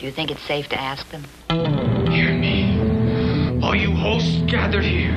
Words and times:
Do 0.00 0.06
you 0.06 0.12
think 0.12 0.30
it's 0.30 0.40
safe 0.40 0.66
to 0.70 0.80
ask 0.80 1.06
them? 1.10 1.24
Hear 2.10 2.32
me. 2.32 3.60
All 3.62 3.76
you 3.76 3.94
hosts 3.94 4.40
gathered 4.46 4.82
here. 4.82 5.12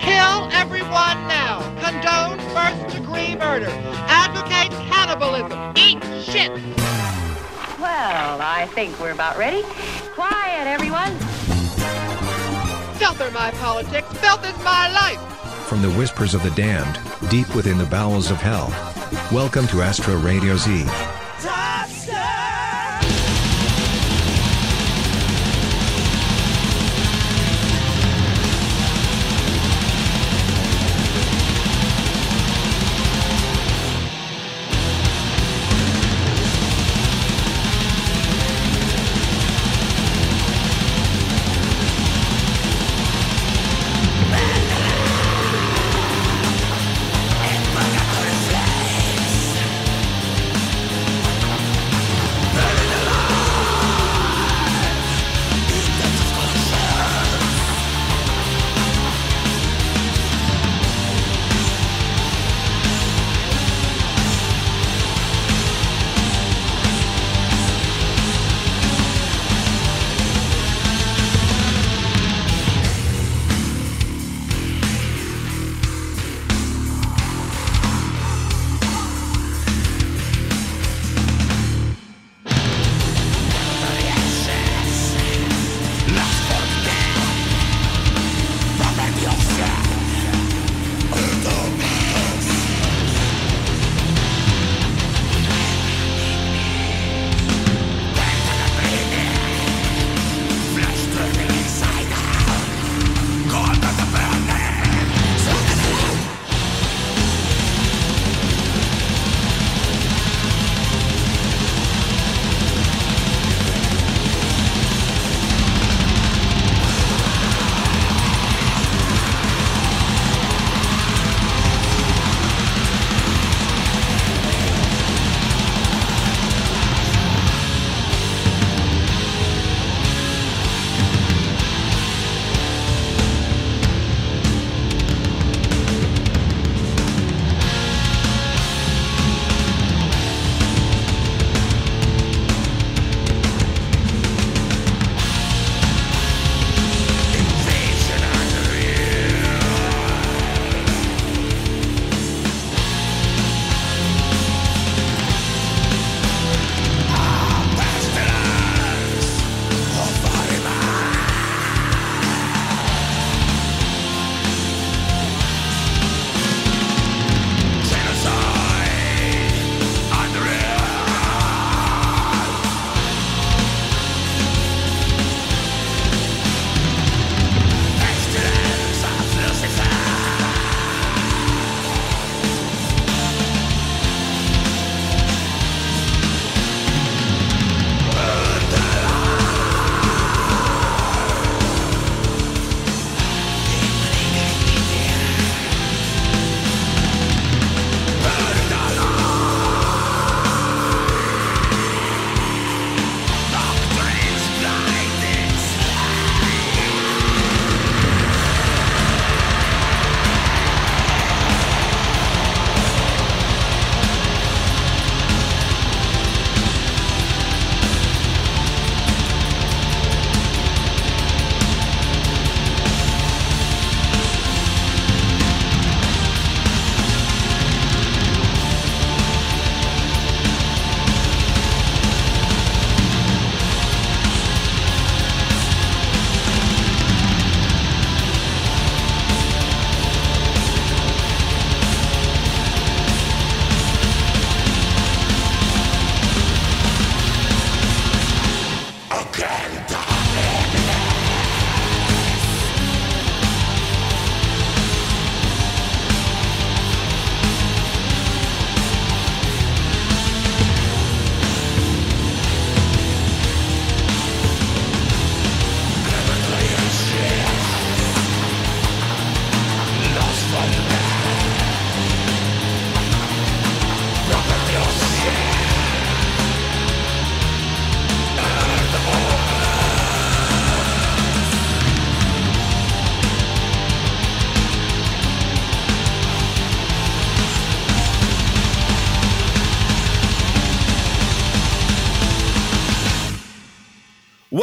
Kill 0.00 0.48
everyone 0.52 1.18
now. 1.28 1.60
Condone 1.82 2.38
first 2.54 2.96
degree 2.96 3.36
murder. 3.36 3.68
Advocate 4.08 4.72
cannibalism. 4.88 5.74
Eat 5.76 6.02
shit. 6.24 6.50
Well, 7.78 8.40
I 8.40 8.70
think 8.72 8.98
we're 8.98 9.12
about 9.12 9.36
ready. 9.36 9.64
Quiet, 10.14 10.66
everyone. 10.66 11.12
Filth 12.96 13.20
are 13.20 13.30
my 13.32 13.50
politics. 13.58 14.10
Filth 14.14 14.46
is 14.46 14.56
my 14.64 14.90
life. 14.90 15.20
From 15.68 15.82
the 15.82 15.90
whispers 15.90 16.32
of 16.32 16.42
the 16.42 16.52
damned, 16.52 16.98
deep 17.28 17.54
within 17.54 17.76
the 17.76 17.84
bowels 17.84 18.30
of 18.30 18.38
hell. 18.38 18.72
Welcome 19.32 19.66
to 19.68 19.82
Astro 19.82 20.16
Radio 20.18 20.56
Z. 20.56 21.15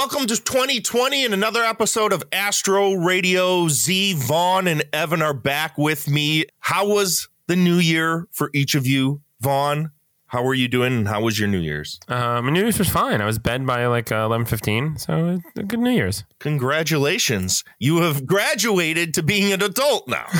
Welcome 0.03 0.27
to 0.27 0.35
2020 0.35 1.23
and 1.23 1.33
another 1.33 1.63
episode 1.63 2.11
of 2.11 2.25
Astro 2.33 2.91
Radio. 2.91 3.69
Z, 3.69 4.15
Vaughn, 4.15 4.67
and 4.67 4.83
Evan 4.91 5.21
are 5.21 5.33
back 5.33 5.77
with 5.77 6.09
me. 6.09 6.43
How 6.59 6.85
was 6.85 7.29
the 7.47 7.55
new 7.55 7.77
year 7.77 8.27
for 8.33 8.49
each 8.53 8.75
of 8.75 8.85
you? 8.85 9.21
Vaughn, 9.39 9.91
how 10.25 10.45
are 10.45 10.53
you 10.53 10.67
doing 10.67 10.91
and 10.91 11.07
how 11.07 11.21
was 11.21 11.39
your 11.39 11.47
New 11.47 11.59
Year's? 11.59 12.01
Uh, 12.09 12.41
my 12.41 12.49
New 12.49 12.59
Year's 12.59 12.77
was 12.77 12.89
fine. 12.89 13.21
I 13.21 13.25
was 13.25 13.39
bed 13.39 13.65
by 13.65 13.85
like 13.85 14.11
uh, 14.11 14.25
eleven 14.25 14.45
fifteen, 14.45 14.97
so 14.97 15.13
uh, 15.13 15.37
a 15.55 15.63
good 15.63 15.79
New 15.79 15.91
Year's. 15.91 16.25
Congratulations. 16.39 17.63
You 17.79 18.01
have 18.01 18.25
graduated 18.25 19.13
to 19.13 19.23
being 19.23 19.53
an 19.53 19.63
adult 19.63 20.09
now. 20.09 20.25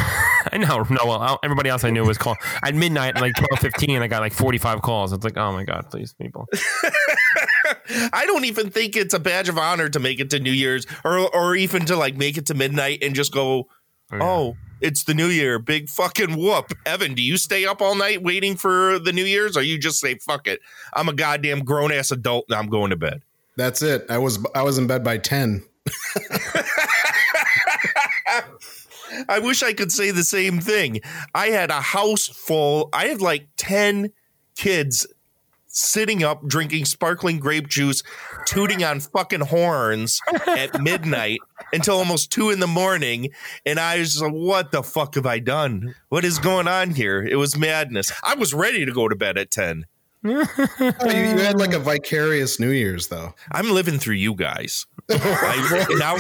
I 0.52 0.58
know. 0.58 0.86
No, 0.90 1.06
well, 1.06 1.40
everybody 1.42 1.70
else 1.70 1.86
I 1.86 1.90
knew 1.90 2.04
was 2.04 2.18
called 2.18 2.36
at 2.64 2.76
midnight, 2.76 3.16
like 3.16 3.36
twelve 3.36 3.60
fifteen. 3.62 4.02
I 4.02 4.08
got 4.08 4.20
like 4.20 4.34
forty 4.34 4.58
five 4.58 4.82
calls. 4.82 5.14
It's 5.14 5.24
like, 5.24 5.38
oh 5.38 5.54
my 5.54 5.64
god, 5.64 5.90
please, 5.90 6.14
people. 6.14 6.48
I 8.14 8.26
don't 8.26 8.46
even 8.46 8.70
think 8.70 8.96
it's 8.96 9.14
a 9.14 9.20
badge 9.20 9.50
of 9.50 9.58
honor 9.58 9.90
to 9.90 10.00
make 10.00 10.20
it 10.20 10.30
to 10.32 10.40
New 10.40 10.52
Year's 10.52 10.86
or 11.04 11.18
or 11.18 11.56
even 11.56 11.86
to 11.86 11.96
like 11.96 12.16
make 12.16 12.38
it 12.38 12.46
to 12.48 12.54
midnight 12.54 13.00
and 13.02 13.16
just 13.16 13.34
go, 13.34 13.68
oh, 14.12 14.20
"Oh, 14.22 14.58
it's 14.82 15.04
the 15.04 15.14
New 15.14 15.28
Year. 15.28 15.60
Big 15.60 15.90
fucking 15.90 16.38
whoop." 16.38 16.74
Evan, 16.86 17.14
do 17.14 17.22
you 17.22 17.38
stay 17.38 17.66
up 17.66 17.82
all 17.82 17.96
night 17.96 18.24
waiting 18.24 18.56
for 18.56 19.00
the 19.00 19.14
New 19.14 19.26
Year's 19.26 19.58
or 19.58 19.62
you 19.62 19.78
just 19.78 20.00
say, 20.00 20.16
"Fuck 20.16 20.48
it. 20.48 20.62
I'm 20.94 21.10
a 21.10 21.14
goddamn 21.14 21.64
grown-ass 21.64 22.12
adult 22.12 22.46
and 22.50 22.58
I'm 22.58 22.68
going 22.68 22.92
to 22.92 22.96
bed." 22.96 23.24
That's 23.56 23.82
it. 23.82 24.06
I 24.10 24.18
was 24.18 24.40
I 24.56 24.64
was 24.64 24.78
in 24.78 24.88
bed 24.88 25.04
by 25.04 25.18
ten. 25.18 25.64
I 29.30 29.40
wish 29.40 29.62
I 29.64 29.74
could 29.74 29.92
say 29.92 30.12
the 30.12 30.24
same 30.24 30.60
thing. 30.60 31.02
I 31.36 31.48
had 31.48 31.70
a 31.70 31.82
house 31.82 32.28
full. 32.28 32.90
I 32.94 33.06
had 33.06 33.22
like 33.22 33.48
10 33.58 34.12
kids 34.56 35.06
sitting 35.74 36.24
up 36.24 36.48
drinking 36.48 36.86
sparkling 36.86 37.40
grape 37.40 37.68
juice, 37.68 38.04
tooting 38.46 38.84
on 38.84 39.00
fucking 39.02 39.42
horns 39.42 40.20
at 40.48 40.82
midnight 40.82 41.40
until 41.74 41.98
almost 41.98 42.32
two 42.32 42.52
in 42.52 42.60
the 42.60 42.68
morning. 42.68 43.30
And 43.66 43.80
I 43.80 44.00
was 44.00 44.22
like, 44.22 44.32
what 44.32 44.72
the 44.72 44.84
fuck 44.84 45.16
have 45.16 45.26
I 45.26 45.40
done? 45.40 45.96
What 46.10 46.24
is 46.24 46.40
going 46.40 46.68
on 46.68 46.92
here? 46.92 47.22
It 47.24 47.36
was 47.36 47.58
madness. 47.58 48.12
I 48.24 48.36
was 48.36 48.54
ready 48.54 48.86
to 48.86 48.92
go 48.92 49.08
to 49.10 49.16
bed 49.16 49.38
at 49.38 49.52
10. 49.52 49.86
Oh, 50.26 51.10
you, 51.10 51.20
you 51.20 51.38
had 51.40 51.60
like 51.60 51.74
a 51.74 51.80
vicarious 51.80 52.58
New 52.58 52.72
Year's 52.72 53.08
though. 53.08 53.36
I'm 53.52 53.70
living 53.70 54.00
through 54.00 54.16
you 54.16 54.36
guys. 54.36 54.86
I, 55.10 55.86
now 55.98 56.18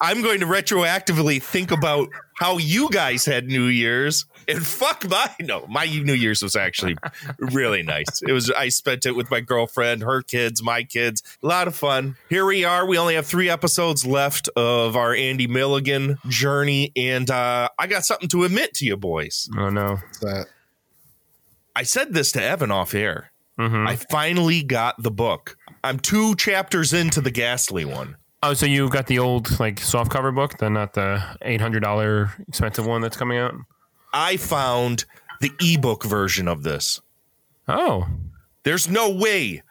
I'm 0.00 0.22
going 0.22 0.40
to 0.40 0.46
retroactively 0.46 1.42
think 1.42 1.70
about 1.70 2.08
how 2.34 2.58
you 2.58 2.88
guys 2.90 3.24
had 3.24 3.46
New 3.46 3.64
Year's 3.64 4.26
and 4.48 4.64
fuck 4.64 5.08
my 5.08 5.28
no, 5.40 5.66
my 5.66 5.86
New 5.86 6.12
Year's 6.12 6.42
was 6.42 6.54
actually 6.54 6.96
really 7.38 7.82
nice. 7.82 8.22
It 8.22 8.32
was 8.32 8.50
I 8.50 8.68
spent 8.68 9.06
it 9.06 9.12
with 9.16 9.30
my 9.30 9.40
girlfriend, 9.40 10.02
her 10.02 10.22
kids, 10.22 10.62
my 10.62 10.84
kids, 10.84 11.22
a 11.42 11.46
lot 11.46 11.66
of 11.66 11.74
fun. 11.74 12.16
Here 12.28 12.44
we 12.46 12.64
are. 12.64 12.86
We 12.86 12.98
only 12.98 13.14
have 13.16 13.26
three 13.26 13.48
episodes 13.50 14.06
left 14.06 14.48
of 14.56 14.96
our 14.96 15.14
Andy 15.14 15.46
Milligan 15.46 16.18
journey, 16.28 16.92
and 16.94 17.28
uh, 17.30 17.68
I 17.78 17.86
got 17.86 18.04
something 18.04 18.28
to 18.28 18.44
admit 18.44 18.74
to 18.74 18.84
you 18.84 18.96
boys. 18.96 19.48
Oh 19.58 19.68
no. 19.70 19.98
That 20.20 20.46
I 21.74 21.82
said 21.82 22.14
this 22.14 22.32
to 22.32 22.42
Evan 22.42 22.70
off 22.70 22.94
air. 22.94 23.32
Mhm. 23.58 23.88
I 23.88 23.96
finally 23.96 24.62
got 24.62 25.02
the 25.02 25.10
book. 25.10 25.56
I'm 25.82 25.98
two 25.98 26.34
chapters 26.36 26.92
into 26.92 27.20
the 27.20 27.30
Ghastly 27.30 27.84
one. 27.84 28.16
Oh, 28.48 28.54
so 28.54 28.64
you 28.64 28.88
got 28.88 29.08
the 29.08 29.18
old 29.18 29.58
like 29.58 29.80
soft 29.80 30.12
cover 30.12 30.30
book, 30.30 30.58
then 30.58 30.74
not 30.74 30.92
the 30.94 31.20
eight 31.42 31.60
hundred 31.60 31.80
dollar 31.80 32.30
expensive 32.46 32.86
one 32.86 33.00
that's 33.00 33.16
coming 33.16 33.38
out. 33.38 33.54
I 34.12 34.36
found 34.36 35.04
the 35.40 35.50
ebook 35.58 36.04
version 36.04 36.46
of 36.46 36.62
this. 36.62 37.00
Oh, 37.66 38.06
There's 38.62 38.88
no 38.88 39.10
way 39.10 39.62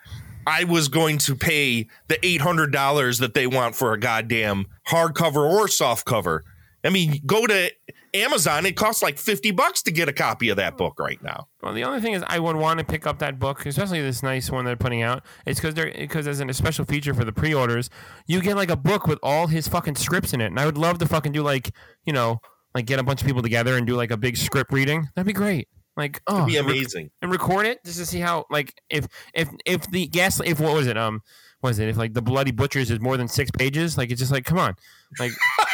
I 0.45 0.65
was 0.65 0.89
going 0.89 1.19
to 1.19 1.35
pay 1.35 1.87
the 2.09 2.15
$800 2.15 3.19
that 3.21 3.33
they 3.33 3.47
want 3.47 3.75
for 3.75 3.93
a 3.93 3.99
goddamn 3.99 4.65
hardcover 4.89 5.49
or 5.49 5.69
soft 5.69 6.05
cover. 6.05 6.43
I 6.83 6.89
mean, 6.89 7.21
go 7.25 7.47
to 7.47 7.71
Amazon, 8.15 8.65
it 8.65 8.75
costs 8.75 9.03
like 9.03 9.17
50 9.17 9.51
bucks 9.51 9.81
to 9.83 9.91
get 9.91 10.09
a 10.09 10.13
copy 10.13 10.49
of 10.49 10.57
that 10.57 10.77
book 10.77 10.99
right 10.99 11.21
now. 11.21 11.47
Well, 11.61 11.73
the 11.73 11.83
only 11.83 12.01
thing 12.01 12.13
is, 12.13 12.23
I 12.27 12.39
would 12.39 12.55
want 12.55 12.79
to 12.79 12.85
pick 12.85 13.05
up 13.05 13.19
that 13.19 13.37
book, 13.39 13.65
especially 13.65 14.01
this 14.01 14.23
nice 14.23 14.49
one 14.49 14.65
they're 14.65 14.75
putting 14.75 15.01
out. 15.01 15.23
It's 15.45 15.59
because 15.59 15.73
they're 15.75 15.91
because 15.91 16.27
as 16.27 16.39
a 16.39 16.53
special 16.53 16.85
feature 16.85 17.13
for 17.13 17.25
the 17.25 17.33
pre-orders, 17.33 17.89
you 18.25 18.41
get 18.41 18.55
like 18.55 18.69
a 18.71 18.75
book 18.77 19.05
with 19.07 19.19
all 19.21 19.47
his 19.47 19.67
fucking 19.67 19.95
scripts 19.95 20.33
in 20.33 20.41
it, 20.41 20.47
and 20.47 20.59
I 20.59 20.65
would 20.65 20.77
love 20.77 20.97
to 20.99 21.05
fucking 21.07 21.33
do 21.33 21.43
like 21.43 21.71
you 22.05 22.13
know 22.13 22.39
like 22.73 22.85
get 22.85 22.99
a 22.99 23.03
bunch 23.03 23.21
of 23.21 23.27
people 23.27 23.41
together 23.41 23.77
and 23.77 23.85
do 23.85 23.95
like 23.95 24.11
a 24.11 24.17
big 24.17 24.37
script 24.37 24.71
reading. 24.71 25.07
That'd 25.15 25.27
be 25.27 25.33
great. 25.33 25.67
Like 25.97 26.21
oh, 26.27 26.37
It'd 26.37 26.47
be 26.47 26.57
and 26.57 26.67
rec- 26.67 26.75
amazing. 26.75 27.09
and 27.21 27.31
record 27.31 27.65
it 27.65 27.79
just 27.85 27.97
to 27.99 28.05
see 28.05 28.19
how 28.19 28.45
like 28.49 28.73
if 28.89 29.07
if 29.33 29.49
if 29.65 29.89
the 29.91 30.07
gas 30.07 30.41
if 30.43 30.59
what 30.59 30.73
was 30.73 30.87
it 30.87 30.97
um 30.97 31.21
was 31.61 31.79
it 31.79 31.87
if 31.87 31.95
like 31.97 32.13
the 32.13 32.21
bloody 32.21 32.51
butchers 32.51 32.91
is 32.91 32.99
more 32.99 33.15
than 33.17 33.27
six 33.29 33.49
pages 33.49 33.97
like 33.97 34.11
it's 34.11 34.19
just 34.19 34.31
like 34.31 34.43
come 34.43 34.57
on 34.59 34.75
like 35.19 35.31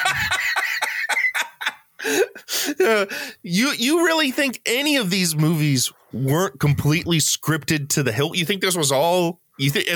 you 3.44 3.74
you 3.78 4.06
really 4.06 4.32
think 4.32 4.62
any 4.66 4.98
of 4.98 5.10
these 5.10 5.36
movies 5.36 5.92
weren't 6.12 6.60
completely 6.60 7.18
scripted 7.18 7.90
to 7.90 8.04
the 8.04 8.12
hilt? 8.12 8.38
You 8.38 8.46
think 8.46 8.62
this 8.62 8.76
was 8.76 8.92
all 8.92 9.40
you 9.58 9.70
think 9.70 9.88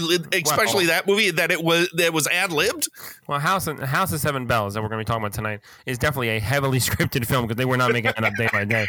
especially 0.45 0.85
that 0.87 1.07
movie 1.07 1.31
that 1.31 1.51
it 1.51 1.63
was 1.63 1.89
that 1.95 2.13
was 2.13 2.27
ad-libbed? 2.27 2.87
Well, 3.27 3.39
House 3.39 3.67
and 3.67 3.79
House 3.79 4.13
of 4.13 4.19
Seven 4.19 4.45
Belles 4.45 4.75
that 4.75 4.83
we're 4.83 4.89
going 4.89 4.99
to 4.99 5.05
be 5.05 5.07
talking 5.07 5.23
about 5.23 5.33
tonight 5.33 5.61
is 5.85 5.97
definitely 5.97 6.29
a 6.29 6.39
heavily 6.39 6.79
scripted 6.79 7.25
film 7.25 7.47
because 7.47 7.57
they 7.57 7.65
were 7.65 7.77
not 7.77 7.91
making 7.91 8.11
it 8.15 8.23
up 8.23 8.35
day 8.35 8.47
by 8.51 8.63
day. 8.65 8.87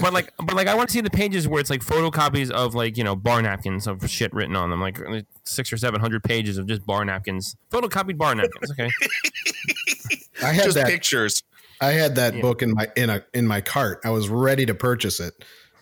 But 0.00 0.12
like, 0.12 0.32
but 0.38 0.54
like, 0.54 0.68
I 0.68 0.74
want 0.74 0.88
to 0.88 0.92
see 0.92 1.00
the 1.00 1.10
pages 1.10 1.48
where 1.48 1.60
it's 1.60 1.70
like 1.70 1.80
photocopies 1.80 2.50
of 2.50 2.74
like 2.74 2.96
you 2.96 3.02
know 3.02 3.16
bar 3.16 3.42
napkins 3.42 3.86
of 3.86 4.08
shit 4.08 4.32
written 4.32 4.54
on 4.54 4.70
them, 4.70 4.80
like 4.80 5.00
uh, 5.00 5.22
six 5.44 5.72
or 5.72 5.76
seven 5.76 6.00
hundred 6.00 6.22
pages 6.22 6.58
of 6.58 6.66
just 6.66 6.86
bar 6.86 7.04
napkins, 7.04 7.56
photocopied 7.70 8.16
bar 8.16 8.34
napkins. 8.36 8.70
Okay, 8.70 8.88
I 10.42 10.52
had 10.52 10.64
Just 10.64 10.76
that 10.76 10.86
pictures. 10.86 11.42
I 11.86 11.92
had 11.92 12.14
that 12.16 12.34
Yeah. 12.34 12.40
book 12.42 12.62
in 12.62 12.72
my 12.72 12.88
in 12.96 13.10
a 13.10 13.24
in 13.32 13.46
my 13.46 13.60
cart. 13.60 14.00
I 14.04 14.10
was 14.10 14.28
ready 14.28 14.66
to 14.66 14.74
purchase 14.74 15.20
it. 15.20 15.34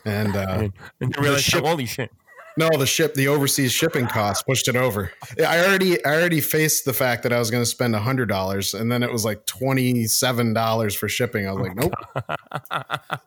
And 0.04 0.34
uh 0.36 0.46
and, 0.48 0.72
and 1.00 1.14
you 1.16 1.22
realize, 1.22 1.42
ship- 1.44 1.64
holy 1.64 1.86
shit. 1.86 2.10
no, 2.56 2.68
the 2.76 2.86
ship 2.86 3.14
the 3.14 3.28
overseas 3.28 3.72
shipping 3.72 4.06
costs 4.06 4.42
pushed 4.42 4.68
it 4.68 4.76
over. 4.76 5.12
I 5.46 5.64
already 5.64 6.04
I 6.04 6.14
already 6.14 6.40
faced 6.40 6.84
the 6.84 6.92
fact 6.92 7.22
that 7.22 7.32
I 7.32 7.38
was 7.38 7.50
going 7.50 7.62
to 7.62 7.70
spend 7.70 7.94
hundred 7.94 8.28
dollars 8.28 8.74
and 8.74 8.90
then 8.90 9.02
it 9.02 9.12
was 9.12 9.24
like 9.24 9.46
twenty 9.46 10.04
seven 10.06 10.52
dollars 10.52 10.94
for 10.94 11.08
shipping. 11.08 11.46
I 11.46 11.52
was 11.52 11.68
like, 11.68 11.76
nope. 11.76 11.94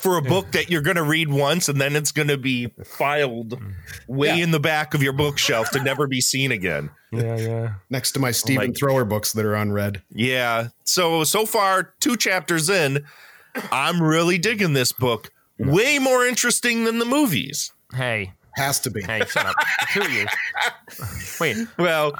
for 0.00 0.16
a 0.16 0.22
book 0.22 0.52
that 0.52 0.70
you're 0.70 0.82
going 0.82 0.96
to 0.96 1.02
read 1.02 1.28
once 1.28 1.68
and 1.68 1.80
then 1.80 1.94
it's 1.96 2.12
going 2.12 2.28
to 2.28 2.36
be 2.38 2.68
filed 2.84 3.60
way 4.08 4.28
Yeah. 4.28 4.44
in 4.44 4.50
the 4.50 4.60
back 4.60 4.94
of 4.94 5.02
your 5.02 5.12
bookshelf 5.12 5.70
to 5.70 5.82
never 5.82 6.06
be 6.06 6.20
seen 6.20 6.52
again. 6.52 6.90
Yeah, 7.12 7.36
yeah. 7.36 7.72
Next 7.90 8.12
to 8.12 8.20
my 8.20 8.30
Stephen 8.30 8.68
Like- 8.68 8.76
Thrower 8.78 9.04
books 9.04 9.32
that 9.32 9.44
are 9.44 9.54
unread. 9.54 10.02
Yeah. 10.10 10.68
So 10.84 11.24
so 11.24 11.44
far, 11.46 11.94
two 12.00 12.16
chapters 12.16 12.70
in, 12.70 13.04
I'm 13.72 14.02
really 14.02 14.38
digging 14.38 14.72
this 14.74 14.92
book. 14.92 15.30
Way 15.58 15.98
more 15.98 16.24
interesting 16.24 16.84
than 16.84 16.98
the 16.98 17.04
movies. 17.04 17.72
Hey, 17.94 18.32
Has 18.56 18.80
to 18.80 18.90
be. 18.90 19.02
hey, 19.02 19.20
shut 19.28 19.44
up. 19.46 19.56
Who 19.94 20.00
are 20.02 20.08
you? 20.08 20.26
Wait, 21.40 21.56
Well, 21.78 22.12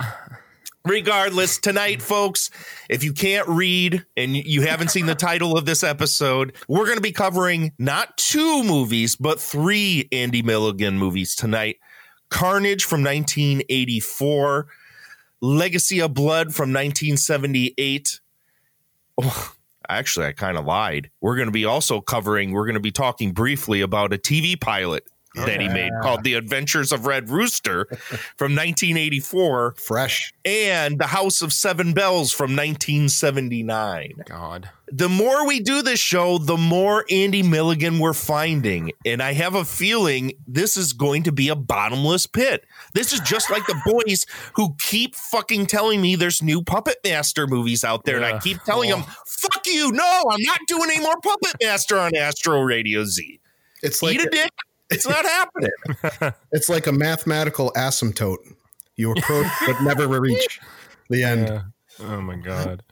regardless, 0.84 1.58
tonight, 1.58 2.02
folks, 2.02 2.50
if 2.88 3.04
you 3.04 3.12
can't 3.12 3.48
read 3.48 4.04
and 4.16 4.36
you 4.36 4.62
haven't 4.62 4.88
seen 4.88 5.06
the 5.06 5.14
title 5.14 5.56
of 5.56 5.66
this 5.66 5.82
episode, 5.82 6.54
we're 6.68 6.84
going 6.84 6.96
to 6.96 7.02
be 7.02 7.12
covering 7.12 7.72
not 7.78 8.16
two 8.16 8.62
movies, 8.64 9.16
but 9.16 9.40
three 9.40 10.08
Andy 10.12 10.42
Milligan 10.42 10.98
movies 10.98 11.34
tonight 11.34 11.78
Carnage 12.28 12.84
from 12.84 13.02
1984, 13.02 14.68
Legacy 15.40 16.00
of 16.00 16.14
Blood 16.14 16.54
from 16.54 16.70
1978. 16.70 18.20
Oh, 19.20 19.52
actually, 19.88 20.26
I 20.26 20.32
kind 20.32 20.56
of 20.56 20.64
lied. 20.64 21.10
We're 21.20 21.34
going 21.34 21.48
to 21.48 21.52
be 21.52 21.64
also 21.64 22.00
covering, 22.00 22.52
we're 22.52 22.66
going 22.66 22.74
to 22.74 22.80
be 22.80 22.92
talking 22.92 23.32
briefly 23.32 23.80
about 23.80 24.12
a 24.12 24.18
TV 24.18 24.58
pilot 24.58 25.04
that 25.34 25.60
he 25.60 25.68
made 25.68 25.92
called 26.02 26.24
The 26.24 26.34
Adventures 26.34 26.92
of 26.92 27.06
Red 27.06 27.30
Rooster 27.30 27.84
from 28.36 28.54
1984 28.56 29.74
Fresh. 29.78 30.32
and 30.44 30.98
The 30.98 31.06
House 31.06 31.42
of 31.42 31.52
Seven 31.52 31.92
Belles 31.92 32.32
from 32.32 32.56
1979. 32.56 34.14
God. 34.24 34.70
The 34.92 35.08
more 35.08 35.46
we 35.46 35.60
do 35.60 35.82
this 35.82 36.00
show, 36.00 36.38
the 36.38 36.56
more 36.56 37.04
Andy 37.08 37.44
Milligan 37.44 38.00
we're 38.00 38.12
finding. 38.12 38.90
And 39.06 39.22
I 39.22 39.34
have 39.34 39.54
a 39.54 39.64
feeling 39.64 40.32
this 40.48 40.76
is 40.76 40.92
going 40.92 41.22
to 41.24 41.32
be 41.32 41.48
a 41.48 41.54
bottomless 41.54 42.26
pit. 42.26 42.64
This 42.92 43.12
is 43.12 43.20
just 43.20 43.52
like 43.52 43.64
the 43.66 43.80
boys 44.04 44.26
who 44.54 44.74
keep 44.78 45.14
fucking 45.14 45.66
telling 45.66 46.00
me 46.00 46.16
there's 46.16 46.42
new 46.42 46.62
Puppet 46.62 46.96
Master 47.04 47.46
movies 47.46 47.84
out 47.84 48.04
there. 48.04 48.16
And 48.16 48.24
I 48.24 48.40
keep 48.40 48.60
telling 48.64 48.90
them, 48.90 49.04
fuck 49.26 49.64
you. 49.66 49.92
No, 49.92 50.22
I'm 50.28 50.42
not 50.42 50.60
doing 50.66 50.90
any 50.90 51.00
more 51.00 51.20
Puppet 51.20 51.54
Master 51.62 51.96
on 51.96 52.16
Astro 52.16 52.60
Radio 52.62 53.04
Z. 53.04 53.38
It's 53.82 54.02
like 54.02 54.16
Eat 54.16 54.26
a 54.26 54.28
dick. 54.28 54.50
It's 54.90 55.06
not 55.08 55.24
happening. 55.24 56.32
it's 56.52 56.68
like 56.68 56.86
a 56.86 56.92
mathematical 56.92 57.72
asymptote. 57.76 58.38
You 58.96 59.12
approach 59.12 59.46
but 59.66 59.80
never 59.82 60.06
reach 60.20 60.60
the 61.08 61.22
end. 61.22 61.48
Yeah. 61.48 61.62
Oh 62.02 62.20
my 62.20 62.36
God. 62.36 62.82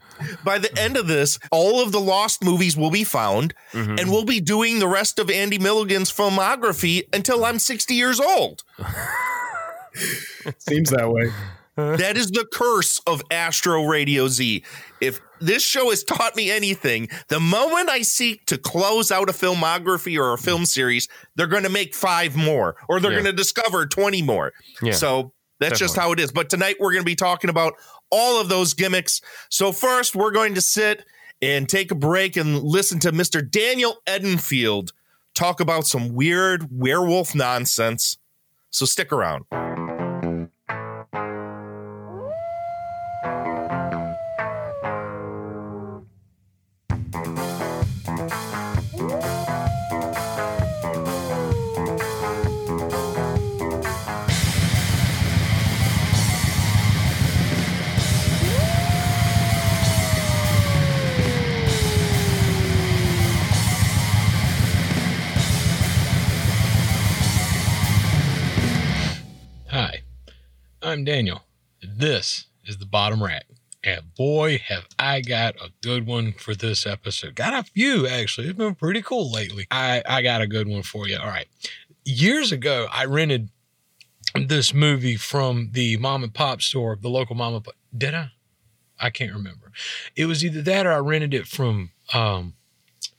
By 0.43 0.59
the 0.59 0.77
end 0.79 0.97
of 0.97 1.07
this, 1.07 1.39
all 1.51 1.81
of 1.81 1.91
the 1.91 1.99
lost 1.99 2.43
movies 2.43 2.75
will 2.77 2.91
be 2.91 3.03
found, 3.03 3.53
Mhm. 3.71 3.99
and 3.99 4.11
we'll 4.11 4.25
be 4.25 4.39
doing 4.39 4.79
the 4.79 4.87
rest 4.87 5.17
of 5.17 5.29
Andy 5.29 5.57
Milligan's 5.57 6.11
filmography 6.11 7.03
until 7.13 7.43
I'm 7.45 7.57
60 7.57 7.95
years 7.95 8.19
old. 8.19 8.63
Seems 10.57 10.89
that 10.91 11.09
way. 11.11 11.31
that 11.75 12.17
is 12.17 12.31
the 12.31 12.45
curse 12.51 12.99
of 13.07 13.21
Astro 13.31 13.85
Radio 13.85 14.27
Z. 14.27 14.63
If 15.01 15.21
this 15.39 15.63
show 15.63 15.89
has 15.91 16.03
taught 16.03 16.35
me 16.35 16.51
anything, 16.51 17.09
the 17.29 17.39
moment 17.39 17.89
I 17.89 18.01
seek 18.01 18.45
to 18.47 18.57
close 18.57 19.11
out 19.11 19.29
a 19.29 19.33
filmography 19.33 20.19
or 20.19 20.33
a 20.33 20.37
film 20.37 20.65
series, 20.65 21.07
they're 21.35 21.47
going 21.47 21.63
to 21.63 21.69
make 21.69 21.95
five 21.95 22.35
more 22.35 22.75
or 22.89 22.99
they're 22.99 23.11
Yeah. 23.11 23.17
going 23.21 23.31
to 23.31 23.33
discover 23.37 23.85
20 23.85 24.21
more. 24.21 24.51
Yeah, 24.81 24.91
so 24.93 25.31
that's 25.59 25.79
just 25.79 25.95
how 25.95 26.11
it 26.11 26.19
is. 26.19 26.31
But 26.31 26.49
tonight 26.49 26.75
we're 26.79 26.91
going 26.91 27.03
to 27.03 27.05
be 27.05 27.15
talking 27.15 27.49
about 27.49 27.73
all 28.11 28.41
of 28.41 28.49
those 28.49 28.73
gimmicks. 28.73 29.21
So 29.49 29.71
first, 29.71 30.15
we're 30.15 30.31
going 30.31 30.55
to 30.55 30.61
sit 30.61 31.05
and 31.41 31.69
take 31.69 31.91
a 31.91 31.95
break 31.95 32.35
and 32.35 32.61
listen 32.61 32.99
to 32.99 33.11
Mr. 33.13 33.47
Daniel 33.49 33.97
Edenfield 34.05 34.89
talk 35.35 35.61
about 35.61 35.87
some 35.87 36.13
weird 36.13 36.67
werewolf 36.71 37.33
nonsense. 37.33 38.17
So 38.71 38.85
stick 38.85 39.13
around. 39.13 39.45
I'm 70.89 71.03
Daniel. 71.03 71.43
This 71.83 72.47
is 72.65 72.79
the 72.79 72.85
bottom 72.87 73.21
rack. 73.21 73.45
And 73.83 74.15
boy, 74.15 74.57
have 74.57 74.87
I 74.97 75.21
got 75.21 75.55
a 75.57 75.69
good 75.83 76.07
one 76.07 76.33
for 76.33 76.55
this 76.55 76.87
episode. 76.87 77.35
Got 77.35 77.53
a 77.53 77.61
few 77.61 78.07
actually. 78.07 78.47
It's 78.47 78.57
been 78.57 78.73
pretty 78.73 79.03
cool 79.03 79.31
lately. 79.31 79.67
I, 79.69 80.01
I 80.09 80.23
got 80.23 80.41
a 80.41 80.47
good 80.47 80.67
one 80.67 80.81
for 80.81 81.07
you. 81.07 81.19
All 81.19 81.27
right. 81.27 81.45
Years 82.05 82.51
ago, 82.51 82.87
I 82.91 83.05
rented 83.05 83.51
this 84.33 84.73
movie 84.73 85.15
from 85.15 85.69
the 85.73 85.95
mom 85.97 86.23
and 86.23 86.33
pop 86.33 86.59
store, 86.59 86.97
the 86.99 87.07
local 87.07 87.35
mom 87.35 87.53
and 87.53 87.63
pop. 87.63 87.75
Did 87.95 88.15
I? 88.15 88.31
I 88.99 89.11
can't 89.11 89.33
remember. 89.33 89.71
It 90.15 90.25
was 90.25 90.43
either 90.43 90.63
that 90.63 90.87
or 90.87 90.91
I 90.91 90.97
rented 90.97 91.35
it 91.35 91.45
from 91.45 91.91
um, 92.15 92.55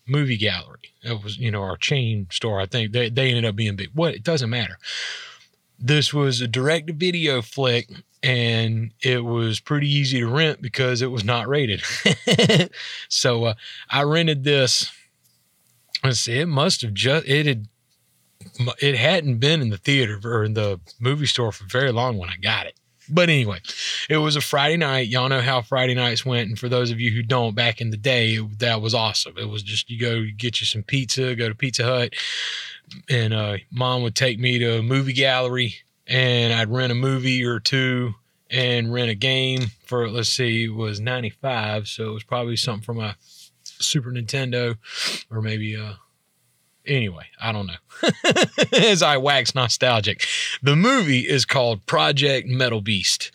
Movie 0.08 0.38
Gallery. 0.38 0.90
It 1.04 1.22
was, 1.22 1.38
you 1.38 1.52
know, 1.52 1.62
our 1.62 1.76
chain 1.76 2.26
store. 2.32 2.60
I 2.60 2.66
think 2.66 2.90
they, 2.90 3.10
they 3.10 3.28
ended 3.28 3.44
up 3.44 3.54
being 3.54 3.76
big. 3.76 3.90
What? 3.94 4.16
It 4.16 4.24
doesn't 4.24 4.50
matter 4.50 4.76
this 5.80 6.12
was 6.12 6.40
a 6.40 6.48
direct 6.48 6.90
video 6.90 7.42
flick 7.42 7.88
and 8.22 8.92
it 9.00 9.24
was 9.24 9.60
pretty 9.60 9.88
easy 9.88 10.20
to 10.20 10.28
rent 10.28 10.60
because 10.60 11.00
it 11.00 11.10
was 11.10 11.24
not 11.24 11.48
rated. 11.48 11.82
so 13.08 13.44
uh, 13.44 13.54
I 13.88 14.02
rented 14.02 14.44
this. 14.44 14.92
Let's 16.04 16.20
see, 16.20 16.38
it 16.38 16.46
must 16.46 16.82
have 16.82 16.94
just 16.94 17.26
it 17.26 17.46
had 17.46 17.68
it 18.80 18.96
hadn't 18.96 19.38
been 19.38 19.60
in 19.60 19.70
the 19.70 19.76
theater 19.76 20.18
or 20.24 20.44
in 20.44 20.54
the 20.54 20.80
movie 20.98 21.26
store 21.26 21.52
for 21.52 21.64
very 21.64 21.92
long 21.92 22.16
when 22.16 22.30
I 22.30 22.36
got 22.36 22.66
it. 22.66 22.74
But 23.12 23.28
anyway, 23.28 23.58
it 24.08 24.18
was 24.18 24.36
a 24.36 24.40
Friday 24.40 24.76
night. 24.76 25.08
Y'all 25.08 25.28
know 25.28 25.40
how 25.40 25.62
Friday 25.62 25.94
nights 25.94 26.24
went. 26.24 26.48
And 26.48 26.58
for 26.58 26.68
those 26.68 26.90
of 26.90 27.00
you 27.00 27.10
who 27.10 27.22
don't, 27.22 27.56
back 27.56 27.80
in 27.80 27.90
the 27.90 27.96
day, 27.96 28.38
that 28.58 28.80
was 28.80 28.94
awesome. 28.94 29.36
It 29.36 29.48
was 29.48 29.62
just 29.62 29.90
you 29.90 29.98
go 29.98 30.24
get 30.36 30.60
you 30.60 30.66
some 30.66 30.84
pizza, 30.84 31.34
go 31.34 31.48
to 31.48 31.54
Pizza 31.54 31.84
Hut, 31.84 32.14
and 33.08 33.32
uh, 33.32 33.56
mom 33.70 34.02
would 34.02 34.14
take 34.14 34.38
me 34.38 34.58
to 34.58 34.78
a 34.78 34.82
movie 34.82 35.12
gallery 35.12 35.74
and 36.06 36.52
I'd 36.52 36.70
rent 36.70 36.92
a 36.92 36.96
movie 36.96 37.44
or 37.44 37.60
two 37.60 38.14
and 38.50 38.92
rent 38.92 39.10
a 39.10 39.14
game 39.14 39.70
for 39.84 40.08
let's 40.08 40.28
see, 40.28 40.64
it 40.64 40.74
was 40.74 41.00
95, 41.00 41.86
so 41.88 42.10
it 42.10 42.14
was 42.14 42.24
probably 42.24 42.56
something 42.56 42.82
from 42.84 43.00
a 43.00 43.16
Super 43.64 44.10
Nintendo 44.10 44.76
or 45.30 45.40
maybe 45.40 45.76
uh 45.76 45.94
anyway, 46.86 47.26
I 47.40 47.52
don't 47.52 47.66
know. 47.66 48.10
As 48.72 49.02
I 49.02 49.16
wax 49.16 49.54
nostalgic. 49.54 50.26
The 50.62 50.76
movie 50.76 51.20
is 51.20 51.44
called 51.44 51.86
Project 51.86 52.48
Metal 52.48 52.80
Beast. 52.80 53.30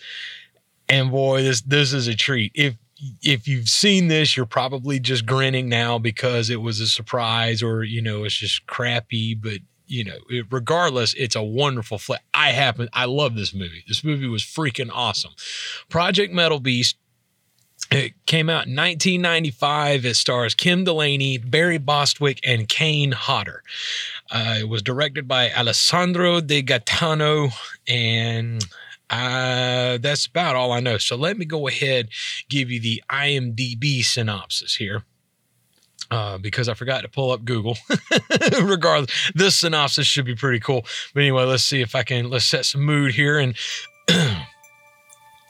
And 0.87 1.09
boy, 1.09 1.41
this 1.41 1.61
this 1.61 1.93
is 1.93 2.07
a 2.07 2.15
treat. 2.15 2.51
If 2.53 2.75
if 3.21 3.47
you've 3.47 3.69
seen 3.69 4.07
this, 4.07 4.37
you're 4.37 4.45
probably 4.45 4.99
just 4.99 5.25
grinning 5.25 5.67
now 5.67 5.97
because 5.97 6.49
it 6.49 6.61
was 6.61 6.79
a 6.79 6.87
surprise 6.87 7.61
or, 7.61 7.83
you 7.83 8.01
know, 8.01 8.23
it's 8.23 8.35
just 8.35 8.65
crappy. 8.67 9.35
But, 9.35 9.59
you 9.87 10.03
know, 10.03 10.17
it, 10.29 10.45
regardless, 10.49 11.13
it's 11.15 11.35
a 11.35 11.43
wonderful 11.43 11.97
flick. 11.97 12.21
I 12.33 12.51
happen, 12.51 12.89
I 12.93 13.05
love 13.05 13.35
this 13.35 13.53
movie. 13.53 13.83
This 13.87 14.03
movie 14.03 14.27
was 14.27 14.43
freaking 14.43 14.89
awesome. 14.93 15.33
Project 15.89 16.33
Metal 16.33 16.59
Beast. 16.59 16.97
It 17.91 18.13
came 18.25 18.49
out 18.49 18.65
in 18.65 18.75
1995. 18.75 20.05
It 20.05 20.15
stars 20.15 20.55
Kim 20.55 20.85
Delaney, 20.85 21.37
Barry 21.37 21.77
Bostwick, 21.77 22.39
and 22.43 22.67
Kane 22.67 23.11
Hodder. 23.11 23.61
Uh, 24.31 24.55
it 24.61 24.69
was 24.69 24.81
directed 24.81 25.27
by 25.27 25.51
Alessandro 25.51 26.41
De 26.41 26.63
Gaetano, 26.63 27.49
and 27.87 28.65
uh, 29.09 29.97
that's 29.99 30.25
about 30.25 30.55
all 30.55 30.71
I 30.71 30.79
know. 30.79 30.97
So 30.97 31.15
let 31.15 31.37
me 31.37 31.45
go 31.45 31.67
ahead 31.67 32.09
give 32.49 32.71
you 32.71 32.79
the 32.79 33.03
IMDb 33.09 34.03
synopsis 34.03 34.75
here. 34.75 35.03
Uh, 36.11 36.37
because 36.37 36.69
I 36.69 36.75
forgot 36.75 37.01
to 37.01 37.07
pull 37.07 37.31
up 37.31 37.43
Google. 37.43 37.77
Regardless, 38.61 39.11
this 39.33 39.55
synopsis 39.55 40.05
should 40.05 40.25
be 40.25 40.35
pretty 40.35 40.59
cool. 40.59 40.85
But 41.13 41.21
anyway, 41.21 41.45
let's 41.45 41.63
see 41.63 41.81
if 41.81 41.95
I 41.95 42.03
can 42.03 42.29
let's 42.29 42.45
set 42.45 42.65
some 42.65 42.85
mood 42.85 43.15
here. 43.15 43.39
And 43.39 43.57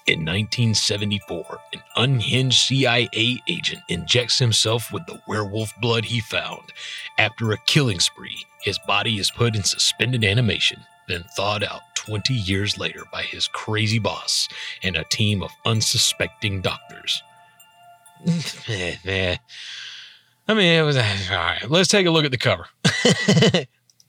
in 0.07 0.19
1974, 0.19 1.57
an 1.73 1.81
unhinged 1.97 2.57
CIA 2.57 3.09
agent 3.47 3.81
injects 3.89 4.39
himself 4.39 4.93
with 4.93 5.05
the 5.07 5.19
werewolf 5.27 5.73
blood 5.81 6.05
he 6.05 6.21
found. 6.21 6.71
After 7.17 7.51
a 7.51 7.57
killing 7.65 7.99
spree, 7.99 8.45
his 8.61 8.79
body 8.87 9.17
is 9.17 9.31
put 9.31 9.57
in 9.57 9.63
suspended 9.63 10.23
animation, 10.23 10.79
then 11.07 11.23
thawed 11.35 11.63
out 11.63 11.81
20 11.95 12.33
years 12.33 12.77
later 12.77 13.03
by 13.11 13.23
his 13.23 13.47
crazy 13.47 13.99
boss 13.99 14.47
and 14.83 14.95
a 14.95 15.03
team 15.05 15.41
of 15.41 15.51
unsuspecting 15.65 16.61
doctors. 16.61 17.23
I 20.47 20.53
mean, 20.53 20.79
it 20.79 20.83
was 20.83 20.97
all 20.97 21.03
right. 21.31 21.65
Let's 21.67 21.89
take 21.89 22.05
a 22.05 22.11
look 22.11 22.25
at 22.25 22.31
the 22.31 22.37
cover. 22.37 22.67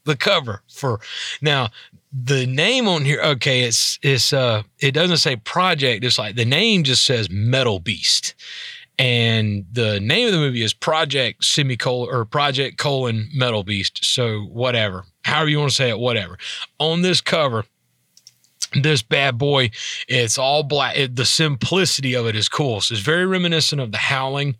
the 0.06 0.16
cover 0.16 0.62
for 0.72 1.00
now 1.42 1.68
the 2.12 2.46
name 2.46 2.88
on 2.88 3.04
here 3.04 3.20
okay 3.20 3.62
it's 3.62 3.98
it's 4.02 4.32
uh 4.32 4.62
it 4.78 4.92
doesn't 4.92 5.18
say 5.18 5.36
project 5.36 6.04
it's 6.04 6.18
like 6.18 6.36
the 6.36 6.44
name 6.44 6.84
just 6.84 7.04
says 7.04 7.28
metal 7.28 7.78
beast 7.78 8.34
and 8.98 9.66
the 9.70 10.00
name 10.00 10.26
of 10.26 10.32
the 10.32 10.38
movie 10.38 10.62
is 10.62 10.72
project 10.72 11.44
semicolon 11.44 12.08
or 12.10 12.24
project 12.24 12.78
colon 12.78 13.28
metal 13.34 13.62
beast. 13.62 14.04
So 14.04 14.42
whatever. 14.42 15.04
However 15.24 15.50
you 15.50 15.58
want 15.58 15.70
to 15.70 15.76
say 15.76 15.90
it 15.90 15.98
whatever. 15.98 16.38
On 16.78 17.02
this 17.02 17.20
cover 17.20 17.64
this 18.82 19.00
bad 19.00 19.38
boy 19.38 19.70
it's 20.08 20.36
all 20.36 20.62
black 20.62 20.98
it, 20.98 21.16
the 21.16 21.24
simplicity 21.24 22.14
of 22.14 22.26
it 22.26 22.34
is 22.34 22.48
cool. 22.48 22.80
So 22.80 22.94
it's 22.94 23.02
very 23.02 23.26
reminiscent 23.26 23.80
of 23.80 23.92
the 23.92 23.98
howling 23.98 24.56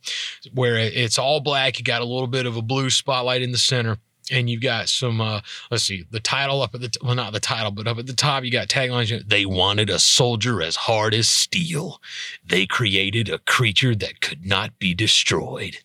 where 0.52 0.76
it's 0.76 1.18
all 1.18 1.40
black. 1.40 1.78
You 1.78 1.84
got 1.84 2.02
a 2.02 2.06
little 2.06 2.28
bit 2.28 2.46
of 2.46 2.56
a 2.56 2.62
blue 2.62 2.90
spotlight 2.90 3.42
in 3.42 3.52
the 3.52 3.58
center 3.58 3.98
and 4.30 4.50
you've 4.50 4.62
got 4.62 4.88
some 4.88 5.20
uh 5.20 5.40
let's 5.70 5.84
see 5.84 6.04
the 6.10 6.20
title 6.20 6.62
up 6.62 6.74
at 6.74 6.80
the 6.80 6.88
t- 6.88 7.00
well 7.02 7.14
not 7.14 7.32
the 7.32 7.40
title 7.40 7.70
but 7.70 7.86
up 7.86 7.98
at 7.98 8.06
the 8.06 8.12
top 8.12 8.44
you 8.44 8.50
got 8.50 8.68
taglines 8.68 9.26
they 9.28 9.46
wanted 9.46 9.90
a 9.90 9.98
soldier 9.98 10.62
as 10.62 10.76
hard 10.76 11.14
as 11.14 11.28
steel. 11.28 12.00
They 12.44 12.66
created 12.66 13.28
a 13.28 13.38
creature 13.38 13.94
that 13.94 14.20
could 14.20 14.46
not 14.46 14.78
be 14.78 14.94
destroyed 14.94 15.78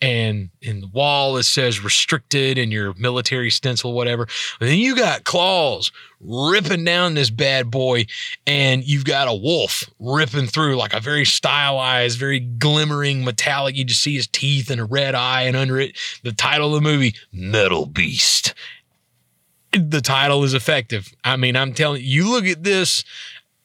and 0.00 0.50
in 0.60 0.80
the 0.80 0.88
wall 0.88 1.36
it 1.38 1.44
says 1.44 1.82
restricted 1.82 2.58
and 2.58 2.70
your 2.70 2.92
military 2.94 3.50
stencil 3.50 3.92
whatever. 3.92 4.26
Then 4.60 4.78
you 4.78 4.94
got 4.94 5.24
claws 5.24 5.90
ripping 6.20 6.84
down 6.84 7.14
this 7.14 7.30
bad 7.30 7.70
boy 7.70 8.06
and 8.46 8.84
you've 8.84 9.04
got 9.04 9.28
a 9.28 9.34
wolf 9.34 9.84
ripping 9.98 10.46
through 10.46 10.76
like 10.76 10.92
a 10.92 11.00
very 11.00 11.24
stylized 11.24 12.18
very 12.18 12.40
glimmering 12.40 13.24
metallic. 13.24 13.76
You 13.76 13.84
just 13.84 14.02
see 14.02 14.16
his 14.16 14.26
teeth 14.26 14.70
and 14.70 14.80
a 14.80 14.84
red 14.84 15.14
eye 15.14 15.42
and 15.42 15.56
under 15.56 15.80
it 15.80 15.96
the 16.22 16.32
title 16.32 16.74
of 16.74 16.82
the 16.82 16.88
movie 16.88 17.14
metal 17.32 17.86
beast. 17.86 18.54
The 19.72 20.00
title 20.00 20.44
is 20.44 20.52
effective. 20.52 21.12
I 21.24 21.36
mean 21.36 21.56
i'm 21.56 21.72
telling 21.72 22.02
you 22.02 22.24
you 22.24 22.30
look 22.30 22.44
at 22.44 22.64
this 22.64 23.02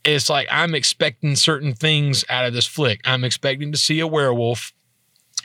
it's 0.03 0.29
like 0.29 0.47
i'm 0.49 0.73
expecting 0.75 1.35
certain 1.35 1.73
things 1.73 2.23
out 2.29 2.45
of 2.45 2.53
this 2.53 2.67
flick. 2.67 3.01
I'm 3.03 3.25
expecting 3.25 3.73
to 3.73 3.77
see 3.77 3.99
a 3.99 4.07
werewolf 4.07 4.71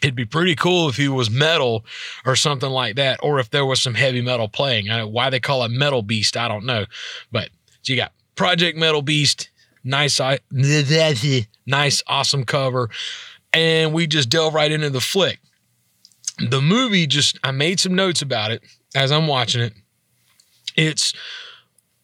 It'd 0.03 0.15
be 0.15 0.26
pretty 0.26 0.55
cool 0.55 0.88
if 0.88 0.97
he 0.97 1.09
was 1.09 1.31
metal 1.31 1.85
or 2.25 2.37
something 2.37 2.71
like 2.71 2.97
that, 2.97 3.19
or 3.23 3.38
if 3.38 3.50
there 3.50 3.65
was 3.65 3.81
some 3.81 3.95
heavy 3.95 4.21
metal 4.21 4.49
playing. 4.49 4.91
I, 4.91 5.05
why 5.05 5.31
they 5.31 5.41
call 5.41 5.65
it 5.65 5.71
Metal 5.71 6.03
Beast, 6.03 6.37
I 6.37 6.49
don't 6.49 6.67
know. 6.67 6.85
But 7.33 7.50
so 7.83 7.93
you 7.93 7.97
got 7.97 8.12
Project 8.35 8.76
Metal 8.76 9.03
Beast, 9.03 9.50
nice, 9.85 10.21
nice, 11.67 12.03
awesome 12.07 12.45
cover, 12.45 12.91
and 13.53 13.93
we 13.95 14.07
just 14.07 14.29
delve 14.29 14.55
right 14.55 14.71
into 14.71 14.91
the 14.91 15.00
flick. 15.00 15.41
The 16.38 16.61
movie 16.61 17.07
just, 17.07 17.38
I 17.43 17.50
made 17.53 17.81
some 17.81 17.95
notes 17.95 18.21
about 18.21 18.50
it 18.50 18.62
as 18.95 19.11
I'm 19.11 19.26
watching 19.26 19.62
it. 19.62 19.73
It's 20.76 21.15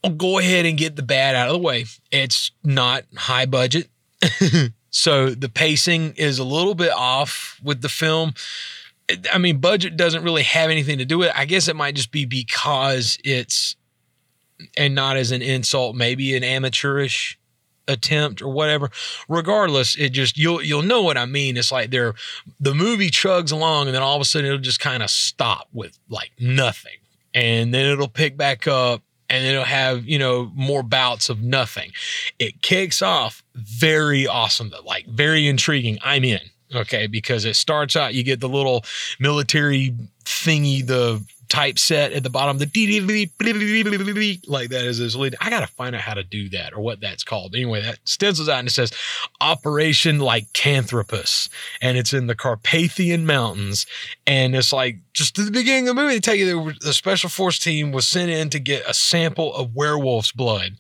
I'll 0.05 0.11
go 0.11 0.39
ahead 0.39 0.67
and 0.67 0.77
get 0.77 0.97
the 0.97 1.03
bad 1.03 1.35
out 1.35 1.49
of 1.49 1.55
the 1.55 1.59
way. 1.67 1.85
It's 2.11 2.51
not 2.65 3.05
high 3.17 3.47
budget. 3.47 3.89
so 4.93 5.31
the 5.31 5.49
pacing 5.49 6.13
is 6.17 6.39
a 6.39 6.45
little 6.45 6.75
bit 6.75 6.93
off 6.93 7.59
with 7.65 7.81
the 7.81 7.89
film. 7.89 8.35
I 9.33 9.39
mean, 9.39 9.57
budget 9.59 9.97
doesn't 9.97 10.23
really 10.23 10.43
have 10.43 10.71
anything 10.71 10.99
to 10.99 11.05
do 11.07 11.19
with 11.19 11.29
it. 11.29 11.35
I 11.37 11.47
guess 11.47 11.67
it 11.67 11.75
might 11.75 11.95
just 11.95 12.13
be 12.13 12.27
because 12.27 13.19
it's, 13.25 13.75
and 14.77 14.95
not 14.95 15.17
as 15.17 15.33
an 15.33 15.43
insult, 15.43 15.97
maybe 15.97 16.37
an 16.37 16.45
amateurish 16.45 17.39
attempt 17.89 18.43
or 18.43 18.49
whatever. 18.49 18.91
Regardless, 19.29 19.97
it 19.97 20.11
just 20.11 20.39
you'll 20.39 20.63
you'll 20.63 20.83
know 20.83 21.03
what 21.03 21.17
I 21.17 21.27
mean. 21.27 21.57
It's 21.57 21.73
like 21.73 21.91
they're 21.91 22.15
the 22.61 22.75
movie 22.75 23.11
chugs 23.11 23.51
along 23.51 23.87
and 23.89 23.95
then 23.95 24.03
all 24.03 24.15
of 24.15 24.23
a 24.23 24.25
sudden 24.25 24.47
it'll 24.47 24.59
just 24.59 24.79
kind 24.79 25.03
of 25.03 25.11
stop 25.11 25.69
with 25.73 25.99
like 26.09 26.31
nothing. 26.39 26.99
And 27.35 27.73
then 27.73 27.87
it'll 27.87 28.09
pick 28.09 28.37
back 28.37 28.69
up 28.69 29.03
and 29.33 29.47
it'll 29.47 29.65
have, 29.65 30.05
you 30.05 30.19
know, 30.19 30.53
more 30.55 30.83
bouts 30.83 31.31
of 31.31 31.41
nothing. 31.41 31.91
It 32.39 32.61
kicks 32.61 33.01
off 33.01 33.43
very 33.55 34.27
awesome, 34.27 34.69
though, 34.69 34.83
like 34.85 35.07
very 35.07 35.49
intriguing. 35.49 35.99
I'm 36.05 36.23
in. 36.23 36.41
Okay, 36.75 37.07
because 37.07 37.47
it 37.47 37.57
starts 37.57 37.97
out, 37.97 38.15
you 38.15 38.23
get 38.23 38.41
the 38.41 38.49
little 38.49 38.85
military 39.19 39.95
thingy, 40.25 40.87
the 40.87 41.25
typeset 41.53 42.13
at 42.15 42.23
the 42.23 42.31
bottom, 42.31 42.57
the 42.57 44.41
like 44.49 44.71
that 44.71 44.85
is 44.87 44.97
his 44.97 45.15
lead. 45.15 45.37
I 45.39 45.51
gotta 45.51 45.67
find 45.67 45.95
out 45.95 46.01
how 46.01 46.15
to 46.15 46.25
do 46.25 46.49
that 46.49 46.73
or 46.73 46.81
what 46.81 47.03
that's 47.03 47.23
called. 47.23 47.55
Anyway, 47.55 47.83
that 47.83 47.99
stencils 48.07 48.49
out 48.49 48.61
and 48.61 48.69
it 48.69 48.71
says 48.71 48.91
Operation 49.43 50.19
Lycanthropus, 50.19 51.51
and 51.83 51.99
it's 51.99 52.15
in 52.15 52.27
the 52.27 52.35
Carpathian 52.35 53.27
Mountains, 53.27 53.85
and 54.27 54.57
it's 54.57 54.73
like 54.73 55.01
just 55.13 55.39
at 55.39 55.45
the 55.45 55.51
beginning 55.51 55.91
of 55.91 55.95
the 55.95 56.03
movie, 56.03 56.15
they 56.15 56.21
tell 56.21 56.35
you 56.35 56.73
the 56.81 56.95
special 56.95 57.29
force 57.29 57.59
team 57.59 57.93
was 57.93 58.07
sent 58.07 58.31
in 58.31 58.49
to 58.49 58.59
get 58.59 58.89
a 58.89 58.95
sample 58.95 59.55
of 59.55 59.75
werewolf's 59.75 60.33
blood. 60.33 60.79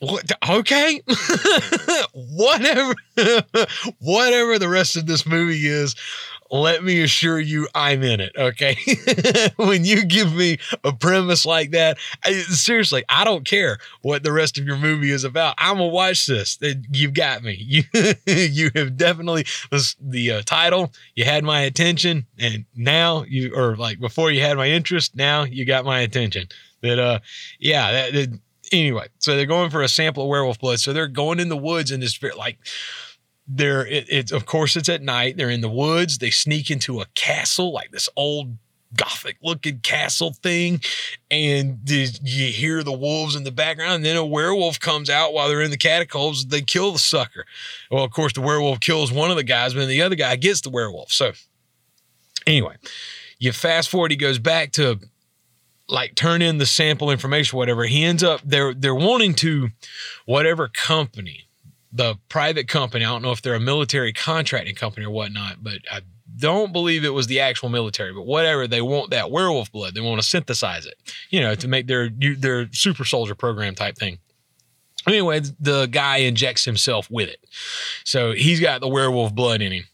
What? 0.00 0.30
Okay, 0.46 1.00
whatever, 2.12 2.94
whatever 3.98 4.58
the 4.58 4.68
rest 4.68 4.96
of 4.96 5.06
this 5.06 5.26
movie 5.26 5.66
is, 5.66 5.96
let 6.50 6.82
me 6.82 7.02
assure 7.02 7.38
you 7.38 7.68
I'm 7.74 8.02
in 8.02 8.20
it. 8.20 8.32
Okay. 8.36 8.76
when 9.56 9.84
you 9.84 10.04
give 10.04 10.34
me 10.34 10.58
a 10.84 10.92
premise 10.92 11.44
like 11.44 11.72
that, 11.72 11.98
I, 12.24 12.32
seriously, 12.32 13.04
I 13.08 13.24
don't 13.24 13.46
care 13.46 13.78
what 14.02 14.22
the 14.22 14.32
rest 14.32 14.58
of 14.58 14.64
your 14.64 14.76
movie 14.76 15.10
is 15.10 15.24
about. 15.24 15.54
I'm 15.58 15.76
going 15.76 15.90
to 15.90 15.94
watch 15.94 16.26
this. 16.26 16.58
You've 16.92 17.14
got 17.14 17.42
me. 17.42 17.56
You, 17.78 17.82
you 18.26 18.70
have 18.74 18.96
definitely, 18.96 19.44
the 20.00 20.32
uh, 20.32 20.42
title, 20.42 20.92
you 21.14 21.24
had 21.24 21.44
my 21.44 21.60
attention. 21.60 22.26
And 22.38 22.64
now 22.74 23.24
you, 23.24 23.54
or 23.54 23.76
like 23.76 24.00
before 24.00 24.30
you 24.30 24.40
had 24.40 24.56
my 24.56 24.68
interest, 24.68 25.14
now 25.14 25.44
you 25.44 25.64
got 25.64 25.84
my 25.84 26.00
attention. 26.00 26.48
That, 26.82 26.98
uh, 26.98 27.18
yeah, 27.58 27.92
that, 27.92 28.12
that 28.14 28.40
anyway, 28.72 29.08
so 29.18 29.36
they're 29.36 29.46
going 29.46 29.70
for 29.70 29.82
a 29.82 29.88
sample 29.88 30.24
of 30.24 30.28
werewolf 30.28 30.58
blood. 30.58 30.80
So 30.80 30.92
they're 30.92 31.08
going 31.08 31.40
in 31.40 31.48
the 31.48 31.56
woods 31.56 31.90
and 31.90 32.02
this 32.02 32.20
like 32.36 32.58
they're 33.48 33.86
it, 33.86 34.06
it's 34.08 34.30
of 34.30 34.46
course 34.46 34.76
it's 34.76 34.88
at 34.88 35.02
night. 35.02 35.36
They're 35.36 35.50
in 35.50 35.62
the 35.62 35.70
woods. 35.70 36.18
They 36.18 36.30
sneak 36.30 36.70
into 36.70 37.00
a 37.00 37.06
castle, 37.14 37.72
like 37.72 37.90
this 37.90 38.08
old 38.14 38.58
gothic 38.94 39.36
looking 39.42 39.80
castle 39.80 40.32
thing. 40.32 40.80
And 41.30 41.80
you 41.86 42.46
hear 42.46 42.82
the 42.82 42.92
wolves 42.92 43.36
in 43.36 43.44
the 43.44 43.52
background 43.52 43.96
and 43.96 44.04
then 44.04 44.16
a 44.16 44.24
werewolf 44.24 44.80
comes 44.80 45.10
out 45.10 45.32
while 45.32 45.48
they're 45.48 45.62
in 45.62 45.70
the 45.70 45.76
catacombs. 45.76 46.46
They 46.46 46.62
kill 46.62 46.92
the 46.92 46.98
sucker. 46.98 47.44
Well 47.90 48.04
of 48.04 48.10
course 48.10 48.32
the 48.32 48.40
werewolf 48.40 48.80
kills 48.80 49.12
one 49.12 49.30
of 49.30 49.36
the 49.36 49.44
guys 49.44 49.74
but 49.74 49.80
then 49.80 49.88
the 49.88 50.02
other 50.02 50.16
guy 50.16 50.36
gets 50.36 50.60
the 50.60 50.70
werewolf. 50.70 51.12
So 51.12 51.32
anyway 52.46 52.76
you 53.38 53.52
fast 53.52 53.88
forward 53.88 54.10
he 54.10 54.16
goes 54.16 54.38
back 54.38 54.72
to 54.72 54.98
like 55.88 56.14
turn 56.14 56.42
in 56.42 56.58
the 56.58 56.66
sample 56.66 57.10
information 57.10 57.56
whatever. 57.56 57.84
He 57.84 58.04
ends 58.04 58.22
up 58.22 58.40
they're 58.44 58.74
they're 58.74 58.94
wanting 58.94 59.34
to 59.36 59.70
whatever 60.26 60.68
company 60.68 61.47
the 61.92 62.16
private 62.28 62.68
company. 62.68 63.04
I 63.04 63.08
don't 63.08 63.22
know 63.22 63.32
if 63.32 63.42
they're 63.42 63.54
a 63.54 63.60
military 63.60 64.12
contracting 64.12 64.74
company 64.74 65.06
or 65.06 65.10
whatnot, 65.10 65.62
but 65.62 65.78
I 65.90 66.00
don't 66.36 66.72
believe 66.72 67.04
it 67.04 67.14
was 67.14 67.26
the 67.26 67.40
actual 67.40 67.68
military. 67.68 68.12
But 68.12 68.26
whatever, 68.26 68.66
they 68.66 68.82
want 68.82 69.10
that 69.10 69.30
werewolf 69.30 69.72
blood. 69.72 69.94
They 69.94 70.00
want 70.00 70.20
to 70.20 70.26
synthesize 70.26 70.86
it, 70.86 70.94
you 71.30 71.40
know, 71.40 71.54
to 71.54 71.68
make 71.68 71.86
their 71.86 72.10
their 72.10 72.70
super 72.72 73.04
soldier 73.04 73.34
program 73.34 73.74
type 73.74 73.96
thing. 73.96 74.18
Anyway, 75.06 75.40
the 75.58 75.86
guy 75.86 76.18
injects 76.18 76.64
himself 76.64 77.10
with 77.10 77.28
it, 77.28 77.40
so 78.04 78.32
he's 78.32 78.60
got 78.60 78.80
the 78.80 78.88
werewolf 78.88 79.34
blood 79.34 79.62
in 79.62 79.72
him. 79.72 79.84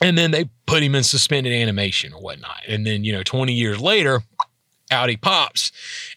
And 0.00 0.16
then 0.16 0.30
they 0.30 0.50
put 0.66 0.82
him 0.82 0.94
in 0.94 1.02
suspended 1.02 1.52
animation 1.52 2.12
or 2.12 2.20
whatnot. 2.20 2.62
And 2.68 2.86
then, 2.86 3.02
you 3.02 3.12
know, 3.12 3.22
20 3.22 3.54
years 3.54 3.80
later, 3.80 4.22
out 4.90 5.08
he 5.08 5.16
pops 5.16 5.72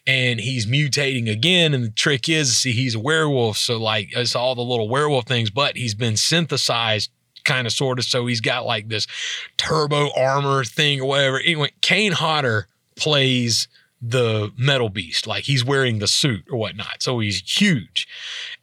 and 0.06 0.40
he's 0.40 0.66
mutating 0.66 1.30
again. 1.30 1.74
And 1.74 1.84
the 1.84 1.90
trick 1.90 2.30
is, 2.30 2.58
see, 2.58 2.72
he's 2.72 2.96
a 2.96 3.00
werewolf. 3.00 3.58
So, 3.58 3.78
like, 3.78 4.10
it's 4.12 4.36
all 4.36 4.56
the 4.56 4.62
little 4.62 4.90
werewolf 4.90 5.26
things, 5.26 5.50
but 5.50 5.76
he's 5.76 5.96
been 5.96 6.18
synthesized 6.18 7.12
kind 7.46 7.66
of 7.66 7.74
sort 7.74 8.00
of. 8.00 8.06
So 8.06 8.26
he's 8.28 8.42
got 8.42 8.66
like 8.66 8.90
this 8.90 9.08
turbo 9.58 10.10
armor 10.16 10.64
thing 10.64 11.02
or 11.02 11.06
whatever. 11.06 11.40
Anyway, 11.40 11.72
Kane 11.82 12.12
Hodder 12.12 12.68
plays 12.96 13.68
the 14.02 14.52
metal 14.58 14.90
beast, 14.90 15.28
like 15.28 15.44
he's 15.44 15.66
wearing 15.66 16.00
the 16.00 16.08
suit 16.08 16.46
or 16.50 16.58
whatnot. 16.58 17.02
So 17.02 17.20
he's 17.20 17.42
huge. 17.42 18.08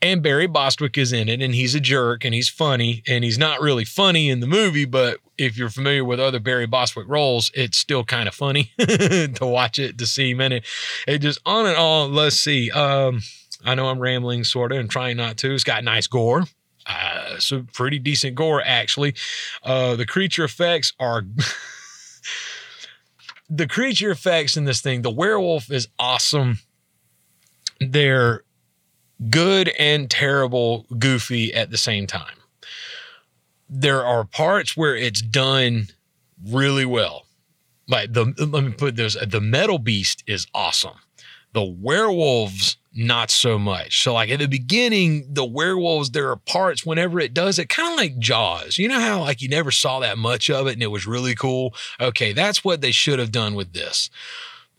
And 0.00 0.22
Barry 0.22 0.46
Bostwick 0.46 0.96
is 0.96 1.12
in 1.12 1.28
it, 1.28 1.42
and 1.42 1.54
he's 1.54 1.74
a 1.74 1.80
jerk 1.80 2.24
and 2.24 2.34
he's 2.34 2.48
funny. 2.48 3.02
And 3.06 3.22
he's 3.22 3.38
not 3.38 3.60
really 3.60 3.84
funny 3.84 4.30
in 4.30 4.40
the 4.40 4.46
movie, 4.46 4.86
but 4.86 5.18
if 5.36 5.58
you're 5.58 5.68
familiar 5.68 6.04
with 6.04 6.20
other 6.20 6.40
Barry 6.40 6.66
Bostwick 6.66 7.06
roles, 7.08 7.50
it's 7.54 7.76
still 7.76 8.04
kind 8.04 8.28
of 8.28 8.34
funny 8.34 8.72
to 8.78 9.38
watch 9.42 9.78
it, 9.78 9.98
to 9.98 10.06
see 10.06 10.30
him 10.30 10.40
in 10.40 10.52
it. 10.52 10.66
It 11.06 11.18
just 11.18 11.40
on 11.44 11.66
and 11.66 11.76
on. 11.76 12.14
Let's 12.14 12.36
see. 12.36 12.70
Um, 12.70 13.20
I 13.64 13.74
know 13.74 13.88
I'm 13.88 13.98
rambling 13.98 14.44
sort 14.44 14.72
of 14.72 14.78
and 14.78 14.90
trying 14.90 15.16
not 15.16 15.36
to. 15.38 15.52
It's 15.52 15.64
got 15.64 15.84
nice 15.84 16.06
gore. 16.06 16.44
Uh, 16.86 17.38
so 17.38 17.64
pretty 17.72 17.98
decent 17.98 18.36
gore 18.36 18.62
actually. 18.64 19.14
Uh, 19.62 19.96
the 19.96 20.06
creature 20.06 20.44
effects 20.44 20.92
are 21.00 21.24
the 23.48 23.66
creature 23.66 24.10
effects 24.10 24.56
in 24.56 24.64
this 24.64 24.80
thing, 24.80 25.02
the 25.02 25.10
werewolf 25.10 25.70
is 25.70 25.88
awesome. 25.98 26.58
They're 27.80 28.42
good 29.30 29.68
and 29.78 30.10
terrible, 30.10 30.86
goofy 30.98 31.54
at 31.54 31.70
the 31.70 31.78
same 31.78 32.06
time. 32.06 32.36
There 33.68 34.04
are 34.04 34.24
parts 34.24 34.76
where 34.76 34.96
it's 34.96 35.20
done 35.20 35.88
really 36.44 36.84
well. 36.84 37.26
Like 37.88 38.12
the 38.12 38.34
let 38.38 38.64
me 38.64 38.72
put 38.72 38.96
this 38.96 39.16
the 39.26 39.40
metal 39.40 39.78
beast 39.78 40.24
is 40.26 40.46
awesome. 40.54 40.98
The 41.52 41.64
werewolves 41.64 42.76
not 42.96 43.30
so 43.30 43.58
much. 43.58 44.02
So 44.02 44.14
like 44.14 44.30
at 44.30 44.38
the 44.38 44.48
beginning, 44.48 45.26
the 45.32 45.44
werewolves, 45.44 46.10
there 46.10 46.30
are 46.30 46.36
parts 46.36 46.86
whenever 46.86 47.20
it 47.20 47.34
does 47.34 47.58
it, 47.58 47.68
kind 47.68 47.92
of 47.92 47.98
like 47.98 48.18
Jaws. 48.18 48.78
You 48.78 48.88
know 48.88 49.00
how 49.00 49.20
like 49.20 49.42
you 49.42 49.48
never 49.48 49.70
saw 49.70 50.00
that 50.00 50.18
much 50.18 50.48
of 50.50 50.66
it 50.66 50.72
and 50.72 50.82
it 50.82 50.88
was 50.88 51.06
really 51.06 51.34
cool? 51.34 51.74
Okay, 52.00 52.32
that's 52.32 52.64
what 52.64 52.80
they 52.80 52.92
should 52.92 53.18
have 53.18 53.32
done 53.32 53.54
with 53.54 53.72
this. 53.72 54.10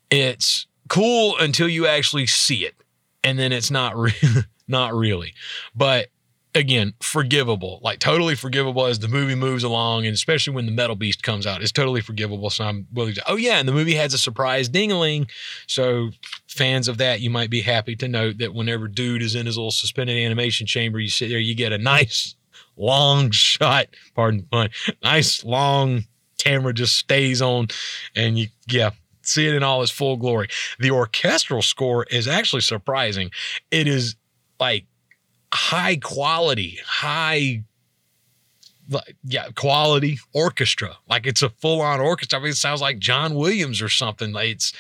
It's 0.10 0.65
cool 0.89 1.38
until 1.38 1.67
you 1.67 1.86
actually 1.86 2.27
see 2.27 2.65
it. 2.65 2.75
And 3.23 3.38
then 3.38 3.51
it's 3.51 3.69
not 3.69 3.95
re- 3.95 4.13
not 4.67 4.93
really. 4.93 5.34
But 5.75 6.08
again, 6.56 6.93
forgivable, 7.01 7.80
like 7.84 7.99
totally 7.99 8.36
forgivable 8.36 8.86
as 8.86 8.99
the 8.99 9.08
movie 9.08 9.36
moves 9.36 9.63
along, 9.63 10.06
and 10.06 10.13
especially 10.13 10.53
when 10.53 10.65
the 10.65 10.71
Metal 10.71 10.95
Beast 10.95 11.23
comes 11.23 11.45
out, 11.45 11.62
it's 11.62 11.71
totally 11.71 12.01
forgivable. 12.01 12.49
So 12.49 12.65
I'm 12.65 12.88
willing 12.93 13.13
to. 13.13 13.23
Oh 13.27 13.36
yeah, 13.36 13.60
and 13.60 13.67
the 13.67 13.73
movie 13.73 13.95
has 13.95 14.13
a 14.13 14.17
surprise 14.17 14.69
dingaling. 14.69 15.30
So 15.67 16.10
fans 16.58 16.88
of 16.88 16.98
that, 16.98 17.22
you 17.22 17.30
might 17.30 17.50
be 17.50 17.62
happy 17.62 17.96
to 17.98 18.08
note 18.08 18.39
that 18.39 18.54
whenever 18.54 18.88
dude 18.88 19.22
is 19.22 19.36
in 19.36 19.46
his 19.46 19.58
little 19.58 19.72
suspended 19.72 20.17
animation 20.17 20.67
chamber, 20.67 21.00
you 21.00 21.10
sit 21.10 21.30
there, 21.30 21.39
you 21.39 21.56
get 21.56 21.72
a 21.72 21.78
nice 21.78 22.36
long 22.76 23.32
shot. 23.32 23.88
Pardon 24.15 24.43
pun. 24.52 24.70
Nice 25.04 25.43
long 25.43 26.06
camera 26.38 26.74
just 26.74 26.98
stays 26.98 27.41
on, 27.41 27.67
and 28.15 28.38
you 28.38 28.48
yeah 28.67 28.91
see 29.22 29.48
it 29.48 29.56
in 29.56 29.63
all 29.63 29.82
its 29.82 29.91
full 29.91 30.17
glory. 30.17 30.48
The 30.80 30.91
orchestral 30.91 31.62
score 31.62 32.06
is 32.06 32.28
actually 32.28 32.62
surprising. 32.62 33.32
It 33.72 33.88
is 33.88 34.15
like 34.60 34.86
high 35.54 35.98
quality, 35.98 36.80
high 36.86 37.63
yeah, 39.24 39.50
quality 39.56 40.20
orchestra. 40.34 40.98
Like 41.10 41.26
it's 41.26 41.41
a 41.41 41.50
full 41.50 41.82
on 41.82 42.00
orchestra. 42.00 42.39
I 42.39 42.41
mean, 42.41 42.52
it 42.52 42.58
sounds 42.58 42.82
like 42.82 43.00
John 43.00 43.36
Williams 43.36 43.82
or 43.82 43.89
something. 43.89 44.34
It's, 44.36 44.74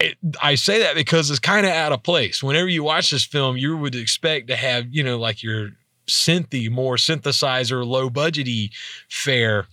it, 0.00 0.16
I 0.42 0.54
say 0.54 0.80
that 0.80 0.94
because 0.94 1.30
it's 1.30 1.38
kind 1.38 1.66
of 1.66 1.72
out 1.72 1.92
of 1.92 2.02
place. 2.02 2.42
Whenever 2.42 2.68
you 2.68 2.82
watch 2.82 3.10
this 3.10 3.24
film, 3.24 3.56
you 3.56 3.76
would 3.76 3.94
expect 3.94 4.48
to 4.48 4.56
have, 4.56 4.86
you 4.90 5.02
know, 5.02 5.18
like 5.18 5.42
your 5.42 5.70
synthy, 6.06 6.70
more 6.70 6.96
synthesizer, 6.96 7.84
low 7.86 8.08
budgety 8.08 8.70
fare. 9.08 9.66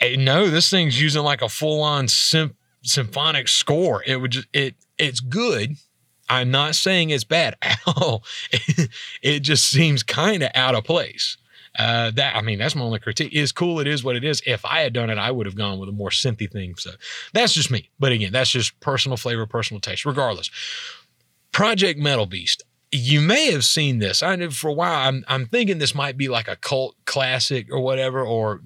And 0.00 0.24
no, 0.24 0.48
this 0.48 0.70
thing's 0.70 1.00
using 1.00 1.22
like 1.22 1.42
a 1.42 1.48
full 1.48 1.82
on 1.82 2.08
symphonic 2.08 3.48
score. 3.48 4.02
It 4.06 4.16
would 4.16 4.32
just, 4.32 4.48
it, 4.52 4.74
it's 4.98 5.20
good 5.20 5.76
I'm 6.32 6.50
not 6.50 6.74
saying 6.74 7.10
it's 7.10 7.24
bad 7.24 7.56
at 7.62 7.78
all. 7.86 8.24
it 9.22 9.40
just 9.40 9.68
seems 9.68 10.02
kind 10.02 10.42
of 10.42 10.50
out 10.54 10.74
of 10.74 10.84
place. 10.84 11.36
Uh, 11.78 12.10
that 12.10 12.36
I 12.36 12.42
mean, 12.42 12.58
that's 12.58 12.74
my 12.74 12.82
only 12.82 12.98
critique. 12.98 13.32
Is 13.32 13.52
cool. 13.52 13.80
It 13.80 13.86
is 13.86 14.04
what 14.04 14.16
it 14.16 14.24
is. 14.24 14.42
If 14.46 14.64
I 14.64 14.80
had 14.80 14.92
done 14.92 15.10
it, 15.10 15.18
I 15.18 15.30
would 15.30 15.46
have 15.46 15.56
gone 15.56 15.78
with 15.78 15.88
a 15.88 15.92
more 15.92 16.10
synthy 16.10 16.50
thing. 16.50 16.74
So 16.76 16.90
that's 17.32 17.54
just 17.54 17.70
me. 17.70 17.88
But 17.98 18.12
again, 18.12 18.32
that's 18.32 18.50
just 18.50 18.78
personal 18.80 19.16
flavor, 19.16 19.46
personal 19.46 19.80
taste. 19.80 20.04
Regardless, 20.04 20.50
Project 21.52 21.98
Metal 21.98 22.26
Beast. 22.26 22.62
You 22.94 23.22
may 23.22 23.50
have 23.52 23.64
seen 23.64 24.00
this. 24.00 24.22
I 24.22 24.36
know 24.36 24.50
for 24.50 24.68
a 24.68 24.74
while. 24.74 25.08
I'm 25.08 25.24
I'm 25.28 25.46
thinking 25.46 25.78
this 25.78 25.94
might 25.94 26.18
be 26.18 26.28
like 26.28 26.46
a 26.46 26.56
cult 26.56 26.94
classic 27.06 27.68
or 27.72 27.80
whatever, 27.80 28.22
or 28.22 28.60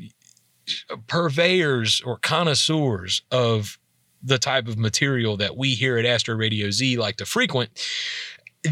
purveyors 1.07 2.01
or 2.05 2.19
connoisseurs 2.19 3.23
of 3.31 3.79
the 4.23 4.39
type 4.39 4.67
of 4.67 4.77
material 4.77 5.37
that 5.37 5.57
we 5.57 5.75
here 5.75 5.97
at 5.99 6.05
Astro 6.05 6.35
Radio 6.35 6.71
Z 6.71 6.97
like 6.97 7.17
to 7.17 7.27
frequent. 7.27 7.71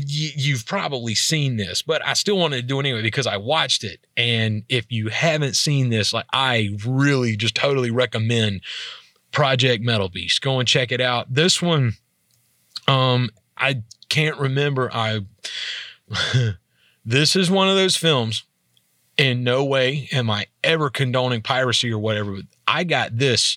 You, 0.06 0.30
you've 0.36 0.66
probably 0.66 1.14
seen 1.14 1.56
this, 1.56 1.82
but 1.82 2.04
I 2.04 2.14
still 2.14 2.36
wanted 2.36 2.56
to 2.56 2.62
do 2.62 2.76
it 2.76 2.80
anyway 2.80 3.02
because 3.02 3.26
I 3.26 3.36
watched 3.36 3.84
it. 3.84 4.06
And 4.16 4.64
if 4.68 4.90
you 4.90 5.08
haven't 5.08 5.54
seen 5.54 5.90
this, 5.90 6.12
like 6.12 6.26
I 6.32 6.70
really 6.86 7.36
just 7.36 7.54
totally 7.54 7.90
recommend 7.90 8.62
Project 9.32 9.82
Metal 9.82 10.08
Beast. 10.08 10.40
Go 10.42 10.58
and 10.58 10.68
check 10.68 10.92
it 10.92 11.00
out. 11.00 11.32
This 11.32 11.60
one, 11.60 11.94
um, 12.88 13.30
I 13.56 13.82
can't 14.08 14.38
remember. 14.38 14.90
I 14.92 15.20
this 17.04 17.36
is 17.36 17.50
one 17.50 17.68
of 17.68 17.76
those 17.76 17.96
films. 17.96 18.44
In 19.16 19.44
no 19.44 19.64
way 19.64 20.08
am 20.10 20.28
I 20.28 20.46
ever 20.64 20.90
condoning 20.90 21.40
piracy 21.40 21.92
or 21.92 22.00
whatever. 22.00 22.38
I 22.66 22.82
got 22.82 23.16
this 23.16 23.56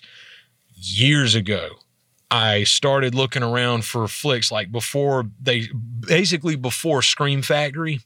years 0.76 1.34
ago. 1.34 1.70
I 2.30 2.64
started 2.64 3.14
looking 3.14 3.42
around 3.42 3.84
for 3.84 4.06
flicks 4.06 4.52
like 4.52 4.70
before 4.70 5.26
they 5.40 5.68
basically 6.00 6.56
before 6.56 7.00
Scream 7.02 7.42
Factory, 7.42 8.00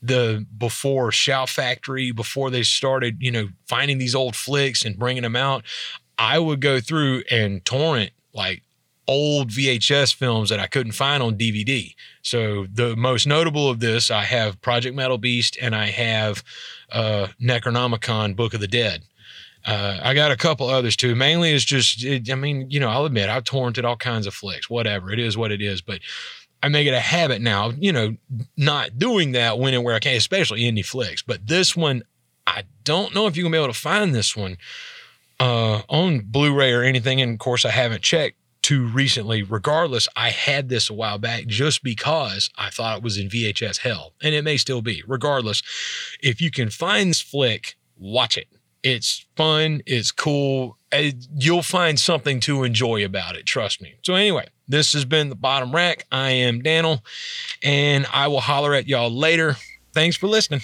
the 0.00 0.46
before 0.56 1.12
Shout 1.12 1.48
Factory, 1.48 2.12
before 2.12 2.50
they 2.50 2.62
started, 2.62 3.18
you 3.20 3.30
know, 3.30 3.48
finding 3.66 3.98
these 3.98 4.14
old 4.14 4.34
flicks 4.34 4.84
and 4.84 4.98
bringing 4.98 5.22
them 5.22 5.36
out. 5.36 5.64
I 6.18 6.38
would 6.38 6.60
go 6.60 6.80
through 6.80 7.24
and 7.30 7.64
torrent 7.64 8.12
like 8.32 8.62
old 9.08 9.50
VHS 9.50 10.14
films 10.14 10.48
that 10.50 10.60
I 10.60 10.66
couldn't 10.66 10.92
find 10.92 11.22
on 11.22 11.36
DVD. 11.36 11.94
So 12.22 12.66
the 12.72 12.96
most 12.96 13.26
notable 13.26 13.68
of 13.68 13.80
this, 13.80 14.10
I 14.10 14.22
have 14.22 14.60
Project 14.62 14.94
Metal 14.94 15.18
Beast 15.18 15.58
and 15.60 15.74
I 15.74 15.86
have 15.86 16.42
uh, 16.90 17.28
Necronomicon 17.40 18.36
Book 18.36 18.54
of 18.54 18.60
the 18.60 18.68
Dead. 18.68 19.02
Uh, 19.64 20.00
I 20.02 20.14
got 20.14 20.32
a 20.32 20.36
couple 20.36 20.68
others 20.68 20.96
too. 20.96 21.14
Mainly 21.14 21.52
it's 21.52 21.64
just, 21.64 22.04
it, 22.04 22.30
I 22.30 22.34
mean, 22.34 22.70
you 22.70 22.80
know, 22.80 22.88
I'll 22.88 23.04
admit 23.04 23.28
I've 23.28 23.44
torrented 23.44 23.84
all 23.84 23.96
kinds 23.96 24.26
of 24.26 24.34
flicks, 24.34 24.68
whatever. 24.68 25.12
It 25.12 25.18
is 25.18 25.36
what 25.36 25.52
it 25.52 25.62
is. 25.62 25.80
But 25.80 26.00
I 26.62 26.68
make 26.68 26.86
it 26.86 26.94
a 26.94 27.00
habit 27.00 27.40
now, 27.40 27.70
you 27.70 27.92
know, 27.92 28.16
not 28.56 28.98
doing 28.98 29.32
that 29.32 29.58
when 29.58 29.74
and 29.74 29.84
where 29.84 29.94
I 29.94 30.00
can, 30.00 30.16
especially 30.16 30.62
indie 30.62 30.84
flicks. 30.84 31.22
But 31.22 31.46
this 31.46 31.76
one, 31.76 32.02
I 32.46 32.64
don't 32.84 33.14
know 33.14 33.26
if 33.26 33.36
you're 33.36 33.42
going 33.44 33.52
to 33.52 33.58
be 33.58 33.62
able 33.62 33.72
to 33.72 33.78
find 33.78 34.14
this 34.14 34.36
one 34.36 34.56
uh, 35.38 35.82
on 35.88 36.20
Blu 36.20 36.54
ray 36.54 36.72
or 36.72 36.82
anything. 36.82 37.20
And 37.20 37.32
of 37.32 37.38
course, 37.38 37.64
I 37.64 37.70
haven't 37.70 38.02
checked 38.02 38.36
too 38.62 38.86
recently. 38.86 39.42
Regardless, 39.42 40.08
I 40.16 40.30
had 40.30 40.68
this 40.68 40.88
a 40.88 40.94
while 40.94 41.18
back 41.18 41.46
just 41.46 41.82
because 41.82 42.50
I 42.56 42.70
thought 42.70 42.98
it 42.98 43.02
was 43.02 43.18
in 43.18 43.28
VHS 43.28 43.78
hell, 43.78 44.14
and 44.22 44.34
it 44.34 44.42
may 44.42 44.56
still 44.56 44.82
be. 44.82 45.02
Regardless, 45.06 45.62
if 46.20 46.40
you 46.40 46.50
can 46.50 46.70
find 46.70 47.10
this 47.10 47.20
flick, 47.20 47.76
watch 47.96 48.38
it. 48.38 48.48
It's 48.82 49.26
fun, 49.36 49.82
it's 49.86 50.10
cool. 50.10 50.76
Uh, 50.92 51.10
You'll 51.36 51.62
find 51.62 51.98
something 51.98 52.40
to 52.40 52.64
enjoy 52.64 53.04
about 53.04 53.36
it, 53.36 53.46
trust 53.46 53.80
me. 53.80 53.94
So, 54.02 54.14
anyway, 54.14 54.48
this 54.68 54.92
has 54.94 55.04
been 55.04 55.28
the 55.28 55.36
bottom 55.36 55.72
rack. 55.74 56.06
I 56.10 56.30
am 56.30 56.62
Daniel, 56.62 57.04
and 57.62 58.06
I 58.12 58.28
will 58.28 58.40
holler 58.40 58.74
at 58.74 58.88
y'all 58.88 59.10
later. 59.10 59.56
Thanks 59.94 60.16
for 60.16 60.26
listening. 60.26 60.62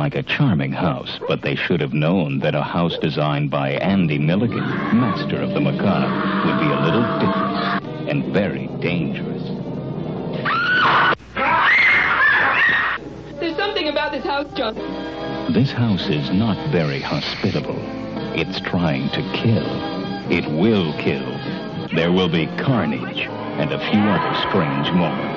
Like 0.00 0.14
a 0.14 0.22
charming 0.22 0.72
house, 0.72 1.20
but 1.28 1.42
they 1.42 1.54
should 1.54 1.78
have 1.78 1.92
known 1.92 2.38
that 2.38 2.54
a 2.54 2.62
house 2.62 2.96
designed 3.02 3.50
by 3.50 3.72
Andy 3.72 4.18
Milligan, 4.18 4.66
master 4.98 5.42
of 5.42 5.50
the 5.50 5.60
macabre, 5.60 6.08
would 6.46 6.58
be 6.58 6.72
a 6.72 6.80
little 6.80 7.02
different 7.18 8.08
and 8.08 8.32
very 8.32 8.66
dangerous. 8.80 9.42
There's 13.40 13.56
something 13.58 13.88
about 13.88 14.12
this 14.12 14.24
house, 14.24 14.50
John. 14.54 14.74
This 15.52 15.70
house 15.70 16.08
is 16.08 16.30
not 16.30 16.56
very 16.72 17.00
hospitable. 17.00 17.76
It's 18.34 18.58
trying 18.60 19.10
to 19.10 19.20
kill. 19.34 19.68
It 20.32 20.50
will 20.50 20.94
kill. 20.94 21.28
There 21.94 22.10
will 22.10 22.30
be 22.30 22.46
carnage 22.56 23.26
and 23.60 23.70
a 23.70 23.78
few 23.90 24.00
other 24.00 24.48
strange 24.48 24.90
moments. 24.92 25.29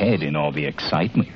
Head 0.00 0.22
in 0.22 0.34
all 0.34 0.50
the 0.50 0.64
excitement. 0.64 1.28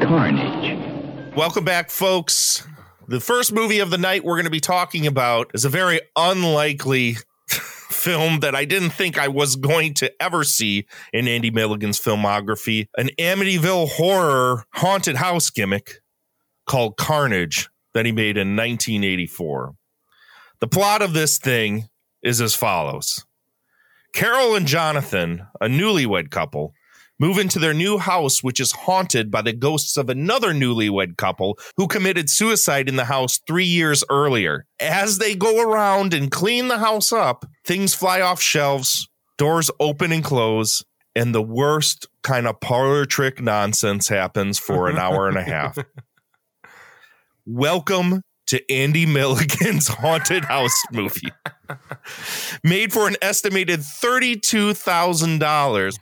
Carnage. 0.00 1.34
Welcome 1.36 1.64
back, 1.64 1.90
folks. 1.90 2.64
The 3.08 3.18
first 3.18 3.52
movie 3.52 3.80
of 3.80 3.90
the 3.90 3.98
night 3.98 4.22
we're 4.22 4.36
going 4.36 4.44
to 4.44 4.50
be 4.50 4.60
talking 4.60 5.08
about 5.08 5.50
is 5.54 5.64
a 5.64 5.68
very 5.68 6.00
unlikely 6.14 7.16
film 7.48 8.38
that 8.40 8.54
I 8.54 8.64
didn't 8.64 8.90
think 8.90 9.18
I 9.18 9.26
was 9.26 9.56
going 9.56 9.94
to 9.94 10.12
ever 10.22 10.44
see 10.44 10.86
in 11.12 11.26
Andy 11.26 11.50
Milligan's 11.50 11.98
filmography 11.98 12.86
an 12.96 13.10
Amityville 13.18 13.88
horror 13.88 14.64
haunted 14.74 15.16
house 15.16 15.50
gimmick 15.50 15.94
called 16.66 16.96
Carnage 16.96 17.68
that 17.92 18.06
he 18.06 18.12
made 18.12 18.36
in 18.36 18.54
1984. 18.54 19.74
The 20.60 20.68
plot 20.68 21.02
of 21.02 21.12
this 21.12 21.38
thing 21.38 21.88
is 22.22 22.40
as 22.40 22.54
follows 22.54 23.24
Carol 24.12 24.54
and 24.54 24.66
Jonathan, 24.66 25.46
a 25.60 25.66
newlywed 25.66 26.30
couple, 26.30 26.74
move 27.18 27.38
into 27.38 27.58
their 27.58 27.72
new 27.72 27.96
house, 27.96 28.42
which 28.42 28.60
is 28.60 28.72
haunted 28.72 29.30
by 29.30 29.40
the 29.40 29.54
ghosts 29.54 29.96
of 29.96 30.10
another 30.10 30.52
newlywed 30.52 31.16
couple 31.16 31.58
who 31.76 31.86
committed 31.86 32.28
suicide 32.28 32.88
in 32.88 32.96
the 32.96 33.06
house 33.06 33.40
three 33.46 33.64
years 33.64 34.04
earlier. 34.10 34.66
As 34.78 35.18
they 35.18 35.34
go 35.34 35.62
around 35.62 36.12
and 36.12 36.30
clean 36.30 36.68
the 36.68 36.78
house 36.78 37.10
up, 37.10 37.46
things 37.64 37.94
fly 37.94 38.20
off 38.20 38.42
shelves, 38.42 39.08
doors 39.38 39.70
open 39.80 40.12
and 40.12 40.22
close, 40.22 40.84
and 41.16 41.34
the 41.34 41.42
worst 41.42 42.06
kind 42.22 42.46
of 42.46 42.60
parlor 42.60 43.06
trick 43.06 43.40
nonsense 43.40 44.08
happens 44.08 44.58
for 44.58 44.88
an 44.88 44.98
hour 44.98 45.26
and 45.26 45.38
a 45.38 45.42
half. 45.42 45.78
Welcome 47.46 48.22
to 48.46 48.62
Andy 48.70 49.06
Milligan's 49.12 49.88
Haunted 49.88 50.44
House 50.44 50.80
movie. 50.92 51.32
Made 52.62 52.92
for 52.92 53.08
an 53.08 53.16
estimated 53.22 53.80
$32,000, 53.80 55.94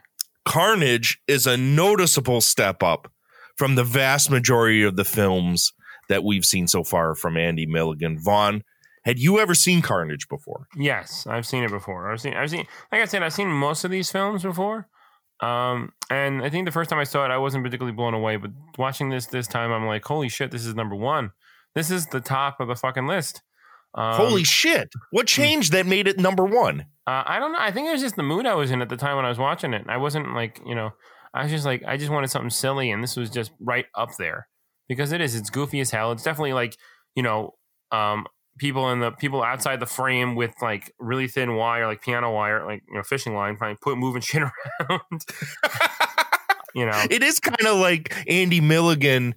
Carnage 0.44 1.20
is 1.29 1.46
a 1.46 1.57
noticeable 1.57 2.40
step 2.40 2.83
up 2.83 3.11
from 3.57 3.74
the 3.74 3.85
vast 3.85 4.31
majority 4.31 4.83
of 4.83 4.96
the 4.96 5.05
films 5.05 5.72
that 6.09 6.24
we've 6.24 6.44
seen 6.44 6.66
so 6.66 6.83
far 6.83 7.14
from 7.14 7.37
Andy 7.37 7.66
Milligan. 7.66 8.18
Vaughn, 8.18 8.64
had 9.05 9.18
you 9.18 9.38
ever 9.38 9.55
seen 9.55 9.83
Carnage 9.83 10.29
before? 10.29 10.66
Yes, 10.76 11.26
I've 11.26 11.46
seen 11.46 11.62
it 11.62 11.70
before. 11.70 12.11
I've 12.11 12.20
seen, 12.20 12.35
I've 12.35 12.50
seen, 12.50 12.66
like 12.90 13.00
I 13.00 13.05
said, 13.05 13.22
I've 13.22 13.33
seen 13.33 13.48
most 13.48 13.85
of 13.85 13.90
these 13.90 14.11
films 14.11 14.42
before. 14.42 14.88
Um, 15.40 15.92
and 16.11 16.42
I 16.42 16.50
think 16.50 16.66
the 16.66 16.72
first 16.72 16.90
time 16.90 16.98
I 16.98 17.05
saw 17.05 17.24
it, 17.24 17.31
I 17.31 17.38
wasn't 17.38 17.64
particularly 17.64 17.94
blown 17.94 18.14
away. 18.14 18.37
But 18.37 18.50
watching 18.76 19.09
this 19.09 19.26
this 19.26 19.46
time, 19.46 19.72
I'm 19.72 19.87
like, 19.87 20.05
holy 20.05 20.29
shit, 20.29 20.50
this 20.50 20.66
is 20.66 20.74
number 20.74 20.94
one. 20.94 21.33
This 21.74 21.90
is 21.90 22.06
the 22.06 22.20
top 22.20 22.61
of 22.61 22.68
the 22.68 22.76
fucking 22.76 23.06
list. 23.06 23.42
Um, 23.94 24.14
Holy 24.14 24.44
shit. 24.44 24.92
What 25.11 25.26
changed 25.26 25.72
that 25.72 25.87
made 25.87 26.06
it 26.06 26.18
number 26.18 26.44
one? 26.44 26.87
Uh, 27.06 27.24
I 27.26 27.38
don't 27.38 27.52
know. 27.52 27.59
I 27.61 27.72
think 27.72 27.88
it 27.88 27.92
was 27.92 28.00
just 28.00 28.16
the 28.16 28.22
mood 28.22 28.46
I 28.46 28.54
was 28.54 28.70
in 28.70 28.83
at 28.83 28.88
the 28.88 28.96
time 28.96 29.16
when 29.16 29.24
I 29.24 29.28
was 29.28 29.38
watching 29.38 29.74
it. 29.74 29.85
I 29.88 29.96
wasn't 29.96 30.33
like, 30.35 30.61
you 30.64 30.74
know, 30.74 30.90
I 31.35 31.42
was 31.42 31.50
just 31.50 31.64
like, 31.64 31.83
I 31.87 31.96
just 31.96 32.11
wanted 32.11 32.30
something 32.30 32.50
silly, 32.50 32.90
and 32.90 33.02
this 33.02 33.16
was 33.16 33.30
just 33.30 33.52
right 33.61 33.87
up 33.96 34.11
there 34.18 34.48
because 34.88 35.12
it 35.12 35.20
is. 35.20 35.35
It's 35.35 35.50
goofy 35.50 35.80
as 35.80 35.90
hell. 35.90 36.12
It's 36.12 36.22
definitely 36.22 36.52
like, 36.52 36.76
you 37.14 37.22
know, 37.22 37.54
um, 37.92 38.26
people 38.59 38.90
in 38.90 39.00
the 39.00 39.11
people 39.12 39.42
outside 39.42 39.80
the 39.80 39.87
frame 39.87 40.35
with 40.35 40.52
like 40.61 40.92
really 40.98 41.28
thin 41.28 41.54
wire, 41.54 41.87
like 41.87 42.02
piano 42.02 42.33
wire, 42.33 42.64
like 42.64 42.83
you 42.88 42.94
know, 42.94 43.02
fishing 43.02 43.35
line, 43.35 43.56
to 43.59 43.76
put 43.80 43.96
moving 43.98 44.20
shit 44.22 44.42
around. 44.42 45.24
you 46.74 46.87
know, 46.87 47.04
It 47.11 47.22
is 47.22 47.40
kind 47.40 47.66
of 47.66 47.78
like 47.78 48.14
Andy 48.28 48.61
Milligan 48.61 49.35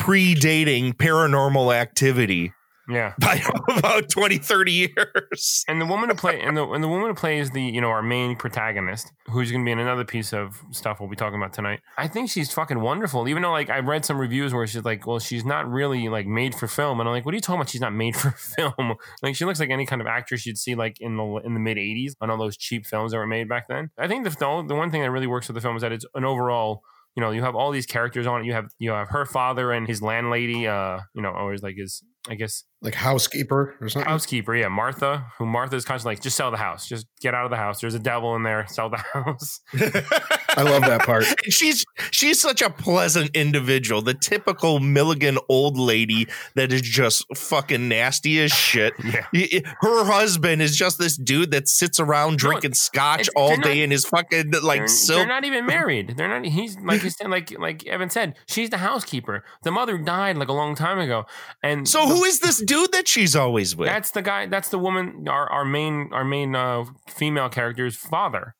predating 0.00 0.94
paranormal 0.94 1.74
activity 1.74 2.52
yeah. 2.88 3.12
by 3.20 3.42
about 3.76 4.08
20, 4.08 4.38
30 4.38 4.72
years. 4.72 5.64
And 5.68 5.80
the 5.80 5.86
woman 5.86 6.08
who 6.08 6.14
play 6.14 6.40
and 6.40 6.56
the 6.56 6.66
and 6.66 6.82
the 6.82 6.88
woman 6.88 7.08
who 7.08 7.14
plays 7.14 7.50
the 7.50 7.62
you 7.62 7.80
know 7.80 7.88
our 7.88 8.02
main 8.02 8.36
protagonist, 8.36 9.12
who's 9.26 9.50
going 9.50 9.62
to 9.62 9.68
be 9.68 9.72
in 9.72 9.78
another 9.78 10.04
piece 10.04 10.32
of 10.32 10.62
stuff 10.70 11.00
we'll 11.00 11.08
be 11.08 11.16
talking 11.16 11.38
about 11.38 11.52
tonight. 11.52 11.80
I 11.96 12.08
think 12.08 12.30
she's 12.30 12.52
fucking 12.52 12.80
wonderful. 12.80 13.28
Even 13.28 13.42
though 13.42 13.52
like 13.52 13.70
I 13.70 13.80
read 13.80 14.04
some 14.04 14.18
reviews 14.18 14.54
where 14.54 14.66
she's 14.66 14.84
like, 14.84 15.06
well, 15.06 15.18
she's 15.18 15.44
not 15.44 15.70
really 15.70 16.08
like 16.08 16.26
made 16.26 16.54
for 16.54 16.66
film, 16.66 17.00
and 17.00 17.08
I'm 17.08 17.14
like, 17.14 17.24
what 17.24 17.32
are 17.32 17.36
you 17.36 17.42
talking 17.42 17.60
about? 17.60 17.68
She's 17.68 17.80
not 17.80 17.92
made 17.92 18.16
for 18.16 18.30
film. 18.56 18.94
like 19.22 19.36
she 19.36 19.44
looks 19.44 19.60
like 19.60 19.70
any 19.70 19.86
kind 19.86 20.00
of 20.00 20.06
actress 20.06 20.46
you'd 20.46 20.58
see 20.58 20.74
like 20.74 21.00
in 21.00 21.16
the 21.16 21.24
in 21.44 21.54
the 21.54 21.60
mid 21.60 21.76
'80s 21.76 22.12
on 22.20 22.30
all 22.30 22.38
those 22.38 22.56
cheap 22.56 22.86
films 22.86 23.12
that 23.12 23.18
were 23.18 23.26
made 23.26 23.48
back 23.48 23.68
then. 23.68 23.90
I 23.98 24.08
think 24.08 24.24
the 24.24 24.30
the, 24.30 24.64
the 24.68 24.74
one 24.74 24.90
thing 24.90 25.02
that 25.02 25.10
really 25.10 25.26
works 25.26 25.48
with 25.48 25.54
the 25.54 25.60
film 25.60 25.76
is 25.76 25.82
that 25.82 25.92
it's 25.92 26.06
an 26.14 26.24
overall 26.24 26.82
you 27.18 27.20
know, 27.20 27.32
you 27.32 27.42
have 27.42 27.56
all 27.56 27.72
these 27.72 27.84
characters 27.84 28.28
on 28.28 28.42
it. 28.42 28.46
You 28.46 28.52
have 28.52 28.70
you 28.78 28.92
have 28.92 29.08
her 29.08 29.26
father 29.26 29.72
and 29.72 29.88
his 29.88 30.00
landlady, 30.00 30.68
uh, 30.68 31.00
you 31.16 31.20
know, 31.20 31.32
always 31.32 31.64
like 31.64 31.74
his 31.76 32.00
I 32.28 32.36
guess 32.36 32.62
Like 32.80 32.94
housekeeper 32.94 33.74
or 33.80 33.88
something. 33.88 34.08
housekeeper, 34.08 34.54
yeah, 34.54 34.68
Martha, 34.68 35.26
who 35.38 35.46
Martha 35.46 35.74
is 35.74 35.84
constantly 35.84 36.14
like, 36.14 36.22
just 36.22 36.36
sell 36.36 36.52
the 36.52 36.56
house, 36.58 36.88
just 36.88 37.06
get 37.20 37.34
out 37.34 37.44
of 37.44 37.50
the 37.50 37.56
house. 37.56 37.80
There's 37.80 37.94
a 37.94 37.98
devil 37.98 38.36
in 38.36 38.44
there, 38.44 38.66
sell 38.68 38.88
the 38.88 38.98
house. 39.12 39.60
I 39.74 40.62
love 40.62 40.82
that 40.82 41.00
part. 41.04 41.24
she's 41.44 41.84
she's 42.12 42.40
such 42.40 42.62
a 42.62 42.70
pleasant 42.70 43.30
individual. 43.34 44.00
The 44.00 44.14
typical 44.14 44.78
Milligan 44.78 45.38
old 45.48 45.76
lady 45.76 46.28
that 46.54 46.72
is 46.72 46.82
just 46.82 47.24
fucking 47.36 47.88
nasty 47.88 48.40
as 48.40 48.52
shit. 48.52 48.94
Yeah. 49.32 49.60
Her 49.80 50.04
husband 50.04 50.62
is 50.62 50.76
just 50.76 50.98
this 50.98 51.16
dude 51.16 51.50
that 51.50 51.68
sits 51.68 51.98
around 52.00 52.38
drinking 52.38 52.74
scotch 52.74 53.28
all 53.36 53.56
day 53.56 53.76
not- 53.78 53.84
in 53.84 53.90
his 53.90 54.04
fucking 54.06 54.52
like 54.62 54.80
they're, 54.80 54.88
silk. 54.88 55.18
they're 55.18 55.26
not 55.26 55.44
even 55.44 55.66
married. 55.66 56.14
They're 56.16 56.28
not. 56.28 56.44
He's 56.46 56.78
like 56.78 57.00
he's 57.02 57.20
like 57.22 57.58
like 57.58 57.86
Evan 57.86 58.10
said. 58.10 58.36
She's 58.46 58.70
the 58.70 58.78
housekeeper. 58.78 59.44
The 59.64 59.70
mother 59.72 59.98
died 59.98 60.36
like 60.38 60.48
a 60.48 60.52
long 60.52 60.74
time 60.74 60.98
ago, 60.98 61.24
and 61.62 61.88
so 61.88 62.06
who 62.06 62.24
is 62.24 62.40
this 62.40 62.62
dude 62.68 62.92
that 62.92 63.08
she's 63.08 63.34
always 63.34 63.74
with? 63.74 63.88
That's 63.88 64.10
the 64.12 64.22
guy. 64.22 64.46
That's 64.46 64.68
the 64.68 64.78
woman. 64.78 65.26
Our 65.28 65.50
our 65.50 65.64
main 65.64 66.10
our 66.12 66.24
main 66.24 66.54
uh, 66.54 66.84
female 67.08 67.48
character's 67.48 67.96
father. 67.96 68.54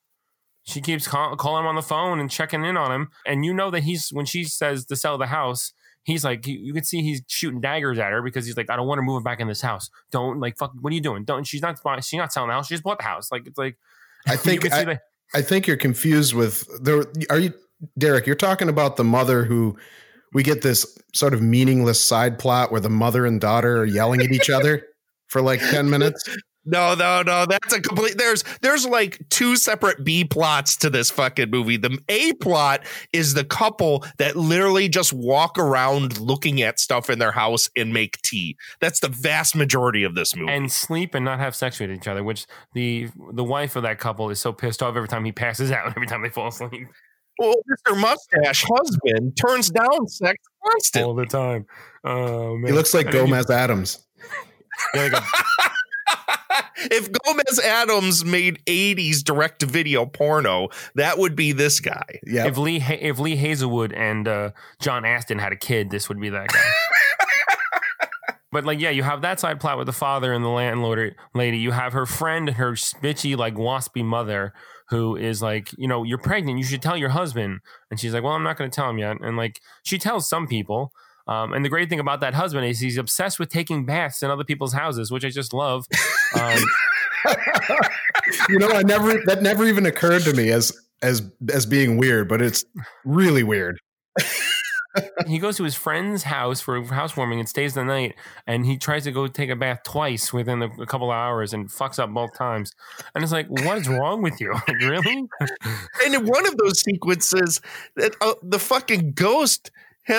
she 0.63 0.81
keeps 0.81 1.07
call, 1.07 1.35
calling 1.35 1.63
him 1.63 1.67
on 1.67 1.75
the 1.75 1.81
phone 1.81 2.19
and 2.19 2.29
checking 2.29 2.63
in 2.65 2.75
on 2.77 2.91
him, 2.91 3.09
and 3.25 3.45
you 3.45 3.53
know 3.53 3.71
that 3.71 3.83
he's 3.83 4.09
when 4.09 4.25
she 4.25 4.43
says 4.43 4.85
to 4.87 4.95
sell 4.95 5.17
the 5.17 5.27
house. 5.27 5.73
He's 6.03 6.23
like, 6.23 6.47
you, 6.47 6.57
you 6.57 6.73
can 6.73 6.83
see 6.83 7.01
he's 7.03 7.21
shooting 7.27 7.59
daggers 7.61 7.99
at 7.99 8.11
her 8.11 8.21
because 8.23 8.45
he's 8.45 8.55
like, 8.57 8.69
I 8.69 8.75
don't 8.77 8.87
want 8.87 8.97
her 8.99 9.03
moving 9.03 9.23
back 9.23 9.39
in 9.41 9.47
this 9.47 9.61
house. 9.61 9.89
Don't 10.11 10.39
like, 10.39 10.57
fuck. 10.57 10.71
What 10.79 10.91
are 10.91 10.95
you 10.95 11.01
doing? 11.01 11.23
Don't. 11.23 11.45
She's 11.45 11.61
not. 11.61 11.81
buying- 11.83 12.01
She's 12.01 12.17
not 12.17 12.31
selling 12.33 12.47
the 12.49 12.53
house. 12.53 12.67
She 12.67 12.73
just 12.73 12.83
bought 12.83 12.97
the 12.99 13.03
house. 13.03 13.31
Like 13.31 13.45
it's 13.45 13.57
like. 13.57 13.77
I 14.27 14.35
think 14.45 14.71
I, 14.71 14.83
that- 14.85 15.01
I 15.35 15.41
think 15.41 15.67
you're 15.67 15.77
confused 15.77 16.33
with 16.33 16.67
there. 16.83 17.03
Are 17.29 17.37
you, 17.37 17.53
Derek? 17.97 18.25
You're 18.25 18.35
talking 18.35 18.69
about 18.69 18.95
the 18.97 19.03
mother 19.03 19.43
who 19.43 19.77
we 20.33 20.43
get 20.43 20.61
this 20.61 20.97
sort 21.13 21.33
of 21.33 21.41
meaningless 21.41 22.03
side 22.03 22.39
plot 22.39 22.71
where 22.71 22.81
the 22.81 22.89
mother 22.89 23.25
and 23.25 23.41
daughter 23.41 23.79
are 23.79 23.85
yelling 23.85 24.21
at 24.21 24.31
each 24.31 24.49
other 24.49 24.85
for 25.27 25.41
like 25.41 25.59
ten 25.59 25.89
minutes. 25.89 26.23
No, 26.65 26.93
no, 26.93 27.23
no. 27.23 27.45
That's 27.47 27.73
a 27.73 27.81
complete. 27.81 28.17
There's 28.17 28.43
there's 28.61 28.85
like 28.85 29.17
two 29.29 29.55
separate 29.55 30.03
B 30.03 30.23
plots 30.23 30.75
to 30.77 30.89
this 30.89 31.09
fucking 31.09 31.49
movie. 31.49 31.77
The 31.77 31.97
A 32.09 32.33
plot 32.33 32.85
is 33.11 33.33
the 33.33 33.43
couple 33.43 34.05
that 34.17 34.35
literally 34.35 34.87
just 34.89 35.11
walk 35.13 35.57
around 35.57 36.19
looking 36.19 36.61
at 36.61 36.79
stuff 36.79 37.09
in 37.09 37.17
their 37.17 37.31
house 37.31 37.69
and 37.75 37.93
make 37.93 38.21
tea. 38.21 38.55
That's 38.81 38.99
the 38.99 39.07
vast 39.07 39.55
majority 39.55 40.03
of 40.03 40.15
this 40.15 40.35
movie. 40.35 40.51
and 40.51 40.71
sleep 40.71 41.15
and 41.15 41.25
not 41.25 41.39
have 41.39 41.55
sex 41.55 41.79
with 41.79 41.91
each 41.91 42.07
other, 42.07 42.23
which 42.23 42.45
the 42.73 43.07
the 43.33 43.43
wife 43.43 43.75
of 43.75 43.83
that 43.83 43.97
couple 43.97 44.29
is 44.29 44.39
so 44.39 44.53
pissed 44.53 44.83
off 44.83 44.95
every 44.95 45.07
time 45.07 45.25
he 45.25 45.31
passes 45.31 45.71
out, 45.71 45.87
every 45.95 46.07
time 46.07 46.21
they 46.21 46.29
fall 46.29 46.49
asleep 46.49 46.87
well, 47.39 47.55
Mr. 47.71 47.99
Mustache 47.99 48.63
husband 48.67 49.35
turns 49.37 49.69
down 49.69 50.07
sex 50.07 50.37
constantly. 50.65 51.07
all 51.09 51.15
the 51.15 51.25
time. 51.25 51.65
Oh 52.03 52.55
man, 52.57 52.67
He 52.67 52.73
looks 52.73 52.93
like 52.93 53.07
And 53.07 53.15
you- 53.15 53.21
Gomez 53.21 53.49
Addams. 53.49 54.05
yeah, 54.93 55.01
like 55.03 55.13
a- 55.13 55.25
if 56.91 57.09
Gomez 57.11 57.59
Addams 57.59 58.23
made 58.25 58.61
80s 58.65 59.23
direct 59.23 59.59
to 59.59 59.65
video 59.65 60.05
porno, 60.05 60.69
that 60.95 61.17
would 61.17 61.35
be 61.35 61.51
this 61.51 61.79
guy. 61.79 62.19
Yeah, 62.25 62.47
if 62.47 62.57
Lee 62.57 62.79
Ha- 62.79 62.97
if 62.99 63.19
Lee 63.19 63.35
Hazlewood 63.35 63.91
and 63.93 64.27
uh, 64.27 64.51
John 64.79 65.05
Astin 65.05 65.39
had 65.39 65.51
a 65.51 65.55
kid, 65.57 65.89
this 65.89 66.07
would 66.09 66.19
be 66.19 66.29
that 66.29 66.47
guy. 66.47 66.59
but 68.51 68.65
like, 68.65 68.79
yeah, 68.79 68.89
you 68.89 69.03
have 69.03 69.21
that 69.21 69.39
side 69.39 69.59
plot 69.59 69.77
with 69.77 69.85
the 69.87 69.93
father 69.93 70.33
and 70.33 70.43
the 70.43 70.49
landlord 70.49 71.15
lady. 71.35 71.57
You 71.59 71.71
have 71.71 71.93
her 71.93 72.05
friend 72.05 72.47
and 72.47 72.57
her 72.57 72.71
bitchy, 72.73 73.37
like 73.37 73.55
waspy 73.55 74.03
mother, 74.03 74.53
who 74.89 75.15
is 75.15 75.41
like, 75.41 75.69
you 75.77 75.87
know, 75.87 76.03
you're 76.03 76.17
pregnant. 76.17 76.57
You 76.57 76.63
should 76.63 76.81
tell 76.81 76.97
your 76.97 77.09
husband. 77.09 77.59
And 77.91 77.99
she's 77.99 78.13
like, 78.13 78.23
well, 78.23 78.33
I'm 78.33 78.43
not 78.43 78.57
going 78.57 78.69
to 78.69 78.75
tell 78.75 78.89
him 78.89 78.97
yet. 78.97 79.17
And 79.21 79.37
like, 79.37 79.61
she 79.83 79.97
tells 79.97 80.27
some 80.27 80.47
people. 80.47 80.91
Um, 81.27 81.53
and 81.53 81.63
the 81.63 81.69
great 81.69 81.89
thing 81.89 81.99
about 81.99 82.21
that 82.21 82.33
husband 82.33 82.65
is 82.65 82.79
he's 82.79 82.97
obsessed 82.97 83.37
with 83.39 83.49
taking 83.49 83.85
baths 83.85 84.23
in 84.23 84.31
other 84.31 84.43
people's 84.43 84.73
houses, 84.73 85.11
which 85.11 85.23
I 85.23 85.29
just 85.29 85.53
love. 85.53 85.85
Um, 86.39 86.59
you 88.49 88.57
know, 88.57 88.69
I 88.69 88.81
never 88.81 89.21
that 89.25 89.43
never 89.43 89.65
even 89.65 89.85
occurred 89.85 90.23
to 90.23 90.33
me 90.33 90.49
as 90.49 90.75
as 91.03 91.21
as 91.53 91.67
being 91.67 91.97
weird, 91.97 92.27
but 92.27 92.41
it's 92.41 92.65
really 93.05 93.43
weird. 93.43 93.79
he 95.27 95.37
goes 95.39 95.57
to 95.57 95.63
his 95.63 95.75
friend's 95.75 96.23
house 96.23 96.61
for 96.61 96.81
housewarming 96.83 97.39
and 97.39 97.47
stays 97.47 97.73
the 97.75 97.83
night 97.83 98.15
and 98.47 98.65
he 98.65 98.77
tries 98.77 99.03
to 99.03 99.11
go 99.11 99.27
take 99.27 99.49
a 99.49 99.55
bath 99.55 99.81
twice 99.83 100.33
within 100.33 100.61
a, 100.61 100.67
a 100.81 100.85
couple 100.85 101.11
of 101.11 101.15
hours 101.15 101.53
and 101.53 101.69
fucks 101.69 101.99
up 101.99 102.09
both 102.11 102.33
times 102.35 102.73
and 103.13 103.23
it's 103.23 103.31
like 103.33 103.47
what 103.49 103.77
is 103.77 103.87
wrong 103.87 104.21
with 104.21 104.39
you 104.41 104.51
Like, 104.67 104.77
really 104.79 105.27
And 106.05 106.15
in 106.15 106.25
one 106.25 106.47
of 106.47 106.57
those 106.57 106.81
sequences, 106.81 107.61
that 107.95 108.15
uh, 108.21 108.33
the 108.41 108.59
fucking 108.59 109.11
ghost, 109.13 109.71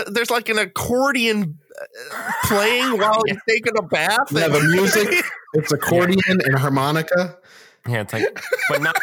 there's 0.06 0.30
like 0.30 0.48
an 0.48 0.58
accordion 0.58 1.58
uh, 2.14 2.30
playing 2.44 2.98
while 2.98 3.22
he's 3.26 3.38
taking 3.48 3.72
a 3.78 3.82
bath. 3.82 4.30
Yeah, 4.30 4.48
the 4.48 4.60
music, 4.60 5.24
it's 5.54 5.72
accordion 5.72 6.40
and 6.44 6.56
harmonica. 6.58 7.36
yeah 7.88 8.02
it's 8.02 8.12
like 8.12 8.24
but 8.68 8.82
not 8.82 8.94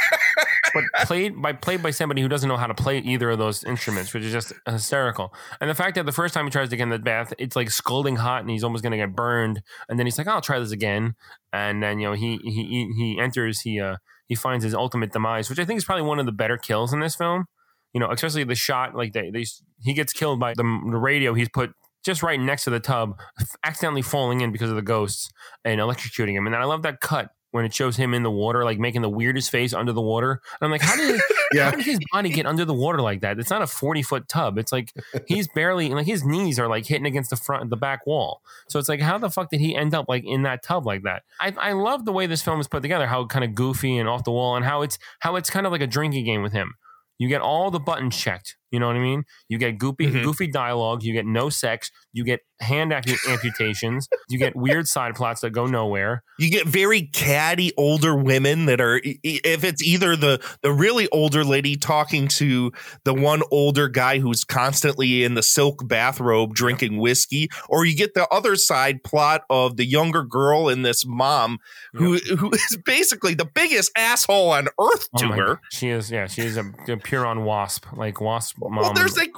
but 0.73 0.83
played 1.05 1.41
by 1.41 1.53
played 1.53 1.81
by 1.81 1.91
somebody 1.91 2.21
who 2.21 2.27
doesn't 2.27 2.47
know 2.47 2.57
how 2.57 2.67
to 2.67 2.73
play 2.73 2.99
either 2.99 3.29
of 3.31 3.37
those 3.37 3.63
instruments 3.63 4.13
which 4.13 4.23
is 4.23 4.31
just 4.31 4.53
hysterical. 4.67 5.33
And 5.59 5.69
the 5.69 5.75
fact 5.75 5.95
that 5.95 6.05
the 6.05 6.11
first 6.11 6.33
time 6.33 6.45
he 6.45 6.51
tries 6.51 6.69
to 6.69 6.75
get 6.75 6.83
in 6.83 6.89
the 6.89 6.99
bath 6.99 7.33
it's 7.37 7.55
like 7.55 7.69
scalding 7.69 8.17
hot 8.17 8.41
and 8.41 8.49
he's 8.49 8.63
almost 8.63 8.83
going 8.83 8.91
to 8.91 8.97
get 8.97 9.15
burned. 9.15 9.61
And 9.89 9.97
then 9.97 10.05
he's 10.05 10.17
like 10.17 10.27
i'll 10.27 10.41
try 10.41 10.59
this 10.59 10.71
again. 10.71 11.15
And 11.53 11.81
then 11.81 11.99
you 11.99 12.07
know 12.07 12.13
he 12.13 12.37
he 12.43 12.91
he, 12.95 13.19
enters 13.19 13.61
he 13.61 13.79
uh 13.79 13.97
he 14.27 14.35
finds 14.35 14.63
his 14.63 14.73
ultimate 14.73 15.11
demise 15.11 15.49
which 15.49 15.59
i 15.59 15.65
think 15.65 15.77
is 15.77 15.85
probably 15.85 16.03
one 16.03 16.19
of 16.19 16.25
the 16.25 16.31
better 16.31 16.57
kills 16.57 16.93
in 16.93 16.99
this 16.99 17.15
film. 17.15 17.45
You 17.93 17.99
know 17.99 18.11
especially 18.11 18.43
the 18.43 18.55
shot 18.55 18.95
like 18.95 19.13
they, 19.13 19.29
they 19.31 19.45
he 19.81 19.93
gets 19.93 20.13
killed 20.13 20.39
by 20.39 20.53
the, 20.53 20.63
the 20.63 20.97
radio 20.97 21.33
he's 21.33 21.49
put 21.49 21.71
just 22.05 22.23
right 22.23 22.39
next 22.39 22.63
to 22.63 22.69
the 22.69 22.79
tub 22.79 23.17
accidentally 23.63 24.01
falling 24.01 24.41
in 24.41 24.51
because 24.51 24.69
of 24.69 24.75
the 24.75 24.81
ghosts 24.81 25.29
and 25.65 25.81
electrocuting 25.81 26.33
him. 26.33 26.47
And 26.47 26.55
i 26.55 26.63
love 26.63 26.83
that 26.83 27.01
cut 27.01 27.31
when 27.57 27.65
it 27.65 27.73
shows 27.73 27.97
him 27.97 28.13
in 28.13 28.23
the 28.23 28.31
water, 28.31 28.63
like 28.63 28.79
making 28.79 29.01
the 29.01 29.09
weirdest 29.09 29.51
face 29.51 29.73
under 29.73 29.91
the 29.91 30.01
water. 30.01 30.39
And 30.61 30.65
I'm 30.65 30.71
like, 30.71 30.81
how 30.81 30.95
did 30.95 31.19
Yeah. 31.53 31.65
how 31.65 31.71
did 31.77 31.85
his 31.85 31.99
body 32.11 32.29
get 32.29 32.45
under 32.45 32.63
the 32.65 32.73
water 32.73 33.01
like 33.01 33.21
that? 33.21 33.39
It's 33.39 33.49
not 33.49 33.61
a 33.61 33.67
40 33.67 34.01
foot 34.03 34.27
tub. 34.29 34.57
It's 34.57 34.71
like 34.71 34.93
he's 35.27 35.47
barely 35.49 35.89
like 35.89 36.05
his 36.05 36.23
knees 36.23 36.59
are 36.59 36.67
like 36.67 36.85
hitting 36.85 37.05
against 37.05 37.29
the 37.29 37.35
front 37.35 37.69
the 37.69 37.77
back 37.77 38.05
wall. 38.07 38.41
So 38.69 38.79
it's 38.79 38.87
like, 38.87 39.01
how 39.01 39.17
the 39.17 39.29
fuck 39.29 39.49
did 39.49 39.59
he 39.59 39.75
end 39.75 39.93
up 39.93 40.05
like 40.07 40.23
in 40.25 40.43
that 40.43 40.63
tub 40.63 40.85
like 40.85 41.03
that? 41.03 41.23
I, 41.41 41.53
I 41.57 41.71
love 41.73 42.05
the 42.05 42.13
way 42.13 42.27
this 42.27 42.41
film 42.41 42.59
is 42.61 42.67
put 42.67 42.81
together, 42.81 43.07
how 43.07 43.25
kind 43.25 43.43
of 43.43 43.55
goofy 43.55 43.97
and 43.97 44.07
off 44.07 44.23
the 44.23 44.31
wall, 44.31 44.55
and 44.55 44.63
how 44.63 44.81
it's 44.83 44.97
how 45.19 45.35
it's 45.35 45.49
kind 45.49 45.65
of 45.65 45.71
like 45.71 45.81
a 45.81 45.87
drinking 45.87 46.25
game 46.25 46.43
with 46.43 46.53
him. 46.53 46.75
You 47.17 47.27
get 47.27 47.41
all 47.41 47.71
the 47.71 47.79
buttons 47.79 48.15
checked. 48.15 48.57
You 48.71 48.79
know 48.79 48.87
what 48.87 48.95
I 48.95 48.99
mean? 48.99 49.23
You 49.49 49.57
get 49.57 49.77
goofy, 49.77 50.07
Mhm. 50.07 50.23
goofy 50.23 50.47
dialogue. 50.47 51.03
You 51.03 51.13
get 51.13 51.25
no 51.25 51.49
sex. 51.49 51.89
You 52.13 52.23
get 52.23 52.41
hand 52.59 52.91
ampu- 52.91 53.17
amputations. 53.31 54.07
You 54.29 54.39
get 54.39 54.55
weird 54.55 54.87
side 54.87 55.15
plots 55.15 55.41
that 55.41 55.51
go 55.51 55.65
nowhere. 55.65 56.23
you 56.39 56.51
get 56.51 56.67
very 56.67 57.01
catty 57.13 57.71
older 57.77 58.15
women 58.15 58.65
that 58.67 58.79
are 58.79 59.01
if 59.03 59.63
it's 59.63 59.81
either 59.83 60.15
the 60.15 60.39
the 60.61 60.71
really 60.71 61.07
older 61.09 61.43
lady 61.43 61.75
talking 61.75 62.27
to 62.27 62.71
the 63.05 63.13
one 63.13 63.41
older 63.51 63.87
guy 63.87 64.19
who's 64.19 64.43
constantly 64.43 65.23
in 65.23 65.33
the 65.33 65.41
silk 65.41 65.87
bathrobe 65.87 66.53
drinking 66.53 66.97
whiskey 66.97 67.49
or 67.69 67.85
you 67.85 67.95
get 67.95 68.13
the 68.13 68.27
other 68.29 68.55
side 68.55 69.03
plot 69.03 69.41
of 69.49 69.77
the 69.77 69.85
younger 69.85 70.23
girl 70.23 70.69
and 70.69 70.85
this 70.85 71.05
mom 71.07 71.57
who 71.93 72.17
who 72.17 72.51
is 72.53 72.77
basically 72.85 73.33
the 73.33 73.45
biggest 73.45 73.91
asshole 73.97 74.49
on 74.51 74.67
earth 74.79 75.07
to 75.17 75.25
Oh 75.25 75.31
her 75.31 75.45
God. 75.47 75.57
She 75.71 75.89
is, 75.89 76.11
yeah, 76.11 76.27
she 76.27 76.41
is 76.43 76.57
a, 76.57 76.71
a 76.87 76.97
pure 76.97 77.25
on 77.25 77.43
wasp, 77.45 77.85
like 77.93 78.21
wasp 78.21 78.56
mom. 78.59 78.75
well 78.75 78.93
there's 78.93 79.17
like 79.17 79.31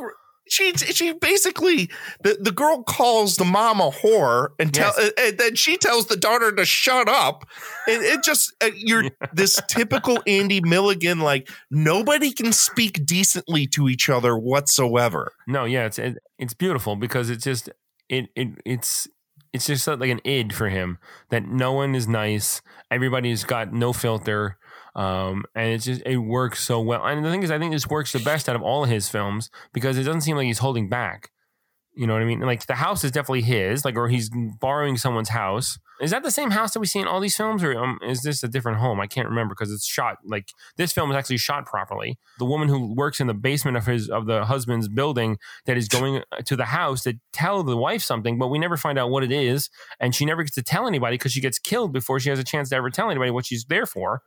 she 0.52 0.74
she 0.74 1.14
basically 1.14 1.90
the, 2.24 2.36
the 2.42 2.52
girl 2.52 2.82
calls 2.82 3.36
the 3.36 3.46
mom 3.46 3.80
a 3.80 3.92
whore 3.92 4.50
and 4.58 4.74
tell 4.74 4.92
Yes. 4.98 5.12
and 5.20 5.38
then 5.38 5.56
she 5.56 5.78
tells 5.78 6.08
the 6.08 6.18
daughter 6.18 6.52
to 6.52 6.66
shut 6.66 7.08
up 7.08 7.46
and 7.88 8.02
it 8.04 8.24
just 8.24 8.52
uh, 8.64 8.72
you're 8.76 9.04
this 9.34 9.62
typical 9.68 10.18
Andy 10.26 10.60
Milligan 10.62 11.20
like 11.20 11.50
nobody 11.70 12.32
can 12.32 12.52
speak 12.52 13.06
decently 13.06 13.68
to 13.68 13.90
each 13.90 14.10
other 14.10 14.36
whatsoever. 14.38 15.34
no, 15.48 15.66
yeah, 15.66 15.86
it's 15.86 16.00
it, 16.00 16.18
it's 16.40 16.56
beautiful 16.56 16.96
because 16.96 17.30
it's 17.30 17.44
just 17.44 17.70
it 18.10 18.30
it 18.36 18.48
it's 18.66 19.08
it's 19.54 19.66
just 19.68 19.88
like 19.88 20.10
an 20.10 20.22
id 20.26 20.54
for 20.54 20.70
him 20.70 20.98
that 21.30 21.44
no 21.48 21.74
one 21.74 21.94
is 21.96 22.08
nice, 22.08 22.62
everybody's 22.92 23.44
got 23.44 23.72
no 23.74 23.94
filter, 23.94 24.58
um, 24.96 25.46
and 25.56 25.74
it's 25.74 25.86
just 25.86 26.02
it 26.06 26.18
works 26.18 26.64
so 26.64 26.80
well. 26.82 27.06
And 27.06 27.24
the 27.24 27.32
thing 27.32 27.44
is, 27.44 27.52
I 27.52 27.60
think 27.60 27.74
this 27.74 27.88
works 27.88 28.12
the 28.12 28.20
best 28.20 28.50
out 28.50 28.56
of 28.56 28.62
all 28.62 28.84
of 28.84 28.90
his 28.90 29.10
films 29.10 29.50
because 29.74 29.98
it 29.98 30.04
doesn't 30.04 30.22
seem 30.22 30.36
like 30.36 30.48
he's 30.48 30.60
holding 30.60 30.90
back. 30.90 31.32
You 31.96 32.08
know 32.08 32.14
what 32.14 32.22
I 32.22 32.26
mean? 32.26 32.40
Like 32.40 32.66
the 32.66 32.76
house 32.76 33.04
is 33.04 33.12
definitely 33.12 33.42
his, 33.42 33.84
like 33.84 33.98
or 33.98 34.08
he's 34.08 34.30
borrowing 34.60 34.96
someone's 34.96 35.30
house. 35.30 35.78
Is 36.00 36.12
that 36.12 36.24
the 36.24 36.32
same 36.32 36.52
house 36.52 36.72
that 36.72 36.80
we 36.80 36.86
see 36.86 37.00
in 37.00 37.08
all 37.08 37.20
these 37.20 37.36
films, 37.36 37.62
or 37.62 37.78
um, 37.78 38.00
is 38.02 38.22
this 38.22 38.42
a 38.42 38.48
different 38.48 38.78
home? 38.78 39.02
I 39.02 39.08
can't 39.08 39.28
remember 39.28 39.54
because 39.54 39.70
it's 39.70 39.86
shot 39.86 40.18
like 40.24 40.46
this 40.78 40.94
film 40.94 41.12
is 41.12 41.18
actually 41.18 41.40
shot 41.40 41.66
properly. 41.66 42.18
The 42.38 42.46
woman 42.46 42.70
who 42.70 42.96
works 42.96 43.20
in 43.20 43.28
the 43.28 43.34
basement 43.34 43.76
of 43.76 43.86
his 43.86 44.08
of 44.08 44.28
the 44.28 44.46
husband's 44.46 44.88
building 44.88 45.40
that 45.66 45.76
is 45.76 45.90
going 45.90 46.24
to 46.46 46.56
the 46.56 46.66
house 46.66 47.04
to 47.04 47.16
tell 47.34 47.64
the 47.64 47.76
wife 47.76 48.02
something, 48.02 48.38
but 48.38 48.48
we 48.48 48.60
never 48.60 48.78
find 48.78 48.98
out 48.98 49.10
what 49.10 49.24
it 49.24 49.32
is, 49.32 49.70
and 50.00 50.16
she 50.16 50.24
never 50.24 50.44
gets 50.44 50.56
to 50.56 50.64
tell 50.64 50.88
anybody 50.88 51.18
because 51.18 51.34
she 51.34 51.42
gets 51.42 51.60
killed 51.60 51.92
before 51.92 52.18
she 52.20 52.30
has 52.30 52.40
a 52.40 52.46
chance 52.46 52.70
to 52.70 52.78
ever 52.78 52.90
tell 52.90 53.10
anybody 53.10 53.32
what 53.32 53.46
she's 53.46 53.66
there 53.66 53.86
for. 53.86 54.22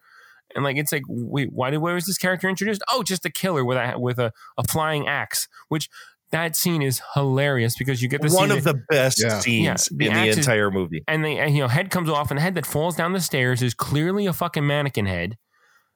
And 0.55 0.65
like 0.65 0.77
it's 0.77 0.93
like, 0.93 1.03
wait, 1.09 1.51
why 1.53 1.71
did 1.71 1.79
where 1.79 1.95
was 1.95 2.07
this 2.07 2.19
character 2.19 2.49
introduced? 2.49 2.83
Oh, 2.91 3.03
just 3.03 3.25
a 3.25 3.31
killer 3.31 3.65
with 3.65 3.77
a 3.79 3.95
with 3.99 4.19
a, 4.19 4.33
a 4.59 4.65
flying 4.69 5.09
axe, 5.09 5.49
which 5.69 5.89
that 6.31 6.57
scene 6.57 6.81
is 6.83 7.03
hilarious 7.15 7.77
because 7.77 8.03
you 8.03 8.09
get 8.09 8.23
to 8.23 8.29
One 8.31 8.51
of 8.51 8.65
the, 8.65 8.73
the 8.73 8.83
best 8.89 9.23
Yeah. 9.23 9.39
scenes 9.41 9.89
Yeah, 9.91 9.97
the 9.99 10.07
in 10.07 10.13
the 10.15 10.19
axe 10.21 10.31
is- 10.31 10.39
entire 10.39 10.71
movie. 10.71 11.05
and 11.07 11.25
the 11.25 11.39
and, 11.39 11.55
you 11.55 11.61
know 11.63 11.69
head 11.69 11.91
comes 11.91 12.09
off 12.09 12.31
and 12.31 12.39
the 12.39 12.43
head 12.43 12.55
that 12.55 12.65
falls 12.67 12.97
down 12.97 13.13
the 13.13 13.21
stairs 13.21 13.61
is 13.63 13.75
clearly 13.75 14.27
a 14.27 14.33
fucking 14.33 14.67
mannequin 14.67 15.05
head 15.07 15.37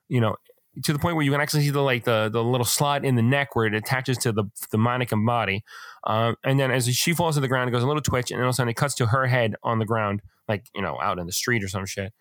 you 0.09 0.21
know 0.21 0.37
to 0.85 0.93
the 0.93 0.99
point 0.99 1.17
where 1.17 1.25
you 1.25 1.31
can 1.33 1.41
actually 1.41 1.63
see 1.63 1.71
the 1.71 1.81
like 1.81 2.05
the 2.05 2.29
the 2.31 2.45
little 2.45 2.67
slot 2.67 3.03
in 3.03 3.15
the 3.15 3.23
neck 3.23 3.57
where 3.57 3.65
it 3.65 3.75
attaches 3.75 4.19
to 4.19 4.31
the 4.33 4.45
the 4.71 4.77
mannequin 4.77 5.25
body 5.25 5.65
um, 6.07 6.37
and 6.45 6.61
then 6.61 6.71
as 6.71 6.87
she 6.95 7.15
falls 7.15 7.37
to 7.37 7.41
the 7.41 7.49
ground 7.49 7.69
it 7.71 7.73
goes 7.73 7.83
a 7.83 7.87
little 7.87 8.03
twitch 8.03 8.31
and 8.31 8.39
then 8.39 8.45
all 8.45 8.51
of 8.51 8.55
a 8.55 8.57
sudden 8.57 8.69
it 8.69 8.77
cuts 8.77 8.95
to 8.95 9.07
her 9.07 9.27
head 9.27 9.55
on 9.63 9.79
the 9.79 9.87
ground 9.87 10.21
like 10.49 10.67
you 10.75 10.83
know 10.83 10.99
out 11.01 11.19
in 11.19 11.25
the 11.25 11.33
street 11.33 11.65
or 11.65 11.69
some 11.69 11.87
shit 11.87 12.13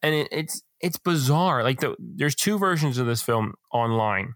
and 0.00 0.14
it, 0.14 0.28
it's 0.30 0.62
it's 0.86 0.98
bizarre 0.98 1.62
like 1.62 1.80
the, 1.80 1.94
there's 1.98 2.34
two 2.34 2.58
versions 2.58 2.98
of 2.98 3.06
this 3.06 3.22
film 3.22 3.54
online 3.72 4.34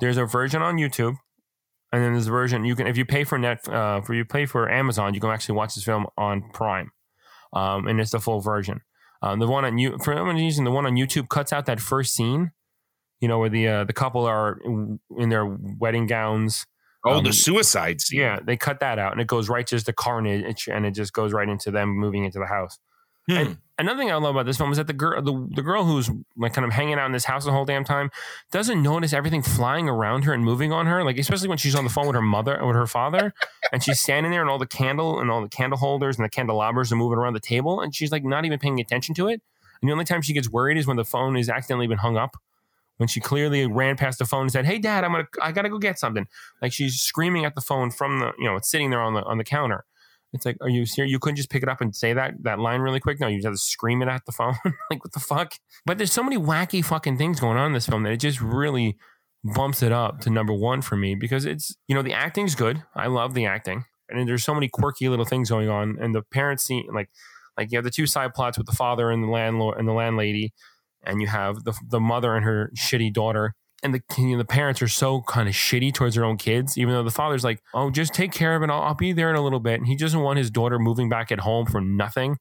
there's 0.00 0.16
a 0.16 0.24
version 0.24 0.62
on 0.62 0.76
youtube 0.76 1.16
and 1.92 2.02
then 2.02 2.12
there's 2.12 2.26
a 2.26 2.30
version 2.30 2.64
you 2.64 2.76
can 2.76 2.86
if 2.86 2.96
you 2.96 3.04
pay 3.04 3.24
for 3.24 3.38
net 3.38 3.66
uh, 3.68 4.00
for 4.00 4.14
you 4.14 4.24
pay 4.24 4.46
for 4.46 4.70
amazon 4.70 5.14
you 5.14 5.20
can 5.20 5.30
actually 5.30 5.54
watch 5.56 5.74
this 5.74 5.84
film 5.84 6.06
on 6.16 6.42
prime 6.52 6.90
um, 7.52 7.86
and 7.86 8.00
it's 8.00 8.10
the 8.10 8.20
full 8.20 8.40
version. 8.40 8.80
Um, 9.22 9.38
the 9.38 9.46
one 9.46 9.64
on 9.64 9.78
you 9.78 9.96
for 10.02 10.14
some 10.14 10.28
reason, 10.28 10.64
the 10.64 10.70
one 10.70 10.86
on 10.86 10.94
YouTube 10.94 11.28
cuts 11.28 11.52
out 11.52 11.66
that 11.66 11.80
first 11.80 12.14
scene. 12.14 12.52
You 13.20 13.28
know, 13.28 13.38
where 13.38 13.48
the 13.48 13.66
uh, 13.66 13.84
the 13.84 13.94
couple 13.94 14.26
are 14.26 14.58
in, 15.16 15.28
their 15.30 15.46
wedding 15.46 16.06
gowns. 16.06 16.66
Oh, 17.04 17.14
Um, 17.14 17.24
the 17.24 17.32
suicide 17.32 18.02
scene. 18.02 18.20
Yeah, 18.20 18.40
they 18.44 18.58
cut 18.58 18.80
that 18.80 18.98
out, 18.98 19.12
and 19.12 19.20
it 19.22 19.26
goes 19.26 19.48
right 19.48 19.66
just 19.66 19.86
the 19.86 19.94
carnage, 19.94 20.68
and 20.68 20.84
it 20.84 20.90
just 20.90 21.14
goes 21.14 21.32
right 21.32 21.48
into 21.48 21.70
them 21.70 21.96
moving 21.96 22.24
into 22.24 22.38
the 22.38 22.46
house. 22.46 22.78
Hmm. 23.26 23.36
And 23.36 23.58
another 23.78 23.98
thing 23.98 24.10
I 24.10 24.14
love 24.14 24.34
about 24.34 24.46
this 24.46 24.56
film 24.56 24.70
is 24.70 24.78
that 24.78 24.86
the 24.86 24.92
girl, 24.92 25.20
the, 25.22 25.48
the 25.54 25.62
girl 25.62 25.84
who's 25.84 26.10
like 26.36 26.54
kind 26.54 26.64
of 26.64 26.72
hanging 26.72 26.94
out 26.94 27.06
in 27.06 27.12
this 27.12 27.24
house 27.24 27.44
the 27.44 27.52
whole 27.52 27.64
damn 27.64 27.84
time, 27.84 28.10
doesn't 28.50 28.82
notice 28.82 29.12
everything 29.12 29.42
flying 29.42 29.88
around 29.88 30.22
her 30.22 30.32
and 30.32 30.44
moving 30.44 30.72
on 30.72 30.86
her. 30.86 31.04
Like 31.04 31.18
especially 31.18 31.48
when 31.48 31.58
she's 31.58 31.74
on 31.74 31.84
the 31.84 31.90
phone 31.90 32.06
with 32.06 32.16
her 32.16 32.22
mother, 32.22 32.60
or 32.60 32.68
with 32.68 32.76
her 32.76 32.86
father, 32.86 33.32
and 33.72 33.82
she's 33.82 34.00
standing 34.00 34.32
there, 34.32 34.40
and 34.40 34.50
all 34.50 34.58
the 34.58 34.66
candle 34.66 35.20
and 35.20 35.30
all 35.30 35.42
the 35.42 35.48
candle 35.48 35.78
holders 35.78 36.16
and 36.16 36.24
the 36.24 36.30
candelabras 36.30 36.92
are 36.92 36.96
moving 36.96 37.18
around 37.18 37.34
the 37.34 37.40
table, 37.40 37.80
and 37.80 37.94
she's 37.94 38.12
like 38.12 38.24
not 38.24 38.44
even 38.44 38.58
paying 38.58 38.80
attention 38.80 39.14
to 39.16 39.28
it. 39.28 39.42
And 39.82 39.88
the 39.88 39.92
only 39.92 40.04
time 40.04 40.22
she 40.22 40.32
gets 40.32 40.50
worried 40.50 40.78
is 40.78 40.86
when 40.86 40.96
the 40.96 41.04
phone 41.04 41.34
has 41.36 41.48
accidentally 41.48 41.86
been 41.86 41.98
hung 41.98 42.16
up. 42.16 42.36
When 42.98 43.08
she 43.08 43.20
clearly 43.20 43.66
ran 43.66 43.98
past 43.98 44.18
the 44.18 44.24
phone 44.24 44.42
and 44.42 44.52
said, 44.52 44.64
"Hey, 44.64 44.78
Dad, 44.78 45.04
I'm 45.04 45.12
gonna, 45.12 45.26
I 45.42 45.52
gotta 45.52 45.68
go 45.68 45.78
get 45.78 45.98
something." 45.98 46.26
Like 46.62 46.72
she's 46.72 46.98
screaming 46.98 47.44
at 47.44 47.54
the 47.54 47.60
phone 47.60 47.90
from 47.90 48.20
the, 48.20 48.32
you 48.38 48.46
know, 48.46 48.56
it's 48.56 48.70
sitting 48.70 48.88
there 48.88 49.02
on 49.02 49.12
the 49.12 49.22
on 49.24 49.36
the 49.36 49.44
counter. 49.44 49.84
It's 50.36 50.46
like, 50.46 50.56
are 50.60 50.68
you 50.68 50.86
serious? 50.86 51.10
You 51.10 51.18
couldn't 51.18 51.36
just 51.36 51.50
pick 51.50 51.62
it 51.62 51.68
up 51.68 51.80
and 51.80 51.94
say 51.94 52.12
that 52.12 52.34
that 52.42 52.58
line 52.58 52.80
really 52.80 53.00
quick? 53.00 53.20
No, 53.20 53.26
you 53.26 53.38
just 53.38 53.46
have 53.46 53.54
to 53.54 53.58
scream 53.58 54.02
it 54.02 54.08
at 54.08 54.24
the 54.26 54.32
phone. 54.38 54.54
like, 54.90 55.02
what 55.02 55.12
the 55.12 55.20
fuck? 55.20 55.54
But 55.84 55.98
there's 55.98 56.12
so 56.12 56.22
many 56.22 56.36
wacky 56.36 56.84
fucking 56.84 57.18
things 57.18 57.40
going 57.40 57.58
on 57.58 57.66
in 57.66 57.72
this 57.72 57.86
film 57.86 58.02
that 58.04 58.12
it 58.12 58.20
just 58.20 58.40
really 58.40 58.96
bumps 59.44 59.82
it 59.82 59.92
up 59.92 60.20
to 60.20 60.30
number 60.30 60.52
one 60.52 60.82
for 60.82 60.96
me 60.96 61.14
because 61.14 61.44
it's, 61.44 61.76
you 61.88 61.94
know, 61.94 62.02
the 62.02 62.12
acting's 62.12 62.54
good. 62.54 62.82
I 62.94 63.06
love 63.06 63.34
the 63.34 63.46
acting. 63.46 63.84
And 64.08 64.28
there's 64.28 64.44
so 64.44 64.54
many 64.54 64.68
quirky 64.68 65.08
little 65.08 65.24
things 65.24 65.50
going 65.50 65.68
on. 65.68 65.98
And 66.00 66.14
the 66.14 66.22
parents 66.22 66.64
scene, 66.64 66.86
like, 66.92 67.10
like 67.56 67.72
you 67.72 67.78
have 67.78 67.84
the 67.84 67.90
two 67.90 68.06
side 68.06 68.34
plots 68.34 68.58
with 68.58 68.66
the 68.66 68.72
father 68.72 69.10
and 69.10 69.22
the 69.22 69.28
landlord 69.28 69.78
and 69.78 69.88
the 69.88 69.92
landlady, 69.92 70.52
and 71.04 71.20
you 71.20 71.26
have 71.26 71.64
the 71.64 71.72
the 71.88 72.00
mother 72.00 72.34
and 72.34 72.44
her 72.44 72.70
shitty 72.76 73.12
daughter. 73.12 73.54
And 73.82 73.94
the 73.94 74.02
you 74.16 74.32
know, 74.32 74.38
the 74.38 74.44
parents 74.44 74.80
are 74.82 74.88
so 74.88 75.22
kind 75.22 75.48
of 75.48 75.54
shitty 75.54 75.92
towards 75.92 76.14
their 76.14 76.24
own 76.24 76.38
kids, 76.38 76.78
even 76.78 76.94
though 76.94 77.02
the 77.02 77.10
father's 77.10 77.44
like, 77.44 77.62
"Oh, 77.74 77.90
just 77.90 78.14
take 78.14 78.32
care 78.32 78.56
of 78.56 78.62
it. 78.62 78.70
I'll, 78.70 78.82
I'll 78.82 78.94
be 78.94 79.12
there 79.12 79.30
in 79.30 79.36
a 79.36 79.42
little 79.42 79.60
bit." 79.60 79.78
And 79.78 79.86
he 79.86 79.96
doesn't 79.96 80.20
want 80.20 80.38
his 80.38 80.50
daughter 80.50 80.78
moving 80.78 81.08
back 81.08 81.30
at 81.30 81.40
home 81.40 81.66
for 81.66 81.80
nothing. 81.80 82.38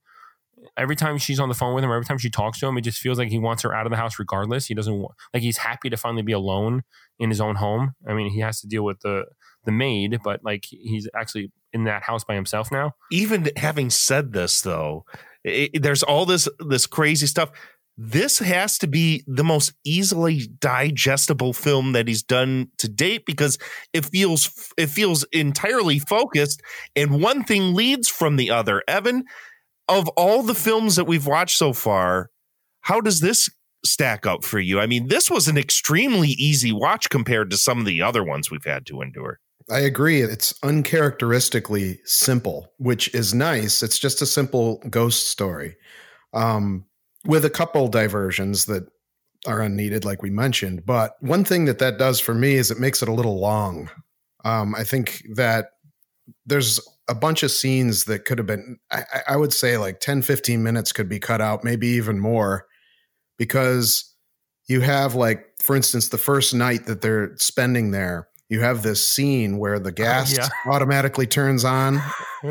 Every 0.77 0.95
time 0.95 1.17
she's 1.17 1.39
on 1.39 1.49
the 1.49 1.55
phone 1.55 1.75
with 1.75 1.83
him, 1.83 1.91
or 1.91 1.95
every 1.95 2.05
time 2.05 2.17
she 2.17 2.29
talks 2.29 2.59
to 2.59 2.67
him, 2.67 2.77
it 2.77 2.81
just 2.81 2.99
feels 2.99 3.19
like 3.19 3.29
he 3.29 3.37
wants 3.37 3.63
her 3.63 3.75
out 3.75 3.85
of 3.85 3.91
the 3.91 3.97
house 3.97 4.17
regardless. 4.17 4.65
He 4.65 4.73
doesn't 4.73 4.97
want, 4.97 5.13
like 5.33 5.43
he's 5.43 5.57
happy 5.57 5.89
to 5.89 5.97
finally 5.97 6.23
be 6.23 6.31
alone 6.31 6.83
in 7.19 7.29
his 7.29 7.41
own 7.41 7.55
home. 7.55 7.95
I 8.07 8.13
mean, 8.13 8.31
he 8.31 8.39
has 8.39 8.61
to 8.61 8.67
deal 8.67 8.83
with 8.83 9.01
the 9.01 9.25
the 9.65 9.71
maid, 9.71 10.19
but 10.23 10.41
like 10.43 10.65
he's 10.65 11.09
actually 11.15 11.51
in 11.73 11.83
that 11.83 12.03
house 12.03 12.23
by 12.23 12.35
himself 12.35 12.71
now. 12.71 12.93
even 13.11 13.49
having 13.57 13.89
said 13.89 14.31
this 14.31 14.61
though 14.61 15.03
it, 15.45 15.83
there's 15.83 16.03
all 16.03 16.25
this 16.25 16.47
this 16.59 16.87
crazy 16.87 17.27
stuff 17.27 17.51
this 17.97 18.39
has 18.39 18.77
to 18.79 18.87
be 18.87 19.23
the 19.25 19.43
most 19.43 19.73
easily 19.85 20.47
digestible 20.59 21.53
film 21.53 21.93
that 21.93 22.07
he's 22.07 22.23
done 22.23 22.67
to 22.77 22.89
date 22.89 23.25
because 23.25 23.57
it 23.93 24.05
feels 24.05 24.73
it 24.77 24.87
feels 24.87 25.23
entirely 25.31 25.99
focused 25.99 26.61
and 26.95 27.21
one 27.21 27.43
thing 27.43 27.73
leads 27.73 28.09
from 28.09 28.35
the 28.35 28.49
other 28.49 28.83
evan 28.87 29.23
of 29.87 30.07
all 30.09 30.43
the 30.43 30.55
films 30.55 30.95
that 30.95 31.05
we've 31.05 31.27
watched 31.27 31.57
so 31.57 31.71
far 31.71 32.29
how 32.81 32.99
does 32.99 33.21
this 33.21 33.49
stack 33.85 34.25
up 34.25 34.43
for 34.43 34.59
you 34.59 34.79
i 34.79 34.85
mean 34.85 35.07
this 35.07 35.29
was 35.31 35.47
an 35.47 35.57
extremely 35.57 36.29
easy 36.29 36.71
watch 36.71 37.09
compared 37.09 37.49
to 37.49 37.57
some 37.57 37.79
of 37.79 37.85
the 37.85 38.01
other 38.01 38.23
ones 38.23 38.51
we've 38.51 38.65
had 38.65 38.85
to 38.85 39.01
endure 39.01 39.39
I 39.67 39.79
agree. 39.79 40.21
It's 40.21 40.53
uncharacteristically 40.61 41.99
simple, 42.03 42.71
which 42.77 43.11
is 43.15 43.33
nice. 43.33 43.81
It's 43.81 43.97
just 43.97 44.21
a 44.21 44.27
simple 44.27 44.79
ghost 44.91 45.29
story 45.29 45.75
um, 46.35 46.85
with 47.25 47.45
a 47.45 47.49
couple 47.49 47.87
diversions 47.87 48.65
that 48.65 48.87
are 49.47 49.61
unneeded, 49.61 50.05
like 50.05 50.21
we 50.21 50.29
mentioned. 50.29 50.85
But 50.85 51.15
one 51.19 51.43
thing 51.43 51.65
that 51.65 51.79
that 51.79 51.97
does 51.97 52.19
for 52.19 52.33
me 52.33 52.55
is 52.55 52.71
it 52.71 52.79
makes 52.79 53.01
it 53.01 53.09
a 53.09 53.13
little 53.13 53.39
long. 53.39 53.89
Um, 54.43 54.75
I 54.75 54.83
think 54.83 55.23
that 55.35 55.67
there's 56.45 56.79
a 57.07 57.15
bunch 57.15 57.43
of 57.43 57.51
scenes 57.51 58.05
that 58.05 58.25
could 58.25 58.37
have 58.37 58.47
been, 58.47 58.77
I, 58.91 59.03
I 59.29 59.35
would 59.37 59.53
say 59.53 59.77
like 59.77 59.99
10, 59.99 60.21
15 60.21 60.63
minutes 60.63 60.91
could 60.91 61.09
be 61.09 61.19
cut 61.19 61.41
out, 61.41 61.63
maybe 61.63 61.87
even 61.87 62.19
more, 62.19 62.65
because 63.37 64.15
you 64.67 64.81
have, 64.81 65.13
like, 65.13 65.45
for 65.61 65.75
instance, 65.75 66.09
the 66.09 66.17
first 66.17 66.53
night 66.53 66.85
that 66.87 67.01
they're 67.01 67.35
spending 67.37 67.91
there 67.91 68.27
you 68.49 68.61
have 68.61 68.83
this 68.83 69.07
scene 69.07 69.57
where 69.57 69.79
the 69.79 69.91
gas 69.91 70.35
yeah. 70.35 70.47
automatically 70.67 71.25
turns 71.25 71.65
on 71.65 72.01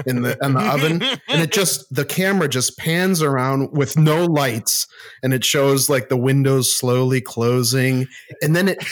in 0.07 0.23
the 0.23 0.37
in 0.43 0.55
the 0.55 0.61
oven 0.61 1.03
and 1.29 1.43
it 1.43 1.53
just 1.53 1.87
the 1.95 2.05
camera 2.05 2.49
just 2.49 2.77
pans 2.79 3.23
around 3.23 3.71
with 3.73 3.97
no 3.97 4.25
lights 4.25 4.87
and 5.23 5.33
it 5.33 5.45
shows 5.45 5.89
like 5.89 6.09
the 6.09 6.17
windows 6.17 6.77
slowly 6.77 7.21
closing 7.21 8.07
and 8.43 8.57
then 8.57 8.69
it 8.69 8.85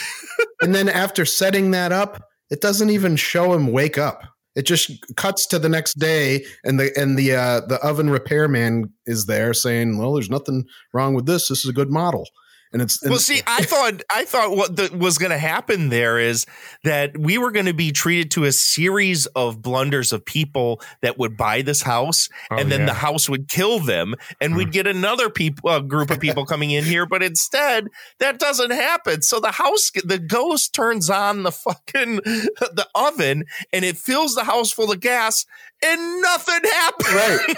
and 0.61 0.73
then 0.73 0.87
after 0.87 1.25
setting 1.25 1.71
that 1.71 1.91
up 1.91 2.29
it 2.53 2.61
doesn't 2.61 2.91
even 2.91 3.15
show 3.15 3.53
him 3.53 3.71
wake 3.71 3.97
up. 3.97 4.21
It 4.55 4.67
just 4.67 4.91
cuts 5.15 5.47
to 5.47 5.57
the 5.57 5.69
next 5.69 5.97
day 5.97 6.45
and 6.63 6.79
the 6.79 6.91
and 6.95 7.17
the 7.17 7.33
uh 7.33 7.61
the 7.61 7.79
oven 7.83 8.11
repairman 8.11 8.93
is 9.07 9.25
there 9.25 9.55
saying 9.55 9.97
well 9.97 10.13
there's 10.13 10.29
nothing 10.29 10.65
wrong 10.93 11.15
with 11.15 11.25
this. 11.25 11.47
This 11.47 11.65
is 11.65 11.69
a 11.69 11.73
good 11.73 11.89
model 11.89 12.27
and 12.73 12.81
it's 12.81 13.01
well 13.03 13.17
see 13.17 13.41
i 13.47 13.63
thought 13.63 14.01
i 14.13 14.25
thought 14.25 14.55
what 14.55 14.75
the, 14.75 14.89
was 14.97 15.17
going 15.17 15.31
to 15.31 15.37
happen 15.37 15.89
there 15.89 16.19
is 16.19 16.45
that 16.83 17.17
we 17.17 17.37
were 17.37 17.51
going 17.51 17.67
to 17.67 17.73
be 17.73 17.91
treated 17.91 18.31
to 18.31 18.43
a 18.43 18.51
series 18.51 19.25
of 19.27 19.61
blunders 19.61 20.11
of 20.11 20.25
people 20.25 20.81
that 21.01 21.17
would 21.17 21.37
buy 21.37 21.61
this 21.61 21.83
house 21.83 22.29
Oh, 22.51 22.57
and 22.57 22.71
then 22.71 22.81
yeah. 22.81 22.85
the 22.87 22.93
house 22.93 23.29
would 23.29 23.47
kill 23.47 23.79
them 23.79 24.15
and 24.41 24.55
we'd 24.55 24.71
get 24.71 24.87
another 24.87 25.29
people 25.29 25.69
uh, 25.69 25.79
group 25.79 26.09
of 26.09 26.19
people 26.19 26.45
coming 26.45 26.71
in 26.71 26.83
here 26.83 27.05
but 27.05 27.21
instead 27.23 27.87
that 28.19 28.39
doesn't 28.39 28.71
happen 28.71 29.21
so 29.21 29.39
the 29.39 29.51
house 29.51 29.91
the 30.03 30.19
ghost 30.19 30.73
turns 30.73 31.09
on 31.09 31.43
the 31.43 31.51
fucking 31.51 32.15
the 32.15 32.87
oven 32.95 33.45
and 33.71 33.85
it 33.85 33.97
fills 33.97 34.35
the 34.35 34.43
house 34.43 34.71
full 34.71 34.91
of 34.91 34.99
gas 34.99 35.45
and 35.85 36.21
nothing 36.21 36.59
happens 36.63 37.13
Right. 37.13 37.57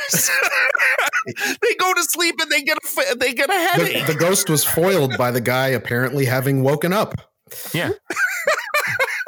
they 1.62 1.76
go 1.76 1.94
to 1.94 2.04
sleep 2.04 2.36
and 2.42 2.52
they 2.52 2.62
get 2.62 2.78
a 2.84 2.88
fa- 2.88 3.16
they 3.18 3.34
get 3.34 3.50
a 3.50 4.04
the, 4.08 4.14
the 4.14 4.20
ghost 4.20 4.50
was 4.50 4.64
foiled 4.64 5.18
by 5.18 5.32
the 5.32 5.42
guy 5.42 5.68
apparently 5.70 6.26
having 6.26 6.64
woken 6.64 6.94
up 6.94 7.14
Yeah. 7.74 7.92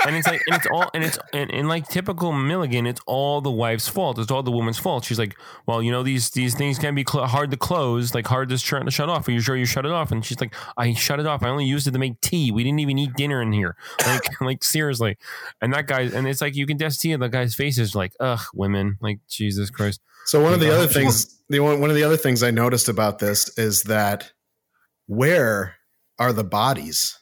And 0.07 0.15
it's 0.15 0.27
like, 0.27 0.41
and 0.47 0.55
it's 0.55 0.67
all, 0.71 0.89
and 0.93 1.03
it's, 1.03 1.19
and, 1.33 1.51
and 1.51 1.67
like 1.67 1.87
typical 1.87 2.31
Milligan, 2.31 2.87
it's 2.87 3.01
all 3.05 3.41
the 3.41 3.51
wife's 3.51 3.87
fault. 3.87 4.17
It's 4.17 4.31
all 4.31 4.41
the 4.41 4.51
woman's 4.51 4.79
fault. 4.79 5.03
She's 5.03 5.19
like, 5.19 5.37
well, 5.65 5.83
you 5.83 5.91
know, 5.91 6.03
these 6.03 6.29
these 6.31 6.55
things 6.55 6.79
can 6.79 6.95
be 6.95 7.05
cl- 7.07 7.27
hard 7.27 7.51
to 7.51 7.57
close, 7.57 8.15
like 8.15 8.25
hard 8.27 8.49
to 8.49 8.57
shut, 8.57 8.85
to 8.85 8.91
shut 8.91 9.09
off. 9.09 9.27
Are 9.27 9.31
you 9.31 9.41
sure 9.41 9.55
you 9.55 9.65
shut 9.65 9.85
it 9.85 9.91
off? 9.91 10.11
And 10.11 10.25
she's 10.25 10.39
like, 10.39 10.55
I 10.77 10.93
shut 10.93 11.19
it 11.19 11.25
off. 11.25 11.43
I 11.43 11.49
only 11.49 11.65
used 11.65 11.87
it 11.87 11.91
to 11.91 11.99
make 11.99 12.19
tea. 12.21 12.51
We 12.51 12.63
didn't 12.63 12.79
even 12.79 12.97
eat 12.97 13.13
dinner 13.15 13.41
in 13.41 13.51
here. 13.51 13.75
Like, 14.07 14.41
like 14.41 14.63
seriously. 14.63 15.17
And 15.61 15.73
that 15.73 15.85
guy, 15.85 16.03
and 16.03 16.27
it's 16.27 16.39
like 16.39 16.55
you 16.55 16.65
can 16.65 16.77
just 16.77 17.01
see 17.01 17.13
the 17.15 17.27
guy's 17.27 17.55
face 17.55 17.77
is 17.77 17.93
like, 17.93 18.13
ugh, 18.21 18.39
women. 18.53 18.97
Like 19.01 19.19
Jesus 19.27 19.69
Christ. 19.69 19.99
So 20.25 20.41
one 20.41 20.53
of 20.53 20.59
the 20.59 20.73
other 20.73 20.87
things, 20.93 21.41
the 21.49 21.59
one, 21.59 21.81
one 21.81 21.89
of 21.89 21.95
the 21.95 22.03
other 22.03 22.15
things 22.15 22.41
I 22.41 22.51
noticed 22.51 22.87
about 22.87 23.19
this 23.19 23.57
is 23.57 23.83
that 23.83 24.31
where 25.07 25.75
are 26.19 26.31
the 26.31 26.43
bodies? 26.43 27.17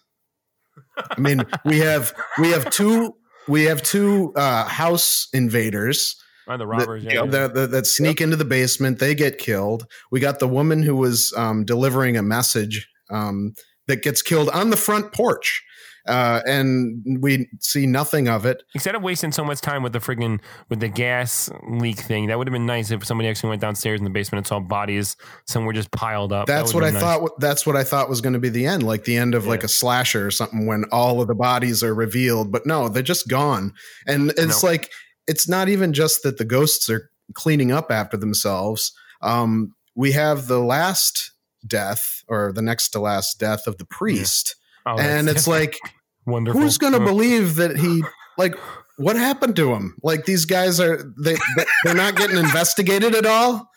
I 0.97 1.19
mean, 1.19 1.43
we 1.65 1.79
have 1.79 2.13
we 2.39 2.49
have 2.51 2.69
two 2.69 3.15
we 3.47 3.63
have 3.65 3.81
two 3.81 4.33
uh, 4.35 4.65
house 4.65 5.27
invaders 5.33 6.15
Or 6.47 6.57
the 6.57 6.65
that, 6.65 6.67
robbers. 6.67 7.03
yeah. 7.03 7.25
that, 7.25 7.53
that, 7.53 7.71
that 7.71 7.85
sneak 7.87 8.21
into 8.21 8.35
the 8.35 8.45
basement. 8.45 8.99
They 8.99 9.13
get 9.15 9.37
killed. 9.37 9.85
We 10.11 10.19
got 10.19 10.39
the 10.39 10.47
woman 10.47 10.83
who 10.83 10.95
was 10.95 11.33
um, 11.37 11.63
delivering 11.65 12.17
a 12.17 12.23
message 12.23 12.87
um, 13.09 13.53
that 13.87 14.01
gets 14.01 14.21
killed 14.21 14.49
on 14.49 14.71
the 14.71 14.77
front 14.77 15.13
porch, 15.13 15.63
uh, 16.07 16.41
and 16.47 17.17
we 17.21 17.47
see 17.59 17.85
nothing 17.85 18.27
of 18.27 18.45
it. 18.45 18.63
Instead 18.73 18.95
of 18.95 19.01
wasting 19.01 19.31
so 19.31 19.43
much 19.43 19.61
time 19.61 19.81
with 19.83 19.93
the 19.93 19.99
friggin' 19.99 20.39
with 20.69 20.79
the 20.79 20.87
gas 20.87 21.49
leak 21.67 21.99
thing, 21.99 22.27
that 22.27 22.37
would 22.37 22.47
have 22.47 22.53
been 22.53 22.65
nice 22.65 22.91
if 22.91 23.05
somebody 23.05 23.29
actually 23.29 23.49
went 23.49 23.61
downstairs 23.61 23.99
in 23.99 24.03
the 24.03 24.09
basement 24.09 24.39
and 24.39 24.47
saw 24.47 24.59
bodies 24.59 25.17
somewhere 25.45 25.73
just 25.73 25.91
piled 25.91 26.31
up. 26.31 26.47
That's 26.47 26.73
what 26.73 26.83
I 26.83 26.91
nice. 26.91 27.01
thought. 27.01 27.39
That's 27.39 27.65
what 27.65 27.75
I 27.75 27.83
thought 27.83 28.09
was 28.09 28.21
going 28.21 28.33
to 28.33 28.39
be 28.39 28.49
the 28.49 28.65
end, 28.65 28.83
like 28.83 29.05
the 29.05 29.17
end 29.17 29.35
of 29.35 29.47
like 29.47 29.63
a 29.63 29.67
slasher 29.67 30.25
or 30.27 30.31
something, 30.31 30.65
when 30.65 30.85
all 30.91 31.21
of 31.21 31.27
the 31.27 31.35
bodies 31.35 31.83
are 31.83 31.93
revealed. 31.95 32.51
But 32.51 32.65
no, 32.65 32.87
they're 32.89 33.01
just 33.03 33.27
gone, 33.27 33.73
and 34.07 34.31
it's 34.37 34.63
No. 34.63 34.69
like 34.69 34.91
it's 35.27 35.47
not 35.49 35.69
even 35.69 35.91
just 35.93 36.21
that 36.23 36.37
the 36.37 36.45
ghosts 36.45 36.89
are 36.89 37.09
cleaning 37.33 37.71
up 37.71 37.89
after 37.91 38.15
themselves. 38.17 38.93
Um, 39.21 39.73
we 39.95 40.11
have 40.11 40.47
the 40.47 40.59
last 40.59 41.31
death, 41.65 42.23
or 42.27 42.51
the 42.53 42.61
next 42.61 42.89
to 42.89 42.99
last 42.99 43.39
death 43.39 43.65
of 43.65 43.77
the 43.79 43.85
priest, 43.85 44.55
Oh, 44.85 44.97
and 44.99 45.27
it's 45.27 45.47
like, 45.47 45.79
wonderful. 46.25 46.61
who's 46.61 46.77
going 46.77 46.93
to 46.93 47.01
Uh, 47.01 47.05
believe 47.05 47.55
that 47.55 47.77
he 47.77 48.03
like? 48.37 48.55
What 48.97 49.17
happened 49.17 49.57
to 49.57 49.73
him? 49.73 49.97
Like 50.03 50.23
these 50.25 50.45
guys 50.45 50.79
are 50.79 51.03
they 51.21 51.35
they're 51.83 51.93
not 51.95 52.15
getting 52.15 52.37
investigated 52.37 53.13
at 53.13 53.25
all. 53.25 53.69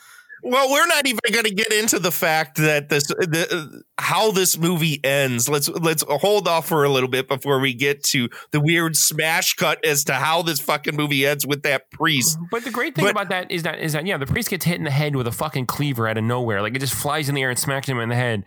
Well, 0.44 0.70
we're 0.70 0.86
not 0.86 1.06
even 1.08 1.18
going 1.32 1.44
to 1.44 1.54
get 1.54 1.72
into 1.72 1.98
the 1.98 2.12
fact 2.12 2.58
that 2.58 2.88
this 2.88 3.08
the 3.08 3.82
how 3.98 4.30
this 4.30 4.56
movie 4.56 5.00
ends. 5.04 5.48
Let's 5.48 5.68
let's 5.68 6.04
hold 6.08 6.46
off 6.46 6.68
for 6.68 6.84
a 6.84 6.88
little 6.88 7.08
bit 7.08 7.26
before 7.28 7.58
we 7.58 7.74
get 7.74 8.04
to 8.04 8.28
the 8.52 8.60
weird 8.60 8.94
smash 8.96 9.54
cut 9.54 9.84
as 9.84 10.04
to 10.04 10.14
how 10.14 10.42
this 10.42 10.60
fucking 10.60 10.94
movie 10.96 11.26
ends 11.26 11.46
with 11.46 11.62
that 11.64 11.90
priest. 11.90 12.38
But 12.50 12.64
the 12.64 12.70
great 12.70 12.94
thing 12.94 13.04
But- 13.04 13.10
about 13.12 13.28
that 13.30 13.50
is 13.50 13.64
that 13.64 13.80
is 13.80 13.92
that 13.94 14.06
yeah, 14.06 14.16
the 14.16 14.26
priest 14.26 14.50
gets 14.50 14.64
hit 14.64 14.76
in 14.76 14.84
the 14.84 14.90
head 14.90 15.16
with 15.16 15.26
a 15.26 15.32
fucking 15.32 15.66
cleaver 15.66 16.06
out 16.06 16.16
of 16.16 16.24
nowhere. 16.24 16.62
Like 16.62 16.74
it 16.76 16.78
just 16.78 16.94
flies 16.94 17.28
in 17.28 17.34
the 17.34 17.42
air 17.42 17.50
and 17.50 17.58
smacks 17.58 17.88
him 17.88 17.98
in 17.98 18.08
the 18.08 18.14
head. 18.14 18.44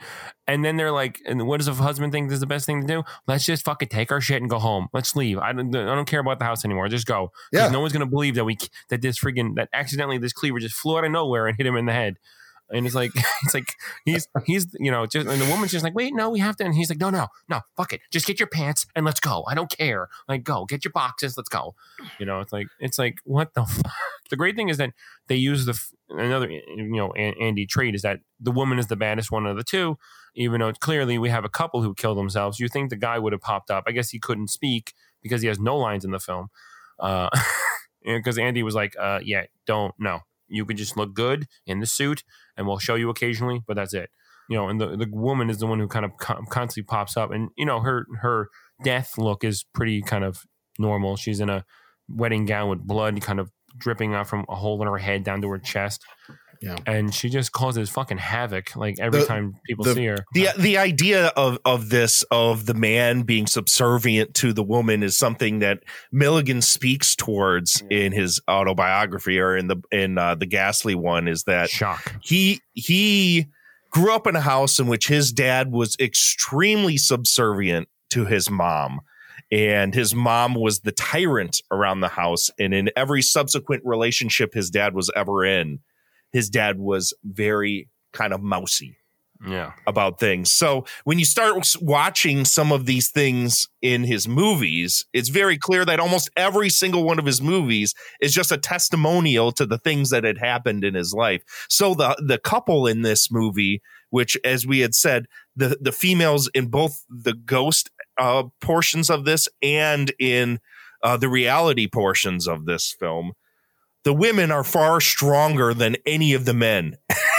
And 0.47 0.65
then 0.65 0.75
they're 0.75 0.91
like, 0.91 1.19
and 1.27 1.45
what 1.47 1.57
does 1.57 1.67
the 1.67 1.73
husband 1.73 2.11
think 2.11 2.31
is 2.31 2.39
the 2.39 2.47
best 2.47 2.65
thing 2.65 2.81
to 2.81 2.87
do? 2.87 3.03
Let's 3.27 3.45
just 3.45 3.63
fucking 3.63 3.89
take 3.89 4.11
our 4.11 4.19
shit 4.19 4.41
and 4.41 4.49
go 4.49 4.57
home. 4.59 4.87
Let's 4.91 5.15
leave. 5.15 5.37
I 5.37 5.53
don't, 5.53 5.73
I 5.75 5.95
don't 5.95 6.07
care 6.07 6.19
about 6.19 6.39
the 6.39 6.45
house 6.45 6.65
anymore. 6.65 6.87
Just 6.89 7.05
go. 7.07 7.31
Yeah. 7.53 7.69
No 7.69 7.79
one's 7.79 7.93
gonna 7.93 8.05
believe 8.07 8.35
that 8.35 8.45
we 8.45 8.57
that 8.89 9.01
this 9.01 9.19
freaking 9.19 9.55
that 9.55 9.69
accidentally 9.73 10.17
this 10.17 10.33
cleaver 10.33 10.59
just 10.59 10.75
flew 10.75 10.97
out 10.97 11.05
of 11.05 11.11
nowhere 11.11 11.47
and 11.47 11.55
hit 11.57 11.65
him 11.65 11.75
in 11.75 11.85
the 11.85 11.93
head. 11.93 12.17
And 12.71 12.85
it's 12.85 12.95
like 12.95 13.11
it's 13.43 13.53
like 13.53 13.73
he's 14.05 14.27
he's 14.45 14.67
you 14.79 14.91
know 14.91 15.05
just 15.05 15.27
and 15.27 15.41
the 15.41 15.49
woman's 15.49 15.71
just 15.71 15.83
like 15.83 15.95
wait 15.95 16.13
no 16.13 16.29
we 16.29 16.39
have 16.39 16.55
to 16.57 16.65
and 16.65 16.73
he's 16.73 16.89
like 16.89 16.99
no 16.99 17.09
no 17.09 17.27
no 17.49 17.61
fuck 17.77 17.93
it. 17.93 18.01
Just 18.11 18.25
get 18.25 18.39
your 18.39 18.47
pants 18.47 18.85
and 18.95 19.05
let's 19.05 19.19
go. 19.19 19.43
I 19.47 19.55
don't 19.55 19.69
care. 19.69 20.09
Like 20.27 20.43
go. 20.43 20.65
Get 20.65 20.83
your 20.83 20.91
boxes. 20.91 21.37
Let's 21.37 21.49
go. 21.49 21.75
You 22.19 22.25
know 22.25 22.39
it's 22.39 22.53
like 22.53 22.67
it's 22.79 22.97
like 22.97 23.17
what 23.23 23.53
the 23.53 23.65
fuck? 23.65 23.93
The 24.29 24.37
great 24.37 24.55
thing 24.55 24.69
is 24.69 24.77
that 24.77 24.91
they 25.27 25.35
use 25.35 25.65
the 25.65 25.79
another 26.09 26.49
you 26.49 26.95
know 26.95 27.11
Andy 27.13 27.65
trait 27.65 27.95
is 27.95 28.01
that 28.01 28.19
the 28.39 28.51
woman 28.51 28.79
is 28.79 28.87
the 28.87 28.95
baddest 28.95 29.31
one 29.31 29.45
of 29.45 29.57
the 29.57 29.63
two 29.63 29.97
even 30.33 30.61
though 30.61 30.71
clearly 30.71 31.17
we 31.17 31.29
have 31.29 31.43
a 31.43 31.49
couple 31.49 31.81
who 31.81 31.93
kill 31.93 32.15
themselves. 32.15 32.59
You 32.59 32.69
think 32.69 32.89
the 32.89 32.95
guy 32.95 33.19
would 33.19 33.33
have 33.33 33.41
popped 33.41 33.69
up. 33.69 33.83
I 33.85 33.91
guess 33.91 34.11
he 34.11 34.19
couldn't 34.19 34.47
speak 34.47 34.93
because 35.21 35.41
he 35.41 35.49
has 35.49 35.59
no 35.59 35.77
lines 35.77 36.05
in 36.05 36.11
the 36.11 36.19
film 36.19 36.49
uh 37.01 37.29
because 38.05 38.37
Andy 38.37 38.63
was 38.63 38.75
like 38.75 38.95
uh 38.99 39.19
yeah 39.23 39.43
don't 39.65 39.93
no 39.99 40.21
you 40.51 40.65
can 40.65 40.77
just 40.77 40.97
look 40.97 41.13
good 41.13 41.47
in 41.65 41.79
the 41.79 41.85
suit 41.85 42.23
and 42.57 42.67
we'll 42.67 42.79
show 42.79 42.95
you 42.95 43.09
occasionally 43.09 43.61
but 43.65 43.75
that's 43.75 43.93
it. 43.93 44.09
You 44.49 44.57
know 44.57 44.69
and 44.69 44.79
the, 44.79 44.97
the 44.97 45.07
woman 45.11 45.49
is 45.49 45.59
the 45.59 45.67
one 45.67 45.79
who 45.79 45.87
kind 45.87 46.05
of 46.05 46.11
constantly 46.17 46.83
pops 46.83 47.17
up 47.17 47.31
and 47.31 47.49
you 47.57 47.65
know 47.65 47.79
her 47.81 48.05
her 48.21 48.49
death 48.83 49.17
look 49.17 49.43
is 49.43 49.63
pretty 49.73 50.01
kind 50.01 50.23
of 50.23 50.43
normal. 50.77 51.15
She's 51.15 51.39
in 51.39 51.49
a 51.49 51.65
wedding 52.09 52.45
gown 52.45 52.69
with 52.69 52.79
blood 52.79 53.19
kind 53.21 53.39
of 53.39 53.51
dripping 53.77 54.13
out 54.13 54.27
from 54.27 54.45
a 54.49 54.55
hole 54.55 54.81
in 54.81 54.87
her 54.87 54.97
head 54.97 55.23
down 55.23 55.41
to 55.41 55.49
her 55.49 55.57
chest 55.57 56.03
Yeah. 56.61 56.77
and 56.85 57.11
she 57.13 57.29
just 57.29 57.51
causes 57.51 57.89
fucking 57.89 58.19
havoc 58.19 58.75
like 58.75 58.99
every 58.99 59.21
The- 59.21 59.25
time 59.25 59.55
people 59.65 59.83
the- 59.85 59.93
see 59.95 60.05
her. 60.05 60.25
the 60.33 60.49
the 60.59 60.77
idea 60.77 61.27
of 61.35 61.57
of 61.65 61.89
this 61.89 62.21
of 62.29 62.67
the 62.67 62.75
man 62.75 63.23
being 63.23 63.47
subservient 63.47 64.35
to 64.35 64.53
the 64.53 64.61
woman 64.63 65.01
is 65.01 65.17
something 65.17 65.59
that 65.59 65.79
Milligan 66.11 66.61
speaks 66.61 67.15
towards 67.15 67.81
in 67.89 68.11
his 68.11 68.39
autobiography 68.47 69.39
or 69.39 69.57
in 69.57 69.67
the 69.67 69.77
in 69.91 70.17
uh, 70.19 70.35
the 70.35 70.45
Ghastly 70.45 70.93
one 70.95 71.27
is 71.27 71.43
that 71.45 71.69
shock. 71.71 72.15
he 72.21 72.61
he 72.73 73.47
grew 73.89 74.13
up 74.13 74.27
in 74.27 74.35
a 74.35 74.41
house 74.41 74.79
in 74.79 74.87
which 74.87 75.07
his 75.07 75.31
dad 75.33 75.71
was 75.71 75.95
extremely 75.99 76.95
subservient 76.95 77.87
to 78.11 78.25
his 78.25 78.49
mom. 78.49 79.01
And 79.51 79.93
his 79.93 80.15
mom 80.15 80.53
was 80.55 80.79
the 80.79 80.93
tyrant 80.93 81.61
around 81.71 81.99
the 81.99 82.07
house. 82.07 82.49
And 82.57 82.73
in 82.73 82.89
every 82.95 83.21
subsequent 83.21 83.83
relationship 83.85 84.53
his 84.53 84.69
dad 84.69 84.93
was 84.93 85.11
ever 85.13 85.43
in 85.43 85.79
his 86.31 86.49
dad 86.49 86.79
was 86.79 87.13
very 87.23 87.89
kind 88.13 88.33
of 88.33 88.41
mousy 88.41 88.97
yeah 89.45 89.71
about 89.87 90.19
things. 90.19 90.51
So 90.51 90.85
when 91.03 91.19
you 91.19 91.25
start 91.25 91.55
watching 91.81 92.45
some 92.45 92.71
of 92.71 92.85
these 92.85 93.09
things 93.09 93.67
in 93.81 94.03
his 94.03 94.27
movies, 94.27 95.05
it's 95.13 95.29
very 95.29 95.57
clear 95.57 95.83
that 95.85 95.99
almost 95.99 96.29
every 96.37 96.69
single 96.69 97.03
one 97.03 97.19
of 97.19 97.25
his 97.25 97.41
movies 97.41 97.95
is 98.21 98.33
just 98.33 98.51
a 98.51 98.57
testimonial 98.57 99.51
to 99.53 99.65
the 99.65 99.77
things 99.77 100.09
that 100.11 100.23
had 100.23 100.37
happened 100.37 100.83
in 100.83 100.93
his 100.93 101.13
life. 101.13 101.43
So 101.69 101.93
the 101.93 102.15
the 102.25 102.37
couple 102.37 102.87
in 102.87 103.01
this 103.01 103.31
movie, 103.31 103.81
which 104.09 104.37
as 104.43 104.67
we 104.67 104.79
had 104.79 104.93
said, 104.93 105.25
the 105.55 105.77
the 105.81 105.91
females 105.91 106.49
in 106.53 106.67
both 106.67 107.03
the 107.09 107.33
ghost 107.33 107.89
uh, 108.17 108.43
portions 108.59 109.09
of 109.09 109.25
this 109.25 109.47
and 109.61 110.11
in 110.19 110.59
uh, 111.03 111.17
the 111.17 111.29
reality 111.29 111.87
portions 111.87 112.47
of 112.47 112.65
this 112.65 112.95
film, 112.99 113.33
the 114.03 114.13
women 114.13 114.51
are 114.51 114.63
far 114.63 114.99
stronger 114.99 115.73
than 115.73 115.97
any 116.05 116.33
of 116.33 116.45
the 116.45 116.53
men 116.53 116.97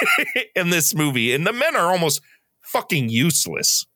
in 0.56 0.70
this 0.70 0.94
movie, 0.94 1.34
and 1.34 1.46
the 1.46 1.52
men 1.52 1.76
are 1.76 1.90
almost 1.90 2.20
fucking 2.60 3.08
useless 3.08 3.86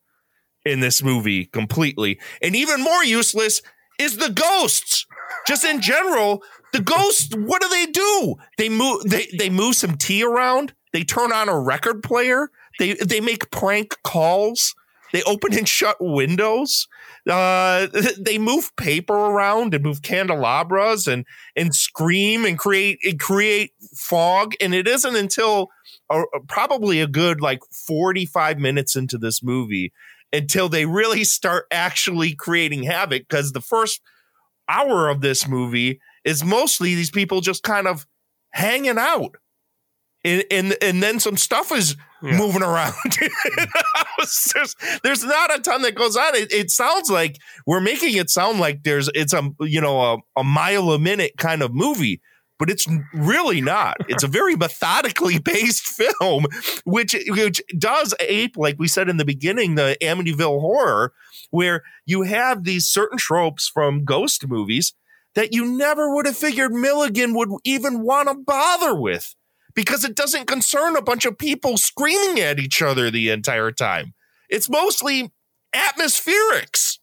in 0.64 0.80
this 0.80 1.02
movie 1.02 1.44
completely. 1.46 2.18
And 2.42 2.56
even 2.56 2.82
more 2.82 3.04
useless 3.04 3.62
is 3.98 4.16
the 4.18 4.30
ghosts. 4.30 5.06
Just 5.46 5.64
in 5.64 5.80
general, 5.80 6.42
the 6.72 6.80
ghosts, 6.80 7.34
what 7.34 7.62
do 7.62 7.68
they 7.68 7.86
do? 7.86 8.34
They 8.58 8.68
move 8.68 9.02
they 9.04 9.28
they 9.38 9.48
move 9.48 9.76
some 9.76 9.96
tea 9.96 10.24
around, 10.24 10.74
they 10.92 11.04
turn 11.04 11.32
on 11.32 11.48
a 11.48 11.58
record 11.58 12.02
player, 12.02 12.50
they 12.78 12.94
they 12.94 13.20
make 13.20 13.50
prank 13.50 13.96
calls, 14.02 14.74
they 15.12 15.22
open 15.22 15.56
and 15.56 15.68
shut 15.68 15.96
windows. 16.00 16.88
Uh, 17.28 17.88
they 18.18 18.38
move 18.38 18.74
paper 18.76 19.14
around 19.14 19.74
and 19.74 19.84
move 19.84 20.02
candelabras 20.02 21.06
and 21.06 21.24
and 21.54 21.74
scream 21.74 22.44
and 22.44 22.58
create 22.58 22.98
and 23.04 23.18
create 23.18 23.72
fog. 23.94 24.54
And 24.60 24.74
it 24.74 24.86
isn't 24.86 25.16
until 25.16 25.70
uh, 26.10 26.22
probably 26.48 27.00
a 27.00 27.06
good 27.06 27.40
like 27.40 27.60
45 27.70 28.58
minutes 28.58 28.96
into 28.96 29.18
this 29.18 29.42
movie 29.42 29.92
until 30.32 30.68
they 30.68 30.86
really 30.86 31.24
start 31.24 31.66
actually 31.70 32.34
creating 32.34 32.82
havoc 32.82 33.22
because 33.28 33.52
the 33.52 33.60
first 33.60 34.00
hour 34.68 35.08
of 35.08 35.20
this 35.20 35.48
movie 35.48 36.00
is 36.24 36.44
mostly 36.44 36.94
these 36.94 37.10
people 37.10 37.40
just 37.40 37.62
kind 37.62 37.86
of 37.86 38.06
hanging 38.50 38.98
out 38.98 39.36
and 40.26 40.44
and, 40.50 40.76
and 40.82 41.02
then 41.02 41.20
some 41.20 41.36
stuff 41.38 41.72
is 41.72 41.96
Yeah. 42.22 42.36
moving 42.38 42.62
around 42.62 42.94
there's, 44.54 44.74
there's 45.02 45.24
not 45.24 45.54
a 45.56 45.60
ton 45.60 45.82
that 45.82 45.94
goes 45.94 46.16
on 46.16 46.34
it, 46.34 46.52
it 46.52 46.70
sounds 46.70 47.10
like 47.10 47.36
we're 47.66 47.80
making 47.80 48.16
it 48.16 48.30
sound 48.30 48.58
like 48.58 48.82
there's 48.84 49.08
it's 49.14 49.32
a 49.34 49.50
you 49.60 49.80
know 49.80 50.00
a, 50.00 50.40
a 50.40 50.44
mile 50.44 50.90
a 50.92 50.98
minute 50.98 51.32
kind 51.38 51.62
of 51.62 51.74
movie 51.74 52.20
but 52.58 52.70
it's 52.70 52.86
really 53.12 53.60
not. 53.60 53.98
It's 54.08 54.22
a 54.22 54.26
very 54.26 54.56
methodically 54.56 55.38
paced 55.44 55.84
film, 55.88 56.46
which 56.86 57.14
which 57.28 57.60
does 57.78 58.14
ape, 58.18 58.56
like 58.56 58.76
we 58.78 58.88
said 58.88 59.10
in 59.10 59.18
the 59.18 59.26
beginning, 59.26 59.74
the 59.74 59.94
Amityville 60.00 60.58
horror, 60.62 61.12
where 61.50 61.82
you 62.06 62.22
have 62.22 62.64
these 62.64 62.86
certain 62.86 63.18
tropes 63.18 63.68
from 63.68 64.06
ghost 64.06 64.48
movies 64.48 64.94
that 65.34 65.52
you 65.52 65.66
never 65.66 66.14
would 66.14 66.24
have 66.24 66.38
figured 66.38 66.72
Milligan 66.72 67.34
would 67.34 67.50
even 67.64 68.00
want 68.02 68.30
to 68.30 68.34
bother 68.34 68.98
with, 68.98 69.34
because 69.76 70.04
it 70.04 70.16
doesn't 70.16 70.46
concern 70.48 70.96
a 70.96 71.02
bunch 71.02 71.24
of 71.24 71.38
people 71.38 71.76
screaming 71.78 72.40
at 72.40 72.58
each 72.58 72.82
other 72.82 73.10
the 73.10 73.30
entire 73.30 73.70
time. 73.70 74.14
It's 74.48 74.68
mostly 74.68 75.30
atmospherics 75.74 76.98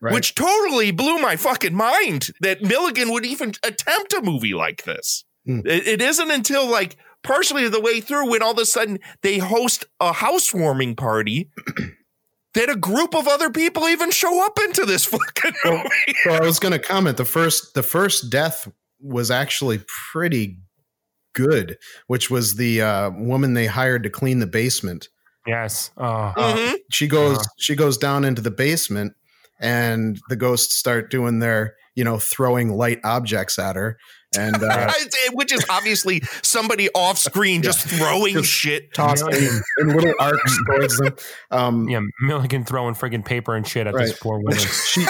Right. 0.00 0.14
which 0.14 0.36
totally 0.36 0.92
blew 0.92 1.18
my 1.18 1.34
fucking 1.34 1.74
mind 1.74 2.28
that 2.40 2.62
Milligan 2.62 3.10
would 3.10 3.26
even 3.26 3.52
attempt 3.64 4.12
a 4.12 4.22
movie 4.22 4.54
like 4.54 4.84
this. 4.84 5.24
Hmm. 5.44 5.62
It, 5.64 5.88
it 5.88 6.00
isn't 6.00 6.30
until 6.30 6.68
like 6.70 6.96
partially 7.24 7.68
the 7.68 7.80
way 7.80 8.00
through 8.00 8.30
when 8.30 8.40
all 8.40 8.52
of 8.52 8.58
a 8.58 8.64
sudden 8.64 9.00
they 9.22 9.38
host 9.38 9.86
a 9.98 10.12
housewarming 10.12 10.94
party 10.94 11.50
that 12.54 12.70
a 12.70 12.76
group 12.76 13.12
of 13.12 13.26
other 13.26 13.50
people 13.50 13.88
even 13.88 14.12
show 14.12 14.44
up 14.46 14.56
into 14.64 14.84
this 14.86 15.04
fucking 15.04 15.54
Well, 15.64 15.78
movie. 15.78 16.16
so 16.22 16.30
I 16.30 16.40
was 16.42 16.60
going 16.60 16.72
to 16.72 16.78
comment. 16.78 17.16
The 17.16 17.24
first, 17.24 17.74
the 17.74 17.82
first 17.82 18.30
death 18.30 18.68
was 19.00 19.32
actually 19.32 19.80
pretty 20.12 20.58
good, 21.34 21.76
which 22.06 22.30
was 22.30 22.56
the 22.56 22.82
uh, 22.82 23.10
woman 23.10 23.54
they 23.54 23.66
hired 23.66 24.02
to 24.04 24.10
clean 24.10 24.38
the 24.40 24.46
basement. 24.46 25.08
yes 25.46 25.90
oh 25.96 26.32
Mhm. 26.36 26.74
She 26.90 27.06
goes, 27.06 27.38
Uh. 27.38 27.42
she 27.58 27.74
goes 27.74 27.96
down 27.98 28.24
into 28.24 28.42
the 28.42 28.50
basement, 28.50 29.14
and 29.60 30.20
the 30.28 30.36
ghosts 30.36 30.74
start 30.74 31.10
doing 31.10 31.38
their, 31.40 31.74
you 31.94 32.04
know, 32.04 32.18
throwing 32.18 32.70
light 32.76 33.00
objects 33.04 33.58
at 33.58 33.74
her, 33.76 33.98
and 34.36 34.62
uh, 34.62 34.92
Which 35.32 35.52
is 35.52 35.64
obviously 35.70 36.22
somebody 36.42 36.88
off 36.94 37.18
screen 37.18 37.62
just 37.62 37.80
throwing 37.86 38.34
Just 38.34 38.50
shit. 38.50 38.92
tossing 38.94 39.28
in 39.78 39.88
little 39.88 40.14
arcs 40.20 40.58
towards 40.66 40.96
them. 40.98 41.14
Um, 41.50 41.88
yeah 41.88 42.00
Milligan 42.20 42.64
throwing 42.64 42.94
friggin' 42.94 43.24
paper 43.24 43.54
and 43.56 43.66
shit 43.66 43.86
at 43.86 43.94
this 43.94 44.18
poor 44.18 44.38
woman 44.38 44.58
she, 44.92 45.06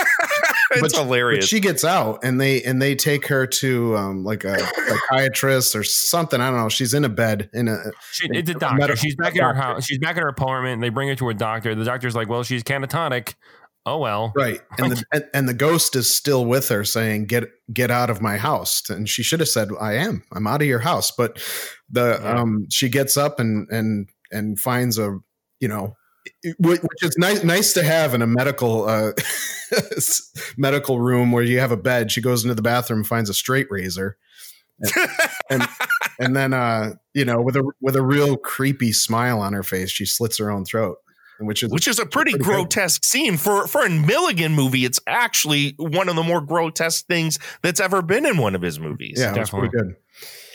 It's 0.72 0.92
but- 0.94 1.02
hilarious. 1.02 1.44
But 1.44 1.48
she 1.48 1.60
gets 1.60 1.84
out 1.84 2.20
and 2.22 2.40
they 2.40 2.62
and 2.62 2.80
they 2.82 2.94
take 2.94 3.26
her 3.28 3.46
to 3.46 3.96
um 3.96 4.24
like 4.24 4.44
a 4.44 4.58
psychiatrist 4.58 5.74
or 5.74 5.82
something. 5.84 6.40
I 6.40 6.50
don't 6.50 6.58
know. 6.58 6.68
She's 6.68 6.94
in 6.94 7.04
a 7.04 7.08
bed 7.08 7.48
in 7.52 7.68
a 7.68 7.76
She, 8.12 8.28
it's 8.30 8.50
a 8.50 8.54
A 8.54 8.58
doctor. 8.58 8.76
medical 8.78 8.96
She's 9.02 9.16
back 9.16 9.34
in 9.34 9.42
her 9.42 9.52
doctor. 9.52 9.62
house. 9.62 9.84
She's 9.86 9.98
back 9.98 10.16
at 10.16 10.22
her 10.22 10.28
apartment. 10.28 10.80
They 10.80 10.88
bring 10.90 11.08
her 11.08 11.14
to 11.16 11.28
a 11.30 11.34
doctor. 11.34 11.74
The 11.74 11.84
doctor's 11.84 12.14
like, 12.14 12.28
"Well, 12.28 12.42
she's 12.42 12.62
catatonic." 12.62 13.34
Oh 13.86 13.96
well. 13.98 14.32
right. 14.36 14.60
And 14.76 14.92
the 14.92 15.04
and, 15.12 15.24
and 15.32 15.48
the 15.48 15.54
ghost 15.54 15.96
is 15.96 16.14
still 16.14 16.44
with 16.44 16.68
her 16.68 16.84
saying, 16.84 17.24
Get 17.26 17.44
get 17.72 17.90
out 17.90 18.10
of 18.10 18.20
my 18.20 18.36
house. 18.36 18.82
And 18.90 19.08
she 19.08 19.22
should 19.22 19.40
have 19.40 19.48
said, 19.48 19.70
I 19.80 19.94
am. 19.94 20.22
I'm 20.32 20.46
out 20.46 20.60
of 20.60 20.68
your 20.68 20.80
house. 20.80 21.10
But 21.10 21.40
the 21.88 22.20
Yeah. 22.22 22.40
um 22.40 22.66
she 22.70 22.90
gets 22.90 23.16
up 23.16 23.40
and 23.40 23.66
and 23.70 24.08
and 24.30 24.58
finds 24.60 24.98
a 24.98 25.18
you 25.60 25.68
know 25.68 25.84
it- 25.86 25.92
which 26.58 27.02
is 27.02 27.16
nice 27.18 27.42
nice 27.44 27.72
to 27.72 27.82
have 27.82 28.14
in 28.14 28.22
a 28.22 28.26
medical 28.26 28.88
uh 28.88 29.12
medical 30.56 31.00
room 31.00 31.32
where 31.32 31.42
you 31.42 31.58
have 31.60 31.72
a 31.72 31.76
bed 31.76 32.10
she 32.10 32.20
goes 32.20 32.44
into 32.44 32.54
the 32.54 32.62
bathroom 32.62 33.04
finds 33.04 33.30
a 33.30 33.34
straight 33.34 33.66
razor 33.70 34.16
and 35.50 35.66
and 36.18 36.36
then 36.36 36.52
uh 36.52 36.92
you 37.14 37.24
know 37.24 37.40
with 37.40 37.56
a 37.56 37.70
with 37.80 37.96
a 37.96 38.02
real 38.02 38.36
creepy 38.36 38.92
smile 38.92 39.40
on 39.40 39.52
her 39.52 39.62
face 39.62 39.90
she 39.90 40.06
slits 40.06 40.38
her 40.38 40.50
own 40.50 40.64
throat 40.64 40.98
which 41.40 41.62
is 41.62 41.70
which 41.70 41.86
is 41.86 41.98
a 41.98 42.06
pretty, 42.06 42.32
pretty 42.32 42.44
good. 42.44 42.52
grotesque 42.52 43.04
scene 43.04 43.36
for 43.36 43.66
for 43.66 43.84
a 43.84 43.90
Milligan 43.90 44.54
movie. 44.54 44.84
It's 44.84 45.00
actually 45.06 45.74
one 45.78 46.08
of 46.08 46.16
the 46.16 46.22
more 46.22 46.40
grotesque 46.40 47.06
things 47.06 47.38
that's 47.62 47.80
ever 47.80 48.02
been 48.02 48.26
in 48.26 48.38
one 48.38 48.54
of 48.54 48.62
his 48.62 48.80
movies. 48.80 49.18
yeah, 49.20 49.34
it 49.34 49.38
was 49.38 49.50
pretty 49.50 49.68
good. 49.68 49.96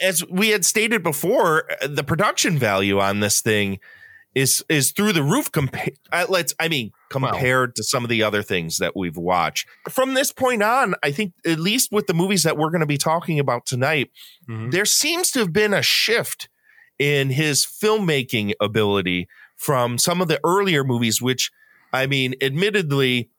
As 0.02 0.28
we 0.28 0.50
had 0.50 0.66
stated 0.66 1.02
before, 1.02 1.72
uh, 1.82 1.88
the 1.88 2.04
production 2.04 2.58
value 2.58 3.00
on 3.00 3.22
this 3.22 3.42
thing 3.42 3.80
is 4.36 4.64
is 4.70 4.92
through 4.92 5.14
the 5.14 5.24
roof. 5.24 5.52
Compa- 5.52 5.96
uh, 6.12 6.26
let's, 6.30 6.54
I 6.60 6.68
mean, 6.68 6.92
compared 7.10 7.76
to 7.76 7.84
some 7.84 8.04
of 8.04 8.10
the 8.10 8.24
other 8.24 8.42
things 8.42 8.78
that 8.78 8.96
we've 8.96 9.18
watched 9.18 9.68
from 9.90 10.14
this 10.16 10.32
point 10.32 10.64
on, 10.64 10.96
I 11.04 11.12
think 11.12 11.34
at 11.46 11.60
least 11.60 11.92
with 11.92 12.08
the 12.08 12.14
movies 12.14 12.44
that 12.44 12.58
we're 12.58 12.72
going 12.72 12.82
to 12.82 12.88
be 12.88 12.98
talking 12.98 13.40
about 13.40 13.66
tonight, 13.66 14.10
Mhm. 14.50 14.72
there 14.72 14.86
seems 14.86 15.30
to 15.32 15.40
have 15.40 15.54
been 15.54 15.74
a 15.74 15.82
shift 15.84 16.50
in 17.00 17.30
his 17.32 17.66
filmmaking 17.66 18.54
ability 18.62 19.28
from 19.58 19.98
some 19.98 20.22
of 20.22 20.28
the 20.28 20.40
earlier 20.44 20.84
movies, 20.84 21.22
which 21.22 21.52
I 21.92 22.08
mean, 22.08 22.34
admittedly, 22.42 23.30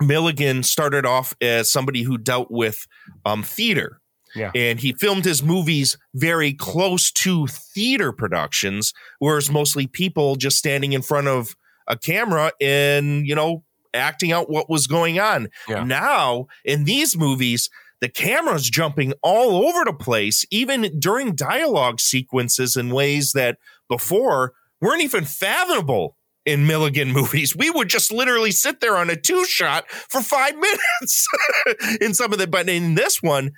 Milligan 0.00 0.62
started 0.62 1.06
off 1.06 1.34
as 1.40 1.70
somebody 1.72 2.02
who 2.02 2.18
dealt 2.18 2.50
with 2.50 2.86
um, 3.24 3.42
theater. 3.42 4.00
Yeah. 4.36 4.50
And 4.54 4.78
he 4.78 4.92
filmed 4.92 5.24
his 5.24 5.42
movies 5.42 5.96
very 6.14 6.52
close 6.52 7.10
to 7.12 7.46
theater 7.46 8.12
productions, 8.12 8.92
whereas 9.18 9.50
mostly 9.50 9.86
people 9.86 10.36
just 10.36 10.58
standing 10.58 10.92
in 10.92 11.02
front 11.02 11.26
of 11.26 11.56
a 11.88 11.96
camera 11.96 12.52
and, 12.60 13.26
you 13.26 13.34
know, 13.34 13.64
acting 13.94 14.30
out 14.30 14.50
what 14.50 14.68
was 14.68 14.86
going 14.86 15.18
on. 15.18 15.48
Yeah. 15.68 15.82
Now, 15.82 16.46
in 16.64 16.84
these 16.84 17.16
movies, 17.16 17.70
the 18.00 18.08
camera's 18.08 18.68
jumping 18.68 19.14
all 19.22 19.66
over 19.66 19.84
the 19.84 19.92
place, 19.92 20.44
even 20.50 20.98
during 20.98 21.34
dialogue 21.34 21.98
sequences 21.98 22.76
in 22.76 22.90
ways 22.90 23.32
that 23.32 23.58
before 23.88 24.52
weren't 24.80 25.02
even 25.02 25.24
fathomable 25.24 26.16
in 26.44 26.66
Milligan 26.66 27.12
movies. 27.12 27.56
We 27.56 27.70
would 27.70 27.88
just 27.88 28.12
literally 28.12 28.52
sit 28.52 28.80
there 28.80 28.96
on 28.96 29.10
a 29.10 29.16
two 29.16 29.44
shot 29.44 29.90
for 29.90 30.20
five 30.20 30.54
minutes 30.58 31.26
in 32.00 32.14
some 32.14 32.32
of 32.32 32.38
the, 32.38 32.46
but 32.46 32.68
in 32.68 32.94
this 32.94 33.22
one, 33.22 33.52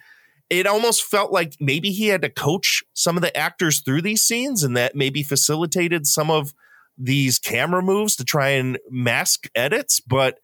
it 0.50 0.66
almost 0.66 1.04
felt 1.04 1.32
like 1.32 1.54
maybe 1.60 1.90
he 1.90 2.08
had 2.08 2.22
to 2.22 2.30
coach 2.30 2.82
some 2.94 3.16
of 3.16 3.22
the 3.22 3.36
actors 3.36 3.80
through 3.80 4.02
these 4.02 4.22
scenes 4.22 4.62
and 4.62 4.76
that 4.76 4.94
maybe 4.94 5.22
facilitated 5.22 6.06
some 6.06 6.30
of 6.30 6.52
these 6.96 7.38
camera 7.38 7.82
moves 7.82 8.16
to 8.16 8.24
try 8.24 8.50
and 8.50 8.78
mask 8.90 9.48
edits. 9.54 10.00
But, 10.00 10.38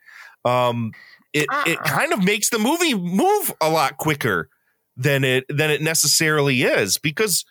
um, 0.45 0.93
it, 1.33 1.47
it 1.67 1.79
kind 1.81 2.13
of 2.13 2.23
makes 2.23 2.49
the 2.51 2.61
movie 2.61 2.95
move 2.95 3.53
a 3.61 3.69
lot 3.69 3.97
quicker 3.97 4.49
than 4.97 5.25
it 5.25 5.45
than 5.49 5.71
it 5.71 5.83
necessarily 5.83 6.63
is 6.63 6.99
because 6.99 7.45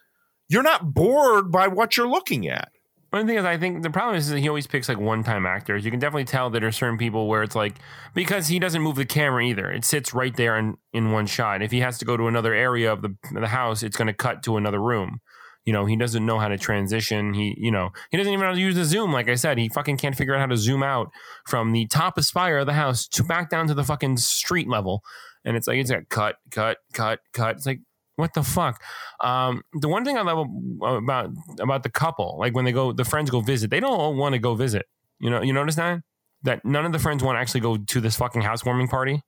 you're 0.47 0.63
not 0.63 0.93
bored 0.93 1.51
by 1.51 1.67
what 1.67 1.97
you're 1.97 2.07
looking 2.07 2.47
at. 2.47 2.71
One 3.13 3.27
thing 3.27 3.37
is, 3.37 3.45
I 3.45 3.59
think 3.59 3.83
the 3.83 3.91
problem 3.91 4.15
is 4.15 4.29
that 4.29 4.39
he 4.39 4.47
always 4.47 4.65
picks 4.65 4.89
like 4.89 4.99
one-time 4.99 5.45
actors. 5.45 5.85
You 5.85 5.91
can 5.91 5.99
definitely 5.99 6.25
tell 6.25 6.49
that 6.49 6.59
there 6.59 6.67
are 6.67 6.71
certain 6.71 6.97
people 6.97 7.27
where 7.27 7.43
it's 7.43 7.55
like 7.55 7.75
because 8.15 8.47
he 8.47 8.57
doesn't 8.57 8.81
move 8.81 8.95
the 8.95 9.05
camera 9.05 9.43
either. 9.43 9.69
It 9.69 9.85
sits 9.85 10.15
right 10.15 10.35
there 10.35 10.57
in, 10.57 10.77
in 10.93 11.11
one 11.11 11.27
shot. 11.27 11.61
If 11.61 11.69
he 11.69 11.81
has 11.81 11.99
to 11.99 12.05
go 12.05 12.17
to 12.17 12.25
another 12.25 12.55
area 12.55 12.91
of 12.91 13.03
the 13.03 13.15
the 13.31 13.49
house, 13.49 13.83
it's 13.83 13.95
going 13.95 14.07
to 14.07 14.15
cut 14.15 14.41
to 14.45 14.57
another 14.57 14.81
room. 14.81 15.19
You 15.63 15.73
know, 15.73 15.85
he 15.85 15.95
doesn't 15.95 16.25
know 16.25 16.39
how 16.39 16.47
to 16.47 16.57
transition. 16.57 17.35
He, 17.35 17.55
you 17.55 17.69
know, 17.69 17.91
he 18.09 18.17
doesn't 18.17 18.33
even 18.33 18.41
know 18.41 18.47
how 18.47 18.55
to 18.55 18.59
use 18.59 18.73
the 18.73 18.83
zoom. 18.83 19.13
Like 19.13 19.29
I 19.29 19.35
said, 19.35 19.59
he 19.59 19.69
fucking 19.69 19.97
can't 19.97 20.15
figure 20.15 20.33
out 20.33 20.39
how 20.39 20.47
to 20.47 20.57
zoom 20.57 20.81
out 20.81 21.11
from 21.45 21.71
the 21.71 21.85
top 21.85 22.17
of 22.17 22.25
spire 22.25 22.57
of 22.57 22.65
the 22.65 22.73
house 22.73 23.07
to 23.09 23.23
back 23.23 23.51
down 23.51 23.67
to 23.67 23.75
the 23.75 23.83
fucking 23.83 24.17
street 24.17 24.67
level. 24.67 25.03
And 25.45 25.55
it's 25.55 25.67
like 25.67 25.77
it's 25.77 25.91
like 25.91 26.09
cut, 26.09 26.37
cut, 26.49 26.79
cut, 26.93 27.19
cut. 27.31 27.57
It's 27.57 27.67
like 27.67 27.81
what 28.15 28.33
the 28.33 28.43
fuck? 28.43 28.81
Um, 29.19 29.63
the 29.73 29.87
one 29.87 30.05
thing 30.05 30.17
I 30.17 30.21
love 30.21 30.47
about 30.81 31.31
about 31.59 31.83
the 31.83 31.89
couple, 31.89 32.37
like 32.39 32.53
when 32.55 32.65
they 32.65 32.71
go, 32.71 32.91
the 32.91 33.05
friends 33.05 33.29
go 33.29 33.41
visit, 33.41 33.69
they 33.71 33.79
don't 33.79 33.91
all 33.99 34.13
want 34.15 34.33
to 34.33 34.39
go 34.39 34.55
visit. 34.55 34.85
You 35.19 35.29
know, 35.29 35.41
you 35.41 35.53
notice 35.53 35.75
that 35.75 36.01
that 36.43 36.65
none 36.65 36.85
of 36.85 36.91
the 36.91 36.99
friends 36.99 37.23
want 37.23 37.37
to 37.37 37.39
actually 37.39 37.61
go 37.61 37.77
to 37.77 38.01
this 38.01 38.15
fucking 38.17 38.41
housewarming 38.41 38.87
party. 38.89 39.21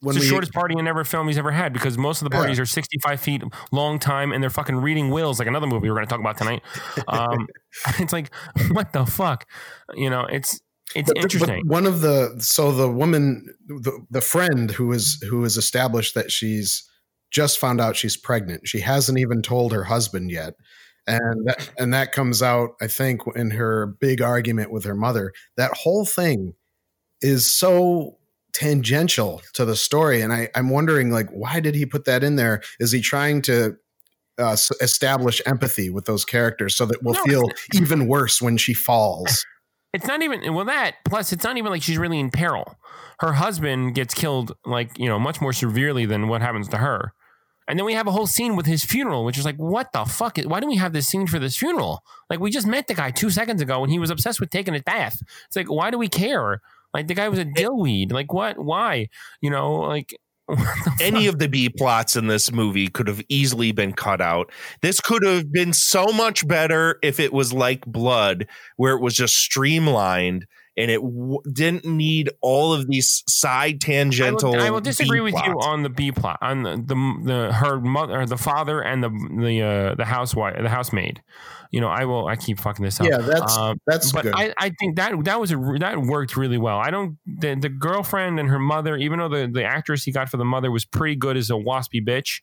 When 0.00 0.14
it's 0.14 0.24
the 0.24 0.28
we- 0.28 0.30
shortest 0.30 0.52
party 0.52 0.74
in 0.78 0.86
every 0.86 1.04
film 1.04 1.26
he's 1.26 1.38
ever 1.38 1.50
had 1.50 1.72
because 1.72 1.96
most 1.96 2.20
of 2.22 2.28
the 2.28 2.36
Yeah. 2.36 2.40
parties 2.42 2.60
are 2.60 2.66
65 2.66 3.18
feet 3.20 3.42
long 3.72 3.98
time 3.98 4.30
and 4.30 4.42
they're 4.42 4.50
fucking 4.50 4.76
reading 4.76 5.10
wills 5.10 5.38
like 5.38 5.48
another 5.48 5.66
movie 5.66 5.88
we're 5.88 5.96
going 5.96 6.06
to 6.06 6.10
talk 6.10 6.20
about 6.20 6.36
tonight. 6.36 6.62
Um, 7.08 7.46
it's 7.98 8.12
like, 8.12 8.30
what 8.72 8.92
the 8.92 9.06
fuck? 9.06 9.46
You 9.94 10.10
know, 10.10 10.26
it's 10.30 10.60
it's 10.94 11.06
But- 11.08 11.14
but 11.16 11.22
interesting. 11.24 11.62
one 11.66 11.86
of 11.86 12.02
the 12.02 12.34
so 12.40 12.72
the 12.72 12.90
woman, 12.90 13.46
the, 13.68 14.04
the 14.10 14.20
friend 14.20 14.70
who 14.70 14.92
is 14.92 15.18
who 15.30 15.44
is 15.44 15.56
established 15.56 16.14
that 16.14 16.30
she's 16.30 16.86
just 17.30 17.58
found 17.58 17.80
out 17.80 17.96
she's 17.96 18.16
pregnant. 18.16 18.66
She 18.66 18.80
hasn't 18.80 19.18
even 19.18 19.42
told 19.42 19.72
her 19.72 19.84
husband 19.84 20.30
yet, 20.30 20.54
and 21.06 21.46
that 21.46 21.70
and 21.78 21.94
that 21.94 22.12
comes 22.12 22.42
out 22.42 22.70
I 22.80 22.86
think 22.86 23.22
in 23.34 23.50
her 23.52 23.86
big 23.86 24.20
argument 24.22 24.72
with 24.72 24.84
her 24.84 24.94
mother. 24.94 25.32
That 25.56 25.72
whole 25.74 26.04
thing 26.04 26.54
is 27.20 27.52
so 27.52 28.18
tangential 28.52 29.42
to 29.54 29.64
the 29.64 29.76
story, 29.76 30.20
and 30.22 30.32
I, 30.32 30.48
I'm 30.54 30.70
wondering 30.70 31.10
like 31.10 31.30
why 31.30 31.60
did 31.60 31.74
he 31.74 31.86
put 31.86 32.04
that 32.06 32.24
in 32.24 32.36
there? 32.36 32.62
Is 32.78 32.92
he 32.92 33.00
trying 33.00 33.42
to 33.42 33.76
uh, 34.38 34.56
establish 34.80 35.42
empathy 35.46 35.90
with 35.90 36.06
those 36.06 36.24
characters 36.24 36.74
so 36.76 36.86
that 36.86 37.02
we'll 37.02 37.14
No, 37.14 37.24
feel 37.24 37.42
even 37.74 38.06
worse 38.06 38.40
when 38.40 38.56
she 38.56 38.74
falls? 38.74 39.44
It's 39.92 40.06
not 40.06 40.22
even 40.22 40.54
well 40.54 40.64
that 40.66 40.96
plus 41.04 41.32
it's 41.32 41.44
not 41.44 41.56
even 41.56 41.70
like 41.72 41.82
she's 41.82 41.98
really 41.98 42.20
in 42.20 42.30
peril. 42.30 42.76
Her 43.18 43.32
husband 43.34 43.94
gets 43.94 44.14
killed 44.14 44.56
like, 44.64 44.98
you 44.98 45.08
know, 45.08 45.18
much 45.18 45.40
more 45.40 45.52
severely 45.52 46.06
than 46.06 46.28
what 46.28 46.40
happens 46.40 46.68
to 46.68 46.78
her. 46.78 47.12
And 47.70 47.78
then 47.78 47.86
we 47.86 47.94
have 47.94 48.06
a 48.06 48.10
whole 48.10 48.26
scene 48.26 48.56
with 48.56 48.66
his 48.66 48.84
funeral, 48.84 49.24
which 49.24 49.38
is 49.38 49.44
like, 49.44 49.56
what 49.56 49.92
the 49.92 50.04
fuck? 50.04 50.38
Why 50.38 50.60
do 50.60 50.66
we 50.66 50.76
have 50.76 50.92
this 50.92 51.06
scene 51.06 51.26
for 51.26 51.38
this 51.38 51.56
funeral? 51.56 52.02
Like, 52.28 52.40
we 52.40 52.50
just 52.50 52.66
met 52.66 52.88
the 52.88 52.94
guy 52.94 53.10
two 53.12 53.30
seconds 53.30 53.62
ago 53.62 53.82
and 53.82 53.92
he 53.92 53.98
was 53.98 54.10
obsessed 54.10 54.40
with 54.40 54.50
taking 54.50 54.74
a 54.74 54.80
bath. 54.80 55.22
It's 55.46 55.56
like, 55.56 55.70
why 55.70 55.90
do 55.90 55.98
we 55.98 56.08
care? 56.08 56.60
Like, 56.92 57.06
the 57.06 57.14
guy 57.14 57.28
was 57.28 57.38
a 57.38 57.42
eh. 57.42 57.52
dillweed. 57.56 58.12
Like, 58.12 58.32
what? 58.32 58.58
Why? 58.58 59.08
You 59.40 59.50
know, 59.50 59.74
like, 59.74 60.14
Any 61.00 61.28
of 61.28 61.38
the 61.38 61.48
B 61.48 61.68
plots 61.68 62.16
in 62.16 62.26
this 62.26 62.50
movie 62.50 62.88
could 62.88 63.06
have 63.06 63.22
easily 63.28 63.72
been 63.72 63.92
cut 63.92 64.20
out. 64.20 64.50
This 64.82 65.00
could 65.00 65.24
have 65.24 65.52
been 65.52 65.72
so 65.72 66.06
much 66.06 66.46
better 66.46 66.98
if 67.02 67.20
it 67.20 67.32
was 67.32 67.52
like 67.52 67.86
Blood, 67.86 68.46
where 68.76 68.94
it 68.94 69.00
was 69.00 69.14
just 69.14 69.36
streamlined 69.36 70.46
and 70.80 70.90
it 70.90 71.00
w- 71.00 71.40
didn't 71.52 71.84
need 71.84 72.30
all 72.40 72.72
of 72.72 72.88
these 72.88 73.22
side 73.28 73.74
I 73.74 73.78
tangential. 73.78 74.52
will, 74.52 74.60
I 74.60 74.70
will 74.70 74.80
disagree 74.80 75.20
B 75.20 75.24
with 75.24 75.34
you 75.44 75.60
on 75.60 75.82
the 75.82 75.90
B 75.90 76.12
plot, 76.12 76.38
on 76.40 76.62
the, 76.62 76.76
the 76.76 77.20
the 77.24 77.52
her 77.52 77.80
mother, 77.80 78.20
or 78.20 78.26
the 78.26 78.36
father, 78.36 78.80
and 78.80 79.02
the 79.02 79.10
the 79.10 79.62
uh, 79.62 79.94
the 79.94 80.04
housewife, 80.04 80.56
the 80.60 80.68
housemaid. 80.68 81.22
You 81.70 81.80
know, 81.80 81.88
I 81.88 82.04
will. 82.04 82.26
I 82.26 82.34
keep 82.34 82.58
fucking 82.58 82.84
this 82.84 83.00
up. 83.00 83.06
Yeah, 83.06 83.18
that's 83.18 83.56
Um, 83.56 83.80
that's 83.86 84.10
but 84.10 84.24
good. 84.24 84.34
I, 84.34 84.52
I 84.58 84.70
think 84.80 84.96
that 84.96 85.12
that 85.24 85.40
was 85.40 85.52
a 85.52 85.76
that 85.78 85.98
worked 86.00 86.36
really 86.36 86.58
well. 86.58 86.78
I 86.78 86.90
don't 86.90 87.16
the, 87.26 87.54
the 87.54 87.68
girlfriend 87.68 88.40
and 88.40 88.48
her 88.48 88.58
mother, 88.58 88.96
even 88.96 89.20
though 89.20 89.28
the, 89.28 89.46
the 89.46 89.64
actress 89.64 90.02
he 90.02 90.10
got 90.10 90.28
for 90.28 90.36
the 90.36 90.44
mother 90.44 90.70
was 90.70 90.84
pretty 90.84 91.14
good 91.14 91.36
as 91.36 91.48
a 91.50 91.54
waspy 91.54 92.04
bitch. 92.04 92.40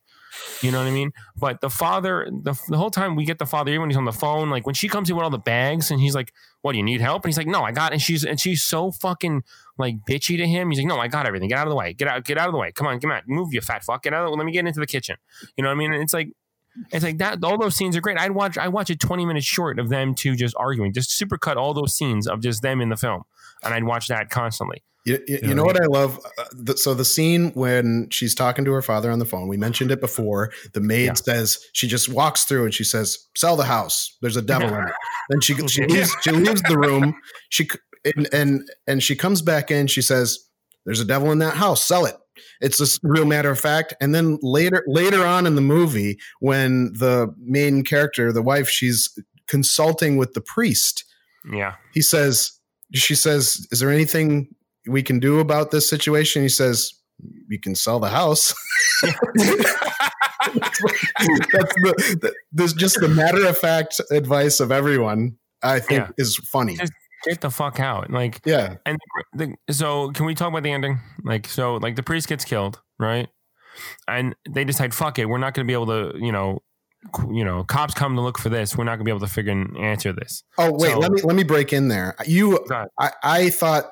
You 0.62 0.72
know 0.72 0.80
what 0.80 0.88
I 0.88 0.92
mean? 0.92 1.12
But 1.36 1.62
the 1.62 1.70
father, 1.70 2.28
the, 2.32 2.60
the 2.68 2.78
whole 2.78 2.92
time 2.92 3.16
we 3.16 3.26
get 3.26 3.40
the 3.40 3.46
father, 3.46 3.72
even 3.72 3.82
when 3.82 3.90
he's 3.90 3.98
on 3.98 4.06
the 4.06 4.12
phone, 4.12 4.50
like 4.50 4.66
when 4.66 4.76
she 4.76 4.88
comes 4.88 5.10
in 5.10 5.16
with 5.16 5.24
all 5.24 5.30
the 5.30 5.38
bags 5.38 5.92
and 5.92 6.00
he's 6.00 6.16
like, 6.16 6.34
What 6.62 6.72
do 6.74 6.78
you 6.78 6.84
need 6.84 7.02
help? 7.02 7.24
And 7.24 7.30
he's 7.30 7.38
like, 7.38 7.48
No, 7.48 7.64
I 7.64 7.72
got 7.72 7.92
it. 7.92 7.96
And 7.96 8.02
she's 8.02 8.24
and 8.24 8.40
she's 8.40 8.64
so 8.64 8.92
fucking 8.92 9.44
like 9.78 9.98
bitchy 10.10 10.38
to 10.38 10.48
him. 10.48 10.70
He's 10.70 10.80
like, 10.80 10.88
No, 10.88 11.00
I 11.00 11.08
got 11.08 11.26
everything. 11.26 11.50
Get 11.50 11.60
out 11.60 11.68
of 11.68 11.72
the 11.72 11.76
way. 11.76 11.94
Get 11.94 12.08
out, 12.08 12.24
get 12.24 12.38
out 12.38 12.48
of 12.48 12.54
the 12.54 12.60
way. 12.60 12.72
Come 12.72 12.88
on, 12.88 13.00
come 13.00 13.12
on, 13.12 13.22
move 13.28 13.54
you 13.54 13.62
fat 13.62 13.84
fuck. 13.84 14.04
Get 14.04 14.14
out 14.14 14.26
of 14.26 14.32
the, 14.32 14.38
let 14.38 14.46
me 14.46 14.52
get 14.52 14.66
into 14.66 14.80
the 14.80 14.88
kitchen. 14.88 15.18
You 15.56 15.64
know 15.64 15.70
what 15.70 15.76
I 15.76 15.78
mean? 15.78 15.94
And 15.94 16.02
it's 16.02 16.14
like 16.14 16.32
it's 16.92 17.04
like 17.04 17.18
that. 17.20 17.44
All 17.44 17.58
those 17.58 17.76
scenes 17.76 17.96
are 17.98 18.02
great. 18.02 18.18
I'd 18.20 18.32
watch. 18.32 18.58
I 18.58 18.68
watch 18.68 18.90
a 18.90 18.96
twenty 18.96 19.26
minute 19.26 19.44
short 19.44 19.80
of 19.80 19.90
them 19.90 20.14
two 20.16 20.36
just 20.36 20.56
arguing, 20.58 20.94
just 20.94 21.10
supercut 21.10 21.56
all 21.58 21.74
those 21.74 21.94
scenes 21.96 22.28
of 22.28 22.42
just 22.42 22.62
them 22.62 22.82
in 22.82 22.90
the 22.90 22.96
film, 22.98 23.24
and 23.64 23.74
I'd 23.74 23.84
watch 23.84 24.08
that 24.08 24.30
constantly. 24.30 24.84
You, 25.06 25.24
you, 25.26 25.40
you 25.42 25.56
know 25.56 25.64
what 25.64 25.82
I 25.82 25.86
love? 25.86 26.20
Uh, 26.38 26.44
the, 26.52 26.76
so 26.78 26.94
the 26.94 27.06
scene 27.06 27.52
when 27.52 28.10
she's 28.12 28.36
talking 28.36 28.66
to 28.66 28.74
her 28.74 28.82
father 28.82 29.10
on 29.10 29.20
the 29.20 29.26
phone, 29.26 29.48
we 29.48 29.56
mentioned 29.56 29.90
it 29.90 30.02
before. 30.02 30.52
The 30.74 30.82
maid 30.82 31.06
Yeah. 31.06 31.14
says 31.14 31.60
she 31.72 31.88
just 31.88 32.10
walks 32.10 32.44
through 32.44 32.66
and 32.66 32.74
she 32.74 32.84
says, 32.84 33.18
"Sell 33.38 33.56
the 33.56 33.64
house. 33.64 34.18
There's 34.22 34.36
a 34.36 34.42
devil 34.42 34.68
in 34.68 34.84
it." 34.88 34.94
Then 35.30 35.42
she 35.42 35.56
she 35.68 35.86
leaves, 35.86 36.16
she 36.22 36.32
leaves 36.32 36.62
the 36.64 36.78
room. 36.78 37.16
She 37.50 37.68
and, 38.16 38.28
and 38.34 38.70
and 38.86 39.04
she 39.04 39.16
comes 39.16 39.42
back 39.42 39.72
in. 39.72 39.88
She 39.88 40.02
says, 40.02 40.40
"There's 40.86 41.00
a 41.02 41.06
devil 41.06 41.32
in 41.32 41.40
that 41.40 41.56
house. 41.56 41.84
Sell 41.86 42.06
it." 42.06 42.16
It's 42.62 42.78
just 42.78 43.00
real 43.04 43.26
matter 43.26 43.50
of 43.52 43.60
fact. 43.60 43.94
And 44.02 44.14
then 44.16 44.38
later 44.42 44.84
later 44.88 45.26
on 45.26 45.46
in 45.48 45.56
the 45.56 45.62
movie, 45.62 46.18
when 46.40 46.94
the 46.94 47.34
main 47.40 47.84
character, 47.84 48.32
the 48.32 48.42
wife, 48.42 48.70
she's 48.70 49.18
consulting 49.48 50.18
with 50.18 50.34
the 50.34 50.42
priest 50.42 51.04
Yeah, 51.52 51.76
he 51.94 52.02
says 52.02 52.52
she 52.94 53.16
says 53.16 53.68
is 53.72 53.80
there 53.80 53.92
anything 53.92 54.48
we 54.88 55.04
can 55.04 55.20
do 55.20 55.40
about 55.40 55.72
this 55.72 55.90
situation 55.90 56.42
he 56.42 56.50
says 56.50 56.92
you 57.50 57.60
can 57.60 57.76
sell 57.76 58.00
the 58.00 58.10
house 58.10 58.54
that's 59.04 59.20
the, 61.76 62.18
the 62.22 62.34
there's 62.52 62.74
just 62.74 63.00
the 63.00 63.08
matter 63.08 63.46
of 63.48 63.58
fact 63.58 64.00
advice 64.12 64.60
of 64.60 64.72
everyone 64.72 65.36
i 65.64 65.80
think 65.80 66.02
Yeah. 66.02 66.10
is 66.18 66.36
funny 66.38 66.76
Just- 66.78 66.94
get 67.28 67.42
the 67.42 67.52
fuck 67.52 67.80
out. 67.80 68.10
Like, 68.12 68.42
yeah 68.46 68.76
and 68.86 68.98
the, 69.34 69.56
so 69.70 70.12
can 70.12 70.26
we 70.26 70.36
talk 70.36 70.50
about 70.50 70.64
the 70.64 70.72
ending? 70.72 71.00
Like, 71.24 71.48
so 71.48 71.76
like 71.76 71.96
the 71.96 72.04
priest 72.04 72.28
gets 72.28 72.46
killed, 72.46 72.80
right? 73.00 73.30
And 74.08 74.36
they 74.50 74.64
decide, 74.64 74.94
fuck 74.94 75.20
it, 75.20 75.26
we're 75.26 75.38
not 75.38 75.54
going 75.54 75.66
to 75.66 75.70
be 75.70 75.74
able 75.74 75.88
to, 75.88 76.18
you 76.18 76.32
know, 76.32 76.62
you 77.32 77.46
know, 77.46 77.64
cops 77.64 77.94
come 77.94 78.16
to 78.16 78.22
look 78.22 78.38
for 78.38 78.50
this. 78.50 78.76
We're 78.76 78.84
not 78.84 78.96
gonna 78.96 79.04
be 79.06 79.12
able 79.12 79.22
to 79.22 79.28
figure 79.28 79.52
and 79.52 79.78
answer 79.78 80.12
this. 80.12 80.44
Oh 80.58 80.72
wait, 80.74 80.92
So- 80.92 81.00
let 81.00 81.12
me 81.12 81.22
let 81.22 81.36
me 81.36 81.44
break 81.44 81.72
in 81.72 81.88
there. 81.88 82.16
You, 82.26 82.66
I, 83.00 83.12
I 83.24 83.50
thought 83.50 83.86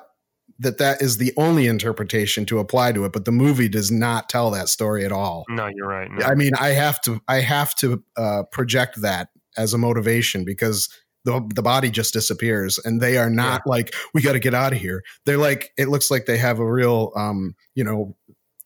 that 0.58 0.78
that 0.78 1.02
is 1.02 1.18
the 1.18 1.32
only 1.36 1.66
interpretation 1.66 2.46
to 2.46 2.58
apply 2.58 2.92
to 2.92 3.04
it, 3.04 3.12
but 3.12 3.24
the 3.24 3.32
movie 3.32 3.68
does 3.68 3.90
not 3.90 4.28
tell 4.28 4.50
that 4.50 4.68
story 4.68 5.04
at 5.04 5.12
all. 5.12 5.44
No, 5.48 5.66
you're 5.66 5.86
right. 5.88 6.10
No. 6.10 6.24
I 6.26 6.34
mean, 6.34 6.52
I 6.58 6.70
have 6.70 7.00
to 7.02 7.20
I 7.28 7.36
have 7.36 7.74
to 7.76 8.02
uh, 8.16 8.42
project 8.50 9.00
that 9.02 9.28
as 9.56 9.72
a 9.72 9.78
motivation 9.78 10.44
because 10.44 10.88
the 11.26 11.46
the 11.54 11.62
body 11.62 11.90
just 11.90 12.14
disappears, 12.14 12.78
and 12.78 13.00
they 13.00 13.18
are 13.18 13.28
not 13.28 13.66
like 13.66 13.92
we 14.14 14.22
got 14.22 14.32
to 14.32 14.38
get 14.38 14.54
out 14.54 14.72
of 14.72 14.78
here. 14.78 15.02
They're 15.26 15.36
like 15.36 15.72
it 15.76 15.88
looks 15.88 16.10
like 16.10 16.24
they 16.24 16.38
have 16.38 16.60
a 16.60 16.72
real 16.72 17.12
um 17.16 17.54
you 17.74 17.84
know 17.84 18.16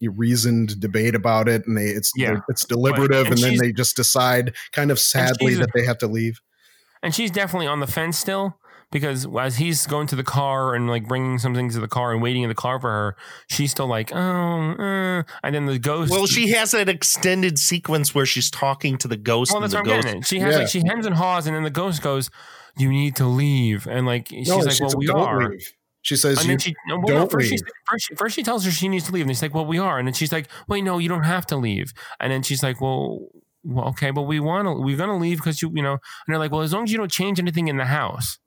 reasoned 0.02 0.78
debate 0.78 1.14
about 1.14 1.48
it, 1.48 1.66
and 1.66 1.76
they 1.76 1.86
it's 1.86 2.12
Yeah. 2.14 2.40
it's 2.48 2.64
deliberative, 2.64 3.26
and 3.26 3.34
and, 3.34 3.42
then 3.42 3.56
they 3.56 3.72
just 3.72 3.96
decide 3.96 4.54
kind 4.72 4.90
of 4.90 4.98
sadly 4.98 5.54
that 5.54 5.70
they 5.74 5.84
have 5.84 5.98
to 5.98 6.06
leave. 6.06 6.40
and 7.02 7.14
she's 7.14 7.30
definitely 7.30 7.66
on 7.66 7.80
the 7.80 7.86
fence 7.86 8.18
still 8.18 8.58
because 8.92 9.26
as 9.38 9.56
he's 9.56 9.86
going 9.86 10.06
to 10.08 10.16
the 10.16 10.24
car 10.24 10.74
and 10.74 10.88
like 10.88 11.06
bringing 11.06 11.38
some 11.38 11.54
things 11.54 11.74
to 11.74 11.80
the 11.80 11.88
car 11.88 12.12
and 12.12 12.20
waiting 12.22 12.42
in 12.42 12.48
the 12.48 12.54
car 12.54 12.80
for 12.80 12.90
her, 12.90 13.16
she's 13.48 13.70
still 13.70 13.86
like, 13.86 14.10
oh, 14.12 14.16
uh, 14.18 15.22
and 15.42 15.54
then 15.54 15.66
the 15.66 15.78
ghost. 15.78 16.10
Well, 16.10 16.26
she 16.26 16.50
has 16.50 16.72
that 16.72 16.88
extended 16.88 17.58
sequence 17.58 18.14
where 18.14 18.26
she's 18.26 18.50
talking 18.50 18.98
to 18.98 19.08
the 19.08 19.16
ghost. 19.16 19.52
Well, 19.52 19.62
and 19.62 19.72
that's 19.72 19.72
the 19.72 19.88
what 19.88 19.94
I'm 19.96 20.02
ghost. 20.02 20.06
getting 20.06 20.20
at. 20.22 20.26
She 20.26 20.40
has 20.40 20.54
Yeah. 20.54 20.58
like 20.60 20.68
she 20.68 20.82
hems 20.86 21.06
and 21.06 21.14
haws, 21.14 21.46
and 21.46 21.54
then 21.54 21.62
the 21.62 21.70
ghost 21.70 22.02
goes, 22.02 22.30
"You 22.76 22.90
need 22.90 23.16
to 23.16 23.26
leave," 23.26 23.86
and 23.86 24.06
like 24.06 24.28
she's 24.28 24.48
No, 24.48 24.58
like, 24.58 24.72
she 24.72 24.82
"Well, 24.84 24.92
we 24.96 25.06
"Don't 25.06 25.20
are." 25.20 25.50
leave." 25.50 25.72
She 26.02 26.16
says, 26.16 26.38
And 26.38 26.46
"You 26.46 26.52
then 26.52 26.58
she 26.58 26.74
no, 26.88 26.96
well, 26.96 27.06
don't 27.06 27.16
no, 27.16 27.26
first, 27.28 27.48
she, 27.48 27.52
leave." 27.56 27.60
first, 27.90 28.06
she, 28.08 28.14
first 28.14 28.34
she 28.34 28.42
tells 28.42 28.64
her 28.64 28.70
she 28.70 28.88
needs 28.88 29.04
to 29.04 29.12
leave, 29.12 29.22
and 29.22 29.30
he's 29.30 29.42
like, 29.42 29.54
"Well, 29.54 29.66
we 29.66 29.78
are," 29.78 29.98
and 29.98 30.08
then 30.08 30.14
she's 30.14 30.32
like, 30.32 30.48
"Wait, 30.66 30.82
no, 30.82 30.98
you 30.98 31.08
don't 31.08 31.24
have 31.24 31.46
to 31.46 31.56
leave." 31.56 31.92
And 32.18 32.32
then 32.32 32.42
she's 32.42 32.62
like, 32.62 32.80
"Well, 32.80 33.20
well 33.62 33.88
okay, 33.90 34.10
but 34.10 34.22
we 34.22 34.40
want 34.40 34.66
to, 34.66 34.72
we're 34.72 34.96
gonna 34.96 35.18
leave 35.18 35.36
because 35.38 35.62
you, 35.62 35.70
you 35.74 35.82
know." 35.82 35.92
And 35.92 36.00
they're 36.26 36.38
like, 36.38 36.50
"Well, 36.50 36.62
as 36.62 36.72
long 36.72 36.84
as 36.84 36.90
you 36.90 36.98
don't 36.98 37.12
change 37.12 37.38
anything 37.38 37.68
in 37.68 37.76
the 37.76 37.84
house." 37.84 38.38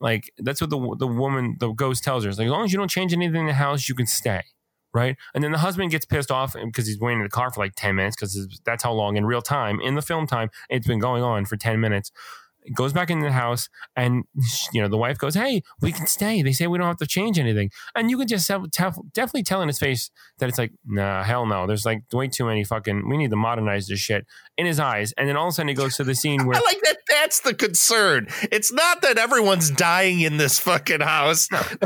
Like 0.00 0.30
that's 0.38 0.60
what 0.60 0.70
the 0.70 0.96
the 0.98 1.06
woman, 1.06 1.56
the 1.58 1.72
ghost 1.72 2.04
tells 2.04 2.24
her. 2.24 2.30
It's 2.30 2.38
like 2.38 2.46
as 2.46 2.52
long 2.52 2.64
as 2.64 2.72
you 2.72 2.78
don't 2.78 2.90
change 2.90 3.12
anything 3.12 3.42
in 3.42 3.46
the 3.46 3.54
house, 3.54 3.88
you 3.88 3.94
can 3.94 4.06
stay, 4.06 4.42
right? 4.92 5.16
And 5.34 5.42
then 5.42 5.52
the 5.52 5.58
husband 5.58 5.90
gets 5.90 6.04
pissed 6.04 6.30
off 6.30 6.54
because 6.54 6.86
he's 6.86 7.00
waiting 7.00 7.20
in 7.20 7.24
the 7.24 7.30
car 7.30 7.50
for 7.50 7.60
like 7.60 7.72
ten 7.76 7.94
minutes 7.96 8.16
because 8.16 8.60
that's 8.64 8.82
how 8.82 8.92
long 8.92 9.16
in 9.16 9.24
real 9.24 9.42
time 9.42 9.80
in 9.80 9.94
the 9.94 10.02
film 10.02 10.26
time 10.26 10.50
it's 10.68 10.86
been 10.86 10.98
going 10.98 11.22
on 11.22 11.44
for 11.46 11.56
ten 11.56 11.80
minutes. 11.80 12.12
Goes 12.74 12.92
back 12.92 13.10
into 13.10 13.24
the 13.26 13.32
house, 13.32 13.68
and 13.94 14.24
you 14.72 14.82
know 14.82 14.88
the 14.88 14.96
wife 14.96 15.18
goes, 15.18 15.34
"Hey, 15.34 15.62
we 15.80 15.92
can 15.92 16.06
stay." 16.06 16.42
They 16.42 16.52
say 16.52 16.66
we 16.66 16.78
don't 16.78 16.86
have 16.86 16.96
to 16.98 17.06
change 17.06 17.38
anything, 17.38 17.70
and 17.94 18.10
you 18.10 18.18
can 18.18 18.26
just 18.26 18.48
have, 18.48 18.62
tef- 18.64 19.12
definitely 19.12 19.44
tell 19.44 19.62
in 19.62 19.68
his 19.68 19.78
face 19.78 20.10
that 20.38 20.48
it's 20.48 20.58
like, 20.58 20.72
"Nah, 20.84 21.22
hell 21.22 21.46
no." 21.46 21.66
There's 21.66 21.84
like 21.84 22.02
way 22.12 22.28
too 22.28 22.44
many 22.46 22.64
fucking. 22.64 23.08
We 23.08 23.16
need 23.16 23.30
to 23.30 23.36
modernize 23.36 23.86
this 23.86 24.00
shit 24.00 24.26
in 24.56 24.66
his 24.66 24.80
eyes, 24.80 25.12
and 25.16 25.28
then 25.28 25.36
all 25.36 25.46
of 25.46 25.50
a 25.50 25.54
sudden 25.54 25.68
he 25.68 25.74
goes 25.74 25.96
to 25.96 26.04
the 26.04 26.14
scene 26.14 26.46
where 26.46 26.56
I 26.56 26.60
like 26.60 26.80
that. 26.82 26.96
That's 27.08 27.40
the 27.40 27.54
concern. 27.54 28.26
It's 28.50 28.72
not 28.72 29.02
that 29.02 29.16
everyone's 29.18 29.70
dying 29.70 30.20
in 30.20 30.36
this 30.36 30.58
fucking 30.58 31.00
house. 31.00 31.48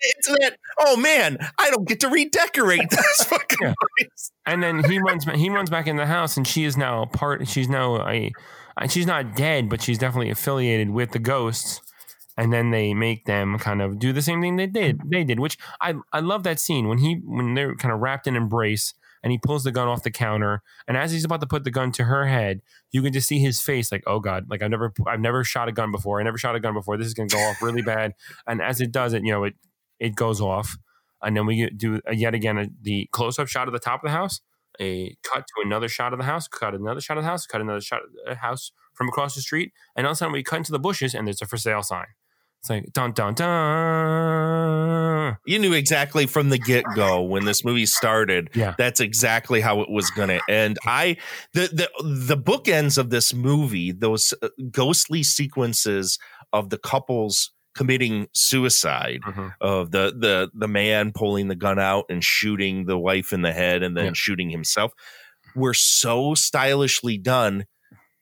it's 0.00 0.28
that. 0.28 0.56
Oh 0.78 0.96
man, 0.96 1.38
I 1.58 1.70
don't 1.70 1.86
get 1.88 2.00
to 2.00 2.08
redecorate 2.08 2.90
this 2.90 3.24
fucking 3.28 3.58
Yeah. 3.62 3.74
place. 3.98 4.32
and 4.44 4.62
then 4.62 4.84
he 4.84 4.98
runs 4.98 5.24
he 5.24 5.50
runs 5.50 5.70
back 5.70 5.86
in 5.86 5.96
the 5.96 6.06
house 6.06 6.36
and 6.36 6.46
she 6.46 6.64
is 6.64 6.76
now 6.76 7.02
a 7.02 7.06
part 7.06 7.46
she's 7.48 7.68
now 7.68 8.06
a 8.08 8.32
and 8.80 8.90
she's 8.90 9.06
not 9.06 9.34
dead 9.36 9.68
but 9.68 9.82
she's 9.82 9.98
definitely 9.98 10.30
affiliated 10.30 10.90
with 10.90 11.12
the 11.12 11.18
ghosts. 11.18 11.80
And 12.38 12.52
then 12.52 12.70
they 12.70 12.92
make 12.92 13.24
them 13.24 13.58
kind 13.58 13.80
of 13.80 13.98
do 13.98 14.12
the 14.12 14.20
same 14.20 14.42
thing 14.42 14.56
they 14.56 14.66
did 14.66 15.00
they 15.06 15.24
did 15.24 15.40
which 15.40 15.56
i 15.80 15.94
i 16.12 16.20
love 16.20 16.42
that 16.42 16.60
scene 16.60 16.86
when 16.86 16.98
he 16.98 17.14
when 17.24 17.54
they're 17.54 17.74
kind 17.74 17.94
of 17.94 18.00
wrapped 18.00 18.26
in 18.26 18.36
embrace 18.36 18.92
and 19.22 19.32
he 19.32 19.38
pulls 19.38 19.64
the 19.64 19.72
gun 19.72 19.88
off 19.88 20.04
the 20.04 20.10
counter. 20.10 20.62
And 20.86 20.96
as 20.96 21.10
he's 21.10 21.24
about 21.24 21.40
to 21.40 21.48
put 21.48 21.64
the 21.64 21.70
gun 21.72 21.90
to 21.92 22.04
her 22.04 22.26
head 22.26 22.60
you 22.92 23.02
can 23.02 23.12
just 23.12 23.26
see 23.26 23.40
his 23.40 23.60
face 23.60 23.90
like 23.90 24.04
oh 24.06 24.20
god 24.20 24.48
like 24.48 24.62
i've 24.62 24.70
never 24.70 24.92
i've 25.06 25.20
never 25.20 25.42
shot 25.42 25.68
a 25.68 25.72
gun 25.72 25.90
before. 25.90 26.20
I 26.20 26.22
never 26.22 26.38
shot 26.38 26.54
a 26.54 26.60
gun 26.60 26.74
before. 26.74 26.96
This 26.96 27.08
is 27.08 27.14
going 27.14 27.28
to 27.30 27.36
go 27.36 27.42
off 27.42 27.60
really 27.60 27.82
bad. 27.94 28.14
And 28.46 28.62
as 28.62 28.80
it 28.80 28.92
does 28.92 29.14
it 29.14 29.24
you 29.24 29.32
know 29.32 29.44
it 29.44 29.54
it 29.98 30.14
goes 30.14 30.40
off. 30.40 30.76
And 31.22 31.36
then 31.36 31.46
we 31.46 31.70
do 31.70 32.00
yet 32.12 32.34
again 32.34 32.58
a, 32.58 32.66
the 32.82 33.08
close-up 33.10 33.48
shot 33.48 33.66
of 33.66 33.72
the 33.72 33.80
top 33.80 34.04
of 34.04 34.08
the 34.08 34.12
house 34.12 34.40
a 34.80 35.16
cut 35.22 35.44
to 35.46 35.62
another 35.64 35.88
shot 35.88 36.12
of 36.12 36.18
the 36.18 36.24
house, 36.24 36.48
cut 36.48 36.74
another 36.74 37.00
shot 37.00 37.18
of 37.18 37.24
the 37.24 37.30
house, 37.30 37.46
cut 37.46 37.60
another 37.60 37.80
shot 37.80 38.02
of 38.02 38.08
the 38.26 38.34
house 38.36 38.72
from 38.94 39.08
across 39.08 39.34
the 39.34 39.40
street, 39.40 39.72
and 39.94 40.06
all 40.06 40.12
of 40.12 40.16
a 40.16 40.18
sudden 40.18 40.32
we 40.32 40.42
cut 40.42 40.56
into 40.56 40.72
the 40.72 40.78
bushes 40.78 41.14
and 41.14 41.26
there's 41.26 41.42
a 41.42 41.46
for 41.46 41.56
sale 41.56 41.82
sign. 41.82 42.06
It's 42.60 42.70
like 42.70 42.92
dun 42.92 43.12
dun 43.12 43.34
dun. 43.34 45.36
You 45.46 45.58
knew 45.58 45.72
exactly 45.72 46.26
from 46.26 46.48
the 46.48 46.58
get 46.58 46.84
go 46.96 47.22
when 47.22 47.44
this 47.44 47.64
movie 47.64 47.86
started. 47.86 48.50
Yeah. 48.54 48.74
that's 48.76 49.00
exactly 49.00 49.60
how 49.60 49.82
it 49.82 49.90
was 49.90 50.10
going 50.10 50.30
to 50.30 50.40
end. 50.48 50.78
I 50.84 51.16
the 51.52 51.68
the 51.72 51.90
the 52.02 52.36
bookends 52.36 52.98
of 52.98 53.10
this 53.10 53.32
movie, 53.32 53.92
those 53.92 54.34
uh, 54.42 54.48
ghostly 54.70 55.22
sequences 55.22 56.18
of 56.52 56.70
the 56.70 56.78
couples 56.78 57.52
committing 57.76 58.26
suicide 58.34 59.20
Mhm. 59.24 59.52
of 59.60 59.90
the 59.90 60.14
the 60.18 60.50
the 60.54 60.68
man 60.68 61.12
pulling 61.12 61.48
the 61.48 61.54
gun 61.54 61.78
out 61.78 62.06
and 62.08 62.24
shooting 62.24 62.86
the 62.86 62.98
wife 62.98 63.32
in 63.32 63.42
the 63.42 63.52
head 63.52 63.82
and 63.82 63.96
then 63.96 64.06
Yeah. 64.06 64.12
shooting 64.14 64.50
himself 64.50 64.92
were 65.54 65.74
so 65.74 66.34
stylishly 66.34 67.18
done 67.18 67.66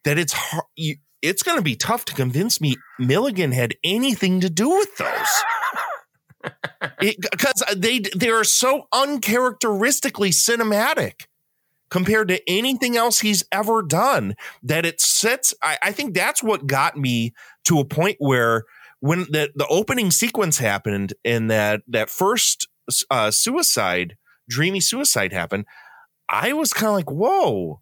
that 0.05 0.19
it's 0.19 0.33
hard 0.33 0.65
you, 0.77 0.97
it's 1.23 1.43
going 1.43 1.57
to 1.57 1.63
be 1.63 1.77
tough 1.77 2.05
to 2.07 2.15
convince 2.15 2.61
me 2.61 2.77
Milligan 2.99 3.53
had 3.53 3.75
anything 3.83 4.41
to 4.41 4.51
do 4.51 4.69
with 4.69 4.95
those 4.97 6.53
because 7.01 7.63
they 7.77 8.01
they 8.01 8.29
are 8.31 8.45
so 8.45 8.87
uncharacteristically 8.93 10.31
cinematic 10.31 11.27
compared 11.91 12.29
to 12.29 12.41
anything 12.51 12.97
else 12.97 13.21
he's 13.21 13.45
ever 13.53 13.83
done 13.83 14.35
that 14.63 14.85
it 14.85 15.01
sets 15.01 15.55
I, 15.63 15.79
I 15.83 15.93
think 15.93 16.15
that's 16.15 16.43
what 16.43 16.67
got 16.67 16.97
me 16.97 17.33
to 17.65 17.79
a 17.79 17.85
point 17.85 18.17
where 18.19 18.65
when 19.05 19.21
the, 19.31 19.51
the 19.55 19.67
opening 19.69 20.11
sequence 20.11 20.59
happened 20.59 21.13
and 21.25 21.51
that 21.51 21.83
that 21.87 22.09
first 22.09 22.67
uh, 23.11 23.31
suicide 23.31 24.17
dreamy 24.49 24.81
suicide 24.81 25.33
happened 25.33 25.67
i 26.29 26.53
was 26.53 26.73
kind 26.73 26.89
of 26.89 26.95
like 26.95 27.11
whoa 27.11 27.81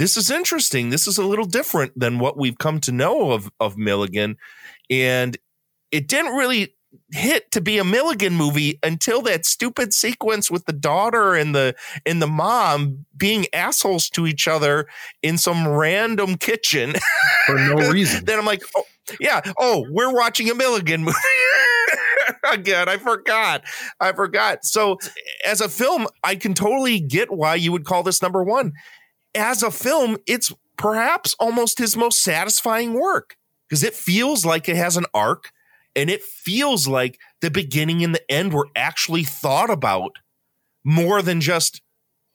this 0.00 0.16
is 0.16 0.30
interesting. 0.30 0.88
This 0.88 1.06
is 1.06 1.18
a 1.18 1.26
little 1.26 1.44
different 1.44 1.92
than 1.94 2.18
what 2.18 2.38
we've 2.38 2.56
come 2.56 2.80
to 2.80 2.90
know 2.90 3.32
of 3.32 3.50
of 3.60 3.76
milligan. 3.76 4.38
And 4.88 5.36
it 5.92 6.08
didn't 6.08 6.36
really 6.36 6.74
hit 7.12 7.50
to 7.52 7.60
be 7.60 7.78
a 7.78 7.84
Milligan 7.84 8.34
movie 8.34 8.78
until 8.82 9.22
that 9.22 9.44
stupid 9.44 9.92
sequence 9.92 10.50
with 10.50 10.66
the 10.66 10.72
daughter 10.72 11.34
and 11.34 11.54
the 11.54 11.74
and 12.06 12.20
the 12.20 12.26
mom 12.26 13.06
being 13.16 13.46
assholes 13.52 14.08
to 14.10 14.26
each 14.26 14.48
other 14.48 14.86
in 15.22 15.38
some 15.38 15.68
random 15.68 16.36
kitchen. 16.36 16.94
for 17.46 17.56
no 17.56 17.90
reason. 17.90 18.24
then 18.24 18.38
I'm 18.38 18.46
like, 18.46 18.62
oh, 18.76 18.84
yeah, 19.18 19.40
oh, 19.58 19.86
we're 19.90 20.12
watching 20.12 20.50
a 20.50 20.54
Milligan 20.54 21.04
movie. 21.04 21.16
Again, 22.52 22.88
I 22.88 22.96
forgot. 22.96 23.62
I 23.98 24.12
forgot. 24.12 24.64
So, 24.64 24.98
as 25.44 25.60
a 25.60 25.68
film, 25.68 26.06
I 26.22 26.36
can 26.36 26.54
totally 26.54 27.00
get 27.00 27.30
why 27.30 27.56
you 27.56 27.72
would 27.72 27.84
call 27.84 28.02
this 28.02 28.22
number 28.22 28.42
one. 28.42 28.72
As 29.34 29.62
a 29.62 29.70
film, 29.70 30.16
it's 30.26 30.52
perhaps 30.76 31.34
almost 31.38 31.78
his 31.78 31.96
most 31.96 32.22
satisfying 32.22 32.94
work 32.94 33.36
because 33.68 33.84
it 33.84 33.94
feels 33.94 34.46
like 34.46 34.68
it 34.68 34.76
has 34.76 34.96
an 34.96 35.06
arc 35.12 35.52
and 35.96 36.10
it 36.10 36.22
feels 36.22 36.86
like 36.86 37.18
the 37.40 37.50
beginning 37.50 38.02
and 38.04 38.14
the 38.14 38.30
end 38.30 38.52
were 38.52 38.68
actually 38.76 39.24
thought 39.24 39.70
about 39.70 40.12
more 40.84 41.22
than 41.22 41.40
just 41.40 41.82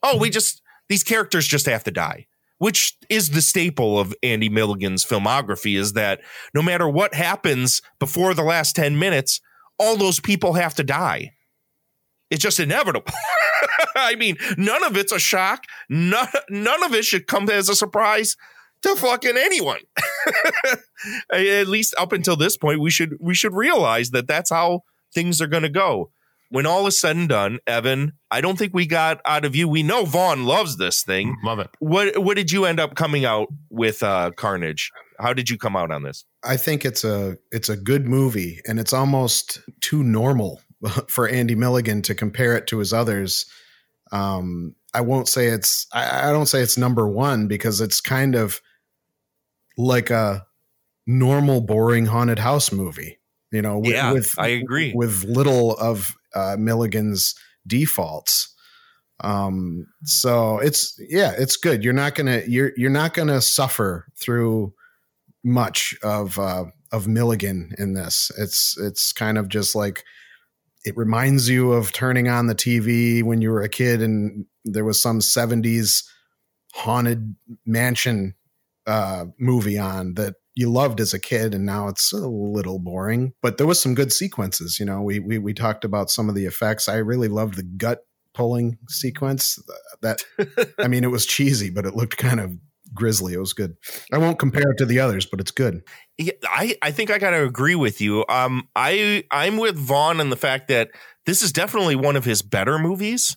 oh 0.04 0.18
we 0.18 0.30
just 0.30 0.62
these 0.90 1.04
characters 1.04 1.48
just 1.48 1.66
have 1.66 1.84
to 1.84 1.92
die 1.92 2.28
which 2.58 2.98
is 3.10 3.32
the 3.32 3.42
staple 3.42 4.00
of 4.00 4.14
Andy 4.24 4.50
Milligan's 4.50 5.04
filmography 5.04 5.78
is 5.78 5.94
that 5.94 6.22
no 6.54 6.62
matter 6.62 6.88
what 6.88 7.14
happens 7.14 7.82
before 8.00 8.34
the 8.34 8.44
last 8.44 8.76
10 8.76 8.98
minutes 8.98 9.42
all 9.78 9.98
those 9.98 10.22
people 10.22 10.54
have 10.54 10.74
to 10.76 10.84
die. 10.84 11.32
It's 12.30 12.42
just 12.42 12.62
inevitable. 12.62 13.12
I 13.96 14.16
mean 14.16 14.38
none 14.58 14.84
of 14.84 14.96
it's 14.96 15.12
a 15.12 15.20
shock. 15.20 15.66
None, 15.90 16.28
none 16.50 16.84
of 16.84 16.94
it 16.94 17.06
should 17.06 17.28
come 17.28 17.50
as 17.50 17.70
a 17.70 17.76
surprise 17.76 18.38
to 18.84 18.96
fucking 18.96 19.38
anyone 19.38 19.80
at 21.32 21.68
least 21.68 21.96
up 21.98 22.12
until 22.12 22.36
this 22.36 22.58
point 22.58 22.80
we 22.80 22.92
should 22.92 23.16
we 23.20 23.34
should 23.34 23.54
realize 23.54 24.10
that 24.12 24.28
that's 24.28 24.50
how 24.50 24.82
things 25.14 25.42
are 25.42 25.48
going 25.48 25.64
to 25.64 25.70
go. 25.70 26.12
When 26.50 26.66
all 26.66 26.86
is 26.88 27.00
said 27.00 27.16
and 27.16 27.28
done 27.28 27.60
evan 27.66 28.14
i 28.30 28.40
don't 28.40 28.58
think 28.58 28.74
we 28.74 28.86
got 28.86 29.20
out 29.26 29.46
of 29.46 29.56
you. 29.56 29.68
We 29.68 29.84
know 29.84 30.06
vaughn 30.06 30.46
loves 30.46 30.78
this 30.78 31.04
thing. 31.04 31.36
Love 31.44 31.60
it. 31.60 31.70
what 31.80 32.18
what 32.20 32.38
did 32.38 32.52
you 32.52 32.66
end 32.66 32.80
up 32.80 32.96
coming 32.96 33.26
out 33.26 33.48
with 33.70 34.04
uh 34.04 34.32
carnage? 34.38 34.92
How 35.20 35.34
did 35.34 35.50
you 35.50 35.58
come 35.58 35.76
out 35.76 35.92
on 35.92 36.04
this? 36.04 36.26
I 36.44 36.58
think 36.58 36.86
it's 36.86 37.04
a 37.04 37.38
it's 37.52 37.70
a 37.70 37.78
good 37.78 38.06
movie, 38.08 38.62
and 38.68 38.80
it's 38.80 38.94
almost 38.94 39.60
too 39.82 40.04
normal 40.04 40.62
for 41.08 41.28
Andy 41.28 41.56
Milligan 41.56 42.02
to 42.04 42.16
compare 42.16 42.56
it 42.56 42.68
to 42.68 42.80
his 42.80 42.94
others. 42.94 43.46
Um, 44.12 44.76
I 44.94 45.02
won't 45.02 45.28
say 45.28 45.48
it's 45.48 45.88
I, 45.94 46.30
I 46.30 46.32
don't 46.32 46.46
say 46.46 46.62
it's 46.62 46.78
number 46.78 47.08
one 47.08 47.48
because 47.48 47.82
it's 47.82 48.00
kind 48.02 48.36
of 48.36 48.62
like 49.78 50.10
a 50.10 50.46
normal, 51.08 51.62
boring 51.62 52.06
haunted 52.08 52.40
house 52.40 52.72
movie. 52.72 53.20
You 53.52 53.62
know, 53.62 53.80
with, 53.80 53.92
Yeah, 53.94 54.12
with 54.12 54.34
I 54.38 54.48
agree. 54.48 54.94
with 54.94 55.24
little 55.24 55.76
of 55.78 56.16
uh, 56.34 56.56
Milligan's 56.60 57.36
defaults. 57.66 58.54
Um, 59.22 59.88
so 60.04 60.60
it's 60.60 61.00
yeah, 61.00 61.34
it's 61.38 61.56
good. 61.56 61.84
You're 61.84 61.94
not 61.94 62.16
gonna 62.16 62.42
you're 62.48 62.72
you're 62.76 62.90
not 62.90 63.14
gonna 63.14 63.42
suffer 63.42 64.08
through 64.20 64.74
much 65.44 65.96
of 66.04 66.38
uh, 66.38 66.66
of 66.92 67.08
Milligan 67.08 67.74
in 67.78 67.94
this. 67.94 68.30
It's 68.38 68.78
it's 68.78 69.14
kind 69.14 69.38
of 69.38 69.48
just 69.48 69.74
like 69.74 70.04
it 70.84 70.98
reminds 70.98 71.48
you 71.50 71.72
of 71.72 71.94
turning 71.94 72.28
on 72.28 72.48
the 72.48 72.56
TV 72.56 73.24
when 73.24 73.42
you 73.42 73.52
were 73.52 73.62
a 73.62 73.70
kid 73.70 74.02
and 74.02 74.46
there 74.66 74.86
was 74.86 75.02
some 75.02 75.20
70s 75.20 76.04
haunted 76.74 77.36
mansion 77.66 78.36
uh, 78.88 79.26
movie 79.40 79.78
on 79.78 80.14
that 80.16 80.36
you 80.56 80.72
loved 80.72 81.00
as 81.00 81.14
a 81.14 81.20
kid 81.20 81.54
and 81.54 81.66
now 81.66 81.88
it's 81.88 82.14
a 82.14 82.28
little 82.28 82.80
boring. 82.80 83.34
But 83.42 83.58
there 83.58 83.68
was 83.68 83.82
some 83.82 83.96
good 83.96 84.14
sequences 84.14 84.80
you 84.80 84.86
know? 84.86 85.02
We 85.02 85.20
we, 85.20 85.38
we 85.38 85.54
talked 85.54 85.86
about 85.86 86.10
some 86.10 86.30
of 86.30 86.36
the 86.36 86.46
effects. 86.46 86.88
I 86.88 86.98
really 86.98 87.28
loved 87.28 87.56
the 87.56 87.64
gut 87.64 88.06
pulling 88.34 88.78
sequence. 88.90 89.60
That 90.02 90.24
i 90.80 90.88
mean 90.88 91.04
it 91.04 91.12
was 91.12 91.26
cheesy 91.26 91.70
but 91.70 91.86
it 91.86 91.96
looked 91.96 92.18
kind 92.18 92.40
of 92.40 92.58
grisly. 92.94 93.34
It 93.34 93.40
was 93.40 93.54
good. 93.54 93.76
I 94.14 94.18
won't 94.18 94.40
compare 94.40 94.72
it 94.72 94.78
to 94.78 94.86
the 94.86 95.00
others 95.00 95.26
but 95.26 95.40
it's 95.40 95.52
good. 95.52 95.82
Yeah, 96.18 96.34
I, 96.46 96.78
I 96.82 96.92
think 96.92 97.12
I 97.12 97.18
got 97.18 97.32
to 97.32 97.44
agree 97.44 97.76
with 97.76 98.00
you. 98.00 98.26
Um, 98.30 98.70
I 98.76 99.26
I'm 99.32 99.58
with 99.58 99.76
Vaughn 99.76 100.22
in 100.22 100.30
the 100.30 100.38
fact 100.38 100.70
that 100.70 100.92
this 101.26 101.42
is 101.42 101.52
definitely 101.52 101.96
one 101.96 102.16
of 102.16 102.24
his 102.24 102.42
better 102.42 102.80
movies, 102.80 103.36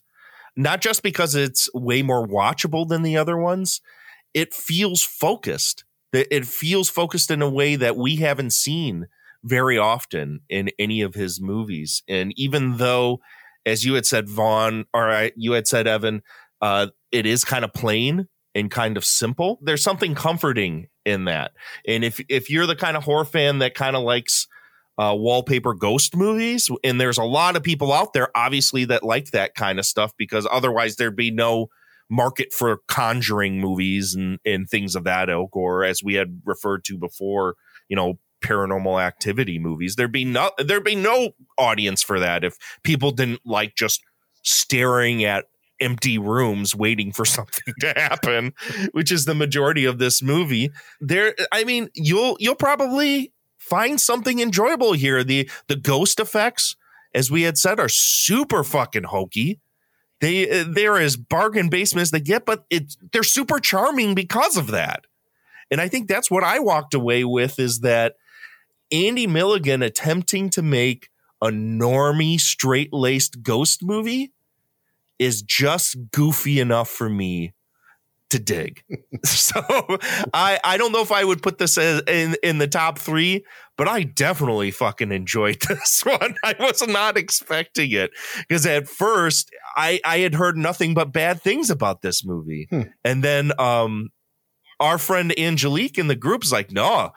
not 0.57 0.81
just 0.81 1.03
because 1.03 1.35
it's 1.35 1.69
way 1.75 2.03
more 2.03 2.27
watchable 2.27 2.87
than 2.87 3.03
the 3.03 3.17
other 3.17 3.37
ones. 3.37 3.81
It 4.39 4.55
feels 4.55 5.03
focused. 5.03 5.85
It 6.13 6.47
feels 6.47 6.89
focused 6.89 7.31
in 7.33 7.43
a 7.43 7.51
way 7.51 7.75
that 7.75 7.97
we 7.97 8.17
haven't 8.17 8.53
seen 8.53 9.09
very 9.43 9.77
often 9.77 10.43
in 10.49 10.71
any 10.79 11.03
of 11.03 11.15
his 11.15 11.41
movies. 11.41 12.05
And 12.09 12.33
even 12.37 12.77
though, 12.77 13.19
as 13.67 13.85
you 13.85 13.95
had 13.95 14.07
said, 14.07 14.29
Vaughn, 14.29 14.85
or 14.95 15.31
you 15.35 15.53
had 15.53 15.67
said, 15.67 15.89
Evan, 15.89 16.23
uh, 16.63 16.87
it 17.11 17.27
is 17.27 17.45
kind 17.45 17.65
of 17.65 17.73
plain 17.73 18.29
and 18.55 18.71
kind 18.71 18.97
of 18.97 19.05
simple. 19.05 19.59
There's 19.61 19.83
something 19.83 20.15
comforting 20.15 20.87
in 21.05 21.25
that. 21.25 21.51
And 21.85 22.05
if 22.05 22.21
if 22.29 22.49
you're 22.49 22.67
the 22.67 22.77
kind 22.77 22.97
of 22.97 23.03
horror 23.03 23.25
fan 23.25 23.59
that 23.59 23.75
kind 23.75 23.97
of 23.97 24.05
likes 24.05 24.47
uh, 24.99 25.15
wallpaper 25.17 25.75
ghost 25.75 26.15
movies, 26.17 26.71
and 26.85 27.01
there's 27.01 27.19
a 27.19 27.25
lot 27.25 27.57
of 27.57 27.65
people 27.65 27.93
out 27.93 28.13
there, 28.13 28.29
obviously, 28.37 28.85
that 28.85 29.03
like 29.03 29.33
that 29.33 29.57
kind 29.57 29.81
of 29.81 29.85
stuff 29.85 30.13
because 30.17 30.47
otherwise 30.49 30.95
there'd 30.95 31.17
be 31.17 31.33
no 31.33 31.71
market 32.11 32.53
for 32.53 32.79
conjuring 32.89 33.61
movies 33.61 34.15
and 34.15 34.39
and 34.45 34.69
things 34.69 34.95
of 34.95 35.05
that 35.05 35.29
ilk, 35.29 35.55
or 35.57 35.85
as 35.85 36.03
we 36.03 36.15
had 36.15 36.41
referred 36.45 36.85
to 36.85 36.99
before, 36.99 37.55
you 37.89 37.97
know, 37.97 38.19
paranormal 38.41 39.03
activity 39.03 39.59
movies. 39.59 39.97
There'd 39.97 40.13
be 40.13 40.25
no 40.25 40.51
there'd 40.59 40.85
be 40.85 40.97
no 40.97 41.31
audience 41.57 42.03
for 42.03 42.21
that 42.21 42.45
if 42.45 42.57
people 42.83 43.11
didn't 43.11 43.41
like 43.45 43.75
just 43.75 44.03
staring 44.43 45.25
at 45.25 45.47
empty 45.81 46.19
rooms 46.19 46.75
waiting 46.75 47.13
for 47.13 47.25
something 47.25 47.75
to 47.81 47.93
happen 47.95 48.53
which 48.93 49.13
is 49.13 49.25
the 49.25 49.35
majority 49.35 49.85
of 49.85 49.99
this 49.99 50.23
movie. 50.23 50.71
There 51.01 51.35
i 51.53 51.65
mean 51.65 51.89
you'll 51.95 52.37
you'll 52.41 52.55
probably 52.55 53.33
find 53.59 54.01
something 54.01 54.41
enjoyable 54.41 54.93
here. 54.93 55.25
The 55.25 55.51
the 55.67 55.77
ghost 55.77 56.21
effects 56.21 56.77
as 57.15 57.31
we 57.31 57.43
had 57.43 57.57
said 57.57 57.81
are 57.81 57.89
super 57.89 58.63
fucking 58.63 59.05
hokey 59.05 59.61
they 60.21 60.61
uh, 60.61 60.65
they're 60.69 60.99
as 60.99 61.17
bargain 61.17 61.69
basement 61.69 62.03
as 62.03 62.11
they 62.11 62.21
get 62.21 62.45
but 62.45 62.65
it 62.71 62.97
they're 63.13 63.23
super 63.23 63.59
charming 63.59 64.15
because 64.15 64.57
of 64.57 64.69
that. 64.69 65.05
And 65.71 65.81
i 65.81 65.89
think 65.89 66.09
that's 66.09 66.31
what 66.31 66.45
i 66.45 66.59
walked 66.59 66.95
away 66.95 67.25
with 67.25 67.59
is 67.59 67.81
that 67.81 68.17
andy 68.91 69.27
milligan 69.27 69.83
attempting 69.83 70.49
to 70.51 70.63
make 70.63 71.11
a 71.43 71.49
normie 71.49 72.41
straight-laced 72.41 73.43
ghost 73.43 73.83
movie 73.83 74.33
is 75.19 75.43
just 75.43 76.11
goofy 76.11 76.59
enough 76.59 76.89
for 76.89 77.09
me 77.09 77.53
to 78.31 78.39
dig. 78.39 78.83
so 79.25 79.61
I 80.33 80.59
I 80.63 80.77
don't 80.77 80.93
know 80.93 81.03
if 81.03 81.13
I 81.13 81.25
would 81.25 81.43
put 81.43 81.59
this 81.59 81.79
in 81.79 82.37
in 82.43 82.59
the 82.59 82.69
top 82.69 82.99
3, 82.99 83.45
but 83.77 83.89
I 83.89 84.03
definitely 84.03 84.71
fucking 84.71 85.13
enjoyed 85.13 85.61
this 85.69 86.03
one. 86.05 86.37
I 86.45 86.55
was 86.59 86.87
not 86.87 87.17
expecting 87.17 87.93
it 87.93 88.11
because 88.49 88.67
at 88.67 88.89
first 88.89 89.51
I 89.77 90.01
I 90.05 90.19
had 90.19 90.35
heard 90.35 90.57
nothing 90.57 90.95
but 90.95 91.13
bad 91.13 91.43
things 91.43 91.71
about 91.71 92.03
this 92.03 92.25
movie. 92.25 92.67
Hmm. 92.71 92.83
And 93.05 93.25
then 93.25 93.53
um 93.59 94.11
our 94.81 94.99
friend 94.99 95.37
Angelique 95.39 95.99
in 95.99 96.07
the 96.07 96.17
group 96.17 96.45
is 96.45 96.53
like, 96.53 96.71
"No, 96.71 97.11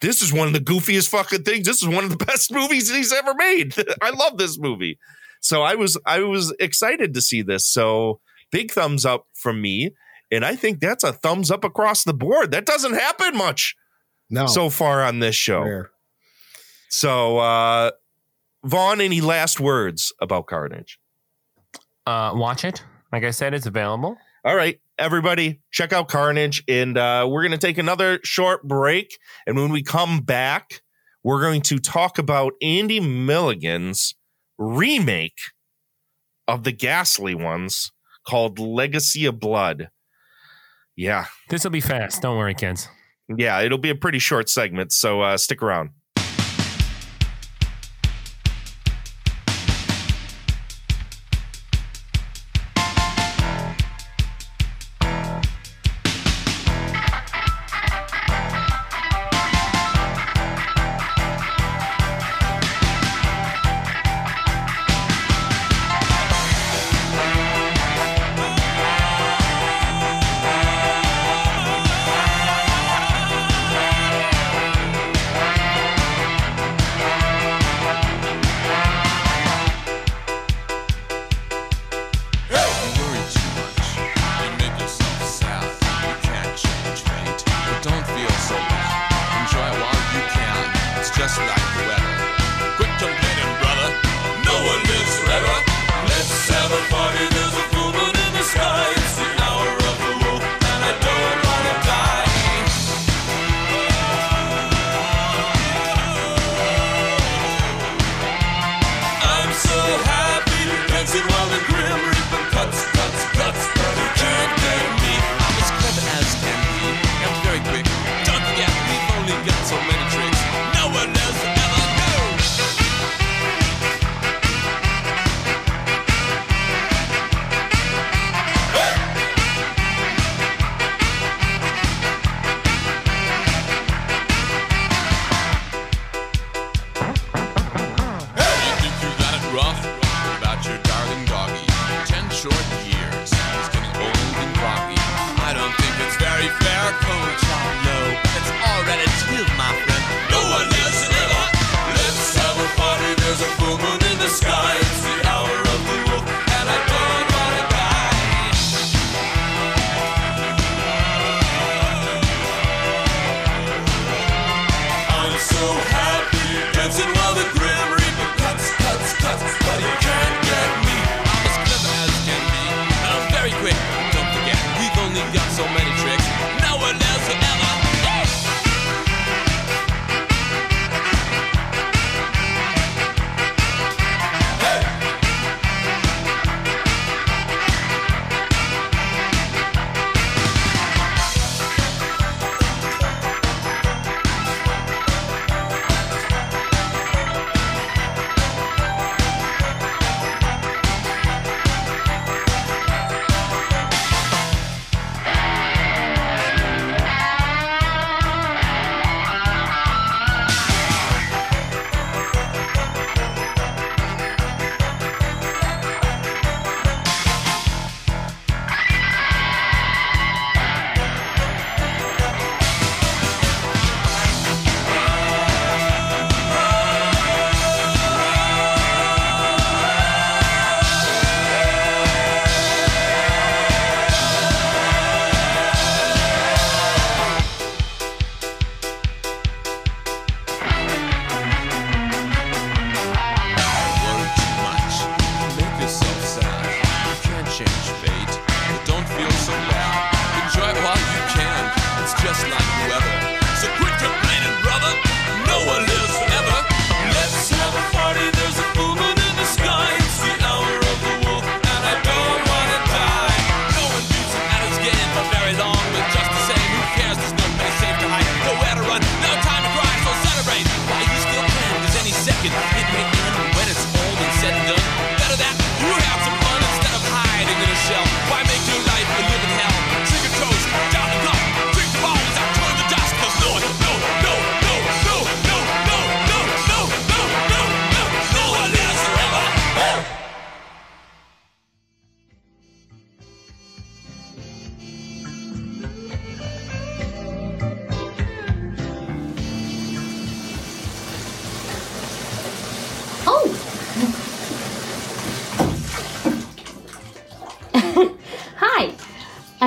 this 0.00 0.22
is 0.22 0.32
one 0.32 0.48
of 0.48 0.52
the 0.52 0.60
goofiest 0.60 1.08
fucking 1.08 1.44
things. 1.44 1.66
This 1.66 1.82
is 1.82 1.88
one 1.88 2.04
of 2.04 2.10
the 2.10 2.24
best 2.26 2.52
movies 2.52 2.90
he's 2.90 3.12
ever 3.12 3.34
made. 3.34 3.74
I 4.02 4.10
love 4.10 4.38
this 4.38 4.58
movie." 4.58 4.98
So 5.40 5.62
I 5.62 5.74
was 5.74 5.96
I 6.06 6.20
was 6.20 6.54
excited 6.58 7.14
to 7.14 7.20
see 7.20 7.42
this. 7.42 7.66
So 7.66 8.20
big 8.50 8.72
thumbs 8.72 9.04
up 9.04 9.26
from 9.34 9.60
me. 9.60 9.92
And 10.30 10.44
I 10.44 10.56
think 10.56 10.80
that's 10.80 11.04
a 11.04 11.12
thumbs 11.12 11.50
up 11.50 11.64
across 11.64 12.04
the 12.04 12.14
board. 12.14 12.50
That 12.50 12.66
doesn't 12.66 12.94
happen 12.94 13.36
much 13.36 13.74
no 14.30 14.46
so 14.46 14.70
far 14.70 15.02
on 15.02 15.20
this 15.20 15.34
show. 15.34 15.60
rare. 15.60 15.90
So 16.88 17.38
uh 17.38 17.90
Vaughn, 18.64 19.00
any 19.00 19.20
last 19.20 19.60
words 19.60 20.12
about 20.20 20.46
Carnage? 20.46 20.98
Uh, 22.06 22.32
watch 22.34 22.64
it. 22.64 22.82
Like 23.12 23.24
I 23.24 23.30
said, 23.30 23.54
it's 23.54 23.66
available. 23.66 24.16
All 24.44 24.56
right, 24.56 24.80
everybody, 24.98 25.60
check 25.70 25.92
out 25.92 26.08
Carnage, 26.08 26.62
and 26.68 26.98
uh, 26.98 27.26
we're 27.30 27.42
going 27.42 27.58
to 27.58 27.66
take 27.66 27.78
another 27.78 28.18
short 28.24 28.66
break. 28.66 29.18
And 29.46 29.56
when 29.56 29.70
we 29.70 29.82
come 29.82 30.20
back, 30.20 30.82
we're 31.22 31.40
going 31.40 31.62
to 31.62 31.78
talk 31.78 32.18
about 32.18 32.54
Andy 32.62 33.00
Milligan's 33.00 34.14
remake 34.58 35.38
of 36.46 36.64
the 36.64 36.72
Ghastly 36.72 37.34
ones 37.34 37.92
called 38.26 38.58
Legacy 38.58 39.24
of 39.24 39.38
Blood. 39.38 39.90
Yeah, 40.98 41.26
This 41.48 41.62
will 41.62 41.70
be 41.70 41.80
fast. 41.80 42.22
Don't 42.22 42.36
worry, 42.36 42.54
kids. 42.54 42.88
yeah, 43.36 43.60
it'll 43.60 43.78
be 43.78 43.90
a 43.90 43.94
pretty 43.94 44.18
short 44.18 44.48
segment, 44.48 44.90
so 44.92 45.20
uh, 45.20 45.36
stick 45.36 45.62
around. 45.62 45.90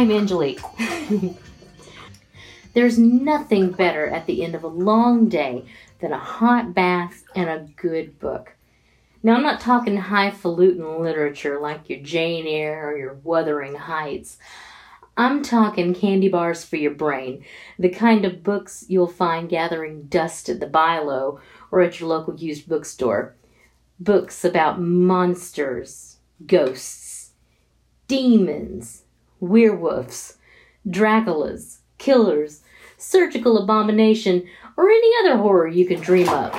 I'm 0.02 0.10
Angelique. 0.10 0.64
There's 2.74 2.98
nothing 2.98 3.70
better 3.70 4.08
at 4.08 4.26
the 4.26 4.44
end 4.44 4.56
of 4.56 4.64
a 4.64 4.68
long 4.68 5.30
day 5.30 5.66
than 6.00 6.12
a 6.12 6.18
hot 6.18 6.74
bath 6.74 7.24
and 7.36 7.48
a 7.48 7.68
good 7.76 8.18
book. 8.18 8.56
Now, 9.22 9.36
I'm 9.36 9.44
not 9.44 9.62
talking 9.62 9.98
highfalutin 9.98 11.04
literature 11.04 11.60
like 11.60 11.88
your 11.88 12.00
Jane 12.00 12.48
Eyre 12.48 12.90
or 12.90 12.98
your 12.98 13.14
Wuthering 13.24 13.76
Heights. 13.76 14.40
I'm 15.16 15.44
talking 15.44 15.94
candy 15.94 16.30
bars 16.30 16.66
for 16.66 16.78
your 16.78 16.96
brain, 16.96 17.46
the 17.78 17.90
kind 17.90 18.26
of 18.26 18.42
books 18.42 18.84
you'll 18.88 19.06
find 19.06 19.50
gathering 19.50 20.06
dust 20.06 20.50
at 20.50 20.60
the 20.60 20.66
Bilo 20.66 21.40
or 21.70 21.82
at 21.82 22.00
your 22.00 22.10
local 22.10 22.36
used 22.36 22.68
bookstore. 22.68 23.36
Books 24.00 24.44
about 24.44 24.82
monsters, 24.82 26.18
ghosts, 26.48 27.34
demons, 28.08 29.01
werewolves, 29.42 30.38
Draculas, 30.88 31.80
killers, 31.98 32.62
surgical 32.98 33.58
abomination, 33.58 34.48
or 34.78 34.90
any 34.90 35.12
other 35.20 35.38
horror 35.38 35.68
you 35.68 35.86
can 35.86 36.00
dream 36.00 36.30
up. 36.30 36.56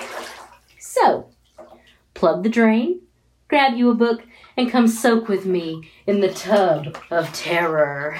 So, 0.79 1.31
plug 2.13 2.43
the 2.43 2.51
drain, 2.51 3.01
grab 3.49 3.75
you 3.75 3.91
a 3.91 3.95
book, 3.95 4.23
and 4.57 4.71
come 4.71 4.87
soak 4.87 5.29
with 5.29 5.47
me 5.47 5.91
in 6.07 6.21
the 6.21 6.33
tub 6.33 6.99
of 7.11 7.33
terror. 7.33 8.19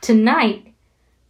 Tonight, 0.00 0.72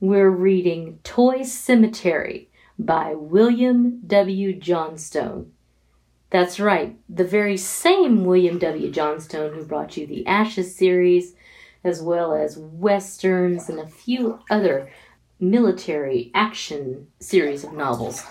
we're 0.00 0.30
reading 0.30 0.98
Toy 1.02 1.42
Cemetery 1.42 2.50
by 2.78 3.14
William 3.14 4.02
W. 4.06 4.54
Johnstone. 4.54 5.52
That's 6.36 6.60
right, 6.60 6.94
the 7.08 7.24
very 7.24 7.56
same 7.56 8.26
William 8.26 8.58
W. 8.58 8.90
Johnstone 8.90 9.54
who 9.54 9.64
brought 9.64 9.96
you 9.96 10.06
the 10.06 10.26
Ashes 10.26 10.76
series, 10.76 11.34
as 11.82 12.02
well 12.02 12.34
as 12.34 12.58
westerns 12.58 13.70
and 13.70 13.80
a 13.80 13.86
few 13.86 14.40
other 14.50 14.92
military 15.40 16.30
action 16.34 17.06
series 17.20 17.64
of 17.64 17.72
novels. 17.72 18.22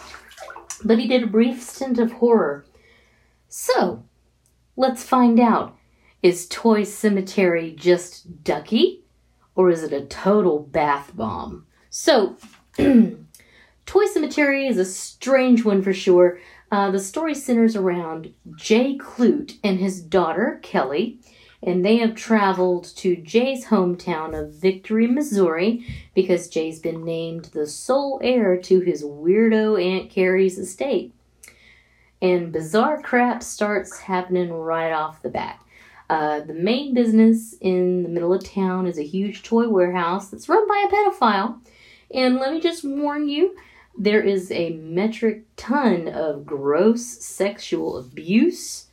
But 0.83 0.99
he 0.99 1.07
did 1.07 1.23
a 1.23 1.25
brief 1.25 1.63
stint 1.63 1.97
of 1.97 2.11
horror. 2.11 2.67
So, 3.49 4.03
let's 4.75 5.01
find 5.01 5.39
out 5.39 5.75
is 6.21 6.47
Toy 6.47 6.83
Cemetery 6.83 7.73
just 7.75 8.43
Ducky, 8.43 9.03
or 9.55 9.71
is 9.71 9.81
it 9.81 9.93
a 9.93 10.05
total 10.05 10.59
bath 10.59 11.13
bomb? 11.15 11.65
So, 11.89 12.37
Toy 12.77 14.05
Cemetery 14.05 14.67
is 14.67 14.77
a 14.77 14.85
strange 14.85 15.65
one 15.65 15.81
for 15.81 15.93
sure. 15.93 16.39
Uh, 16.75 16.91
the 16.91 16.99
story 16.99 17.33
centers 17.33 17.77
around 17.77 18.33
Jay 18.57 18.97
Clute 18.97 19.57
and 19.63 19.79
his 19.79 20.01
daughter, 20.01 20.59
Kelly, 20.61 21.17
and 21.63 21.85
they 21.85 21.95
have 21.99 22.15
traveled 22.15 22.83
to 22.97 23.15
Jay's 23.15 23.67
hometown 23.67 24.37
of 24.37 24.51
Victory, 24.51 25.07
Missouri, 25.07 25.85
because 26.13 26.49
Jay's 26.49 26.79
been 26.79 27.05
named 27.05 27.45
the 27.45 27.65
sole 27.65 28.19
heir 28.21 28.57
to 28.57 28.81
his 28.81 29.05
weirdo 29.05 29.81
Aunt 29.81 30.09
Carrie's 30.09 30.59
estate. 30.59 31.13
And 32.21 32.51
bizarre 32.51 33.01
crap 33.01 33.41
starts 33.41 33.97
happening 33.97 34.51
right 34.51 34.91
off 34.91 35.21
the 35.21 35.29
bat. 35.29 35.61
Uh, 36.09 36.41
the 36.41 36.53
main 36.53 36.93
business 36.93 37.55
in 37.61 38.03
the 38.03 38.09
middle 38.09 38.33
of 38.33 38.43
town 38.43 38.85
is 38.85 38.97
a 38.97 39.03
huge 39.05 39.43
toy 39.43 39.69
warehouse 39.69 40.27
that's 40.27 40.49
run 40.49 40.67
by 40.67 40.85
a 40.85 40.93
pedophile. 40.93 41.57
And 42.13 42.35
let 42.35 42.51
me 42.51 42.59
just 42.59 42.83
warn 42.83 43.29
you, 43.29 43.55
there 43.97 44.21
is 44.21 44.51
a 44.51 44.71
metric 44.71 45.43
ton 45.55 46.07
of 46.07 46.45
gross 46.45 47.05
sexual 47.05 47.97
abuse 47.97 48.87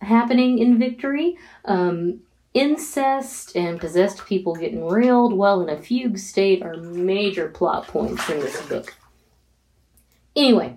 happening 0.00 0.58
in 0.58 0.78
Victory. 0.78 1.36
Um, 1.64 2.20
incest 2.54 3.54
and 3.54 3.78
possessed 3.78 4.26
people 4.26 4.54
getting 4.56 4.84
railed 4.84 5.32
while 5.32 5.60
in 5.60 5.68
a 5.68 5.80
fugue 5.80 6.18
state 6.18 6.62
are 6.62 6.76
major 6.76 7.48
plot 7.48 7.86
points 7.86 8.28
in 8.28 8.40
this 8.40 8.60
book. 8.62 8.94
Anyway, 10.34 10.76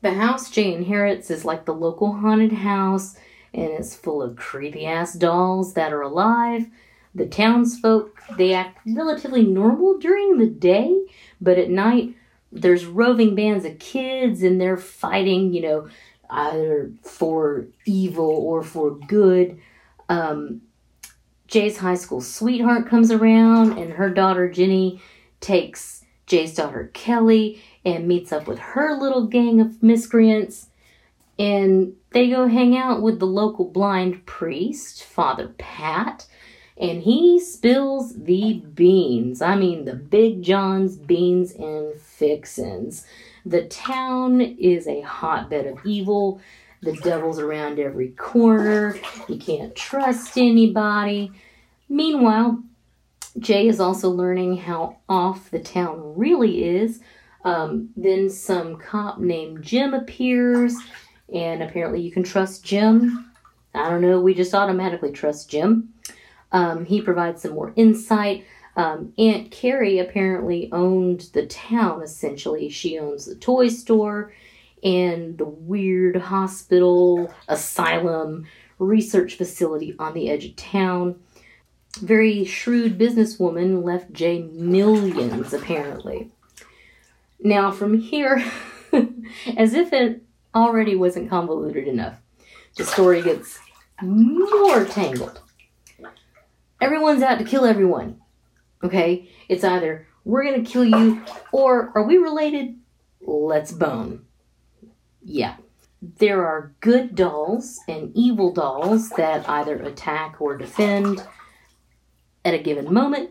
the 0.00 0.14
house 0.14 0.50
Jay 0.50 0.72
inherits 0.72 1.30
is 1.30 1.44
like 1.44 1.64
the 1.64 1.74
local 1.74 2.12
haunted 2.14 2.52
house 2.52 3.16
and 3.52 3.70
it's 3.70 3.94
full 3.94 4.22
of 4.22 4.36
creepy 4.36 4.86
ass 4.86 5.14
dolls 5.14 5.74
that 5.74 5.92
are 5.92 6.02
alive. 6.02 6.66
The 7.14 7.26
townsfolk, 7.26 8.18
they 8.36 8.52
act 8.52 8.78
relatively 8.86 9.42
normal 9.42 9.98
during 9.98 10.38
the 10.38 10.46
day, 10.46 11.06
but 11.40 11.58
at 11.58 11.70
night 11.70 12.14
there's 12.60 12.86
roving 12.86 13.34
bands 13.34 13.64
of 13.64 13.78
kids 13.78 14.42
and 14.42 14.60
they're 14.60 14.76
fighting, 14.76 15.52
you 15.52 15.62
know, 15.62 15.88
either 16.30 16.90
for 17.02 17.66
evil 17.84 18.30
or 18.30 18.62
for 18.62 18.92
good. 19.06 19.58
Um, 20.08 20.62
Jay's 21.46 21.78
high 21.78 21.94
school 21.94 22.20
sweetheart 22.20 22.88
comes 22.88 23.12
around, 23.12 23.78
and 23.78 23.92
her 23.92 24.10
daughter 24.10 24.50
Jenny 24.50 25.00
takes 25.40 26.04
Jay's 26.26 26.54
daughter 26.54 26.90
Kelly 26.92 27.62
and 27.84 28.08
meets 28.08 28.32
up 28.32 28.48
with 28.48 28.58
her 28.58 28.98
little 28.98 29.26
gang 29.26 29.60
of 29.60 29.82
miscreants. 29.82 30.68
And 31.38 31.94
they 32.10 32.30
go 32.30 32.48
hang 32.48 32.76
out 32.76 33.02
with 33.02 33.20
the 33.20 33.26
local 33.26 33.66
blind 33.66 34.26
priest, 34.26 35.04
Father 35.04 35.54
Pat, 35.58 36.26
and 36.78 37.02
he 37.02 37.40
spills 37.40 38.14
the 38.14 38.62
beans. 38.74 39.40
I 39.40 39.56
mean, 39.56 39.84
the 39.84 39.94
Big 39.94 40.42
John's 40.42 40.96
beans 40.96 41.52
and 41.52 41.94
fixins. 42.00 43.06
The 43.46 43.64
town 43.64 44.40
is 44.40 44.86
a 44.86 45.00
hotbed 45.00 45.66
of 45.66 45.86
evil. 45.86 46.40
The 46.82 46.92
devil's 46.92 47.38
around 47.38 47.78
every 47.78 48.08
corner. 48.10 48.96
You 49.28 49.38
can't 49.38 49.74
trust 49.74 50.36
anybody. 50.36 51.32
Meanwhile, 51.88 52.62
Jay 53.38 53.68
is 53.68 53.80
also 53.80 54.10
learning 54.10 54.58
how 54.58 54.98
off 55.08 55.50
the 55.50 55.60
town 55.60 56.14
really 56.16 56.64
is. 56.64 57.00
Um, 57.44 57.90
then 57.96 58.28
some 58.28 58.76
cop 58.76 59.18
named 59.18 59.62
Jim 59.62 59.94
appears, 59.94 60.74
and 61.32 61.62
apparently 61.62 62.00
you 62.00 62.10
can 62.10 62.24
trust 62.24 62.64
Jim. 62.64 63.30
I 63.74 63.88
don't 63.88 64.00
know, 64.00 64.20
we 64.20 64.34
just 64.34 64.54
automatically 64.54 65.12
trust 65.12 65.48
Jim. 65.50 65.90
Um, 66.52 66.84
he 66.84 67.00
provides 67.00 67.42
some 67.42 67.52
more 67.52 67.72
insight. 67.76 68.44
Um, 68.76 69.12
Aunt 69.18 69.50
Carrie 69.50 69.98
apparently 69.98 70.68
owned 70.72 71.28
the 71.32 71.46
town 71.46 72.02
essentially. 72.02 72.68
She 72.68 72.98
owns 72.98 73.24
the 73.24 73.34
toy 73.34 73.68
store 73.68 74.32
and 74.82 75.38
the 75.38 75.46
weird 75.46 76.16
hospital, 76.16 77.32
asylum, 77.48 78.46
research 78.78 79.36
facility 79.36 79.96
on 79.98 80.14
the 80.14 80.28
edge 80.30 80.44
of 80.44 80.56
town. 80.56 81.18
Very 82.00 82.44
shrewd 82.44 82.98
businesswoman 82.98 83.82
left 83.82 84.12
Jay 84.12 84.42
millions 84.42 85.54
apparently. 85.54 86.30
Now, 87.40 87.70
from 87.70 87.98
here, 87.98 88.44
as 89.56 89.74
if 89.74 89.92
it 89.92 90.22
already 90.54 90.94
wasn't 90.94 91.30
convoluted 91.30 91.88
enough, 91.88 92.18
the 92.76 92.84
story 92.84 93.22
gets 93.22 93.58
more 94.02 94.84
tangled. 94.84 95.40
Everyone's 96.80 97.22
out 97.22 97.38
to 97.38 97.44
kill 97.44 97.64
everyone. 97.64 98.20
Okay? 98.82 99.30
It's 99.48 99.64
either 99.64 100.06
we're 100.24 100.44
going 100.44 100.64
to 100.64 100.70
kill 100.70 100.84
you 100.84 101.22
or 101.52 101.92
are 101.94 102.02
we 102.02 102.16
related? 102.16 102.76
Let's 103.20 103.72
bone. 103.72 104.24
Yeah. 105.24 105.56
There 106.02 106.46
are 106.46 106.74
good 106.80 107.14
dolls 107.14 107.80
and 107.88 108.12
evil 108.14 108.52
dolls 108.52 109.08
that 109.10 109.48
either 109.48 109.80
attack 109.82 110.36
or 110.40 110.56
defend 110.56 111.26
at 112.44 112.54
a 112.54 112.58
given 112.58 112.92
moment. 112.92 113.30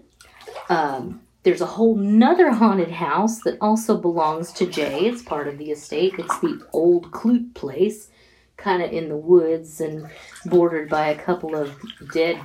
Um, 0.70 1.22
there's 1.44 1.62
a 1.62 1.68
whole 1.68 1.96
nother 1.96 2.52
haunted 2.52 2.92
house 2.92 3.42
that 3.42 3.58
also 3.62 3.98
belongs 3.98 4.52
to 4.54 4.66
Jay. 4.66 5.06
It's 5.06 5.22
part 5.22 5.48
of 5.48 5.60
the 5.60 5.70
estate. 5.70 6.16
It's 6.18 6.40
the 6.40 6.66
old 6.74 7.12
Clute 7.12 7.54
place, 7.54 8.10
kind 8.58 8.82
of 8.82 8.92
in 8.92 9.10
the 9.10 9.16
woods 9.16 9.80
and 9.80 10.10
bordered 10.48 10.90
by 10.90 11.10
a 11.10 11.22
couple 11.22 11.56
of 11.56 11.80
dead 12.12 12.42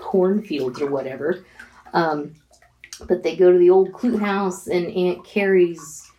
cornfields 0.00 0.80
or 0.80 0.90
whatever. 0.90 1.44
Um, 1.92 2.34
but 3.06 3.22
they 3.22 3.36
go 3.36 3.52
to 3.52 3.58
the 3.58 3.70
old 3.70 3.92
Clute 3.92 4.20
house, 4.20 4.66
and 4.66 4.86
Aunt 4.86 5.24
Carrie's 5.24 6.10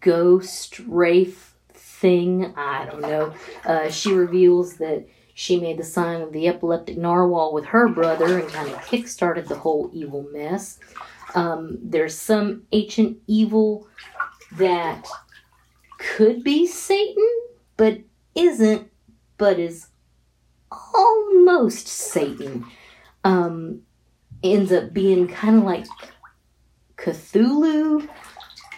ghost 0.00 0.78
wraith 0.80 1.54
thing, 1.72 2.52
I 2.56 2.86
don't 2.86 3.00
know, 3.00 3.34
uh, 3.64 3.90
she 3.90 4.12
reveals 4.12 4.76
that 4.78 5.06
she 5.34 5.58
made 5.58 5.78
the 5.78 5.84
sign 5.84 6.20
of 6.20 6.32
the 6.32 6.48
epileptic 6.48 6.98
narwhal 6.98 7.52
with 7.52 7.64
her 7.66 7.88
brother 7.88 8.38
and 8.38 8.48
kind 8.48 8.68
of 8.68 8.76
kickstarted 8.80 9.48
the 9.48 9.56
whole 9.56 9.90
evil 9.92 10.26
mess. 10.32 10.78
Um, 11.34 11.78
there's 11.82 12.16
some 12.16 12.64
ancient 12.72 13.18
evil 13.26 13.86
that 14.52 15.06
could 15.98 16.42
be 16.44 16.66
Satan, 16.66 17.28
but 17.76 17.98
isn't, 18.34 18.90
but 19.38 19.58
is 19.58 19.88
almost 20.94 21.88
Satan. 21.88 22.66
Um, 23.24 23.82
ends 24.42 24.72
up 24.72 24.92
being 24.92 25.28
kind 25.28 25.58
of 25.58 25.64
like 25.64 25.86
Cthulhu, 26.96 28.08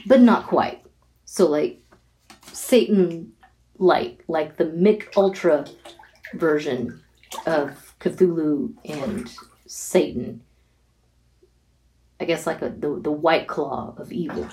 but 0.07 0.21
not 0.21 0.47
quite. 0.47 0.85
So, 1.25 1.49
like 1.49 1.81
Satan 2.53 3.33
light, 3.79 4.21
like 4.29 4.57
the 4.57 4.67
Mich 4.67 5.09
Ultra 5.17 5.67
version 6.35 7.03
of 7.47 7.95
Cthulhu 8.01 8.75
and 8.85 9.31
Satan. 9.67 10.43
I 12.21 12.25
guess 12.25 12.47
like 12.47 12.63
a, 12.63 12.71
the 12.71 13.01
the 13.01 13.11
white 13.11 13.49
claw 13.49 13.95
of 13.99 14.13
evil. 14.13 14.49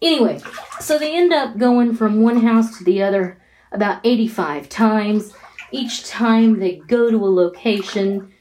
Anyway, 0.00 0.40
so 0.80 0.98
they 0.98 1.16
end 1.16 1.32
up 1.32 1.56
going 1.56 1.94
from 1.94 2.22
one 2.22 2.42
house 2.42 2.78
to 2.78 2.84
the 2.84 3.02
other 3.02 3.40
about 3.72 4.00
85 4.04 4.68
times. 4.68 5.32
Each 5.72 6.06
time 6.06 6.58
they 6.60 6.76
go 6.76 7.10
to 7.10 7.16
a 7.16 7.28
location, 7.28 8.32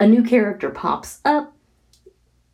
a 0.00 0.06
new 0.06 0.22
character 0.24 0.70
pops 0.70 1.20
up. 1.24 1.54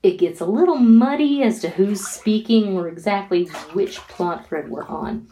It 0.02 0.18
gets 0.18 0.40
a 0.40 0.47
little 0.47 0.77
muddy 0.77 1.43
as 1.43 1.60
to 1.60 1.70
who's 1.70 2.06
speaking 2.06 2.77
or 2.77 2.89
exactly 2.89 3.47
which 3.73 3.97
plot 3.98 4.47
thread 4.47 4.68
we're 4.68 4.86
on. 4.86 5.28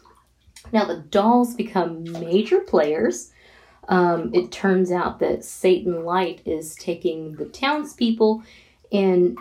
Now, 0.72 0.86
the 0.86 0.96
dolls 0.96 1.54
become 1.54 2.04
major 2.04 2.60
players. 2.60 3.32
Um, 3.88 4.32
it 4.32 4.50
turns 4.50 4.90
out 4.90 5.18
that 5.18 5.44
Satan 5.44 6.04
Light 6.04 6.40
is 6.46 6.74
taking 6.76 7.34
the 7.34 7.44
townspeople 7.44 8.42
and 8.90 9.36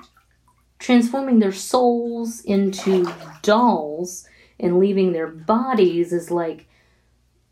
transforming 0.79 1.39
their 1.39 1.53
souls 1.53 2.41
into 2.41 3.09
dolls 3.41 4.27
and 4.59 4.79
leaving 4.79 5.13
their 5.13 5.27
bodies 5.27 6.11
as 6.11 6.29
like 6.29 6.67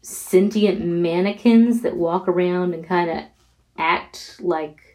sentient 0.02 0.84
mannequins 0.84 1.81
that 1.81 1.95
walk 1.95 2.27
around 2.27 2.73
and 2.73 2.85
kind 2.85 3.10
of 3.10 3.23
act 3.77 4.38
like 4.41 4.91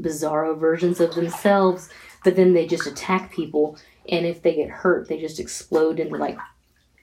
bizarro 0.00 0.58
versions 0.58 1.00
of 1.00 1.14
themselves, 1.14 1.88
but 2.24 2.36
then 2.36 2.54
they 2.54 2.66
just 2.66 2.86
attack 2.86 3.32
people. 3.32 3.78
And 4.08 4.26
if 4.26 4.42
they 4.42 4.54
get 4.54 4.70
hurt, 4.70 5.08
they 5.08 5.18
just 5.18 5.40
explode 5.40 5.98
into 5.98 6.16
like 6.16 6.38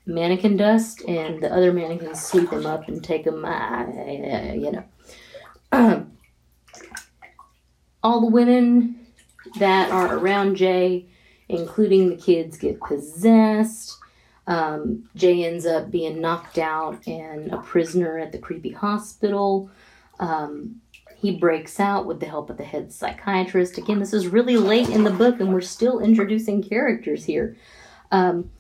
mannequin 0.06 0.58
dust, 0.58 1.02
and 1.08 1.42
the 1.42 1.54
other 1.54 1.74
mannequins 1.74 2.24
sweep 2.24 2.50
them 2.50 2.66
up 2.66 2.88
and 2.88 3.04
take 3.04 3.26
them, 3.26 3.44
uh, 3.46 3.86
you 4.54 4.72
know. 4.72 4.84
All 8.04 8.22
the 8.22 8.28
women 8.28 9.00
that 9.60 9.92
are 9.92 10.18
around 10.18 10.56
Jay, 10.56 11.08
including 11.48 12.10
the 12.10 12.18
kids, 12.18 12.58
get 12.58 12.80
possessed. 12.82 13.98
Um, 14.46 15.10
Jay 15.16 15.46
ends 15.46 15.66
up 15.66 15.90
being 15.90 16.20
knocked 16.20 16.58
out 16.58 17.08
and 17.08 17.52
a 17.52 17.58
prisoner 17.58 18.20
at 18.20 18.34
the 18.34 18.40
creepy 18.40 18.72
hospital. 18.72 19.70
Um, 20.20 20.82
he 21.24 21.32
breaks 21.32 21.80
out 21.80 22.06
with 22.06 22.20
the 22.20 22.26
help 22.26 22.50
of 22.50 22.58
the 22.58 22.66
head 22.66 22.92
psychiatrist. 22.92 23.78
Again, 23.78 24.00
this 24.00 24.12
is 24.12 24.28
really 24.28 24.58
late 24.58 24.90
in 24.90 25.06
the 25.06 25.10
book, 25.10 25.40
and 25.40 25.54
we're 25.54 25.62
still 25.62 26.02
introducing 26.02 26.62
characters 26.62 27.24
here. 27.24 27.56
Um, 28.12 28.52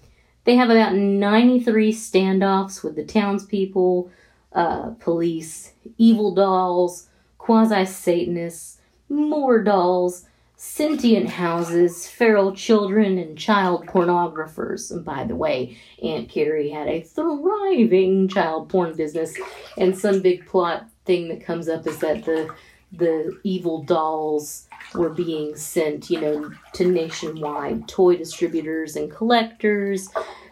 they 0.45 0.55
have 0.55 0.69
about 0.69 0.95
93 0.95 1.91
standoffs 1.91 2.81
with 2.81 2.95
the 2.95 3.03
townspeople, 3.03 4.09
uh, 4.53 4.91
police, 4.91 5.73
evil 5.97 6.33
dolls, 6.33 7.09
quasi 7.37 7.83
Satanists, 7.83 8.79
more 9.09 9.61
dolls, 9.61 10.23
sentient 10.55 11.27
houses, 11.27 12.07
feral 12.07 12.55
children, 12.55 13.17
and 13.17 13.37
child 13.37 13.87
pornographers. 13.87 14.89
And 14.89 15.03
by 15.03 15.25
the 15.25 15.35
way, 15.35 15.77
Aunt 16.01 16.29
Carrie 16.29 16.69
had 16.69 16.87
a 16.87 17.01
thriving 17.01 18.29
child 18.29 18.69
porn 18.69 18.95
business, 18.95 19.37
and 19.77 19.97
some 19.97 20.21
big 20.21 20.45
plot 20.45 20.87
thing 21.05 21.27
that 21.29 21.45
comes 21.45 21.67
up 21.69 21.85
is 21.87 21.99
that 21.99 22.25
the 22.25 22.53
the 22.95 23.39
evil 23.43 23.81
dolls 23.81 24.67
were 24.93 25.09
being 25.09 25.55
sent, 25.55 26.11
you 26.11 26.21
know, 26.21 26.51
to 26.73 26.85
nationwide 26.85 27.87
toy 27.87 28.15
distributors 28.15 28.95
and 28.95 29.11
collectors 29.11 30.09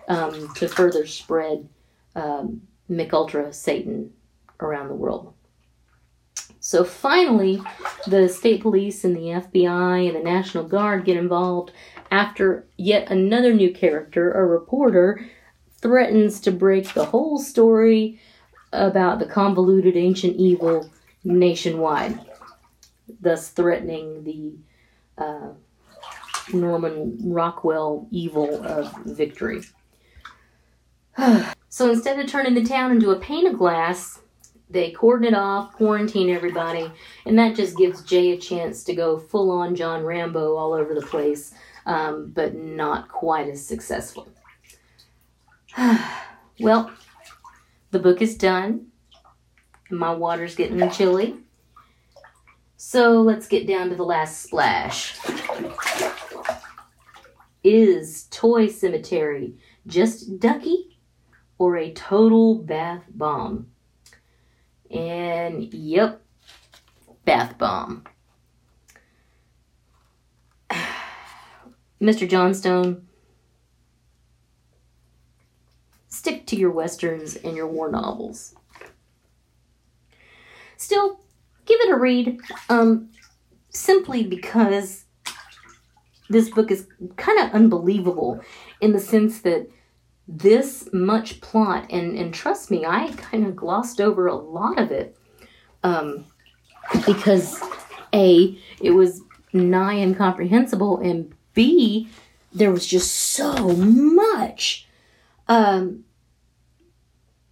um, 0.07 0.51
to 0.55 0.67
further 0.67 1.05
spread 1.05 1.69
um, 2.15 2.61
McUltra 2.89 3.53
Satan 3.53 4.11
around 4.59 4.87
the 4.87 4.95
world. 4.95 5.33
So 6.59 6.83
finally, 6.83 7.61
the 8.07 8.27
state 8.27 8.61
police 8.61 9.03
and 9.03 9.15
the 9.15 9.41
FBI 9.41 10.07
and 10.07 10.15
the 10.15 10.23
National 10.23 10.63
Guard 10.63 11.05
get 11.05 11.17
involved 11.17 11.71
after 12.11 12.67
yet 12.77 13.09
another 13.11 13.53
new 13.53 13.73
character, 13.73 14.31
a 14.31 14.45
reporter, 14.45 15.27
threatens 15.79 16.39
to 16.41 16.51
break 16.51 16.93
the 16.93 17.05
whole 17.05 17.39
story 17.39 18.19
about 18.73 19.19
the 19.19 19.25
convoluted 19.25 19.97
ancient 19.97 20.37
evil 20.37 20.89
nationwide, 21.23 22.19
thus 23.19 23.49
threatening 23.49 24.23
the 24.23 25.23
uh, 25.23 25.49
Norman 26.53 27.17
Rockwell 27.23 28.07
evil 28.11 28.63
of 28.65 28.93
victory. 29.05 29.61
so 31.69 31.91
instead 31.91 32.19
of 32.19 32.27
turning 32.27 32.53
the 32.53 32.63
town 32.63 32.91
into 32.91 33.11
a 33.11 33.19
pane 33.19 33.47
of 33.47 33.57
glass, 33.57 34.19
they 34.69 34.91
cordon 34.91 35.27
it 35.27 35.37
off, 35.37 35.73
quarantine 35.73 36.29
everybody, 36.29 36.89
and 37.25 37.37
that 37.37 37.55
just 37.55 37.77
gives 37.77 38.03
Jay 38.03 38.31
a 38.31 38.37
chance 38.37 38.83
to 38.85 38.95
go 38.95 39.19
full 39.19 39.51
on 39.51 39.75
John 39.75 40.03
Rambo 40.03 40.55
all 40.55 40.73
over 40.73 40.95
the 40.95 41.01
place, 41.01 41.53
um, 41.85 42.31
but 42.33 42.55
not 42.55 43.09
quite 43.09 43.49
as 43.49 43.65
successful. 43.65 44.29
well, 46.59 46.91
the 47.91 47.99
book 47.99 48.21
is 48.21 48.35
done. 48.35 48.87
My 49.89 50.13
water's 50.13 50.55
getting 50.55 50.89
chilly. 50.91 51.35
So 52.77 53.21
let's 53.21 53.47
get 53.47 53.67
down 53.67 53.89
to 53.89 53.95
the 53.95 54.03
last 54.03 54.41
splash. 54.41 55.19
Is 57.63 58.27
Toy 58.31 58.67
Cemetery 58.67 59.55
just 59.85 60.39
Ducky 60.39 60.97
or 61.59 61.77
a 61.77 61.93
total 61.93 62.55
bath 62.55 63.03
bomb? 63.13 63.67
And 64.89 65.71
yep, 65.73 66.21
bath 67.23 67.57
bomb. 67.57 68.05
Mr. 72.01 72.27
Johnstone, 72.27 73.07
stick 76.21 76.45
to 76.45 76.55
your 76.55 76.69
westerns 76.69 77.35
and 77.35 77.55
your 77.55 77.65
war 77.65 77.89
novels. 77.89 78.53
Still, 80.77 81.19
give 81.65 81.79
it 81.79 81.89
a 81.89 81.95
read, 81.95 82.39
um, 82.69 83.09
simply 83.71 84.27
because 84.27 85.05
this 86.29 86.51
book 86.51 86.69
is 86.69 86.85
kind 87.17 87.39
of 87.39 87.51
unbelievable 87.53 88.39
in 88.81 88.91
the 88.91 88.99
sense 88.99 89.41
that 89.41 89.67
this 90.27 90.87
much 90.93 91.41
plot, 91.41 91.87
and, 91.89 92.15
and 92.15 92.31
trust 92.31 92.69
me, 92.69 92.85
I 92.85 93.11
kind 93.17 93.47
of 93.47 93.55
glossed 93.55 93.99
over 93.99 94.27
a 94.27 94.35
lot 94.35 94.77
of 94.77 94.91
it 94.91 95.17
um, 95.83 96.25
because 97.07 97.59
A, 98.13 98.55
it 98.79 98.91
was 98.91 99.23
nigh 99.53 99.95
incomprehensible, 99.95 100.99
and 100.99 101.33
B, 101.55 102.09
there 102.53 102.71
was 102.71 102.85
just 102.85 103.11
so 103.11 103.69
much 103.69 104.87
um, 105.47 106.05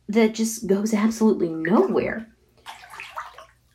that 0.10 0.34
just 0.34 0.66
goes 0.66 0.94
absolutely 0.94 1.50
nowhere. 1.50 2.28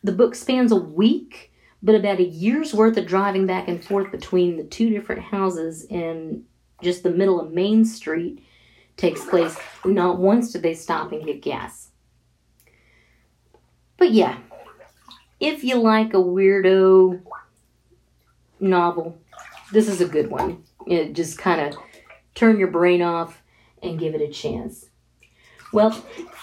The 0.02 0.12
book 0.12 0.34
spans 0.34 0.72
a 0.72 0.76
week, 0.76 1.52
but 1.80 1.94
about 1.94 2.18
a 2.18 2.24
year's 2.24 2.74
worth 2.74 2.96
of 2.98 3.06
driving 3.06 3.46
back 3.46 3.68
and 3.68 3.82
forth 3.82 4.10
between 4.10 4.56
the 4.56 4.64
two 4.64 4.90
different 4.90 5.22
houses 5.22 5.84
in 5.84 6.44
just 6.82 7.04
the 7.04 7.10
middle 7.10 7.40
of 7.40 7.52
Main 7.52 7.84
Street 7.84 8.44
takes 8.96 9.24
place. 9.24 9.56
Not 9.84 10.18
once 10.18 10.52
do 10.52 10.58
they 10.58 10.74
stop 10.74 11.12
and 11.12 11.24
get 11.24 11.40
gas. 11.40 11.88
But 13.96 14.10
yeah, 14.10 14.38
if 15.38 15.62
you 15.62 15.76
like 15.76 16.14
a 16.14 16.18
weirdo 16.18 17.22
novel, 18.58 19.18
this 19.72 19.88
is 19.88 20.00
a 20.00 20.08
good 20.08 20.30
one. 20.30 20.64
It 20.86 21.12
just 21.12 21.38
kind 21.38 21.60
of 21.60 21.80
turn 22.34 22.58
your 22.58 22.68
brain 22.68 23.02
off 23.02 23.40
and 23.82 24.00
give 24.00 24.16
it 24.16 24.20
a 24.20 24.28
chance. 24.28 24.86
Well, 25.74 25.90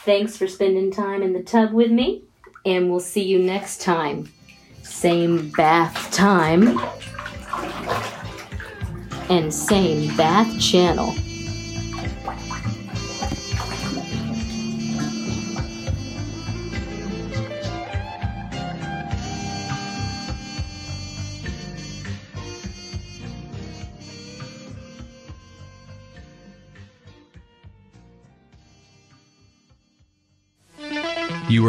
thanks 0.03 0.35
for 0.35 0.45
spending 0.45 0.91
time 0.91 1.23
in 1.23 1.31
the 1.31 1.41
tub 1.41 1.71
with 1.71 1.89
me, 1.89 2.23
and 2.65 2.91
we'll 2.91 2.99
see 2.99 3.23
you 3.23 3.39
next 3.39 3.79
time. 3.79 4.29
Same 4.83 5.49
bath 5.51 6.11
time 6.11 6.77
and 9.29 9.53
same 9.53 10.13
bath 10.17 10.59
channel. 10.59 11.15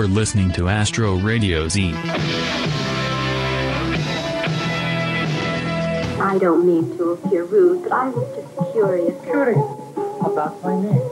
Are 0.02 0.08
listening 0.08 0.50
to 0.50 0.68
Astro 0.68 1.14
Radio 1.14 1.68
Z. 1.68 1.94
I 6.18 6.38
don't 6.40 6.66
mean 6.66 6.96
to 6.98 7.10
appear 7.10 7.44
rude, 7.44 7.84
but 7.84 7.92
I 7.92 8.08
was 8.08 8.26
just 8.34 8.72
curious. 8.72 9.22
Curious 9.22 9.58
about 10.26 10.60
my 10.64 10.74
name? 10.74 11.06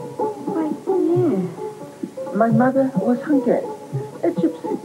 Why, 0.51 0.73
yes. 1.07 2.35
My 2.35 2.49
mother 2.49 2.91
was 2.95 3.21
Hungarian, 3.21 3.71
a 4.23 4.31
gypsy. 4.35 4.77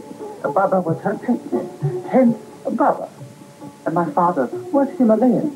Baba 0.53 0.79
was 0.79 1.01
her 1.01 1.17
pet 1.17 1.51
name, 1.51 1.69
hence 2.03 2.37
Baba. 2.63 3.09
And 3.85 3.93
my 3.93 4.09
father 4.11 4.47
was 4.71 4.87
Himalayan, 4.97 5.53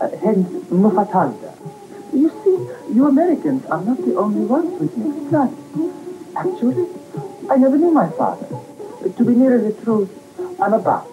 uh, 0.00 0.08
hence 0.22 0.48
Mufatalda. 0.70 1.52
You 2.12 2.30
see, 2.44 2.94
you 2.94 3.08
Americans 3.08 3.66
are 3.66 3.82
not 3.82 3.98
the 4.06 4.14
only 4.14 4.46
ones 4.46 4.80
with 4.80 4.96
mixed 4.96 5.30
blood. 5.30 5.52
Actually, 6.36 6.97
I 7.50 7.56
never 7.56 7.78
knew 7.78 7.90
my 7.90 8.10
father. 8.10 8.46
To 9.16 9.24
be 9.24 9.34
nearer 9.34 9.58
the 9.58 9.72
truth, 9.82 10.10
I'm 10.60 10.72
a 10.72 10.78
Bab. 10.78 11.06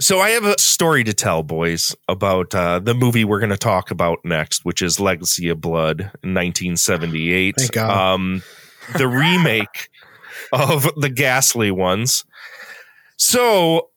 So 0.00 0.18
I 0.18 0.30
have 0.30 0.44
a 0.44 0.58
story 0.58 1.04
to 1.04 1.14
tell, 1.14 1.44
boys, 1.44 1.94
about 2.08 2.52
uh, 2.54 2.80
the 2.80 2.94
movie 2.94 3.24
we're 3.24 3.38
going 3.38 3.50
to 3.50 3.56
talk 3.56 3.92
about 3.92 4.18
next, 4.24 4.64
which 4.64 4.82
is 4.82 4.98
Legacy 4.98 5.48
of 5.48 5.60
Blood, 5.60 6.00
1978. 6.22 7.54
Thank 7.56 7.72
God. 7.72 7.90
Um, 7.90 8.42
the 8.98 9.06
remake 9.06 9.88
of 10.52 10.90
the 10.96 11.08
Ghastly 11.08 11.70
ones. 11.70 12.24
So 13.16 13.90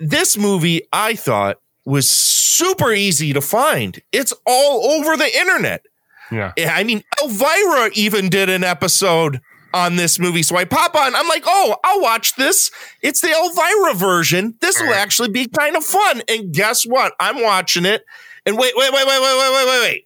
this 0.00 0.36
movie, 0.36 0.82
I 0.92 1.14
thought, 1.14 1.60
was 1.84 2.10
super 2.10 2.92
easy 2.92 3.32
to 3.32 3.40
find. 3.40 4.00
It's 4.10 4.34
all 4.44 4.90
over 4.90 5.16
the 5.16 5.38
internet. 5.38 5.86
Yeah. 6.32 6.52
I 6.58 6.84
mean, 6.84 7.02
Elvira 7.22 7.90
even 7.94 8.28
did 8.28 8.48
an 8.48 8.64
episode 8.64 9.40
on 9.72 9.96
this 9.96 10.18
movie. 10.18 10.42
So 10.42 10.56
I 10.56 10.64
pop 10.64 10.94
on, 10.94 11.14
I'm 11.14 11.28
like, 11.28 11.44
oh, 11.46 11.76
I'll 11.84 12.00
watch 12.00 12.34
this. 12.36 12.70
It's 13.02 13.20
the 13.20 13.30
Elvira 13.30 13.94
version. 13.94 14.54
This 14.60 14.80
will 14.80 14.92
actually 14.94 15.30
be 15.30 15.46
kind 15.46 15.76
of 15.76 15.84
fun. 15.84 16.22
And 16.28 16.52
guess 16.52 16.84
what? 16.84 17.14
I'm 17.20 17.42
watching 17.42 17.84
it. 17.84 18.04
And 18.46 18.56
wait, 18.56 18.72
wait, 18.76 18.92
wait, 18.92 19.06
wait, 19.06 19.20
wait, 19.20 19.38
wait, 19.38 19.52
wait, 19.52 19.66
wait, 19.66 19.80
wait. 19.82 20.04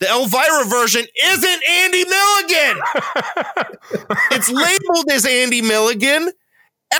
The 0.00 0.08
Elvira 0.08 0.64
version 0.64 1.04
isn't 1.24 1.62
Andy 1.68 2.04
Milligan. 2.06 2.82
it's 4.30 4.50
labeled 4.50 5.10
as 5.12 5.26
Andy 5.26 5.60
Milligan 5.60 6.30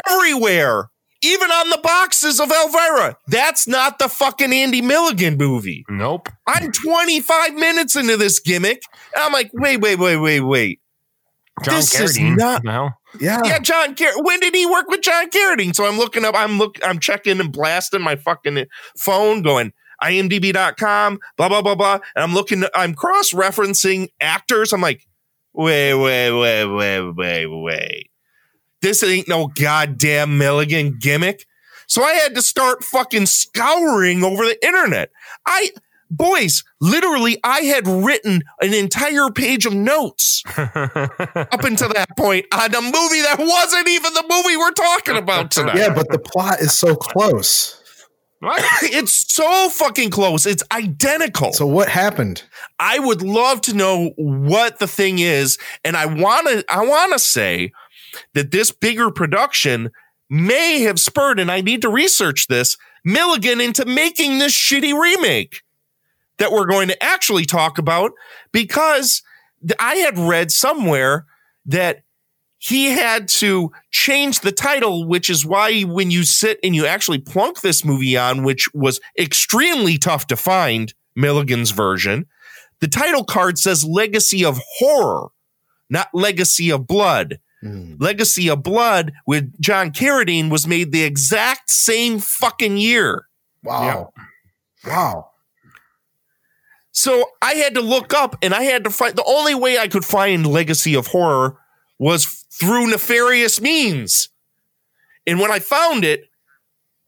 everywhere, 0.07 0.91
even 1.23 1.51
on 1.51 1.71
the 1.71 1.79
boxes 1.79 2.39
of 2.39 2.51
Elvira. 2.51 3.17
That's 3.27 3.67
not 3.67 3.99
the 3.99 4.09
fucking 4.09 4.53
Andy 4.53 4.83
Milligan 4.83 5.39
movie. 5.39 5.85
Nope. 5.89 6.29
I'm 6.47 6.71
25 6.73 7.55
minutes 7.55 7.97
into 7.97 8.19
this 8.19 8.39
gimmick. 8.39 8.83
And 9.15 9.25
I'm 9.25 9.33
like, 9.33 9.51
wait, 9.55 9.81
wait, 9.81 9.99
wait, 9.99 10.19
wait, 10.19 10.41
wait. 10.41 10.80
John 11.63 11.75
this 11.77 12.01
is 12.01 12.19
not. 12.19 12.63
The 12.63 12.73
hell? 12.73 12.95
Yeah. 13.21 13.41
Yeah, 13.45 13.59
John 13.59 13.95
Car- 13.95 14.23
When 14.23 14.41
did 14.41 14.55
he 14.55 14.67
work 14.67 14.89
with 14.89 15.03
John 15.03 15.31
Carradine? 15.31 15.75
So 15.75 15.85
I'm 15.85 15.99
looking 15.99 16.25
up, 16.25 16.35
I'm 16.35 16.59
look, 16.59 16.79
I'm 16.85 16.99
checking 16.99 17.41
and 17.41 17.53
blasting 17.53 18.03
my 18.03 18.17
fucking 18.17 18.67
phone, 18.97 19.43
going 19.43 19.73
imdb.com, 20.03 21.19
blah, 21.37 21.49
blah, 21.49 21.63
blah, 21.63 21.75
blah. 21.75 21.99
And 22.15 22.23
I'm 22.25 22.35
looking, 22.35 22.65
I'm 22.75 22.95
cross 22.95 23.33
referencing 23.33 24.09
actors. 24.21 24.73
I'm 24.73 24.81
like, 24.81 25.07
wait, 25.53 25.95
wait, 25.95 26.31
wait, 26.33 26.65
wait, 26.65 27.11
wait, 27.15 27.47
wait. 27.47 28.11
This 28.81 29.03
ain't 29.03 29.29
no 29.29 29.49
goddamn 29.49 30.39
Milligan 30.39 30.99
gimmick. 30.99 31.45
So 31.87 32.03
I 32.03 32.13
had 32.13 32.35
to 32.37 32.43
start 32.43 32.85
fucking 32.85 33.27
scouring 33.27 34.23
over 34.23 34.45
the 34.45 34.57
internet. 34.65 35.11
I, 35.45 35.71
boys, 36.11 36.65
literally, 36.81 37.39
I 37.45 37.61
had 37.61 37.87
written 37.87 38.43
an 38.61 38.74
entire 38.74 39.31
page 39.31 39.66
of 39.66 39.74
notes 39.74 40.43
up 40.57 41.65
until 41.65 41.89
that 41.91 42.09
point 42.16 42.47
on 42.53 42.74
a 42.74 42.81
movie 42.81 43.23
that 43.23 43.37
wasn't 43.39 43.89
even 43.89 44.12
the 44.15 44.24
movie 44.28 44.57
we're 44.57 44.73
talking 44.73 45.16
about 45.16 45.51
tonight. 45.51 45.77
Yeah, 45.77 45.95
but 45.95 46.09
the 46.11 46.19
plot 46.19 46.61
is 46.61 46.73
so 46.73 46.95
close. 46.95 47.77
it's 48.43 49.35
so 49.35 49.69
fucking 49.69 50.11
close. 50.11 50.47
It's 50.47 50.62
identical. 50.73 51.53
So 51.53 51.66
what 51.66 51.91
happened? 51.91 52.43
I 52.78 52.99
would 52.99 53.20
love 53.20 53.61
to 53.62 53.74
know 53.74 54.12
what 54.16 54.78
the 54.78 54.87
thing 54.87 55.19
is, 55.19 55.59
and 55.85 55.95
I 55.95 56.07
want 56.07 56.49
to. 56.49 56.65
I 56.70 56.85
want 56.87 57.12
to 57.12 57.19
say 57.19 57.73
that 58.32 58.51
this 58.51 58.73
bigger 58.73 59.11
production 59.11 59.91
may 60.31 60.81
have 60.81 60.99
spurred, 60.99 61.39
and 61.39 61.51
I 61.51 61.61
need 61.61 61.82
to 61.82 61.91
research 61.91 62.47
this 62.47 62.78
Milligan 63.05 63.61
into 63.61 63.85
making 63.85 64.39
this 64.39 64.53
shitty 64.53 64.99
remake 64.99 65.62
that 66.41 66.51
we're 66.51 66.67
going 66.67 66.89
to 66.89 67.03
actually 67.03 67.45
talk 67.45 67.79
about 67.79 68.12
because 68.51 69.23
I 69.79 69.97
had 69.97 70.19
read 70.19 70.51
somewhere 70.51 71.27
that 71.67 72.03
he 72.57 72.87
had 72.87 73.29
to 73.29 73.71
change 73.91 74.41
the 74.41 74.51
title, 74.51 75.07
which 75.07 75.31
is 75.31 75.45
why 75.47 75.83
when 75.83 76.11
you 76.11 76.25
sit 76.25 76.59
and 76.65 76.75
you 76.75 76.87
actually 76.87 77.19
plunk 77.19 77.61
this 77.61 77.85
movie 77.85 78.17
on, 78.17 78.43
which 78.43 78.73
was 78.75 79.01
extremely 79.19 79.99
tough 79.99 80.27
to 80.29 80.37
find, 80.37 80.93
Milligan's 81.15 81.71
version, 81.73 82.27
the 82.81 82.89
title 82.89 83.25
card 83.25 83.59
says 83.59 83.85
Legacy 83.85 84.43
of 84.43 84.59
Horror, 84.79 85.29
not 85.91 86.09
Legacy 86.15 86.71
of 86.71 86.87
Blood. 86.87 87.39
Hmm. 87.61 87.97
Legacy 87.99 88.49
of 88.49 88.62
Blood 88.62 89.12
with 89.27 89.61
John 89.61 89.91
Carradine 89.91 90.51
was 90.51 90.67
made 90.67 90.93
the 90.93 91.03
exact 91.03 91.69
same 91.69 92.19
fucking 92.19 92.79
year. 92.79 93.27
Wow. 93.62 94.15
Wow. 94.87 95.31
So 97.01 97.25
I 97.41 97.55
had 97.55 97.73
to 97.77 97.81
look 97.81 98.13
up 98.13 98.37
and 98.43 98.53
I 98.53 98.65
had 98.65 98.85
to 98.85 98.91
find 98.91 99.17
the 99.17 99.25
only 99.27 99.55
way 99.55 99.79
I 99.79 99.89
could 99.89 100.05
find 100.05 100.47
Legacy 100.47 100.95
of 100.95 101.07
Horror 101.07 101.57
was 101.99 102.27
through 102.53 102.89
nefarious 102.89 103.59
means. 103.59 104.29
And 105.27 105.41
when 105.41 105.51
I 105.51 105.61
found 105.61 106.05
it, 106.05 106.29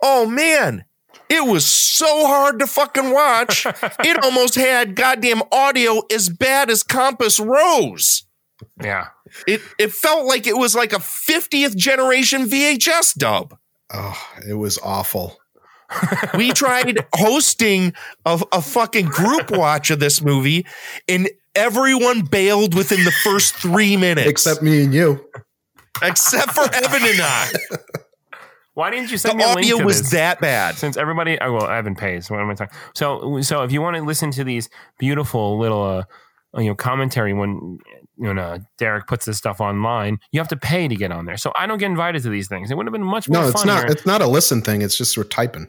oh 0.02 0.24
man, 0.24 0.86
it 1.28 1.46
was 1.46 1.66
so 1.66 2.26
hard 2.26 2.58
to 2.60 2.66
fucking 2.66 3.10
watch. 3.10 3.66
it 3.82 4.24
almost 4.24 4.54
had 4.54 4.96
goddamn 4.96 5.42
audio 5.52 6.00
as 6.10 6.30
bad 6.30 6.70
as 6.70 6.82
Compass 6.82 7.38
Rose. 7.38 8.24
Yeah. 8.82 9.08
It 9.46 9.60
it 9.78 9.92
felt 9.92 10.24
like 10.24 10.46
it 10.46 10.56
was 10.56 10.74
like 10.74 10.94
a 10.94 11.00
50th 11.00 11.76
generation 11.76 12.46
VHS 12.46 13.18
dub. 13.18 13.58
Oh, 13.92 14.26
it 14.48 14.54
was 14.54 14.78
awful. 14.82 15.36
We 16.36 16.52
tried 16.52 16.98
hosting 17.14 17.92
a, 18.24 18.40
a 18.52 18.62
fucking 18.62 19.06
group 19.06 19.50
watch 19.50 19.90
of 19.90 20.00
this 20.00 20.22
movie, 20.22 20.66
and 21.08 21.28
everyone 21.54 22.22
bailed 22.22 22.74
within 22.74 23.04
the 23.04 23.12
first 23.24 23.54
three 23.54 23.96
minutes, 23.96 24.28
Except 24.28 24.62
me 24.62 24.84
and 24.84 24.94
you. 24.94 25.24
except 26.02 26.52
for 26.52 26.62
Evan 26.74 27.02
and 27.02 27.20
I. 27.20 27.48
Why 28.74 28.90
didn't 28.90 29.10
you 29.10 29.16
The 29.16 29.18
send 29.18 29.36
me 29.38 29.44
a 29.44 29.48
link 29.48 29.58
audio 29.58 29.78
to 29.78 29.84
was 29.84 30.00
this? 30.00 30.10
that 30.12 30.40
bad. 30.40 30.76
Since 30.76 30.96
everybody, 30.96 31.38
oh, 31.42 31.52
well, 31.52 31.68
Evan 31.68 31.94
pays. 31.94 32.30
What 32.30 32.40
am 32.40 32.48
I 32.48 32.54
talking? 32.54 32.76
So, 32.94 33.42
so 33.42 33.62
if 33.64 33.70
you 33.72 33.82
want 33.82 33.96
to 33.96 34.02
listen 34.02 34.30
to 34.30 34.44
these 34.44 34.70
beautiful 34.98 35.58
little, 35.58 35.82
uh, 35.82 36.04
you 36.58 36.68
know, 36.68 36.74
commentary 36.74 37.34
when 37.34 37.78
you 38.16 38.32
know 38.32 38.58
Derek 38.78 39.06
puts 39.08 39.26
this 39.26 39.36
stuff 39.36 39.60
online, 39.60 40.18
you 40.32 40.40
have 40.40 40.48
to 40.48 40.56
pay 40.56 40.88
to 40.88 40.96
get 40.96 41.12
on 41.12 41.26
there. 41.26 41.36
So 41.36 41.52
I 41.54 41.66
don't 41.66 41.76
get 41.78 41.90
invited 41.90 42.22
to 42.22 42.30
these 42.30 42.48
things. 42.48 42.70
It 42.70 42.76
would 42.78 42.86
have 42.86 42.92
been 42.92 43.04
much 43.04 43.28
more 43.28 43.42
No, 43.42 43.48
it's 43.48 43.60
funnier. 43.62 43.82
not. 43.82 43.90
It's 43.90 44.06
not 44.06 44.22
a 44.22 44.26
listen 44.26 44.62
thing. 44.62 44.80
It's 44.80 44.96
just 44.96 45.18
we're 45.18 45.24
typing. 45.24 45.68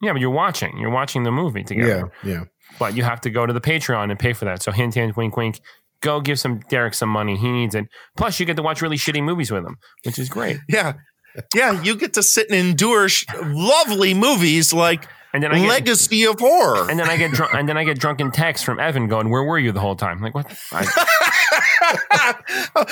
Yeah, 0.00 0.12
but 0.12 0.20
you're 0.20 0.30
watching. 0.30 0.78
You're 0.78 0.90
watching 0.90 1.22
the 1.24 1.32
movie 1.32 1.64
together. 1.64 2.10
Yeah, 2.22 2.30
yeah. 2.30 2.44
But 2.78 2.96
you 2.96 3.02
have 3.02 3.20
to 3.22 3.30
go 3.30 3.46
to 3.46 3.52
the 3.52 3.60
Patreon 3.60 4.10
and 4.10 4.18
pay 4.18 4.32
for 4.32 4.44
that. 4.44 4.62
So 4.62 4.72
hint, 4.72 4.94
hint, 4.94 5.16
wink, 5.16 5.36
wink. 5.36 5.60
Go 6.00 6.20
give 6.20 6.38
some 6.38 6.60
Derek 6.68 6.94
some 6.94 7.08
money. 7.08 7.36
He 7.36 7.50
needs 7.50 7.74
it. 7.74 7.86
Plus, 8.16 8.38
you 8.38 8.46
get 8.46 8.56
to 8.56 8.62
watch 8.62 8.82
really 8.82 8.96
shitty 8.96 9.22
movies 9.22 9.50
with 9.50 9.64
him, 9.64 9.76
which 10.04 10.18
is 10.18 10.28
great. 10.28 10.58
Yeah. 10.68 10.94
Yeah, 11.54 11.82
you 11.82 11.96
get 11.96 12.14
to 12.14 12.22
sit 12.22 12.48
and 12.50 12.56
endure 12.56 13.08
sh- 13.08 13.24
lovely 13.42 14.14
movies 14.14 14.72
like 14.72 15.06
And 15.32 15.42
then 15.42 15.52
I 15.52 15.58
get, 15.60 15.68
Legacy 15.68 16.24
of 16.24 16.40
Horror. 16.40 16.88
and 16.90 16.98
then 16.98 17.08
I 17.08 17.16
get 17.18 17.32
drunk, 17.32 17.52
and 17.54 17.68
then 17.68 17.76
I 17.76 17.84
get 17.84 17.98
drunken 17.98 18.30
texts 18.30 18.64
from 18.64 18.80
Evan 18.80 19.08
going, 19.08 19.28
"Where 19.28 19.42
were 19.44 19.58
you 19.58 19.72
the 19.72 19.80
whole 19.80 19.94
time?" 19.96 20.22
like 20.22 20.34
what? 20.34 20.46
I, 20.72 20.86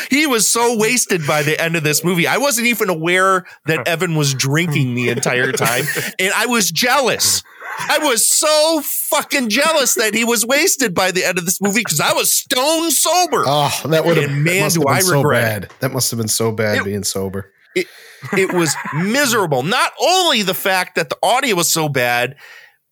he 0.10 0.26
was 0.26 0.46
so 0.46 0.76
wasted 0.78 1.26
by 1.26 1.42
the 1.42 1.60
end 1.60 1.76
of 1.76 1.82
this 1.82 2.04
movie. 2.04 2.26
I 2.26 2.36
wasn't 2.38 2.66
even 2.66 2.88
aware 2.90 3.44
that 3.66 3.86
Evan 3.88 4.14
was 4.16 4.34
drinking 4.34 4.94
the 4.94 5.08
entire 5.08 5.52
time, 5.52 5.84
and 6.18 6.32
I 6.34 6.46
was 6.46 6.70
jealous. 6.70 7.42
I 7.78 7.98
was 7.98 8.26
so 8.26 8.80
fucking 8.82 9.50
jealous 9.50 9.94
that 9.96 10.14
he 10.14 10.24
was 10.24 10.46
wasted 10.46 10.94
by 10.94 11.10
the 11.10 11.24
end 11.24 11.38
of 11.38 11.44
this 11.44 11.60
movie 11.60 11.80
because 11.80 12.00
I 12.00 12.12
was 12.12 12.32
stone 12.34 12.90
sober. 12.90 13.44
Oh, 13.46 13.80
that 13.86 14.04
would 14.04 14.16
have. 14.16 14.30
Man, 14.30 14.60
must 14.62 14.76
do 14.76 14.80
have 14.80 14.86
been 14.88 14.96
I 14.96 15.00
so 15.00 15.16
regret 15.18 15.62
bad. 15.62 15.72
That 15.80 15.92
must 15.92 16.10
have 16.10 16.18
been 16.18 16.28
so 16.28 16.52
bad 16.52 16.78
It- 16.78 16.84
being 16.84 17.04
sober. 17.04 17.52
It, 17.76 17.86
it 18.32 18.52
was 18.52 18.74
miserable. 18.94 19.62
Not 19.62 19.92
only 20.00 20.42
the 20.42 20.54
fact 20.54 20.96
that 20.96 21.10
the 21.10 21.18
audio 21.22 21.56
was 21.56 21.70
so 21.70 21.88
bad, 21.88 22.36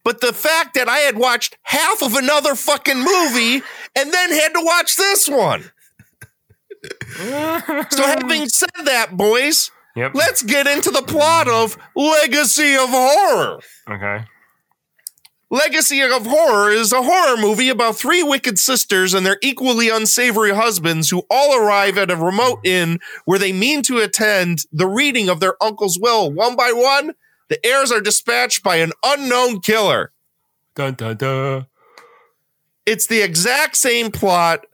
but 0.04 0.20
the 0.20 0.32
fact 0.32 0.74
that 0.74 0.88
I 0.88 0.98
had 0.98 1.16
watched 1.16 1.56
half 1.62 2.02
of 2.02 2.14
another 2.14 2.54
fucking 2.54 2.98
movie 2.98 3.62
and 3.96 4.12
then 4.12 4.30
had 4.30 4.52
to 4.52 4.60
watch 4.62 4.96
this 4.96 5.28
one. 5.28 5.64
so, 7.16 8.02
having 8.02 8.48
said 8.48 8.84
that, 8.84 9.16
boys, 9.16 9.70
yep. 9.96 10.12
let's 10.14 10.42
get 10.42 10.66
into 10.66 10.90
the 10.90 11.02
plot 11.02 11.48
of 11.48 11.78
Legacy 11.96 12.74
of 12.74 12.90
Horror. 12.90 13.60
Okay. 13.90 14.24
Legacy 15.54 16.02
of 16.02 16.26
Horror 16.26 16.72
is 16.72 16.92
a 16.92 17.00
horror 17.00 17.36
movie 17.36 17.68
about 17.68 17.94
three 17.94 18.24
wicked 18.24 18.58
sisters 18.58 19.14
and 19.14 19.24
their 19.24 19.38
equally 19.40 19.88
unsavory 19.88 20.52
husbands 20.52 21.10
who 21.10 21.22
all 21.30 21.56
arrive 21.56 21.96
at 21.96 22.10
a 22.10 22.16
remote 22.16 22.58
inn 22.64 22.98
where 23.24 23.38
they 23.38 23.52
mean 23.52 23.82
to 23.82 23.98
attend 23.98 24.64
the 24.72 24.88
reading 24.88 25.28
of 25.28 25.38
their 25.38 25.54
uncle's 25.62 25.96
will. 25.96 26.28
One 26.28 26.56
by 26.56 26.72
one, 26.72 27.14
the 27.48 27.64
heirs 27.64 27.92
are 27.92 28.00
dispatched 28.00 28.64
by 28.64 28.78
an 28.78 28.90
unknown 29.04 29.60
killer. 29.60 30.10
Dun, 30.74 30.94
dun, 30.94 31.18
dun. 31.18 31.66
It's 32.84 33.06
the 33.06 33.22
exact 33.22 33.76
same 33.76 34.10
plot 34.10 34.66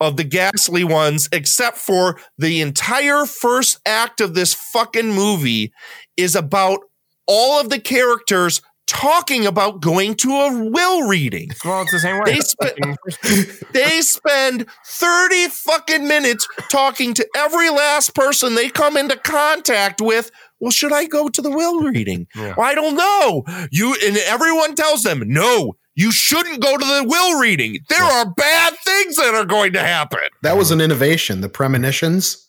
of 0.00 0.16
the 0.16 0.24
ghastly 0.24 0.84
ones, 0.84 1.28
except 1.32 1.78
for 1.78 2.16
the 2.38 2.60
entire 2.60 3.26
first 3.26 3.80
act 3.84 4.20
of 4.20 4.34
this 4.34 4.54
fucking 4.54 5.08
movie 5.08 5.72
is 6.16 6.36
about 6.36 6.78
all 7.26 7.60
of 7.60 7.70
the 7.70 7.80
characters 7.80 8.62
talking 8.88 9.46
about 9.46 9.80
going 9.80 10.14
to 10.16 10.30
a 10.30 10.70
will 10.70 11.06
reading. 11.06 11.50
Well, 11.64 11.82
it's 11.82 11.92
the 11.92 12.00
same 12.00 12.18
way. 12.18 12.32
They, 12.34 12.40
spe- 12.40 13.62
they 13.72 14.00
spend 14.00 14.66
30 14.86 15.48
fucking 15.48 16.08
minutes 16.08 16.48
talking 16.70 17.14
to 17.14 17.28
every 17.36 17.70
last 17.70 18.14
person 18.14 18.54
they 18.56 18.68
come 18.70 18.96
into 18.96 19.16
contact 19.16 20.00
with. 20.00 20.30
Well, 20.58 20.72
should 20.72 20.92
I 20.92 21.04
go 21.04 21.28
to 21.28 21.40
the 21.40 21.50
will 21.50 21.82
reading? 21.82 22.26
Yeah. 22.34 22.54
Well, 22.56 22.66
I 22.66 22.74
don't 22.74 22.96
know. 22.96 23.44
You 23.70 23.94
and 24.04 24.16
everyone 24.16 24.74
tells 24.74 25.02
them, 25.04 25.22
no, 25.26 25.76
you 25.94 26.10
shouldn't 26.10 26.60
go 26.60 26.76
to 26.76 26.84
the 26.84 27.04
will 27.06 27.38
reading. 27.40 27.78
There 27.88 28.02
are 28.02 28.32
bad 28.34 28.74
things 28.84 29.16
that 29.16 29.34
are 29.34 29.44
going 29.44 29.74
to 29.74 29.80
happen. 29.80 30.20
That 30.42 30.56
was 30.56 30.70
an 30.72 30.80
innovation. 30.80 31.42
The 31.42 31.48
premonitions 31.48 32.48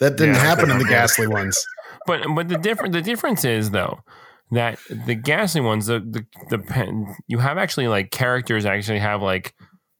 that 0.00 0.16
didn't 0.16 0.34
Yeah. 0.34 0.40
happen 0.40 0.70
in 0.70 0.78
the 0.78 0.84
ghastly 0.88 1.26
ones. 1.28 1.64
But 2.06 2.26
but 2.34 2.48
the 2.48 2.56
different 2.58 2.92
the 2.92 3.02
difference 3.02 3.44
is 3.44 3.70
though 3.70 4.00
that 4.52 4.78
the 4.88 5.14
ghastly 5.14 5.60
ones 5.60 5.86
the 5.86 6.00
the, 6.00 6.26
the 6.50 6.58
pen, 6.58 7.14
you 7.26 7.38
have 7.38 7.58
actually 7.58 7.88
like 7.88 8.10
characters 8.10 8.64
actually 8.66 8.98
have 8.98 9.22
like 9.22 9.54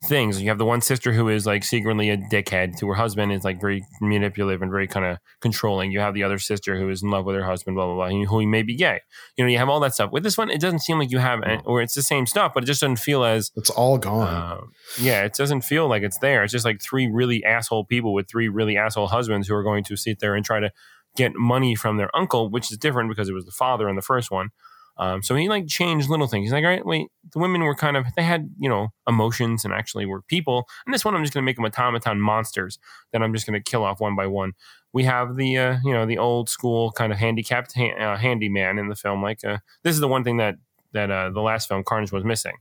things. 0.04 0.40
You 0.40 0.48
have 0.48 0.56
the 0.56 0.64
one 0.64 0.80
sister 0.80 1.12
who 1.12 1.28
is 1.28 1.44
like 1.44 1.62
secretly 1.62 2.08
a 2.08 2.16
dickhead 2.16 2.78
to 2.78 2.88
her 2.88 2.94
husband 2.94 3.32
is 3.32 3.44
like 3.44 3.60
very 3.60 3.84
manipulative 4.00 4.62
and 4.62 4.70
very 4.70 4.88
kind 4.88 5.04
of 5.04 5.18
controlling. 5.42 5.92
You 5.92 6.00
have 6.00 6.14
the 6.14 6.22
other 6.22 6.38
sister 6.38 6.78
who 6.78 6.88
is 6.88 7.02
in 7.02 7.10
love 7.10 7.26
with 7.26 7.36
her 7.36 7.44
husband, 7.44 7.74
blah 7.76 7.84
blah 7.84 7.94
blah, 8.08 8.08
who 8.08 8.38
he 8.38 8.46
may 8.46 8.62
be 8.62 8.74
gay. 8.76 9.00
You 9.36 9.44
know, 9.44 9.50
you 9.50 9.58
have 9.58 9.68
all 9.68 9.78
that 9.80 9.92
stuff. 9.92 10.10
With 10.10 10.22
this 10.22 10.38
one, 10.38 10.48
it 10.50 10.58
doesn't 10.60 10.78
seem 10.78 10.98
like 10.98 11.10
you 11.10 11.18
have, 11.18 11.40
or 11.66 11.82
it's 11.82 11.94
the 11.94 12.02
same 12.02 12.26
stuff, 12.26 12.52
but 12.54 12.62
it 12.62 12.66
just 12.66 12.80
doesn't 12.80 12.96
feel 12.96 13.24
as 13.24 13.50
It's 13.56 13.68
all 13.68 13.98
gone. 13.98 14.26
uh, 14.26 14.60
yeah, 14.98 15.24
it 15.24 15.34
doesn't 15.34 15.62
feel 15.62 15.86
like 15.86 16.02
it's 16.02 16.18
there. 16.18 16.44
It's 16.44 16.52
just 16.52 16.64
like 16.64 16.80
three 16.80 17.06
really 17.06 17.44
asshole 17.44 17.84
people 17.84 18.14
with 18.14 18.26
three 18.26 18.48
really 18.48 18.78
asshole 18.78 19.08
husbands 19.08 19.48
who 19.48 19.54
are 19.54 19.62
going 19.62 19.84
to 19.84 19.96
sit 19.96 20.18
there 20.20 20.34
and 20.34 20.44
try 20.44 20.60
to 20.60 20.70
get 21.16 21.34
money 21.34 21.74
from 21.74 21.96
their 21.96 22.14
uncle, 22.16 22.50
which 22.50 22.70
is 22.70 22.78
different 22.78 23.08
because 23.08 23.28
it 23.28 23.34
was 23.34 23.44
the 23.44 23.50
father 23.50 23.88
in 23.88 23.96
the 23.96 24.02
first 24.02 24.30
one. 24.30 24.50
Um, 24.96 25.22
so 25.22 25.34
he 25.34 25.48
like 25.48 25.66
changed 25.66 26.10
little 26.10 26.26
things. 26.26 26.44
He's 26.44 26.52
like, 26.52 26.64
all 26.64 26.70
right, 26.70 26.84
wait, 26.84 27.08
the 27.32 27.38
women 27.38 27.62
were 27.62 27.74
kind 27.74 27.96
of 27.96 28.04
they 28.16 28.22
had 28.22 28.50
you 28.58 28.68
know 28.68 28.88
emotions 29.08 29.64
and 29.64 29.72
actually 29.72 30.04
were 30.04 30.20
people. 30.22 30.66
And 30.84 30.92
this 30.92 31.04
one, 31.04 31.14
I'm 31.14 31.22
just 31.22 31.32
going 31.32 31.42
to 31.42 31.46
make 31.46 31.56
them 31.56 31.64
automaton 31.64 32.20
monsters 32.20 32.78
that 33.12 33.22
I'm 33.22 33.32
just 33.32 33.46
going 33.46 33.58
to 33.58 33.70
kill 33.70 33.82
off 33.82 34.00
one 34.00 34.14
by 34.14 34.26
one. 34.26 34.52
We 34.92 35.04
have 35.04 35.36
the 35.36 35.56
uh, 35.56 35.76
you 35.84 35.92
know 35.92 36.04
the 36.04 36.18
old 36.18 36.50
school 36.50 36.92
kind 36.92 37.12
of 37.12 37.18
handicapped 37.18 37.72
ha- 37.74 37.96
uh, 37.98 38.16
handyman 38.18 38.78
in 38.78 38.88
the 38.88 38.96
film. 38.96 39.22
Like 39.22 39.42
uh, 39.42 39.58
this 39.84 39.94
is 39.94 40.00
the 40.00 40.08
one 40.08 40.22
thing 40.22 40.36
that 40.36 40.56
that 40.92 41.10
uh, 41.10 41.30
the 41.30 41.40
last 41.40 41.68
film 41.68 41.82
Carnage 41.82 42.12
was 42.12 42.24
missing. 42.24 42.56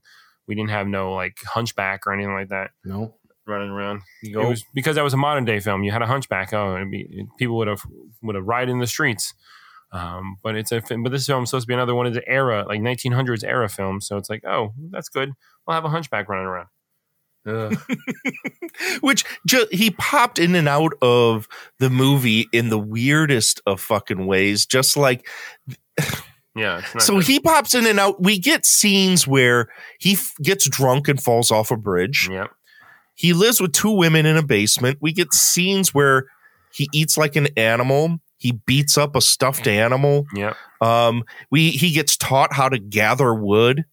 We 0.47 0.55
didn't 0.55 0.69
have 0.69 0.88
no 0.88 1.13
like 1.13 1.38
hunchback 1.45 2.07
or 2.07 2.13
anything 2.13 2.34
like 2.34 2.49
that 2.49 2.71
No. 2.84 3.13
Running 3.49 3.69
around. 3.69 4.01
It 4.23 4.38
was 4.38 4.63
because 4.73 4.95
that 4.95 5.03
was 5.03 5.13
a 5.13 5.17
modern 5.17 5.45
day 5.45 5.59
film. 5.59 5.84
You 5.84 5.91
had 5.91 6.01
a 6.01 6.07
hunchback. 6.07 6.53
Oh, 6.53 6.76
it'd 6.76 6.91
be, 6.91 7.26
people 7.38 7.57
would 7.57 7.67
have 7.67 7.81
would 8.21 8.35
have 8.35 8.45
ride 8.45 8.69
in 8.69 8.80
the 8.80 8.88
streets. 8.88 9.34
Um, 9.91 10.38
but 10.43 10.55
it's 10.55 10.71
a 10.71 10.81
but 10.81 11.11
this 11.11 11.26
film 11.26 11.43
is 11.43 11.49
supposed 11.49 11.63
to 11.63 11.67
be 11.67 11.73
another 11.73 11.95
one 11.95 12.05
of 12.05 12.13
the 12.13 12.27
era 12.27 12.63
like 12.67 12.80
1900s 12.81 13.43
era 13.43 13.67
film. 13.67 14.01
So 14.01 14.17
it's 14.17 14.30
like, 14.30 14.45
oh, 14.45 14.73
that's 14.91 15.09
good. 15.09 15.31
We'll 15.65 15.76
have 15.76 15.85
a 15.85 15.89
hunchback 15.89 16.30
running 16.30 16.45
around. 16.45 16.67
Which 19.01 19.26
ju- 19.47 19.67
he 19.71 19.91
popped 19.91 20.39
in 20.39 20.55
and 20.55 20.67
out 20.67 20.93
of 21.01 21.47
the 21.80 21.89
movie 21.89 22.47
in 22.51 22.69
the 22.69 22.77
weirdest 22.77 23.61
of 23.65 23.81
fucking 23.81 24.27
ways, 24.27 24.65
just 24.65 24.95
like 24.95 25.27
yeah. 26.55 26.81
So 26.99 27.15
good. 27.15 27.26
he 27.26 27.39
pops 27.39 27.73
in 27.73 27.85
and 27.85 27.99
out. 27.99 28.21
We 28.21 28.38
get 28.39 28.65
scenes 28.65 29.27
where 29.27 29.69
he 29.99 30.13
f- 30.13 30.34
gets 30.41 30.67
drunk 30.67 31.07
and 31.07 31.21
falls 31.21 31.51
off 31.51 31.71
a 31.71 31.77
bridge. 31.77 32.27
Yep. 32.30 32.51
He 33.20 33.34
lives 33.34 33.60
with 33.60 33.74
two 33.74 33.91
women 33.91 34.26
in 34.26 34.38
a 34.38 34.41
basement. 34.41 35.00
We 35.02 35.12
get 35.12 35.34
scenes 35.34 35.94
where 35.94 36.28
he 36.72 36.88
eats 36.94 37.18
like 37.18 37.36
an 37.36 37.50
animal. 37.58 38.20
He 38.38 38.54
beats 38.54 38.98
up 38.98 39.14
a 39.14 39.20
stuffed 39.20 39.68
animal. 39.68 40.26
Yep. 40.34 40.56
Um, 40.80 41.26
we 41.52 41.72
he 41.72 41.91
gets 41.91 42.16
taught 42.16 42.54
how 42.54 42.70
to 42.70 42.80
gather 42.80 43.34
wood. 43.34 43.84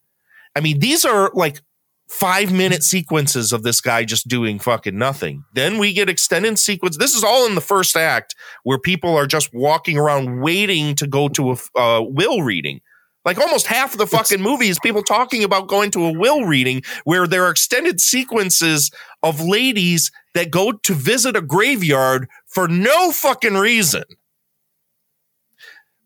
I 0.55 0.61
mean, 0.61 0.79
these 0.79 1.03
are 1.03 1.29
like 1.33 1.59
five 2.07 2.53
minute 2.53 2.83
sequences 2.83 3.51
of 3.51 3.63
this 3.63 3.81
guy 3.81 4.05
just 4.05 4.29
doing 4.29 4.59
fucking 4.59 4.97
nothing. 4.97 5.43
Then 5.53 5.77
we 5.77 5.91
get 5.91 6.07
extended 6.07 6.57
sequence. 6.57 6.95
This 6.95 7.13
is 7.13 7.25
all 7.25 7.45
in 7.47 7.55
the 7.55 7.59
first 7.59 7.97
act 7.97 8.33
where 8.63 8.79
people 8.79 9.13
are 9.13 9.27
just 9.27 9.53
walking 9.53 9.97
around 9.97 10.39
waiting 10.39 10.95
to 10.95 11.05
go 11.05 11.27
to 11.27 11.51
a 11.51 11.57
uh, 11.77 12.01
will 12.01 12.43
reading. 12.43 12.79
Like 13.27 13.39
almost 13.39 13.67
half 13.67 13.91
of 13.91 13.97
the 13.97 14.07
fucking 14.07 14.41
movie 14.41 14.69
is 14.69 14.79
people 14.79 15.03
talking 15.03 15.43
about 15.43 15.67
going 15.67 15.91
to 15.91 16.05
a 16.05 16.17
will 16.17 16.45
reading 16.45 16.81
where 17.03 17.27
there 17.27 17.43
are 17.43 17.49
extended 17.49 17.99
sequences 17.99 18.89
of 19.21 19.41
ladies 19.41 20.13
that 20.33 20.49
go 20.49 20.71
to 20.71 20.93
visit 20.93 21.35
a 21.35 21.41
graveyard 21.41 22.29
for 22.45 22.69
no 22.69 23.11
fucking 23.11 23.55
reason. 23.55 24.05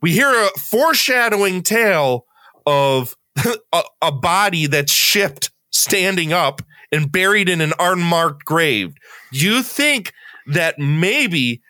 We 0.01 0.13
hear 0.13 0.31
a 0.31 0.49
foreshadowing 0.57 1.61
tale 1.61 2.25
of 2.65 3.15
a, 3.71 3.83
a 4.01 4.11
body 4.11 4.65
that's 4.65 4.91
shipped 4.91 5.51
standing 5.69 6.33
up 6.33 6.63
and 6.91 7.11
buried 7.11 7.49
in 7.49 7.61
an 7.61 7.73
unmarked 7.77 8.45
grave. 8.45 8.95
You 9.31 9.61
think 9.61 10.11
that 10.47 10.79
maybe 10.79 11.61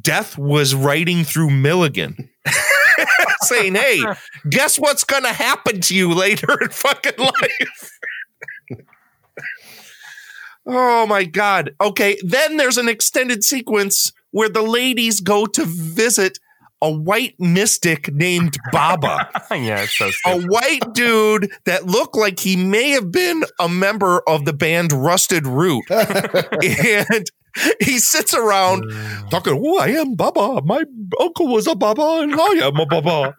death 0.00 0.38
was 0.38 0.76
writing 0.76 1.24
through 1.24 1.50
Milligan? 1.50 2.29
saying, 3.42 3.74
"Hey, 3.74 4.02
guess 4.48 4.78
what's 4.78 5.04
going 5.04 5.24
to 5.24 5.32
happen 5.32 5.80
to 5.82 5.94
you 5.94 6.12
later 6.12 6.56
in 6.60 6.70
fucking 6.70 7.18
life?" 7.18 7.98
oh 10.66 11.06
my 11.06 11.24
god. 11.24 11.74
Okay, 11.80 12.18
then 12.22 12.56
there's 12.56 12.78
an 12.78 12.88
extended 12.88 13.44
sequence 13.44 14.12
where 14.30 14.48
the 14.48 14.62
ladies 14.62 15.20
go 15.20 15.46
to 15.46 15.64
visit 15.64 16.38
a 16.82 16.90
white 16.90 17.34
mystic 17.38 18.12
named 18.12 18.56
Baba. 18.72 19.28
yeah, 19.50 19.82
it's 19.82 19.98
so 19.98 20.10
a 20.26 20.40
white 20.40 20.94
dude 20.94 21.52
that 21.64 21.86
looked 21.86 22.16
like 22.16 22.40
he 22.40 22.56
may 22.56 22.90
have 22.90 23.12
been 23.12 23.44
a 23.58 23.68
member 23.68 24.20
of 24.28 24.44
the 24.44 24.52
band 24.52 24.92
Rusted 24.92 25.46
Root. 25.46 25.84
and 25.90 27.26
he 27.80 27.98
sits 27.98 28.32
around 28.32 28.84
talking, 29.30 29.60
Oh, 29.62 29.78
I 29.78 29.88
am 29.88 30.14
Baba. 30.14 30.62
My 30.64 30.84
uncle 31.18 31.48
was 31.48 31.66
a 31.66 31.74
Baba, 31.74 32.20
and 32.22 32.34
I 32.34 32.66
am 32.66 32.76
a 32.76 32.86
Baba. 32.86 33.34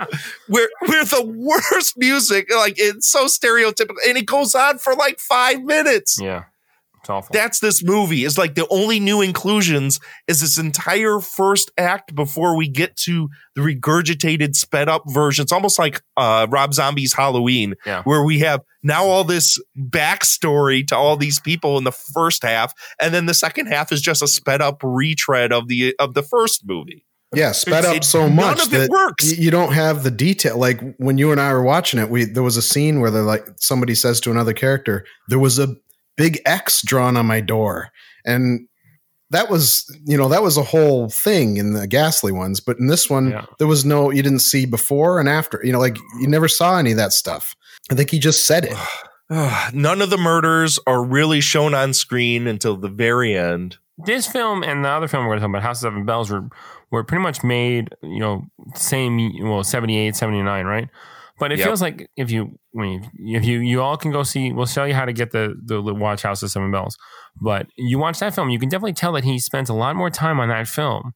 we're, 0.50 0.70
we're 0.88 1.06
the 1.06 1.26
worst 1.26 1.98
music. 1.98 2.54
Like, 2.54 2.76
it's 2.78 3.08
so 3.10 3.26
stereotypical. 3.26 3.96
And 4.08 4.18
it 4.18 4.26
goes 4.26 4.54
on 4.54 4.80
for 4.80 4.94
like 4.96 5.20
five 5.20 5.64
minutes. 5.64 6.20
Yeah. 6.22 6.44
It's 7.02 7.10
awful. 7.10 7.34
That's 7.34 7.60
this 7.60 7.84
movie. 7.84 8.24
Is 8.24 8.38
like 8.38 8.56
the 8.56 8.68
only 8.70 9.00
new 9.00 9.22
inclusions 9.22 10.00
is 10.28 10.42
this 10.42 10.58
entire 10.60 11.20
first 11.20 11.72
act 11.78 12.14
before 12.16 12.56
we 12.56 12.68
get 12.70 12.96
to 12.98 13.28
the 13.56 13.62
regurgitated 13.62 14.56
sped 14.56 14.88
up 14.88 15.04
version. 15.08 15.44
It's 15.44 15.52
almost 15.52 15.80
like 15.80 16.02
uh, 16.16 16.48
Rob 16.50 16.74
Zombie's 16.74 17.14
Halloween, 17.14 17.74
Yeah. 17.86 18.04
where 18.04 18.24
we 18.24 18.40
have 18.40 18.62
now 18.84 19.06
all 19.06 19.24
this 19.24 19.58
backstory 20.06 20.86
to 20.88 20.96
all 20.96 21.18
these 21.18 21.40
people 21.40 21.78
in 21.78 21.84
the 21.84 21.92
first 21.92 22.44
half, 22.44 22.74
and 23.00 23.14
then 23.14 23.26
the 23.26 23.34
second 23.34 23.68
half 23.68 23.92
is 23.92 24.02
just 24.02 24.22
a 24.22 24.28
sped 24.28 24.62
up 24.62 24.80
retread 24.84 25.52
of 25.52 25.68
the 25.68 25.96
of 26.00 26.14
the 26.14 26.24
first 26.24 26.62
movie. 26.66 27.06
Yeah, 27.34 27.54
sped 27.54 27.86
It's- 27.86 27.90
up 27.92 27.96
it- 27.98 28.04
so 28.04 28.28
none 28.28 28.36
much 28.36 28.66
of 28.68 28.74
it 28.74 28.78
that 28.80 28.90
works. 28.90 29.38
you 29.38 29.52
don't 29.52 29.72
have 29.74 30.04
the 30.04 30.12
detail. 30.12 30.58
Like 30.58 30.82
when 30.98 31.18
you 31.18 31.32
and 31.32 31.40
I 31.40 31.54
were 31.54 31.64
watching 31.64 32.00
it, 32.00 32.10
we 32.10 32.26
there 32.26 32.44
was 32.44 32.58
a 32.58 32.62
scene 32.62 33.00
where 33.00 33.10
they're 33.12 33.22
like 33.22 33.48
somebody 33.58 33.96
says 33.96 34.20
to 34.22 34.32
another 34.32 34.54
character, 34.54 35.06
"There 35.30 35.40
was 35.40 35.58
a 35.58 35.76
big 36.18 36.40
X 36.46 36.82
drawn 36.86 37.18
on 37.18 37.26
my 37.26 37.42
door," 37.42 37.90
and 38.26 38.68
that 39.30 39.50
was 39.50 39.86
you 40.06 40.18
know 40.18 40.28
that 40.30 40.44
was 40.44 40.58
a 40.58 40.64
whole 40.64 41.10
thing 41.10 41.58
in 41.58 41.74
the 41.74 41.88
ghastly 41.88 42.32
ones. 42.32 42.60
But 42.60 42.78
in 42.80 42.88
this 42.88 43.10
one, 43.10 43.32
Yeah. 43.32 43.46
there 43.60 43.68
was 43.68 43.86
no 43.86 44.12
you 44.12 44.22
didn't 44.22 44.40
see 44.40 44.66
before 44.66 45.20
and 45.20 45.30
after. 45.30 45.62
You 45.64 45.72
know, 45.72 45.80
like 45.80 45.98
you 46.20 46.28
never 46.28 46.48
saw 46.48 46.78
any 46.78 46.92
of 46.92 46.98
that 46.98 47.14
stuff. 47.14 47.56
I 47.90 47.96
think 47.96 48.10
he 48.12 48.20
just 48.20 48.46
said 48.46 48.66
it. 48.66 48.78
None 49.74 50.02
of 50.02 50.10
the 50.10 50.18
murders 50.18 50.78
are 50.86 51.04
really 51.04 51.40
shown 51.42 51.74
on 51.74 51.94
screen 51.94 52.48
until 52.48 52.76
the 52.76 52.90
very 52.90 53.38
end. 53.38 53.78
this 54.06 54.28
film 54.28 54.64
and 54.64 54.84
the 54.84 54.90
other 54.90 55.08
film 55.08 55.24
we're 55.26 55.32
going 55.32 55.40
to 55.40 55.44
talk 55.44 55.50
about, 55.52 55.64
House 55.64 55.78
of 55.78 55.88
Seven 55.92 56.06
Belles, 56.06 56.30
were 56.32 56.50
were 56.92 57.04
pretty 57.06 57.22
much 57.22 57.42
made, 57.44 57.90
you 58.04 58.20
know, 58.20 58.44
same, 58.76 59.32
well, 59.48 59.64
78, 59.64 60.14
79, 60.16 60.66
right? 60.66 60.90
But 61.42 61.52
it 61.52 61.58
Yep. 61.58 61.68
feels 61.68 61.82
like 61.82 62.08
if 62.16 62.30
you, 62.30 62.60
I 62.78 62.82
mean, 62.82 63.10
if 63.16 63.44
you, 63.44 63.60
you 63.62 63.82
all 63.82 63.98
can 63.98 64.12
go 64.12 64.22
see, 64.22 64.52
we'll 64.54 64.68
show 64.68 64.84
you 64.84 64.94
how 64.94 65.06
to 65.06 65.12
get 65.12 65.32
the, 65.32 65.56
the 65.66 65.82
watch 65.82 66.22
House 66.22 66.44
of 66.44 66.52
Seven 66.52 66.70
Belles. 66.70 66.96
But 67.42 67.66
you 67.78 67.98
watch 67.98 68.20
that 68.20 68.36
film, 68.36 68.52
you 68.52 68.60
can 68.60 68.70
definitely 68.70 68.94
tell 68.94 69.12
that 69.14 69.24
he 69.24 69.40
spent 69.40 69.68
a 69.68 69.74
lot 69.74 69.96
more 69.96 70.12
time 70.12 70.40
on 70.40 70.50
that 70.50 70.68
film. 70.68 71.14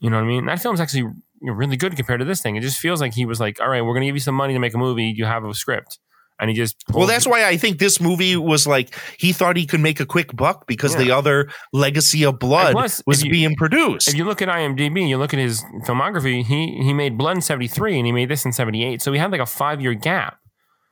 You 0.00 0.08
know 0.08 0.16
what 0.16 0.24
I 0.24 0.26
mean? 0.26 0.46
That 0.46 0.60
film's 0.60 0.80
actually 0.80 1.04
really 1.42 1.76
good 1.76 1.94
compared 1.96 2.20
to 2.20 2.24
this 2.24 2.40
thing. 2.40 2.56
It 2.56 2.62
just 2.62 2.78
feels 2.78 2.98
like 3.02 3.12
he 3.12 3.26
was 3.26 3.38
like, 3.38 3.60
all 3.60 3.68
right, 3.68 3.82
we're 3.82 3.92
going 3.92 4.00
to 4.02 4.06
give 4.06 4.16
you 4.16 4.20
some 4.20 4.34
money 4.34 4.54
to 4.54 4.58
make 4.58 4.72
a 4.72 4.78
movie. 4.78 5.12
You 5.14 5.26
have 5.26 5.44
a 5.44 5.52
script. 5.52 5.98
And 6.38 6.50
he 6.50 6.56
just, 6.56 6.76
Well, 6.92 7.06
that's 7.06 7.26
why 7.26 7.46
I 7.46 7.56
think 7.56 7.78
this 7.78 8.00
movie 8.00 8.36
was 8.36 8.66
like 8.66 8.94
he 9.18 9.32
thought 9.32 9.56
he 9.56 9.64
could 9.66 9.80
make 9.80 10.00
a 10.00 10.06
quick 10.06 10.36
buck 10.36 10.66
because 10.66 10.92
Yeah. 10.94 11.04
the 11.04 11.10
other 11.12 11.48
Legacy 11.72 12.24
of 12.24 12.38
Blood 12.38 12.72
plus, 12.72 13.02
was 13.06 13.24
you- 13.24 13.30
being 13.30 13.54
produced. 13.56 14.08
If 14.08 14.14
you 14.14 14.24
look 14.24 14.42
at 14.42 14.48
IMDb, 14.48 15.08
you 15.08 15.16
look 15.18 15.32
at 15.32 15.40
his 15.40 15.64
filmography, 15.86 16.44
he 16.44 16.78
he 16.82 16.92
made 16.92 17.16
Blood 17.16 17.36
in 17.36 17.40
73 17.42 17.96
and 17.98 18.06
he 18.06 18.12
made 18.12 18.28
this 18.28 18.44
in 18.44 18.52
78. 18.52 19.00
So 19.02 19.12
he 19.12 19.18
had 19.18 19.30
like 19.32 19.40
a 19.40 19.46
five 19.46 19.80
year 19.80 19.94
gap. 19.94 20.38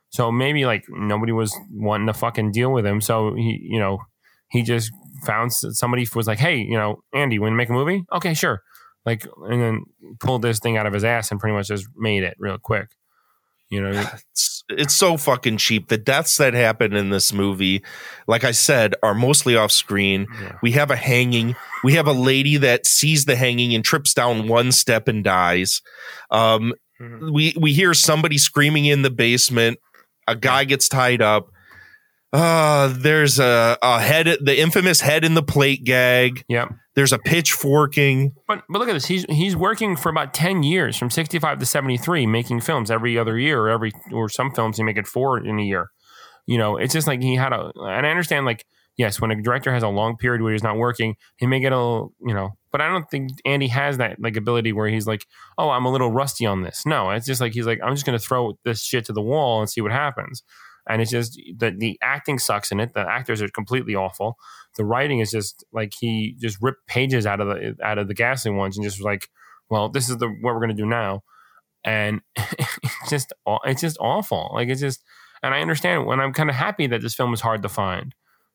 So 0.09 0.31
maybe 0.31 0.65
like 0.65 0.85
nobody 0.89 1.31
was 1.31 1.55
wanting 1.71 2.07
to 2.07 2.13
fucking 2.13 2.51
deal 2.51 2.71
with 2.71 2.85
him. 2.85 3.01
So 3.01 3.35
he, 3.35 3.59
you 3.61 3.79
know, 3.79 3.99
he 4.49 4.63
just 4.63 4.91
found 5.25 5.51
somebody 5.53 6.07
was 6.15 6.25
like, 6.27 6.39
"Hey, 6.39 6.57
you 6.57 6.77
know, 6.77 7.03
Andy, 7.13 7.37
want 7.37 7.51
to 7.51 7.55
make 7.55 7.69
a 7.69 7.73
movie? 7.73 8.03
Okay, 8.13 8.33
sure." 8.33 8.61
Like, 9.05 9.27
and 9.49 9.61
then 9.61 9.83
pulled 10.19 10.41
this 10.41 10.59
thing 10.59 10.77
out 10.77 10.85
of 10.87 10.93
his 10.93 11.03
ass 11.03 11.29
and 11.31 11.39
pretty 11.39 11.53
much 11.55 11.67
just 11.67 11.85
made 11.95 12.23
it 12.23 12.35
real 12.39 12.57
quick. 12.57 12.87
You 13.69 13.81
know, 13.81 13.91
it's, 14.69 14.93
so 14.93 15.17
fucking 15.17 15.57
cheap. 15.57 15.87
The 15.89 15.97
deaths 15.97 16.37
that 16.37 16.53
happen 16.53 16.95
in 16.95 17.09
this 17.09 17.31
movie, 17.33 17.83
like 18.27 18.43
I 18.43 18.51
said, 18.51 18.95
are 19.03 19.13
mostly 19.13 19.55
off 19.55 19.71
screen. 19.71 20.27
We 20.61 20.71
have 20.71 20.91
a 20.91 20.95
hanging. 20.95 21.55
We 21.83 21.93
have 21.93 22.07
a 22.07 22.13
lady 22.13 22.57
that 22.57 22.85
sees 22.85 23.25
the 23.25 23.35
hanging 23.35 23.75
and 23.75 23.83
trips 23.83 24.13
down 24.13 24.47
one 24.47 24.71
step 24.71 25.07
and 25.07 25.23
dies. 25.23 25.81
Um, 26.31 26.73
We 26.99 27.53
we 27.59 27.73
hear 27.73 27.93
somebody 27.93 28.37
screaming 28.37 28.85
in 28.85 29.01
the 29.01 29.09
basement. 29.11 29.79
A 30.27 30.35
guy 30.35 30.63
gets 30.63 30.87
tied 30.87 31.21
up. 31.21 31.49
Uh, 32.35 32.93
there's 32.97 33.39
a, 33.39 33.77
a 33.81 34.01
head, 34.01 34.25
the 34.41 34.59
infamous 34.59 34.99
head 34.99 35.23
in 35.23 35.35
the 35.35 35.43
plate 35.43 35.85
gag. 35.85 36.43
Yep. 36.49 36.73
There's 36.93 37.13
a 37.13 37.17
pitchforking. 37.17 38.33
But 38.45 38.63
but 38.69 38.79
look 38.79 38.89
at 38.89 38.93
this. 38.93 39.05
He's 39.05 39.25
he's 39.29 39.55
working 39.55 39.95
for 39.95 40.09
about 40.09 40.33
ten 40.33 40.61
years, 40.61 40.97
from 40.97 41.09
sixty 41.09 41.39
five 41.39 41.59
to 41.59 41.65
seventy 41.65 41.97
three, 41.97 42.25
making 42.25 42.61
films 42.61 42.91
every 42.91 43.17
other 43.17 43.37
year, 43.37 43.61
or 43.61 43.69
every 43.69 43.93
or 44.11 44.27
some 44.27 44.51
films 44.51 44.77
he 44.77 44.83
make 44.83 44.97
it 44.97 45.07
four 45.07 45.37
in 45.37 45.59
a 45.59 45.63
year. 45.63 45.91
You 46.45 46.57
know, 46.57 46.75
it's 46.77 46.93
just 46.93 47.07
like 47.07 47.21
he 47.21 47.35
had 47.35 47.53
a. 47.53 47.71
And 47.75 48.05
I 48.05 48.09
understand, 48.09 48.45
like 48.45 48.65
yes, 48.97 49.19
when 49.19 49.31
a 49.31 49.41
director 49.41 49.73
has 49.73 49.83
a 49.83 49.87
long 49.87 50.17
period 50.17 50.41
where 50.41 50.51
he's 50.51 50.63
not 50.63 50.77
working, 50.77 51.15
he 51.37 51.47
may 51.47 51.59
get 51.59 51.71
a 51.71 51.77
little, 51.77 52.13
you 52.25 52.33
know. 52.33 52.51
But 52.71 52.81
I 52.81 52.89
don't 52.89 53.09
think 53.09 53.29
Andy 53.45 53.67
has 53.67 53.97
that 53.97 54.17
like 54.19 54.35
ability 54.35 54.73
where 54.73 54.89
he's 54.89 55.07
like, 55.07 55.25
oh, 55.57 55.69
I'm 55.69 55.85
a 55.85 55.91
little 55.91 56.11
rusty 56.11 56.45
on 56.45 56.63
this. 56.63 56.85
No, 56.85 57.11
it's 57.11 57.25
just 57.25 57.39
like 57.39 57.53
he's 57.53 57.65
like, 57.65 57.79
I'm 57.83 57.93
just 57.93 58.05
gonna 58.05 58.19
throw 58.19 58.57
this 58.65 58.83
shit 58.83 59.05
to 59.05 59.13
the 59.13 59.21
wall 59.21 59.61
and 59.61 59.69
see 59.69 59.81
what 59.81 59.91
happens. 59.91 60.43
And 60.87 61.01
it's 61.01 61.11
just 61.11 61.39
the 61.57 61.71
the 61.71 61.97
acting 62.01 62.37
sucks 62.39 62.71
in 62.71 62.79
it. 62.79 62.93
The 62.93 63.01
actors 63.01 63.41
are 63.41 63.49
completely 63.49 63.95
awful. 63.95 64.37
The 64.77 64.85
writing 64.85 65.19
is 65.19 65.31
just 65.31 65.63
like 65.71 65.93
he 65.99 66.35
just 66.39 66.57
ripped 66.61 66.85
pages 66.87 67.25
out 67.25 67.39
of 67.39 67.47
the 67.47 67.75
out 67.83 67.97
of 67.97 68.07
the 68.07 68.13
ghastly 68.13 68.51
ones 68.51 68.77
and 68.77 68.83
just 68.83 68.99
was 68.99 69.05
like, 69.05 69.29
well, 69.69 69.89
this 69.89 70.09
is 70.09 70.17
the 70.17 70.27
what 70.27 70.53
we're 70.53 70.59
gonna 70.59 70.73
do 70.73 70.85
now, 70.85 71.23
and 71.83 72.21
it's 72.35 73.09
just 73.09 73.33
it's 73.65 73.81
just 73.81 73.97
awful. 73.99 74.51
Like 74.53 74.69
it's 74.69 74.81
just, 74.81 75.03
and 75.41 75.53
I 75.53 75.61
understand 75.61 76.05
when 76.05 76.19
I'm 76.19 76.33
kind 76.33 76.49
of 76.49 76.55
happy 76.55 76.87
that 76.87 77.01
this 77.01 77.15
film 77.15 77.33
is 77.33 77.41
hard 77.41 77.61
to 77.63 77.69
find. 77.69 78.13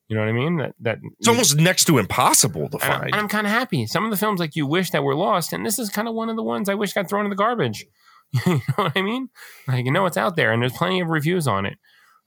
You 0.08 0.16
know 0.16 0.22
what 0.22 0.28
I 0.28 0.32
mean? 0.32 0.56
That 0.56 0.74
that 0.80 0.98
It's 1.18 1.28
almost 1.28 1.56
next 1.56 1.84
to 1.86 1.98
impossible 1.98 2.68
to 2.70 2.78
and 2.82 2.92
I- 2.92 2.98
find. 2.98 3.14
I'm, 3.14 3.28
kind 3.28 3.46
of 3.46 3.52
happy. 3.52 3.86
Some 3.86 4.04
of 4.04 4.10
the 4.10 4.16
films 4.16 4.40
like 4.40 4.56
you 4.56 4.66
wish 4.66 4.90
that 4.90 5.04
were 5.04 5.14
lost, 5.14 5.52
and 5.52 5.64
this 5.64 5.78
is 5.78 5.88
kind 5.88 6.08
of 6.08 6.14
one 6.14 6.28
of 6.28 6.36
the 6.36 6.42
ones 6.42 6.68
I 6.68 6.74
wish 6.74 6.92
got 6.92 7.08
thrown 7.08 7.24
in 7.26 7.30
the 7.30 7.36
garbage. 7.36 7.86
you 8.46 8.54
know 8.54 8.60
what 8.74 8.92
I 8.96 9.02
mean? 9.02 9.28
Like 9.68 9.84
you 9.84 9.92
know 9.92 10.06
it's 10.06 10.16
out 10.16 10.36
there, 10.36 10.52
and 10.52 10.60
there's 10.62 10.72
plenty 10.72 11.00
of 11.00 11.08
reviews 11.08 11.46
on 11.48 11.64
it. 11.66 11.78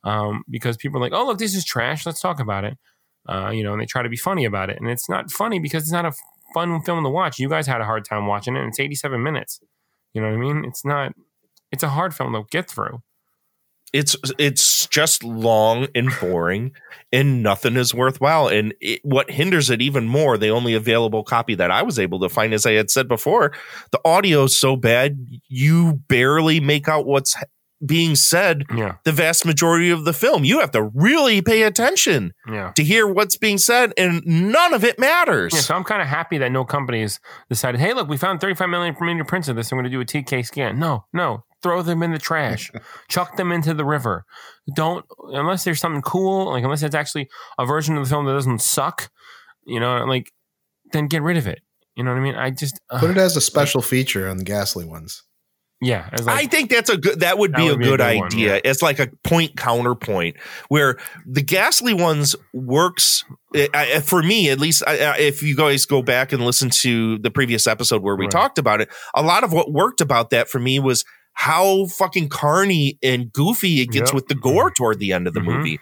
Um, 0.04 0.44
because 0.50 0.78
people 0.78 0.98
are 1.00 1.02
like, 1.02 1.14
"Oh, 1.14 1.26
look, 1.26 1.38
this 1.38 1.56
is 1.56 1.64
trash. 1.66 2.06
Let's 2.06 2.22
talk 2.22 2.40
about 2.40 2.66
it." 2.66 2.78
Uh, 3.28 3.52
you 3.52 3.64
know, 3.64 3.72
and 3.74 3.82
they 3.82 3.86
try 3.86 4.02
to 4.04 4.10
be 4.10 4.18
funny 4.18 4.46
about 4.46 4.70
it, 4.70 4.78
and 4.80 4.90
it's 4.90 5.08
not 5.10 5.32
funny 5.32 5.60
because 5.60 5.84
it's 5.84 5.92
not 5.92 6.06
a 6.06 6.12
fun 6.54 6.82
film 6.82 7.04
to 7.04 7.10
watch. 7.10 7.40
You 7.40 7.50
guys 7.50 7.68
had 7.68 7.82
a 7.82 7.86
hard 7.86 8.06
time 8.06 8.28
watching 8.28 8.56
it. 8.56 8.60
and 8.60 8.70
It's 8.70 8.80
87 8.80 9.22
minutes. 9.24 9.60
You 10.14 10.22
know 10.22 10.28
what 10.28 10.36
I 10.36 10.40
mean? 10.40 10.66
It's 10.66 10.84
not. 10.86 11.14
It's 11.72 11.84
a 11.84 11.90
hard 11.90 12.14
film 12.14 12.34
to 12.34 12.44
get 12.52 12.70
through. 12.70 13.02
it's 13.94 14.16
it's 14.40 14.88
just 14.88 15.24
long 15.24 15.88
and 15.94 16.10
boring 16.20 16.72
and 17.12 17.44
nothing 17.44 17.76
is 17.78 17.94
worthwhile 17.94 18.48
and 18.48 18.74
it, 18.82 19.00
what 19.04 19.30
hinders 19.30 19.70
it 19.70 19.82
even 19.84 20.08
more 20.08 20.36
the 20.38 20.50
only 20.50 20.74
available 20.74 21.24
copy 21.24 21.54
that 21.54 21.70
i 21.70 21.84
was 21.84 22.00
able 22.00 22.20
to 22.20 22.28
find 22.28 22.54
as 22.56 22.66
i 22.66 22.72
had 22.72 22.90
said 22.90 23.08
before 23.08 23.52
the 23.92 24.00
audio 24.04 24.46
is 24.46 24.58
so 24.58 24.76
bad 24.76 25.24
you 25.48 25.94
barely 26.08 26.60
make 26.60 26.88
out 26.88 27.06
what's 27.06 27.36
being 27.86 28.16
said 28.16 28.64
Yeah. 28.74 28.96
the 29.04 29.12
vast 29.12 29.46
majority 29.46 29.90
of 29.90 30.06
the 30.06 30.14
film 30.14 30.44
you 30.46 30.60
have 30.60 30.72
to 30.72 30.84
really 30.94 31.42
pay 31.42 31.64
attention 31.64 32.34
Yeah. 32.48 32.72
to 32.76 32.84
hear 32.84 33.06
what's 33.08 33.36
being 33.38 33.58
said 33.58 33.94
and 33.98 34.22
none 34.26 34.74
of 34.74 34.84
it 34.84 34.98
matters 35.00 35.54
Yeah, 35.54 35.60
so 35.62 35.76
I'm 35.76 35.84
kind 35.84 36.02
of 36.02 36.08
happy 36.08 36.38
that 36.38 36.52
no 36.52 36.64
companies 36.66 37.20
decided, 37.50 37.82
hey, 37.82 37.94
look, 37.94 38.08
we 38.08 38.18
found 38.18 38.40
35 38.42 38.70
million 38.70 38.96
millimeter 39.00 39.26
prints 39.26 39.48
of 39.48 39.56
this. 39.56 39.72
I'm 39.72 39.78
going 39.78 39.84
to 39.86 39.90
do 39.90 40.02
a 40.02 40.06
TK 40.06 40.46
scan. 40.46 40.80
No, 40.80 41.06
no, 41.14 41.44
throw 41.62 41.82
them 41.82 42.04
in 42.04 42.12
the 42.12 42.20
trash, 42.20 42.72
chuck 43.10 43.36
them 43.38 43.52
into 43.52 43.74
the 43.74 43.86
river. 43.86 44.26
Don't 44.76 45.06
unless 45.34 45.64
there's 45.64 45.80
something 45.80 46.02
cool, 46.02 46.52
like 46.52 46.64
unless 46.64 46.84
it's 46.84 46.96
actually 46.96 47.28
a 47.58 47.66
version 47.66 47.98
of 47.98 48.04
the 48.06 48.10
film 48.10 48.26
that 48.26 48.34
doesn't 48.34 48.62
suck. 48.62 49.10
You 49.66 49.80
know, 49.80 50.06
like 50.06 50.32
then 50.92 51.08
get 51.08 51.22
rid 51.22 51.38
of 51.38 51.48
it. 51.48 51.60
You 51.96 52.04
know 52.04 52.12
what 52.12 52.18
I 52.20 52.24
mean? 52.24 52.36
I 52.36 52.50
just 52.50 52.80
uh, 52.90 53.00
Put 53.00 53.12
it 53.12 53.18
as 53.18 53.36
a 53.38 53.42
special 53.42 53.82
feature 53.82 54.28
on 54.28 54.38
the 54.38 54.44
Ghastly 54.44 54.86
ones. 54.86 55.24
Yeah. 55.84 56.10
As 56.12 56.28
I 56.28 56.46
think 56.46 56.70
that's 56.70 56.90
a 56.90 56.98
good. 56.98 57.20
That 57.20 57.38
would 57.38 57.52
That 57.54 57.58
be 57.58 57.64
would 57.66 57.74
a 57.74 57.78
be 57.78 57.84
a 57.86 57.90
good 57.92 58.00
good 58.00 58.16
one, 58.18 58.26
idea. 58.28 58.56
yeah. 58.56 58.62
It's 58.64 58.82
like 58.82 59.00
a 59.00 59.08
point 59.24 59.56
counterpoint 59.58 60.38
where 60.70 60.98
the 61.26 61.42
ghastly 61.42 61.94
ones 61.94 62.36
works 62.54 63.24
eh, 63.56 63.68
I- 63.74 64.00
for 64.00 64.24
me 64.24 64.50
at 64.50 64.60
least. 64.60 64.84
I- 64.88 65.18
If 65.20 65.44
you 65.44 65.56
guys 65.56 65.86
go 65.86 66.02
back 66.02 66.32
and 66.34 66.44
listen 66.46 66.70
to 66.82 67.18
the 67.20 67.30
previous 67.32 67.68
episode 67.68 68.02
where 68.02 68.16
we 68.16 68.26
Right. 68.26 68.32
talked 68.32 68.58
about 68.58 68.82
it, 68.82 68.90
a 69.14 69.22
lot 69.22 69.44
of 69.44 69.52
what 69.54 69.72
worked 69.72 70.02
about 70.02 70.30
that 70.32 70.50
for 70.50 70.60
me 70.60 70.80
was 70.80 71.06
how 71.34 71.86
fucking 71.88 72.30
carny 72.30 72.98
and 73.04 73.32
goofy 73.34 73.82
it 73.82 73.88
gets 73.92 74.12
Yep. 74.12 74.14
with 74.16 74.28
the 74.28 74.36
gore 74.36 74.72
toward 74.72 75.00
the 75.00 75.12
end 75.12 75.28
of 75.28 75.34
the 75.34 75.40
Mhm. 75.40 75.46
movie. 75.58 75.80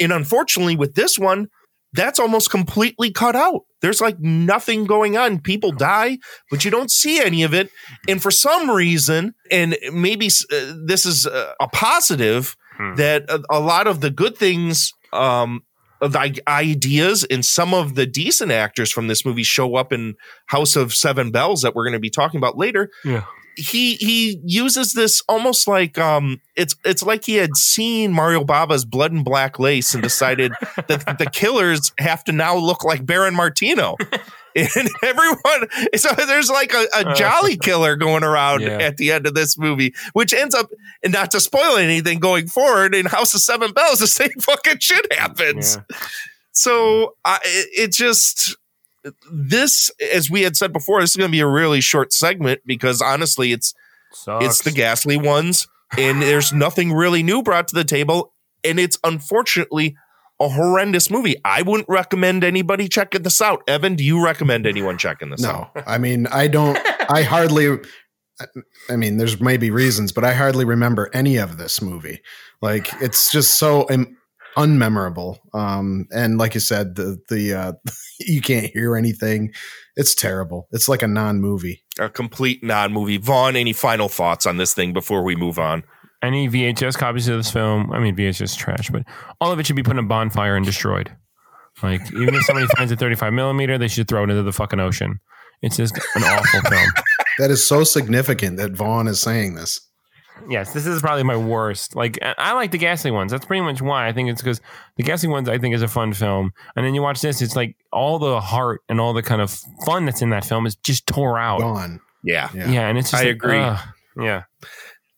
And 0.00 0.12
unfortunately, 0.12 0.76
with 0.76 0.94
this 0.94 1.18
one, 1.18 1.48
that's 1.92 2.18
almost 2.18 2.50
completely 2.50 3.10
cut 3.10 3.34
out. 3.34 3.62
There's 3.80 4.00
like 4.00 4.18
nothing 4.20 4.84
going 4.84 5.16
on. 5.16 5.40
People 5.40 5.72
die, 5.72 6.18
but 6.50 6.64
you 6.64 6.70
don't 6.70 6.90
see 6.90 7.20
any 7.20 7.42
of 7.42 7.54
it. 7.54 7.70
And 8.08 8.20
for 8.20 8.30
some 8.30 8.70
reason, 8.70 9.34
and 9.50 9.76
maybe 9.92 10.26
uh, 10.26 10.74
this 10.84 11.06
is 11.06 11.26
uh, 11.26 11.52
a 11.60 11.68
positive, 11.68 12.56
Hmm. 12.78 12.94
that 12.94 13.28
a, 13.28 13.42
a 13.50 13.58
lot 13.58 13.88
of 13.88 14.00
the 14.02 14.10
good 14.10 14.38
things, 14.38 14.92
um, 15.12 15.64
of 16.00 16.12
the 16.12 16.40
ideas 16.46 17.24
and 17.24 17.44
some 17.44 17.74
of 17.74 17.96
the 17.96 18.06
decent 18.06 18.52
actors 18.52 18.92
from 18.92 19.08
this 19.08 19.24
movie 19.26 19.42
show 19.42 19.74
up 19.74 19.92
in 19.92 20.14
House 20.46 20.76
of 20.76 20.94
Seven 20.94 21.32
Belles 21.32 21.62
that 21.62 21.74
we're 21.74 21.82
going 21.82 21.94
to 21.94 21.98
be 21.98 22.08
talking 22.10 22.38
about 22.38 22.56
later 22.56 22.88
yeah. 23.04 23.24
He 23.58 23.94
he 23.96 24.40
uses 24.44 24.92
this 24.92 25.20
almost 25.28 25.66
like 25.66 25.98
um 25.98 26.40
it's 26.56 26.76
it's 26.84 27.02
like 27.02 27.24
he 27.24 27.34
had 27.34 27.56
seen 27.56 28.12
Mario 28.12 28.44
Bava's 28.44 28.84
Blood 28.84 29.12
and 29.12 29.24
Black 29.24 29.58
Lace 29.58 29.94
and 29.94 30.02
decided 30.02 30.52
that 30.86 31.18
the 31.18 31.26
killers 31.30 31.92
have 31.98 32.22
to 32.24 32.32
now 32.32 32.56
look 32.56 32.84
like 32.84 33.04
Baron 33.04 33.34
Martino. 33.34 33.96
And 34.56 34.88
everyone, 35.04 35.68
so 35.94 36.08
there's 36.14 36.50
like 36.50 36.72
a, 36.74 36.84
a 36.96 37.14
jolly 37.14 37.56
killer 37.62 37.94
going 37.94 38.24
around 38.24 38.62
Yeah. 38.62 38.78
at 38.78 38.96
the 38.96 39.12
end 39.12 39.28
of 39.28 39.34
this 39.34 39.56
movie, 39.56 39.94
which 40.14 40.32
ends 40.34 40.52
up, 40.52 40.68
and 41.04 41.12
not 41.12 41.30
to 41.30 41.38
spoil 41.38 41.76
anything 41.76 42.18
going 42.18 42.48
forward, 42.48 42.92
in 42.92 43.06
House 43.06 43.34
of 43.34 43.40
Seven 43.40 43.70
Belles, 43.72 44.00
the 44.00 44.08
same 44.08 44.32
fucking 44.40 44.80
shit 44.80 45.12
happens. 45.12 45.76
Yeah. 45.76 45.98
So 46.50 47.14
I, 47.24 47.38
it, 47.44 47.68
it 47.84 47.92
just 47.92 48.56
this, 49.32 49.90
as 50.12 50.30
we 50.30 50.42
had 50.42 50.56
said 50.56 50.72
before, 50.72 51.00
this 51.00 51.10
is 51.10 51.16
going 51.16 51.28
to 51.28 51.32
be 51.32 51.40
a 51.40 51.46
really 51.46 51.80
short 51.80 52.12
segment 52.12 52.60
because 52.66 53.00
honestly, 53.00 53.52
it's 53.52 53.74
Sucks. 54.12 54.44
it's 54.44 54.62
the 54.62 54.70
ghastly 54.72 55.16
ones, 55.16 55.66
and 55.96 56.20
there's 56.22 56.52
nothing 56.52 56.92
really 56.92 57.22
new 57.22 57.42
brought 57.42 57.68
to 57.68 57.74
the 57.74 57.84
table, 57.84 58.32
and 58.64 58.78
it's 58.78 58.98
unfortunately 59.04 59.96
a 60.40 60.48
horrendous 60.48 61.10
movie. 61.10 61.36
I 61.44 61.62
wouldn't 61.62 61.88
recommend 61.88 62.44
anybody 62.44 62.88
checking 62.88 63.22
this 63.22 63.40
out. 63.42 63.62
Evan, 63.66 63.96
do 63.96 64.04
you 64.04 64.22
recommend 64.24 64.66
anyone 64.66 64.96
checking 64.98 65.30
this 65.30 65.40
No, 65.42 65.48
out? 65.50 65.82
I 65.86 65.98
mean, 65.98 66.26
I 66.28 66.46
don't, 66.46 66.78
I 67.10 67.22
hardly, 67.24 67.78
I 68.88 68.96
mean, 68.96 69.16
there's 69.16 69.40
maybe 69.40 69.70
reasons, 69.70 70.12
but 70.12 70.24
I 70.24 70.34
hardly 70.34 70.64
remember 70.64 71.10
any 71.12 71.38
of 71.38 71.56
this 71.58 71.82
movie. 71.82 72.20
Like, 72.62 72.88
it's 73.02 73.32
just 73.32 73.58
so 73.58 73.86
um, 73.90 74.16
unmemorable. 74.56 75.38
Um, 75.54 76.06
and 76.10 76.38
like 76.38 76.54
you 76.54 76.60
said, 76.60 76.96
the, 76.96 77.18
the, 77.28 77.54
uh, 77.54 77.72
you 78.20 78.40
can't 78.40 78.66
hear 78.66 78.96
anything. 78.96 79.52
It's 79.96 80.14
terrible. 80.14 80.68
It's 80.72 80.88
like 80.88 81.02
a 81.02 81.08
non 81.08 81.40
movie. 81.40 81.82
A 81.98 82.08
complete 82.08 82.62
non-movie. 82.62 83.16
Vaughn, 83.18 83.56
any 83.56 83.72
final 83.72 84.08
thoughts 84.08 84.46
on 84.46 84.56
this 84.56 84.72
thing 84.72 84.92
before 84.92 85.24
we 85.24 85.34
move 85.34 85.58
on? 85.58 85.82
Any 86.22 86.48
VHS 86.48 86.96
copies 86.96 87.28
of 87.28 87.36
this 87.36 87.50
film, 87.50 87.92
I 87.92 87.98
mean, 87.98 88.16
VHS 88.16 88.42
is 88.42 88.56
trash, 88.56 88.90
but 88.90 89.02
all 89.40 89.52
of 89.52 89.58
it 89.58 89.66
should 89.66 89.76
be 89.76 89.82
put 89.82 89.92
in 89.92 90.04
a 90.04 90.08
bonfire 90.08 90.56
and 90.56 90.64
destroyed. 90.64 91.10
Like, 91.82 92.00
even 92.12 92.34
if 92.34 92.44
somebody 92.44 92.66
finds 92.76 92.92
a 92.92 92.96
35 92.96 93.32
millimeter, 93.32 93.78
they 93.78 93.88
should 93.88 94.08
throw 94.08 94.24
it 94.24 94.30
into 94.30 94.42
the 94.42 94.52
fucking 94.52 94.80
ocean. 94.80 95.20
It's 95.62 95.76
just 95.76 95.96
an 96.14 96.22
awful 96.22 96.60
film. 96.70 96.88
That 97.38 97.52
is 97.52 97.64
so 97.64 97.84
significant 97.84 98.56
that 98.56 98.72
Vaughn 98.72 99.06
is 99.06 99.20
saying 99.20 99.54
this. 99.54 99.78
Yes, 100.48 100.72
this 100.72 100.86
is 100.86 101.00
probably 101.00 101.22
my 101.24 101.36
worst. 101.36 101.96
Like, 101.96 102.18
I 102.22 102.34
I 102.38 102.52
like 102.52 102.70
the 102.70 102.78
Ghastly 102.78 103.10
ones. 103.10 103.32
That's 103.32 103.44
pretty 103.46 103.60
much 103.62 103.80
why. 103.82 104.06
I 104.08 104.12
think 104.12 104.30
it's 104.30 104.40
because 104.42 104.60
the 104.96 105.02
Ghastly 105.02 105.28
ones, 105.28 105.48
I 105.48 105.58
think, 105.58 105.74
is 105.74 105.82
a 105.82 105.88
fun 105.88 106.12
film. 106.12 106.52
And 106.76 106.84
then 106.86 106.94
you 106.94 107.02
watch 107.02 107.20
this, 107.20 107.42
it's 107.42 107.56
like 107.56 107.76
all 107.92 108.18
the 108.18 108.40
heart 108.40 108.80
and 108.88 109.00
all 109.00 109.12
the 109.12 109.22
kind 109.22 109.40
of 109.42 109.50
fun 109.84 110.04
that's 110.06 110.22
in 110.22 110.30
that 110.30 110.44
film 110.44 110.66
is 110.66 110.76
just 110.76 111.06
tore 111.06 111.38
out. 111.38 111.60
Gone. 111.60 112.00
Yeah. 112.24 112.50
Yeah, 112.54 112.88
and 112.88 112.98
it's 112.98 113.10
just 113.10 113.22
I 113.22 113.26
like, 113.26 113.34
agree. 113.36 113.58
ugh. 113.60 113.78
yeah. 114.20 114.42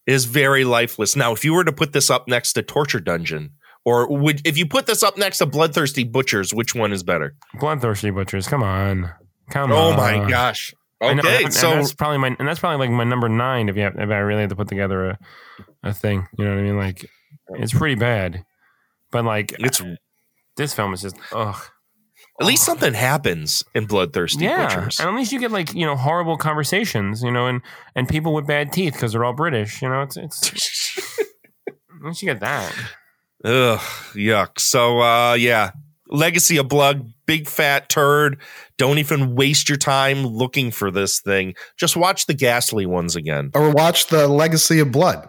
is 0.06 0.24
very 0.24 0.64
lifeless. 0.64 1.16
Now, 1.16 1.32
if 1.32 1.44
you 1.44 1.54
were 1.54 1.64
to 1.64 1.72
put 1.72 1.92
this 1.92 2.10
up 2.10 2.26
next 2.28 2.52
to 2.54 2.62
Torture 2.62 3.00
Dungeon, 3.00 3.50
or 3.84 4.08
would 4.08 4.46
if 4.46 4.58
you 4.58 4.66
put 4.66 4.86
this 4.86 5.02
up 5.02 5.16
next 5.16 5.38
to 5.38 5.46
Bloodthirsty 5.46 6.04
Butchers, 6.04 6.52
which 6.52 6.74
one 6.74 6.92
is 6.92 7.02
better? 7.02 7.34
Bloodthirsty 7.58 8.10
Butchers, 8.10 8.46
come 8.46 8.62
on. 8.62 9.10
Come 9.50 9.72
Oh 9.72 9.90
on. 9.92 9.96
my 9.96 10.28
gosh. 10.30 10.74
I 11.00 11.12
Okay, 11.12 11.44
and 11.44 11.54
so 11.54 11.74
that's 11.74 11.94
probably 11.94 12.18
my 12.18 12.36
and 12.38 12.46
that's 12.46 12.60
probably 12.60 12.86
like 12.86 12.94
my 12.94 13.04
number 13.04 13.28
nine 13.28 13.68
if 13.68 13.76
you 13.76 13.82
have, 13.82 13.94
if 13.96 14.10
I 14.10 14.18
really 14.18 14.42
had 14.42 14.50
to 14.50 14.56
put 14.56 14.68
together 14.68 15.10
a, 15.10 15.18
a 15.82 15.94
thing. 15.94 16.28
You 16.38 16.44
know 16.44 16.50
what 16.52 16.60
I 16.60 16.62
mean? 16.62 16.76
Like 16.76 17.06
it's 17.50 17.72
pretty 17.72 17.94
bad. 17.94 18.44
But 19.10 19.24
like 19.24 19.54
it's 19.58 19.82
this 20.56 20.74
film 20.74 20.92
is 20.92 21.02
just 21.02 21.16
ugh. 21.32 21.56
At 22.40 22.46
least 22.46 22.64
something 22.64 22.94
happens 22.94 23.64
in 23.74 23.86
Bloodthirsty 23.86 24.44
yeah, 24.44 24.74
Butchers. 24.74 24.98
and 24.98 25.08
at 25.08 25.14
least 25.14 25.30
you 25.30 25.38
get 25.38 25.50
like 25.50 25.74
you 25.74 25.84
know 25.84 25.96
horrible 25.96 26.36
conversations, 26.36 27.22
you 27.22 27.30
know, 27.30 27.46
and 27.46 27.60
and 27.94 28.08
people 28.08 28.32
with 28.32 28.46
bad 28.46 28.72
teeth 28.72 28.94
because 28.94 29.12
they're 29.12 29.24
all 29.24 29.34
British. 29.34 29.82
You 29.82 29.88
know, 29.88 30.02
it's 30.02 30.16
it's. 30.16 31.18
at 31.68 31.74
least 32.02 32.22
you 32.22 32.26
get 32.26 32.40
that. 32.40 32.74
Ugh, 33.44 33.78
yuck. 34.14 34.58
So, 34.58 35.00
uh, 35.00 35.34
yeah, 35.34 35.70
Legacy 36.10 36.56
of 36.56 36.68
Blood, 36.68 37.12
big 37.26 37.48
fat 37.48 37.88
turd. 37.88 38.38
Don't 38.76 38.98
even 38.98 39.34
waste 39.34 39.68
your 39.68 39.78
time 39.78 40.26
looking 40.26 40.70
for 40.70 40.90
this 40.90 41.20
thing. 41.20 41.54
Just 41.76 41.96
watch 41.96 42.26
the 42.26 42.34
Ghastly 42.34 42.86
ones 42.86 43.16
again. 43.16 43.50
Or 43.54 43.70
watch 43.70 44.06
the 44.06 44.26
Legacy 44.28 44.80
of 44.80 44.90
Blood, 44.90 45.28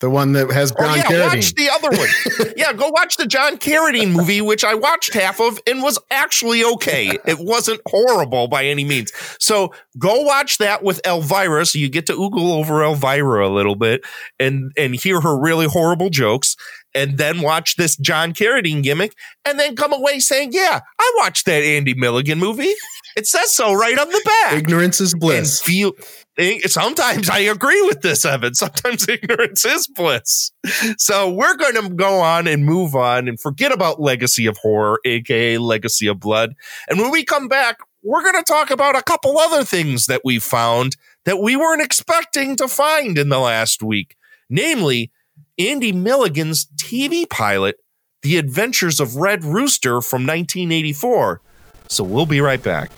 the 0.00 0.10
one 0.10 0.32
that 0.32 0.50
has 0.52 0.72
Or 0.72 0.84
John 0.84 0.96
yeah, 0.98 1.04
Carradine. 1.04 1.34
watch 1.34 1.54
the 1.54 1.70
other 1.70 1.90
one. 1.90 2.52
yeah, 2.56 2.72
go 2.72 2.88
watch 2.90 3.16
the 3.16 3.26
John 3.26 3.56
Carradine 3.56 4.12
movie, 4.12 4.40
which 4.40 4.64
I 4.64 4.74
watched 4.74 5.14
half 5.14 5.40
of 5.40 5.58
and 5.66 5.82
was 5.82 5.98
actually 6.10 6.62
okay. 6.64 7.18
It 7.26 7.38
wasn't 7.38 7.80
horrible 7.86 8.48
by 8.48 8.64
any 8.66 8.84
means. 8.84 9.12
So 9.38 9.72
go 9.98 10.20
watch 10.22 10.58
that 10.58 10.82
with 10.82 11.00
Elvira, 11.06 11.64
so 11.66 11.78
you 11.78 11.88
get 11.88 12.06
to 12.06 12.14
oogle 12.14 12.52
over 12.52 12.82
Elvira 12.84 13.46
a 13.46 13.52
little 13.52 13.76
bit 13.76 14.02
and 14.38 14.72
and 14.76 14.94
hear 14.94 15.20
her 15.20 15.38
really 15.38 15.66
horrible 15.66 16.10
jokes. 16.10 16.56
And 16.94 17.16
then 17.16 17.40
watch 17.40 17.76
this 17.76 17.96
John 17.96 18.34
Carradine 18.34 18.82
gimmick, 18.82 19.14
and 19.44 19.58
then 19.58 19.76
come 19.76 19.92
away 19.92 20.20
saying, 20.20 20.50
"Yeah, 20.52 20.80
I 20.98 21.12
watched 21.18 21.46
that 21.46 21.62
Andy 21.62 21.94
Milligan 21.94 22.38
movie. 22.38 22.72
It 23.14 23.26
says 23.26 23.52
so 23.52 23.74
right 23.74 23.98
on 23.98 24.08
the 24.08 24.22
back." 24.24 24.54
Ignorance 24.54 24.98
is 24.98 25.14
bliss. 25.14 25.60
And 25.60 25.66
feel 25.66 25.92
eh, 26.38 26.60
sometimes 26.64 27.28
I 27.28 27.40
agree 27.40 27.82
with 27.82 28.00
this, 28.00 28.24
Evan. 28.24 28.54
Sometimes 28.54 29.06
ignorance 29.08 29.66
is 29.66 29.86
bliss. 29.86 30.50
So 30.96 31.30
we're 31.30 31.56
going 31.56 31.74
to 31.74 31.90
go 31.90 32.20
on 32.20 32.46
and 32.46 32.64
move 32.64 32.94
on 32.94 33.28
and 33.28 33.38
forget 33.38 33.70
about 33.70 34.00
Legacy 34.00 34.46
of 34.46 34.56
Horror, 34.56 34.98
aka 35.04 35.58
Legacy 35.58 36.06
of 36.06 36.20
Blood. 36.20 36.54
And 36.88 36.98
when 36.98 37.10
we 37.10 37.22
come 37.22 37.48
back, 37.48 37.80
we're 38.02 38.22
going 38.22 38.42
to 38.42 38.42
talk 38.42 38.70
about 38.70 38.96
a 38.96 39.02
couple 39.02 39.38
other 39.38 39.64
things 39.64 40.06
that 40.06 40.22
we 40.24 40.38
found 40.38 40.96
that 41.24 41.38
we 41.38 41.56
weren't 41.56 41.82
expecting 41.82 42.56
to 42.56 42.66
find 42.66 43.16
in 43.16 43.28
the 43.28 43.38
last 43.38 43.82
week, 43.82 44.16
namely 44.50 45.10
Andy 45.58 45.92
Milligan's 45.92 46.66
TV 46.76 47.28
pilot, 47.28 47.76
The 48.22 48.38
Adventures 48.38 49.00
of 49.00 49.16
Red 49.16 49.44
Rooster 49.44 50.00
from 50.00 50.22
1984. 50.22 51.42
So 51.88 52.04
we'll 52.04 52.26
be 52.26 52.40
right 52.40 52.62
back. 52.62 52.90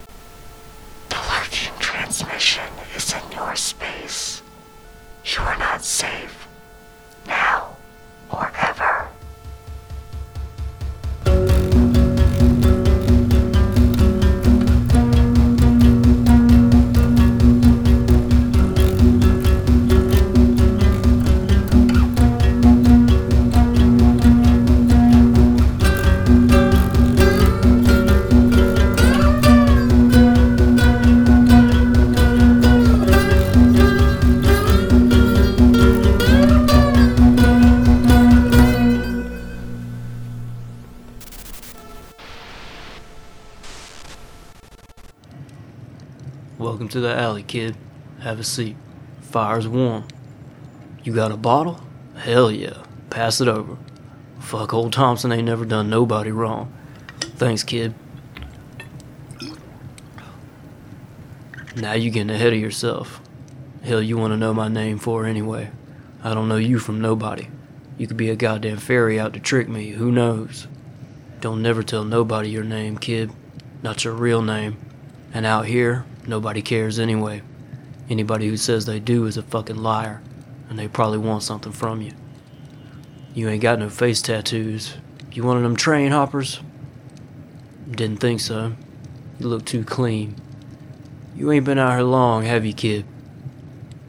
The 1.09 1.17
Pelagian 1.17 1.75
transmission 1.81 2.65
is 2.95 3.13
in 3.13 3.33
your 3.33 3.57
space. 3.57 4.43
You 5.25 5.43
are 5.43 5.59
not 5.59 5.83
safe. 5.85 6.47
Now 7.27 7.77
or 8.31 8.53
ever. 8.57 8.74
Welcome 46.75 46.89
to 46.89 47.01
the 47.01 47.15
alley, 47.15 47.45
kid. 47.45 47.77
Have 48.19 48.41
a 48.41 48.43
seat. 48.43 48.75
Fire's 49.21 49.69
warm. 49.69 50.09
You 51.05 51.15
got 51.15 51.31
a 51.31 51.37
bottle? 51.37 51.81
Hell 52.17 52.51
yeah. 52.51 52.83
Pass 53.11 53.41
it 53.41 53.47
over. 53.47 53.77
Fuck, 54.41 54.75
old 54.75 54.93
Thompson 54.93 55.31
ain't 55.31 55.45
never 55.45 55.65
done 55.65 55.89
nobody 55.89 56.33
wrong. 56.33 56.77
Thanks, 57.21 57.63
kid. 57.63 57.95
Now 61.77 61.93
you're 61.93 62.13
getting 62.13 62.31
ahead 62.31 62.53
of 62.53 62.59
yourself. 62.59 63.21
Hell, 63.85 64.03
you 64.03 64.19
want 64.19 64.33
to 64.33 64.37
know 64.37 64.53
my 64.53 64.67
name 64.67 64.99
for 64.99 65.27
anyway. 65.27 65.71
I 66.25 66.35
don't 66.35 66.49
know 66.49 66.57
you 66.57 66.81
from 66.81 67.01
nobody. 67.01 67.47
You 67.99 68.09
could 68.09 68.17
be 68.17 68.31
a 68.31 68.35
goddamn 68.35 68.79
fairy 68.79 69.21
out 69.21 69.33
to 69.35 69.39
trick 69.39 69.69
me, 69.69 69.91
who 69.91 70.11
knows? 70.11 70.67
Don't 71.41 71.63
never 71.63 71.85
tell 71.85 72.03
nobody 72.03 72.51
your 72.51 72.65
name, 72.65 72.99
kid. 72.99 73.31
Not 73.81 74.05
your 74.05 74.15
real 74.15 74.43
name. 74.43 74.77
And 75.33 75.47
out 75.47 75.67
here, 75.67 76.05
nobody 76.27 76.63
cares 76.63 76.99
anyway. 76.99 77.43
Anybody 78.11 78.49
who 78.49 78.57
says 78.57 78.85
they 78.85 79.01
do 79.01 79.27
is 79.27 79.37
a 79.37 79.43
fucking 79.43 79.77
liar, 79.77 80.23
and 80.69 80.79
they 80.79 80.89
probably 80.89 81.19
want 81.19 81.43
something 81.43 81.73
from 81.73 82.03
you. 82.03 82.13
You 83.35 83.49
ain't 83.49 83.63
got 83.63 83.79
no 83.79 83.89
face 83.89 84.23
tattoos. 84.23 84.95
You 85.33 85.43
one 85.43 85.57
of 85.57 85.63
them 85.63 85.75
train 85.75 86.13
hoppers? 86.13 86.61
Didn't 87.91 88.19
think 88.19 88.41
so. 88.41 88.75
You 89.39 89.49
look 89.49 89.65
too 89.65 89.85
clean. 89.85 90.37
You 91.35 91.51
ain't 91.51 91.65
been 91.65 91.79
out 91.79 91.95
here 91.95 92.03
long, 92.03 92.45
have 92.45 92.65
you, 92.65 92.73
kid? 92.73 93.05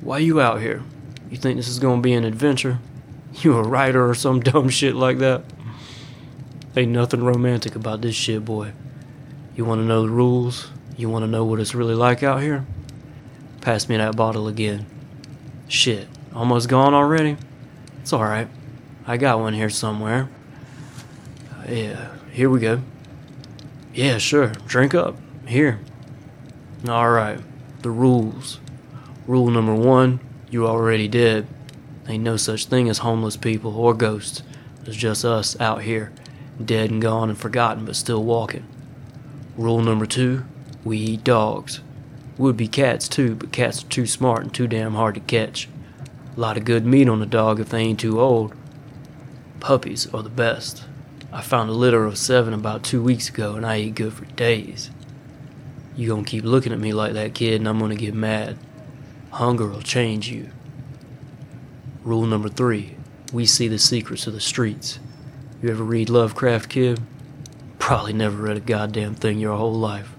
Why 0.01 0.19
you 0.19 0.39
out 0.39 0.61
here? 0.61 0.83
You 1.31 1.37
think 1.37 1.57
this 1.57 1.67
is 1.67 1.79
gonna 1.79 2.01
be 2.01 2.13
an 2.13 2.23
adventure? 2.23 2.79
You 3.41 3.57
a 3.57 3.63
writer 3.63 4.07
or 4.07 4.15
some 4.15 4.39
dumb 4.39 4.69
shit 4.69 4.95
like 4.95 5.17
that? 5.17 5.43
Ain't 6.77 6.93
nothing 6.93 7.21
romantic 7.21 7.75
about 7.75 7.99
this 7.99 8.15
shit, 8.15 8.45
boy. 8.45 8.71
You 9.57 9.65
wanna 9.65 9.83
know 9.83 10.03
the 10.03 10.09
rules? 10.09 10.69
You 10.97 11.09
wanna 11.09 11.27
know 11.27 11.43
what 11.43 11.59
it's 11.59 11.75
really 11.75 11.95
like 11.95 12.23
out 12.23 12.41
here? 12.41 12.65
Pass 13.61 13.89
me 13.89 13.97
that 13.97 14.15
bottle 14.15 14.47
again. 14.47 14.85
Shit, 15.67 16.07
almost 16.33 16.69
gone 16.69 16.93
already? 16.93 17.37
It's 18.01 18.13
alright. 18.13 18.47
I 19.05 19.17
got 19.17 19.39
one 19.39 19.53
here 19.53 19.69
somewhere. 19.69 20.29
Uh, 21.51 21.71
yeah, 21.71 22.09
here 22.31 22.49
we 22.49 22.59
go. 22.59 22.81
Yeah, 23.93 24.19
sure. 24.19 24.49
Drink 24.67 24.93
up. 24.93 25.17
Here. 25.47 25.79
Alright, 26.87 27.39
the 27.81 27.89
rules. 27.89 28.59
Rule 29.27 29.49
number 29.49 29.75
one 29.75 30.19
you 30.49 30.65
already 30.65 31.09
dead. 31.09 31.47
Ain't 32.07 32.23
no 32.23 32.37
such 32.37 32.67
thing 32.67 32.87
as 32.87 32.99
homeless 32.99 33.35
people 33.35 33.75
or 33.75 33.93
ghosts. 33.93 34.43
There's 34.83 34.95
just 34.95 35.25
us 35.25 35.59
out 35.59 35.81
here, 35.81 36.13
dead 36.63 36.91
and 36.91 37.01
gone 37.01 37.29
and 37.29 37.37
forgotten, 37.37 37.83
but 37.83 37.97
still 37.97 38.23
walking. 38.23 38.65
Rule 39.57 39.81
number 39.81 40.05
two 40.05 40.45
we 40.85 40.97
eat 40.97 41.25
dogs. 41.25 41.81
Would 42.37 42.55
be 42.55 42.69
cats 42.69 43.09
too, 43.09 43.35
but 43.35 43.51
cats 43.51 43.83
are 43.83 43.87
too 43.87 44.05
smart 44.05 44.43
and 44.43 44.53
too 44.53 44.67
damn 44.67 44.93
hard 44.93 45.15
to 45.15 45.21
catch. 45.21 45.67
A 46.35 46.39
lot 46.39 46.55
of 46.55 46.63
good 46.63 46.85
meat 46.85 47.09
on 47.09 47.21
a 47.21 47.25
dog 47.25 47.59
if 47.59 47.69
they 47.69 47.79
ain't 47.79 47.99
too 47.99 48.21
old. 48.21 48.53
Puppies 49.59 50.07
are 50.13 50.23
the 50.23 50.29
best. 50.29 50.85
I 51.33 51.41
found 51.41 51.69
a 51.69 51.73
litter 51.73 52.05
of 52.05 52.17
seven 52.17 52.53
about 52.53 52.83
two 52.83 53.01
weeks 53.01 53.27
ago 53.27 53.55
and 53.55 53.65
I 53.65 53.79
eat 53.79 53.95
good 53.95 54.13
for 54.13 54.25
days. 54.25 54.91
You 55.97 56.09
gonna 56.09 56.23
keep 56.23 56.45
looking 56.45 56.71
at 56.71 56.79
me 56.79 56.93
like 56.93 57.13
that, 57.13 57.33
kid, 57.33 57.55
and 57.55 57.67
I'm 57.67 57.79
gonna 57.79 57.95
get 57.95 58.13
mad. 58.13 58.57
Hunger 59.31 59.67
will 59.67 59.81
change 59.81 60.29
you. 60.29 60.51
Rule 62.03 62.25
number 62.25 62.47
three 62.47 62.95
we 63.33 63.45
see 63.45 63.67
the 63.67 63.79
secrets 63.79 64.27
of 64.27 64.33
the 64.33 64.39
streets. 64.39 64.99
You 65.61 65.69
ever 65.69 65.83
read 65.83 66.09
Lovecraft, 66.09 66.69
kid? 66.69 67.01
Probably 67.79 68.13
never 68.13 68.43
read 68.43 68.57
a 68.57 68.61
goddamn 68.61 69.15
thing 69.15 69.39
your 69.39 69.57
whole 69.57 69.73
life. 69.73 70.15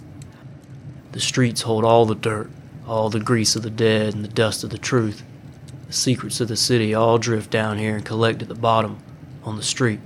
The 1.17 1.23
streets 1.23 1.63
hold 1.63 1.83
all 1.83 2.05
the 2.05 2.15
dirt, 2.15 2.51
all 2.87 3.09
the 3.09 3.19
grease 3.19 3.57
of 3.57 3.63
the 3.63 3.71
dead 3.71 4.15
and 4.15 4.23
the 4.23 4.29
dust 4.29 4.63
of 4.63 4.69
the 4.69 4.77
truth. 4.77 5.23
The 5.87 5.95
secrets 5.95 6.43
of 6.43 6.49
the 6.49 6.59
city 6.59 6.93
all 6.93 7.17
drift 7.17 7.51
down 7.51 7.79
here 7.79 7.97
and 7.97 8.05
collect 8.05 8.43
at 8.43 8.49
the 8.49 8.55
bottom, 8.55 8.99
on 9.43 9.57
the 9.57 9.63
street. 9.63 10.01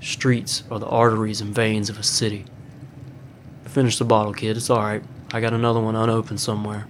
Streets 0.00 0.64
are 0.68 0.80
the 0.80 0.88
arteries 0.88 1.40
and 1.40 1.54
veins 1.54 1.88
of 1.88 1.96
a 1.96 2.02
city. 2.02 2.44
Finish 3.66 3.98
the 3.98 4.04
bottle, 4.04 4.34
kid. 4.34 4.56
It's 4.56 4.68
alright. 4.68 5.04
I 5.32 5.40
got 5.40 5.52
another 5.52 5.78
one 5.78 5.94
unopened 5.94 6.40
somewhere. 6.40 6.88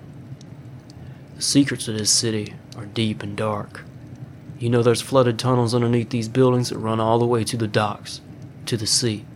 The 1.36 1.42
secrets 1.42 1.88
of 1.88 1.98
this 1.98 2.10
city 2.10 2.54
are 2.78 2.86
deep 2.86 3.22
and 3.22 3.36
dark. 3.36 3.84
You 4.58 4.70
know 4.70 4.82
there's 4.82 5.02
flooded 5.02 5.38
tunnels 5.38 5.74
underneath 5.74 6.08
these 6.08 6.30
buildings 6.30 6.70
that 6.70 6.78
run 6.78 7.00
all 7.00 7.18
the 7.18 7.26
way 7.26 7.44
to 7.44 7.58
the 7.58 7.68
docks, 7.68 8.22
to 8.64 8.78
the 8.78 8.86
sea. 8.86 9.26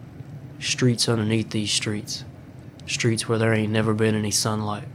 Streets 0.58 1.06
underneath 1.06 1.50
these 1.50 1.70
streets. 1.70 2.24
Streets 2.86 3.28
where 3.28 3.38
there 3.38 3.52
ain't 3.52 3.72
never 3.72 3.94
been 3.94 4.14
any 4.14 4.30
sunlight. 4.30 4.88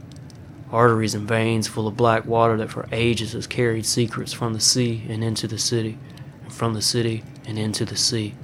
Arteries 0.70 1.14
and 1.14 1.28
veins 1.28 1.68
full 1.68 1.86
of 1.86 1.96
black 1.96 2.24
water 2.24 2.56
that 2.56 2.70
for 2.70 2.88
ages 2.90 3.32
has 3.32 3.46
carried 3.46 3.84
secrets 3.84 4.32
from 4.32 4.54
the 4.54 4.60
sea 4.60 5.04
and 5.08 5.22
into 5.22 5.46
the 5.46 5.58
city, 5.58 5.98
and 6.42 6.52
from 6.52 6.72
the 6.72 6.80
city 6.80 7.22
and 7.46 7.58
into 7.58 7.84
the 7.84 7.96
sea. 7.96 8.34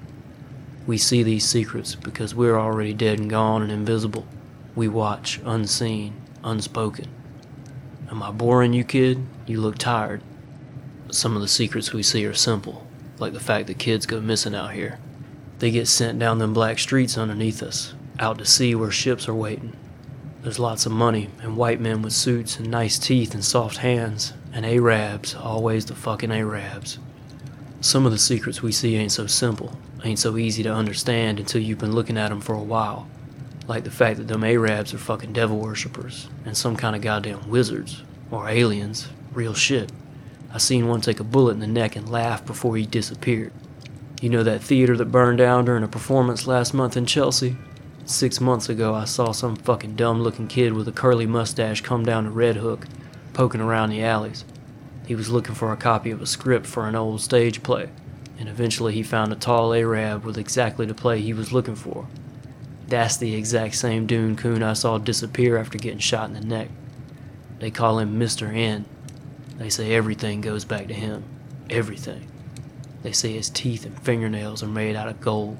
We 0.86 0.98
see 0.98 1.22
these 1.22 1.48
secrets 1.48 1.94
because 1.94 2.34
we're 2.34 2.58
already 2.58 2.92
dead 2.92 3.18
and 3.18 3.30
gone 3.30 3.62
and 3.62 3.72
invisible. 3.72 4.26
We 4.74 4.88
watch, 4.88 5.40
unseen, 5.44 6.14
unspoken. 6.44 7.06
Am 8.10 8.22
I 8.22 8.30
boring 8.30 8.72
you, 8.72 8.84
kid? 8.84 9.26
You 9.46 9.60
look 9.60 9.78
tired. 9.78 10.22
Some 11.10 11.34
of 11.34 11.42
the 11.42 11.48
secrets 11.48 11.92
we 11.92 12.02
see 12.02 12.24
are 12.26 12.34
simple, 12.34 12.86
like 13.18 13.32
the 13.32 13.40
fact 13.40 13.66
that 13.66 13.78
kids 13.78 14.04
go 14.04 14.20
missing 14.20 14.54
out 14.54 14.72
here. 14.72 14.98
They 15.58 15.70
get 15.70 15.88
sent 15.88 16.18
down 16.18 16.38
them 16.38 16.52
black 16.52 16.78
streets 16.78 17.18
underneath 17.18 17.62
us, 17.62 17.94
out 18.18 18.38
to 18.38 18.44
sea 18.44 18.74
where 18.74 18.90
ships 18.90 19.28
are 19.28 19.34
waiting. 19.34 19.76
There's 20.42 20.58
lots 20.58 20.86
of 20.86 20.92
money 20.92 21.30
and 21.42 21.56
white 21.56 21.80
men 21.80 22.02
with 22.02 22.12
suits 22.12 22.58
and 22.58 22.70
nice 22.70 22.98
teeth 22.98 23.34
and 23.34 23.44
soft 23.44 23.78
hands, 23.78 24.32
and 24.52 24.64
Arabs, 24.64 25.34
always 25.34 25.86
the 25.86 25.94
fucking 25.94 26.32
Arabs. 26.32 26.98
Some 27.80 28.06
of 28.06 28.12
the 28.12 28.18
secrets 28.18 28.62
we 28.62 28.72
see 28.72 28.96
ain't 28.96 29.12
so 29.12 29.26
simple, 29.26 29.76
ain't 30.04 30.18
so 30.18 30.36
easy 30.36 30.62
to 30.62 30.72
understand 30.72 31.38
until 31.38 31.60
you've 31.60 31.78
been 31.78 31.94
looking 31.94 32.16
at 32.16 32.30
'em 32.30 32.40
for 32.40 32.54
a 32.54 32.62
while. 32.62 33.06
Like 33.66 33.84
the 33.84 33.90
fact 33.90 34.16
that 34.18 34.28
them 34.28 34.44
Arabs 34.44 34.94
are 34.94 34.98
fucking 34.98 35.32
devil 35.32 35.58
worshippers 35.58 36.28
and 36.46 36.56
some 36.56 36.76
kind 36.76 36.96
of 36.96 37.02
goddamn 37.02 37.48
wizards 37.48 38.02
or 38.30 38.48
aliens. 38.48 39.08
Real 39.32 39.54
shit. 39.54 39.92
I 40.52 40.58
seen 40.58 40.88
one 40.88 41.02
take 41.02 41.20
a 41.20 41.24
bullet 41.24 41.52
in 41.52 41.60
the 41.60 41.66
neck 41.66 41.94
and 41.94 42.08
laugh 42.08 42.44
before 42.46 42.76
he 42.76 42.86
disappeared. 42.86 43.52
You 44.20 44.30
know 44.30 44.42
that 44.42 44.62
theater 44.62 44.96
that 44.96 45.12
burned 45.12 45.38
down 45.38 45.66
during 45.66 45.84
a 45.84 45.88
performance 45.88 46.46
last 46.46 46.72
month 46.72 46.96
in 46.96 47.06
Chelsea? 47.06 47.56
Six 48.08 48.40
months 48.40 48.70
ago, 48.70 48.94
I 48.94 49.04
saw 49.04 49.32
some 49.32 49.54
fucking 49.54 49.96
dumb 49.96 50.22
looking 50.22 50.48
kid 50.48 50.72
with 50.72 50.88
a 50.88 50.92
curly 50.92 51.26
mustache 51.26 51.82
come 51.82 52.06
down 52.06 52.24
to 52.24 52.30
Red 52.30 52.56
Hook, 52.56 52.86
poking 53.34 53.60
around 53.60 53.90
the 53.90 54.02
alleys. 54.02 54.46
He 55.06 55.14
was 55.14 55.28
looking 55.28 55.54
for 55.54 55.74
a 55.74 55.76
copy 55.76 56.10
of 56.10 56.22
a 56.22 56.26
script 56.26 56.64
for 56.64 56.88
an 56.88 56.94
old 56.94 57.20
stage 57.20 57.62
play, 57.62 57.90
and 58.38 58.48
eventually 58.48 58.94
he 58.94 59.02
found 59.02 59.30
a 59.30 59.36
tall 59.36 59.74
Arab 59.74 60.24
with 60.24 60.38
exactly 60.38 60.86
the 60.86 60.94
play 60.94 61.20
he 61.20 61.34
was 61.34 61.52
looking 61.52 61.74
for. 61.74 62.08
That's 62.86 63.18
the 63.18 63.34
exact 63.34 63.74
same 63.74 64.06
Dune 64.06 64.36
coon 64.36 64.62
I 64.62 64.72
saw 64.72 64.96
disappear 64.96 65.58
after 65.58 65.76
getting 65.76 65.98
shot 65.98 66.30
in 66.30 66.34
the 66.34 66.40
neck. 66.40 66.70
They 67.58 67.70
call 67.70 67.98
him 67.98 68.18
Mr. 68.18 68.50
N. 68.50 68.86
They 69.58 69.68
say 69.68 69.92
everything 69.92 70.40
goes 70.40 70.64
back 70.64 70.88
to 70.88 70.94
him. 70.94 71.24
Everything. 71.68 72.26
They 73.02 73.12
say 73.12 73.34
his 73.34 73.50
teeth 73.50 73.84
and 73.84 74.00
fingernails 74.00 74.62
are 74.62 74.66
made 74.66 74.96
out 74.96 75.08
of 75.08 75.20
gold. 75.20 75.58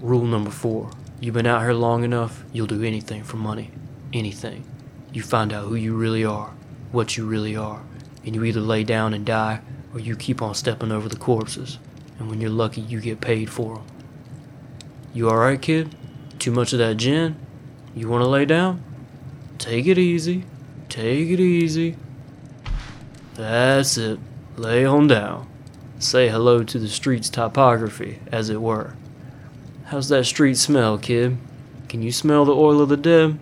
Rule 0.00 0.24
number 0.24 0.50
four 0.50 0.90
you've 1.20 1.34
been 1.34 1.46
out 1.46 1.60
here 1.60 1.72
long 1.72 2.02
enough, 2.02 2.44
you'll 2.52 2.66
do 2.66 2.82
anything 2.82 3.22
for 3.22 3.36
money. 3.36 3.70
Anything. 4.12 4.64
You 5.12 5.22
find 5.22 5.52
out 5.52 5.66
who 5.66 5.74
you 5.74 5.94
really 5.94 6.24
are, 6.24 6.52
what 6.92 7.16
you 7.16 7.26
really 7.26 7.56
are, 7.56 7.82
and 8.24 8.34
you 8.34 8.44
either 8.44 8.60
lay 8.60 8.84
down 8.84 9.14
and 9.14 9.24
die 9.24 9.60
or 9.92 10.00
you 10.00 10.16
keep 10.16 10.40
on 10.40 10.54
stepping 10.54 10.92
over 10.92 11.08
the 11.08 11.16
corpses. 11.16 11.78
And 12.18 12.28
when 12.28 12.40
you're 12.40 12.50
lucky, 12.50 12.80
you 12.80 13.00
get 13.00 13.20
paid 13.20 13.50
for 13.50 13.76
them. 13.76 13.84
You 15.12 15.28
alright, 15.28 15.60
kid? 15.60 15.94
Too 16.38 16.52
much 16.52 16.72
of 16.72 16.78
that 16.78 16.96
gin? 16.96 17.36
You 17.94 18.08
want 18.08 18.22
to 18.22 18.28
lay 18.28 18.44
down? 18.44 18.82
Take 19.58 19.86
it 19.86 19.98
easy. 19.98 20.44
Take 20.88 21.28
it 21.28 21.40
easy. 21.40 21.96
That's 23.34 23.96
it. 23.96 24.18
Lay 24.56 24.84
on 24.84 25.06
down. 25.06 25.48
Say 25.98 26.28
hello 26.28 26.62
to 26.62 26.78
the 26.78 26.88
street's 26.88 27.28
topography, 27.28 28.20
as 28.30 28.48
it 28.48 28.60
were. 28.60 28.94
How's 29.90 30.08
that 30.10 30.24
street 30.24 30.56
smell, 30.56 30.98
kid? 30.98 31.36
Can 31.88 32.00
you 32.00 32.12
smell 32.12 32.44
the 32.44 32.54
oil 32.54 32.80
of 32.80 32.90
the 32.90 32.96
dead? 32.96 33.40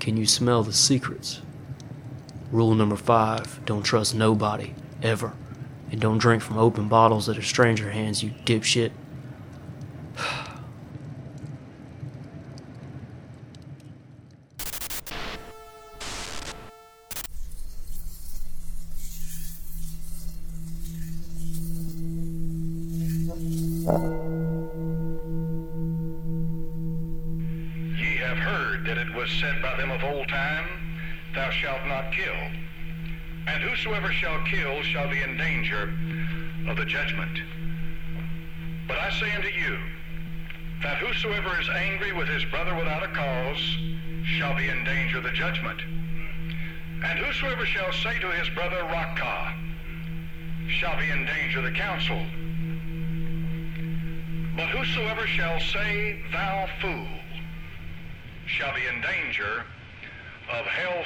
Can 0.00 0.16
you 0.16 0.26
smell 0.26 0.64
the 0.64 0.72
secrets? 0.72 1.40
Rule 2.50 2.74
number 2.74 2.96
five 2.96 3.64
don't 3.64 3.84
trust 3.84 4.12
nobody, 4.12 4.74
ever. 5.04 5.34
And 5.92 6.00
don't 6.00 6.18
drink 6.18 6.42
from 6.42 6.58
open 6.58 6.88
bottles 6.88 7.26
that 7.26 7.38
are 7.38 7.42
stranger 7.42 7.92
hands, 7.92 8.24
you 8.24 8.32
dipshit. 8.44 8.90
Old 30.22 30.28
time, 30.28 30.66
Thou 31.34 31.50
shalt 31.50 31.84
not 31.88 32.12
kill. 32.12 32.36
And 33.48 33.60
whosoever 33.60 34.12
shall 34.12 34.40
kill 34.44 34.80
shall 34.82 35.10
be 35.10 35.20
in 35.20 35.36
danger 35.36 35.92
of 36.68 36.76
the 36.76 36.84
judgment. 36.84 37.40
But 38.86 38.98
I 38.98 39.10
say 39.18 39.32
unto 39.34 39.48
you, 39.48 39.78
that 40.84 40.98
whosoever 40.98 41.60
is 41.60 41.68
angry 41.70 42.12
with 42.12 42.28
his 42.28 42.44
brother 42.44 42.72
without 42.76 43.02
a 43.02 43.08
cause 43.08 43.78
shall 44.22 44.54
be 44.54 44.68
in 44.68 44.84
danger 44.84 45.18
of 45.18 45.24
the 45.24 45.32
judgment. 45.32 45.80
And 47.02 47.18
whosoever 47.18 47.66
shall 47.66 47.92
say 47.92 48.20
to 48.20 48.30
his 48.30 48.48
brother, 48.50 48.80
Raca, 48.84 49.54
shall 50.68 50.96
be 50.98 51.10
in 51.10 51.26
danger 51.26 51.58
of 51.58 51.64
the 51.64 51.72
council. 51.72 52.24
But 54.54 54.68
whosoever 54.68 55.26
shall 55.26 55.58
say, 55.58 56.22
Thou 56.30 56.68
fool, 56.80 57.08
shall 58.46 58.72
be 58.72 58.82
in 58.86 59.00
danger 59.00 59.64
of 60.52 60.66
hell 60.66 61.02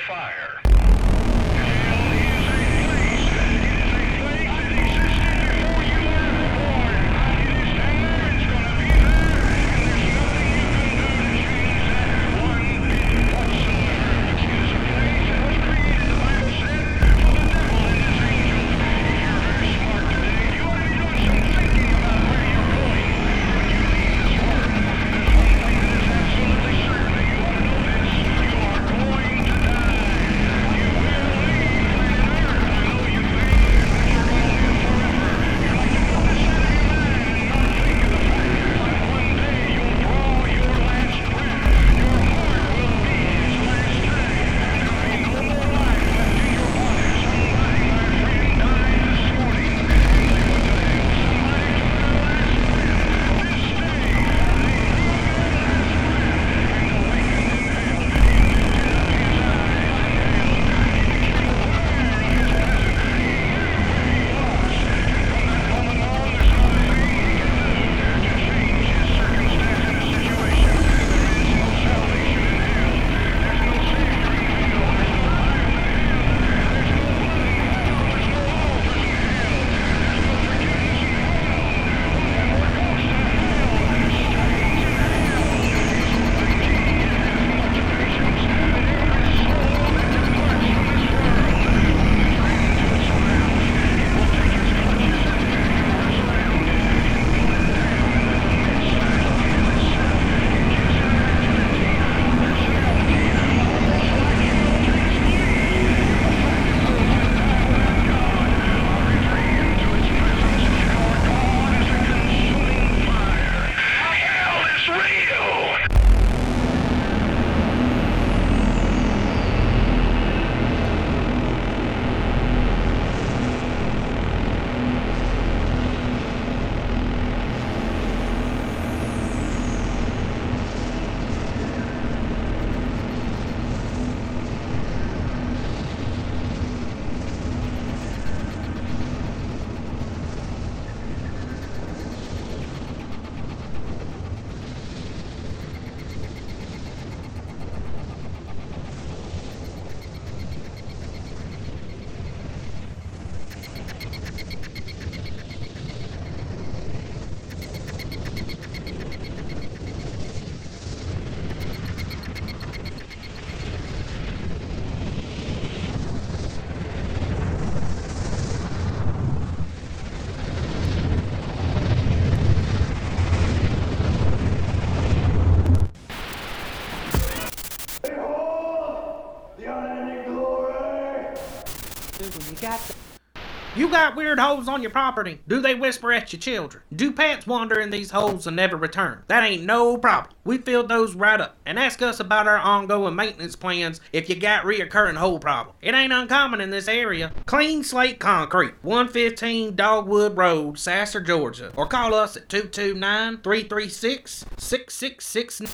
got 183.96 184.14
weird 184.14 184.38
holes 184.38 184.68
on 184.68 184.82
your 184.82 184.90
property. 184.90 185.40
Do 185.48 185.58
they 185.58 185.74
whisper 185.74 186.12
at 186.12 186.30
your 186.30 186.38
children? 186.38 186.82
Do 186.94 187.12
pets 187.12 187.46
wander 187.46 187.80
in 187.80 187.88
these 187.88 188.10
holes 188.10 188.46
and 188.46 188.54
never 188.54 188.76
return? 188.76 189.22
That 189.28 189.42
ain't 189.42 189.64
no 189.64 189.96
problem. 189.96 190.34
We 190.44 190.58
filled 190.58 190.90
those 190.90 191.14
right 191.14 191.40
up. 191.40 191.56
And 191.64 191.78
ask 191.78 192.02
us 192.02 192.20
about 192.20 192.46
our 192.46 192.58
ongoing 192.58 193.16
maintenance 193.16 193.56
plans 193.56 194.02
if 194.12 194.28
you 194.28 194.36
got 194.36 194.64
reoccurring 194.64 195.16
hole 195.16 195.38
problem. 195.38 195.74
It 195.80 195.94
ain't 195.94 196.12
uncommon 196.12 196.60
in 196.60 196.68
this 196.68 196.88
area. 196.88 197.32
Clean 197.46 197.82
Slate 197.82 198.18
Concrete, 198.18 198.74
115 198.82 199.74
Dogwood 199.74 200.36
Road, 200.36 200.78
Sasser, 200.78 201.22
Georgia. 201.22 201.72
Or 201.74 201.86
call 201.86 202.12
us 202.12 202.36
at 202.36 202.50
229 202.50 203.38
336 203.38 204.44
6669. 204.58 205.72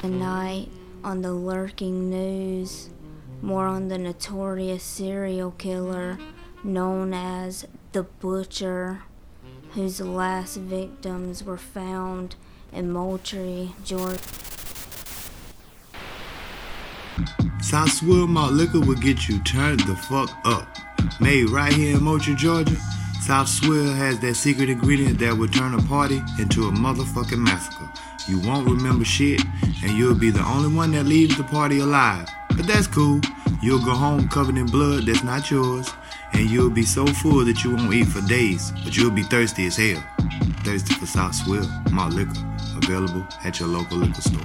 Tonight 0.00 0.70
on 1.04 1.20
the 1.20 1.34
lurking 1.34 2.08
news, 2.08 2.88
more 3.40 3.66
on 3.66 3.88
the 3.88 3.98
notorious 3.98 4.82
serial 4.82 5.52
killer 5.52 6.18
known 6.64 7.14
as 7.14 7.66
the 7.92 8.02
Butcher, 8.02 9.02
whose 9.72 10.00
last 10.00 10.56
victims 10.56 11.44
were 11.44 11.58
found 11.58 12.34
in 12.72 12.90
Moultrie, 12.90 13.72
Georgia. 13.84 14.18
South 17.60 17.92
Swirl 17.92 18.26
Malt 18.26 18.52
Liquor 18.52 18.80
will 18.80 18.94
get 18.94 19.28
you 19.28 19.42
turned 19.42 19.80
the 19.80 19.96
fuck 19.96 20.30
up. 20.44 20.68
Made 21.20 21.50
right 21.50 21.72
here 21.72 21.96
in 21.96 22.02
Moultrie, 22.02 22.34
Georgia, 22.34 22.76
South 23.20 23.48
Swirl 23.48 23.92
has 23.92 24.18
that 24.20 24.34
secret 24.34 24.70
ingredient 24.70 25.18
that 25.18 25.36
will 25.36 25.48
turn 25.48 25.74
a 25.74 25.82
party 25.82 26.22
into 26.38 26.68
a 26.68 26.72
motherfucking 26.72 27.38
massacre. 27.38 27.90
You 28.26 28.40
won't 28.40 28.68
remember 28.68 29.04
shit, 29.04 29.42
and 29.82 29.92
you'll 29.92 30.14
be 30.14 30.30
the 30.30 30.44
only 30.44 30.74
one 30.74 30.92
that 30.92 31.04
leaves 31.04 31.36
the 31.36 31.44
party 31.44 31.80
alive. 31.80 32.28
But 32.58 32.66
that's 32.66 32.88
cool. 32.88 33.20
You'll 33.62 33.84
go 33.84 33.92
home 33.92 34.26
covered 34.28 34.56
in 34.56 34.66
blood 34.66 35.04
that's 35.06 35.22
not 35.22 35.48
yours, 35.48 35.88
and 36.32 36.50
you'll 36.50 36.70
be 36.70 36.82
so 36.82 37.06
full 37.06 37.44
that 37.44 37.62
you 37.62 37.76
won't 37.76 37.94
eat 37.94 38.08
for 38.08 38.20
days, 38.22 38.72
but 38.82 38.96
you'll 38.96 39.12
be 39.12 39.22
thirsty 39.22 39.66
as 39.66 39.76
hell. 39.76 40.02
Thirsty 40.64 40.94
for 40.94 41.06
South 41.06 41.36
Swirl 41.36 41.68
Malt 41.92 42.14
Liquor, 42.14 42.34
available 42.82 43.24
at 43.44 43.60
your 43.60 43.68
local 43.68 43.98
liquor 43.98 44.20
store. 44.20 44.40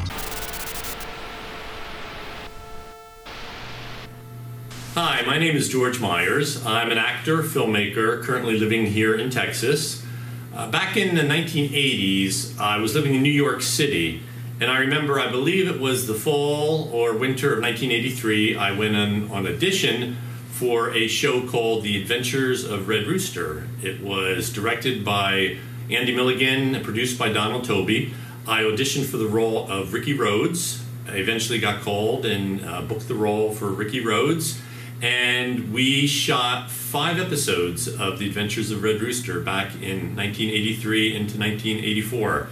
Hi, 4.94 5.23
my 5.26 5.40
name 5.40 5.56
is 5.56 5.68
George 5.68 5.99
Myers. 5.99 6.64
I'm 6.64 6.91
an 6.91 6.99
actor, 6.99 7.40
filmmaker, 7.40 8.22
currently 8.22 8.60
living 8.60 8.85
here 8.85 9.15
in 9.15 9.31
Texas. 9.31 10.06
Uh, 10.53 10.69
back 10.69 10.98
in 10.98 11.15
the 11.15 11.23
1980s, 11.23 12.60
I 12.60 12.77
was 12.77 12.94
living 12.94 13.15
in 13.15 13.23
New 13.23 13.31
York 13.31 13.64
City, 13.64 14.22
and 14.64 14.72
I 14.72 14.77
remember, 14.77 15.19
I 15.19 15.30
believe 15.30 15.68
it 15.68 15.81
was 15.81 16.07
the 16.07 16.14
fall 16.14 16.90
or 16.94 17.18
winter 17.18 17.48
of 17.48 17.61
1983, 17.61 18.56
I 18.56 18.72
went 18.72 18.95
on, 18.95 19.30
on 19.30 19.45
audition 19.45 20.15
for 20.52 20.94
a 20.94 21.10
show 21.10 21.45
called 21.45 21.84
The 21.84 22.02
Adventures 22.02 22.64
of 22.64 22.88
Red 22.88 23.06
Rooster. 23.06 23.68
It 23.81 23.99
was 23.99 24.49
directed 24.49 25.03
by 25.03 25.57
Andy 25.91 26.15
Milligan 26.15 26.76
and 26.76 26.85
produced 26.85 27.19
by 27.19 27.27
Donald 27.27 27.65
Toby. 27.65 28.14
I 28.48 28.61
auditioned 28.61 29.07
for 29.07 29.18
the 29.18 29.27
role 29.27 29.69
of 29.69 29.91
Ricky 29.91 30.14
Rhodes. 30.14 30.81
I 31.10 31.15
eventually 31.18 31.60
got 31.60 31.81
called 31.81 32.26
and 32.26 32.64
uh, 32.64 32.84
booked 32.84 33.10
the 33.10 33.15
role 33.15 33.52
for 33.52 33.68
Ricky 33.68 33.99
Rhodes 33.99 34.61
and 35.03 35.73
we 35.73 36.07
shot 36.07 36.72
five 36.72 37.19
episodes 37.19 37.90
of 37.90 38.19
The 38.19 38.27
Adventures 38.27 38.72
of 38.72 38.84
Red 38.84 39.02
Rooster 39.02 39.41
back 39.41 39.73
in 39.76 40.15
1983 40.15 41.07
into 41.07 41.38
1984. 41.38 42.48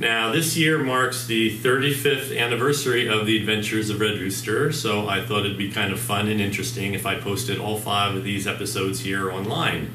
Now, 0.00 0.32
this 0.32 0.56
year 0.56 0.78
marks 0.78 1.26
the 1.26 1.58
35th 1.58 2.34
anniversary 2.34 3.06
of 3.06 3.26
The 3.26 3.36
Adventures 3.36 3.90
of 3.90 4.00
Red 4.00 4.18
Rooster, 4.18 4.72
so 4.72 5.06
I 5.06 5.22
thought 5.22 5.44
it'd 5.44 5.58
be 5.58 5.70
kind 5.70 5.92
of 5.92 6.00
fun 6.00 6.28
and 6.28 6.40
interesting 6.40 6.94
if 6.94 7.04
I 7.04 7.16
posted 7.20 7.58
all 7.58 7.78
five 7.78 8.16
of 8.16 8.24
these 8.24 8.46
episodes 8.46 9.00
here 9.00 9.30
online. 9.30 9.92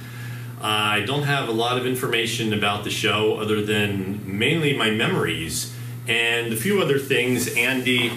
I 0.61 0.99
don't 1.07 1.23
have 1.23 1.49
a 1.49 1.52
lot 1.52 1.80
of 1.80 1.88
information 1.88 2.53
about 2.53 2.84
the 2.84 2.91
show 2.91 3.38
other 3.38 3.64
than 3.64 4.22
mainly 4.38 4.77
my 4.77 4.91
memories 4.91 5.76
and 6.07 6.53
a 6.53 6.56
few 6.56 6.84
other 6.84 6.99
things 6.99 7.56
Andy 7.56 8.11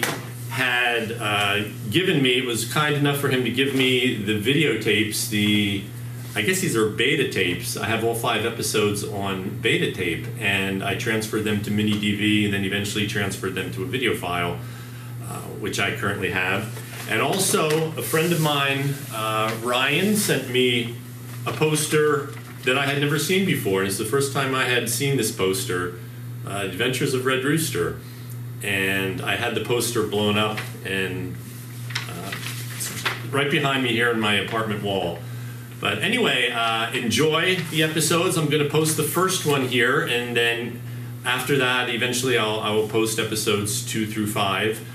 had 0.51 1.11
uh, 1.13 1.63
given 1.89 2.21
me. 2.21 2.37
It 2.37 2.45
was 2.45 2.71
kind 2.71 2.93
enough 2.93 3.17
for 3.17 3.29
him 3.29 3.43
to 3.45 3.49
give 3.49 3.73
me 3.73 4.13
the 4.13 4.39
videotapes. 4.39 5.27
The 5.31 5.85
I 6.35 6.41
guess 6.41 6.59
these 6.59 6.75
are 6.75 6.89
beta 6.89 7.31
tapes. 7.31 7.75
I 7.75 7.85
have 7.87 8.03
all 8.03 8.15
five 8.15 8.45
episodes 8.45 9.03
on 9.03 9.49
beta 9.61 9.91
tape, 9.91 10.25
and 10.39 10.83
I 10.83 10.95
transferred 10.95 11.43
them 11.43 11.61
to 11.63 11.71
mini 11.71 11.93
DV, 11.93 12.45
and 12.45 12.53
then 12.53 12.63
eventually 12.63 13.07
transferred 13.07 13.55
them 13.55 13.71
to 13.73 13.83
a 13.83 13.85
video 13.85 14.15
file, 14.15 14.59
uh, 15.27 15.41
which 15.59 15.79
I 15.79 15.95
currently 15.95 16.29
have. 16.31 16.77
And 17.09 17.21
also, 17.21 17.87
a 17.97 18.03
friend 18.03 18.31
of 18.31 18.39
mine, 18.39 18.93
uh, 19.11 19.55
Ryan, 19.63 20.15
sent 20.15 20.49
me 20.49 20.95
a 21.47 21.51
poster 21.51 22.33
that 22.63 22.77
I 22.77 22.85
had 22.85 23.01
never 23.01 23.17
seen 23.17 23.45
before. 23.45 23.79
And 23.79 23.87
it's 23.87 23.97
the 23.97 24.05
first 24.05 24.31
time 24.31 24.53
I 24.53 24.65
had 24.65 24.89
seen 24.89 25.17
this 25.17 25.31
poster, 25.31 25.99
uh, 26.45 26.61
Adventures 26.63 27.13
of 27.15 27.25
Red 27.25 27.43
Rooster 27.43 27.97
and 28.63 29.21
I 29.21 29.35
had 29.35 29.55
the 29.55 29.63
poster 29.63 30.05
blown 30.05 30.37
up 30.37 30.59
and 30.85 31.35
uh, 32.09 32.31
right 33.31 33.49
behind 33.49 33.83
me 33.83 33.91
here 33.91 34.11
in 34.11 34.19
my 34.19 34.35
apartment 34.35 34.83
wall. 34.83 35.19
But 35.79 35.99
anyway, 35.99 36.51
uh, 36.51 36.91
enjoy 36.91 37.57
the 37.71 37.83
episodes. 37.83 38.37
I'm 38.37 38.49
going 38.49 38.63
to 38.63 38.69
post 38.69 38.97
the 38.97 39.03
first 39.03 39.45
one 39.45 39.67
here, 39.67 40.01
and 40.01 40.35
then 40.35 40.81
after 41.25 41.57
that, 41.57 41.89
eventually, 41.89 42.37
I'll, 42.37 42.59
I 42.59 42.71
will 42.71 42.87
post 42.87 43.19
episodes 43.19 43.85
two 43.85 44.05
through 44.05 44.27
five. 44.27 44.85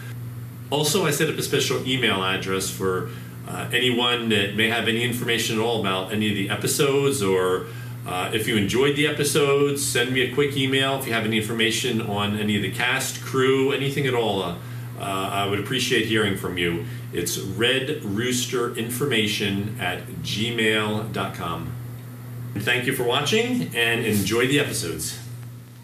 Also, 0.70 1.06
I 1.06 1.10
set 1.10 1.28
up 1.28 1.36
a 1.36 1.42
special 1.42 1.86
email 1.86 2.22
address 2.22 2.68
for 2.68 3.10
uh, 3.48 3.68
anyone 3.72 4.28
that 4.30 4.56
may 4.56 4.68
have 4.68 4.88
any 4.88 5.02
information 5.04 5.58
at 5.58 5.62
all 5.62 5.80
about 5.80 6.12
any 6.12 6.30
of 6.30 6.34
the 6.34 6.50
episodes 6.50 7.22
or 7.22 7.66
uh, 8.06 8.30
if 8.34 8.46
you 8.46 8.56
enjoyed 8.56 8.96
the 8.96 9.06
episodes, 9.06 9.84
send 9.84 10.12
me 10.12 10.20
a 10.20 10.34
quick 10.34 10.56
email. 10.56 10.98
If 10.98 11.06
you 11.06 11.14
have 11.14 11.24
any 11.24 11.38
information 11.38 12.02
on 12.02 12.38
any 12.38 12.56
of 12.56 12.62
the 12.62 12.70
cast, 12.70 13.22
crew, 13.22 13.72
anything 13.72 14.06
at 14.06 14.14
all, 14.14 14.42
uh, 14.42 14.56
uh, 14.98 15.00
I 15.00 15.46
would 15.46 15.58
appreciate 15.58 16.06
hearing 16.06 16.36
from 16.36 16.58
you. 16.58 16.84
It's 17.14 17.38
redroosterinformation 17.38 19.78
at 19.78 20.04
gmail.com. 20.24 21.72
Thank 22.56 22.86
you 22.86 22.92
for 22.92 23.04
watching 23.04 23.70
and 23.76 24.04
enjoy 24.04 24.48
the 24.48 24.58
episodes. 24.58 25.16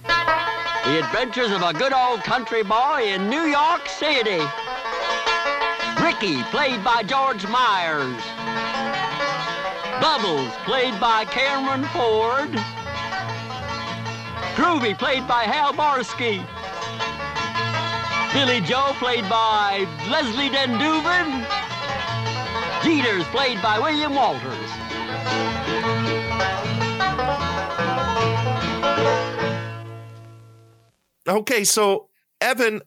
The 0.05 0.98
adventures 0.98 1.52
of 1.52 1.62
a 1.62 1.73
good 1.73 1.93
old 1.93 2.24
country 2.24 2.65
boy 2.65 3.02
in 3.05 3.31
New 3.31 3.43
York 3.43 3.86
City. 3.86 4.40
Ricky, 6.02 6.43
played 6.51 6.82
by 6.82 7.05
George 7.07 7.47
Myers. 7.47 8.20
Bubbles, 10.01 10.52
played 10.65 10.98
by 10.98 11.27
Cameron 11.27 11.85
Ford. 11.90 12.51
Groovy, 14.57 14.98
played 14.98 15.28
by 15.28 15.44
Hal 15.44 15.73
Barsky. 15.74 16.44
Billy 18.32 18.61
Joe, 18.61 18.93
played 18.98 19.28
by 19.28 19.86
Leslie 20.09 20.51
Den 20.51 20.78
Dooven. 20.78 21.44
Jeters, 22.81 23.24
played 23.32 23.61
by 23.61 23.78
William 23.78 24.15
Walters. 24.15 24.70
Okay, 31.28 31.65
so 31.65 32.09
Evan, 32.40 32.82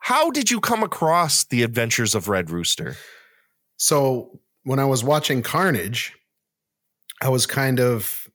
how 0.00 0.30
did 0.30 0.50
you 0.50 0.60
come 0.60 0.82
across 0.82 1.44
the 1.44 1.62
Adventures 1.62 2.14
of 2.14 2.28
Red 2.28 2.50
Rooster? 2.50 2.96
So 3.76 4.40
when 4.64 4.78
I 4.78 4.84
was 4.84 5.02
watching 5.02 5.42
Carnage, 5.42 6.12
I 7.22 7.28
was 7.28 7.46
kind 7.46 7.80
of, 7.80 8.27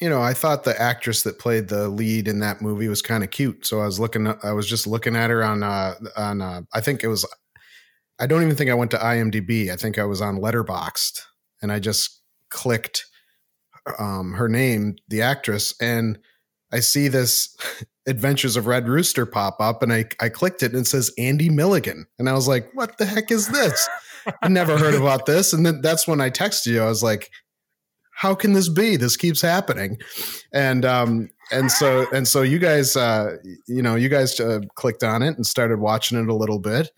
you 0.00 0.08
know, 0.08 0.22
I 0.22 0.32
thought 0.32 0.64
the 0.64 0.80
actress 0.80 1.22
that 1.22 1.38
played 1.38 1.68
the 1.68 1.88
lead 1.88 2.28
in 2.28 2.38
that 2.40 2.62
movie 2.62 2.88
was 2.88 3.02
kind 3.02 3.24
of 3.24 3.30
cute. 3.30 3.66
So 3.66 3.80
I 3.80 3.86
was 3.86 3.98
looking, 3.98 4.32
I 4.42 4.52
was 4.52 4.68
just 4.68 4.86
looking 4.86 5.16
at 5.16 5.30
her 5.30 5.42
on, 5.42 5.62
uh, 5.62 5.94
on, 6.16 6.40
uh, 6.40 6.62
I 6.72 6.80
think 6.80 7.02
it 7.02 7.08
was, 7.08 7.26
I 8.20 8.26
don't 8.26 8.42
even 8.42 8.54
think 8.56 8.70
I 8.70 8.74
went 8.74 8.90
to 8.92 8.98
IMDb. 8.98 9.70
I 9.70 9.76
think 9.76 9.98
I 9.98 10.04
was 10.04 10.20
on 10.20 10.38
Letterboxd 10.38 11.22
and 11.62 11.72
I 11.72 11.78
just 11.78 12.20
clicked 12.50 13.06
um, 13.98 14.32
her 14.34 14.48
name, 14.48 14.96
the 15.08 15.22
actress, 15.22 15.74
and 15.80 16.18
I 16.72 16.80
see 16.80 17.08
this 17.08 17.56
Adventures 18.06 18.56
of 18.56 18.66
Red 18.66 18.88
Rooster 18.88 19.26
pop 19.26 19.56
up, 19.60 19.82
and 19.82 19.92
I 19.92 20.06
I 20.20 20.28
clicked 20.28 20.62
it 20.62 20.72
and 20.72 20.82
it 20.82 20.86
says 20.86 21.12
Andy 21.18 21.48
Milligan, 21.50 22.06
and 22.18 22.28
I 22.28 22.32
was 22.32 22.48
like, 22.48 22.70
"What 22.74 22.98
the 22.98 23.04
heck 23.04 23.30
is 23.30 23.48
this?" 23.48 23.88
I 24.42 24.48
never 24.48 24.78
heard 24.78 24.94
about 24.94 25.26
this, 25.26 25.52
and 25.52 25.64
then 25.64 25.80
that's 25.80 26.06
when 26.06 26.20
I 26.20 26.30
texted 26.30 26.66
you. 26.66 26.82
I 26.82 26.86
was 26.86 27.02
like, 27.02 27.30
"How 28.18 28.34
can 28.34 28.52
this 28.52 28.68
be? 28.68 28.96
This 28.96 29.16
keeps 29.16 29.40
happening," 29.40 29.98
and 30.52 30.84
um 30.84 31.30
and 31.50 31.70
so 31.70 32.06
and 32.12 32.28
so 32.28 32.42
you 32.42 32.58
guys, 32.58 32.96
uh, 32.96 33.36
you 33.66 33.82
know, 33.82 33.94
you 33.94 34.08
guys 34.08 34.38
uh, 34.40 34.60
clicked 34.74 35.02
on 35.02 35.22
it 35.22 35.36
and 35.36 35.46
started 35.46 35.78
watching 35.78 36.18
it 36.18 36.28
a 36.28 36.34
little 36.34 36.58
bit, 36.58 36.90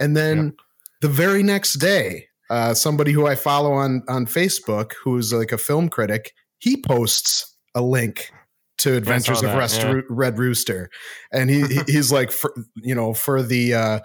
and 0.00 0.16
then 0.16 0.44
yep. 0.44 0.54
the 1.02 1.08
very 1.08 1.42
next 1.42 1.74
day, 1.74 2.26
uh, 2.50 2.74
somebody 2.74 3.12
who 3.12 3.26
I 3.26 3.34
follow 3.36 3.72
on 3.72 4.02
on 4.08 4.26
Facebook, 4.26 4.92
who's 5.04 5.32
like 5.32 5.52
a 5.52 5.58
film 5.58 5.88
critic, 5.88 6.32
he 6.58 6.76
posts 6.76 7.56
a 7.74 7.82
link 7.82 8.32
to 8.78 8.96
Adventures 8.96 9.42
of 9.42 9.54
Rest, 9.54 9.82
yeah. 9.82 10.00
Red 10.08 10.38
Rooster, 10.38 10.90
and 11.32 11.48
he 11.48 11.62
he's 11.86 12.10
like, 12.10 12.32
for, 12.32 12.52
you 12.82 12.94
know, 12.94 13.14
for 13.14 13.42
the 13.42 13.74
uh, 13.74 13.98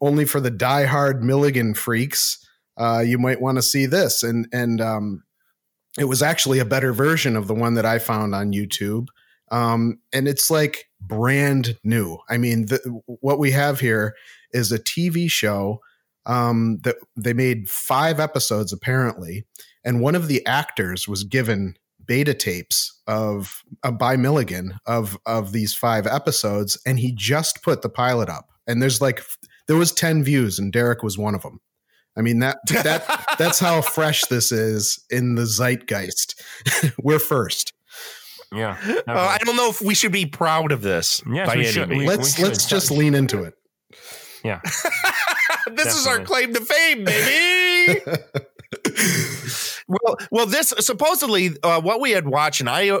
only 0.00 0.24
for 0.24 0.40
the 0.40 0.50
diehard 0.50 1.20
Milligan 1.20 1.74
freaks. 1.74 2.38
uh, 2.80 3.00
you 3.00 3.18
might 3.18 3.40
want 3.40 3.58
to 3.58 3.62
see 3.62 3.86
this. 3.86 4.22
And 4.22 4.48
and 4.52 4.80
um, 4.80 5.22
it 5.98 6.04
was 6.04 6.22
actually 6.22 6.58
a 6.58 6.64
better 6.64 6.92
version 6.92 7.36
of 7.36 7.46
the 7.46 7.54
one 7.54 7.74
that 7.74 7.86
I 7.86 7.98
found 7.98 8.34
on 8.34 8.52
YouTube. 8.52 9.08
Um, 9.50 9.98
and 10.12 10.28
it's 10.28 10.50
like 10.50 10.88
brand 11.00 11.78
new. 11.82 12.18
I 12.28 12.38
mean, 12.38 12.66
the, 12.66 13.00
what 13.06 13.38
we 13.38 13.50
have 13.50 13.80
here 13.80 14.14
is 14.52 14.70
a 14.70 14.78
TV 14.78 15.30
show 15.30 15.80
um, 16.26 16.78
that 16.82 16.96
they 17.16 17.32
made 17.32 17.68
five 17.68 18.20
episodes 18.20 18.72
apparently, 18.72 19.46
and 19.84 20.00
one 20.00 20.14
of 20.14 20.28
the 20.28 20.44
actors 20.46 21.08
was 21.08 21.24
given 21.24 21.74
beta 22.04 22.34
tapes 22.34 23.00
of 23.06 23.62
uh, 23.82 23.90
by 23.90 24.16
Milligan 24.16 24.74
of 24.86 25.18
of 25.26 25.52
these 25.52 25.74
five 25.74 26.06
episodes, 26.06 26.80
and 26.86 26.98
he 26.98 27.12
just 27.12 27.62
put 27.62 27.82
the 27.82 27.88
pilot 27.88 28.28
up. 28.28 28.48
And 28.66 28.82
there's 28.82 29.00
like 29.00 29.22
there 29.66 29.76
was 29.76 29.92
ten 29.92 30.22
views, 30.22 30.58
and 30.58 30.72
Derek 30.72 31.02
was 31.02 31.18
one 31.18 31.34
of 31.34 31.42
them. 31.42 31.60
I 32.16 32.22
mean 32.22 32.40
that 32.40 32.58
that 32.68 33.24
that's 33.38 33.58
how 33.60 33.80
fresh 33.82 34.22
this 34.26 34.52
is 34.52 35.04
in 35.10 35.34
the 35.36 35.42
zeitgeist. 35.46 36.40
We're 37.02 37.18
first. 37.20 37.72
Yeah, 38.52 38.76
Uh, 39.06 39.12
I 39.12 39.38
don't 39.44 39.54
know 39.56 39.70
if 39.70 39.80
we 39.80 39.94
should 39.94 40.10
be 40.10 40.26
proud 40.26 40.72
of 40.72 40.82
this. 40.82 41.22
Yes, 41.32 41.46
by 41.46 41.54
we 41.54 41.62
any 41.62 41.70
should. 41.72 41.88
means. 41.88 42.00
We- 42.00 42.08
Let's 42.08 42.38
let's 42.40 42.66
just 42.66 42.90
lean 42.90 43.14
into 43.14 43.44
it. 43.44 43.54
Yeah. 44.42 44.60
this 45.72 45.94
is 45.96 46.06
our 46.06 46.20
claim 46.24 46.52
to 46.54 46.60
fame, 46.60 47.04
baby. 47.04 48.00
well, 49.90 50.16
well, 50.30 50.46
this 50.46 50.72
supposedly 50.78 51.50
uh, 51.62 51.80
what 51.80 52.00
we 52.00 52.12
had 52.12 52.26
watched, 52.26 52.60
and 52.60 52.70
I, 52.70 52.90
uh, 52.90 53.00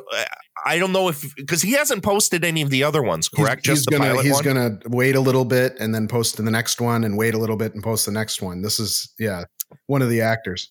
I 0.66 0.78
don't 0.78 0.92
know 0.92 1.08
if 1.08 1.24
because 1.36 1.62
he 1.62 1.72
hasn't 1.72 2.02
posted 2.02 2.44
any 2.44 2.62
of 2.62 2.70
the 2.70 2.84
other 2.84 3.02
ones, 3.02 3.28
correct? 3.28 3.64
He's, 3.66 3.76
Just 3.76 3.78
he's 3.78 3.86
the 3.86 3.90
gonna 3.98 4.10
pilot 4.10 4.24
he's 4.24 4.34
one? 4.34 4.44
gonna 4.44 4.78
wait 4.86 5.14
a 5.16 5.20
little 5.20 5.44
bit 5.44 5.76
and 5.78 5.94
then 5.94 6.08
post 6.08 6.36
to 6.36 6.42
the 6.42 6.50
next 6.50 6.80
one 6.80 7.04
and 7.04 7.16
wait 7.16 7.34
a 7.34 7.38
little 7.38 7.56
bit 7.56 7.74
and 7.74 7.82
post 7.82 8.06
the 8.06 8.12
next 8.12 8.42
one. 8.42 8.62
This 8.62 8.80
is 8.80 9.12
yeah, 9.18 9.44
one 9.86 10.02
of 10.02 10.10
the 10.10 10.20
actors. 10.20 10.70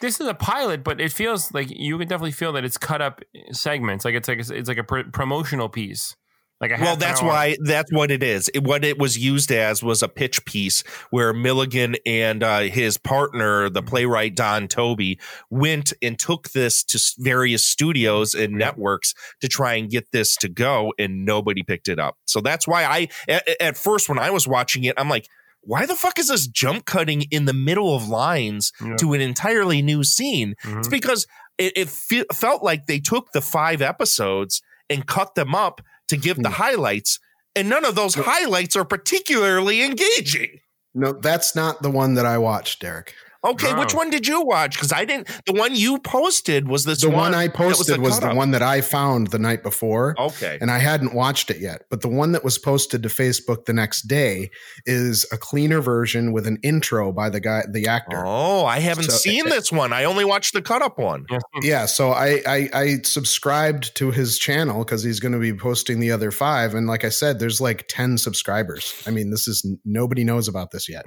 this 0.00 0.20
is 0.20 0.26
a 0.26 0.34
pilot, 0.34 0.82
but 0.82 1.00
it 1.00 1.12
feels 1.12 1.52
like 1.54 1.68
you 1.70 1.96
can 1.98 2.08
definitely 2.08 2.32
feel 2.32 2.52
that 2.54 2.64
it's 2.64 2.78
cut 2.78 3.00
up 3.00 3.20
segments. 3.52 4.04
Like 4.04 4.14
it's 4.14 4.28
like 4.28 4.38
it's 4.40 4.68
like 4.68 4.78
a 4.78 4.84
pr- 4.84 5.10
promotional 5.12 5.68
piece. 5.68 6.16
Like 6.60 6.78
Well, 6.78 6.96
that's 6.96 7.22
hour. 7.22 7.28
why 7.28 7.56
that's 7.64 7.90
what 7.90 8.10
it 8.10 8.22
is. 8.22 8.50
It, 8.52 8.64
what 8.64 8.84
it 8.84 8.98
was 8.98 9.16
used 9.18 9.50
as 9.50 9.82
was 9.82 10.02
a 10.02 10.08
pitch 10.08 10.44
piece 10.44 10.82
where 11.10 11.32
Milligan 11.32 11.96
and 12.04 12.42
uh, 12.42 12.60
his 12.60 12.98
partner, 12.98 13.70
the 13.70 13.82
playwright 13.82 14.34
Don 14.36 14.68
Toby, 14.68 15.18
went 15.48 15.92
and 16.02 16.18
took 16.18 16.50
this 16.50 16.84
to 16.84 17.00
various 17.18 17.64
studios 17.64 18.34
and 18.34 18.52
networks 18.54 19.14
to 19.40 19.48
try 19.48 19.74
and 19.74 19.88
get 19.90 20.12
this 20.12 20.36
to 20.36 20.48
go, 20.50 20.92
and 20.98 21.24
nobody 21.24 21.62
picked 21.62 21.88
it 21.88 21.98
up. 21.98 22.18
So 22.26 22.40
that's 22.42 22.68
why 22.68 22.84
I, 22.84 23.08
at, 23.26 23.48
at 23.60 23.76
first, 23.78 24.08
when 24.10 24.18
I 24.18 24.30
was 24.30 24.46
watching 24.46 24.84
it, 24.84 24.94
I'm 24.98 25.08
like, 25.08 25.26
why 25.62 25.86
the 25.86 25.94
fuck 25.96 26.18
is 26.18 26.28
this 26.28 26.46
jump 26.46 26.84
cutting 26.84 27.22
in 27.30 27.44
the 27.46 27.52
middle 27.54 27.94
of 27.94 28.08
lines 28.08 28.72
Yeah. 28.84 28.96
to 28.96 29.12
an 29.14 29.20
entirely 29.22 29.80
new 29.82 30.04
scene? 30.04 30.54
It's 30.62 30.88
Mhm. 30.88 30.90
because 30.90 31.26
it, 31.58 31.72
it 31.76 31.88
fe- 31.88 32.24
felt 32.32 32.62
like 32.62 32.86
they 32.86 32.98
took 33.00 33.32
the 33.32 33.40
five 33.42 33.80
episodes 33.82 34.62
and 34.88 35.06
cut 35.06 35.34
them 35.34 35.54
up 35.54 35.80
to 36.10 36.16
give 36.16 36.36
the 36.36 36.50
hmm. 36.50 36.54
highlights, 36.54 37.18
and 37.56 37.68
none 37.68 37.84
of 37.84 37.94
those 37.94 38.14
highlights 38.14 38.76
are 38.76 38.84
particularly 38.84 39.82
engaging. 39.82 40.60
No, 40.94 41.12
that's 41.12 41.56
not 41.56 41.82
the 41.82 41.90
one 41.90 42.14
that 42.14 42.26
I 42.26 42.38
watched, 42.38 42.80
Derek. 42.80 43.14
Okay, 43.42 43.72
which 43.74 43.94
one 43.94 44.10
did 44.10 44.26
you 44.26 44.42
watch? 44.42 44.74
Because 44.76 44.92
I 44.92 45.06
didn't. 45.06 45.28
The 45.46 45.54
one 45.54 45.74
you 45.74 45.98
posted 45.98 46.68
was 46.68 46.84
this 46.84 47.00
The 47.00 47.08
one, 47.08 47.34
I 47.34 47.48
posted 47.48 47.96
a 47.96 48.00
was, 48.00 48.20
the 48.20 48.34
one 48.34 48.50
that 48.50 48.60
I 48.62 48.82
found 48.82 49.28
the 49.28 49.38
night 49.38 49.62
before. 49.62 50.14
Okay. 50.18 50.58
And 50.60 50.70
I 50.70 50.78
hadn't 50.78 51.14
watched 51.14 51.50
it 51.50 51.58
yet. 51.58 51.86
But 51.88 52.02
the 52.02 52.08
one 52.08 52.32
that 52.32 52.44
was 52.44 52.58
posted 52.58 53.02
to 53.02 53.08
Facebook 53.08 53.64
the 53.64 53.72
next 53.72 54.02
day 54.02 54.50
is 54.84 55.24
a 55.32 55.38
cleaner 55.38 55.80
version 55.80 56.32
with 56.32 56.46
an 56.46 56.58
intro 56.62 57.12
by 57.12 57.30
the 57.30 57.40
guy, 57.40 57.64
the 57.70 57.86
actor. 57.86 58.22
Oh, 58.22 58.66
I 58.66 58.78
haven't 58.80 59.04
So- 59.04 59.16
seen 59.16 59.46
eh, 59.46 59.50
eh 59.50 59.54
this 59.54 59.72
one. 59.72 59.94
I 59.94 60.04
only 60.04 60.26
watched 60.26 60.52
the 60.52 60.60
cut 60.60 60.82
up 60.82 60.98
one. 60.98 61.24
Yeah, 61.62 61.86
so 61.86 62.10
I 62.10 62.42
I, 62.46 62.68
I 62.74 62.96
subscribed 63.04 63.96
to 63.96 64.10
his 64.10 64.38
channel 64.38 64.84
because 64.84 65.02
he's 65.02 65.18
going 65.18 65.32
to 65.32 65.38
be 65.38 65.54
posting 65.54 65.98
the 66.00 66.10
other 66.10 66.30
five, 66.30 66.74
and 66.74 66.86
like 66.86 67.04
I 67.04 67.08
said, 67.08 67.38
there's 67.38 67.60
like 67.60 67.86
ten 67.88 68.18
subscribers. 68.18 69.02
I 69.06 69.10
mean, 69.10 69.30
this 69.30 69.48
is 69.48 69.66
nobody 69.86 70.24
knows 70.24 70.46
about 70.46 70.72
this 70.72 70.90
yet. 70.90 71.06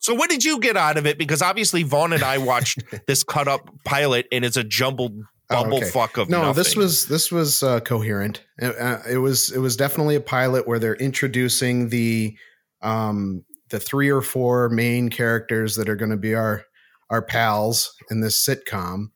So 0.00 0.14
what 0.14 0.28
did 0.28 0.44
you 0.44 0.58
get 0.60 0.76
out 0.76 0.98
of 0.98 1.06
it? 1.06 1.16
Because 1.16 1.40
obviously 1.40 1.61
Vaughn 1.70 2.12
and 2.12 2.22
I 2.22 2.38
watched 2.38 2.82
this 3.06 3.22
cut 3.22 3.48
up 3.48 3.70
pilot, 3.84 4.26
and 4.32 4.44
it's 4.44 4.56
a 4.56 4.64
jumbled 4.64 5.14
Oh, 5.50 5.62
bumble 5.62 5.78
okay. 5.78 5.90
fuck 5.90 6.16
of 6.16 6.30
no. 6.30 6.42
nothing. 6.42 6.54
This 6.62 6.76
was 6.76 7.06
this 7.06 7.30
was 7.30 7.62
uh, 7.62 7.80
coherent. 7.80 8.42
It, 8.58 8.74
uh, 8.78 8.98
it 9.10 9.18
was 9.18 9.50
it 9.50 9.58
was 9.58 9.76
definitely 9.76 10.14
a 10.14 10.20
pilot 10.20 10.66
where 10.66 10.78
they're 10.78 10.94
introducing 10.96 11.90
the 11.90 12.36
um 12.80 13.44
the 13.68 13.78
three 13.78 14.08
or 14.10 14.22
four 14.22 14.68
main 14.70 15.08
characters 15.10 15.76
that 15.76 15.88
are 15.88 15.96
going 15.96 16.10
to 16.10 16.16
be 16.16 16.34
our 16.34 16.64
our 17.10 17.22
pals 17.22 17.94
in 18.10 18.20
this 18.20 18.42
sitcom, 18.42 19.10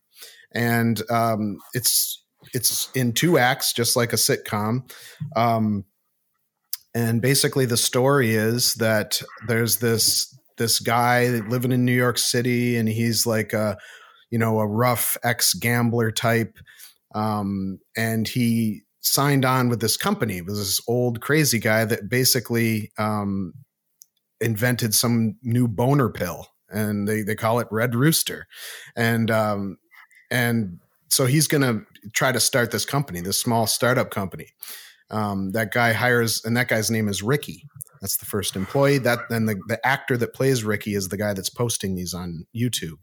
and 0.53 1.01
um, 1.09 1.57
it's 1.73 2.23
it's 2.53 2.89
in 2.93 3.13
two 3.13 3.37
acts, 3.37 3.73
just 3.73 3.95
like 3.95 4.13
a 4.13 4.17
sitcom. 4.17 4.91
Um, 5.35 5.85
and 6.93 7.21
basically, 7.21 7.65
the 7.65 7.77
story 7.77 8.35
is 8.35 8.75
that 8.75 9.21
there's 9.47 9.77
this 9.77 10.36
this 10.57 10.79
guy 10.79 11.27
living 11.47 11.71
in 11.71 11.85
New 11.85 11.93
York 11.93 12.17
City, 12.17 12.77
and 12.77 12.87
he's 12.87 13.25
like 13.25 13.53
a 13.53 13.77
you 14.29 14.39
know 14.39 14.59
a 14.59 14.67
rough 14.67 15.17
ex 15.23 15.53
gambler 15.53 16.11
type, 16.11 16.57
um, 17.15 17.79
and 17.95 18.27
he 18.27 18.81
signed 19.01 19.45
on 19.45 19.69
with 19.69 19.79
this 19.79 19.97
company. 19.97 20.37
It 20.37 20.45
was 20.45 20.57
this 20.59 20.81
old 20.87 21.21
crazy 21.21 21.59
guy 21.59 21.85
that 21.85 22.09
basically 22.09 22.91
um, 22.97 23.53
invented 24.41 24.93
some 24.93 25.37
new 25.41 25.67
boner 25.67 26.09
pill, 26.09 26.47
and 26.69 27.07
they 27.07 27.21
they 27.21 27.35
call 27.35 27.59
it 27.59 27.67
Red 27.71 27.95
Rooster, 27.95 28.47
and 28.95 29.31
um, 29.31 29.77
and 30.29 30.79
so 31.09 31.25
he's 31.25 31.47
going 31.47 31.61
to 31.61 31.85
try 32.13 32.31
to 32.31 32.39
start 32.39 32.71
this 32.71 32.85
company, 32.85 33.21
this 33.21 33.39
small 33.39 33.67
startup 33.67 34.11
company. 34.11 34.47
Um, 35.09 35.51
that 35.51 35.71
guy 35.71 35.93
hires, 35.93 36.43
and 36.43 36.57
that 36.57 36.67
guy's 36.67 36.91
name 36.91 37.07
is 37.07 37.23
Ricky. 37.23 37.63
That's 38.01 38.17
the 38.17 38.25
first 38.25 38.55
employee. 38.55 38.97
That 38.99 39.19
then 39.29 39.45
the 39.45 39.55
the 39.67 39.85
actor 39.85 40.17
that 40.17 40.33
plays 40.33 40.63
Ricky 40.63 40.95
is 40.95 41.09
the 41.09 41.17
guy 41.17 41.33
that's 41.33 41.49
posting 41.49 41.95
these 41.95 42.13
on 42.13 42.45
YouTube. 42.55 42.99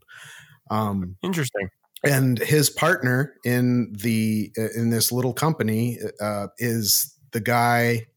Um, 0.69 1.15
Interesting. 1.23 1.69
and 2.03 2.39
his 2.39 2.69
partner 2.69 3.35
in 3.43 3.93
the 3.97 4.51
in 4.75 4.89
this 4.89 5.11
little 5.11 5.33
company 5.33 5.99
uh, 6.21 6.47
is 6.57 7.15
the 7.31 7.41
guy 7.41 8.07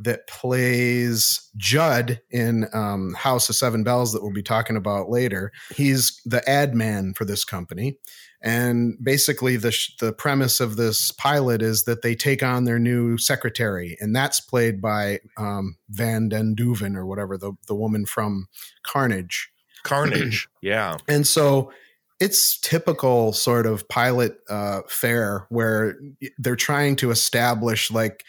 that 0.00 0.26
plays 0.26 1.48
Judd 1.56 2.20
in 2.30 2.66
um, 2.72 3.14
House 3.14 3.48
of 3.48 3.54
Seven 3.54 3.84
Belles 3.84 4.12
that 4.12 4.22
we'll 4.22 4.32
be 4.32 4.42
talking 4.42 4.76
about 4.76 5.08
later. 5.08 5.52
He's 5.74 6.20
the 6.24 6.48
ad 6.48 6.74
man 6.74 7.14
for 7.14 7.24
this 7.24 7.44
company, 7.44 7.98
and 8.42 8.96
basically 9.02 9.56
the 9.56 9.70
sh- 9.70 9.96
the 10.00 10.12
premise 10.12 10.58
of 10.60 10.76
this 10.76 11.12
pilot 11.12 11.62
is 11.62 11.84
that 11.84 12.02
they 12.02 12.14
take 12.14 12.42
on 12.42 12.64
their 12.64 12.78
new 12.78 13.16
secretary, 13.16 13.96
and 14.00 14.14
that's 14.14 14.40
played 14.40 14.80
by 14.80 15.20
um, 15.36 15.76
Van 15.88 16.28
Den 16.28 16.56
Duven 16.56 16.96
or 16.96 17.06
whatever 17.06 17.38
the 17.38 17.52
the 17.68 17.74
woman 17.74 18.04
from 18.04 18.48
Carnage. 18.82 19.50
Carnage. 19.84 20.48
yeah. 20.62 20.96
And 21.08 21.26
so 21.26 21.72
it's 22.20 22.60
typical 22.60 23.32
sort 23.32 23.66
of 23.66 23.88
pilot 23.88 24.36
uh, 24.48 24.80
fare 24.88 25.46
where 25.48 25.98
they're 26.38 26.56
trying 26.56 26.96
to 26.96 27.10
establish 27.10 27.90
like 27.90 28.24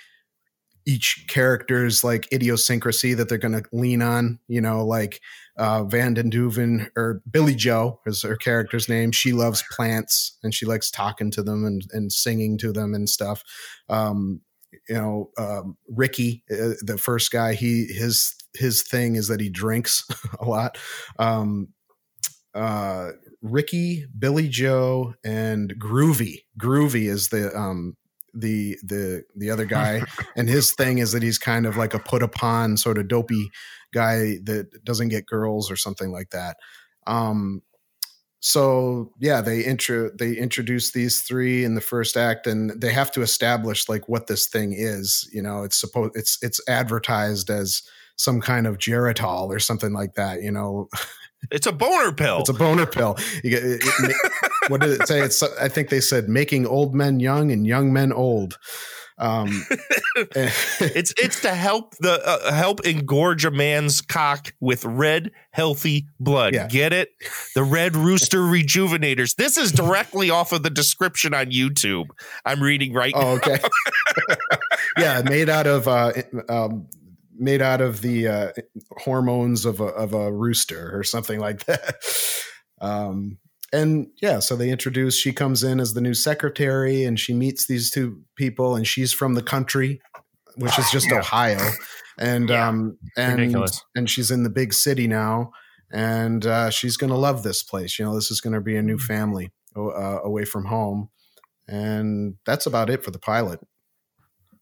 each 0.85 1.26
character's 1.27 2.03
like 2.03 2.31
idiosyncrasy 2.34 3.14
that 3.14 3.30
they're 3.30 3.38
going 3.38 3.52
to 3.52 3.64
lean 3.72 4.02
on. 4.02 4.40
You 4.48 4.61
know, 4.61 4.85
like 4.85 5.22
uh, 5.58 5.84
Van 5.84 6.14
Den 6.14 6.32
Duven 6.32 6.90
or 6.96 7.22
Billy 7.30 7.56
Joe 7.56 8.00
is 8.06 8.24
her 8.24 8.36
character's 8.36 8.90
name. 8.90 9.12
She 9.12 9.34
loves 9.34 9.64
plants 9.72 10.38
and 10.44 10.54
she 10.54 10.66
likes 10.66 10.90
talking 10.90 11.32
to 11.32 11.44
them 11.44 11.66
and, 11.66 11.84
and 11.92 12.12
singing 12.12 12.58
to 12.60 12.72
them 12.72 12.94
and 12.94 13.08
stuff. 13.08 13.44
Um, 13.90 14.42
you 14.90 14.96
know, 14.96 15.30
um, 15.38 15.78
Ricky, 15.88 16.44
uh, 16.52 16.74
the 16.82 16.98
first 16.98 17.32
guy, 17.32 17.54
he 17.54 17.86
his 17.86 18.36
his 18.56 18.84
thing 18.84 19.16
is 19.16 19.28
that 19.28 19.40
he 19.40 19.50
drinks 19.50 20.06
a 20.40 20.46
lot. 20.46 20.78
Um, 21.20 21.70
uh, 22.54 23.12
Ricky, 23.42 24.06
Billy 24.18 24.48
Joe, 24.48 25.16
and 25.24 25.74
Groovy. 25.78 26.44
Groovy 26.60 27.10
is 27.10 27.30
the 27.30 27.56
um 27.56 27.98
the 28.34 28.78
the 28.84 29.24
the 29.36 29.50
other 29.50 29.66
guy, 29.66 30.04
and 30.36 30.50
his 30.50 30.74
thing 30.74 30.98
is 30.98 31.12
that 31.12 31.24
he's 31.24 31.38
kind 31.38 31.66
of 31.66 31.78
like 31.78 31.94
a 31.94 32.00
put 32.00 32.24
upon 32.24 32.78
sort 32.78 32.98
of 32.98 33.08
dopey 33.08 33.52
guy 33.94 34.38
that 34.44 34.84
doesn't 34.84 35.10
get 35.10 35.26
girls 35.26 35.70
or 35.70 35.76
something 35.76 36.12
like 36.12 36.32
that. 36.32 36.58
Um, 37.06 37.62
so 38.46 39.14
yeah, 39.20 39.40
they 39.40 39.62
intro 39.62 40.10
they 40.20 40.34
introduce 40.34 40.92
these 40.92 41.22
three 41.22 41.64
in 41.64 41.76
the 41.76 41.82
first 41.82 42.18
act, 42.18 42.46
and 42.46 42.72
they 42.82 42.92
have 42.92 43.10
to 43.14 43.22
establish 43.22 43.88
like 43.88 44.10
what 44.10 44.28
this 44.28 44.48
thing 44.48 44.74
is. 44.76 45.30
You 45.32 45.42
know, 45.42 45.64
it's 45.64 45.80
supposed 45.80 46.12
it's 46.16 46.38
it's 46.42 46.60
advertised 46.68 47.50
as 47.50 47.84
some 48.18 48.42
kind 48.42 48.68
of 48.68 48.80
Geritol 48.80 49.48
or 49.48 49.60
something 49.60 49.94
like 49.94 50.16
that. 50.16 50.42
You 50.42 50.52
know, 50.52 50.90
It's 51.52 51.68
a 51.68 51.72
boner 51.72 52.11
pill. 52.11 52.40
it's 52.40 52.49
a 52.49 52.53
boner 52.53 52.86
pill. 52.86 53.18
You 53.44 53.49
get, 53.49 53.64
it, 53.64 53.82
it- 53.84 54.32
what 54.70 54.82
did 54.82 54.99
it 55.02 55.07
say? 55.07 55.22
It's 55.22 55.41
I 55.44 55.68
think 55.70 55.90
they 55.90 56.02
said 56.02 56.30
making 56.30 56.65
old 56.65 56.94
men 56.95 57.20
young 57.20 57.52
and 57.52 57.65
young 57.68 57.91
men 57.94 58.11
old. 58.14 58.57
Um, 59.20 59.64
it's 60.36 61.14
it's 61.18 61.41
to 61.41 61.53
help 61.53 61.95
the 61.99 62.20
uh, 62.28 62.52
help 62.52 62.82
engorge 62.82 63.45
a 63.45 63.52
man's 63.52 64.02
cock 64.02 64.53
with 64.60 64.84
red 64.86 65.30
healthy 65.52 66.07
blood. 66.20 66.56
Yeah. 66.56 66.68
Get 66.68 66.94
it? 66.94 67.10
The 67.53 67.64
red 67.64 67.95
rooster 67.95 68.40
rejuvenators. 68.40 69.36
This 69.36 69.56
is 69.57 69.72
directly 69.72 70.32
off 70.32 70.52
of 70.52 70.64
the 70.64 70.72
description 70.72 71.34
on 71.36 71.48
YouTube. 71.52 72.07
I'm 72.44 72.61
reading 72.61 72.91
right 72.94 73.14
Oh, 73.15 73.22
now. 73.22 73.53
okay. 73.53 73.60
yeah, 74.98 75.22
made 75.24 75.48
out 75.48 75.68
of 75.68 75.88
uh, 75.88 76.14
um, 76.49 76.88
made 77.38 77.62
out 77.62 77.82
of 77.82 78.02
the 78.02 78.28
uh, 78.28 78.52
hormones 79.00 79.66
of 79.66 79.80
a 79.80 79.86
of 79.86 80.14
a 80.14 80.32
rooster 80.32 80.92
or 80.98 81.04
something 81.04 81.40
like 81.40 81.66
that. 81.66 81.96
Um, 82.82 83.38
and 83.72 84.08
yeah, 84.22 84.40
so 84.40 84.56
they 84.56 84.70
introduce. 84.70 85.18
She 85.18 85.34
comes 85.34 85.64
in 85.64 85.80
as 85.80 85.94
the 85.94 86.02
new 86.02 86.14
secretary, 86.14 87.04
and 87.04 87.20
she 87.20 87.34
meets 87.34 87.66
these 87.68 87.90
two 87.90 88.22
people, 88.36 88.76
and 88.76 88.86
she's 88.86 89.14
from 89.14 89.34
the 89.34 89.42
country, 89.44 90.00
which 90.58 90.78
is 90.78 90.92
just 90.92 91.08
Yeah. 91.12 91.20
Ohio, 91.20 91.72
and 92.20 92.52
um, 92.52 92.98
and 93.18 93.40
Ridiculous. 93.40 93.82
and 93.96 94.10
she's 94.10 94.30
in 94.30 94.44
the 94.44 94.50
big 94.52 94.74
city 94.74 95.08
now, 95.08 95.52
and 95.92 96.46
uh, 96.46 96.70
she's 96.70 96.98
gonna 96.98 97.18
love 97.18 97.42
this 97.44 97.64
place. 97.64 97.98
You 97.98 98.06
know, 98.06 98.14
this 98.16 98.30
is 98.30 98.42
gonna 98.42 98.62
be 98.62 98.76
a 98.76 98.84
new 98.84 98.98
Mm-hmm. 98.98 99.06
family 99.06 99.52
uh, 99.76 100.20
away 100.24 100.46
from 100.46 100.66
home, 100.66 101.10
and 101.68 102.36
that's 102.46 102.68
about 102.68 102.92
it 102.92 103.04
for 103.04 103.10
the 103.10 103.18
pilot. 103.20 103.60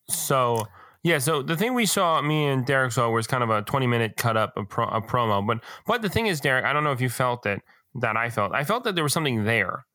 So 0.10 0.68
yeah, 1.04 1.18
so 1.18 1.42
the 1.42 1.58
thing 1.58 1.74
we 1.74 1.86
saw, 1.86 2.22
me 2.22 2.46
and 2.46 2.66
Derek 2.66 2.92
saw, 2.92 3.10
was 3.10 3.28
kind 3.28 3.44
of 3.44 3.50
a 3.50 3.62
twenty 3.64 3.88
minute 3.88 4.18
cut 4.18 4.38
up 4.38 4.54
a, 4.56 4.64
pro, 4.64 4.86
a 4.86 5.02
promo. 5.02 5.46
But 5.46 5.64
but 5.86 6.02
the 6.02 6.10
thing 6.10 6.28
is, 6.28 6.40
Derek, 6.40 6.66
I 6.66 6.74
don't 6.74 6.84
know 6.84 6.92
if 6.92 7.02
you 7.02 7.10
felt 7.10 7.46
it 7.46 7.62
that 7.96 8.18
I 8.18 8.30
felt. 8.30 8.54
I 8.54 8.64
felt 8.64 8.84
that 8.84 8.96
there 8.96 9.04
was 9.04 9.14
something 9.14 9.44
there. 9.44 9.86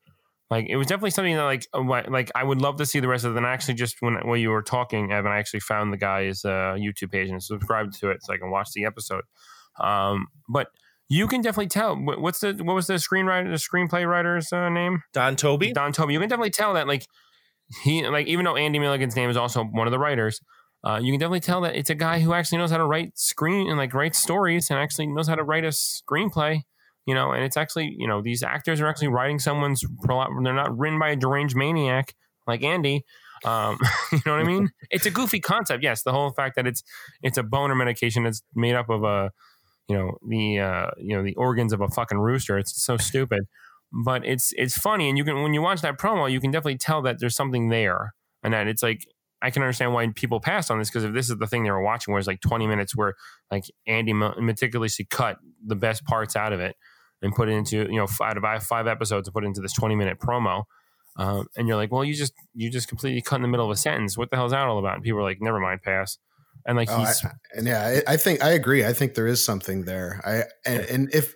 Like 0.51 0.67
it 0.69 0.77
was 0.77 0.87
definitely 0.87 1.11
something 1.11 1.35
that 1.37 1.43
like 1.43 1.67
uh, 1.75 2.03
like 2.09 2.31
I 2.35 2.45
would 2.45 2.61
love 2.61 2.77
to 2.77 2.87
see 2.87 3.01
the 3.01 3.09
rest 3.09 3.25
of 3.25 3.35
it. 3.35 3.37
And 3.37 3.47
actually, 3.47 3.75
just 3.75 3.97
when 4.01 4.15
when 4.27 4.41
you 4.41 4.51
were 4.51 4.63
talking, 4.63 5.13
Evan, 5.13 5.33
I 5.33 5.39
actually 5.39 5.61
found 5.61 5.93
the 5.93 5.97
guy's 5.97 6.45
uh, 6.45 6.77
YouTube 6.79 7.11
page 7.11 7.31
and 7.31 7.43
subscribed 7.43 7.99
to 8.01 8.11
it 8.11 8.23
so 8.23 8.33
I 8.33 8.39
can 8.39 8.51
watch 8.51 8.69
the 8.75 8.85
episode. 8.85 9.23
Um, 9.81 10.27
but 10.49 10.69
you 11.09 11.27
can 11.29 11.41
definitely 11.41 11.69
tell 11.69 11.97
what's 11.97 12.41
the 12.41 12.53
what 12.55 12.75
was 12.75 12.87
the 12.87 12.95
screenwriter 12.95 13.51
the 13.51 13.57
screenplay 13.57 14.09
writer's 14.09 14.53
uh, 14.53 14.69
name 14.69 15.03
Don 15.13 15.37
Toby. 15.37 15.73
Don 15.73 15.93
Toby. 15.93 16.15
You 16.15 16.21
can 16.21 16.29
definitely 16.29 16.51
tell 16.51 16.75
that 16.75 16.87
like 16.87 17.07
he 17.83 18.07
like 18.07 18.27
even 18.27 18.45
though 18.45 18.57
Andy 18.57 18.79
Milligan's 18.79 19.17
name 19.17 19.31
is 19.31 19.37
also 19.37 19.65
one 19.65 19.87
of 19.89 19.91
the 19.91 19.99
writers, 19.99 20.41
uh, 20.85 21.01
you 21.03 21.13
can 21.13 21.21
definitely 21.21 21.41
tell 21.41 21.61
that 21.63 21.75
it's 21.75 21.91
a 21.91 21.95
guy 21.95 22.21
who 22.21 22.33
actually 22.33 22.59
knows 22.59 22.71
how 22.71 22.79
to 22.79 22.87
write 22.87 23.19
screen 23.19 23.69
and 23.69 23.77
like 23.77 23.95
write 23.95 24.15
stories 24.15 24.71
and 24.71 24.79
actually 24.79 25.07
knows 25.07 25.29
how 25.29 25.35
to 25.35 25.43
write 25.43 25.65
a 25.65 25.69
screenplay. 25.69 26.63
You 27.07 27.15
know, 27.15 27.31
and 27.33 27.45
it's 27.45 27.57
actually 27.57 27.95
you 27.99 28.09
know 28.09 28.21
these 28.21 28.43
actors 28.43 28.81
are 28.81 28.87
actually 28.89 29.09
writing 29.09 29.39
someone's. 29.39 29.85
plot. 30.05 30.31
They're 30.43 30.53
not 30.53 30.77
written 30.77 30.99
by 30.99 31.11
a 31.11 31.17
deranged 31.17 31.57
maniac 31.57 32.15
like 32.47 32.63
Andy. 32.63 33.05
Um, 33.45 33.79
you 34.13 34.21
know 34.27 34.33
what 34.33 34.41
I 34.41 34.45
mean? 34.45 34.71
It's 34.91 35.07
a 35.07 35.11
goofy 35.11 35.41
concept. 35.41 35.83
Yes, 35.83 36.03
the 36.03 36.13
whole 36.13 36.31
fact 36.31 36.57
that 36.57 36.67
it's 36.67 36.83
it's 37.23 37.39
a 37.39 37.43
boner 37.43 37.75
medication 37.75 38.25
that's 38.25 38.43
made 38.55 38.75
up 38.75 38.89
of 38.89 39.05
a 39.05 39.31
you 39.89 39.97
know 39.97 40.19
the 40.27 40.61
uh, 40.61 40.91
you 40.99 41.17
know 41.17 41.23
the 41.23 41.35
organs 41.35 41.73
of 41.73 41.81
a 41.81 41.89
fucking 41.89 42.19
rooster. 42.19 42.59
It's 42.59 42.83
so 42.83 42.97
stupid, 42.97 43.47
but 43.93 44.25
it's 44.25 44.53
it's 44.57 44.79
funny, 44.79 45.09
and 45.09 45.19
you 45.19 45.25
can 45.25 45.43
when 45.43 45.55
you 45.55 45.63
watch 45.63 45.83
that 45.83 45.99
promo, 45.99 46.31
you 46.31 46.41
can 46.41 46.51
definitely 46.51 46.79
tell 46.79 47.03
that 47.03 47.19
there's 47.21 47.37
something 47.37 47.69
there, 47.69 48.15
and 48.43 48.55
that 48.55 48.67
it's 48.67 48.83
like 48.83 49.07
I 49.47 49.51
can 49.51 49.63
understand 49.63 49.95
why 49.95 50.09
people 50.09 50.41
passed 50.41 50.73
on 50.73 50.81
this 50.81 50.91
because 50.91 51.05
if 51.05 51.15
this 51.15 51.31
is 51.31 51.37
the 51.39 51.47
thing 51.47 51.63
they 51.63 51.71
were 51.71 51.81
watching, 51.81 52.11
where 52.11 52.19
it's 52.19 52.27
like 52.27 52.41
20 52.41 52.67
minutes 52.67 52.97
where 52.97 53.15
like 53.49 53.63
Andy 53.87 54.13
meticulously 54.13 55.07
cut 55.09 55.37
the 55.65 55.77
best 55.77 56.05
parts 56.05 56.35
out 56.35 56.53
of 56.53 56.59
it 56.59 56.75
and 57.23 57.33
put 57.33 57.49
it 57.49 57.53
into 57.53 57.87
you 57.89 57.97
know 57.97 58.09
five, 58.09 58.37
out 58.37 58.57
of 58.57 58.65
five 58.65 58.89
episodes 58.89 59.29
and 59.29 59.33
put 59.33 59.45
it 59.45 59.47
into 59.47 59.61
this 59.61 59.73
20 59.73 59.95
minute 59.95 60.19
promo. 60.19 60.65
Um, 61.17 61.47
and 61.57 61.69
you're 61.69 61.77
like, 61.77 61.93
well, 61.93 62.05
you 62.05 62.13
just 62.13 62.33
you 62.55 62.73
just 62.73 62.89
completely 62.89 63.23
cut 63.23 63.37
in 63.37 63.43
the 63.43 63.49
middle 63.49 63.67
of 63.67 63.71
a 63.71 63.77
sentence. 63.77 64.19
What 64.19 64.31
the 64.31 64.37
hell 64.37 64.47
is 64.47 64.53
that 64.53 64.67
all 64.67 64.81
about? 64.81 64.97
And 64.97 65.05
people 65.05 65.21
are 65.21 65.23
like, 65.23 65.39
never 65.41 65.61
mind, 65.61 65.81
pass. 65.83 66.19
And 66.67 66.77
like 66.77 66.89
Oh, 66.91 66.99
he's 66.99 67.25
I, 67.25 67.31
and 67.55 67.69
yeah, 67.69 68.01
I, 68.09 68.15
I 68.15 68.17
think 68.17 68.43
I 68.43 68.51
agree. 68.51 68.85
I 68.85 68.93
think 68.93 69.15
there 69.15 69.29
is 69.29 69.45
something 69.45 69.85
there. 69.85 70.21
I 70.25 70.43
and, 70.69 70.81
and 70.91 71.15
if 71.15 71.35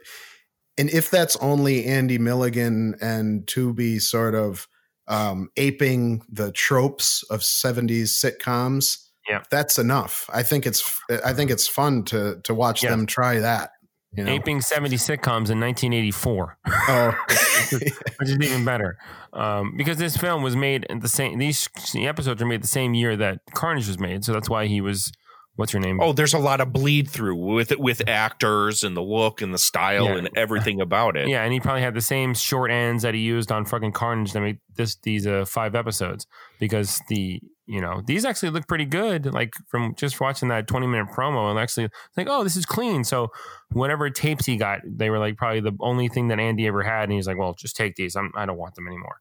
and 0.77 0.91
if 0.91 1.11
that's 1.11 1.37
only 1.37 1.85
Andy 1.85 2.19
Milligan 2.19 2.97
and 3.01 3.47
Toby 3.47 4.01
sort 4.01 4.35
of 4.35 4.67
um, 5.11 5.51
aping 5.57 6.23
the 6.31 6.53
tropes 6.53 7.23
of 7.25 7.41
'70s 7.41 8.09
sitcoms, 8.09 8.97
yeah, 9.29 9.43
that's 9.51 9.79
enough. 9.79 10.29
I 10.33 10.43
think 10.43 10.67
it's 10.67 10.83
I 11.25 11.35
think 11.35 11.51
it's 11.51 11.67
fun 11.67 12.05
to 12.05 12.41
to 12.45 12.55
watch 12.55 12.81
them 12.81 13.07
try 13.07 13.41
that. 13.41 13.71
You 14.13 14.25
know? 14.25 14.33
aping 14.33 14.61
70 14.61 14.97
sitcoms 14.97 15.51
in 15.51 15.61
1984. 15.61 16.59
Oh, 16.67 17.17
which 17.71 18.29
is 18.29 18.39
even 18.41 18.65
better. 18.65 18.99
Um, 19.33 19.75
because 19.77 19.99
this 19.99 20.17
film 20.17 20.43
was 20.43 20.57
made 20.57 20.85
at 20.91 21.01
the 21.01 21.09
same. 21.09 21.39
These 21.39 21.69
episodes 21.95 22.43
were 22.43 22.49
made 22.49 22.63
the 22.63 22.69
same 22.69 22.95
year 22.95 23.17
that 23.17 23.39
Carnage 23.55 23.87
was 23.87 24.01
made, 24.01 24.25
so 24.25 24.33
that's 24.33 24.51
why 24.51 24.67
he 24.67 24.81
was. 24.81 25.13
What's 25.57 25.73
your 25.75 25.81
name? 25.83 26.01
Oh, 26.01 26.13
there's 26.13 26.33
a 26.33 26.39
lot 26.39 26.61
of 26.61 26.73
bleed 26.73 27.09
through 27.11 27.35
with 27.37 27.71
it 27.71 27.79
with 27.81 28.09
actors 28.09 28.83
and 28.83 28.97
the 28.97 29.03
look 29.03 29.43
and 29.43 29.53
the 29.53 29.59
style 29.59 30.07
Yeah. 30.07 30.17
and 30.17 30.31
everything 30.37 30.81
about 30.81 31.17
it. 31.17 31.29
Yeah, 31.29 31.43
and 31.43 31.53
he 31.53 31.61
probably 31.61 31.83
had 31.83 31.93
the 31.95 32.01
same 32.01 32.33
short 32.35 32.71
ends 32.71 33.03
that 33.03 33.13
he 33.15 33.21
used 33.21 33.53
on 33.53 33.65
fucking 33.67 33.93
Carnage 33.93 34.33
to 34.33 34.41
make 34.41 34.59
this 34.77 34.97
these 35.03 35.27
uh, 35.27 35.45
five 35.45 35.75
episodes 35.75 36.27
because 36.59 37.01
the 37.09 37.41
you 37.67 37.81
know 37.81 38.01
these 38.07 38.25
actually 38.25 38.51
look 38.51 38.67
pretty 38.67 38.87
good. 38.87 39.27
Like 39.35 39.53
from 39.69 39.95
just 39.97 40.19
watching 40.21 40.49
that 40.49 40.67
twenty 40.67 40.87
minute 40.87 41.09
promo 41.15 41.51
and 41.51 41.59
actually 41.59 41.89
like 42.17 42.29
oh 42.31 42.43
this 42.43 42.57
is 42.57 42.65
clean. 42.65 43.05
So 43.05 43.29
whatever 43.73 44.09
tapes 44.09 44.47
he 44.47 44.57
got, 44.57 44.81
they 44.87 45.11
were 45.11 45.19
like 45.19 45.37
probably 45.37 45.61
the 45.61 45.77
only 45.81 46.09
thing 46.09 46.29
that 46.29 46.41
Andy 46.41 46.67
ever 46.69 46.83
had, 46.83 47.05
and 47.05 47.13
he's 47.13 47.27
like, 47.27 47.37
well, 47.39 47.53
just 47.55 47.77
take 47.77 47.97
these. 47.97 48.17
I'm, 48.17 48.33
I 48.35 48.47
don't 48.47 48.57
want 48.57 48.77
them 48.77 48.87
anymore. 48.87 49.17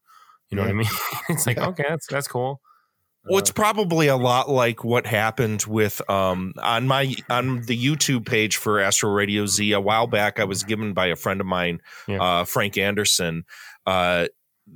You 0.49 0.55
know 0.55 0.61
what 0.61 0.71
I 0.71 0.73
mean? 0.73 0.87
it's 1.29 1.45
like 1.45 1.57
okay, 1.57 1.85
that's 1.89 2.07
that's 2.07 2.27
cool. 2.27 2.61
Well, 3.29 3.37
it's 3.37 3.51
probably 3.51 4.07
a 4.07 4.17
lot 4.17 4.49
like 4.49 4.83
what 4.83 5.05
happened 5.05 5.63
with 5.63 6.01
um 6.09 6.53
on 6.57 6.87
my 6.87 7.15
on 7.29 7.61
the 7.61 7.77
YouTube 7.77 8.25
page 8.25 8.57
for 8.57 8.79
Astro 8.79 9.11
Radio 9.11 9.45
Z 9.45 9.71
a 9.71 9.79
while 9.79 10.07
back. 10.07 10.39
I 10.39 10.45
was 10.45 10.63
given 10.63 10.93
by 10.93 11.07
a 11.07 11.15
friend 11.15 11.39
of 11.39 11.45
mine, 11.47 11.81
uh, 12.07 12.45
Frank 12.45 12.77
Anderson, 12.77 13.43
uh, 13.85 14.27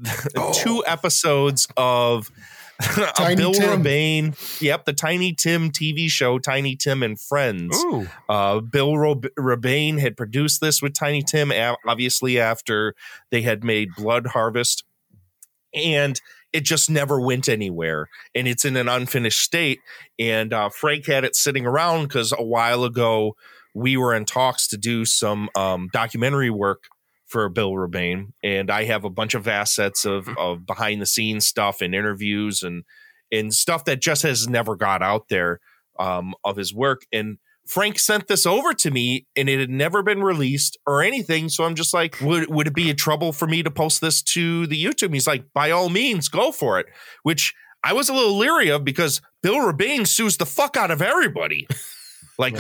two 0.54 0.84
episodes 0.86 1.68
of. 1.78 2.32
of 2.98 3.14
Tiny 3.14 3.36
Bill 3.36 3.54
Tim. 3.54 3.84
Rebane, 3.84 4.62
yep, 4.62 4.86
the 4.86 4.94
Tiny 4.94 5.34
Tim 5.34 5.70
TV 5.70 6.10
show, 6.10 6.40
Tiny 6.40 6.76
Tim 6.76 7.04
and 7.04 7.20
Friends. 7.20 7.78
Ooh. 7.86 8.08
Uh, 8.28 8.62
Bill 8.62 8.98
Rob- 8.98 9.28
Rebane 9.38 10.00
had 10.00 10.18
produced 10.18 10.60
this 10.60 10.82
with 10.82 10.94
Tiny 10.94 11.22
Tim, 11.22 11.54
obviously 11.88 12.40
after 12.40 12.96
they 13.30 13.44
had 13.44 13.64
made 13.64 13.90
Blood 13.96 14.26
Harvest, 14.26 14.84
and 15.74 16.20
it 16.54 16.64
just 16.64 16.90
never 16.90 17.20
went 17.20 17.50
anywhere 17.50 18.08
and 18.34 18.48
it's 18.48 18.64
in 18.64 18.78
an 18.78 18.88
unfinished 18.88 19.40
state 19.40 19.80
and 20.20 20.54
uh, 20.54 20.70
frank 20.70 21.06
had 21.06 21.24
it 21.24 21.36
sitting 21.36 21.66
around 21.66 22.04
because 22.04 22.32
a 22.32 22.44
while 22.44 22.84
ago 22.84 23.36
we 23.74 23.98
were 23.98 24.14
in 24.14 24.24
talks 24.24 24.68
to 24.68 24.78
do 24.78 25.04
some 25.04 25.50
um, 25.56 25.90
documentary 25.92 26.50
work 26.50 26.84
for 27.26 27.50
bill 27.50 27.72
rebane 27.74 28.28
and 28.44 28.70
i 28.70 28.84
have 28.84 29.04
a 29.04 29.10
bunch 29.10 29.34
of 29.34 29.48
assets 29.48 30.06
of, 30.06 30.30
of 30.38 30.66
behind 30.66 31.02
the 31.02 31.06
scenes 31.06 31.48
stuff 31.48 31.82
and 31.82 31.96
interviews 31.96 32.62
and 32.62 32.84
and 33.32 33.54
stuff 33.54 33.86
that 33.86 34.00
just 34.00 34.22
has 34.22 34.48
never 34.48 34.76
got 34.76 35.02
out 35.02 35.28
there 35.30 35.60
um, 36.00 36.34
of 36.44 36.56
his 36.56 36.74
work 36.74 37.02
and 37.12 37.38
Frank 37.66 37.98
sent 37.98 38.28
this 38.28 38.46
over 38.46 38.74
to 38.74 38.92
me 38.92 39.26
and 39.36 39.48
it 39.48 39.60
had 39.60 39.70
never 39.70 40.04
been 40.04 40.22
released 40.22 40.78
or 40.86 41.02
anything. 41.02 41.50
So 41.50 41.64
I'm 41.64 41.76
just 41.76 41.94
like, 41.94 42.20
would, 42.22 42.50
would 42.50 42.68
it 42.68 42.76
be 42.76 42.90
a 42.90 42.94
trouble 42.94 43.32
for 43.32 43.48
me 43.48 43.64
to 43.64 43.72
post 43.72 44.02
this 44.02 44.22
to 44.24 44.68
the 44.68 44.84
YouTube? 44.84 45.14
He's 45.14 45.28
like, 45.28 45.52
by 45.54 45.72
all 45.72 45.90
means, 45.90 46.28
go 46.28 46.52
for 46.52 46.80
it, 46.80 46.88
which 47.24 47.54
I 47.84 47.94
was 47.94 48.10
a 48.10 48.14
little 48.14 48.38
leery 48.38 48.70
of 48.70 48.84
because 48.84 49.22
Bill 49.42 49.56
Rebane 49.56 50.08
sues 50.08 50.38
the 50.38 50.46
fuck 50.46 50.78
out 50.78 50.92
of 50.92 51.02
everybody. 51.02 51.68
Like 52.38 52.56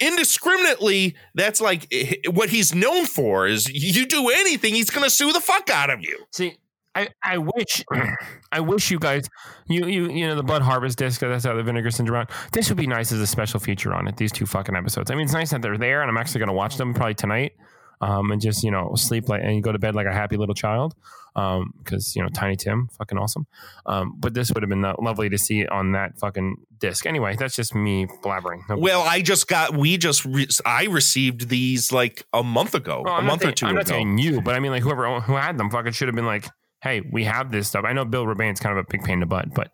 indiscriminately, 0.00 1.16
that's 1.34 1.60
like 1.60 1.86
eh, 1.90 2.16
what 2.30 2.50
he's 2.50 2.74
known 2.74 3.06
for 3.06 3.46
is 3.46 3.66
you 3.68 4.06
do 4.06 4.28
anything, 4.28 4.74
he's 4.74 4.90
going 4.90 5.04
to 5.04 5.10
sue 5.10 5.32
the 5.32 5.40
fuck 5.40 5.70
out 5.70 5.90
of 5.90 6.00
you. 6.02 6.26
See, 6.32 6.58
I, 6.96 7.08
I 7.22 7.38
wish 7.38 7.84
I 8.52 8.60
wish 8.60 8.90
you 8.90 8.98
guys 8.98 9.28
you 9.68 9.86
you 9.86 10.08
you 10.10 10.26
know 10.26 10.34
the 10.34 10.42
blood 10.42 10.62
harvest 10.62 10.98
disc 10.98 11.20
that's 11.20 11.44
how 11.44 11.54
the 11.54 11.62
vinegar 11.62 11.90
syndrome 11.90 12.26
this 12.52 12.68
would 12.68 12.78
be 12.78 12.86
nice 12.86 13.12
as 13.12 13.20
a 13.20 13.26
special 13.26 13.60
feature 13.60 13.92
on 13.94 14.08
it 14.08 14.16
these 14.16 14.32
two 14.32 14.46
fucking 14.46 14.74
episodes. 14.74 15.10
I 15.10 15.14
mean 15.14 15.24
it's 15.24 15.32
nice 15.34 15.50
that 15.50 15.62
they're 15.62 15.78
there 15.78 16.00
and 16.02 16.10
I'm 16.10 16.16
actually 16.16 16.40
gonna 16.40 16.52
watch 16.54 16.76
them 16.76 16.94
probably 16.94 17.14
tonight 17.14 17.52
um 18.00 18.30
and 18.30 18.40
just 18.42 18.62
you 18.62 18.70
know 18.70 18.92
sleep 18.94 19.28
like 19.28 19.42
and 19.42 19.62
go 19.62 19.72
to 19.72 19.78
bed 19.78 19.94
like 19.94 20.06
a 20.06 20.12
happy 20.12 20.36
little 20.36 20.54
child 20.54 20.94
um 21.34 21.72
because 21.82 22.14
you 22.16 22.22
know 22.22 22.28
Tiny 22.28 22.56
Tim 22.56 22.88
fucking 22.98 23.18
awesome. 23.18 23.46
Um 23.84 24.14
but 24.18 24.32
this 24.34 24.50
would 24.52 24.62
have 24.62 24.70
been 24.70 24.84
uh, 24.84 24.94
lovely 24.98 25.28
to 25.28 25.38
see 25.38 25.66
on 25.66 25.92
that 25.92 26.18
fucking 26.18 26.56
disc. 26.78 27.04
Anyway 27.06 27.36
that's 27.38 27.56
just 27.56 27.74
me 27.74 28.06
blabbering. 28.22 28.60
No- 28.68 28.76
Well, 28.78 29.02
I 29.02 29.20
just 29.22 29.48
got, 29.48 29.76
we 29.76 29.96
just, 29.98 30.24
re- 30.24 30.48
I 30.64 30.84
received 30.84 31.48
these 31.48 31.90
like 31.92 32.24
a 32.32 32.42
month 32.42 32.74
ago, 32.74 33.02
Well, 33.04 33.16
a 33.16 33.22
month 33.22 33.44
or 33.44 33.52
two 33.52 33.66
I'm 33.66 33.72
ago. 33.72 33.78
not 33.80 33.88
saying 33.88 34.18
you 34.18 34.40
but 34.40 34.54
I 34.54 34.60
mean 34.60 34.72
like 34.72 34.82
whoever 34.82 35.20
who 35.20 35.34
had 35.36 35.58
them 35.58 35.70
fucking 35.70 35.92
should 35.92 36.08
have 36.08 36.14
been 36.14 36.26
like 36.26 36.46
hey, 36.86 37.02
we 37.10 37.24
have 37.24 37.50
this 37.50 37.68
stuff. 37.68 37.84
I 37.84 37.92
know 37.92 38.04
Bill 38.04 38.26
Rebane's 38.26 38.60
kind 38.60 38.78
of 38.78 38.84
a 38.84 38.88
big 38.88 39.02
pain 39.02 39.14
in 39.14 39.20
the 39.20 39.26
butt, 39.26 39.52
but 39.54 39.70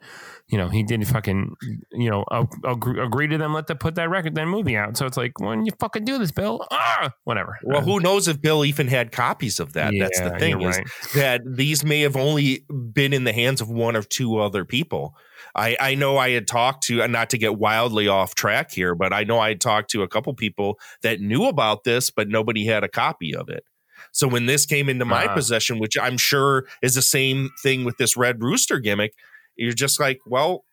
you 0.48 0.58
know, 0.58 0.68
he 0.68 0.82
didn't 0.82 1.06
fucking, 1.06 1.54
you 1.92 2.10
know, 2.10 2.24
agree, 2.64 3.02
agree 3.02 3.26
to 3.26 3.38
them 3.38 3.54
let 3.54 3.68
them 3.68 3.78
put 3.78 3.94
that 3.94 4.10
record, 4.10 4.34
that 4.34 4.46
movie 4.46 4.76
out. 4.76 4.96
So 4.98 5.06
it's 5.06 5.16
like, 5.16 5.40
when 5.40 5.64
you 5.64 5.72
fucking 5.80 6.04
do 6.04 6.18
this, 6.18 6.30
Bill, 6.30 6.66
ah, 6.70 7.10
whatever. 7.24 7.58
Well, 7.62 7.80
who 7.80 8.00
knows 8.00 8.28
if 8.28 8.42
Bill 8.42 8.64
even 8.64 8.86
had 8.86 9.12
copies 9.12 9.60
of 9.60 9.72
that? 9.74 9.94
That's 9.98 10.20
the 10.20 10.38
thing 10.38 10.60
is 10.60 10.76
right. 10.76 10.86
that 11.14 11.40
these 11.46 11.84
may 11.84 12.00
have 12.00 12.16
only 12.16 12.66
been 12.92 13.12
in 13.12 13.24
the 13.24 13.32
hands 13.32 13.62
of 13.62 13.70
one 13.70 13.96
or 13.96 14.02
two 14.02 14.38
other 14.38 14.64
people. 14.64 15.16
I, 15.54 15.76
I 15.80 15.94
know 15.94 16.18
I 16.18 16.30
had 16.30 16.46
talked 16.46 16.84
to, 16.84 17.06
not 17.08 17.30
to 17.30 17.38
get 17.38 17.58
wildly 17.58 18.08
off 18.08 18.34
track 18.34 18.72
here, 18.72 18.94
but 18.94 19.12
I 19.12 19.24
know 19.24 19.38
I 19.38 19.48
had 19.50 19.60
talked 19.60 19.90
to 19.90 20.02
a 20.02 20.08
couple 20.08 20.34
people 20.34 20.78
that 21.02 21.20
knew 21.20 21.46
about 21.46 21.84
this, 21.84 22.10
but 22.10 22.28
nobody 22.28 22.66
had 22.66 22.84
a 22.84 22.88
copy 22.88 23.34
of 23.34 23.48
it. 23.48 23.64
So 24.12 24.28
when 24.28 24.46
this 24.46 24.66
came 24.66 24.88
into 24.88 25.04
my 25.04 25.26
Ah. 25.26 25.34
possession, 25.34 25.78
which 25.78 25.96
I'm 25.98 26.18
sure 26.18 26.66
is 26.82 26.94
the 26.94 27.02
same 27.02 27.50
thing 27.62 27.84
with 27.84 27.96
this 27.96 28.16
Red 28.16 28.42
Rooster 28.42 28.78
gimmick, 28.78 29.14
you're 29.56 29.72
just 29.72 29.98
like, 29.98 30.20
well, 30.26 30.64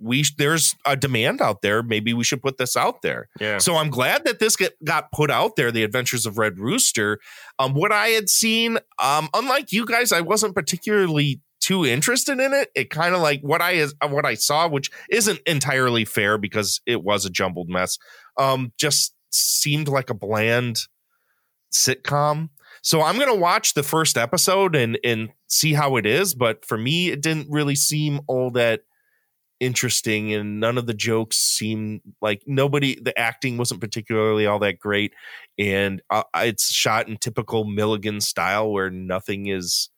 we 0.00 0.24
there's 0.38 0.76
a 0.86 0.96
demand 0.96 1.40
out 1.42 1.60
there. 1.60 1.82
Maybe 1.82 2.14
we 2.14 2.22
should 2.22 2.40
put 2.40 2.56
this 2.56 2.76
out 2.76 3.02
there. 3.02 3.28
Yeah. 3.40 3.58
So 3.58 3.74
I'm 3.76 3.90
glad 3.90 4.24
that 4.26 4.38
this 4.38 4.54
get, 4.54 4.74
got 4.84 5.10
put 5.10 5.28
out 5.28 5.56
there. 5.56 5.72
The 5.72 5.82
Adventures 5.82 6.24
of 6.24 6.38
Red 6.38 6.58
Rooster. 6.60 7.18
Um, 7.58 7.74
what 7.74 7.90
I 7.90 8.08
had 8.10 8.28
seen, 8.28 8.78
um, 9.00 9.28
unlike 9.34 9.72
you 9.72 9.84
guys, 9.84 10.12
I 10.12 10.20
wasn't 10.20 10.54
particularly 10.54 11.40
too 11.60 11.84
interested 11.84 12.38
in 12.38 12.54
it. 12.54 12.70
It 12.76 12.90
kind 12.90 13.12
of 13.12 13.20
like 13.20 13.40
what 13.40 13.60
I 13.60 13.72
is 13.72 13.92
what 14.08 14.24
I 14.24 14.34
saw, 14.34 14.68
which 14.68 14.92
isn't 15.10 15.40
entirely 15.46 16.04
fair 16.04 16.38
because 16.38 16.80
it 16.86 17.02
was 17.02 17.24
a 17.26 17.30
jumbled 17.30 17.68
mess. 17.68 17.98
Um, 18.38 18.72
just 18.78 19.14
seemed 19.30 19.88
like 19.88 20.10
a 20.10 20.14
bland 20.14 20.78
sitcom. 21.72 22.50
So 22.82 23.02
I'm 23.02 23.18
gonna 23.18 23.34
watch 23.34 23.74
the 23.74 23.82
first 23.82 24.16
episode 24.16 24.74
and 24.74 24.98
and 25.04 25.30
see 25.48 25.72
how 25.72 25.96
it 25.96 26.06
is. 26.06 26.34
But 26.34 26.64
for 26.64 26.78
me, 26.78 27.10
it 27.10 27.22
didn't 27.22 27.50
really 27.50 27.74
seem 27.74 28.20
all 28.26 28.50
that 28.52 28.82
interesting, 29.60 30.32
and 30.32 30.60
none 30.60 30.78
of 30.78 30.86
the 30.86 30.94
jokes 30.94 31.36
seemed 31.36 32.00
like 32.20 32.42
nobody. 32.46 32.98
The 33.00 33.18
acting 33.18 33.56
wasn't 33.56 33.80
particularly 33.80 34.46
all 34.46 34.58
that 34.60 34.78
great, 34.78 35.12
and 35.58 36.02
uh, 36.10 36.24
it's 36.36 36.70
shot 36.70 37.08
in 37.08 37.16
typical 37.16 37.64
Milligan 37.64 38.20
style, 38.20 38.70
where 38.70 38.90
nothing 38.90 39.46
is 39.46 39.90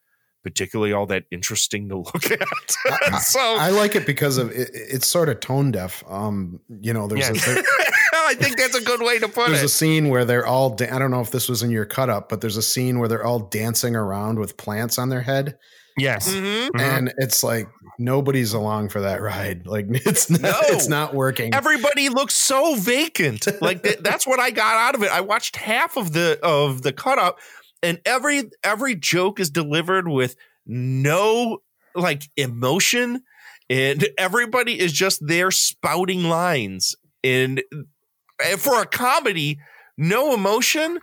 particularly 0.43 0.93
all 0.93 1.07
that 1.07 1.25
interesting 1.31 1.89
to 1.89 1.99
look 1.99 2.31
at. 2.31 3.21
so 3.23 3.39
I 3.41 3.71
like 3.71 3.95
it 3.97 4.07
because 4.07 4.39
of 4.39 4.51
it, 4.51 4.71
it's 4.73 5.07
sort 5.07 5.29
of 5.29 5.41
tone 5.41 5.71
deaf. 5.71 6.03
Um, 6.09 6.61
you 6.81 6.93
know, 6.93 7.07
there's 7.07 7.21
Yeah. 7.29 7.53
a, 7.53 7.55
there- 7.55 7.65
I 8.13 8.35
think 8.35 8.57
that's 8.59 8.77
a 8.77 8.83
good 8.85 9.01
way 9.03 9.19
to 9.19 9.27
put 9.27 9.35
there's 9.47 9.49
it. 9.49 9.53
There's 9.53 9.65
a 9.65 9.69
scene 9.69 10.09
where 10.09 10.25
they're 10.25 10.47
all. 10.47 10.71
Da- 10.71 10.95
I 10.95 10.99
don't 10.99 11.11
know 11.11 11.21
if 11.21 11.31
this 11.33 11.49
was 11.49 11.63
in 11.63 11.71
your 11.71 11.85
cut 11.85 12.09
up, 12.11 12.29
but 12.29 12.41
there's 12.41 12.57
a 12.57 12.63
scene 12.63 12.99
where 13.01 13.09
they're 13.09 13.25
all 13.25 13.41
dancing 13.41 13.97
around 13.97 14.39
with 14.39 14.57
plants 14.57 14.99
on 14.99 15.09
their 15.09 15.23
head. 15.23 15.57
Yes, 15.99 16.33
Mhm. 16.33 16.71
and 16.79 17.13
it's 17.19 17.43
like 17.43 17.67
nobody's 17.99 18.53
along 18.53 18.89
for 18.91 19.01
that 19.01 19.21
ride. 19.21 19.67
Like 19.67 19.87
it's 19.91 20.31
not, 20.31 20.41
No. 20.43 20.59
it's 20.65 20.89
not 20.89 21.13
working. 21.15 21.53
Everybody 21.53 22.09
looks 22.09 22.35
so 22.35 22.77
vacant. 22.77 23.47
Like 23.61 23.83
th- 23.83 23.99
that's 23.99 24.27
what 24.27 24.39
I 24.39 24.51
got 24.51 24.77
out 24.77 24.95
of 24.95 25.03
it. 25.03 25.11
I 25.11 25.21
watched 25.21 25.57
half 25.57 25.97
of 25.97 26.13
the 26.13 26.39
of 26.43 26.83
the 26.83 26.93
cut 26.93 27.19
up, 27.19 27.39
and 27.83 28.01
every 28.05 28.51
every 28.63 28.95
joke 28.95 29.41
is 29.41 29.51
delivered 29.51 30.09
with 30.09 30.37
no 30.67 31.59
like 31.95 32.31
emotion, 32.37 33.23
and 33.69 34.09
everybody 34.19 34.79
is 34.79 34.93
just 34.93 35.27
there 35.27 35.51
spouting 35.51 36.25
lines. 36.25 36.95
And 37.23 37.63
and 38.45 38.61
for 38.61 38.81
a 38.81 38.87
comedy, 38.87 39.59
no 39.97 40.35
emotion. 40.35 40.99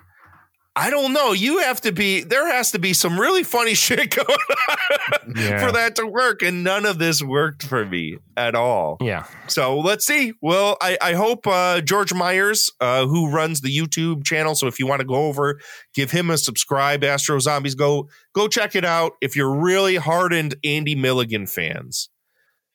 I 0.79 0.91
don't 0.91 1.11
know. 1.11 1.31
You 1.33 1.57
have 1.59 1.81
to 1.81 1.91
be. 1.91 2.21
There 2.21 2.47
has 2.51 2.71
to 2.71 2.79
be 2.79 2.93
some 2.93 3.19
really 3.19 3.43
funny 3.43 3.73
shit 3.85 4.15
going 4.15 4.27
on 4.69 5.33
Yeah. 5.35 5.65
for 5.65 5.71
that 5.71 5.95
to 5.95 6.05
work, 6.05 6.41
and 6.43 6.63
none 6.63 6.85
of 6.85 6.99
this 6.99 7.21
worked 7.23 7.63
for 7.63 7.83
me 7.85 8.17
at 8.37 8.53
all. 8.53 8.97
Yeah. 9.01 9.25
So 9.47 9.79
let's 9.79 10.05
see. 10.05 10.33
Well, 10.41 10.77
I, 10.79 10.97
I 11.01 11.13
hope 11.13 11.47
uh, 11.47 11.81
George 11.81 12.13
Myers, 12.13 12.71
uh, 12.79 13.07
who 13.07 13.29
runs 13.31 13.61
the 13.61 13.75
YouTube 13.75 14.23
channel, 14.23 14.53
so 14.53 14.67
if 14.67 14.77
you 14.79 14.85
want 14.85 14.99
to 15.01 15.07
go 15.07 15.15
over, 15.27 15.59
give 15.95 16.11
him 16.11 16.29
a 16.29 16.37
subscribe. 16.37 17.03
Astro 17.03 17.39
Zombies, 17.39 17.73
go 17.75 18.07
go 18.33 18.47
check 18.47 18.75
it 18.75 18.85
out. 18.85 19.13
If 19.19 19.35
you're 19.35 19.55
really 19.59 19.95
hardened 19.95 20.55
Andy 20.63 20.93
Milligan 20.95 21.47
fans, 21.47 22.09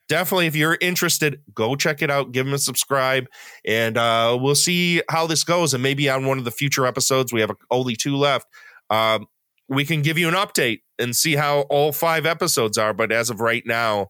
definitely. 0.08 0.46
If 0.46 0.56
you're 0.56 0.78
interested, 0.80 1.40
go 1.54 1.76
check 1.76 2.02
it 2.02 2.10
out. 2.10 2.32
Give 2.32 2.46
them 2.46 2.54
a 2.54 2.58
subscribe, 2.58 3.26
and 3.64 3.96
uh, 3.96 4.38
we'll 4.40 4.54
see 4.54 5.02
how 5.10 5.26
this 5.26 5.44
goes. 5.44 5.74
And 5.74 5.82
maybe 5.82 6.08
on 6.08 6.26
one 6.26 6.38
of 6.38 6.44
the 6.44 6.50
future 6.50 6.86
episodes, 6.86 7.32
we 7.32 7.40
have 7.40 7.50
only 7.70 7.96
two 7.96 8.16
left. 8.16 8.46
Um, 8.90 9.26
we 9.68 9.84
can 9.84 10.02
give 10.02 10.18
you 10.18 10.28
an 10.28 10.34
update 10.34 10.80
and 10.98 11.16
see 11.16 11.36
how 11.36 11.60
all 11.62 11.92
five 11.92 12.26
episodes 12.26 12.76
are. 12.78 12.92
But 12.92 13.10
as 13.10 13.30
of 13.30 13.40
right 13.40 13.62
now, 13.64 14.08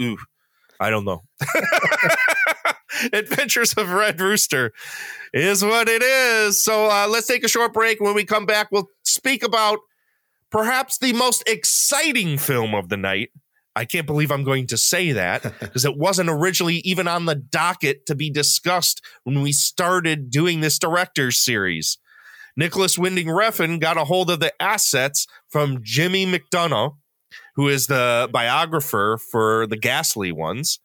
ooh, 0.00 0.18
I 0.80 0.90
don't 0.90 1.04
know. 1.04 1.22
Adventures 3.12 3.72
of 3.74 3.90
Red 3.90 4.20
Rooster 4.20 4.72
is 5.32 5.64
what 5.64 5.88
it 5.88 6.02
is. 6.02 6.62
So 6.62 6.90
uh, 6.90 7.06
let's 7.08 7.26
take 7.26 7.44
a 7.44 7.48
short 7.48 7.72
break. 7.72 8.00
When 8.00 8.14
we 8.14 8.24
come 8.24 8.46
back, 8.46 8.68
we'll 8.70 8.88
speak 9.04 9.42
about 9.42 9.78
perhaps 10.50 10.98
the 10.98 11.12
most 11.12 11.42
exciting 11.48 12.38
film 12.38 12.74
of 12.74 12.88
the 12.88 12.96
night. 12.96 13.30
I 13.74 13.84
can't 13.84 14.06
believe 14.06 14.30
I'm 14.30 14.44
going 14.44 14.66
to 14.68 14.76
say 14.76 15.12
that 15.12 15.42
because 15.60 15.84
it 15.84 15.96
wasn't 15.96 16.30
originally 16.30 16.76
even 16.84 17.08
on 17.08 17.26
the 17.26 17.34
docket 17.34 18.06
to 18.06 18.14
be 18.14 18.30
discussed 18.30 19.00
when 19.24 19.42
we 19.42 19.52
started 19.52 20.30
doing 20.30 20.60
this 20.60 20.78
director's 20.78 21.38
series. 21.38 21.98
Nicolas 22.56 22.98
Winding 22.98 23.28
Refn 23.28 23.80
got 23.80 23.96
a 23.96 24.04
hold 24.04 24.30
of 24.30 24.40
the 24.40 24.52
assets 24.60 25.26
from 25.48 25.80
Jimmy 25.82 26.26
McDonough, 26.26 26.96
who 27.54 27.68
is 27.68 27.86
the 27.86 28.28
biographer 28.30 29.18
for 29.30 29.66
the 29.66 29.76
Ghastly 29.76 30.32
ones. 30.32 30.78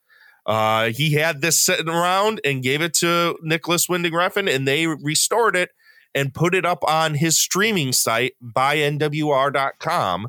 Uh, 0.46 0.92
he 0.92 1.14
had 1.14 1.42
this 1.42 1.64
sitting 1.64 1.90
around 1.90 2.40
and 2.46 2.64
gave 2.64 2.82
it 2.82 2.94
to 2.94 3.38
Nicolas 3.42 3.90
Winding 3.90 4.14
Refn, 4.14 4.54
and 4.54 4.66
they 4.66 4.88
restored 4.88 5.58
it 5.58 5.72
and 6.16 6.34
put 6.34 6.56
it 6.56 6.66
up 6.66 6.80
on 6.88 7.16
his 7.16 7.38
streaming 7.38 7.92
site, 7.92 8.34
bynwr.com. 8.42 10.28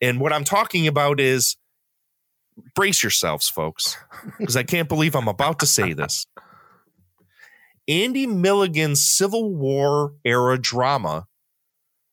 And 0.00 0.20
what 0.20 0.32
I'm 0.32 0.44
talking 0.44 0.86
about 0.86 1.20
is 1.20 1.56
brace 2.74 3.02
yourselves, 3.02 3.48
folks, 3.48 3.96
because 4.38 4.56
I 4.56 4.62
can't 4.62 4.88
believe 4.88 5.14
I'm 5.14 5.28
about 5.28 5.58
to 5.60 5.66
say 5.66 5.92
this. 5.92 6.26
Andy 7.88 8.26
Milligan's 8.26 9.04
Civil 9.04 9.54
War 9.54 10.14
era 10.24 10.58
drama, 10.58 11.26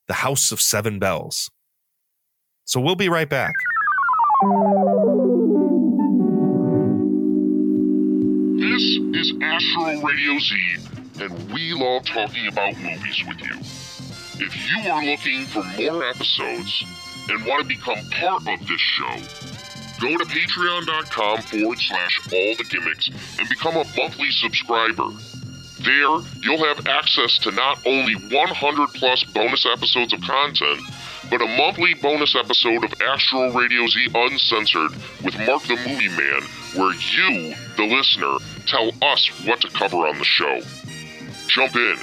The 0.08 0.16
House 0.16 0.52
of 0.52 0.62
Seven 0.62 1.00
Belles. 1.00 1.50
So 2.66 2.80
we'll 2.80 2.96
be 2.96 3.10
right 3.10 3.30
back. 3.30 3.54
This 8.56 8.82
is 8.82 9.34
Astro 9.42 10.02
Radio 10.02 10.40
Z, 10.40 10.78
and 11.22 11.52
we 11.52 11.74
love 11.74 12.06
talking 12.06 12.48
about 12.48 12.78
movies 12.78 13.24
with 13.28 13.40
you. 13.42 13.56
If 14.46 14.56
you 14.56 14.92
are 14.92 15.04
looking 15.06 15.46
for 15.46 15.64
more 15.64 16.04
episodes 16.06 16.84
and 17.30 17.46
want 17.46 17.62
to 17.62 17.68
become 17.68 17.98
part 18.12 18.48
of 18.48 18.68
this 18.68 18.80
show, 18.80 19.53
go 20.04 20.18
to 20.18 20.26
patreon.com 20.26 21.42
forward 21.44 21.80
slash 21.80 22.20
all 22.34 22.56
the 22.58 22.66
gimmicks 22.70 23.10
and 23.40 23.48
become 23.48 23.76
a 23.78 23.86
monthly 23.96 24.30
subscriber. 24.32 25.08
There, 25.80 26.20
you'll 26.42 26.66
have 26.66 26.86
access 26.88 27.38
to 27.40 27.52
not 27.52 27.80
only 27.86 28.16
100 28.16 28.88
plus 28.96 29.24
bonus 29.24 29.66
episodes 29.66 30.12
of 30.12 30.20
content, 30.22 30.82
but 31.30 31.42
a 31.42 31.48
monthly 31.58 31.94
bonus 31.94 32.36
episode 32.36 32.84
of 32.84 32.94
Astro 33.02 33.52
Radio 33.52 33.88
Z 33.88 34.08
Uncensored 34.14 34.92
with 35.24 35.38
Mark 35.48 35.64
the 35.64 35.78
Movie 35.88 36.10
Man, 36.10 36.42
where 36.76 36.94
you, 36.94 37.56
the 37.78 37.86
listener, 37.86 38.36
tell 38.66 38.92
us 39.02 39.28
what 39.46 39.62
to 39.62 39.70
cover 39.70 40.06
on 40.06 40.18
the 40.18 40.26
show. 40.26 40.60
Jump 41.48 41.76
in, 41.78 41.96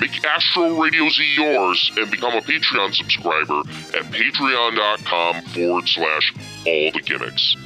make 0.00 0.24
Astro 0.24 0.80
Radio 0.80 1.08
Z 1.08 1.34
yours, 1.36 1.92
and 1.96 2.10
become 2.10 2.34
a 2.34 2.40
Patreon 2.40 2.94
subscriber 2.94 3.60
at 3.96 4.04
patreon.com 4.12 5.42
forward 5.42 5.88
slash 5.88 6.32
all 6.66 6.90
the 6.92 7.00
gimmicks. 7.04 7.56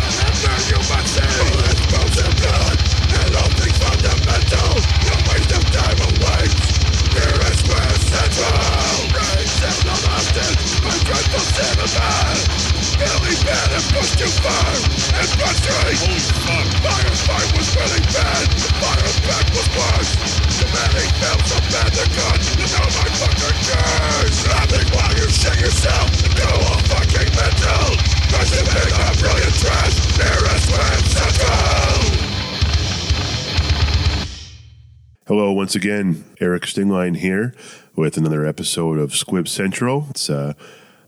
Again, 35.76 36.24
Eric 36.40 36.62
Stingline 36.62 37.18
here 37.18 37.54
with 37.94 38.16
another 38.16 38.46
episode 38.46 38.98
of 38.98 39.14
Squib 39.14 39.46
Central. 39.46 40.06
It's 40.10 40.28
a 40.28 40.56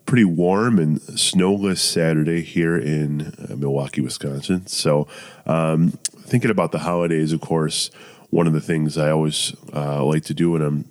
pretty 0.07 0.25
warm 0.25 0.79
and 0.79 1.01
snowless 1.19 1.81
Saturday 1.81 2.43
here 2.43 2.77
in 2.77 3.35
uh, 3.51 3.57
Milwaukee, 3.57 4.03
Wisconsin. 4.03 4.67
So, 4.67 5.09
um, 5.47 5.93
thinking 6.21 6.51
about 6.51 6.73
the 6.73 6.81
holidays, 6.81 7.33
of 7.33 7.41
course, 7.41 7.91
one 8.31 8.47
of 8.47 8.53
the 8.53 8.61
things 8.61 8.99
I 8.99 9.11
always 9.11 9.57
uh, 9.73 10.05
like 10.05 10.25
to 10.25 10.35
do 10.35 10.53
when 10.53 10.63
I'm 10.63 10.85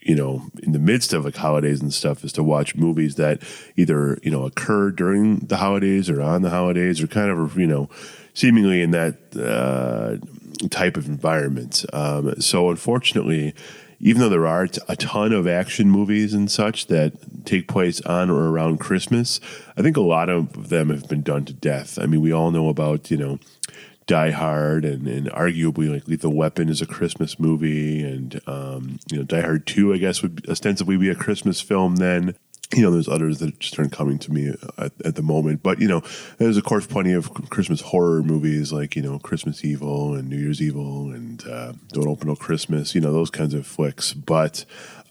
you 0.00 0.14
know, 0.14 0.42
in 0.62 0.70
the 0.70 0.78
midst 0.78 1.12
of 1.12 1.24
like 1.24 1.34
holidays 1.34 1.80
and 1.80 1.92
stuff 1.92 2.22
is 2.22 2.32
to 2.34 2.44
watch 2.44 2.76
movies 2.76 3.16
that 3.16 3.42
either, 3.74 4.20
you 4.22 4.30
know, 4.30 4.44
occur 4.44 4.92
during 4.92 5.38
the 5.38 5.56
holidays 5.56 6.08
or 6.08 6.22
on 6.22 6.42
the 6.42 6.50
holidays 6.50 7.02
or 7.02 7.08
kind 7.08 7.28
of, 7.28 7.58
you 7.58 7.66
know, 7.66 7.90
seemingly 8.32 8.82
in 8.82 8.92
that 8.92 9.16
uh, 9.34 10.24
type 10.70 10.96
of 10.96 11.06
environment. 11.06 11.84
Um, 11.92 12.40
so 12.40 12.70
unfortunately, 12.70 13.54
even 13.98 14.20
though 14.20 14.28
there 14.28 14.46
are 14.46 14.68
a 14.88 14.96
ton 14.96 15.32
of 15.32 15.46
action 15.46 15.90
movies 15.90 16.34
and 16.34 16.50
such 16.50 16.86
that 16.88 17.46
take 17.46 17.68
place 17.68 18.00
on 18.02 18.30
or 18.30 18.48
around 18.48 18.78
Christmas, 18.78 19.40
I 19.76 19.82
think 19.82 19.96
a 19.96 20.02
lot 20.02 20.28
of 20.28 20.68
them 20.68 20.90
have 20.90 21.08
been 21.08 21.22
done 21.22 21.44
to 21.46 21.52
death. 21.52 21.98
I 21.98 22.06
mean, 22.06 22.20
we 22.20 22.32
all 22.32 22.50
know 22.50 22.68
about, 22.68 23.10
you 23.10 23.16
know, 23.16 23.38
Die 24.06 24.30
Hard 24.30 24.84
and, 24.84 25.08
and 25.08 25.26
arguably 25.30 25.92
like 25.92 26.06
Lethal 26.06 26.32
Weapon 26.32 26.68
is 26.68 26.80
a 26.80 26.86
Christmas 26.86 27.40
movie 27.40 28.04
and 28.04 28.40
um, 28.46 29.00
you 29.10 29.18
know 29.18 29.24
Die 29.24 29.40
Hard 29.40 29.66
2 29.66 29.92
I 29.92 29.98
guess 29.98 30.22
would 30.22 30.48
ostensibly 30.48 30.96
be 30.96 31.08
a 31.08 31.16
Christmas 31.16 31.60
film 31.60 31.96
then 31.96 32.36
you 32.74 32.82
know, 32.82 32.90
there's 32.90 33.08
others 33.08 33.38
that 33.38 33.58
just 33.60 33.78
aren't 33.78 33.92
coming 33.92 34.18
to 34.18 34.32
me 34.32 34.52
at, 34.78 34.92
at, 35.04 35.14
the 35.14 35.22
moment. 35.22 35.62
But, 35.62 35.80
you 35.80 35.88
know, 35.88 36.02
there's, 36.38 36.56
of 36.56 36.64
course, 36.64 36.86
plenty 36.86 37.12
of 37.12 37.32
Christmas 37.50 37.80
horror 37.80 38.22
movies 38.22 38.72
like, 38.72 38.96
you 38.96 39.02
know, 39.02 39.18
Christmas 39.18 39.64
Evil 39.64 40.14
and 40.14 40.28
New 40.28 40.36
Year's 40.36 40.60
Evil 40.60 41.10
and 41.10 41.46
uh, 41.46 41.72
Don't 41.88 42.08
Open 42.08 42.28
No 42.28 42.36
Christmas, 42.36 42.94
you 42.94 43.00
know, 43.00 43.12
those 43.12 43.30
kinds 43.30 43.54
of 43.54 43.66
flicks. 43.66 44.12
But 44.12 44.64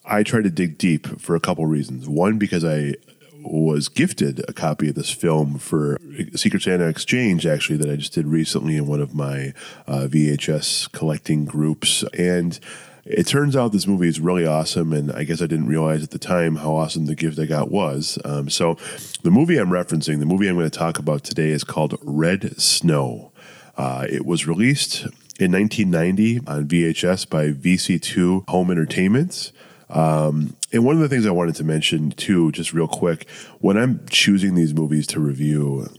I 0.03 0.23
try 0.23 0.41
to 0.41 0.49
dig 0.49 0.77
deep 0.77 1.19
for 1.19 1.35
a 1.35 1.39
couple 1.39 1.65
reasons. 1.65 2.09
One, 2.09 2.37
because 2.37 2.65
I 2.65 2.95
was 3.41 3.89
gifted 3.89 4.43
a 4.47 4.53
copy 4.53 4.89
of 4.89 4.95
this 4.95 5.11
film 5.11 5.57
for 5.57 5.97
Secret 6.35 6.63
Santa 6.63 6.87
Exchange, 6.87 7.45
actually, 7.45 7.77
that 7.77 7.89
I 7.89 7.95
just 7.95 8.13
did 8.13 8.27
recently 8.27 8.75
in 8.75 8.87
one 8.87 9.01
of 9.01 9.13
my 9.13 9.53
uh, 9.87 10.07
VHS 10.09 10.91
collecting 10.91 11.45
groups. 11.45 12.03
And 12.17 12.59
it 13.05 13.27
turns 13.27 13.55
out 13.55 13.71
this 13.71 13.85
movie 13.85 14.07
is 14.07 14.19
really 14.19 14.47
awesome, 14.47 14.91
and 14.91 15.11
I 15.11 15.23
guess 15.23 15.41
I 15.41 15.45
didn't 15.47 15.67
realize 15.67 16.03
at 16.03 16.09
the 16.09 16.19
time 16.19 16.55
how 16.55 16.75
awesome 16.75 17.05
the 17.05 17.15
gift 17.15 17.37
I 17.37 17.45
got 17.45 17.69
was. 17.69 18.17
Um, 18.25 18.49
so, 18.49 18.77
the 19.21 19.29
movie 19.29 19.57
I'm 19.57 19.69
referencing, 19.69 20.19
the 20.19 20.25
movie 20.25 20.47
I'm 20.47 20.55
going 20.55 20.69
to 20.69 20.77
talk 20.77 20.97
about 20.97 21.23
today, 21.23 21.49
is 21.49 21.63
called 21.63 21.99
Red 22.01 22.59
Snow. 22.59 23.31
Uh, 23.77 24.07
it 24.09 24.25
was 24.25 24.47
released 24.47 25.03
in 25.39 25.51
1990 25.51 26.39
on 26.47 26.67
VHS 26.67 27.29
by 27.29 27.51
VC2 27.51 28.49
Home 28.49 28.71
Entertainment. 28.71 29.51
Um, 29.89 30.55
and 30.71 30.83
one 30.83 30.95
of 30.95 31.01
the 31.01 31.09
things 31.09 31.27
I 31.27 31.31
wanted 31.31 31.55
to 31.55 31.63
mention 31.63 32.11
too, 32.11 32.51
just 32.53 32.73
real 32.73 32.87
quick, 32.87 33.29
when 33.59 33.77
I'm 33.77 34.05
choosing 34.09 34.55
these 34.55 34.73
movies 34.73 35.05
to 35.07 35.19
review, 35.19 35.89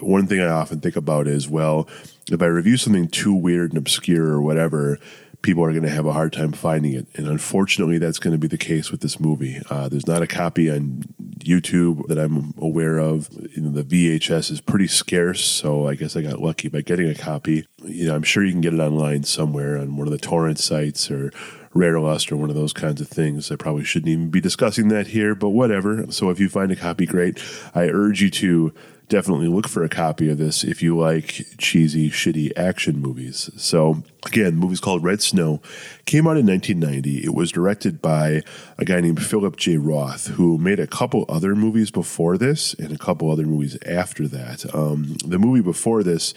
one 0.00 0.26
thing 0.26 0.40
I 0.40 0.48
often 0.48 0.80
think 0.80 0.96
about 0.96 1.28
is 1.28 1.48
well, 1.48 1.88
if 2.30 2.42
I 2.42 2.46
review 2.46 2.76
something 2.76 3.08
too 3.08 3.34
weird 3.34 3.70
and 3.70 3.78
obscure 3.78 4.26
or 4.26 4.42
whatever, 4.42 4.98
people 5.42 5.64
are 5.64 5.70
going 5.70 5.84
to 5.84 5.90
have 5.90 6.06
a 6.06 6.12
hard 6.12 6.32
time 6.32 6.52
finding 6.52 6.92
it. 6.92 7.06
And 7.14 7.26
unfortunately, 7.26 7.98
that's 7.98 8.18
going 8.18 8.32
to 8.32 8.38
be 8.38 8.48
the 8.48 8.58
case 8.58 8.90
with 8.90 9.00
this 9.00 9.18
movie. 9.18 9.60
Uh, 9.70 9.88
there's 9.88 10.06
not 10.06 10.22
a 10.22 10.26
copy 10.26 10.70
on 10.70 11.04
YouTube 11.38 12.06
that 12.08 12.18
I'm 12.18 12.54
aware 12.58 12.98
of. 12.98 13.28
You 13.54 13.62
know, 13.62 13.70
the 13.70 13.82
VHS 13.82 14.50
is 14.50 14.60
pretty 14.60 14.86
scarce, 14.86 15.44
so 15.44 15.86
I 15.86 15.94
guess 15.94 16.16
I 16.16 16.22
got 16.22 16.40
lucky 16.40 16.68
by 16.68 16.82
getting 16.82 17.08
a 17.08 17.14
copy. 17.14 17.66
You 17.82 18.08
know, 18.08 18.14
I'm 18.14 18.22
sure 18.22 18.44
you 18.44 18.52
can 18.52 18.60
get 18.60 18.74
it 18.74 18.80
online 18.80 19.24
somewhere 19.24 19.78
on 19.78 19.96
one 19.96 20.06
of 20.06 20.12
the 20.12 20.18
torrent 20.18 20.58
sites 20.58 21.10
or 21.10 21.32
Rarelust 21.74 22.32
or 22.32 22.36
one 22.36 22.50
of 22.50 22.56
those 22.56 22.72
kinds 22.72 23.00
of 23.00 23.08
things. 23.08 23.50
I 23.50 23.56
probably 23.56 23.84
shouldn't 23.84 24.10
even 24.10 24.30
be 24.30 24.40
discussing 24.40 24.88
that 24.88 25.08
here, 25.08 25.34
but 25.34 25.50
whatever. 25.50 26.10
So 26.10 26.30
if 26.30 26.40
you 26.40 26.48
find 26.48 26.72
a 26.72 26.76
copy, 26.76 27.06
great. 27.06 27.42
I 27.74 27.88
urge 27.88 28.20
you 28.20 28.30
to 28.30 28.74
definitely 29.10 29.48
look 29.48 29.68
for 29.68 29.84
a 29.84 29.88
copy 29.88 30.30
of 30.30 30.38
this 30.38 30.64
if 30.64 30.82
you 30.82 30.96
like 30.96 31.44
cheesy, 31.58 32.08
shitty 32.08 32.52
action 32.56 32.98
movies. 32.98 33.50
So, 33.56 34.02
again, 34.24 34.54
the 34.54 34.60
movie's 34.60 34.80
called 34.80 35.04
Red 35.04 35.20
Snow. 35.20 35.60
Came 36.06 36.26
out 36.26 36.38
in 36.38 36.46
1990. 36.46 37.24
It 37.24 37.34
was 37.34 37.52
directed 37.52 38.00
by 38.00 38.42
a 38.78 38.84
guy 38.86 39.00
named 39.00 39.22
Philip 39.22 39.56
J. 39.56 39.76
Roth, 39.76 40.28
who 40.28 40.56
made 40.56 40.80
a 40.80 40.86
couple 40.86 41.26
other 41.28 41.54
movies 41.54 41.90
before 41.90 42.38
this 42.38 42.72
and 42.74 42.92
a 42.92 42.98
couple 42.98 43.30
other 43.30 43.44
movies 43.44 43.76
after 43.84 44.26
that. 44.28 44.74
Um, 44.74 45.16
the 45.26 45.38
movie 45.38 45.60
before 45.60 46.02
this 46.02 46.32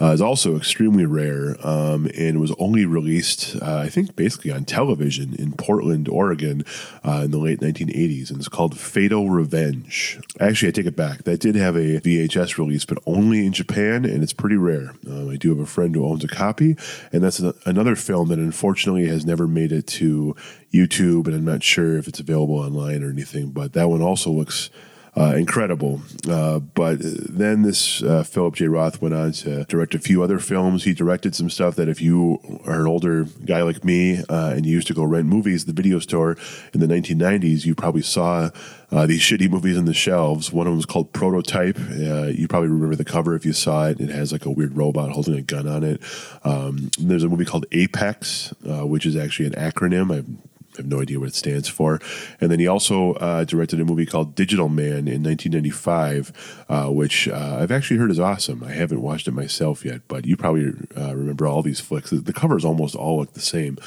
uh, 0.00 0.12
is 0.12 0.20
also 0.20 0.56
extremely 0.56 1.04
rare 1.04 1.56
um, 1.66 2.08
and 2.16 2.40
was 2.40 2.54
only 2.58 2.84
released, 2.84 3.56
uh, 3.62 3.78
I 3.78 3.88
think, 3.88 4.16
basically 4.16 4.50
on 4.50 4.64
television 4.64 5.34
in 5.34 5.52
Portland, 5.52 6.08
Oregon 6.08 6.64
uh, 7.04 7.22
in 7.24 7.30
the 7.30 7.38
late 7.38 7.60
1980s. 7.60 8.30
And 8.30 8.38
it's 8.38 8.48
called 8.48 8.78
Fatal 8.78 9.30
Revenge. 9.30 10.20
Actually, 10.40 10.68
I 10.68 10.72
take 10.72 10.86
it 10.86 10.96
back. 10.96 11.24
That 11.24 11.40
did 11.40 11.54
have 11.54 11.76
a 11.76 12.00
VHS 12.00 12.58
release, 12.58 12.84
but 12.84 12.98
only 13.06 13.46
in 13.46 13.52
Japan, 13.52 14.04
and 14.04 14.22
it's 14.22 14.32
pretty 14.32 14.56
rare. 14.56 14.94
Um, 15.08 15.30
I 15.30 15.36
do 15.36 15.50
have 15.50 15.60
a 15.60 15.66
friend 15.66 15.94
who 15.94 16.04
owns 16.04 16.24
a 16.24 16.28
copy, 16.28 16.76
and 17.12 17.22
that's 17.22 17.40
a, 17.40 17.54
another 17.66 17.96
film 17.96 18.28
that 18.28 18.38
unfortunately 18.38 19.06
has 19.08 19.24
never 19.24 19.46
made 19.46 19.72
it 19.72 19.86
to 19.86 20.34
YouTube, 20.72 21.26
and 21.26 21.36
I'm 21.36 21.44
not 21.44 21.62
sure 21.62 21.96
if 21.96 22.08
it's 22.08 22.20
available 22.20 22.56
online 22.56 23.02
or 23.02 23.10
anything, 23.10 23.50
but 23.50 23.72
that 23.74 23.88
one 23.88 24.02
also 24.02 24.30
looks 24.30 24.70
uh, 25.16 25.34
incredible. 25.36 26.02
Uh, 26.28 26.58
but 26.58 26.98
then 27.00 27.62
this 27.62 28.02
uh, 28.02 28.22
Philip 28.24 28.56
J. 28.56 28.66
Roth 28.66 29.00
went 29.00 29.14
on 29.14 29.32
to 29.32 29.64
direct 29.64 29.94
a 29.94 29.98
few 29.98 30.22
other 30.22 30.38
films. 30.38 30.84
He 30.84 30.92
directed 30.92 31.34
some 31.34 31.50
stuff 31.50 31.76
that 31.76 31.88
if 31.88 32.00
you 32.00 32.40
are 32.66 32.80
an 32.80 32.86
older 32.86 33.24
guy 33.44 33.62
like 33.62 33.84
me 33.84 34.22
uh, 34.28 34.52
and 34.56 34.66
you 34.66 34.72
used 34.72 34.88
to 34.88 34.94
go 34.94 35.04
rent 35.04 35.26
movies 35.26 35.62
at 35.62 35.66
the 35.68 35.82
video 35.82 36.00
store 36.00 36.36
in 36.72 36.80
the 36.80 36.86
1990s, 36.86 37.64
you 37.64 37.74
probably 37.74 38.02
saw 38.02 38.50
uh, 38.90 39.06
these 39.06 39.20
shitty 39.20 39.48
movies 39.48 39.78
on 39.78 39.84
the 39.84 39.94
shelves. 39.94 40.52
One 40.52 40.66
of 40.66 40.72
them 40.72 40.78
was 40.78 40.86
called 40.86 41.12
Prototype. 41.12 41.78
You 41.78 42.48
probably 42.48 42.68
remember 42.68 42.96
the 42.96 43.04
cover 43.04 43.36
if 43.36 43.46
you 43.46 43.52
saw 43.52 43.88
it. 43.88 44.00
It 44.00 44.10
has 44.10 44.32
like 44.32 44.46
a 44.46 44.50
weird 44.50 44.76
robot 44.76 45.12
holding 45.12 45.34
a 45.34 45.42
gun 45.42 45.68
on 45.68 45.84
it. 45.84 46.02
Um, 46.42 46.90
there's 46.98 47.24
a 47.24 47.28
movie 47.28 47.44
called 47.44 47.66
Apex, 47.72 48.52
which 48.62 49.06
is 49.06 49.16
actually 49.16 49.46
an 49.46 49.54
acronym. 49.54 50.12
I've 50.12 50.26
I 50.74 50.82
have 50.82 50.86
no 50.86 51.00
idea 51.00 51.20
what 51.20 51.28
it 51.28 51.34
stands 51.34 51.68
for. 51.68 52.00
And 52.40 52.50
then 52.50 52.58
he 52.58 52.66
also 52.66 53.14
uh, 53.14 53.44
directed 53.44 53.80
a 53.80 53.84
movie 53.84 54.06
called 54.06 54.34
Digital 54.34 54.68
Man 54.68 55.08
in 55.08 55.22
1995, 55.22 56.64
uh, 56.68 56.86
which 56.88 57.28
uh, 57.28 57.58
I've 57.60 57.70
actually 57.70 57.98
heard 57.98 58.10
is 58.10 58.20
awesome. 58.20 58.64
I 58.64 58.72
haven't 58.72 59.02
watched 59.02 59.28
it 59.28 59.32
myself 59.32 59.84
yet, 59.84 60.02
but 60.08 60.26
you 60.26 60.36
probably 60.36 60.72
uh, 60.96 61.14
remember 61.14 61.46
all 61.46 61.62
these 61.62 61.80
flicks. 61.80 62.10
The 62.10 62.32
covers 62.32 62.64
almost 62.64 62.94
all 62.94 63.18
look 63.18 63.32
the 63.32 63.40
same. 63.40 63.78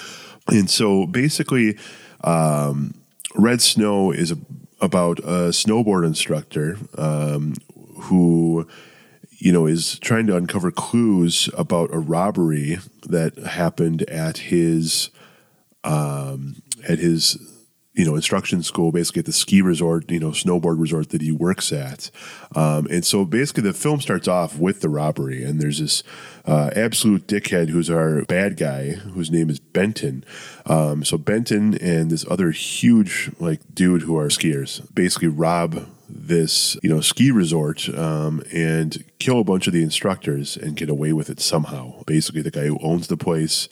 And 0.47 0.69
so 0.69 1.05
basically, 1.05 1.77
um, 2.23 2.93
Red 3.35 3.61
Snow 3.61 4.11
is 4.11 4.31
a, 4.31 4.37
about 4.79 5.19
a 5.19 5.51
snowboard 5.51 6.05
instructor 6.05 6.77
um, 6.97 7.55
who 8.01 8.67
you 9.37 9.51
know, 9.51 9.67
is 9.67 9.99
trying 9.99 10.27
to 10.27 10.35
uncover 10.35 10.71
clues 10.71 11.49
about 11.55 11.93
a 11.93 11.99
robbery 11.99 12.79
that 13.07 13.37
happened 13.37 14.01
at 14.09 14.37
his 14.39 15.09
um, 15.83 16.61
at 16.87 16.99
his 16.99 17.37
you 17.97 18.05
know 18.05 18.15
instruction 18.15 18.61
school 18.61 18.91
basically 18.91 19.21
at 19.21 19.25
the 19.25 19.33
ski 19.33 19.61
resort 19.61 20.09
you 20.11 20.19
know 20.19 20.29
snowboard 20.29 20.79
resort 20.79 21.09
that 21.09 21.21
he 21.21 21.31
works 21.31 21.73
at. 21.73 22.11
Um, 22.55 22.87
and 22.91 23.03
so 23.03 23.25
basically 23.25 23.63
the 23.63 23.73
film 23.73 23.99
starts 23.99 24.27
off 24.27 24.57
with 24.57 24.81
the 24.81 24.89
robbery 24.89 25.43
and 25.43 25.59
there's 25.59 25.79
this 25.79 26.03
uh, 26.45 26.69
absolute 26.75 27.27
dickhead 27.27 27.69
who's 27.69 27.89
our 27.89 28.23
bad 28.25 28.55
guy 28.55 28.91
whose 28.91 29.31
name 29.31 29.49
is 29.49 29.59
benton. 29.59 30.23
Um, 30.67 31.03
so 31.03 31.17
benton 31.17 31.75
and 31.79 32.11
this 32.11 32.25
other 32.29 32.51
huge 32.51 33.31
like 33.39 33.61
dude 33.73 34.03
who 34.03 34.17
are 34.17 34.27
skiers 34.27 34.81
basically 34.93 35.29
rob 35.29 35.87
this 36.09 36.77
you 36.83 36.89
know 36.89 37.01
ski 37.01 37.31
resort 37.31 37.89
um, 37.89 38.41
and 38.53 39.03
kill 39.19 39.39
a 39.39 39.43
bunch 39.43 39.67
of 39.67 39.73
the 39.73 39.83
instructors 39.83 40.55
and 40.55 40.77
get 40.77 40.89
away 40.89 41.13
with 41.13 41.29
it 41.29 41.39
somehow. 41.39 42.03
Basically 42.05 42.41
the 42.41 42.51
guy 42.51 42.65
who 42.65 42.79
owns 42.81 43.07
the 43.07 43.17
place 43.17 43.67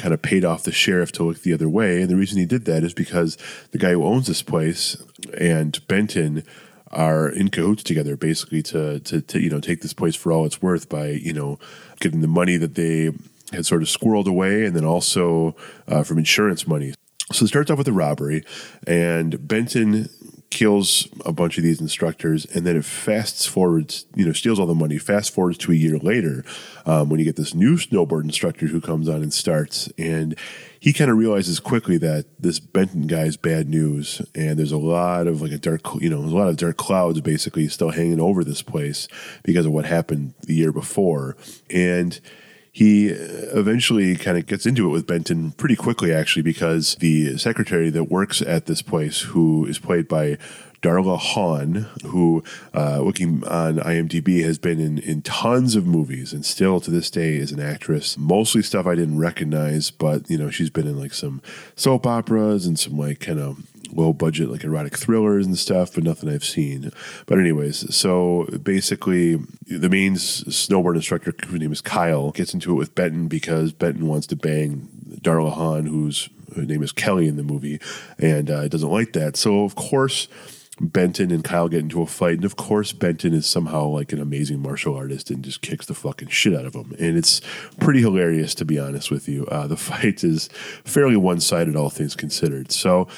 kind 0.00 0.14
of 0.14 0.22
paid 0.22 0.44
off 0.44 0.64
the 0.64 0.72
sheriff 0.72 1.12
to 1.12 1.24
look 1.24 1.42
the 1.42 1.52
other 1.52 1.68
way. 1.68 2.00
And 2.00 2.10
the 2.10 2.16
reason 2.16 2.38
he 2.38 2.46
did 2.46 2.64
that 2.64 2.82
is 2.82 2.94
because 2.94 3.36
the 3.70 3.78
guy 3.78 3.92
who 3.92 4.04
owns 4.04 4.26
this 4.26 4.42
place 4.42 4.96
and 5.36 5.86
Benton 5.86 6.42
are 6.90 7.28
in 7.28 7.50
cahoots 7.50 7.84
together 7.84 8.16
basically 8.16 8.62
to, 8.62 8.98
to, 9.00 9.20
to, 9.20 9.38
you 9.38 9.50
know, 9.50 9.60
take 9.60 9.82
this 9.82 9.92
place 9.92 10.16
for 10.16 10.32
all 10.32 10.46
it's 10.46 10.62
worth 10.62 10.88
by, 10.88 11.08
you 11.08 11.32
know, 11.32 11.58
getting 12.00 12.20
the 12.20 12.26
money 12.26 12.56
that 12.56 12.74
they 12.74 13.12
had 13.52 13.66
sort 13.66 13.82
of 13.82 13.88
squirreled 13.88 14.26
away 14.26 14.64
and 14.64 14.74
then 14.74 14.84
also 14.84 15.54
uh, 15.86 16.02
from 16.02 16.18
insurance 16.18 16.66
money. 16.66 16.94
So 17.32 17.44
it 17.44 17.48
starts 17.48 17.70
off 17.70 17.78
with 17.78 17.86
a 17.86 17.92
robbery, 17.92 18.44
and 18.88 19.46
Benton 19.46 20.08
kills 20.50 21.08
a 21.24 21.32
bunch 21.32 21.56
of 21.58 21.64
these 21.64 21.80
instructors, 21.80 22.44
and 22.44 22.66
then 22.66 22.76
it 22.76 22.84
fasts 22.84 23.46
forwards, 23.46 24.04
you 24.16 24.26
know, 24.26 24.32
steals 24.32 24.58
all 24.58 24.66
the 24.66 24.74
money, 24.74 24.98
fast 24.98 25.32
forwards 25.32 25.56
to 25.58 25.72
a 25.72 25.76
year 25.76 25.96
later 25.98 26.44
um, 26.86 27.08
when 27.08 27.20
you 27.20 27.24
get 27.24 27.36
this 27.36 27.54
new 27.54 27.76
snowboard 27.76 28.24
instructor 28.24 28.66
who 28.66 28.80
comes 28.80 29.08
on 29.08 29.22
and 29.22 29.32
starts. 29.32 29.88
And 29.96 30.36
he 30.80 30.92
kind 30.92 31.10
of 31.10 31.16
realizes 31.16 31.60
quickly 31.60 31.98
that 31.98 32.26
this 32.38 32.58
Benton 32.58 33.06
guy 33.06 33.24
is 33.24 33.36
bad 33.36 33.68
news, 33.68 34.20
and 34.34 34.58
there's 34.58 34.72
a 34.72 34.78
lot 34.78 35.28
of 35.28 35.40
like 35.40 35.52
a 35.52 35.58
dark, 35.58 35.82
you 36.00 36.10
know, 36.10 36.18
a 36.18 36.36
lot 36.36 36.48
of 36.48 36.56
dark 36.56 36.76
clouds 36.76 37.20
basically 37.20 37.68
still 37.68 37.90
hanging 37.90 38.20
over 38.20 38.42
this 38.42 38.62
place 38.62 39.06
because 39.44 39.66
of 39.66 39.72
what 39.72 39.84
happened 39.84 40.34
the 40.42 40.54
year 40.54 40.72
before. 40.72 41.36
And 41.70 42.20
he 42.80 43.08
eventually 43.08 44.16
kind 44.16 44.38
of 44.38 44.46
gets 44.46 44.64
into 44.64 44.86
it 44.86 44.90
with 44.90 45.06
Benton 45.06 45.52
pretty 45.52 45.76
quickly, 45.76 46.14
actually, 46.14 46.40
because 46.40 46.94
the 46.94 47.36
secretary 47.36 47.90
that 47.90 48.04
works 48.04 48.40
at 48.40 48.64
this 48.64 48.80
place, 48.80 49.20
who 49.20 49.66
is 49.66 49.78
played 49.78 50.08
by 50.08 50.38
Darla 50.80 51.18
Haun, 51.18 51.88
who, 52.06 52.42
uh, 52.74 53.02
looking 53.02 53.44
on 53.44 53.76
IMDb, 53.76 54.42
has 54.44 54.56
been 54.56 54.80
in, 54.80 54.96
in 54.96 55.20
tons 55.20 55.76
of 55.76 55.86
movies 55.86 56.32
and 56.32 56.42
still 56.42 56.80
to 56.80 56.90
this 56.90 57.10
day 57.10 57.36
is 57.36 57.52
an 57.52 57.60
actress. 57.60 58.16
Mostly 58.16 58.62
stuff 58.62 58.86
I 58.86 58.94
didn't 58.94 59.18
recognize, 59.18 59.90
but, 59.90 60.30
you 60.30 60.38
know, 60.38 60.48
she's 60.48 60.70
been 60.70 60.86
in 60.86 60.98
like 60.98 61.12
some 61.12 61.42
soap 61.76 62.06
operas 62.06 62.64
and 62.64 62.78
some 62.78 62.96
like 62.96 63.20
kind 63.20 63.40
of 63.40 63.58
low 63.92 64.12
budget, 64.12 64.50
like 64.50 64.64
erotic 64.64 64.96
thrillers 64.96 65.46
and 65.46 65.58
stuff, 65.58 65.94
but 65.94 66.04
nothing 66.04 66.28
I've 66.28 66.44
seen. 66.44 66.90
But, 67.26 67.38
anyways, 67.38 67.94
so 67.94 68.46
basically, 68.62 69.36
the 69.66 69.88
main 69.88 70.14
snowboard 70.14 70.96
instructor, 70.96 71.32
whose 71.46 71.60
name 71.60 71.72
is 71.72 71.80
Kyle, 71.80 72.30
gets 72.30 72.54
into 72.54 72.72
it 72.72 72.76
with 72.76 72.94
Benton 72.94 73.28
because 73.28 73.72
Benton 73.72 74.06
wants 74.06 74.26
to 74.28 74.36
bang 74.36 74.88
Darla 75.22 75.52
Haun, 75.52 75.86
whose 75.86 76.28
her 76.56 76.62
name 76.62 76.82
is 76.82 76.92
Kelly 76.92 77.28
in 77.28 77.36
the 77.36 77.42
movie, 77.42 77.80
and 78.18 78.50
uh, 78.50 78.68
doesn't 78.68 78.90
like 78.90 79.12
that. 79.12 79.36
So, 79.36 79.64
of 79.64 79.74
course, 79.74 80.28
Benton 80.80 81.30
and 81.30 81.44
Kyle 81.44 81.68
get 81.68 81.80
into 81.80 82.00
a 82.00 82.06
fight, 82.06 82.36
and 82.36 82.44
of 82.44 82.56
course, 82.56 82.92
Benton 82.92 83.34
is 83.34 83.46
somehow 83.46 83.86
like 83.86 84.12
an 84.12 84.20
amazing 84.20 84.60
martial 84.60 84.96
artist 84.96 85.30
and 85.30 85.44
just 85.44 85.60
kicks 85.60 85.86
the 85.86 85.94
fucking 85.94 86.28
shit 86.28 86.54
out 86.54 86.64
of 86.64 86.74
him. 86.74 86.94
And 86.98 87.18
it's 87.18 87.42
pretty 87.78 88.00
hilarious, 88.00 88.54
to 88.56 88.64
be 88.64 88.78
honest 88.78 89.10
with 89.10 89.28
you. 89.28 89.46
Uh, 89.46 89.66
the 89.66 89.76
fight 89.76 90.24
is 90.24 90.48
fairly 90.84 91.16
one 91.16 91.40
sided, 91.40 91.76
all 91.76 91.90
things 91.90 92.16
considered. 92.16 92.72
So 92.72 93.08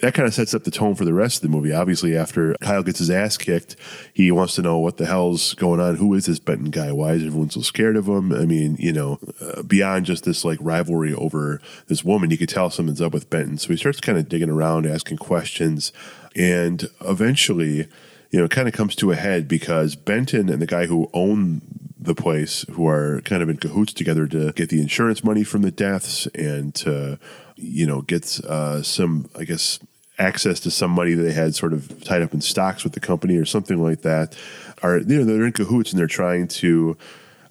that 0.00 0.14
kind 0.14 0.28
of 0.28 0.34
sets 0.34 0.54
up 0.54 0.64
the 0.64 0.70
tone 0.70 0.94
for 0.94 1.04
the 1.04 1.12
rest 1.12 1.36
of 1.36 1.42
the 1.42 1.48
movie. 1.56 1.72
Obviously, 1.72 2.16
after 2.16 2.54
Kyle 2.60 2.82
gets 2.82 2.98
his 2.98 3.10
ass 3.10 3.36
kicked, 3.36 3.76
he 4.12 4.30
wants 4.30 4.54
to 4.54 4.62
know 4.62 4.78
what 4.78 4.96
the 4.96 5.06
hell's 5.06 5.54
going 5.54 5.80
on. 5.80 5.96
Who 5.96 6.14
is 6.14 6.26
this 6.26 6.38
Benton 6.38 6.70
guy? 6.70 6.92
Why 6.92 7.12
is 7.12 7.24
everyone 7.24 7.50
so 7.50 7.62
scared 7.62 7.96
of 7.96 8.06
him? 8.06 8.32
I 8.32 8.44
mean, 8.44 8.76
you 8.78 8.92
know, 8.92 9.18
uh, 9.40 9.62
beyond 9.62 10.06
just 10.06 10.24
this 10.24 10.44
like 10.44 10.58
rivalry 10.60 11.14
over 11.14 11.60
this 11.88 12.04
woman, 12.04 12.30
you 12.30 12.38
could 12.38 12.48
tell 12.48 12.70
something's 12.70 13.02
up 13.02 13.12
with 13.12 13.30
Benton. 13.30 13.58
So 13.58 13.68
he 13.68 13.76
starts 13.76 14.00
kind 14.00 14.18
of 14.18 14.28
digging 14.28 14.50
around, 14.50 14.86
asking 14.86 15.18
questions, 15.18 15.92
and 16.36 16.88
eventually, 17.00 17.88
you 18.30 18.38
know, 18.38 18.44
it 18.44 18.50
kind 18.50 18.68
of 18.68 18.74
comes 18.74 18.94
to 18.96 19.10
a 19.10 19.16
head 19.16 19.48
because 19.48 19.96
Benton 19.96 20.48
and 20.48 20.62
the 20.62 20.66
guy 20.66 20.86
who 20.86 21.10
owned 21.12 21.62
the 22.00 22.14
place, 22.14 22.64
who 22.70 22.86
are 22.86 23.20
kind 23.22 23.42
of 23.42 23.48
in 23.48 23.56
cahoots 23.56 23.92
together 23.92 24.26
to 24.28 24.52
get 24.52 24.68
the 24.68 24.80
insurance 24.80 25.24
money 25.24 25.42
from 25.42 25.62
the 25.62 25.70
deaths 25.70 26.26
and 26.34 26.74
to, 26.76 27.18
you 27.56 27.86
know, 27.86 28.02
get 28.02 28.38
uh, 28.44 28.82
some, 28.82 29.28
I 29.36 29.44
guess, 29.44 29.80
access 30.18 30.60
to 30.60 30.70
some 30.70 30.90
money 30.90 31.14
they 31.14 31.32
had 31.32 31.54
sort 31.54 31.72
of 31.72 32.02
tied 32.04 32.22
up 32.22 32.34
in 32.34 32.40
stocks 32.40 32.84
with 32.84 32.92
the 32.92 33.00
company 33.00 33.36
or 33.36 33.44
something 33.44 33.82
like 33.82 34.02
that, 34.02 34.36
are 34.82 34.98
you 34.98 35.18
know 35.18 35.24
they're 35.24 35.46
in 35.46 35.52
cahoots 35.52 35.92
and 35.92 35.98
they're 35.98 36.06
trying 36.06 36.48
to 36.48 36.96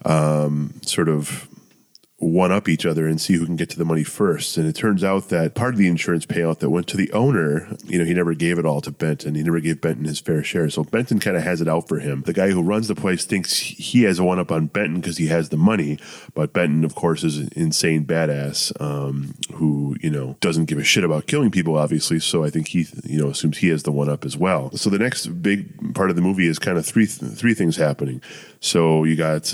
um, 0.05 0.73
sort 0.81 1.09
of 1.09 1.47
one 2.19 2.51
up 2.51 2.67
each 2.67 2.83
other 2.83 3.07
and 3.07 3.21
see 3.21 3.35
who 3.35 3.45
can 3.45 3.55
get 3.55 3.69
to 3.69 3.77
the 3.77 3.85
money 3.85 4.03
first. 4.03 4.57
And 4.57 4.67
it 4.67 4.73
turns 4.73 5.03
out 5.03 5.29
that 5.29 5.53
part 5.53 5.75
of 5.75 5.77
the 5.77 5.87
insurance 5.87 6.25
payout 6.25 6.59
that 6.59 6.71
went 6.71 6.87
to 6.87 6.97
the 6.97 7.11
owner, 7.11 7.67
you 7.85 7.99
know, 7.99 8.05
he 8.05 8.13
never 8.15 8.33
gave 8.33 8.57
it 8.57 8.65
all 8.65 8.81
to 8.81 8.91
Benton. 8.91 9.35
He 9.35 9.43
never 9.43 9.59
gave 9.59 9.81
Benton 9.81 10.05
his 10.05 10.19
fair 10.19 10.43
share. 10.43 10.67
So 10.71 10.83
Benton 10.83 11.19
kind 11.19 11.37
of 11.37 11.43
has 11.43 11.61
it 11.61 11.67
out 11.67 11.87
for 11.87 11.99
him. 11.99 12.23
The 12.23 12.33
guy 12.33 12.49
who 12.49 12.63
runs 12.63 12.87
the 12.87 12.95
place 12.95 13.23
thinks 13.23 13.59
he 13.59 14.01
has 14.03 14.17
a 14.17 14.23
one 14.23 14.39
up 14.39 14.51
on 14.51 14.65
Benton 14.65 14.99
because 14.99 15.17
he 15.17 15.27
has 15.27 15.49
the 15.49 15.57
money. 15.57 15.99
But 16.33 16.53
Benton, 16.53 16.83
of 16.83 16.95
course, 16.95 17.23
is 17.23 17.37
an 17.37 17.49
insane 17.55 18.03
badass 18.03 18.79
um, 18.81 19.35
who, 19.53 19.95
you 20.01 20.09
know, 20.09 20.37
doesn't 20.39 20.65
give 20.65 20.79
a 20.79 20.83
shit 20.83 21.03
about 21.03 21.27
killing 21.27 21.51
people, 21.51 21.77
obviously. 21.77 22.19
So 22.19 22.43
I 22.43 22.49
think 22.49 22.69
he, 22.69 22.87
you 23.03 23.21
know, 23.21 23.29
assumes 23.29 23.59
he 23.59 23.69
has 23.69 23.83
the 23.83 23.91
one 23.91 24.09
up 24.09 24.25
as 24.25 24.35
well. 24.35 24.71
So 24.71 24.89
the 24.89 24.97
next 24.97 25.27
big 25.27 25.93
part 25.93 26.09
of 26.09 26.15
the 26.15 26.23
movie 26.23 26.47
is 26.47 26.57
kind 26.57 26.79
of 26.79 26.85
three, 26.85 27.05
three 27.05 27.53
things 27.53 27.77
happening. 27.77 28.23
So 28.59 29.03
you 29.03 29.15
got 29.15 29.53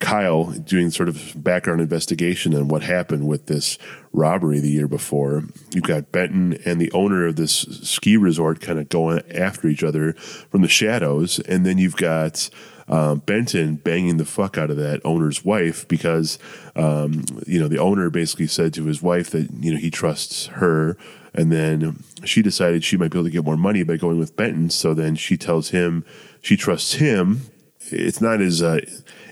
Kyle 0.00 0.52
doing 0.52 0.90
sort 0.90 1.08
of 1.08 1.32
background 1.36 1.80
investigation 1.80 2.54
on 2.54 2.68
what 2.68 2.82
happened 2.82 3.26
with 3.26 3.46
this 3.46 3.78
robbery 4.12 4.60
the 4.60 4.70
year 4.70 4.86
before. 4.86 5.44
You've 5.74 5.84
got 5.84 6.12
Benton 6.12 6.58
and 6.64 6.80
the 6.80 6.92
owner 6.92 7.26
of 7.26 7.36
this 7.36 7.52
ski 7.82 8.16
resort 8.16 8.60
kind 8.60 8.78
of 8.78 8.88
going 8.88 9.22
after 9.32 9.66
each 9.66 9.82
other 9.82 10.12
from 10.12 10.62
the 10.62 10.68
shadows. 10.68 11.40
And 11.40 11.66
then 11.66 11.78
you've 11.78 11.96
got 11.96 12.48
um, 12.86 13.18
Benton 13.26 13.74
banging 13.76 14.18
the 14.18 14.24
fuck 14.24 14.56
out 14.56 14.70
of 14.70 14.76
that 14.76 15.00
owner's 15.04 15.44
wife 15.44 15.86
because, 15.88 16.38
um, 16.76 17.24
you 17.46 17.58
know, 17.58 17.68
the 17.68 17.78
owner 17.78 18.08
basically 18.08 18.46
said 18.46 18.72
to 18.74 18.84
his 18.84 19.02
wife 19.02 19.30
that, 19.30 19.50
you 19.52 19.72
know, 19.72 19.78
he 19.78 19.90
trusts 19.90 20.46
her. 20.46 20.96
And 21.34 21.50
then 21.52 22.02
she 22.24 22.40
decided 22.40 22.84
she 22.84 22.96
might 22.96 23.10
be 23.10 23.18
able 23.18 23.26
to 23.28 23.32
get 23.32 23.44
more 23.44 23.56
money 23.56 23.82
by 23.82 23.96
going 23.96 24.18
with 24.18 24.36
Benton. 24.36 24.70
So 24.70 24.94
then 24.94 25.16
she 25.16 25.36
tells 25.36 25.70
him 25.70 26.04
she 26.40 26.56
trusts 26.56 26.94
him. 26.94 27.42
It's 27.90 28.20
not 28.20 28.40
as 28.40 28.62
uh, 28.62 28.80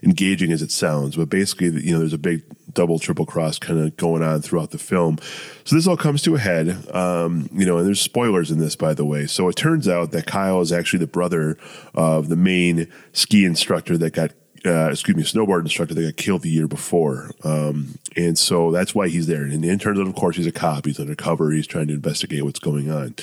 engaging 0.06 0.52
as 0.52 0.62
it 0.62 0.70
sounds, 0.70 1.16
but 1.16 1.28
basically, 1.28 1.66
you 1.82 1.92
know, 1.92 1.98
there's 1.98 2.12
a 2.12 2.18
big 2.18 2.44
double, 2.72 2.98
triple 2.98 3.26
cross 3.26 3.58
kind 3.58 3.80
of 3.80 3.96
going 3.96 4.22
on 4.22 4.40
throughout 4.40 4.70
the 4.70 4.78
film. 4.78 5.18
So 5.64 5.74
this 5.74 5.86
all 5.86 5.96
comes 5.96 6.22
to 6.22 6.36
a 6.36 6.38
head, 6.38 6.88
um, 6.94 7.48
you 7.52 7.66
know, 7.66 7.78
and 7.78 7.86
there's 7.86 8.00
spoilers 8.00 8.50
in 8.50 8.58
this, 8.58 8.76
by 8.76 8.94
the 8.94 9.04
way. 9.04 9.26
So 9.26 9.48
it 9.48 9.56
turns 9.56 9.88
out 9.88 10.12
that 10.12 10.26
Kyle 10.26 10.60
is 10.60 10.72
actually 10.72 11.00
the 11.00 11.08
brother 11.08 11.58
of 11.94 12.28
the 12.28 12.36
main 12.36 12.86
ski 13.12 13.44
instructor 13.44 13.98
that 13.98 14.12
got 14.12 14.30
uh, 14.64 14.88
excuse 14.90 15.16
me, 15.16 15.22
snowboard 15.22 15.60
instructor 15.60 15.94
that 15.94 16.02
got 16.02 16.16
killed 16.16 16.42
the 16.42 16.50
year 16.50 16.66
before. 16.66 17.30
Um, 17.44 17.98
and 18.16 18.36
so 18.36 18.72
that's 18.72 18.96
why 18.96 19.08
he's 19.08 19.28
there. 19.28 19.42
And 19.42 19.64
it 19.64 19.80
turns 19.80 20.00
out, 20.00 20.08
of 20.08 20.14
course, 20.16 20.36
he's 20.36 20.46
a 20.46 20.52
cop. 20.52 20.86
He's 20.86 20.98
undercover. 20.98 21.52
He's 21.52 21.68
trying 21.68 21.86
to 21.86 21.94
investigate 21.94 22.42
what's 22.42 22.58
going 22.58 22.90
on. 22.90 23.14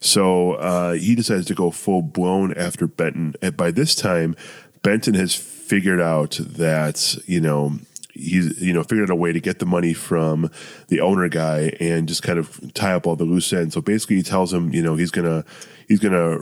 So 0.00 0.54
uh, 0.54 0.92
he 0.92 1.14
decides 1.14 1.46
to 1.46 1.54
go 1.54 1.70
full 1.70 2.02
blown 2.02 2.52
after 2.54 2.86
Benton. 2.86 3.34
And 3.40 3.56
by 3.56 3.70
this 3.70 3.94
time, 3.94 4.36
Benton 4.82 5.14
has 5.14 5.34
figured 5.70 6.00
out 6.00 6.36
that, 6.40 7.16
you 7.26 7.40
know, 7.40 7.78
he's 8.12 8.60
you 8.60 8.72
know 8.72 8.82
figured 8.82 9.08
out 9.08 9.12
a 9.12 9.16
way 9.16 9.32
to 9.32 9.38
get 9.38 9.60
the 9.60 9.64
money 9.66 9.94
from 9.94 10.50
the 10.88 11.00
owner 11.00 11.28
guy 11.28 11.72
and 11.78 12.08
just 12.08 12.24
kind 12.24 12.40
of 12.40 12.74
tie 12.74 12.92
up 12.92 13.06
all 13.06 13.14
the 13.14 13.24
loose 13.24 13.52
ends. 13.52 13.74
So 13.74 13.80
basically, 13.80 14.16
he 14.16 14.24
tells 14.24 14.52
him, 14.52 14.74
you 14.74 14.82
know, 14.82 14.96
he's 14.96 15.12
gonna 15.12 15.44
he's 15.86 16.00
gonna 16.00 16.32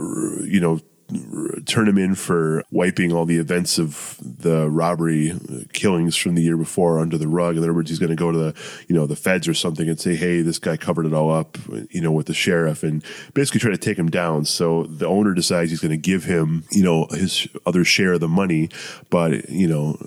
you 0.45 0.61
know 0.61 0.81
turn 1.65 1.89
him 1.89 1.97
in 1.97 2.15
for 2.15 2.63
wiping 2.71 3.13
all 3.13 3.25
the 3.25 3.39
events 3.39 3.79
of 3.79 4.19
the 4.21 4.69
robbery 4.69 5.33
killings 5.73 6.17
from 6.17 6.35
the 6.35 6.43
year 6.43 6.57
before 6.57 6.99
under 6.99 7.17
the 7.17 7.29
rug. 7.29 7.57
In 7.57 7.63
other 7.63 7.73
words, 7.73 7.89
he's 7.89 7.99
going 7.99 8.11
to 8.11 8.17
go 8.17 8.31
to 8.31 8.39
the, 8.39 8.55
you 8.89 8.95
know, 8.95 9.07
the 9.07 9.17
feds 9.17 9.49
or 9.49 9.55
something 9.55 9.89
and 9.89 9.99
say, 9.99 10.15
"Hey, 10.15 10.43
this 10.43 10.59
guy 10.59 10.77
covered 10.77 11.07
it 11.07 11.15
all 11.15 11.31
up," 11.31 11.57
you 11.91 12.01
know, 12.01 12.13
with 12.13 12.27
the 12.27 12.35
sheriff, 12.35 12.83
and 12.83 13.03
basically 13.33 13.61
try 13.61 13.71
to 13.71 13.79
take 13.79 13.99
him 13.99 14.11
down. 14.11 14.45
So 14.45 14.85
the 14.85 15.07
owner 15.07 15.33
decides 15.33 15.71
he's 15.71 15.81
going 15.81 15.91
to 15.91 15.97
give 15.97 16.25
him, 16.25 16.65
you 16.71 16.83
know, 16.83 17.07
his 17.11 17.49
other 17.65 17.85
share 17.85 18.15
of 18.15 18.21
the 18.21 18.29
money, 18.29 18.69
but 19.09 19.49
you 19.49 19.67
know, 19.67 19.99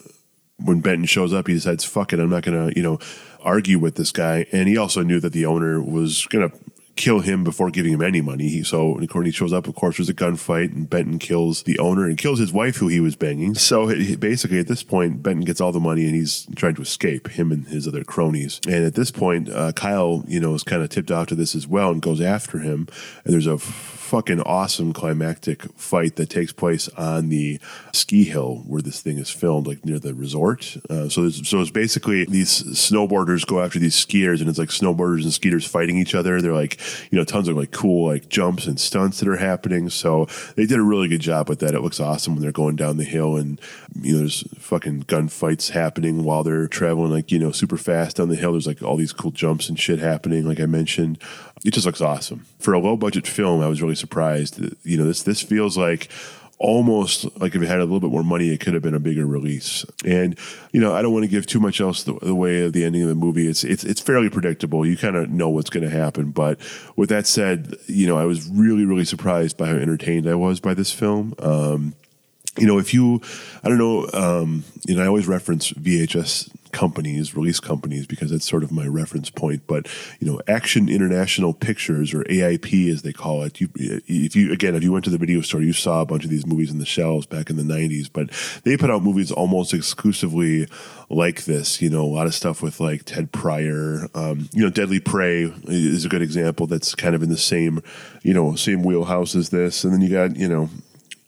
when 0.57 0.82
Benton 0.82 1.06
shows 1.06 1.34
up, 1.34 1.48
he 1.48 1.53
decides, 1.53 1.84
"Fuck 1.84 2.14
it, 2.14 2.19
I'm 2.19 2.30
not 2.30 2.44
going 2.44 2.69
to," 2.69 2.78
you 2.78 2.84
know, 2.84 2.99
argue 3.44 3.80
with 3.80 3.95
this 3.95 4.11
guy. 4.11 4.45
And 4.52 4.68
he 4.68 4.78
also 4.78 5.02
knew 5.02 5.19
that 5.19 5.34
the 5.34 5.48
owner 5.48 5.82
was 5.82 6.26
going 6.28 6.48
to 6.48 6.56
kill 7.02 7.22
him 7.22 7.44
before 7.44 7.72
giving 7.72 7.94
him 7.94 8.02
any 8.02 8.22
money. 8.22 8.48
He, 8.48 8.64
so 8.64 8.94
when 8.94 9.26
he 9.26 9.32
shows 9.32 9.52
up, 9.52 9.68
of 9.68 9.73
course, 9.73 9.98
there's 9.98 10.07
a 10.07 10.14
gunfight, 10.14 10.72
and 10.72 10.88
Benton 10.88 11.18
kills 11.18 11.64
the 11.64 11.80
owner 11.80 12.06
and 12.06 12.15
kills 12.15 12.38
his 12.38 12.53
wife, 12.53 12.78
who 12.78 12.88
he 12.88 12.99
was 12.99 13.15
banging. 13.15 13.56
So 13.56 13.88
he- 13.88 14.15
basically, 14.15 14.60
at 14.60 14.68
this 14.68 14.84
point, 14.84 15.23
Benton 15.23 15.44
gets 15.44 15.60
all 15.60 15.72
the 15.72 15.80
money, 15.80 16.06
and 16.06 16.15
he's 16.15 16.48
trying 16.56 16.76
to 16.76 16.82
escape. 16.82 17.30
Him 17.30 17.52
and 17.52 17.68
his 17.68 17.88
other 17.88 18.03
cronies. 18.03 18.61
And 18.68 18.86
at 18.86 18.94
this 18.94 19.10
point, 19.10 19.49
uh, 19.49 19.72
Kyle, 19.72 20.23
you 20.28 20.40
know, 20.40 20.53
is 20.53 20.64
kind 20.64 20.84
of 20.84 20.90
tipped 20.90 21.11
off 21.11 21.28
to 21.28 21.36
this 21.36 21.56
as 21.56 21.68
well, 21.68 21.90
and 21.91 22.02
goes 22.02 22.22
after 22.22 22.60
him. 22.60 22.88
And 23.26 23.34
there's 23.34 23.48
a 23.48 23.57
fucking 24.12 24.42
awesome 24.42 24.92
climactic 24.92 25.64
fight 25.78 26.18
that 26.18 26.30
takes 26.30 26.52
place 26.52 26.90
on 26.98 27.30
the 27.30 27.58
ski 27.94 28.26
hill 28.26 28.62
where 28.68 28.82
this 28.82 29.00
thing 29.00 29.18
is 29.18 29.30
filmed, 29.30 29.66
like 29.66 29.86
near 29.86 30.00
the 30.00 30.14
resort. 30.14 30.76
Uh, 30.90 31.08
so, 31.08 31.30
so 31.30 31.62
it's 31.62 31.72
basically 31.72 32.26
these 32.26 32.62
snowboarders 32.74 33.48
go 33.48 33.62
after 33.62 33.80
these 33.80 33.96
skiers, 33.96 34.42
and 34.42 34.50
it's 34.50 34.60
like 34.60 34.68
snowboarders 34.68 35.24
and 35.24 35.32
skiers 35.32 35.66
fighting 35.66 35.98
each 35.98 36.14
other. 36.14 36.42
They're 36.42 36.52
like, 36.52 36.78
you 37.10 37.18
know, 37.18 37.24
tons 37.24 37.48
of 37.48 37.56
like 37.56 37.72
cool 37.72 38.10
like 38.10 38.28
jumps 38.28 38.68
and 38.68 38.78
stunts 38.78 39.22
that 39.22 39.30
are 39.30 39.38
happening. 39.38 39.90
So 39.90 40.26
they 40.58 40.66
did 40.66 40.78
a 40.78 40.84
really 40.84 41.08
good 41.08 41.22
job 41.22 41.48
with 41.48 41.60
that. 41.60 41.74
It 41.74 41.80
looks 41.80 42.02
awesome 42.02 42.34
when 42.34 42.42
they're 42.42 42.52
going 42.52 42.76
down 42.76 42.98
the 42.98 43.06
hill, 43.06 43.38
and 43.38 43.62
you 44.02 44.12
know, 44.12 44.20
there's 44.20 44.44
fucking 44.60 45.04
gunfights 45.04 45.70
happening 45.70 46.26
while 46.26 46.44
they're 46.44 46.68
traveling 46.68 47.12
like 47.12 47.32
you 47.32 47.40
know 47.40 47.54
super 47.54 47.78
fast 47.78 48.18
down 48.18 48.28
the 48.28 48.36
hill. 48.36 48.52
There's 48.52 48.68
like 48.68 48.84
all 48.84 48.98
these 48.98 49.14
cool 49.14 49.32
jumps 49.32 49.70
and 49.70 49.80
shit 49.80 50.00
happening, 50.00 50.46
like 50.46 50.60
I 50.60 50.66
mentioned. 50.66 51.18
It 51.64 51.72
just 51.72 51.86
looks 51.86 52.02
awesome 52.02 52.46
for 52.60 52.74
a 52.74 52.80
low 52.80 52.98
budget 52.98 53.28
film. 53.28 53.62
I 53.62 53.68
was 53.68 53.82
really 53.82 53.96
surprised. 53.96 54.60
that, 54.60 54.78
You 54.84 54.98
know, 54.98 55.06
this 55.06 55.24
this 55.24 55.42
feels 55.42 55.78
like 55.78 56.10
almost 56.58 57.26
like 57.40 57.56
if 57.56 57.62
it 57.62 57.68
had 57.68 57.80
a 57.80 57.84
little 57.84 58.00
bit 58.00 58.12
more 58.12 58.24
money, 58.24 58.50
it 58.50 58.60
could 58.60 58.76
have 58.76 58.84
been 58.84 58.94
a 58.94 59.00
bigger 59.00 59.26
release. 59.26 59.84
And 60.06 60.38
you 60.72 60.80
know, 60.80 60.94
I 60.94 61.02
don't 61.02 61.12
want 61.12 61.24
to 61.24 61.30
give 61.30 61.48
too 61.48 61.60
much 61.60 61.82
else 61.82 62.04
the, 62.04 62.14
the 62.22 62.36
way 62.36 62.64
of 62.64 62.74
the 62.74 62.86
ending 62.86 63.02
of 63.02 63.10
the 63.10 63.16
movie. 63.16 63.48
It's 63.48 63.64
it's 63.64 63.84
it's 63.84 64.02
fairly 64.02 64.30
predictable. 64.30 64.86
You 64.86 64.98
kind 64.98 65.16
of 65.16 65.30
know 65.30 65.50
what's 65.50 65.70
going 65.70 65.84
to 65.84 65.96
happen. 65.96 66.32
But 66.32 66.60
with 66.96 67.10
that 67.10 67.28
said, 67.28 67.76
you 67.88 68.08
know, 68.08 68.18
I 68.18 68.26
was 68.26 68.48
really 68.50 68.86
really 68.86 69.06
surprised 69.06 69.58
by 69.58 69.68
how 69.68 69.76
entertained 69.76 70.28
I 70.28 70.36
was 70.36 70.60
by 70.60 70.74
this 70.74 70.92
film. 70.92 71.34
Um, 71.40 71.96
you 72.58 72.68
know, 72.68 72.78
if 72.80 72.94
you, 72.94 73.22
I 73.64 73.70
don't 73.70 73.78
know, 73.78 74.10
um, 74.14 74.66
you 74.86 74.96
know, 74.96 75.04
I 75.04 75.08
always 75.08 75.28
reference 75.28 75.72
VHS 75.72 76.50
companies, 76.72 77.35
release 77.35 77.60
companies, 77.60 78.07
because 78.07 78.31
that's 78.31 78.48
sort 78.48 78.64
of 78.64 78.72
my 78.72 78.85
reference 78.88 79.30
point. 79.30 79.64
But 79.68 79.88
you 80.19 80.27
know, 80.27 80.41
Action 80.48 80.89
International 80.89 81.53
Pictures 81.53 82.14
or 82.14 82.23
AIP 82.23 82.91
as 82.91 83.02
they 83.02 83.14
call 83.14 83.43
it. 83.43 83.60
You, 83.61 83.69
if 83.76 84.35
you 84.35 84.52
again, 84.52 84.76
if 84.76 84.84
you 84.84 84.91
went 84.91 85.06
to 85.06 85.11
the 85.11 85.18
video 85.18 85.41
store, 85.41 85.61
you 85.61 85.73
saw 85.73 86.02
a 86.02 86.06
bunch 86.06 86.23
of 86.23 86.30
these 86.30 86.45
movies 86.45 86.72
in 86.72 86.80
the 86.80 86.85
shelves 86.85 87.26
back 87.26 87.49
in 87.49 87.57
the 87.57 87.64
'90s. 87.64 88.10
But 88.11 88.30
they 88.64 88.77
put 88.77 88.89
out 88.89 89.03
movies 89.03 89.31
almost 89.31 89.73
exclusively 89.73 90.68
like 91.10 91.45
this. 91.45 91.81
You 91.81 91.89
know, 91.89 92.03
a 92.03 92.14
lot 92.14 92.27
of 92.27 92.34
stuff 92.34 92.61
with 92.61 92.80
like 92.80 93.03
Ted 93.06 93.31
Prior. 93.31 94.07
Um, 94.14 94.49
you 94.53 94.64
know, 94.64 94.69
Deadly 94.69 94.99
Prey 94.99 95.43
is 95.68 96.06
a 96.06 96.10
good 96.10 96.22
example. 96.22 96.68
That's 96.68 96.95
kind 96.95 97.15
of 97.15 97.23
in 97.23 97.30
the 97.30 97.38
same, 97.38 97.81
you 98.23 98.34
know, 98.34 98.56
same 98.56 98.84
wheelhouse 98.84 99.35
as 99.35 99.49
this. 99.49 99.84
And 99.84 99.93
then 99.93 100.02
you 100.02 100.10
got 100.10 100.35
you 100.35 100.48
know 100.48 100.69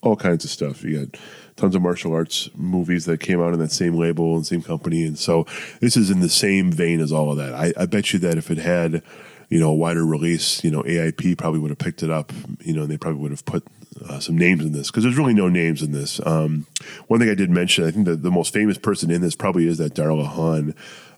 all 0.02 0.16
kinds 0.16 0.44
of 0.44 0.52
stuff. 0.52 0.84
You 0.84 1.06
got 1.06 1.20
tons 1.56 1.76
of 1.76 1.82
martial 1.82 2.14
arts 2.14 2.50
movies 2.56 3.06
that 3.06 3.20
came 3.20 3.42
out 3.42 3.54
in 3.54 3.60
that 3.60 3.72
same 3.72 3.96
label 3.96 4.36
and 4.36 4.46
same 4.46 4.62
company, 4.62 5.06
and 5.06 5.18
so 5.18 5.46
this 5.80 5.98
is 5.98 6.10
in 6.10 6.20
the 6.20 6.30
same 6.30 6.72
vein 6.72 7.00
as 7.00 7.12
all 7.12 7.32
of 7.32 7.38
that. 7.38 7.54
I, 7.54 7.74
I 7.78 7.86
bet 7.86 8.14
you 8.14 8.20
that 8.20 8.38
if 8.38 8.52
it 8.52 8.58
had, 8.58 9.04
you 9.50 9.60
know, 9.60 9.70
a 9.70 9.76
wider 9.76 10.06
release, 10.06 10.64
you 10.64 10.72
know, 10.72 10.84
AIP 10.84 11.38
probably 11.38 11.60
would 11.60 11.72
have 11.72 11.78
picked 11.78 12.04
it 12.04 12.10
up. 12.10 12.32
You 12.62 12.74
know, 12.74 12.82
and 12.84 12.92
they 12.92 12.98
probably 12.98 13.22
would 13.22 13.32
have 13.32 13.46
put 13.46 13.64
uh, 14.08 14.20
some 14.20 14.38
names 14.38 14.64
in 14.64 14.72
this 14.72 14.90
because 14.90 15.04
there's 15.04 15.18
really 15.18 15.34
no 15.34 15.50
names 15.50 15.82
in 15.82 15.92
this. 15.92 16.20
Um, 16.26 16.66
one 17.08 17.20
thing 17.20 17.30
I 17.30 17.36
did 17.36 17.50
mention, 17.50 17.86
I 17.86 17.92
think 17.92 18.06
that 18.06 18.24
the 18.24 18.32
most 18.32 18.54
famous 18.54 18.78
person 18.78 19.12
in 19.12 19.22
this 19.22 19.36
probably 19.36 19.68
is 19.68 19.78
that 19.78 19.94
Darla 19.94 20.26
Haun 20.26 20.74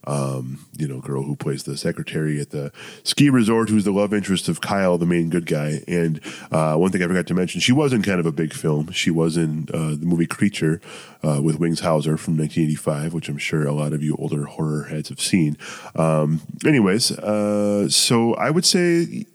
um, 0.07 0.65
you 0.73 0.87
know, 0.87 0.99
girl 0.99 1.23
who 1.23 1.35
plays 1.35 1.63
the 1.63 1.77
secretary 1.77 2.39
at 2.39 2.51
the 2.51 2.71
ski 3.03 3.29
resort, 3.29 3.69
who's 3.69 3.85
the 3.85 3.91
love 3.91 4.13
interest 4.13 4.47
of 4.47 4.61
Kyle, 4.61 4.97
the 4.97 5.05
main 5.05 5.29
good 5.29 5.45
guy. 5.45 5.81
And 5.87 6.21
uh, 6.51 6.75
one 6.75 6.91
thing 6.91 7.03
I 7.03 7.07
forgot 7.07 7.27
to 7.27 7.33
mention, 7.33 7.61
she 7.61 7.71
was 7.71 7.93
in 7.93 8.01
kind 8.01 8.19
of 8.19 8.25
a 8.25 8.31
big 8.31 8.53
film. 8.53 8.91
She 8.91 9.11
was 9.11 9.37
in 9.37 9.67
uh, 9.73 9.91
the 9.91 10.05
movie 10.05 10.27
Creature 10.27 10.81
uh, 11.23 11.41
with 11.41 11.59
Wings 11.59 11.79
Hauser 11.79 12.17
from 12.17 12.37
1985, 12.37 13.13
which 13.13 13.29
I'm 13.29 13.37
sure 13.37 13.65
a 13.65 13.73
lot 13.73 13.93
of 13.93 14.03
you 14.03 14.15
older 14.17 14.45
horror 14.45 14.85
heads 14.85 15.09
have 15.09 15.21
seen. 15.21 15.57
Um, 15.95 16.41
anyways, 16.65 17.11
uh, 17.11 17.89
so 17.89 18.33
I 18.35 18.49
would 18.51 18.65
say 18.65 19.25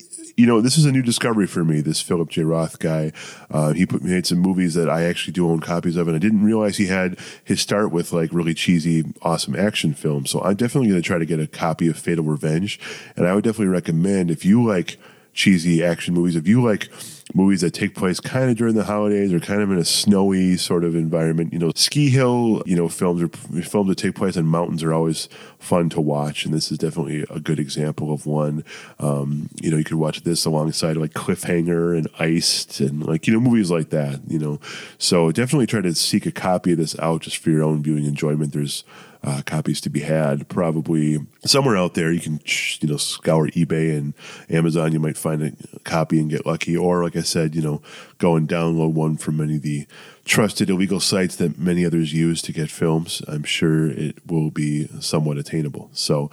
you 0.41 0.47
know, 0.47 0.63
this 0.63 0.79
is 0.79 0.87
a 0.87 0.93
new 0.93 1.03
discovery 1.03 1.47
for 1.47 1.65
me. 1.65 1.83
This 1.83 2.01
Philip 2.01 2.31
J. 2.31 2.45
Roth 2.45 2.79
guy, 2.79 3.13
uh, 3.51 3.75
he 3.75 3.85
put 3.85 4.03
made 4.03 4.27
some 4.27 4.39
movies 4.39 4.73
that 4.73 4.89
I 4.89 5.03
actually 5.03 5.35
do 5.35 5.47
own 5.47 5.61
copies 5.61 5.97
of, 5.97 6.09
and 6.09 6.17
I 6.17 6.19
didn't 6.19 6.43
realize 6.43 6.79
he 6.79 6.87
had 6.87 7.19
his 7.45 7.61
start 7.61 7.93
with 7.93 8.15
like 8.15 8.33
really 8.33 8.55
cheesy, 8.55 9.05
awesome 9.21 9.55
action 9.55 9.93
films. 9.93 10.31
So 10.31 10.41
I'm 10.41 10.57
definitely 10.57 10.89
going 10.89 11.03
to 11.03 11.07
try 11.07 11.19
to 11.19 11.27
get 11.27 11.41
a 11.41 11.47
copy 11.47 11.89
of 11.89 11.99
Fatal 11.99 12.25
Revenge, 12.25 12.81
and 13.17 13.27
I 13.27 13.35
would 13.35 13.45
definitely 13.45 13.67
recommend 13.67 14.31
if 14.31 14.47
you 14.47 14.65
like 14.67 14.97
cheesy 15.35 15.85
action 15.85 16.15
movies, 16.15 16.37
if 16.37 16.49
you 16.49 16.63
like 16.63 16.89
movies 17.35 17.61
that 17.61 17.73
take 17.73 17.95
place 17.95 18.21
kind 18.21 18.51
of 18.51 18.57
during 18.57 18.75
the 18.75 18.85
holidays 18.85 19.33
or 19.33 19.41
kind 19.41 19.61
of 19.61 19.71
in 19.71 19.79
a 19.79 19.85
snowy 19.85 20.57
sort 20.57 20.85
of 20.85 20.95
environment. 20.95 21.53
You 21.53 21.59
know, 21.59 21.73
ski 21.75 22.11
hill, 22.11 22.63
you 22.67 22.77
know, 22.77 22.89
films 22.89 23.23
are 23.23 23.29
films 23.63 23.89
that 23.89 23.99
take 23.99 24.15
place 24.15 24.37
on 24.37 24.47
mountains 24.47 24.83
are 24.83 24.93
always 24.93 25.29
fun 25.59 25.89
to 25.91 26.01
watch, 26.01 26.45
and 26.45 26.55
this 26.55 26.71
is 26.71 26.79
definitely 26.79 27.27
a 27.31 27.41
good 27.41 27.59
example 27.59 28.13
of 28.13 28.27
one. 28.27 28.65
Um, 28.99 29.49
you 29.61 29.71
know, 29.71 29.77
you 29.77 29.85
could 29.85 29.97
watch 29.97 30.23
this 30.23 30.45
alongside 30.45 30.97
like 30.97 31.13
Cliffhanger 31.13 31.97
and 31.97 32.09
Iced 32.19 32.81
and 32.81 33.05
like 33.05 33.27
you 33.27 33.35
know 33.35 33.41
movies 33.41 33.71
like 33.71 33.91
that. 33.91 34.21
You 34.27 34.39
know, 34.39 34.61
so 34.99 35.31
definitely 35.33 35.67
try 35.67 35.81
to 35.81 35.95
seek 35.95 36.27
a 36.27 36.33
copy 36.33 36.73
of 36.73 36.79
this 36.79 36.99
out 36.99 37.23
just 37.23 37.39
for 37.39 37.51
your 37.51 37.63
own 37.63 37.83
viewing 37.83 38.05
enjoyment. 38.05 38.53
There's 38.53 38.85
uh, 39.23 39.43
copies 39.45 39.81
to 39.83 39.91
be 39.91 40.01
had. 40.01 40.49
Probably 40.49 41.19
somewhere 41.45 41.77
out 41.77 41.95
there, 41.95 42.13
you 42.13 42.21
can 42.21 42.41
you 42.81 42.89
know 42.89 42.97
scour 42.97 43.49
eBay 43.49 43.97
and 43.97 44.15
Amazon. 44.49 44.93
You 44.93 45.01
might 45.01 45.19
find 45.19 45.43
a 45.43 45.79
copy 45.81 46.19
and 46.19 46.31
get 46.31 46.47
lucky, 46.47 46.77
or 46.77 47.03
like 47.05 47.17
I 47.17 47.23
said, 47.23 47.55
you 47.55 47.63
know, 47.63 47.83
go 48.19 48.37
and 48.37 48.49
download 48.49 48.93
one 48.93 49.17
from 49.17 49.37
many 49.37 49.57
of 49.57 49.63
the 49.63 49.87
trusted 50.25 50.71
illegal 50.71 51.01
sites 51.01 51.37
that 51.37 51.59
many 51.59 51.85
others 51.85 52.13
use 52.13 52.43
to 52.43 52.53
get 52.53 52.71
films. 52.71 53.23
I'm 53.29 53.45
sure 53.45 53.91
it 53.91 54.27
will 54.27 54.51
be 54.51 54.89
somewhat 55.01 55.39
attainable. 55.39 55.91
So. 55.93 56.31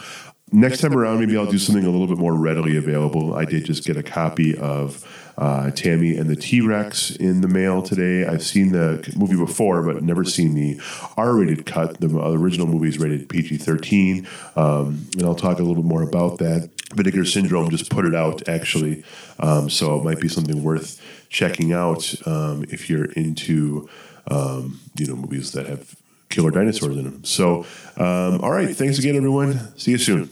Next, 0.49 0.79
time 0.79 0.93
around, 0.97 1.19
maybe 1.19 1.35
I'll 1.35 1.45
do 1.45 1.57
something 1.57 1.83
a 1.83 1.89
little 1.89 2.07
bit 2.07 2.17
more 2.17 2.33
readily 2.33 2.77
available. 2.77 3.35
I 3.35 3.43
did 3.43 3.65
just 3.65 3.83
get 3.83 3.97
a 3.97 4.01
copy 4.01 4.57
of 4.57 5.26
uh, 5.37 5.71
Tammy 5.71 6.17
and 6.17 6.29
the 6.29 6.35
T 6.35 6.61
Rex 6.61 7.11
in 7.11 7.41
the 7.41 7.47
mail 7.47 7.81
today. 7.81 8.25
I've 8.25 8.43
seen 8.43 8.71
the 8.71 9.13
movie 9.15 9.35
before, 9.35 9.83
but 9.83 10.01
never 10.01 10.23
seen 10.23 10.55
the 10.55 10.79
R 11.15 11.35
rated 11.35 11.65
cut. 11.65 11.99
The 11.99 12.07
original 12.07 12.67
movie 12.67 12.89
is 12.89 12.97
rated 12.97 13.29
PG 13.29 13.57
13. 13.57 14.27
Um, 14.55 15.07
and 15.13 15.23
I'll 15.23 15.35
talk 15.35 15.59
a 15.59 15.63
little 15.63 15.75
bit 15.75 15.85
more 15.85 16.01
about 16.01 16.39
that. 16.39 16.69
Vinegar 16.93 17.25
Syndrome 17.25 17.69
just 17.69 17.91
put 17.91 18.05
it 18.05 18.15
out, 18.15 18.47
actually. 18.47 19.03
Um, 19.39 19.69
so 19.69 19.99
it 19.99 20.03
might 20.03 20.19
be 20.19 20.27
something 20.27 20.63
worth 20.63 21.01
checking 21.29 21.73
out 21.73 22.15
um, 22.25 22.63
if 22.69 22.89
you're 22.89 23.11
into 23.11 23.89
um, 24.29 24.79
you 24.97 25.05
know 25.05 25.15
movies 25.15 25.51
that 25.51 25.67
have 25.67 25.95
killer 26.29 26.51
dinosaurs 26.51 26.97
in 26.97 27.03
them. 27.03 27.23
So, 27.23 27.65
um, 27.97 28.41
all 28.41 28.51
right. 28.51 28.75
Thanks 28.75 28.99
again, 28.99 29.15
everyone. 29.15 29.77
See 29.77 29.91
you 29.91 29.97
soon. 29.97 30.29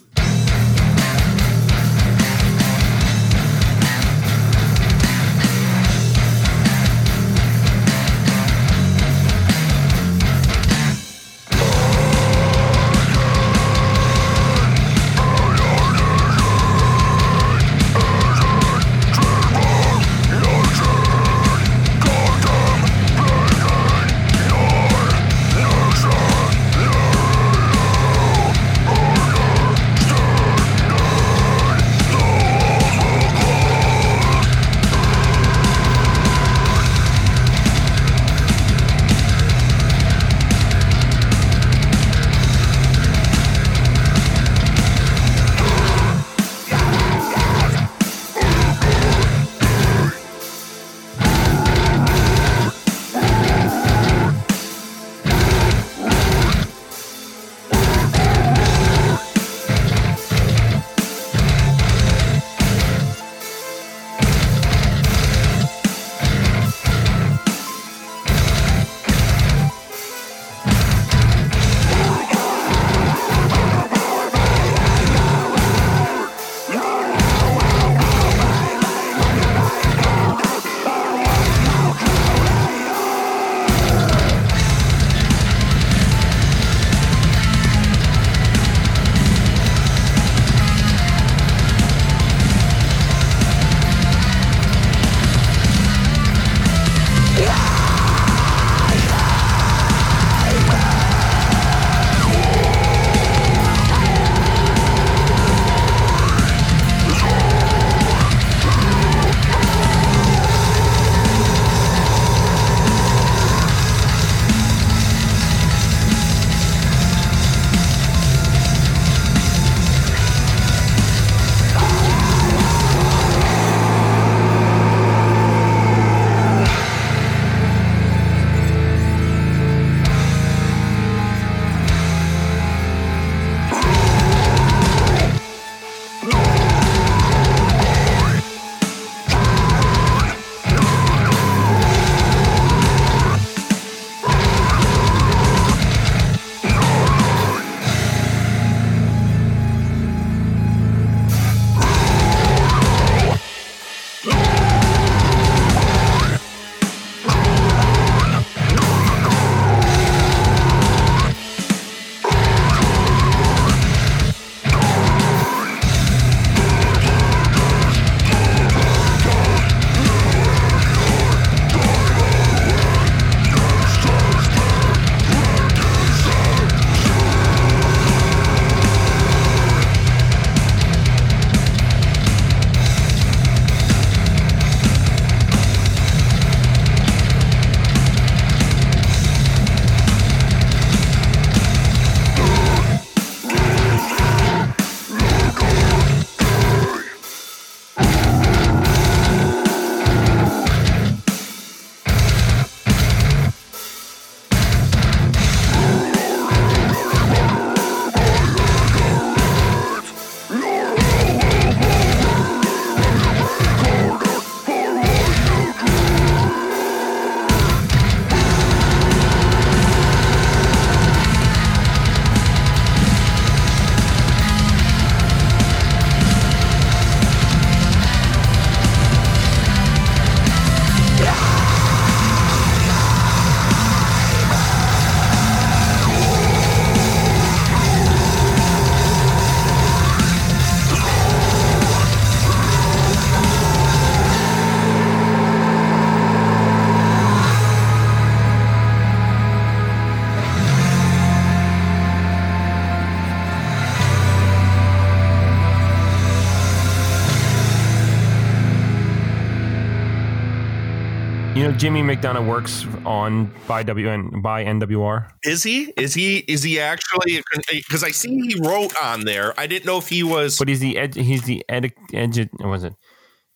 Jimmy 261.76 262.02
McDonough 262.02 262.48
works 262.48 262.86
on 263.06 263.54
by 263.68 263.84
WN 263.84 264.42
by 264.42 264.64
NWR. 264.64 265.30
Is 265.44 265.64
he? 265.64 265.94
Is 265.98 266.14
he? 266.14 266.38
Is 266.40 266.64
he 266.64 266.80
actually? 266.80 267.42
Because 267.70 268.04
eh, 268.04 268.08
I 268.08 268.12
see 268.12 268.30
he 268.30 268.56
wrote 268.60 268.94
on 269.02 269.26
there. 269.26 269.58
I 269.60 269.68
didn't 269.68 269.86
know 269.86 269.98
if 269.98 270.08
he 270.08 270.24
was. 270.24 270.58
But 270.58 270.70
he's 270.70 270.80
the 270.80 270.98
ed, 270.98 271.16
he's 271.16 271.44
the 271.44 271.64
ed, 271.68 271.92
ed, 272.14 272.50
was 272.60 272.84
it? 272.84 272.94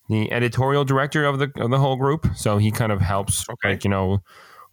The 0.10 0.32
editorial 0.32 0.86
director 0.86 1.26
of 1.26 1.40
the 1.40 1.52
of 1.58 1.70
the 1.70 1.80
whole 1.80 1.96
group. 1.96 2.28
So 2.36 2.58
he 2.58 2.72
kind 2.72 2.92
of 2.92 3.00
helps, 3.02 3.46
like 3.64 3.84
you 3.84 3.90
know, 3.90 4.20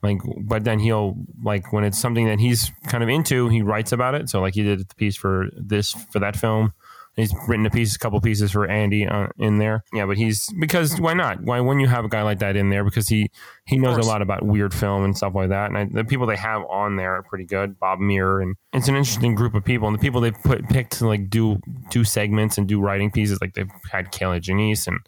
like. 0.02 0.18
But 0.44 0.64
then 0.64 0.78
he'll 0.78 1.14
like 1.42 1.72
when 1.72 1.84
it's 1.84 1.98
something 1.98 2.26
that 2.26 2.40
he's 2.40 2.72
kind 2.88 3.02
of 3.02 3.08
into, 3.08 3.48
he 3.48 3.62
writes 3.62 3.92
about 3.92 4.14
it. 4.14 4.28
So 4.28 4.40
like 4.40 4.54
he 4.54 4.62
did 4.62 4.80
the 4.80 4.94
piece 4.96 5.16
for 5.16 5.48
this 5.56 5.92
for 6.10 6.18
that 6.18 6.36
film. 6.36 6.72
He's 7.16 7.34
written 7.48 7.64
a 7.64 7.70
piece, 7.70 7.96
a 7.96 7.98
couple 7.98 8.20
pieces 8.20 8.52
for 8.52 8.68
Andy 8.68 9.06
uh, 9.06 9.28
in 9.38 9.56
there. 9.56 9.84
Yeah, 9.94 10.04
but 10.04 10.18
he's 10.18 10.52
because 10.60 11.00
why 11.00 11.14
not? 11.14 11.42
Why 11.42 11.60
wouldn't 11.60 11.80
you 11.80 11.88
have 11.88 12.04
a 12.04 12.10
guy 12.10 12.20
like 12.22 12.40
that 12.40 12.56
in 12.56 12.68
there? 12.68 12.84
Because 12.84 13.08
he 13.08 13.30
he 13.64 13.78
knows 13.78 13.96
a 13.96 14.02
lot 14.02 14.20
about 14.20 14.42
weird 14.42 14.74
film 14.74 15.02
and 15.02 15.16
stuff 15.16 15.34
like 15.34 15.48
that. 15.48 15.70
And 15.70 15.78
I, 15.78 15.84
the 15.90 16.04
people 16.04 16.26
they 16.26 16.36
have 16.36 16.62
on 16.68 16.96
there 16.96 17.14
are 17.14 17.22
pretty 17.22 17.46
good. 17.46 17.80
Bob 17.80 18.00
Muir, 18.00 18.40
and 18.42 18.54
it's 18.74 18.88
an 18.88 18.96
interesting 18.96 19.34
group 19.34 19.54
of 19.54 19.64
people. 19.64 19.88
And 19.88 19.96
the 19.96 20.00
people 20.00 20.20
they've 20.20 20.42
put 20.44 20.68
picked 20.68 20.98
to 20.98 21.06
like 21.06 21.30
do 21.30 21.58
do 21.90 22.04
segments 22.04 22.58
and 22.58 22.68
do 22.68 22.80
writing 22.82 23.10
pieces, 23.10 23.40
like 23.40 23.54
they've 23.54 23.70
had 23.90 24.12
Kayla 24.12 24.42
Janice 24.42 24.86
and 24.86 24.98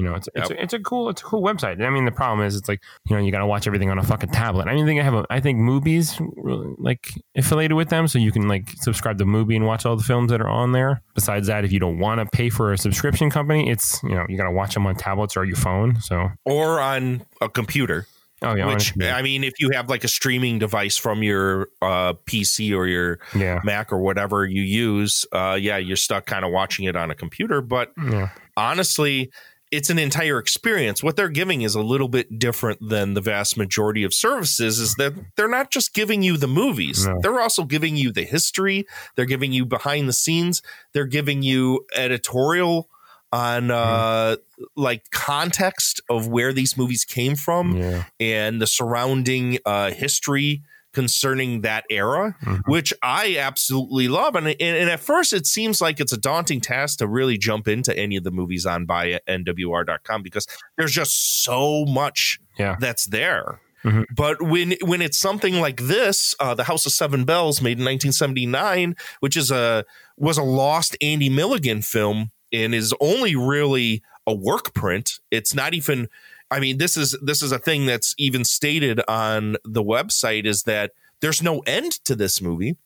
you 0.00 0.06
know, 0.06 0.14
it's 0.14 0.30
it's, 0.34 0.48
a, 0.50 0.62
it's 0.62 0.72
a 0.72 0.78
cool 0.78 1.10
it's 1.10 1.20
a 1.20 1.24
cool 1.24 1.42
website. 1.42 1.82
I 1.84 1.90
mean, 1.90 2.06
the 2.06 2.10
problem 2.10 2.46
is 2.46 2.56
it's 2.56 2.68
like 2.68 2.80
you 3.06 3.14
know 3.14 3.22
you 3.22 3.30
got 3.30 3.40
to 3.40 3.46
watch 3.46 3.66
everything 3.66 3.90
on 3.90 3.98
a 3.98 4.02
fucking 4.02 4.30
tablet. 4.30 4.66
I 4.66 4.74
mean, 4.74 4.84
I 4.84 4.86
think 4.86 5.00
I 5.00 5.04
have 5.04 5.14
a 5.14 5.26
I 5.28 5.40
think 5.40 5.58
movies 5.58 6.18
really, 6.36 6.74
like 6.78 7.08
affiliated 7.36 7.76
with 7.76 7.90
them, 7.90 8.08
so 8.08 8.18
you 8.18 8.32
can 8.32 8.48
like 8.48 8.70
subscribe 8.76 9.18
to 9.18 9.26
MUBI 9.26 9.56
and 9.56 9.66
watch 9.66 9.84
all 9.84 9.96
the 9.96 10.02
films 10.02 10.30
that 10.30 10.40
are 10.40 10.48
on 10.48 10.72
there. 10.72 11.02
Besides 11.14 11.48
that, 11.48 11.66
if 11.66 11.72
you 11.72 11.78
don't 11.78 11.98
want 11.98 12.20
to 12.20 12.26
pay 12.34 12.48
for 12.48 12.72
a 12.72 12.78
subscription 12.78 13.28
company, 13.28 13.68
it's 13.68 14.02
you 14.02 14.14
know 14.14 14.24
you 14.28 14.38
got 14.38 14.44
to 14.44 14.52
watch 14.52 14.72
them 14.72 14.86
on 14.86 14.94
tablets 14.96 15.36
or 15.36 15.44
your 15.44 15.56
phone. 15.56 16.00
So 16.00 16.30
or 16.46 16.80
on 16.80 17.26
a 17.42 17.48
computer. 17.50 18.06
Oh 18.42 18.54
yeah, 18.54 18.72
Which 18.72 18.94
I 19.02 19.20
mean, 19.20 19.44
if 19.44 19.60
you 19.60 19.68
have 19.74 19.90
like 19.90 20.02
a 20.02 20.08
streaming 20.08 20.58
device 20.58 20.96
from 20.96 21.22
your 21.22 21.68
uh, 21.82 22.14
PC 22.24 22.74
or 22.74 22.86
your 22.86 23.18
Yeah. 23.34 23.60
Mac 23.64 23.92
or 23.92 23.98
whatever 23.98 24.46
you 24.46 24.62
use, 24.62 25.26
uh, 25.30 25.58
yeah, 25.60 25.76
you're 25.76 25.98
stuck 25.98 26.24
kind 26.24 26.42
of 26.42 26.50
watching 26.50 26.86
it 26.86 26.96
on 26.96 27.10
a 27.10 27.14
computer. 27.14 27.60
But 27.60 27.92
Yeah. 28.02 28.30
honestly, 28.56 29.30
it's 29.70 29.88
an 29.90 29.98
entire 29.98 30.38
experience. 30.38 31.02
What 31.02 31.16
they're 31.16 31.28
giving 31.28 31.62
is 31.62 31.74
a 31.74 31.80
little 31.82 32.08
bit 32.08 32.38
different 32.38 32.88
than 32.88 33.14
the 33.14 33.20
vast 33.20 33.56
majority 33.56 34.02
of 34.04 34.12
services. 34.12 34.78
Is 34.78 34.94
that 34.96 35.14
they're 35.36 35.48
not 35.48 35.70
just 35.70 35.94
giving 35.94 36.22
you 36.22 36.36
the 36.36 36.48
movies; 36.48 37.06
No. 37.06 37.18
they're 37.22 37.40
also 37.40 37.64
giving 37.64 37.96
you 37.96 38.12
the 38.12 38.24
history. 38.24 38.86
They're 39.16 39.24
giving 39.26 39.52
you 39.52 39.64
behind 39.64 40.08
the 40.08 40.12
scenes. 40.12 40.62
They're 40.92 41.06
giving 41.06 41.42
you 41.42 41.86
editorial 41.94 42.88
on 43.32 43.70
uh 43.70 44.36
like 44.76 45.08
context 45.12 46.00
of 46.10 46.26
where 46.26 46.52
these 46.52 46.76
movies 46.76 47.04
came 47.04 47.36
from 47.36 47.76
Yeah. 47.76 48.04
and 48.18 48.60
the 48.60 48.66
surrounding 48.66 49.58
uh 49.64 49.90
history 49.92 50.62
concerning 50.92 51.60
that 51.60 51.84
era 51.90 52.34
which 52.66 52.92
i 53.02 53.36
absolutely 53.38 54.08
love 54.08 54.34
and, 54.34 54.46
and 54.48 54.60
and 54.60 54.90
at 54.90 55.00
first 55.00 55.32
it 55.32 55.46
seems 55.46 55.80
like 55.80 56.00
it's 56.00 56.12
a 56.12 56.16
daunting 56.18 56.60
task 56.60 56.98
to 56.98 57.06
really 57.06 57.38
jump 57.38 57.68
into 57.68 57.96
any 57.96 58.16
of 58.16 58.24
the 58.24 58.30
movies 58.30 58.66
on 58.66 58.86
by 58.86 59.18
nwr.com 59.28 60.22
because 60.22 60.46
there's 60.76 60.92
just 60.92 61.42
so 61.44 61.84
much 61.86 62.38
Yeah. 62.58 62.76
that's 62.80 63.06
there 63.06 63.60
Mhm. 63.84 64.04
but 64.14 64.42
when 64.42 64.74
when 64.82 65.00
it's 65.00 65.18
something 65.18 65.54
like 65.58 65.80
this, 65.80 66.34
uh, 66.38 66.52
the 66.54 66.64
House 66.64 66.84
of 66.84 66.92
Seven 66.92 67.24
Belles, 67.24 67.62
made 67.62 67.78
in 67.78 67.84
1979, 67.86 68.94
which 69.20 69.38
is 69.38 69.50
a 69.50 69.86
was 70.18 70.36
a 70.36 70.42
lost 70.42 70.98
Andy 71.00 71.30
Milligan 71.30 71.80
film 71.80 72.30
and 72.52 72.74
is 72.74 72.92
only 73.00 73.34
really 73.36 74.02
a 74.26 74.34
work 74.34 74.74
print. 74.74 75.12
It's 75.30 75.54
not 75.54 75.72
even. 75.72 76.08
I 76.50 76.60
mean, 76.60 76.78
this 76.78 76.96
is 76.96 77.16
this 77.22 77.42
is 77.42 77.52
a 77.52 77.58
thing 77.58 77.86
that's 77.86 78.14
even 78.18 78.44
stated 78.44 79.00
on 79.08 79.56
the 79.64 79.82
website 79.82 80.46
is 80.46 80.64
that 80.64 80.92
there's 81.20 81.42
no 81.42 81.60
end 81.60 81.92
to 82.04 82.16
this 82.16 82.40
movie, 82.40 82.76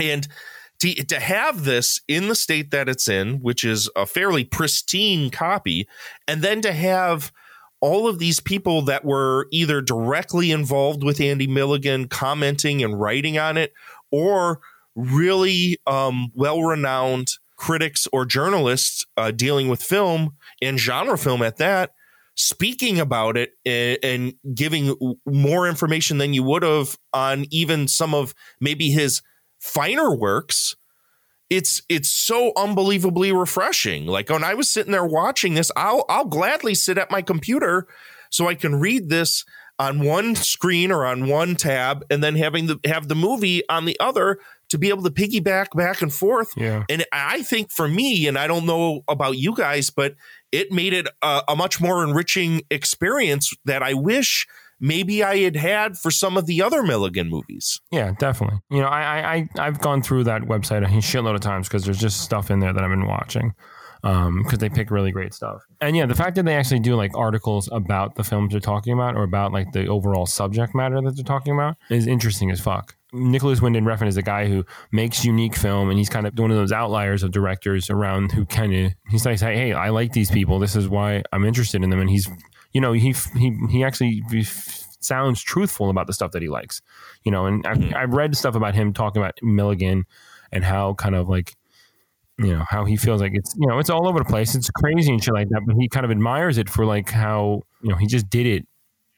and 0.00 0.28
to, 0.78 0.94
to 1.04 1.18
have 1.18 1.64
this 1.64 2.00
in 2.06 2.28
the 2.28 2.34
state 2.34 2.70
that 2.70 2.88
it's 2.88 3.08
in, 3.08 3.40
which 3.40 3.64
is 3.64 3.90
a 3.96 4.06
fairly 4.06 4.44
pristine 4.44 5.30
copy, 5.30 5.88
and 6.28 6.42
then 6.42 6.60
to 6.62 6.72
have 6.72 7.32
all 7.80 8.08
of 8.08 8.18
these 8.18 8.40
people 8.40 8.82
that 8.82 9.04
were 9.04 9.48
either 9.50 9.80
directly 9.80 10.50
involved 10.50 11.02
with 11.02 11.20
Andy 11.20 11.46
Milligan 11.46 12.08
commenting 12.08 12.82
and 12.82 13.00
writing 13.00 13.38
on 13.38 13.56
it, 13.56 13.72
or 14.10 14.60
really 14.94 15.78
um, 15.86 16.30
well 16.34 16.62
renowned 16.62 17.28
critics 17.56 18.06
or 18.12 18.26
journalists 18.26 19.04
uh, 19.16 19.30
dealing 19.30 19.68
with 19.68 19.82
film 19.82 20.34
and 20.60 20.78
genre 20.78 21.16
film 21.16 21.42
at 21.42 21.56
that, 21.56 21.92
speaking 22.36 23.00
about 23.00 23.36
it 23.36 23.52
and, 23.64 23.98
and 24.02 24.34
giving 24.54 24.94
more 25.26 25.68
information 25.68 26.18
than 26.18 26.34
you 26.34 26.42
would 26.42 26.62
have 26.62 26.96
on 27.12 27.46
even 27.50 27.88
some 27.88 28.14
of 28.14 28.34
maybe 28.60 28.90
his 28.90 29.22
finer 29.58 30.14
works 30.14 30.76
it's 31.50 31.82
it's 31.88 32.08
so 32.08 32.52
unbelievably 32.56 33.32
refreshing. 33.32 34.06
Like 34.06 34.30
when 34.30 34.44
I 34.44 34.54
was 34.54 34.68
sitting 34.68 34.92
there 34.92 35.06
watching 35.06 35.54
this, 35.54 35.70
I'll 35.76 36.04
I'll 36.08 36.24
gladly 36.24 36.74
sit 36.74 36.98
at 36.98 37.10
my 37.10 37.22
computer 37.22 37.86
so 38.30 38.48
I 38.48 38.54
can 38.54 38.76
read 38.76 39.08
this 39.08 39.44
on 39.78 40.00
one 40.00 40.34
screen 40.34 40.90
or 40.90 41.04
on 41.04 41.28
one 41.28 41.54
tab, 41.54 42.04
and 42.10 42.22
then 42.22 42.34
having 42.34 42.66
the 42.66 42.80
have 42.84 43.08
the 43.08 43.14
movie 43.14 43.62
on 43.68 43.84
the 43.84 43.98
other 44.00 44.38
to 44.70 44.78
be 44.78 44.88
able 44.88 45.04
to 45.04 45.10
piggyback 45.10 45.66
back 45.76 46.02
and 46.02 46.12
forth. 46.12 46.48
Yeah. 46.56 46.84
And 46.88 47.04
I 47.12 47.42
think 47.42 47.70
for 47.70 47.86
me, 47.86 48.26
and 48.26 48.36
I 48.36 48.48
don't 48.48 48.66
know 48.66 49.02
about 49.06 49.36
you 49.36 49.54
guys, 49.54 49.90
but 49.90 50.16
it 50.52 50.72
made 50.72 50.92
it 50.92 51.08
a, 51.22 51.42
a 51.48 51.56
much 51.56 51.80
more 51.80 52.04
enriching 52.04 52.62
experience 52.70 53.52
that 53.64 53.82
I 53.82 53.94
wish 53.94 54.46
maybe 54.80 55.22
I 55.22 55.38
had 55.38 55.56
had 55.56 55.96
for 55.96 56.10
some 56.10 56.36
of 56.36 56.46
the 56.46 56.62
other 56.62 56.82
Milligan 56.82 57.28
movies. 57.28 57.80
Yeah, 57.90 58.12
definitely. 58.18 58.60
You 58.70 58.80
know, 58.80 58.88
I 58.88 59.34
I 59.34 59.48
I've 59.58 59.80
gone 59.80 60.02
through 60.02 60.24
that 60.24 60.42
website 60.42 60.84
a 60.84 60.88
shitload 60.98 61.34
of 61.34 61.40
times 61.40 61.68
because 61.68 61.84
there's 61.84 61.98
just 61.98 62.20
stuff 62.20 62.50
in 62.50 62.60
there 62.60 62.72
that 62.72 62.82
I've 62.82 62.90
been 62.90 63.06
watching. 63.06 63.54
Um, 64.04 64.44
because 64.44 64.60
they 64.60 64.68
pick 64.68 64.92
really 64.92 65.10
great 65.10 65.34
stuff. 65.34 65.62
And 65.80 65.96
yeah, 65.96 66.06
the 66.06 66.14
fact 66.14 66.36
that 66.36 66.44
they 66.44 66.54
actually 66.54 66.78
do 66.78 66.94
like 66.94 67.16
articles 67.16 67.68
about 67.72 68.14
the 68.14 68.22
films 68.22 68.52
they're 68.52 68.60
talking 68.60 68.92
about 68.92 69.16
or 69.16 69.24
about 69.24 69.52
like 69.52 69.72
the 69.72 69.88
overall 69.88 70.26
subject 70.26 70.76
matter 70.76 71.00
that 71.00 71.16
they're 71.16 71.24
talking 71.24 71.54
about 71.54 71.76
is 71.90 72.06
interesting 72.06 72.52
as 72.52 72.60
fuck. 72.60 72.94
Nicolas 73.16 73.60
Winding 73.60 73.84
Refn 73.84 74.06
is 74.06 74.16
a 74.16 74.22
guy 74.22 74.46
who 74.46 74.64
makes 74.92 75.24
unique 75.24 75.56
film, 75.56 75.90
and 75.90 75.98
he's 75.98 76.08
kind 76.08 76.26
of 76.26 76.38
one 76.38 76.50
of 76.50 76.56
those 76.56 76.72
outliers 76.72 77.22
of 77.22 77.32
directors 77.32 77.90
around 77.90 78.32
who 78.32 78.44
kind 78.46 78.74
of 78.74 78.92
he's 79.10 79.26
like, 79.26 79.40
hey, 79.40 79.72
I 79.72 79.90
like 79.90 80.12
these 80.12 80.30
people. 80.30 80.58
This 80.58 80.76
is 80.76 80.88
why 80.88 81.22
I'm 81.32 81.44
interested 81.44 81.82
in 81.82 81.90
them, 81.90 82.00
and 82.00 82.10
he's 82.10 82.28
you 82.72 82.80
know 82.80 82.92
he 82.92 83.14
he 83.36 83.56
he 83.70 83.84
actually 83.84 84.22
sounds 85.00 85.40
truthful 85.40 85.90
about 85.90 86.06
the 86.06 86.12
stuff 86.12 86.32
that 86.32 86.42
he 86.42 86.48
likes, 86.48 86.82
you 87.24 87.32
know. 87.32 87.46
And 87.46 87.66
I've, 87.66 87.94
I've 87.94 88.12
read 88.12 88.36
stuff 88.36 88.54
about 88.54 88.74
him 88.74 88.92
talking 88.92 89.22
about 89.22 89.38
Milligan 89.42 90.04
and 90.52 90.64
how 90.64 90.94
kind 90.94 91.14
of 91.14 91.28
like 91.28 91.54
you 92.38 92.54
know 92.54 92.64
how 92.68 92.84
he 92.84 92.96
feels 92.96 93.20
like 93.20 93.32
it's 93.34 93.54
you 93.58 93.66
know 93.66 93.78
it's 93.78 93.90
all 93.90 94.06
over 94.06 94.18
the 94.18 94.24
place. 94.24 94.54
It's 94.54 94.70
crazy 94.70 95.12
and 95.12 95.22
shit 95.22 95.34
like 95.34 95.48
that, 95.50 95.62
but 95.66 95.76
he 95.78 95.88
kind 95.88 96.04
of 96.04 96.10
admires 96.10 96.58
it 96.58 96.68
for 96.68 96.84
like 96.84 97.10
how 97.10 97.62
you 97.82 97.90
know 97.90 97.96
he 97.96 98.06
just 98.06 98.28
did 98.28 98.46
it. 98.46 98.66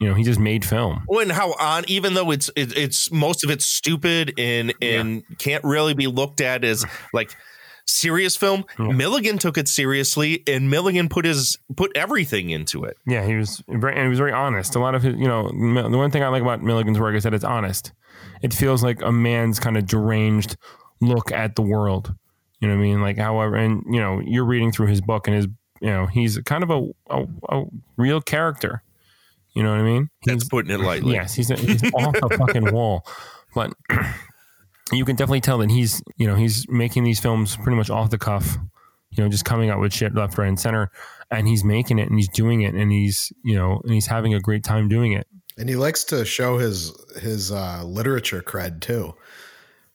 You 0.01 0.09
know, 0.09 0.15
he 0.15 0.23
just 0.23 0.39
made 0.39 0.65
film. 0.65 1.03
Well, 1.09 1.21
and 1.21 1.33
how 1.33 1.55
on 1.59 1.85
even 1.89 2.15
though 2.15 2.31
it's 2.31 2.51
it, 2.55 2.77
it's 2.77 3.11
most 3.11 3.43
of 3.43 3.51
it's 3.51 3.67
stupid 3.67 4.35
and 4.39 4.73
and 4.81 5.25
can't 5.39 5.65
really 5.65 5.95
be 5.95 6.07
looked 6.07 6.41
at 6.41 6.65
as 6.65 6.85
like 7.13 7.35
serious 7.89 8.37
film. 8.37 8.65
Milligan 8.79 9.39
took 9.39 9.59
it 9.59 9.67
seriously, 9.67 10.43
and 10.47 10.71
Milligan 10.71 11.09
put 11.09 11.25
his 11.25 11.59
put 11.77 11.91
everything 11.97 12.51
into 12.51 12.85
it. 12.85 12.97
Yeah, 13.07 13.25
he 13.25 13.35
was 13.35 13.63
very, 13.69 13.95
and 13.95 14.03
he 14.05 14.09
was 14.09 14.19
very 14.19 14.33
honest. 14.33 14.77
A 14.77 14.79
lot 14.79 14.95
of 14.95 15.03
his, 15.03 15.17
you 15.17 15.27
know, 15.27 15.49
the 15.49 15.99
one 15.99 16.11
thing 16.11 16.23
I 16.23 16.29
like 16.29 16.43
about 16.43 16.63
Milligan's 16.63 17.01
work 17.01 17.17
is 17.17 17.25
that 17.25 17.35
it's 17.35 17.45
honest. 17.45 17.93
It 18.43 18.55
feels 18.55 18.85
like 18.85 19.03
a 19.03 19.11
man's 19.11 19.59
kind 19.59 19.77
of 19.77 19.87
deranged 19.87 20.57
look 21.01 21.33
at 21.33 21.57
the 21.57 21.63
world. 21.63 22.15
You 22.61 22.69
know 22.69 22.75
what 22.75 22.81
I 22.81 22.85
mean? 22.85 23.01
Like, 23.01 23.19
however, 23.19 23.57
and 23.57 23.83
you 23.87 24.01
know, 24.01 24.21
you're 24.25 24.45
reading 24.45 24.71
through 24.71 24.89
his 24.89 25.01
book, 25.01 25.27
and 25.27 25.37
his, 25.37 25.47
you 25.81 25.91
know, 25.91 26.07
he's 26.07 26.39
kind 26.39 26.63
of 26.63 26.71
a 26.71 26.89
a, 27.11 27.27
a 27.49 27.65
real 27.97 28.21
character. 28.21 28.83
You 29.55 29.63
know 29.63 29.71
what 29.71 29.81
I 29.81 29.83
mean? 29.83 30.11
That's 30.25 30.45
putting 30.45 30.71
it 30.71 30.81
lightly. 30.81 31.15
Yes, 31.15 31.35
he's, 31.35 31.49
he's 31.49 31.83
off 31.95 32.15
the 32.15 32.37
fucking 32.39 32.73
wall, 32.73 33.07
but 33.55 33.73
you 34.93 35.05
can 35.05 35.17
definitely 35.17 35.41
tell 35.41 35.59
that 35.59 35.71
he's, 35.71 36.03
you 36.17 36.27
know, 36.27 36.37
he's 36.37 36.69
making 36.69 37.05
these 37.05 37.19
films 37.21 37.57
pretty 37.57 37.77
much 37.77 37.91
off 37.91 38.11
the 38.11 38.19
cuff. 38.19 38.57
You 39.11 39.25
know, 39.25 39.31
just 39.31 39.45
coming 39.45 39.71
out 39.71 39.81
with 39.81 39.93
shit 39.93 40.15
left, 40.15 40.37
right, 40.37 40.49
and 40.49 40.61
center, 40.61 40.91
and 41.31 41.49
he's 41.49 41.65
making 41.65 41.99
it, 41.99 42.09
and 42.09 42.19
he's 42.19 42.29
doing 42.29 42.61
it, 42.61 42.75
and 42.75 42.93
he's, 42.93 43.33
you 43.43 43.57
know, 43.57 43.81
and 43.83 43.93
he's 43.93 44.07
having 44.07 44.35
a 44.35 44.41
great 44.41 44.63
time 44.63 44.87
doing 44.87 45.13
it. 45.13 45.27
And 45.57 45.69
he 45.69 45.77
likes 45.77 46.05
to 46.05 46.25
show 46.25 46.59
his 46.59 46.93
his 47.21 47.51
uh, 47.51 47.83
literature 47.85 48.43
cred 48.43 48.81
too. 48.81 49.15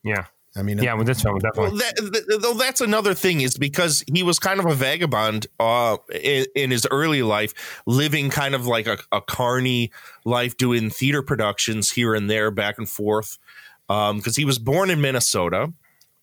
Yeah. 0.03 0.25
I 0.55 0.61
mean, 0.61 0.77
yeah, 0.77 0.93
with 0.93 1.07
this 1.07 1.21
film, 1.21 1.39
definitely. 1.39 1.79
Well, 1.79 1.91
that, 1.95 2.39
though 2.41 2.53
that's 2.53 2.79
another 2.79 3.15
thing 3.15 3.41
is 3.41 3.57
because 3.57 4.03
he 4.13 4.21
was 4.21 4.37
kind 4.37 4.59
of 4.59 4.67
a 4.67 4.75
vagabond 4.75 5.47
uh, 5.59 5.97
in, 6.13 6.45
in 6.55 6.69
his 6.69 6.85
early 6.91 7.23
life, 7.23 7.81
living 7.87 8.29
kind 8.29 8.53
of 8.53 8.67
like 8.67 8.85
a, 8.85 8.99
a 9.11 9.19
carny 9.19 9.91
life, 10.25 10.55
doing 10.55 10.91
theater 10.91 11.23
productions 11.23 11.89
here 11.89 12.13
and 12.13 12.29
there, 12.29 12.51
back 12.51 12.77
and 12.77 12.87
forth. 12.87 13.39
Because 13.87 14.35
he 14.35 14.45
was 14.45 14.57
born 14.57 14.89
in 14.89 15.01
Minnesota, 15.01 15.71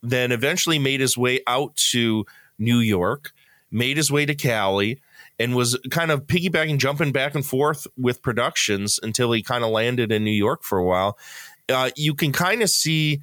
then 0.02 0.33
eventually 0.33 0.78
made 0.78 1.00
his 1.00 1.17
way 1.17 1.41
out 1.47 1.76
to 1.76 2.25
New 2.59 2.78
York, 2.78 3.33
made 3.70 3.97
his 3.97 4.10
way 4.10 4.26
to 4.26 4.34
Cali, 4.34 5.00
and 5.39 5.55
was 5.55 5.78
kind 5.91 6.10
of 6.10 6.26
piggybacking, 6.26 6.78
jumping 6.78 7.12
back 7.12 7.34
and 7.34 7.47
forth 7.47 7.86
with 7.97 8.23
productions 8.23 8.99
until 9.02 9.31
he 9.33 9.42
kind 9.42 9.62
of 9.62 9.70
landed 9.70 10.10
in 10.10 10.25
New 10.25 10.31
York 10.31 10.62
for 10.62 10.78
a 10.78 10.84
while. 10.84 11.18
Uh, 11.68 11.91
you 11.97 12.15
can 12.15 12.33
kind 12.33 12.62
of 12.62 12.70
see 12.70 13.20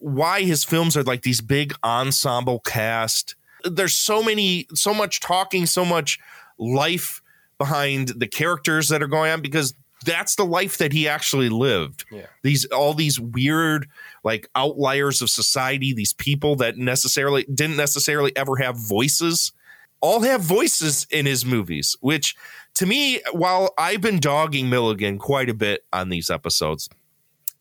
why 0.00 0.42
his 0.42 0.64
films 0.64 0.96
are 0.96 1.02
like 1.02 1.22
these 1.22 1.40
big 1.40 1.74
ensemble 1.84 2.58
cast. 2.60 3.36
There's 3.64 3.94
so 3.94 4.22
many, 4.22 4.66
so 4.74 4.92
much 4.92 5.20
talking, 5.20 5.66
so 5.66 5.84
much 5.84 6.18
life 6.58 7.22
behind 7.58 8.08
the 8.08 8.26
characters 8.26 8.88
that 8.88 9.02
are 9.02 9.06
going 9.06 9.30
on 9.30 9.42
because 9.42 9.74
that's 10.04 10.34
the 10.34 10.46
life 10.46 10.78
that 10.78 10.92
he 10.92 11.06
actually 11.06 11.50
lived. 11.50 12.06
Yeah. 12.10 12.26
These 12.42 12.64
all 12.66 12.94
these 12.94 13.20
weird 13.20 13.86
like 14.24 14.48
outliers 14.54 15.20
of 15.20 15.28
society, 15.28 15.92
these 15.92 16.14
people 16.14 16.56
that 16.56 16.78
necessarily 16.78 17.44
didn't 17.52 17.76
necessarily 17.76 18.34
ever 18.36 18.56
have 18.56 18.76
voices, 18.76 19.52
all 20.00 20.22
have 20.22 20.40
voices 20.40 21.06
in 21.10 21.26
his 21.26 21.44
movies, 21.44 21.96
which 22.00 22.34
to 22.74 22.86
me, 22.86 23.20
while 23.32 23.74
I've 23.76 24.00
been 24.00 24.20
dogging 24.20 24.70
Milligan 24.70 25.18
quite 25.18 25.50
a 25.50 25.54
bit 25.54 25.84
on 25.92 26.08
these 26.08 26.30
episodes, 26.30 26.88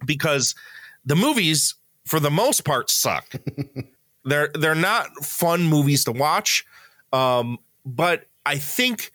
because 0.05 0.55
the 1.05 1.15
movies 1.15 1.75
for 2.09 2.19
the 2.19 2.31
most 2.31 2.65
part 2.65 2.89
suck. 2.89 3.35
they're 4.25 4.49
they're 4.55 4.73
not 4.73 5.15
fun 5.23 5.63
movies 5.63 6.03
to 6.05 6.11
watch. 6.11 6.65
Um, 7.13 7.59
but 7.85 8.25
I 8.45 8.57
think 8.57 9.11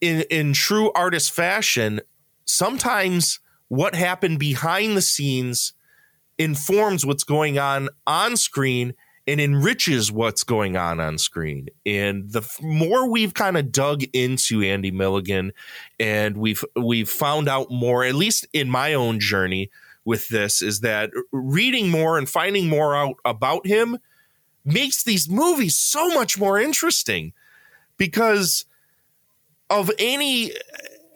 in 0.00 0.22
in 0.30 0.54
true 0.54 0.90
artist 0.94 1.30
fashion, 1.30 2.00
sometimes 2.46 3.40
what 3.68 3.94
happened 3.94 4.38
behind 4.38 4.96
the 4.96 5.02
scenes 5.02 5.74
informs 6.38 7.04
what's 7.04 7.24
going 7.24 7.58
on 7.58 7.90
on 8.06 8.38
screen 8.38 8.94
and 9.26 9.38
enriches 9.38 10.10
what's 10.10 10.44
going 10.44 10.76
on 10.76 11.00
on 11.00 11.18
screen. 11.18 11.68
And 11.84 12.30
the 12.30 12.40
f- 12.40 12.62
more 12.62 13.10
we've 13.10 13.34
kind 13.34 13.58
of 13.58 13.72
dug 13.72 14.04
into 14.14 14.62
Andy 14.62 14.90
Milligan 14.90 15.52
and 16.00 16.38
we've 16.38 16.64
we've 16.76 17.10
found 17.10 17.46
out 17.46 17.70
more 17.70 18.04
at 18.04 18.14
least 18.14 18.46
in 18.54 18.70
my 18.70 18.94
own 18.94 19.20
journey 19.20 19.70
with 20.06 20.28
this 20.28 20.62
is 20.62 20.80
that 20.80 21.10
reading 21.32 21.90
more 21.90 22.16
and 22.16 22.30
finding 22.30 22.68
more 22.68 22.96
out 22.96 23.16
about 23.24 23.66
him 23.66 23.98
makes 24.64 25.02
these 25.02 25.28
movies 25.28 25.76
so 25.76 26.08
much 26.10 26.38
more 26.38 26.58
interesting 26.58 27.34
because 27.98 28.64
of 29.68 29.90
any 29.98 30.52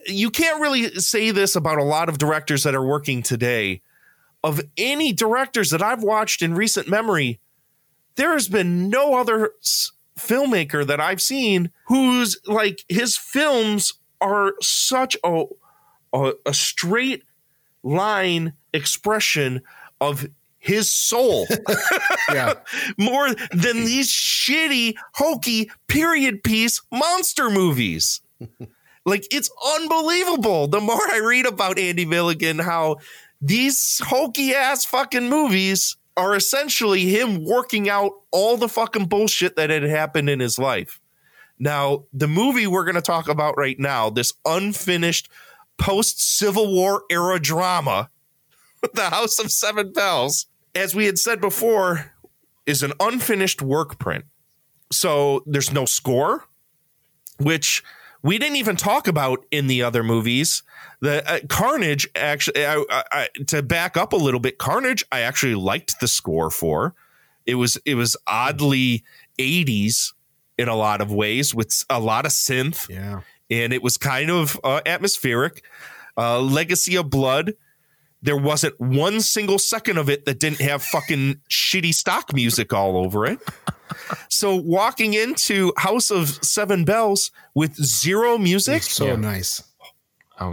you 0.07 0.31
can't 0.31 0.60
really 0.60 0.94
say 0.97 1.31
this 1.31 1.55
about 1.55 1.78
a 1.78 1.85
lot 1.85 2.09
of 2.09 2.19
directors 2.19 2.65
that 2.65 2.75
are 2.75 2.85
working 2.85 3.23
today. 3.23 3.81
Of 4.43 4.62
any 4.78 5.12
directors 5.12 5.70
that 5.70 5.83
I've 5.83 6.02
watched 6.02 6.43
in 6.43 6.55
recent 6.55 6.89
memory 6.89 7.41
there 8.17 8.33
has 8.33 8.49
been 8.49 8.91
no 8.91 9.15
other 9.15 9.52
filmmaker 10.19 10.86
that 10.86 11.01
I've 11.01 11.23
seen 11.23 11.70
who's 11.86 12.39
like 12.47 12.85
his 12.89 13.17
films 13.17 13.94
are 14.20 14.55
such 14.60 15.17
a 15.25 15.44
a, 16.12 16.33
a 16.44 16.52
straight 16.52 17.23
line 17.83 18.55
expression 18.73 19.63
of 20.01 20.27
his 20.59 20.89
soul. 20.91 21.47
Yeah. 22.33 22.55
more 22.99 23.29
than 23.51 23.85
these 23.85 24.09
shitty 24.09 24.95
hokey 25.15 25.69
period 25.89 26.45
piece 26.45 26.81
monster 26.93 27.51
movies. 27.51 28.21
Like 29.05 29.27
it's 29.35 29.51
unbelievable. 29.77 30.69
The 30.69 30.81
more 30.81 31.01
i 31.11 31.19
read 31.19 31.45
about 31.45 31.77
andy 31.77 32.05
milligan 32.05 32.61
how 32.61 32.99
these 33.41 34.01
hokey 34.05 34.55
ass 34.55 34.85
fucking 34.85 35.29
movies 35.29 35.97
are 36.17 36.37
essentially 36.37 37.07
him 37.07 37.45
working 37.45 37.89
out 37.89 38.13
all 38.31 38.57
the 38.57 38.69
fucking 38.69 39.07
bullshit 39.07 39.57
that 39.57 39.71
had 39.71 39.83
happened 39.83 40.31
in 40.31 40.39
his 40.39 40.57
life. 40.57 41.01
Now 41.59 42.05
the 42.13 42.29
movie 42.29 42.69
we're 42.69 42.85
going 42.85 42.95
to 42.95 43.03
talk 43.03 43.29
about 43.29 43.59
right 43.59 43.79
now 43.79 44.09
this 44.09 44.33
unfinished 44.45 45.29
post 45.79 46.23
civil 46.39 46.73
war 46.73 47.03
era 47.11 47.41
drama 47.41 48.09
the 48.94 49.10
House 49.10 49.39
of 49.39 49.50
Seven 49.50 49.92
Belles, 49.92 50.47
as 50.75 50.94
we 50.94 51.07
had 51.07 51.18
said 51.18 51.41
before, 51.41 52.12
is 52.67 52.83
an 52.83 52.92
unfinished 53.00 53.62
work 53.62 53.99
print. 53.99 54.25
So 54.92 55.42
there's 55.47 55.73
no 55.73 55.84
score, 55.84 56.44
which 57.39 57.83
we 58.23 58.39
didn't 58.39 58.57
even 58.57 58.76
talk 58.76 59.09
about 59.09 59.44
in 59.50 59.67
the 59.67 59.83
other 59.83 60.02
movies. 60.02 60.62
The 61.00 61.28
uh, 61.31 61.41
Carnage 61.49 62.09
actually, 62.15 62.67
I, 62.67 62.84
I, 62.91 63.05
I, 63.12 63.28
to 63.49 63.62
back 63.62 63.97
up 63.97 64.12
a 64.12 64.17
little 64.17 64.41
bit, 64.41 64.59
Carnage 64.59 65.05
I 65.10 65.20
actually 65.20 65.55
liked 65.55 66.00
the 66.00 66.09
score 66.09 66.50
for. 66.50 66.94
It 67.47 67.55
was 67.55 67.78
it 67.84 67.94
was 67.94 68.17
oddly 68.26 69.05
80s 69.39 70.12
in 70.59 70.68
a 70.68 70.76
lot 70.76 71.00
of 71.00 71.10
ways 71.10 71.55
with 71.55 71.84
a 71.89 71.99
lot 71.99 72.26
of 72.26 72.33
synth. 72.33 72.89
Yeah. 72.89 73.20
And 73.50 73.73
it 73.73 73.83
was 73.83 73.97
kind 73.97 74.31
of 74.31 74.60
uh, 74.62 74.81
atmospheric. 74.84 75.65
Uh, 76.17 76.41
Legacy 76.41 76.97
of 76.97 77.09
Blood 77.09 77.55
there 78.23 78.37
wasn't 78.37 78.79
one 78.81 79.21
single 79.21 79.59
second 79.59 79.97
of 79.99 80.09
it 80.11 80.25
that 80.27 80.39
didn't 80.39 80.61
have 80.61 80.83
fucking 80.83 81.41
shitty 81.51 81.95
stock 81.95 82.33
music 82.35 82.73
all 82.73 82.97
over 82.97 83.27
it. 83.27 83.39
So 84.29 84.55
walking 84.57 85.15
into 85.15 85.73
House 85.77 86.11
of 86.11 86.29
Seven 86.45 86.85
Belles 86.85 87.31
with 87.55 87.75
zero 87.75 88.39
music, 88.39 88.83
so 88.83 89.17
nice. 89.17 89.63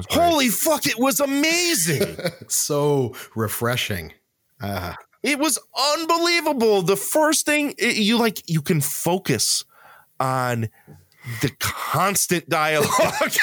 holy 0.09 0.49
fuck, 0.49 0.85
it 0.87 0.97
was 0.99 1.19
amazing. 1.19 2.17
so 2.47 3.13
refreshing. 3.35 4.13
Uh, 4.61 4.93
It 5.23 5.39
was 5.39 5.59
unbelievable. 5.93 6.81
The 6.83 6.95
first 6.97 7.45
thing 7.45 7.73
it- 7.77 7.97
you 7.97 8.17
like, 8.17 8.41
you 8.49 8.61
can 8.61 8.81
focus 8.81 9.65
on 10.19 10.69
the 11.41 11.49
constant 11.59 12.47
dialogue 12.49 13.33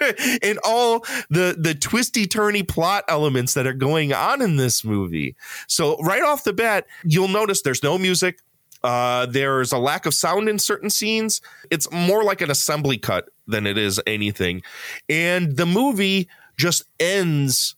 and 0.42 0.58
all 0.64 1.00
the 1.30 1.54
the 1.58 1.74
twisty 1.74 2.26
turny 2.26 2.66
plot 2.66 3.04
elements 3.08 3.54
that 3.54 3.66
are 3.66 3.74
going 3.74 4.12
on 4.12 4.40
in 4.40 4.56
this 4.56 4.84
movie. 4.84 5.36
So 5.66 5.96
right 5.98 6.22
off 6.22 6.44
the 6.44 6.52
bat, 6.52 6.86
you'll 7.04 7.28
notice 7.28 7.62
there's 7.62 7.82
no 7.82 7.98
music. 7.98 8.38
Uh, 8.82 9.24
there's 9.26 9.72
a 9.72 9.78
lack 9.78 10.04
of 10.04 10.12
sound 10.12 10.48
in 10.48 10.58
certain 10.58 10.90
scenes. 10.90 11.40
It's 11.70 11.90
more 11.90 12.22
like 12.22 12.42
an 12.42 12.50
assembly 12.50 12.98
cut 12.98 13.30
than 13.46 13.66
it 13.66 13.78
is 13.78 14.00
anything. 14.06 14.62
And 15.08 15.56
the 15.56 15.64
movie 15.64 16.28
just 16.58 16.84
ends 17.00 17.76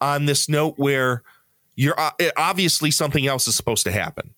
on 0.00 0.26
this 0.26 0.48
note 0.48 0.74
where 0.76 1.22
you're 1.76 1.98
uh, 1.98 2.10
obviously 2.36 2.90
something 2.90 3.26
else 3.26 3.46
is 3.46 3.54
supposed 3.54 3.84
to 3.84 3.92
happen. 3.92 4.34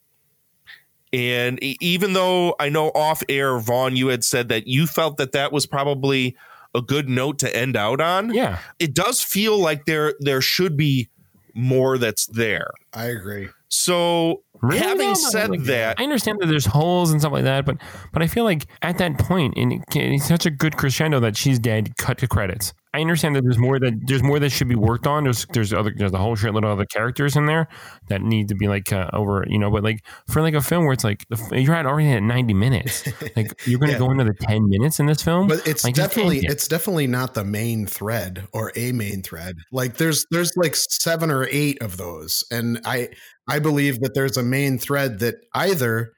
And 1.13 1.59
even 1.63 2.13
though 2.13 2.55
I 2.61 2.69
know 2.69 2.89
off 2.95 3.23
air, 3.29 3.59
Vaughn, 3.59 3.97
you 3.97 4.09
had 4.09 4.23
said 4.25 4.49
that 4.49 4.67
you 4.67 4.87
felt 4.87 5.17
that 5.17 5.33
that 5.33 5.53
was 5.53 5.67
probably 5.67 6.37
a 6.75 6.81
good 6.81 7.09
note 7.09 7.39
to 7.41 7.57
end 7.57 7.77
out 7.77 8.01
on. 8.01 8.33
Yeah, 8.33 8.59
it 8.79 8.95
does 8.95 9.21
feel 9.21 9.59
like 9.59 9.87
there 9.87 10.15
there 10.21 10.41
should 10.41 10.77
be 10.77 11.09
more 11.55 11.99
that's 11.99 12.27
there. 12.27 12.71
I 12.93 13.07
agree. 13.07 13.49
So 13.69 14.43
Really? 14.63 14.79
having 14.79 15.09
No, 15.09 15.15
said 15.15 15.51
like, 15.51 15.63
that, 15.65 15.99
I 15.99 16.03
understand 16.03 16.39
that 16.41 16.47
there's 16.47 16.67
holes 16.67 17.11
and 17.11 17.21
stuff 17.21 17.33
like 17.33 17.45
that, 17.45 17.65
but 17.65 17.79
but 18.13 18.23
I 18.23 18.27
feel 18.27 18.45
like 18.45 18.67
at 18.83 18.99
that 18.99 19.19
point, 19.19 19.55
and 19.57 19.73
it, 19.73 19.81
it's 19.95 20.27
such 20.29 20.45
a 20.47 20.51
good 20.51 20.77
crescendo 20.77 21.19
that 21.21 21.37
she's 21.37 21.59
dead. 21.59 21.97
Cut 21.97 22.19
to 22.19 22.29
credits. 22.29 22.73
I 22.93 23.01
understand 23.01 23.37
that 23.37 23.43
there's 23.43 23.59
more 23.59 23.79
that 23.79 23.93
there's 24.07 24.23
more 24.23 24.39
that 24.41 24.51
should 24.51 24.69
be 24.69 24.75
worked 24.75 25.07
on. 25.07 25.25
There's 25.25 25.47
there's 25.53 25.73
other 25.73 25.93
there's 25.97 26.13
a 26.13 26.19
whole 26.19 26.37
shitload 26.37 26.65
of 26.65 26.71
other 26.71 26.85
characters 26.87 27.37
in 27.37 27.47
there 27.47 27.69
that 28.09 28.21
need 28.23 28.49
to 28.49 28.55
be 28.55 28.67
like 28.67 28.93
uh, 28.93 29.09
over, 29.13 29.45
you 29.49 29.59
know. 29.59 29.71
But 29.71 29.85
like 29.85 30.05
for 30.29 30.43
like 30.43 30.55
a 30.55 30.61
film 30.61 30.85
where 30.85 30.93
it's 30.93 31.05
like 31.05 31.25
you're 31.53 31.75
at 31.75 31.87
already 31.87 32.11
at 32.11 32.23
90 32.23 32.55
minutes, 32.55 33.07
like 33.37 33.53
you're 33.67 33.79
going 33.79 33.89
to 33.93 33.93
Yeah. 33.93 33.99
go 33.99 34.25
the 34.25 34.35
10 34.35 34.69
minutes 34.69 34.99
in 34.99 35.07
this 35.07 35.23
film. 35.23 35.47
but 35.49 35.67
it's 35.67 35.85
Like, 35.85 35.95
definitely 35.95 36.41
it's 36.43 36.67
definitely 36.69 37.07
not 37.07 37.35
the 37.35 37.45
main 37.45 37.87
thread 37.87 38.47
or 38.53 38.73
a 38.77 38.93
main 38.93 39.23
thread 39.23 39.57
like 39.73 39.97
there's 39.97 40.27
there's 40.31 40.53
like 40.57 40.75
seven 40.75 41.31
or 41.31 41.47
eight 41.51 41.81
of 41.83 41.97
those 41.97 42.45
and 42.51 42.81
i 42.85 43.09
i 43.49 43.59
believe 43.59 44.01
that 44.01 44.15
there's 44.15 44.37
a 44.37 44.43
main 44.43 44.79
thread 44.79 45.21
that 45.21 45.37
either 45.55 46.13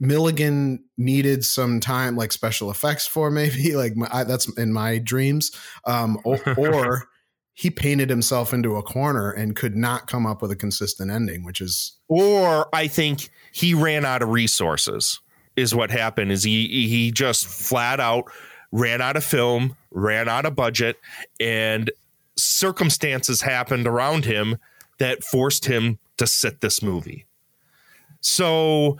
milligan 0.00 0.84
needed 0.96 1.44
some 1.44 1.80
time 1.80 2.16
like 2.16 2.32
special 2.32 2.70
effects 2.70 3.06
for 3.06 3.30
maybe 3.32 3.74
like 3.74 3.96
my, 3.96 4.08
I, 4.10 4.24
that's 4.24 4.48
in 4.58 4.72
my 4.72 4.98
dreams 4.98 5.50
um 5.86 6.18
or, 6.24 6.38
or 6.58 7.08
he 7.54 7.70
painted 7.70 8.08
himself 8.08 8.52
into 8.52 8.76
a 8.76 8.82
corner 8.82 9.30
and 9.30 9.56
could 9.56 9.74
not 9.74 10.06
come 10.06 10.26
up 10.26 10.42
with 10.42 10.50
a 10.50 10.56
consistent 10.56 11.10
ending 11.10 11.42
which 11.42 11.60
is 11.60 11.98
or 12.08 12.68
I 12.72 12.88
think 12.88 13.30
he 13.52 13.74
ran 13.74 14.04
out 14.04 14.22
of 14.22 14.28
resources. 14.30 15.20
Is 15.56 15.74
what 15.74 15.90
happened. 15.90 16.30
Is 16.30 16.44
he 16.44 16.68
he 16.88 17.10
just 17.10 17.46
flat 17.46 17.98
out 17.98 18.30
ran 18.70 19.00
out 19.00 19.16
of 19.16 19.24
film, 19.24 19.76
ran 19.90 20.28
out 20.28 20.46
of 20.46 20.54
budget, 20.54 20.96
and 21.40 21.90
circumstances 22.36 23.40
happened 23.40 23.86
around 23.86 24.24
him 24.24 24.58
that 24.98 25.24
forced 25.24 25.64
him 25.64 25.98
to 26.16 26.26
sit 26.26 26.60
this 26.60 26.82
movie. 26.82 27.26
So 28.20 28.98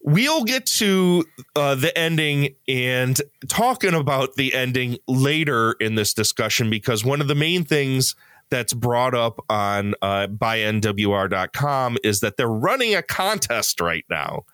we'll 0.00 0.44
get 0.44 0.66
to 0.66 1.24
uh, 1.56 1.74
the 1.74 1.96
ending 1.96 2.54
and 2.66 3.20
talking 3.48 3.94
about 3.94 4.34
the 4.34 4.54
ending 4.54 4.98
later 5.06 5.72
in 5.80 5.94
this 5.94 6.14
discussion 6.14 6.70
because 6.70 7.04
one 7.04 7.20
of 7.20 7.28
the 7.28 7.34
main 7.34 7.64
things 7.64 8.14
that's 8.50 8.72
brought 8.72 9.14
up 9.14 9.44
on 9.50 9.94
uh, 10.00 10.26
by 10.26 10.58
NWR.com 10.58 11.98
is 12.02 12.20
that 12.20 12.36
they're 12.36 12.48
running 12.48 12.94
a 12.94 13.02
contest 13.02 13.80
right 13.80 14.04
now, 14.08 14.44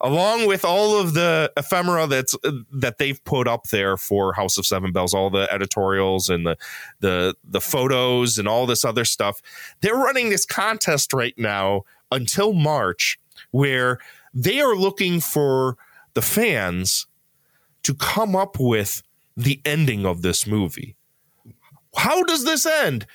along 0.00 0.46
with 0.46 0.64
all 0.64 1.00
of 1.00 1.14
the 1.14 1.50
ephemera 1.56 2.06
that's 2.06 2.34
that 2.72 2.98
they've 2.98 3.22
put 3.24 3.48
up 3.48 3.68
there 3.68 3.96
for 3.96 4.34
House 4.34 4.58
of 4.58 4.66
Seven 4.66 4.92
Belles, 4.92 5.14
all 5.14 5.30
the 5.30 5.50
editorials 5.52 6.28
and 6.28 6.46
the 6.46 6.56
the 7.00 7.34
the 7.42 7.60
photos 7.60 8.38
and 8.38 8.46
all 8.46 8.66
this 8.66 8.84
other 8.84 9.04
stuff. 9.04 9.40
They're 9.80 9.96
running 9.96 10.30
this 10.30 10.44
contest 10.44 11.12
right 11.12 11.36
now 11.38 11.84
until 12.10 12.52
March, 12.52 13.18
where 13.50 13.98
they 14.34 14.60
are 14.60 14.74
looking 14.74 15.20
for 15.20 15.76
the 16.14 16.22
fans 16.22 17.06
to 17.82 17.94
come 17.94 18.34
up 18.34 18.58
with 18.58 19.02
the 19.36 19.60
ending 19.64 20.04
of 20.04 20.22
this 20.22 20.46
movie. 20.46 20.96
How 21.96 22.22
does 22.22 22.44
this 22.44 22.66
end? 22.66 23.06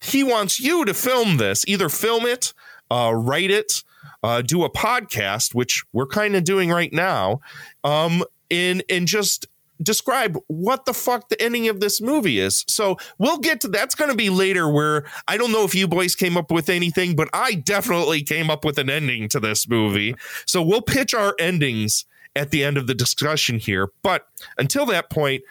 He 0.00 0.22
wants 0.22 0.60
you 0.60 0.84
to 0.84 0.94
film 0.94 1.36
this, 1.36 1.64
either 1.68 1.88
film 1.88 2.24
it, 2.24 2.52
uh, 2.90 3.12
write 3.14 3.50
it, 3.50 3.82
uh, 4.22 4.42
do 4.42 4.64
a 4.64 4.70
podcast, 4.70 5.54
which 5.54 5.84
we're 5.92 6.06
kind 6.06 6.36
of 6.36 6.44
doing 6.44 6.70
right 6.70 6.92
now, 6.92 7.40
um, 7.84 8.24
and 8.50 8.82
just 9.06 9.46
describe 9.82 10.38
what 10.46 10.84
the 10.84 10.94
fuck 10.94 11.28
the 11.28 11.40
ending 11.40 11.68
of 11.68 11.80
this 11.80 12.00
movie 12.00 12.38
is. 12.38 12.64
So 12.68 12.96
we'll 13.18 13.38
get 13.38 13.60
to 13.62 13.68
that's 13.68 13.94
going 13.94 14.10
to 14.10 14.16
be 14.16 14.30
later. 14.30 14.68
Where 14.68 15.06
I 15.26 15.36
don't 15.36 15.52
know 15.52 15.64
if 15.64 15.74
you 15.74 15.88
boys 15.88 16.14
came 16.14 16.36
up 16.36 16.50
with 16.50 16.68
anything, 16.68 17.16
but 17.16 17.28
I 17.32 17.54
definitely 17.54 18.22
came 18.22 18.50
up 18.50 18.64
with 18.64 18.78
an 18.78 18.90
ending 18.90 19.28
to 19.30 19.40
this 19.40 19.68
movie. 19.68 20.14
So 20.46 20.62
we'll 20.62 20.82
pitch 20.82 21.14
our 21.14 21.34
endings 21.38 22.04
at 22.36 22.50
the 22.50 22.64
end 22.64 22.76
of 22.76 22.86
the 22.86 22.94
discussion 22.94 23.58
here. 23.58 23.90
But 24.02 24.26
until 24.56 24.86
that 24.86 25.10
point, 25.10 25.42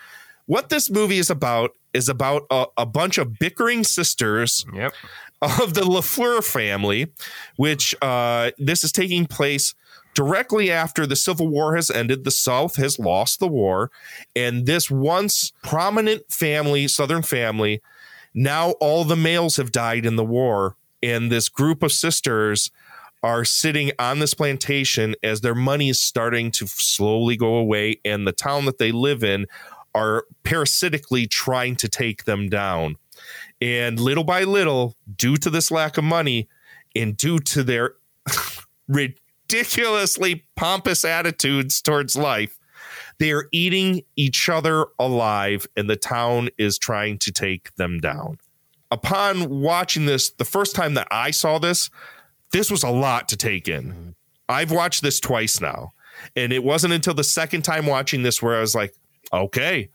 what 0.46 0.70
this 0.70 0.90
movie 0.90 1.18
is 1.18 1.30
about 1.30 1.72
is 1.94 2.10
about 2.10 2.46
a, 2.50 2.66
a 2.78 2.86
bunch 2.86 3.18
of 3.18 3.38
bickering 3.40 3.84
sisters 3.84 4.66
yep. 4.74 4.94
of 5.42 5.74
the 5.74 5.82
Lafleur 5.82 6.44
family, 6.44 7.12
which 7.58 7.96
uh, 8.02 8.52
this 8.58 8.84
is 8.84 8.92
taking 8.92 9.26
place 9.26 9.74
directly 10.18 10.72
after 10.72 11.06
the 11.06 11.16
Civil 11.16 11.48
War 11.48 11.76
has 11.76 11.92
ended. 11.92 12.24
The 12.24 12.32
South 12.32 12.78
has 12.78 12.98
lost 12.98 13.40
the 13.40 13.48
war, 13.48 13.92
and 14.36 14.66
this 14.66 14.90
once 14.90 15.54
prominent 15.62 16.32
family, 16.32 16.88
Southern 16.88 17.22
family, 17.22 17.84
now 18.34 18.72
all 18.82 19.04
the 19.04 19.16
males 19.16 19.58
have 19.58 19.72
died 19.72 20.08
in 20.08 20.16
the 20.16 20.26
war, 20.26 20.76
and 21.04 21.32
this 21.32 21.50
group 21.50 21.84
of 21.84 21.92
sisters 21.92 22.72
are 23.22 23.46
sitting 23.46 23.92
on 24.00 24.18
this 24.18 24.34
plantation 24.34 25.14
as 25.22 25.42
their 25.42 25.54
money 25.54 25.90
is 25.90 26.02
starting 26.02 26.50
to 26.54 26.66
slowly 26.66 27.38
go 27.38 27.54
away, 27.54 28.00
and 28.04 28.26
the 28.26 28.32
town 28.32 28.66
that 28.66 28.80
they 28.80 28.92
live 28.92 29.24
in 29.24 29.46
are 29.94 30.26
parasitically 30.44 31.28
trying 31.28 31.76
to 31.76 31.88
take 31.88 32.24
them 32.24 32.50
down. 32.50 32.96
And 33.62 34.00
little 34.00 34.24
by 34.24 34.46
little, 34.46 34.96
due 35.16 35.38
to 35.38 35.52
this 35.52 35.70
lack 35.70 35.96
of 35.96 36.04
money 36.04 36.50
and 36.96 37.16
due 37.16 37.38
to 37.38 37.62
their 37.62 37.94
ridiculously 39.48 40.46
pompous 40.56 41.06
attitudes 41.06 41.82
towards 41.82 42.16
life, 42.16 42.60
they 43.20 43.32
are 43.32 43.48
eating 43.52 44.04
each 44.16 44.50
other 44.50 44.86
alive, 45.00 45.66
and 45.76 45.90
the 45.90 45.96
town 45.96 46.50
is 46.58 46.78
trying 46.78 47.18
to 47.20 47.32
take 47.32 47.74
them 47.76 48.00
down. 48.00 48.38
Upon 48.92 49.62
watching 49.62 50.06
this, 50.06 50.30
the 50.30 50.46
first 50.46 50.76
time 50.76 50.94
that 50.94 51.08
I 51.12 51.32
saw 51.32 51.60
this, 51.60 51.90
this 52.52 52.70
was 52.72 52.84
a 52.84 52.90
lot 52.90 53.28
to 53.30 53.38
take 53.38 53.68
in. 53.68 53.84
Mm-hmm. 53.84 54.10
I've 54.50 54.72
watched 54.72 55.02
this 55.02 55.20
twice 55.20 55.60
now. 55.60 55.94
And 56.36 56.52
it 56.52 56.64
wasn't 56.64 56.94
until 56.94 57.14
the 57.14 57.24
second 57.24 57.64
time 57.64 57.86
watching 57.86 58.24
this 58.24 58.42
where 58.42 58.56
I 58.56 58.62
was 58.62 58.74
like, 58.74 58.96
okay, 59.32 59.90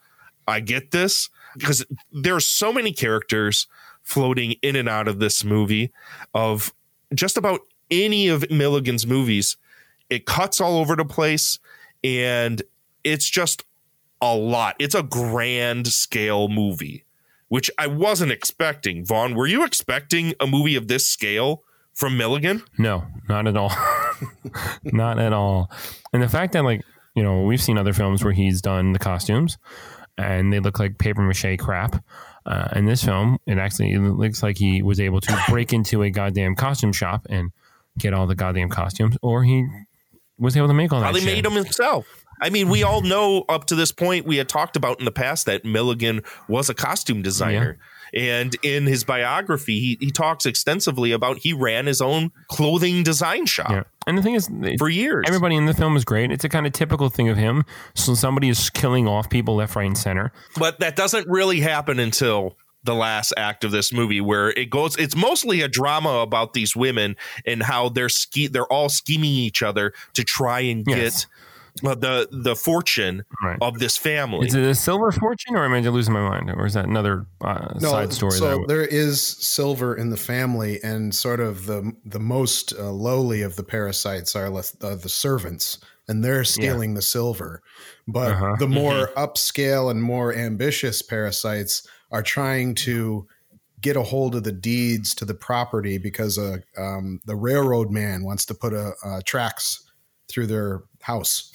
I 0.47 0.61
get 0.61 0.91
this. 0.91 1.31
Because 1.55 1.85
there 2.13 2.35
are 2.35 2.41
so 2.41 2.73
many 2.73 2.93
characters 2.93 3.67
floating 4.03 4.53
in 4.63 4.77
and 4.77 4.89
out 4.89 5.09
of 5.09 5.21
this 5.21 5.43
movie 5.43 5.91
of 6.35 6.73
just 7.15 7.37
about 7.37 7.61
any 7.93 8.27
of 8.29 8.51
Milligan's 8.51 9.07
movies. 9.07 9.57
It 10.11 10.27
cuts 10.27 10.61
all 10.61 10.79
over 10.79 10.97
the 10.97 11.05
place 11.05 11.59
and 12.03 12.63
it's 13.05 13.29
just 13.29 13.65
a 14.21 14.35
lot. 14.35 14.77
It's 14.79 14.95
a 14.95 15.03
grand 15.03 15.89
scale 15.89 16.49
movie, 16.49 17.05
which 17.49 17.71
I 17.79 17.87
wasn't 17.87 18.33
expecting. 18.33 19.05
Vaughn, 19.05 19.35
were 19.35 19.47
you 19.47 19.65
expecting 19.65 20.35
a 20.41 20.47
movie 20.47 20.77
of 20.77 20.89
this 20.89 21.07
scale 21.07 21.63
from 21.93 22.17
Milligan? 22.17 22.63
No, 22.79 23.05
not 23.29 23.47
at 23.47 23.57
all. 23.57 23.73
not 24.85 25.19
at 25.19 25.33
all. 25.33 25.71
And 26.13 26.23
the 26.23 26.29
fact 26.29 26.53
that, 26.55 26.65
like, 26.65 26.83
you 27.15 27.23
know, 27.23 27.43
we've 27.43 27.63
seen 27.63 27.79
other 27.79 27.93
films 27.93 28.25
where 28.25 28.33
he's 28.33 28.63
done 28.63 28.93
the 28.93 28.99
costumes 28.99 29.59
and 30.17 30.53
they 30.53 30.61
look 30.61 30.79
like 30.79 30.99
paper 30.99 31.23
mache 31.23 31.59
crap. 31.59 32.03
Uh, 32.45 32.69
in 32.75 32.87
this 32.87 33.05
film, 33.05 33.39
it 33.47 33.57
actually 33.57 33.93
it 33.93 34.01
looks 34.01 34.43
like 34.43 34.59
he 34.59 34.83
was 34.83 34.99
able 34.99 35.21
to 35.21 35.45
break 35.49 35.73
into 35.73 36.03
a 36.03 36.11
goddamn 36.11 36.57
costume 36.57 36.93
shop 36.93 37.25
and 37.31 37.53
get 37.99 38.15
all 38.15 38.27
the 38.27 38.35
goddamn 38.35 38.69
costumes, 38.69 39.17
or 39.23 39.45
he 39.45 39.67
was 40.39 40.57
able 40.57 40.69
to 40.69 40.75
make 40.75 40.93
all 40.93 41.01
that. 41.01 41.07
Probably 41.07 41.21
shit. 41.21 41.35
made 41.35 41.45
them 41.45 41.55
himself. 41.55 42.25
I 42.41 42.51
mean, 42.51 42.69
we 42.69 42.83
all 42.83 43.03
know 43.03 43.45
up 43.49 43.67
to 43.67 43.77
this 43.77 43.93
point, 43.93 44.27
we 44.27 44.37
had 44.37 44.49
talked 44.49 44.77
about 44.77 44.99
in 44.99 45.05
the 45.05 45.13
past 45.13 45.47
that 45.47 45.65
Milligan 45.65 46.23
was 46.49 46.69
a 46.69 46.75
costume 46.75 47.23
designer. 47.23 47.79
And 48.15 48.55
in 48.63 48.87
his 48.87 49.05
biography, 49.05 49.81
he, 49.81 49.99
he 50.01 50.11
talks 50.11 50.45
extensively 50.45 51.13
about 51.13 51.39
he 51.39 51.53
ran 51.53 51.87
his 51.87 52.03
own 52.03 52.31
clothing 52.49 53.03
design 53.03 53.47
shop. 53.47 53.71
Yeah. 53.71 53.83
And 54.07 54.19
the 54.19 54.23
thing 54.23 54.35
is, 54.35 54.51
for 54.79 54.89
years, 54.89 55.25
everybody 55.27 55.57
in 55.57 55.65
the 55.65 55.73
film 55.73 55.97
is 55.97 56.05
great. 56.05 56.31
It's 56.31 56.45
a 56.45 56.49
kind 56.49 56.67
of 56.67 56.73
typical 56.73 57.09
thing 57.09 57.29
of 57.29 57.39
him. 57.39 57.65
So 57.95 58.15
somebody 58.15 58.49
is 58.49 58.69
killing 58.69 59.09
off 59.09 59.31
people 59.31 59.57
left, 59.57 59.77
right, 59.77 59.87
and 59.87 59.97
center. 59.97 60.33
But 60.59 60.81
that 60.81 60.97
doesn't 60.97 61.27
really 61.29 61.61
happen 61.61 61.99
until 61.99 62.57
the 62.85 62.95
last 62.95 63.33
act 63.37 63.65
of 63.65 63.71
this 63.71 63.93
movie 63.93 64.21
where 64.21 64.51
it 64.51 64.71
goes 64.71 64.97
it's 64.97 65.17
mostly 65.17 65.61
a 65.61 65.69
drama 65.69 66.19
about 66.19 66.53
these 66.53 66.75
women 66.75 67.17
and 67.47 67.63
how 67.63 67.89
they're 67.89 68.09
ske- 68.09 68.51
they're 68.53 68.67
all 68.73 68.89
scheming 68.89 69.31
each 69.31 69.63
other 69.63 69.93
to 70.15 70.25
try 70.25 70.61
and 70.61 70.85
Yes. 70.87 71.27
get 71.83 71.89
uh, 71.91 71.95
the 71.95 72.29
the 72.31 72.55
fortune 72.57 73.25
of 73.61 73.79
this 73.79 73.97
family 73.97 74.47
Is 74.49 74.55
it 74.55 74.63
a 74.65 74.75
silver 74.75 75.11
fortune, 75.13 75.57
or 75.57 75.65
am 75.65 75.73
I 75.73 75.81
losing 75.81 76.13
my 76.13 76.21
mind, 76.29 76.51
or 76.51 76.67
is 76.67 76.75
that 76.75 76.85
another 76.87 77.27
uh, 77.41 77.79
side 77.79 78.13
story? 78.13 78.39
So 78.39 78.59
that 78.59 78.69
there 78.69 78.85
is 78.85 79.23
silver 79.27 79.95
in 79.97 80.11
the 80.11 80.17
family, 80.17 80.83
and 80.83 81.15
sort 81.15 81.41
of 81.41 81.67
the 81.67 81.93
the 82.05 82.21
most 82.21 82.73
uh, 82.79 82.91
lowly 82.93 83.43
of 83.43 83.57
the 83.57 83.65
parasites 83.65 84.37
are 84.37 84.51
less, 84.51 84.77
uh, 84.83 84.97
the 84.97 85.09
servants, 85.09 85.79
and 86.09 86.23
they're 86.25 86.45
stealing 86.45 86.95
the 86.95 87.03
silver. 87.03 87.63
But 88.07 88.33
Uh-huh. 88.33 88.57
the 88.59 88.69
more 88.69 89.11
upscale 89.17 89.91
and 89.91 90.03
more 90.03 90.35
ambitious 90.35 91.03
parasites 91.03 91.87
are 92.13 92.23
trying 92.23 92.75
to 92.77 93.27
get 93.81 93.97
a 93.97 94.03
hold 94.03 94.37
of 94.37 94.45
the 94.45 94.53
deeds 94.53 95.15
to 95.17 95.25
the 95.25 95.35
property 95.35 95.99
because 95.99 96.39
uh, 96.39 96.59
um, 96.79 97.21
the 97.27 97.35
railroad 97.35 97.91
man 97.91 98.23
wants 98.23 98.45
to 98.47 98.55
put 98.55 98.73
a, 98.73 98.93
uh, 99.05 99.21
tracks 99.25 99.91
through 100.29 100.47
their 100.47 100.83
house. 101.01 101.53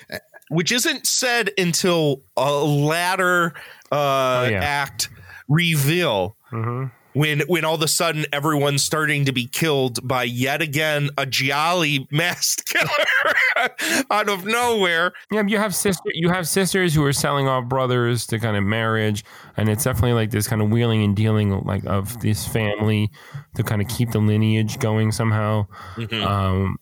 which 0.50 0.70
isn't 0.70 1.06
said 1.06 1.50
until 1.56 2.22
a 2.36 2.52
latter 2.52 3.54
uh, 3.90 4.48
yeah. 4.50 4.62
act 4.62 5.08
reveal 5.48 6.36
Mm-hmm. 6.52 6.86
When 7.14 7.40
when 7.46 7.64
all 7.64 7.74
of 7.74 7.82
a 7.82 7.88
sudden 7.88 8.24
everyone's 8.32 8.82
starting 8.82 9.24
to 9.26 9.32
be 9.32 9.46
killed 9.46 10.06
by 10.06 10.24
yet 10.24 10.62
again 10.62 11.10
a 11.18 11.26
Gialli 11.26 12.06
masked 12.10 12.66
killer 12.72 13.70
out 14.10 14.28
of 14.28 14.44
nowhere. 14.44 15.12
Yeah, 15.30 15.42
you 15.46 15.58
have 15.58 15.74
sister, 15.74 16.10
you 16.12 16.28
have 16.30 16.48
sisters 16.48 16.94
who 16.94 17.04
are 17.04 17.12
selling 17.12 17.48
off 17.48 17.68
brothers 17.68 18.26
to 18.28 18.38
kind 18.38 18.56
of 18.56 18.64
marriage, 18.64 19.24
and 19.56 19.68
it's 19.68 19.84
definitely 19.84 20.14
like 20.14 20.30
this 20.30 20.48
kind 20.48 20.62
of 20.62 20.70
wheeling 20.70 21.02
and 21.02 21.14
dealing 21.16 21.50
like 21.64 21.84
of 21.84 22.20
this 22.20 22.46
family 22.46 23.10
to 23.56 23.62
kind 23.62 23.82
of 23.82 23.88
keep 23.88 24.10
the 24.10 24.18
lineage 24.18 24.78
going 24.78 25.12
somehow. 25.12 25.66
Mhm. 25.96 26.24
Um, 26.24 26.78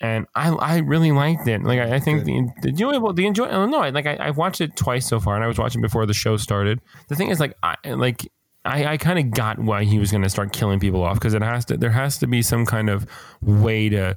and 0.00 0.26
I 0.34 0.50
I 0.50 0.78
really 0.78 1.12
liked 1.12 1.46
it. 1.48 1.62
Like 1.62 1.78
I, 1.78 1.96
I 1.96 2.00
think 2.00 2.24
the 2.24 2.46
the 2.62 2.68
enjoyable 2.70 3.12
the 3.12 3.26
enjoy. 3.26 3.46
I 3.46 3.52
don't 3.52 3.70
know. 3.70 3.88
Like 3.88 4.06
I, 4.06 4.18
I've 4.20 4.36
watched 4.36 4.60
it 4.60 4.76
twice 4.76 5.06
so 5.06 5.18
far, 5.18 5.34
and 5.34 5.42
I 5.42 5.46
was 5.46 5.58
watching 5.58 5.80
before 5.80 6.04
the 6.04 6.12
show 6.14 6.36
started. 6.36 6.80
The 7.08 7.16
thing 7.16 7.30
is, 7.30 7.40
like 7.40 7.54
I 7.62 7.76
like. 7.86 8.30
I, 8.64 8.92
I 8.92 8.96
kind 8.96 9.18
of 9.18 9.30
got 9.30 9.58
why 9.58 9.84
he 9.84 9.98
was 9.98 10.10
going 10.10 10.22
to 10.22 10.30
start 10.30 10.52
killing 10.52 10.80
people 10.80 11.02
off 11.02 11.14
because 11.14 11.34
it 11.34 11.42
has 11.42 11.64
to. 11.66 11.76
There 11.76 11.90
has 11.90 12.18
to 12.18 12.26
be 12.26 12.42
some 12.42 12.64
kind 12.64 12.88
of 12.88 13.06
way 13.42 13.88
to 13.90 14.16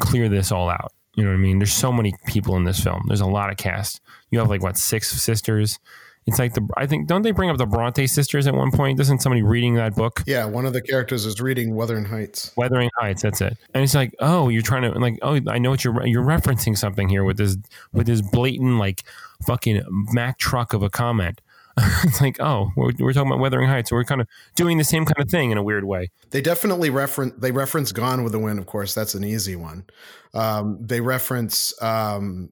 clear 0.00 0.28
this 0.28 0.52
all 0.52 0.68
out. 0.68 0.92
You 1.14 1.24
know 1.24 1.30
what 1.30 1.36
I 1.36 1.40
mean? 1.40 1.58
There's 1.58 1.72
so 1.72 1.90
many 1.90 2.14
people 2.26 2.56
in 2.56 2.64
this 2.64 2.78
film. 2.78 3.04
There's 3.08 3.22
a 3.22 3.26
lot 3.26 3.50
of 3.50 3.56
cast. 3.56 4.00
You 4.30 4.38
have 4.38 4.50
like 4.50 4.62
what 4.62 4.76
six 4.76 5.10
sisters. 5.10 5.78
It's 6.26 6.38
like 6.38 6.54
the 6.54 6.68
I 6.76 6.86
think 6.86 7.06
don't 7.06 7.22
they 7.22 7.30
bring 7.30 7.50
up 7.50 7.56
the 7.56 7.66
Bronte 7.66 8.06
sisters 8.06 8.46
at 8.46 8.54
one 8.54 8.70
point? 8.70 8.98
Doesn't 8.98 9.22
somebody 9.22 9.42
reading 9.42 9.76
that 9.76 9.94
book? 9.94 10.22
Yeah, 10.26 10.44
one 10.44 10.66
of 10.66 10.72
the 10.72 10.82
characters 10.82 11.24
is 11.24 11.40
reading 11.40 11.74
Wuthering 11.74 12.04
Heights. 12.04 12.52
Wuthering 12.56 12.90
Heights. 12.98 13.22
That's 13.22 13.40
it. 13.40 13.56
And 13.72 13.82
it's 13.82 13.94
like, 13.94 14.14
oh, 14.18 14.48
you're 14.48 14.60
trying 14.60 14.82
to 14.82 14.98
like, 14.98 15.18
oh, 15.22 15.40
I 15.46 15.58
know 15.58 15.70
what 15.70 15.84
you're 15.84 16.06
you're 16.06 16.24
referencing 16.24 16.76
something 16.76 17.08
here 17.08 17.24
with 17.24 17.38
this 17.38 17.56
with 17.92 18.06
this 18.08 18.20
blatant 18.20 18.78
like 18.78 19.04
fucking 19.46 19.82
Mack 20.12 20.38
truck 20.38 20.74
of 20.74 20.82
a 20.82 20.90
comment. 20.90 21.40
it's 22.04 22.20
like, 22.20 22.40
oh, 22.40 22.70
we're, 22.74 22.92
we're 22.98 23.12
talking 23.12 23.30
about 23.30 23.40
Wuthering 23.40 23.68
Heights. 23.68 23.90
So 23.90 23.96
we're 23.96 24.04
kind 24.04 24.22
of 24.22 24.28
doing 24.54 24.78
the 24.78 24.84
same 24.84 25.04
kind 25.04 25.22
of 25.22 25.30
thing 25.30 25.50
in 25.50 25.58
a 25.58 25.62
weird 25.62 25.84
way. 25.84 26.10
They 26.30 26.40
definitely 26.40 26.88
reference 26.88 27.34
they 27.38 27.52
reference 27.52 27.92
Gone 27.92 28.22
with 28.22 28.32
the 28.32 28.38
Wind, 28.38 28.58
of 28.58 28.66
course. 28.66 28.94
That's 28.94 29.14
an 29.14 29.24
easy 29.24 29.56
one. 29.56 29.84
Um, 30.32 30.78
they 30.80 31.00
reference 31.00 31.80
um, 31.82 32.48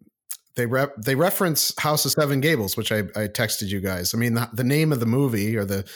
they 0.56 0.66
rep 0.66 0.94
they 0.96 1.14
reference 1.14 1.72
House 1.78 2.04
of 2.04 2.12
Seven 2.12 2.40
Gables, 2.40 2.76
which 2.76 2.92
I, 2.92 2.98
I 2.98 3.28
texted 3.28 3.68
you 3.68 3.80
guys. 3.80 4.14
I 4.14 4.18
mean, 4.18 4.34
the, 4.34 4.48
the 4.52 4.64
name 4.64 4.92
of 4.92 5.00
the 5.00 5.06
movie 5.06 5.56
or 5.56 5.64
the 5.64 5.88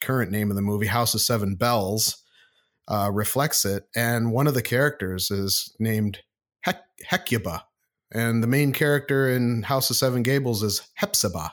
current 0.00 0.30
name 0.30 0.50
of 0.50 0.56
the 0.56 0.62
movie, 0.62 0.86
House 0.86 1.14
of 1.14 1.20
Seven 1.20 1.56
Belles, 1.56 2.22
uh, 2.88 3.10
reflects 3.12 3.64
it. 3.64 3.84
And 3.94 4.32
one 4.32 4.46
of 4.46 4.54
the 4.54 4.62
characters 4.62 5.30
is 5.30 5.74
named 5.78 6.20
Hec- 6.62 6.84
Hecuba, 7.06 7.66
and 8.10 8.42
the 8.42 8.48
main 8.48 8.72
character 8.72 9.28
in 9.28 9.64
House 9.64 9.90
of 9.90 9.96
Seven 9.96 10.22
Gables 10.22 10.62
is 10.62 10.82
Hepzibah. 10.94 11.52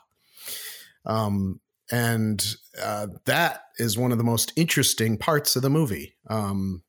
Um, 1.06 1.60
and 1.92 2.56
uh, 2.82 3.08
that 3.26 3.64
is 3.78 3.98
one 3.98 4.12
of 4.12 4.18
the 4.18 4.24
most 4.24 4.54
interesting 4.56 5.18
parts 5.18 5.56
of 5.56 5.62
the 5.62 5.70
movie 5.70 6.16
um, 6.30 6.84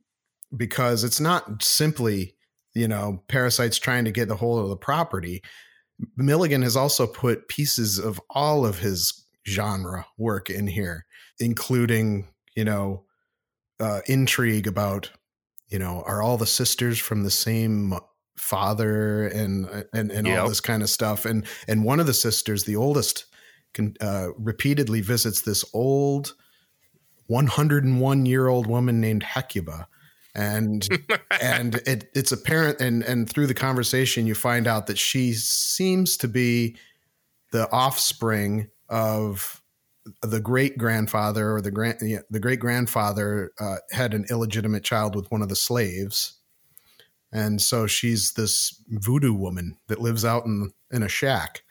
because 0.57 1.02
it's 1.02 1.20
not 1.20 1.62
simply 1.62 2.36
you 2.74 2.89
know 2.89 3.23
parasites 3.28 3.78
trying 3.78 4.05
to 4.05 4.12
get 4.12 4.28
the 4.28 4.36
hold 4.36 4.62
of 4.62 4.68
the 4.68 4.76
property. 4.76 5.42
Milligan 6.16 6.62
has 6.62 6.76
also 6.76 7.07
put 7.07 7.49
pieces 7.49 7.99
of 7.99 8.20
all 8.31 8.65
of 8.65 8.78
his 8.78 9.26
genre 9.47 10.07
work 10.16 10.50
in 10.50 10.66
here, 10.66 11.05
including 11.39 12.28
you 12.57 12.65
know 12.65 13.05
uh, 13.81 14.00
intrigue 14.07 14.66
about 14.66 15.10
you 15.68 15.78
know 15.78 16.05
are 16.07 16.23
all 16.23 16.36
the 16.36 16.47
sisters 16.47 16.99
from 16.99 17.24
the 17.24 17.31
same 17.31 17.94
father 18.36 19.26
and 19.28 19.84
and 19.92 20.10
and 20.10 20.26
all 20.28 20.49
this 20.49 20.60
kind 20.60 20.82
of 20.82 20.89
stuff 20.89 21.24
and 21.24 21.47
and 21.68 21.84
one 21.84 22.00
of 22.00 22.07
the 22.07 22.15
sisters 22.15 22.65
the 22.65 22.74
oldest 22.74 23.26
can 23.75 23.94
uh, 24.01 24.28
repeatedly 24.36 25.01
visits 25.01 25.42
this 25.42 25.65
old 25.73 26.34
101 27.26 28.26
year 28.26 28.49
old 28.49 28.67
woman 28.67 29.01
named 29.01 29.23
Hecuba. 29.23 29.89
And 30.34 30.86
and 31.41 31.76
it, 31.86 32.10
it's 32.15 32.33
apparent 32.33 32.81
and 32.81 33.02
and 33.02 33.28
through 33.28 33.47
the 33.47 33.55
conversation 33.55 34.26
you 34.26 34.34
find 34.34 34.67
out 34.67 34.86
that 34.86 34.99
she 34.99 35.33
seems 35.33 36.17
to 36.18 36.28
be 36.28 36.76
the 37.52 37.70
offspring 37.70 38.68
of 38.89 39.62
the 40.23 40.41
great 40.41 40.78
grandfather 40.78 41.55
or 41.55 41.60
the 41.60 41.70
grand 41.70 41.99
the 42.31 42.41
great 42.41 42.60
grandfather 42.60 43.52
uh, 43.60 43.76
had 43.91 44.15
an 44.15 44.25
illegitimate 44.31 44.84
child 44.84 45.15
with 45.15 45.31
one 45.31 45.42
of 45.42 45.49
the 45.49 45.57
slaves. 45.57 46.39
And 47.34 47.62
so 47.62 47.86
she's 47.86 48.33
this 48.33 48.83
voodoo 48.89 49.33
woman 49.33 49.78
that 49.89 50.01
lives 50.01 50.25
out 50.25 50.44
in 50.44 50.73
in 50.91 51.02
a 51.02 51.09
shack 51.09 51.62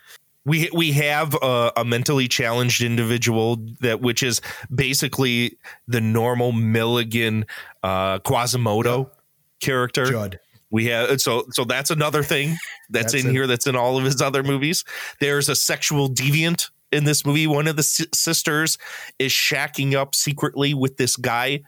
we 0.45 0.69
we 0.73 0.93
have 0.93 1.35
a, 1.41 1.71
a 1.77 1.85
mentally 1.85 2.27
challenged 2.27 2.81
individual 2.81 3.57
that 3.81 4.01
which 4.01 4.23
is 4.23 4.41
basically 4.73 5.57
the 5.87 6.01
normal 6.01 6.51
Milligan 6.51 7.45
uh, 7.83 8.19
Quasimodo 8.19 9.11
character. 9.59 10.05
Judd. 10.05 10.39
We 10.71 10.85
have 10.85 11.19
so 11.21 11.45
so 11.51 11.65
that's 11.65 11.91
another 11.91 12.23
thing 12.23 12.55
that's, 12.89 13.11
That's 13.11 13.23
in 13.23 13.29
it. 13.29 13.33
here 13.33 13.45
that's 13.45 13.67
in 13.67 13.75
all 13.75 13.97
of 13.97 14.03
his 14.05 14.21
other 14.21 14.41
movies. 14.41 14.83
There's 15.19 15.49
a 15.49 15.55
sexual 15.55 16.09
deviant 16.09 16.69
in 16.91 17.03
this 17.03 17.25
movie. 17.25 17.45
One 17.45 17.67
of 17.67 17.75
the 17.75 17.83
si- 17.83 18.07
sisters 18.13 18.77
is 19.19 19.31
shacking 19.31 19.93
up 19.93 20.15
secretly 20.15 20.73
with 20.73 20.97
this 20.97 21.15
guy 21.17 21.61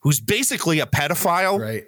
who's 0.00 0.20
basically 0.20 0.80
a 0.80 0.86
pedophile. 0.86 1.58
Right. 1.60 1.84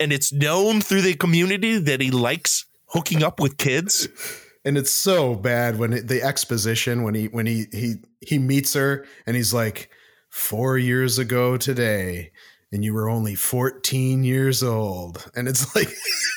And 0.00 0.12
it's 0.12 0.32
known 0.32 0.80
through 0.80 1.02
the 1.02 1.14
community 1.14 1.78
that 1.78 2.00
he 2.00 2.10
likes 2.10 2.64
hooking 2.86 3.22
up 3.22 3.38
with 3.38 3.56
kids. 3.56 4.08
and 4.64 4.78
it's 4.78 4.92
so 4.92 5.34
bad 5.34 5.78
when 5.78 5.92
it, 5.92 6.08
the 6.08 6.22
exposition 6.22 7.02
when 7.02 7.14
he 7.14 7.26
when 7.26 7.46
he 7.46 7.66
he 7.72 7.96
he 8.20 8.38
meets 8.38 8.74
her 8.74 9.04
and 9.26 9.36
he's 9.36 9.52
like 9.52 9.90
four 10.28 10.78
years 10.78 11.18
ago 11.18 11.56
today 11.56 12.30
and 12.70 12.84
you 12.84 12.94
were 12.94 13.08
only 13.08 13.34
14 13.34 14.24
years 14.24 14.62
old 14.62 15.30
and 15.34 15.48
it's 15.48 15.74
like 15.76 15.88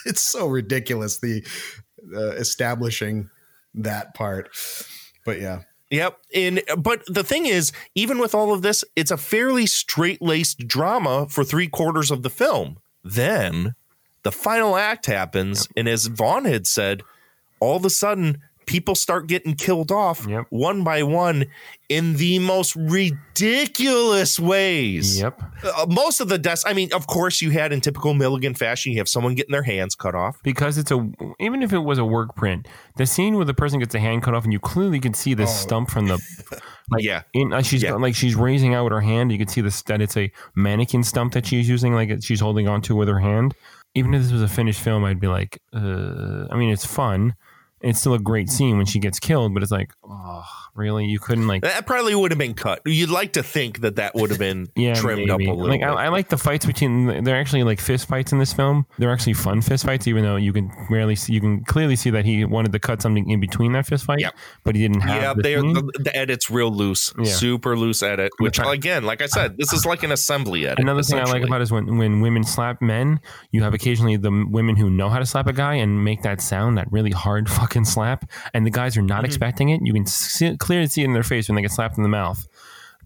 it's 0.05 0.23
so 0.23 0.47
ridiculous 0.47 1.19
the 1.19 1.45
uh, 2.15 2.31
establishing 2.31 3.29
that 3.73 4.13
part 4.13 4.49
but 5.25 5.39
yeah 5.39 5.61
Yep. 5.91 6.17
And 6.33 6.63
but 6.79 7.03
the 7.05 7.23
thing 7.23 7.45
is, 7.45 7.71
even 7.93 8.17
with 8.17 8.33
all 8.33 8.51
of 8.51 8.63
this, 8.63 8.83
it's 8.95 9.11
a 9.11 9.17
fairly 9.17 9.67
straight-laced 9.67 10.67
drama 10.67 11.27
for 11.29 11.43
three 11.43 11.67
quarters 11.67 12.09
of 12.09 12.23
the 12.23 12.29
film. 12.29 12.79
Then 13.03 13.75
the 14.23 14.31
final 14.31 14.75
act 14.75 15.05
happens, 15.05 15.67
and 15.77 15.87
as 15.87 16.07
Vaughn 16.07 16.45
had 16.45 16.65
said, 16.65 17.03
all 17.59 17.77
of 17.77 17.85
a 17.85 17.89
sudden 17.89 18.41
people 18.65 18.95
start 18.95 19.27
getting 19.27 19.53
killed 19.53 19.91
off 19.91 20.25
one 20.49 20.83
by 20.83 21.03
one 21.03 21.45
in 21.87 22.15
the 22.15 22.39
most 22.39 22.75
ridiculous 22.75 24.39
ways. 24.39 25.19
Yep. 25.21 25.39
Uh, 25.63 25.85
most 25.87 26.19
of 26.19 26.29
the 26.29 26.39
deaths, 26.39 26.63
I 26.65 26.73
mean, 26.73 26.91
of 26.91 27.05
course, 27.05 27.43
you 27.43 27.51
had 27.51 27.71
in 27.71 27.79
typical 27.81 28.15
Milligan 28.15 28.55
fashion, 28.55 28.91
you 28.91 28.97
have 28.97 29.07
someone 29.07 29.35
getting 29.35 29.51
their 29.51 29.61
hands 29.63 29.93
cut 29.93 30.15
off. 30.15 30.41
because 30.43 30.77
it's 30.79 30.89
a 30.91 31.07
even 31.39 31.61
if 31.61 31.73
it 31.73 31.79
was 31.79 31.99
a 31.99 32.05
work 32.05 32.35
print, 32.35 32.67
the 32.97 33.05
scene 33.05 33.35
where 33.35 33.45
the 33.45 33.53
person 33.53 33.79
gets 33.79 33.93
a 33.93 33.99
hand 33.99 34.23
cut 34.23 34.33
off 34.33 34.43
and 34.45 34.53
you 34.53 34.59
clearly 34.59 34.99
can 34.99 35.13
see 35.13 35.33
the 35.35 35.43
Oh. 35.43 35.45
stump 35.45 35.91
from 35.91 36.07
the 36.07 36.13
like 36.89 37.03
yeah, 37.03 37.21
in, 37.33 37.53
uh, 37.53 37.61
she's 37.61 37.83
got- 37.83 38.01
like 38.01 38.15
she's 38.15 38.33
raising 38.35 38.73
out 38.73 38.91
her 38.91 39.01
hand. 39.01 39.31
You 39.31 39.37
can 39.37 39.47
see 39.47 39.61
this 39.61 39.81
that 39.83 40.01
it's 40.01 40.17
a 40.17 40.31
mannequin 40.55 41.03
stump 41.03 41.33
that 41.33 41.45
she's 41.45 41.69
using, 41.69 41.93
like 41.93 42.23
she's 42.23 42.39
holding 42.39 42.67
onto 42.67 42.95
with 42.95 43.07
her 43.09 43.19
hand. 43.19 43.53
Even 43.95 44.13
if 44.13 44.23
this 44.23 44.31
was 44.31 44.41
a 44.41 44.47
finished 44.47 44.81
film, 44.81 45.03
I'd 45.05 45.19
be 45.19 45.27
like, 45.27 45.61
uh, 45.73 46.47
I 46.51 46.57
mean, 46.57 46.69
it's 46.69 46.85
fun. 46.85 47.35
It's 47.85 47.99
still 47.99 48.13
a 48.15 48.19
great 48.19 48.49
scene 48.49 48.77
when 48.77 48.85
she 48.85 48.99
gets 48.99 49.19
killed, 49.19 49.53
but 49.53 49.61
it's 49.63 49.71
like, 49.71 49.91
oh, 50.03 50.43
really? 50.75 51.05
You 51.05 51.19
couldn't 51.19 51.47
like 51.47 51.61
That 51.61 51.85
probably 51.85 52.15
would 52.15 52.31
have 52.31 52.37
been 52.37 52.53
cut. 52.55 52.81
You'd 52.85 53.09
like 53.11 53.33
to 53.33 53.43
think 53.43 53.81
that 53.81 53.97
that 53.97 54.15
would 54.15 54.31
have 54.31 54.39
been 54.39 54.67
yeah, 54.75 54.95
trimmed 54.95 55.27
maybe. 55.27 55.31
up 55.31 55.39
a 55.39 55.43
little 55.57 55.67
Like 55.69 55.81
bit. 55.81 55.87
I, 55.89 56.05
I 56.05 56.09
like 56.09 56.29
the 56.29 56.37
fights 56.37 56.65
between. 56.65 57.23
They're 57.23 57.39
actually 57.39 57.63
like 57.63 57.79
fist 57.79 58.07
fights 58.07 58.31
in 58.31 58.39
this 58.39 58.51
film. 58.53 58.85
They're 58.97 59.11
actually 59.11 59.33
fun 59.33 59.61
fist 59.61 59.85
fights, 59.85 60.07
even 60.07 60.23
though 60.23 60.35
you 60.35 60.51
can 60.51 60.71
rarely 60.89 61.15
see. 61.15 61.33
You 61.33 61.41
can 61.41 61.63
clearly 61.63 61.95
see 61.95 62.09
that 62.09 62.25
he 62.25 62.43
wanted 62.43 62.71
to 62.71 62.79
cut 62.79 63.01
something 63.01 63.29
in 63.29 63.39
between 63.39 63.73
that 63.73 63.85
fist 63.85 64.05
fight, 64.05 64.19
Yeah, 64.19 64.31
but 64.63 64.75
he 64.75 64.81
didn't 64.81 65.01
have. 65.01 65.21
yeah, 65.21 65.33
the 65.35 65.41
they 65.43 65.55
the, 65.55 65.91
the 65.99 66.15
edit's 66.15 66.49
real 66.49 66.71
loose, 66.73 67.13
Yeah. 67.17 67.25
super 67.25 67.77
loose 67.77 68.01
edit. 68.01 68.31
Which 68.39 68.59
again, 68.59 69.03
like 69.03 69.21
I 69.21 69.27
said, 69.27 69.57
this 69.57 69.71
is 69.73 69.85
like 69.85 70.01
an 70.03 70.11
assembly 70.11 70.65
edit. 70.65 70.79
Another 70.79 71.03
thing 71.03 71.19
I 71.19 71.23
like 71.25 71.43
about 71.43 71.61
it 71.61 71.63
is 71.65 71.71
when, 71.71 71.97
when 71.97 72.21
women 72.21 72.43
slap 72.43 72.81
men, 72.81 73.19
you 73.51 73.61
have 73.61 73.73
occasionally 73.75 74.17
the 74.17 74.31
women 74.49 74.75
who 74.75 74.89
know 74.89 75.09
how 75.09 75.19
to 75.19 75.25
slap 75.25 75.45
a 75.47 75.53
guy 75.53 75.75
and 75.75 76.03
make 76.03 76.23
that 76.23 76.41
sound, 76.41 76.77
that 76.79 76.91
really 76.91 77.11
hard 77.11 77.47
fucking 77.55 77.74
slap, 77.83 78.29
and 78.53 78.65
the 78.65 78.71
guys 78.71 78.95
are 78.95 79.01
not 79.01 79.17
Mm-hmm. 79.17 79.25
expecting 79.25 79.69
it. 79.69 79.81
You 79.83 79.93
can 79.93 80.05
see, 80.05 80.55
clearly 80.55 80.87
see 80.87 81.01
it 81.01 81.05
in 81.05 81.13
their 81.13 81.23
face 81.23 81.49
when 81.49 81.55
they 81.57 81.61
get 81.63 81.71
slapped 81.71 81.97
in 81.97 82.03
the 82.03 82.09
mouth 82.09 82.47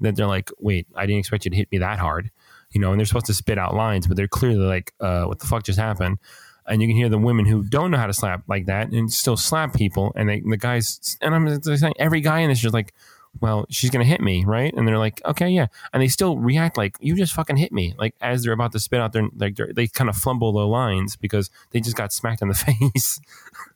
that 0.02 0.16
they're 0.16 0.28
like, 0.28 0.52
"Wait, 0.60 0.86
I 0.96 1.06
didn't 1.08 1.20
expect 1.20 1.46
you 1.46 1.52
to 1.52 1.58
hit 1.58 1.72
me 1.72 1.78
that 1.80 1.98
hard," 2.00 2.30
you 2.72 2.80
know. 2.80 2.92
And 2.92 3.00
they're 3.00 3.06
supposed 3.08 3.26
to 3.28 3.34
spit 3.34 3.58
out 3.58 3.74
lines, 3.74 4.06
but 4.06 4.16
they're 4.18 4.28
clearly 4.28 4.58
like, 4.66 4.94
uh, 5.00 5.24
"What 5.24 5.40
the 5.40 5.48
fuck 5.48 5.64
just 5.64 5.80
happened?" 5.80 6.20
And 6.68 6.84
you 6.84 6.88
can 6.88 6.96
hear 6.96 7.10
the 7.10 7.18
women 7.18 7.46
who 7.46 7.64
don't 7.64 7.90
know 7.90 7.98
how 7.98 8.06
to 8.06 8.14
slap 8.14 8.44
like 8.48 8.68
that 8.68 8.90
and 8.92 9.12
still 9.12 9.36
slap 9.38 9.74
people, 9.74 10.12
and 10.16 10.30
they 10.30 10.42
the 10.48 10.58
guys 10.58 11.18
and 11.22 11.34
I'm 11.34 11.62
saying 11.64 11.94
every 11.98 12.22
guy 12.22 12.42
in 12.42 12.50
this 12.50 12.60
is 12.60 12.62
just 12.64 12.74
like 12.74 12.94
well, 13.42 13.68
she's 13.70 13.92
gonna 13.92 14.06
hit 14.06 14.22
me, 14.22 14.44
right? 14.44 14.74
And 14.76 14.88
they're 14.88 14.98
like, 14.98 15.22
okay, 15.24 15.50
yeah, 15.50 15.68
and 15.94 16.02
they 16.02 16.08
still 16.08 16.38
react 16.40 16.78
like 16.78 16.98
you 17.00 17.16
just 17.16 17.32
fucking 17.34 17.58
hit 17.58 17.72
me, 17.72 17.94
like 17.98 18.16
as 18.22 18.42
they're 18.44 18.54
about 18.54 18.72
to 18.72 18.80
spit 18.80 19.00
out 19.00 19.14
their 19.14 19.28
like 19.38 19.56
they 19.76 19.86
kind 19.88 20.10
of 20.10 20.16
fumble 20.16 20.52
their 20.52 20.66
lines 20.66 21.16
because 21.16 21.52
they 21.70 21.80
just 21.80 21.96
got 21.96 22.12
smacked 22.12 22.42
in 22.42 22.48
the 22.48 22.54
face. 22.92 23.22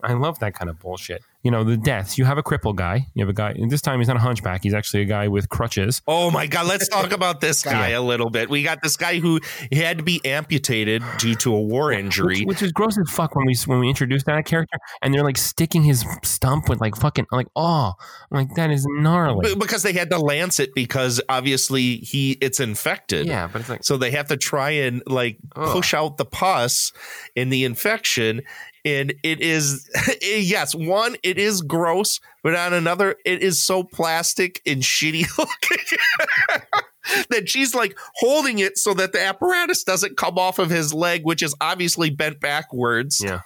I 0.02 0.14
love 0.14 0.40
that 0.40 0.54
kind 0.54 0.70
of 0.70 0.80
bullshit. 0.80 1.24
You 1.44 1.52
know, 1.52 1.66
the 1.66 1.76
deaths. 1.76 2.18
You 2.18 2.24
have 2.24 2.38
a 2.38 2.44
cripple 2.44 2.74
guy. 2.74 3.08
You 3.16 3.22
have 3.26 3.30
a 3.30 3.34
guy. 3.34 3.52
And 3.52 3.70
this 3.70 3.82
time 3.82 4.00
he's 4.00 4.08
not 4.08 4.16
a 4.16 4.22
hunchback. 4.22 4.64
He's 4.64 4.74
actually 4.74 5.02
a 5.02 5.06
guy 5.06 5.28
with 5.28 5.50
crutches. 5.50 6.02
Oh 6.08 6.32
my 6.32 6.48
god, 6.48 6.68
let's 6.68 6.88
talk 6.88 7.12
about 7.12 7.42
this 7.42 7.64
guy 7.76 7.90
a 7.90 8.02
little 8.02 8.30
bit. 8.30 8.50
We 8.50 8.64
got 8.64 8.82
this 8.82 8.96
guy 8.96 9.20
who 9.20 9.42
had 9.74 9.98
to 9.98 10.04
be 10.06 10.24
amputated 10.24 11.04
due 11.18 11.36
to 11.36 11.54
a 11.54 11.62
war 11.62 11.92
injury. 11.92 12.40
Which, 12.40 12.48
which 12.48 12.62
is 12.62 12.72
gross 12.72 12.98
as 12.98 13.10
fuck 13.10 13.36
when 13.36 13.46
we 13.46 13.56
when 13.66 13.80
we 13.80 13.90
introduced 13.90 14.26
that 14.28 14.46
character, 14.46 14.78
and 15.02 15.14
they're 15.14 15.24
like 15.24 15.38
sticking 15.38 15.84
his 15.84 16.06
stump 16.24 16.70
with 16.70 16.80
like 16.80 16.96
fucking 16.96 17.28
like 17.32 17.48
oh, 17.58 17.94
like 18.32 18.54
that 18.56 18.72
is 18.72 18.86
gnarly. 18.90 19.54
B- 19.54 19.60
because 19.60 19.84
they 19.84 19.94
had 19.94 20.10
to 20.12 20.20
lance 20.20 20.62
it 20.62 20.74
because 20.74 21.22
obviously 21.28 21.98
he 21.98 22.38
it's 22.40 22.62
infected. 22.62 23.28
Yeah, 23.28 23.48
but 23.52 23.60
it's 23.60 23.70
like 23.70 23.84
so 23.84 23.98
they 23.98 24.12
have 24.12 24.28
to 24.28 24.38
try 24.38 24.70
and 24.70 25.04
like 25.08 25.40
push 25.56 25.94
out 25.94 26.16
the 26.16 26.26
pus 26.26 26.94
in 27.36 27.50
the 27.50 27.66
infection. 27.66 28.44
And 28.86 29.14
it 29.24 29.40
is 29.40 29.90
eh, 30.22 30.38
yes, 30.38 30.76
one, 30.76 31.16
it 31.24 31.38
is 31.38 31.62
gross, 31.62 32.20
but 32.42 32.56
on 32.56 32.74
another, 32.74 33.16
it 33.26 33.42
is 33.42 33.64
so 33.64 33.84
plastic 33.84 34.62
and 34.66 34.82
shitty 34.82 35.26
looking 35.38 35.98
that 37.30 37.50
she's 37.50 37.74
like 37.74 37.98
holding 38.16 38.60
it 38.60 38.78
so 38.78 38.94
that 38.94 39.14
the 39.14 39.22
apparatus 39.22 39.84
doesn't 39.84 40.18
come 40.18 40.38
off 40.38 40.60
of 40.60 40.70
his 40.70 40.94
leg, 40.94 41.24
which 41.24 41.42
is 41.42 41.56
obviously 41.62 42.10
bent 42.10 42.40
backwards. 42.40 43.22
Yeah. 43.24 43.42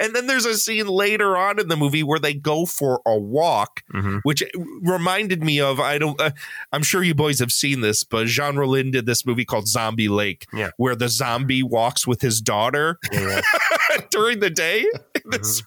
And 0.00 0.14
then 0.14 0.26
there's 0.26 0.44
a 0.44 0.54
scene 0.54 0.86
later 0.86 1.36
on 1.36 1.58
in 1.58 1.68
the 1.68 1.76
movie 1.76 2.02
where 2.02 2.18
they 2.18 2.34
go 2.34 2.64
for 2.66 3.00
a 3.06 3.18
walk, 3.18 3.82
Mm-hmm. 3.92 4.18
which 4.22 4.42
reminded 4.82 5.42
me 5.42 5.60
of 5.60 5.80
I 5.80 5.98
don't. 5.98 6.20
Uh, 6.20 6.30
I'm 6.72 6.82
sure 6.82 7.02
you 7.02 7.14
boys 7.14 7.38
have 7.40 7.52
seen 7.52 7.80
this, 7.80 8.04
but 8.04 8.26
Jean 8.26 8.56
Rollin 8.56 8.90
did 8.92 9.06
this 9.06 9.24
movie 9.26 9.44
called 9.44 9.66
Zombie 9.68 10.08
Lake, 10.08 10.46
Yeah. 10.52 10.70
where 10.76 10.94
the 10.96 11.08
zombie 11.08 11.62
walks 11.62 12.06
with 12.06 12.20
his 12.20 12.40
daughter 12.40 12.98
during 14.10 14.40
the 14.40 14.50
day. 14.50 14.86
This 15.24 15.62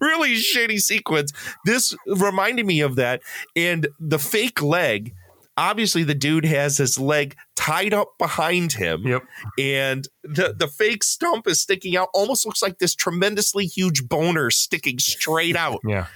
really 0.00 0.34
shitty 0.36 0.80
sequence. 0.80 1.32
This 1.64 1.94
reminded 2.06 2.66
me 2.66 2.80
of 2.80 2.96
that, 2.96 3.20
and 3.56 3.86
the 4.00 4.18
fake 4.18 4.62
leg. 4.62 5.14
Obviously, 5.56 6.02
the 6.02 6.14
dude 6.14 6.44
has 6.44 6.78
his 6.78 6.98
leg 6.98 7.36
tied 7.54 7.94
up 7.94 8.18
behind 8.18 8.72
him. 8.72 9.06
Yep. 9.06 9.22
And 9.58 10.08
the, 10.22 10.54
the 10.56 10.66
fake 10.66 11.04
stump 11.04 11.46
is 11.46 11.60
sticking 11.60 11.96
out, 11.96 12.08
almost 12.12 12.44
looks 12.44 12.62
like 12.62 12.78
this 12.78 12.94
tremendously 12.94 13.66
huge 13.66 14.08
boner 14.08 14.50
sticking 14.50 14.98
straight 14.98 15.56
out. 15.56 15.80
Yeah. 15.88 16.06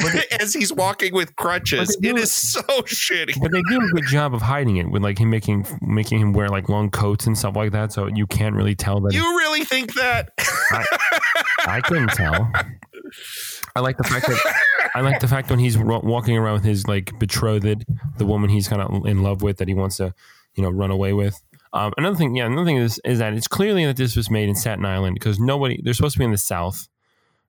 as 0.40 0.52
he's 0.52 0.72
walking 0.72 1.14
with 1.14 1.36
crutches. 1.36 1.96
It 2.02 2.16
is 2.16 2.32
so 2.32 2.60
shitty. 2.82 3.40
But 3.40 3.52
they 3.52 3.62
do 3.68 3.80
a 3.80 3.88
good 3.88 4.06
job 4.06 4.34
of 4.34 4.42
hiding 4.42 4.76
it 4.76 4.90
with 4.90 5.02
like 5.02 5.18
him 5.18 5.30
making 5.30 5.66
making 5.80 6.20
him 6.20 6.32
wear 6.32 6.48
like 6.48 6.68
long 6.68 6.90
coats 6.90 7.26
and 7.26 7.36
stuff 7.36 7.56
like 7.56 7.72
that, 7.72 7.92
so 7.92 8.08
you 8.08 8.26
can't 8.26 8.54
really 8.54 8.74
tell 8.74 9.00
that. 9.00 9.12
You 9.12 9.22
really 9.38 9.64
think 9.64 9.94
that? 9.94 10.30
I 11.66 11.80
couldn't 11.84 12.08
tell. 12.08 12.50
I 13.76 13.80
like 13.80 13.96
the 13.96 14.04
fact 14.04 14.26
that 14.26 14.38
I 14.94 15.00
like 15.00 15.20
the 15.20 15.28
fact 15.28 15.50
when 15.50 15.58
he's 15.58 15.78
walking 15.78 16.36
around 16.36 16.54
with 16.54 16.64
his 16.64 16.86
like 16.86 17.18
betrothed, 17.18 17.84
the 18.18 18.26
woman 18.26 18.50
he's 18.50 18.68
kind 18.68 18.82
of 18.82 19.06
in 19.06 19.22
love 19.22 19.42
with 19.42 19.58
that 19.58 19.68
he 19.68 19.74
wants 19.74 19.96
to, 19.96 20.14
you 20.54 20.62
know, 20.62 20.70
run 20.70 20.90
away 20.90 21.12
with. 21.12 21.42
Um, 21.72 21.92
another 21.96 22.16
thing, 22.16 22.36
yeah, 22.36 22.46
another 22.46 22.66
thing 22.66 22.76
is 22.76 23.00
is 23.04 23.18
that 23.18 23.32
it's 23.32 23.48
clearly 23.48 23.86
that 23.86 23.96
this 23.96 24.14
was 24.14 24.30
made 24.30 24.48
in 24.48 24.54
Staten 24.54 24.84
Island 24.84 25.14
because 25.14 25.38
nobody 25.40 25.80
they're 25.82 25.94
supposed 25.94 26.14
to 26.14 26.18
be 26.18 26.24
in 26.24 26.30
the 26.30 26.38
South, 26.38 26.88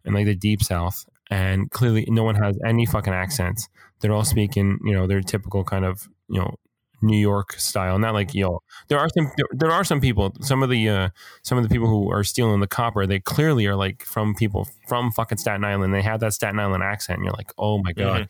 and 0.06 0.16
like 0.16 0.26
the 0.26 0.36
deep 0.36 0.64
South, 0.64 1.06
and 1.30 1.70
clearly 1.72 2.06
no 2.10 2.24
one 2.24 2.36
has 2.36 2.58
any 2.66 2.86
fucking 2.86 3.14
accents. 3.14 3.68
They're 4.00 4.14
all 4.14 4.24
speaking, 4.24 4.80
you 4.86 4.94
know, 4.94 5.08
their 5.08 5.22
typical 5.22 5.66
kind 5.66 5.84
of 5.84 6.08
you 6.30 6.40
know 6.40 6.56
New 7.04 7.18
York 7.18 7.54
style, 7.54 8.00
not 8.00 8.14
like 8.14 8.34
you 8.34 8.44
know. 8.44 8.62
There 8.88 8.98
are 8.98 9.10
some 9.10 9.32
there, 9.52 9.72
are 9.72 9.84
some 9.84 10.00
people, 10.02 10.34
some 10.42 10.64
of 10.64 10.70
the 10.70 10.90
uh, 10.90 11.10
some 11.44 11.58
of 11.58 11.64
the 11.64 11.70
people 11.70 11.88
who 11.88 12.12
are 12.12 12.24
stealing 12.24 12.60
the 12.62 12.68
copper. 12.68 13.06
They 13.06 13.20
clearly 13.20 13.68
are 13.68 13.76
like 13.76 14.04
from 14.04 14.34
people 14.34 14.68
from 14.88 15.12
fucking 15.12 15.38
Staten 15.38 15.64
Island. 15.64 15.94
They 15.94 16.02
have 16.02 16.22
that 16.22 16.34
Staten 16.34 16.60
Island 16.60 16.84
accent. 16.84 17.18
And 17.18 17.26
you're 17.26 17.34
like, 17.36 17.52
oh 17.58 17.80
my 17.84 17.92
god. 17.92 18.30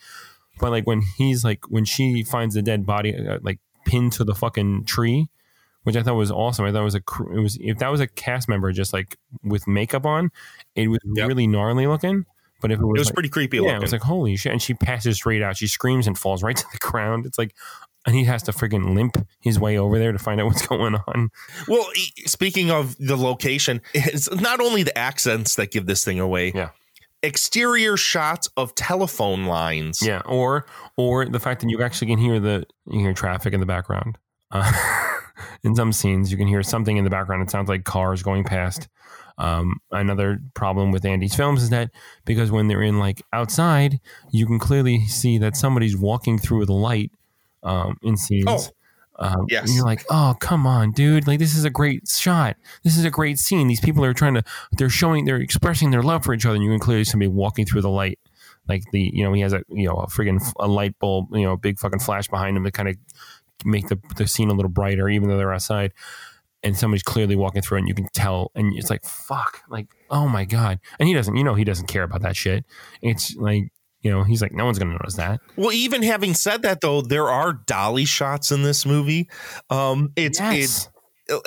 But 0.59 0.71
like 0.71 0.85
when 0.85 1.01
he's 1.17 1.43
like 1.43 1.65
when 1.69 1.85
she 1.85 2.23
finds 2.23 2.55
the 2.55 2.61
dead 2.61 2.85
body 2.85 3.15
uh, 3.15 3.39
like 3.41 3.59
pinned 3.85 4.13
to 4.13 4.23
the 4.23 4.35
fucking 4.35 4.85
tree, 4.85 5.27
which 5.83 5.95
I 5.95 6.03
thought 6.03 6.15
was 6.15 6.31
awesome. 6.31 6.65
I 6.65 6.71
thought 6.71 6.81
it 6.81 6.85
was 6.85 6.95
a 6.95 7.01
cr- 7.01 7.33
it 7.33 7.41
was 7.41 7.57
if 7.61 7.77
that 7.77 7.89
was 7.91 8.01
a 8.01 8.07
cast 8.07 8.49
member 8.49 8.71
just 8.71 8.93
like 8.93 9.17
with 9.43 9.67
makeup 9.67 10.05
on, 10.05 10.31
it 10.75 10.87
was 10.89 10.99
really 11.05 11.47
gnarly 11.47 11.87
looking. 11.87 12.25
But 12.61 12.71
if 12.71 12.79
it 12.79 12.85
was, 12.85 12.97
it 12.97 12.99
was 13.01 13.07
like- 13.07 13.13
pretty 13.15 13.29
creepy 13.29 13.57
Yeah, 13.57 13.75
it 13.75 13.81
was 13.81 13.91
like 13.91 14.01
holy 14.01 14.37
shit. 14.37 14.53
And 14.53 14.61
she 14.61 14.73
passes 14.73 15.17
straight 15.17 15.41
out. 15.41 15.57
She 15.57 15.67
screams 15.67 16.07
and 16.07 16.17
falls 16.17 16.41
right 16.43 16.55
to 16.57 16.65
the 16.71 16.77
ground. 16.77 17.25
It's 17.25 17.37
like, 17.37 17.53
and 18.05 18.15
he 18.15 18.25
has 18.25 18.43
to 18.43 18.51
friggin' 18.51 18.95
limp 18.95 19.17
his 19.39 19.59
way 19.59 19.77
over 19.77 19.97
there 19.97 20.11
to 20.11 20.19
find 20.19 20.39
out 20.41 20.45
what's 20.47 20.65
going 20.65 20.95
on. 20.95 21.29
Well, 21.67 21.85
speaking 22.25 22.71
of 22.71 22.97
the 22.97 23.15
location, 23.15 23.81
it's 23.93 24.31
not 24.33 24.59
only 24.61 24.83
the 24.83 24.97
accents 24.97 25.55
that 25.55 25.71
give 25.71 25.85
this 25.85 26.03
thing 26.03 26.19
away. 26.19 26.51
Yeah. 26.53 26.69
Exterior 27.21 27.95
shots 27.95 28.49
of 28.57 28.75
telephone 28.75 29.45
lines. 29.45 30.05
Yeah, 30.05 30.21
or 30.25 30.65
or 30.97 31.25
the 31.25 31.39
fact 31.39 31.61
that 31.61 31.69
you 31.69 31.81
actually 31.81 32.07
can 32.07 32.19
hear 32.19 32.37
the 32.37 32.65
you 32.85 32.99
hear 32.99 33.13
traffic 33.13 33.53
in 33.53 33.61
the 33.61 33.65
background. 33.65 34.17
Uh, 34.51 34.69
in 35.63 35.73
some 35.73 35.93
scenes, 35.93 36.31
you 36.31 36.37
can 36.37 36.47
hear 36.47 36.61
something 36.63 36.97
in 36.97 37.05
the 37.05 37.09
background. 37.09 37.41
It 37.41 37.49
sounds 37.49 37.69
like 37.69 37.85
cars 37.85 38.23
going 38.23 38.43
past. 38.43 38.89
Um, 39.37 39.77
another 39.89 40.39
problem 40.53 40.91
with 40.91 41.05
Andy's 41.05 41.33
films 41.33 41.63
is 41.63 41.69
that 41.69 41.91
because 42.25 42.51
when 42.51 42.67
they're 42.67 42.83
in 42.83 42.99
like 42.99 43.21
outside, 43.31 43.99
you 44.31 44.45
can 44.45 44.59
clearly 44.59 45.05
see 45.07 45.37
that 45.39 45.55
somebody's 45.55 45.97
walking 45.97 46.37
through 46.37 46.65
the 46.65 46.73
light 46.73 47.11
um, 47.63 47.97
in 48.03 48.17
scenes. 48.17 48.45
Oh, 48.47 48.67
Um, 49.19 49.45
yes. 49.47 49.67
And 49.67 49.75
you're 49.75 49.85
like, 49.85 50.03
oh, 50.09 50.35
come 50.39 50.65
on, 50.65 50.91
dude. 50.91 51.27
Like, 51.27 51.39
this 51.39 51.55
is 51.55 51.65
a 51.65 51.69
great 51.69 52.07
shot. 52.07 52.57
This 52.83 52.97
is 52.97 53.05
a 53.05 53.11
great 53.11 53.37
scene. 53.37 53.67
These 53.67 53.79
people 53.79 54.03
are 54.03 54.13
trying 54.13 54.33
to, 54.33 54.43
they're 54.71 54.89
showing, 54.89 55.25
they're 55.25 55.37
expressing 55.37 55.91
their 55.91 56.01
love 56.01 56.23
for 56.23 56.33
each 56.33 56.45
other. 56.45 56.55
And 56.55 56.63
you 56.63 56.71
can 56.71 56.79
clearly 56.79 57.03
see 57.03 57.11
somebody 57.11 57.29
walking 57.29 57.65
through 57.65 57.81
the 57.81 57.89
light. 57.89 58.19
Like, 58.67 58.83
the, 58.91 59.11
you 59.13 59.23
know, 59.23 59.31
he 59.33 59.41
has 59.41 59.53
a, 59.53 59.61
you 59.69 59.87
know, 59.87 59.97
a 59.97 60.07
friggin' 60.07 60.41
a 60.59 60.67
light 60.67 60.97
bulb, 60.97 61.27
you 61.31 61.43
know, 61.43 61.53
a 61.53 61.57
big 61.57 61.77
fucking 61.79 61.99
flash 61.99 62.27
behind 62.27 62.57
him 62.57 62.63
to 62.63 62.71
kind 62.71 62.89
of 62.89 62.97
make 63.63 63.87
the, 63.87 63.99
the 64.17 64.27
scene 64.27 64.49
a 64.49 64.53
little 64.53 64.71
brighter, 64.71 65.07
even 65.09 65.29
though 65.29 65.37
they're 65.37 65.53
outside. 65.53 65.93
And 66.63 66.75
somebody's 66.75 67.03
clearly 67.03 67.35
walking 67.35 67.61
through 67.61 67.77
it 67.77 67.81
and 67.81 67.87
you 67.89 67.93
can 67.93 68.07
tell. 68.13 68.51
And 68.55 68.75
it's 68.75 68.89
like, 68.89 69.03
fuck, 69.03 69.61
like, 69.69 69.87
oh 70.09 70.27
my 70.27 70.45
God. 70.45 70.79
And 70.97 71.07
he 71.07 71.13
doesn't, 71.13 71.35
you 71.35 71.43
know, 71.43 71.55
he 71.55 71.65
doesn't 71.65 71.87
care 71.87 72.03
about 72.03 72.21
that 72.21 72.35
shit. 72.37 72.65
It's 73.01 73.35
like, 73.35 73.71
you 74.03 74.11
know, 74.11 74.23
he's 74.23 74.41
like, 74.41 74.51
no 74.51 74.65
one's 74.65 74.77
going 74.79 74.89
to 74.91 74.97
notice 74.97 75.15
that. 75.15 75.39
Well, 75.55 75.71
even 75.71 76.03
having 76.03 76.33
said 76.33 76.61
that, 76.63 76.81
though, 76.81 77.01
there 77.01 77.29
are 77.29 77.53
dolly 77.53 78.05
shots 78.05 78.51
in 78.51 78.61
this 78.63 78.85
movie. 78.85 79.29
Um, 79.69 80.11
it's 80.15 80.39
Yes. 80.39 80.55
it's 80.63 80.89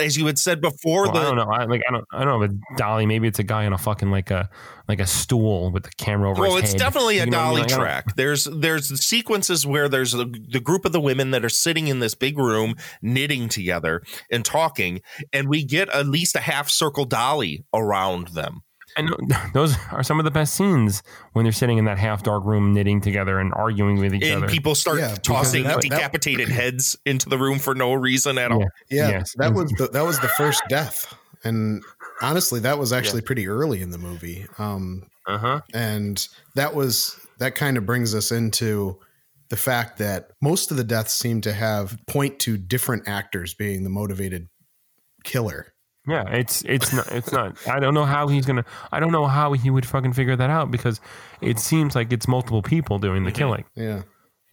as 0.01 0.17
you 0.17 0.25
had 0.25 0.39
said 0.39 0.62
before. 0.62 1.02
Well, 1.05 1.12
the 1.12 1.20
I 1.20 1.23
don't 1.25 1.36
know. 1.36 1.51
I 1.52 1.65
like 1.67 1.83
I 1.86 1.93
don't 1.93 2.05
I 2.10 2.25
don't 2.25 2.41
know 2.41 2.47
a 2.47 2.76
dolly. 2.78 3.05
Maybe 3.05 3.28
it's 3.28 3.39
a 3.39 3.43
guy 3.44 3.67
on 3.67 3.75
a 3.75 3.78
fucking 3.78 4.10
like 4.10 4.31
a 4.31 4.49
like 4.89 5.01
a 5.01 5.07
stool 5.07 5.70
with 5.70 5.83
the 5.83 5.91
camera 5.99 6.31
over 6.31 6.41
well, 6.41 6.57
it's 6.57 6.73
head. 6.73 6.78
definitely 6.78 7.18
a 7.18 7.26
You 7.26 7.31
know 7.31 7.36
what 7.39 7.44
I 7.44 7.49
mean? 7.49 7.57
dolly 7.59 7.60
Like, 7.68 7.78
track. 8.05 8.17
There's 8.17 8.44
there's 8.44 9.05
sequences 9.05 9.67
where 9.67 9.86
there's 9.91 10.15
a, 10.15 10.25
the 10.25 10.60
group 10.60 10.86
of 10.86 10.93
the 10.93 11.01
women 11.01 11.31
that 11.33 11.44
are 11.44 11.51
sitting 11.51 11.89
in 11.89 11.99
this 12.01 12.15
big 12.15 12.39
room 12.39 12.75
knitting 13.02 13.51
together 13.51 14.02
and 14.31 14.47
talking, 14.47 15.02
and 15.31 15.47
we 15.47 15.62
get 15.62 15.91
at 15.91 16.07
least 16.07 16.36
a 16.36 16.41
half 16.41 16.70
circle 16.70 17.05
dolly 17.05 17.62
around 17.75 18.28
them. 18.28 18.62
And 18.97 19.10
those 19.52 19.76
are 19.92 20.02
some 20.02 20.18
of 20.18 20.25
the 20.25 20.31
best 20.31 20.55
scenes 20.55 21.02
when 21.33 21.44
they're 21.44 21.52
sitting 21.52 21.78
in 21.78 21.84
that 21.84 21.99
half 21.99 22.23
dark 22.23 22.44
room 22.44 22.73
knitting 22.73 23.00
together 23.00 23.39
and 23.39 23.52
arguing 23.55 23.99
with 24.00 24.15
each 24.15 24.23
other 24.25 24.33
And 24.34 24.44
other. 24.44 24.52
people 24.52 24.75
start 24.75 24.99
Yeah, 24.99 25.15
tossing 25.16 25.65
that- 25.65 25.83
that- 25.83 25.83
decapitated 25.83 26.49
heads 26.50 26.97
into 27.05 27.28
the 27.28 27.39
room 27.39 27.58
for 27.58 27.75
no 27.75 27.92
reason 27.94 28.39
at 28.39 28.50
all. 28.52 28.65
Yeah, 28.91 29.08
Yes. 29.10 29.34
that 29.36 29.52
was 29.55 29.70
the, 29.73 29.89
that 29.89 30.02
was 30.05 30.18
the 30.20 30.28
first 30.28 30.62
death, 30.68 31.15
and 31.44 31.83
honestly, 32.23 32.60
that 32.60 32.78
was 32.78 32.92
actually 32.92 33.20
pretty 33.23 33.47
early 33.49 33.83
in 33.83 33.91
the 33.91 33.99
movie. 33.99 34.47
Um, 34.58 35.02
uh 35.26 35.39
huh. 35.39 35.60
and 35.75 36.26
that 36.55 36.75
was 36.75 37.18
that 37.39 37.55
kind 37.55 37.76
of 37.76 37.84
brings 37.84 38.15
us 38.15 38.31
into 38.33 38.99
the 39.50 39.57
fact 39.57 39.99
that 39.99 40.31
most 40.41 40.70
of 40.70 40.76
the 40.76 40.84
deaths 40.84 41.12
seem 41.15 41.41
to 41.42 41.52
have 41.52 41.99
point 42.07 42.39
to 42.41 42.57
different 42.57 43.07
actors 43.08 43.52
being 43.55 43.84
the 43.84 43.91
motivated 43.91 44.49
killer. 45.25 45.73
Yeah, 46.09 46.28
it's 46.31 46.62
it's 46.62 46.93
not 46.93 47.10
it's 47.10 47.33
not. 47.33 47.57
I 47.67 47.81
don't 47.81 47.94
know 47.94 48.05
how 48.05 48.28
he's 48.28 48.47
gonna. 48.47 48.65
I 48.93 49.01
don't 49.01 49.12
know 49.12 49.26
how 49.26 49.52
he 49.55 49.70
would 49.70 49.85
fucking 49.85 50.12
figure 50.12 50.36
that 50.36 50.51
out 50.51 50.70
because 50.70 51.01
it 51.41 51.59
seems 51.59 51.94
like 51.94 52.12
it's 52.12 52.28
multiple 52.28 52.62
people 52.62 52.99
doing 52.99 53.25
the 53.25 53.33
killing. 53.33 53.65
Yeah, 53.75 54.02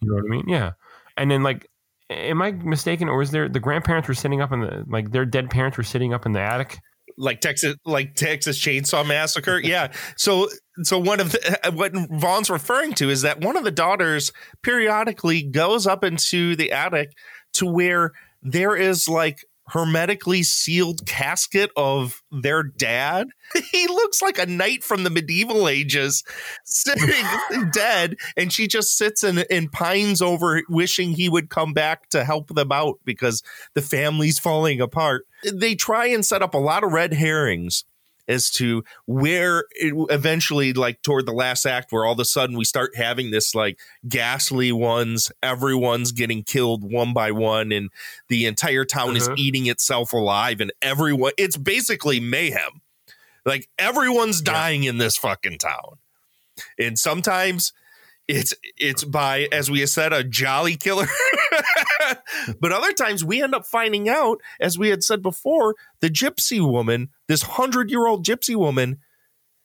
You 0.01 0.09
know 0.09 0.15
what 0.15 0.25
I 0.25 0.29
mean? 0.29 0.45
Yeah. 0.47 0.71
And 1.15 1.29
then 1.29 1.43
like, 1.43 1.69
am 2.09 2.41
I 2.41 2.51
mistaken, 2.51 3.07
or 3.07 3.21
is 3.21 3.31
there 3.31 3.47
the 3.47 3.59
grandparents 3.59 4.07
were 4.07 4.15
sitting 4.15 4.41
up 4.41 4.51
in 4.51 4.61
the 4.61 4.83
like 4.87 5.11
their 5.11 5.25
dead 5.25 5.51
parents 5.51 5.77
were 5.77 5.83
sitting 5.83 6.13
up 6.13 6.25
in 6.25 6.31
the 6.31 6.41
attic? 6.41 6.79
like 7.17 7.41
Texas, 7.41 7.75
like 7.85 8.15
Texas 8.15 8.59
Chainsaw 8.59 9.05
Massacre. 9.05 9.59
yeah. 9.63 9.91
So, 10.17 10.49
so 10.83 10.97
one 10.97 11.19
of 11.19 11.31
the, 11.31 11.71
what 11.73 11.91
Vaughn's 12.09 12.49
referring 12.49 12.93
to 12.93 13.09
is 13.09 13.21
that 13.21 13.41
one 13.41 13.55
of 13.55 13.63
the 13.63 13.71
daughters 13.71 14.31
periodically 14.61 15.43
goes 15.43 15.87
up 15.87 16.03
into 16.03 16.55
the 16.55 16.71
attic 16.71 17.13
to 17.53 17.65
where 17.65 18.11
there 18.41 18.75
is 18.75 19.07
like 19.07 19.45
hermetically 19.67 20.43
sealed 20.43 21.05
casket 21.05 21.71
of 21.75 22.21
their 22.31 22.63
dad. 22.63 23.27
he 23.71 23.87
looks 23.87 24.21
like 24.21 24.37
a 24.37 24.45
knight 24.45 24.83
from 24.83 25.03
the 25.03 25.09
medieval 25.09 25.67
ages 25.67 26.23
sitting 26.65 27.25
dead 27.71 28.15
and 28.35 28.51
she 28.51 28.67
just 28.67 28.97
sits 28.97 29.23
and, 29.23 29.45
and 29.49 29.71
pines 29.71 30.21
over 30.21 30.61
wishing 30.69 31.11
he 31.11 31.29
would 31.29 31.49
come 31.49 31.73
back 31.73 32.09
to 32.09 32.23
help 32.23 32.49
them 32.49 32.71
out 32.71 32.99
because 33.05 33.43
the 33.73 33.81
family's 33.81 34.39
falling 34.39 34.81
apart. 34.81 35.25
They 35.51 35.75
try 35.75 36.07
and 36.07 36.25
set 36.25 36.41
up 36.41 36.53
a 36.53 36.59
lot 36.59 36.83
of 36.83 36.91
red 36.91 37.13
herrings 37.13 37.85
as 38.27 38.49
to 38.49 38.83
where 39.05 39.65
it 39.71 39.93
eventually 40.09 40.71
like 40.73 41.01
toward 41.01 41.25
the 41.25 41.33
last 41.33 41.65
act 41.65 41.91
where 41.91 42.05
all 42.05 42.13
of 42.13 42.19
a 42.19 42.25
sudden 42.25 42.57
we 42.57 42.63
start 42.65 42.95
having 42.95 43.31
this 43.31 43.53
like 43.53 43.77
ghastly 44.07 44.71
ones 44.71 45.31
everyone's 45.41 46.11
getting 46.13 46.41
killed 46.43 46.89
one 46.89 47.13
by 47.13 47.31
one 47.31 47.71
and 47.71 47.89
the 48.29 48.45
entire 48.45 48.85
town 48.85 49.15
is 49.17 49.27
Uh-huh. 49.27 49.35
eating 49.37 49.67
itself 49.67 50.13
alive 50.13 50.61
and 50.61 50.71
everyone 50.81 51.33
it's 51.37 51.57
basically 51.57 52.19
mayhem. 52.19 52.81
Like 53.45 53.67
everyone's 53.77 54.39
dying 54.41 54.85
in 54.85 54.99
this 54.99 55.17
fucking 55.17 55.57
town. 55.57 55.97
And 56.79 56.97
sometimes 56.97 57.73
it's 58.29 58.53
it's 58.77 59.03
by 59.03 59.49
as 59.51 59.69
we 59.69 59.85
said 59.85 60.13
a 60.13 60.23
giallo 60.23 60.69
killer 60.79 61.07
but 62.59 62.71
other 62.71 62.93
times 62.93 63.23
we 63.23 63.41
end 63.41 63.55
up 63.55 63.65
finding 63.65 64.09
out 64.09 64.39
as 64.59 64.77
we 64.77 64.89
had 64.89 65.03
said 65.03 65.21
before 65.21 65.75
the 65.99 66.09
gypsy 66.09 66.59
woman 66.65 67.09
this 67.27 67.43
100 67.43 67.89
year 67.89 68.07
old 68.07 68.25
gypsy 68.25 68.55
woman 68.55 68.99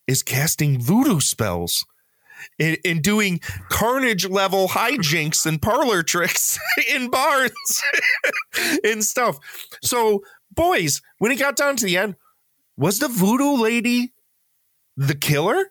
is 0.07 0.23
casting 0.23 0.81
voodoo 0.81 1.20
spells 1.20 1.84
and, 2.58 2.78
and 2.84 3.02
doing 3.02 3.41
carnage 3.68 4.26
level 4.26 4.68
hijinks 4.68 5.47
and 5.47 5.60
parlor 5.60 6.02
tricks 6.02 6.58
in 6.94 7.10
bars 7.10 7.52
and 8.84 9.05
stuff. 9.05 9.39
So 9.83 10.23
boys 10.50 11.02
when 11.18 11.31
it 11.31 11.39
got 11.39 11.57
down 11.57 11.76
to 11.76 11.84
the 11.84 11.97
end 11.97 12.17
was 12.76 12.99
the 12.99 13.08
voodoo 13.08 13.62
lady 13.62 14.12
the 14.97 15.15
killer 15.15 15.70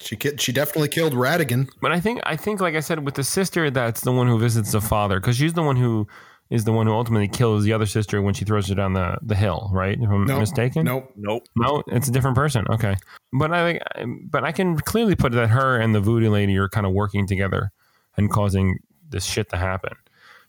she 0.00 0.16
ki- 0.16 0.36
she 0.38 0.52
definitely 0.52 0.88
killed 0.88 1.12
Radigan. 1.14 1.68
But 1.80 1.92
I 1.92 2.00
think 2.00 2.20
I 2.24 2.36
think 2.36 2.60
like 2.60 2.74
I 2.74 2.80
said 2.80 3.04
with 3.04 3.14
the 3.14 3.24
sister, 3.24 3.70
that's 3.70 4.00
the 4.02 4.12
one 4.12 4.26
who 4.28 4.38
visits 4.38 4.72
the 4.72 4.80
father 4.80 5.20
because 5.20 5.36
she's 5.36 5.54
the 5.54 5.62
one 5.62 5.76
who 5.76 6.06
is 6.50 6.64
the 6.64 6.72
one 6.72 6.86
who 6.86 6.92
ultimately 6.94 7.28
kills 7.28 7.62
the 7.64 7.72
other 7.74 7.84
sister 7.84 8.22
when 8.22 8.32
she 8.32 8.44
throws 8.44 8.68
her 8.68 8.74
down 8.74 8.94
the, 8.94 9.18
the 9.22 9.34
hill. 9.34 9.70
Right? 9.72 9.98
If 10.00 10.08
I'm 10.08 10.24
Nope. 10.24 10.40
mistaken. 10.40 10.84
Nope. 10.84 11.12
Nope. 11.16 11.42
No, 11.56 11.82
it's 11.88 12.08
a 12.08 12.10
different 12.10 12.36
person. 12.36 12.64
Okay, 12.70 12.96
but 13.32 13.52
I 13.52 13.72
think, 13.72 13.82
but 14.30 14.44
I 14.44 14.52
can 14.52 14.78
clearly 14.78 15.14
put 15.14 15.32
that 15.32 15.48
her 15.50 15.78
and 15.78 15.94
the 15.94 16.00
voodoo 16.00 16.30
lady 16.30 16.56
are 16.56 16.68
kind 16.68 16.86
of 16.86 16.92
working 16.92 17.26
together 17.26 17.70
and 18.16 18.30
causing 18.30 18.78
this 19.10 19.24
shit 19.24 19.48
to 19.50 19.56
happen. 19.56 19.92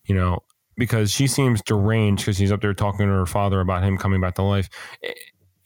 You 0.06 0.16
know, 0.16 0.40
because 0.78 1.12
she 1.12 1.28
seems 1.28 1.62
deranged 1.64 2.24
because 2.24 2.38
she's 2.38 2.52
up 2.52 2.62
there 2.62 2.74
talking 2.74 3.06
to 3.08 3.12
her 3.14 3.26
father 3.26 3.60
about 3.60 3.84
him 3.84 3.98
coming 3.98 4.22
back 4.22 4.36
to 4.36 4.42
life. 4.44 4.70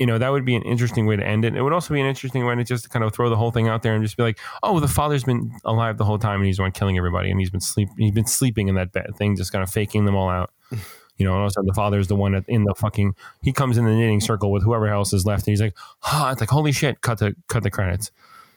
You 0.03 0.07
know 0.07 0.17
that 0.17 0.33
would 0.33 0.43
be 0.43 0.57
an 0.57 0.63
interesting 0.63 1.05
way 1.05 1.15
to 1.15 1.25
end 1.25 1.45
it. 1.45 1.55
It 1.55 1.61
would 1.61 1.71
also 1.71 1.93
be 1.93 2.01
an 2.01 2.05
interesting 2.05 2.45
way 2.45 2.53
to 2.55 2.63
just 2.65 2.89
kind 2.89 3.05
of 3.05 3.13
throw 3.13 3.29
the 3.29 3.37
whole 3.37 3.51
thing 3.51 3.69
out 3.69 3.83
there 3.83 3.95
and 3.95 4.03
just 4.03 4.17
be 4.17 4.23
like, 4.23 4.37
oh, 4.61 4.81
the 4.81 4.87
father's 4.89 5.23
been 5.23 5.49
alive 5.63 5.97
the 5.97 6.03
whole 6.03 6.19
time 6.19 6.41
and 6.41 6.45
he's 6.45 6.57
the 6.57 6.63
one 6.63 6.73
killing 6.73 6.97
everybody 6.97 7.31
and 7.31 7.39
he's 7.39 7.49
been 7.49 7.61
sleep 7.61 7.87
he's 7.97 8.11
been 8.11 8.25
sleeping 8.25 8.67
in 8.67 8.75
that 8.75 8.91
bed 8.91 9.15
thing, 9.17 9.37
just 9.37 9.53
kind 9.53 9.63
of 9.63 9.69
faking 9.69 10.03
them 10.03 10.15
all 10.15 10.29
out. 10.29 10.51
You 11.15 11.27
know, 11.27 11.39
and 11.39 11.53
sudden, 11.53 11.67
the 11.67 11.75
father's 11.75 12.07
the 12.07 12.15
one 12.15 12.31
that 12.31 12.43
in 12.47 12.63
the 12.63 12.73
fucking 12.73 13.13
he 13.43 13.53
comes 13.53 13.77
in 13.77 13.85
the 13.85 13.93
knitting 13.93 14.19
circle 14.19 14.51
with 14.51 14.63
whoever 14.63 14.87
else 14.87 15.13
is 15.13 15.27
left 15.27 15.45
and 15.45 15.51
he's 15.51 15.61
like, 15.61 15.75
ah, 16.01 16.31
it's 16.31 16.41
like 16.41 16.49
holy 16.49 16.71
shit, 16.71 17.01
cut 17.01 17.19
the 17.19 17.35
cut 17.47 17.61
the 17.61 17.69
credits. 17.69 18.09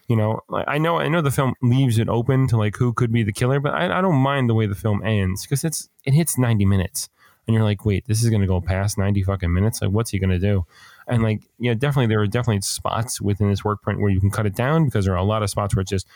You 0.09 0.17
know, 0.17 0.41
I 0.51 0.79
know 0.79 0.99
I 0.99 1.09
know 1.09 1.21
the 1.21 1.31
film 1.31 1.53
leaves 1.61 1.99
it 1.99 2.09
open 2.09 2.49
to 2.49 2.57
like 2.57 2.77
who 2.77 2.95
could 2.95 3.13
be 3.13 3.23
the 3.23 3.33
killer, 3.33 3.61
but 3.61 3.75
I, 3.75 3.99
I 3.99 4.01
don't 4.01 4.17
mind 4.17 4.49
the 4.49 4.55
way 4.55 4.65
the 4.65 4.75
film 4.75 5.05
ends 5.05 5.43
because 5.43 5.65
it's 5.65 5.91
it 6.07 6.15
hits 6.15 6.39
ninety 6.39 6.65
minutes 6.65 7.11
and 7.47 7.55
you're 7.55 7.63
like, 7.63 7.85
wait, 7.85 8.07
this 8.07 8.23
is 8.23 8.31
gonna 8.31 8.47
go 8.47 8.63
past 8.63 8.97
ninety 8.97 9.23
fucking 9.23 9.53
minutes. 9.53 9.83
Like, 9.83 9.91
what's 9.91 10.11
he 10.11 10.19
gonna 10.19 10.39
do? 10.39 10.65
And 11.07 11.23
like, 11.23 11.43
yeah, 11.59 11.75
definitely 11.75 12.09
there 12.09 12.21
are 12.21 12.27
definitely 12.27 12.63
spots 12.63 13.21
within 13.21 13.49
this 13.49 13.65
work 13.65 13.83
print 13.83 14.01
where 14.01 14.11
you 14.11 14.21
can 14.21 14.31
cut 14.31 14.47
it 14.47 14.57
down 14.57 14.87
because 14.87 15.05
there 15.05 15.15
are 15.15 15.19
a 15.19 15.25
lot 15.25 15.43
of 15.43 15.51
spots 15.51 15.75
where 15.75 15.83
it's 15.83 15.91
just 15.91 16.07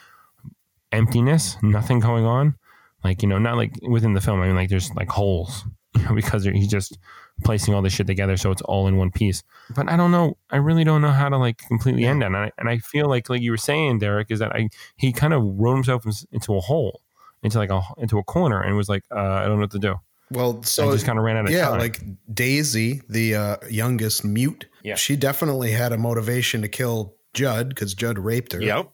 emptiness, 0.93 1.57
nothing 1.63 2.01
going 2.01 2.25
on. 2.25 2.57
Like, 3.05 3.23
you 3.23 3.29
know, 3.29 3.39
not 3.39 3.57
like 3.57 3.73
within 3.83 4.15
the 4.15 4.21
film. 4.21 4.41
I 4.41 4.47
mean, 4.47 4.57
like 4.57 4.69
there's 4.69 4.93
like 4.95 5.09
holes 5.09 5.65
you 5.97 6.03
know, 6.05 6.15
because 6.15 6.45
he's 6.45 6.69
just 6.69 6.99
placing 7.45 7.75
all 7.75 7.83
this 7.83 7.93
shit 7.93 8.07
together 8.07 8.37
so 8.37 8.51
it's 8.51 8.63
all 8.63 8.87
in 8.87 8.97
one 8.97 9.11
piece. 9.11 9.43
But 9.75 9.89
I 9.89 9.97
don't 9.97 10.11
know. 10.11 10.37
I 10.51 10.57
really 10.57 10.85
don't 10.85 11.03
know 11.03 11.11
how 11.11 11.29
to 11.29 11.37
like 11.37 11.59
completely 11.59 12.05
end 12.05 12.23
it. 12.23 12.27
And 12.27 12.37
I, 12.37 12.53
and 12.59 12.69
I 12.69 12.79
feel 12.79 13.09
like, 13.09 13.31
like 13.31 13.43
you 13.43 13.51
were 13.51 13.57
saying, 13.57 13.99
Derek, 13.99 14.31
is 14.31 14.39
that 14.41 14.55
I 14.55 14.69
he 14.97 15.13
kind 15.13 15.33
of 15.33 15.43
wrote 15.43 15.75
himself 15.75 16.05
into 16.31 16.55
a 16.55 16.61
hole, 16.61 17.01
into 17.43 17.59
like 17.59 17.71
a 17.71 17.83
into 17.97 18.19
a 18.19 18.25
corner, 18.25 18.61
and 18.61 18.77
was 18.77 18.89
like, 18.89 19.05
uh, 19.11 19.19
I 19.19 19.47
don't 19.47 19.57
know 19.57 19.63
what 19.63 19.71
to 19.73 19.79
do. 19.79 19.97
Well, 20.31 20.63
so 20.63 20.89
I 20.89 20.93
just 20.93 21.07
kind 21.07 21.19
of 21.19 21.25
ran 21.25 21.37
out 21.37 21.47
of 21.47 21.51
yeah, 21.51 21.69
time. 21.69 21.79
like 21.79 22.01
Daisy, 22.33 23.03
the 23.09 23.35
uh, 23.35 23.57
youngest 23.69 24.25
mute. 24.25 24.67
Yeah. 24.83 24.95
she 24.95 25.17
definitely 25.17 25.73
had 25.73 25.93
a 25.93 25.99
motivation 25.99 26.63
to 26.63 26.69
kill 26.69 27.17
Judd 27.35 27.69
because 27.71 27.95
Judd 27.95 28.19
raped 28.19 28.53
her. 28.53 28.63
Yep. 28.63 28.91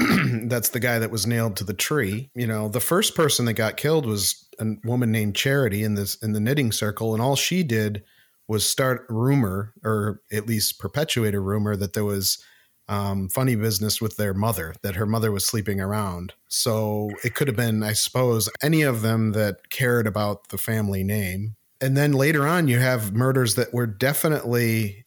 That's 0.44 0.70
the 0.70 0.80
guy 0.80 0.98
that 0.98 1.10
was 1.10 1.26
nailed 1.26 1.56
to 1.56 1.64
the 1.64 1.74
tree. 1.74 2.30
You 2.34 2.46
know, 2.46 2.68
the 2.68 2.80
first 2.80 3.14
person 3.14 3.46
that 3.46 3.54
got 3.54 3.76
killed 3.76 4.06
was 4.06 4.48
a 4.58 4.66
woman 4.84 5.10
named 5.10 5.34
Charity 5.34 5.82
in 5.82 5.94
this 5.94 6.16
in 6.16 6.32
the 6.32 6.40
knitting 6.40 6.72
circle, 6.72 7.14
and 7.14 7.22
all 7.22 7.36
she 7.36 7.62
did 7.62 8.04
was 8.46 8.68
start 8.68 9.04
rumor, 9.08 9.74
or 9.84 10.22
at 10.32 10.46
least 10.46 10.78
perpetuate 10.78 11.34
a 11.34 11.40
rumor 11.40 11.76
that 11.76 11.92
there 11.92 12.04
was 12.04 12.42
um, 12.88 13.28
funny 13.28 13.54
business 13.54 14.00
with 14.00 14.16
their 14.16 14.32
mother, 14.34 14.74
that 14.82 14.96
her 14.96 15.06
mother 15.06 15.30
was 15.30 15.44
sleeping 15.44 15.80
around. 15.80 16.32
So 16.48 17.10
it 17.24 17.34
could 17.34 17.46
have 17.48 17.56
been, 17.56 17.82
I 17.82 17.92
suppose, 17.92 18.48
any 18.62 18.82
of 18.82 19.02
them 19.02 19.32
that 19.32 19.68
cared 19.70 20.06
about 20.06 20.48
the 20.48 20.58
family 20.58 21.04
name. 21.04 21.56
And 21.80 21.96
then 21.96 22.12
later 22.12 22.46
on, 22.46 22.66
you 22.66 22.78
have 22.78 23.12
murders 23.14 23.54
that 23.56 23.72
were 23.74 23.86
definitely 23.86 25.04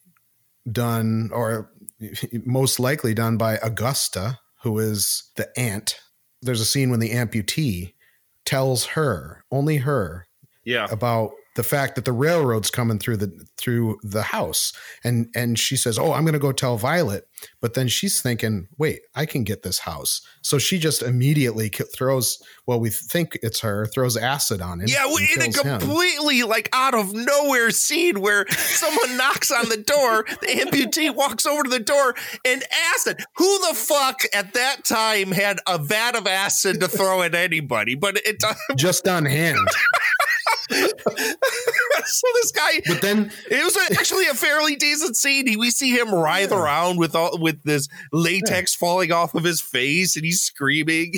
done, 0.70 1.30
or 1.32 1.70
most 2.44 2.78
likely 2.80 3.14
done 3.14 3.36
by 3.36 3.58
Augusta, 3.62 4.38
who 4.62 4.78
is 4.78 5.24
the 5.36 5.50
aunt. 5.58 5.98
There's 6.40 6.60
a 6.60 6.64
scene 6.64 6.90
when 6.90 7.00
the 7.00 7.10
amputee 7.10 7.94
tells 8.44 8.84
her, 8.86 9.44
only 9.50 9.78
her, 9.78 10.26
Yeah. 10.64 10.86
about 10.90 11.32
the 11.54 11.62
fact 11.62 11.94
that 11.96 12.04
the 12.04 12.12
railroad's 12.12 12.70
coming 12.70 12.98
through 12.98 13.16
the 13.16 13.30
through 13.58 13.98
the 14.02 14.22
house 14.22 14.72
and 15.04 15.26
and 15.34 15.58
she 15.58 15.76
says 15.76 15.98
oh 15.98 16.12
i'm 16.12 16.24
going 16.24 16.32
to 16.32 16.38
go 16.38 16.52
tell 16.52 16.76
violet 16.78 17.24
but 17.60 17.74
then 17.74 17.88
she's 17.88 18.20
thinking 18.22 18.68
wait 18.78 19.00
i 19.14 19.26
can 19.26 19.44
get 19.44 19.62
this 19.62 19.80
house 19.80 20.20
so 20.42 20.58
she 20.58 20.78
just 20.78 21.02
immediately 21.02 21.68
throws 21.68 22.40
well 22.66 22.80
we 22.80 22.88
think 22.90 23.38
it's 23.42 23.60
her 23.60 23.86
throws 23.86 24.16
acid 24.16 24.60
on 24.62 24.80
him 24.80 24.86
Yeah, 24.88 25.04
in 25.06 25.40
a 25.42 25.44
kills 25.44 25.60
him. 25.60 25.80
completely 25.80 26.42
like 26.42 26.68
out 26.72 26.94
of 26.94 27.12
nowhere 27.12 27.70
scene 27.70 28.20
where 28.20 28.46
someone 28.50 29.16
knocks 29.16 29.50
on 29.50 29.68
the 29.68 29.76
door, 29.76 30.24
the 30.40 30.46
amputee 30.64 31.14
walks 31.14 31.46
over 31.46 31.62
to 31.64 31.70
the 31.70 31.78
door 31.78 32.14
and 32.44 32.62
acid. 32.94 33.18
Who 33.36 33.58
the 33.68 33.74
fuck 33.74 34.22
at 34.34 34.54
that 34.54 34.84
time 34.84 35.32
had 35.32 35.58
a 35.66 35.78
vat 35.78 36.16
of 36.16 36.26
acid 36.26 36.80
to 36.80 36.88
throw 36.88 37.22
at 37.22 37.34
anybody? 37.34 37.94
But 37.94 38.18
it 38.24 38.42
just 38.76 39.06
on 39.08 39.24
hand. 39.24 39.58
so 40.70 42.26
this 42.34 42.52
guy, 42.52 42.80
but 42.86 43.00
then 43.02 43.30
it 43.50 43.64
was 43.64 43.76
actually 43.98 44.26
a 44.28 44.34
fairly 44.34 44.76
decent 44.76 45.16
scene. 45.16 45.46
He- 45.46 45.56
We 45.56 45.70
see 45.70 45.90
him 45.90 46.14
writhe 46.14 46.52
around 46.52 46.98
with 46.98 47.14
all 47.14 47.38
with 47.38 47.62
this 47.62 47.88
latex 48.12 48.74
falling 48.74 49.12
off 49.12 49.34
of 49.34 49.44
his 49.44 49.60
face, 49.60 50.16
and 50.16 50.24
he's 50.24 50.42
screaming. 50.42 51.14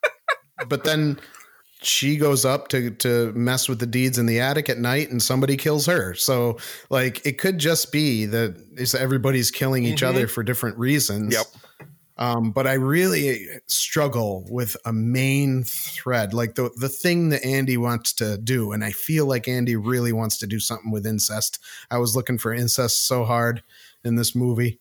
but 0.68 0.84
then 0.84 1.18
she 1.82 2.16
goes 2.16 2.44
up 2.46 2.68
to 2.68 2.90
to 2.90 3.30
mess 3.32 3.68
with 3.68 3.78
the 3.78 3.86
deeds 3.86 4.16
in 4.18 4.24
the 4.26 4.40
attic 4.40 4.70
at 4.70 4.78
night 4.78 5.10
and 5.10 5.22
somebody 5.22 5.54
kills 5.54 5.84
her 5.84 6.14
so 6.14 6.56
like 6.88 7.20
it 7.26 7.36
could 7.36 7.58
just 7.58 7.92
be 7.92 8.24
that 8.24 8.56
it's 8.72 8.94
everybody's 8.94 9.50
killing 9.50 9.84
each 9.84 10.00
Mhm. 10.00 10.06
other 10.08 10.26
for 10.26 10.42
different 10.42 10.78
reasons 10.78 11.34
Yep. 11.34 11.44
Um, 12.16 12.52
but 12.52 12.66
I 12.66 12.74
really 12.74 13.46
struggle 13.66 14.46
with 14.48 14.76
a 14.84 14.92
main 14.92 15.64
thread, 15.64 16.32
like 16.32 16.54
the 16.54 16.70
the 16.76 16.88
thing 16.88 17.30
that 17.30 17.44
Andy 17.44 17.76
wants 17.76 18.12
to 18.14 18.38
do, 18.38 18.72
and 18.72 18.84
I 18.84 18.92
feel 18.92 19.26
like 19.26 19.48
Andy 19.48 19.76
really 19.76 20.12
wants 20.12 20.38
to 20.38 20.46
do 20.46 20.60
something 20.60 20.90
with 20.90 21.06
incest. 21.06 21.58
I 21.90 21.98
was 21.98 22.14
looking 22.14 22.38
for 22.38 22.54
incest 22.54 23.06
so 23.06 23.24
hard 23.24 23.62
in 24.04 24.16
this 24.16 24.34
movie. 24.34 24.80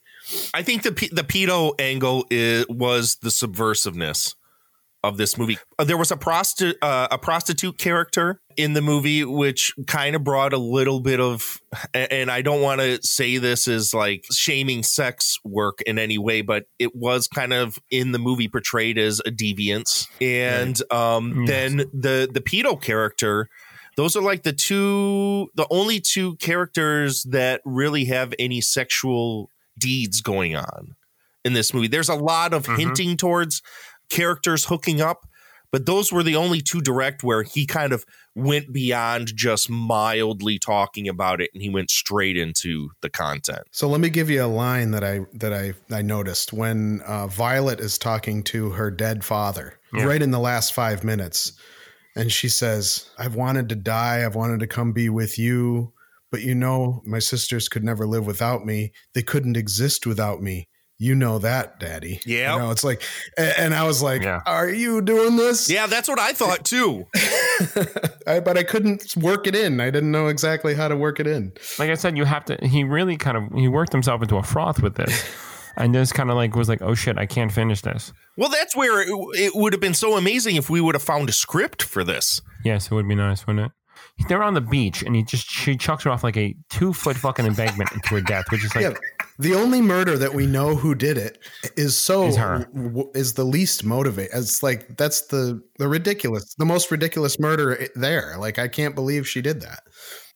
I 0.53 0.61
think 0.61 0.83
the 0.83 0.91
the 0.91 1.23
pedo 1.23 1.73
angle 1.79 2.25
is, 2.29 2.67
was 2.69 3.15
the 3.15 3.29
subversiveness 3.29 4.35
of 5.03 5.17
this 5.17 5.37
movie. 5.37 5.57
Uh, 5.77 5.83
There 5.83 5.97
was 5.97 6.11
a 6.11 6.15
prosti- 6.15 6.75
uh, 6.81 7.07
a 7.11 7.17
prostitute 7.17 7.77
character 7.77 8.39
in 8.55 8.73
the 8.73 8.81
movie, 8.81 9.25
which 9.25 9.73
kind 9.87 10.15
of 10.15 10.23
brought 10.23 10.53
a 10.53 10.57
little 10.57 10.99
bit 11.01 11.19
of, 11.19 11.59
and 11.93 12.31
I 12.31 12.41
don't 12.41 12.61
want 12.61 12.81
to 12.81 12.99
say 13.03 13.37
this 13.37 13.67
is 13.67 13.93
like 13.93 14.25
shaming 14.31 14.83
sex 14.83 15.37
work 15.43 15.81
in 15.81 15.99
any 15.99 16.17
way, 16.17 16.41
but 16.41 16.65
it 16.79 16.95
was 16.95 17.27
kind 17.27 17.51
of 17.51 17.79
in 17.91 18.11
the 18.13 18.19
movie 18.19 18.47
portrayed 18.47 18.97
as 18.97 19.19
a 19.25 19.31
deviance. 19.31 20.07
And 20.21 20.79
um, 20.91 21.45
then 21.45 21.77
the 21.93 22.29
the 22.31 22.41
pedo 22.41 22.81
character. 22.81 23.49
Those 23.95 24.15
are 24.15 24.23
like 24.23 24.41
the 24.41 24.53
two, 24.53 25.49
the 25.53 25.67
only 25.69 25.99
two 25.99 26.35
characters 26.37 27.21
that 27.25 27.61
really 27.63 28.05
have 28.05 28.33
any 28.39 28.59
sexual 28.59 29.51
deeds 29.77 30.19
going 30.21 30.55
on 30.55 30.95
in 31.45 31.53
this 31.53 31.75
movie. 31.75 31.87
There's 31.89 32.09
a 32.09 32.15
lot 32.15 32.53
of 32.53 32.65
hinting 32.65 33.17
towards 33.17 33.61
characters 34.09 34.65
hooking 34.65 35.01
up, 35.01 35.27
but 35.71 35.85
those 35.85 36.11
were 36.11 36.23
the 36.23 36.35
only 36.35 36.61
two 36.61 36.81
direct 36.81 37.23
where 37.23 37.43
he 37.43 37.65
kind 37.65 37.93
of 37.93 38.05
went 38.35 38.71
beyond 38.73 39.35
just 39.35 39.69
mildly 39.69 40.57
talking 40.59 41.07
about 41.07 41.39
it 41.41 41.49
and 41.53 41.61
he 41.63 41.69
went 41.69 41.89
straight 41.89 42.35
into 42.37 42.89
the 43.01 43.09
content. 43.09 43.61
So 43.71 43.87
let 43.87 43.99
me 44.01 44.09
give 44.09 44.29
you 44.29 44.43
a 44.43 44.47
line 44.47 44.91
that 44.91 45.03
I 45.03 45.21
that 45.33 45.53
I 45.53 45.73
I 45.91 46.01
noticed 46.01 46.53
when 46.53 47.01
uh, 47.01 47.27
Violet 47.27 47.79
is 47.79 47.97
talking 47.97 48.43
to 48.43 48.69
her 48.71 48.89
dead 48.91 49.23
father, 49.23 49.79
Yeah. 49.93 50.05
right 50.05 50.21
in 50.21 50.31
the 50.31 50.39
last 50.39 50.73
five 50.73 51.03
minutes, 51.03 51.53
and 52.15 52.31
she 52.31 52.49
says, 52.49 53.09
"I've 53.17 53.35
wanted 53.35 53.69
to 53.69 53.75
die. 53.75 54.23
I've 54.25 54.35
wanted 54.35 54.59
to 54.61 54.67
come 54.67 54.93
be 54.93 55.09
with 55.09 55.37
you, 55.39 55.93
but 56.31 56.41
you 56.41 56.53
know, 56.55 57.01
my 57.05 57.19
sisters 57.19 57.69
could 57.69 57.83
never 57.83 58.05
live 58.07 58.25
without 58.27 58.65
me. 58.65 58.91
They 59.13 59.23
couldn't 59.23 59.57
exist 59.57 60.05
without 60.07 60.41
me." 60.41 60.67
You 61.03 61.15
know 61.15 61.37
that, 61.39 61.81
Daddy. 61.81 62.21
Yeah. 62.25 62.53
You 62.53 62.59
know, 62.61 62.71
it's 62.71 62.85
like, 62.85 63.01
and 63.37 63.73
I 63.73 63.85
was 63.85 64.01
like, 64.01 64.25
"Are 64.25 64.69
you 64.69 65.01
doing 65.01 65.35
this?" 65.35 65.69
Yeah, 65.69 65.85
that's 65.85 66.07
what 66.07 66.17
I 66.17 66.31
thought 66.31 66.63
too. 66.63 67.07
I, 68.25 68.39
but 68.39 68.57
I 68.57 68.63
couldn't 68.63 69.13
work 69.17 69.45
it 69.45 69.53
in. 69.53 69.81
I 69.81 69.89
didn't 69.89 70.11
know 70.11 70.27
exactly 70.27 70.75
how 70.75 70.87
to 70.87 70.95
work 70.95 71.19
it 71.19 71.27
in. 71.27 71.51
like 71.77 71.89
I 71.89 71.95
said, 71.95 72.15
you 72.15 72.23
have 72.23 72.45
to. 72.45 72.57
He 72.65 72.85
really 72.85 73.17
kind 73.17 73.35
of 73.35 73.51
he 73.53 73.67
worked 73.67 73.91
himself 73.91 74.21
into 74.21 74.37
a 74.37 74.43
froth 74.43 74.81
with 74.81 74.95
this, 74.95 75.29
and 75.75 75.93
just 75.93 76.13
kind 76.13 76.29
of 76.29 76.37
like 76.37 76.55
was 76.55 76.69
like, 76.69 76.81
oh 76.81 76.95
shit, 76.95 77.17
I 77.17 77.25
can't 77.25 77.51
finish 77.51 77.81
this. 77.81 78.13
Well, 78.37 78.47
that's 78.47 78.73
where 78.73 79.01
it, 79.01 79.09
it 79.33 79.55
would 79.55 79.73
have 79.73 79.81
been 79.81 79.93
so 79.93 80.15
amazing 80.15 80.55
if 80.55 80.69
we 80.69 80.79
would 80.79 80.95
have 80.95 81.03
found 81.03 81.27
a 81.27 81.33
script 81.33 81.83
for 81.83 82.05
this. 82.05 82.39
Yes, 82.63 82.85
it 82.85 82.95
would 82.95 83.09
be 83.09 83.15
nice, 83.15 83.45
wouldn't 83.45 83.65
it? 83.65 83.71
They're 84.29 84.43
on 84.43 84.53
the 84.53 84.61
beach, 84.61 85.01
and 85.03 85.15
he 85.15 85.23
just 85.23 85.49
she 85.49 85.75
chucks 85.75 86.03
her 86.03 86.09
off 86.11 86.23
like 86.23 86.37
a 86.37 86.55
two 86.69 86.93
foot 86.93 87.17
fucking 87.17 87.45
embankment 87.45 87.91
into 87.91 88.09
her 88.15 88.21
death, 88.21 88.45
which 88.51 88.63
is 88.63 88.73
like 88.75 88.83
yeah, 88.83 88.93
the 89.39 89.53
only 89.55 89.81
murder 89.81 90.17
that 90.17 90.33
we 90.33 90.45
know 90.45 90.75
who 90.75 90.93
did 90.95 91.17
it 91.17 91.39
is 91.75 91.97
so 91.97 92.27
Is 92.27 92.37
her. 92.37 92.69
w- 92.73 93.11
is 93.15 93.33
the 93.33 93.43
least 93.43 93.83
motivated. 93.83 94.31
It's 94.35 94.61
like 94.63 94.97
that's 94.97 95.21
the 95.27 95.61
the 95.79 95.87
ridiculous, 95.87 96.53
the 96.55 96.65
most 96.65 96.91
ridiculous 96.91 97.39
murder 97.39 97.87
there. 97.95 98.35
Like 98.37 98.59
I 98.59 98.67
can't 98.67 98.93
believe 98.95 99.27
she 99.27 99.41
did 99.41 99.61
that. 99.61 99.81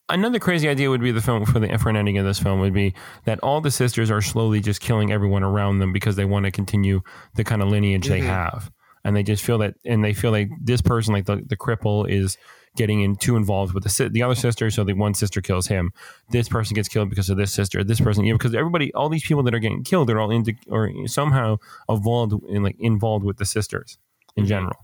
Another 0.09 0.39
crazy 0.39 0.67
idea 0.67 0.89
would 0.89 1.01
be 1.01 1.11
the 1.11 1.21
film 1.21 1.45
for 1.45 1.59
the 1.59 1.77
for 1.77 1.89
an 1.89 1.97
ending 1.97 2.17
of 2.17 2.25
this 2.25 2.39
film 2.39 2.59
would 2.61 2.73
be 2.73 2.93
that 3.25 3.39
all 3.41 3.61
the 3.61 3.71
sisters 3.71 4.09
are 4.09 4.21
slowly 4.21 4.59
just 4.59 4.81
killing 4.81 5.11
everyone 5.11 5.43
around 5.43 5.79
them 5.79 5.93
because 5.93 6.15
they 6.15 6.25
want 6.25 6.45
to 6.45 6.51
continue 6.51 7.01
the 7.35 7.43
kind 7.43 7.61
of 7.61 7.69
lineage 7.69 8.07
they 8.07 8.21
Mhm. 8.21 8.25
have, 8.25 8.71
and 9.03 9.15
they 9.15 9.23
just 9.23 9.43
feel 9.43 9.59
that, 9.59 9.75
and 9.85 10.03
they 10.03 10.13
feel 10.13 10.31
like 10.31 10.49
this 10.61 10.81
person, 10.81 11.13
like 11.13 11.25
the, 11.25 11.43
the 11.45 11.57
cripple, 11.57 12.09
is 12.09 12.37
getting 12.77 13.01
in 13.01 13.15
too 13.15 13.35
involved 13.35 13.73
with 13.73 13.83
the 13.83 14.09
the 14.09 14.23
other 14.23 14.35
sister, 14.35 14.69
so 14.69 14.83
the 14.83 14.93
one 14.93 15.13
sister 15.13 15.41
kills 15.41 15.67
him. 15.67 15.91
This 16.29 16.47
person 16.47 16.75
gets 16.75 16.87
killed 16.87 17.09
because 17.09 17.29
of 17.29 17.37
this 17.37 17.51
sister. 17.51 17.83
This 17.83 17.99
person, 17.99 18.23
you 18.23 18.31
know, 18.31 18.37
because 18.37 18.55
everybody, 18.55 18.93
all 18.93 19.09
these 19.09 19.25
people 19.25 19.43
that 19.43 19.53
are 19.53 19.59
getting 19.59 19.83
killed, 19.83 20.07
they're 20.07 20.19
all 20.19 20.31
into 20.31 20.53
or 20.69 20.91
somehow 21.07 21.57
involved 21.89 22.33
in 22.47 22.63
like 22.63 22.77
involved 22.79 23.25
with 23.25 23.37
the 23.37 23.45
sisters 23.45 23.97
in 24.35 24.43
mm-hmm. 24.43 24.49
general. 24.49 24.77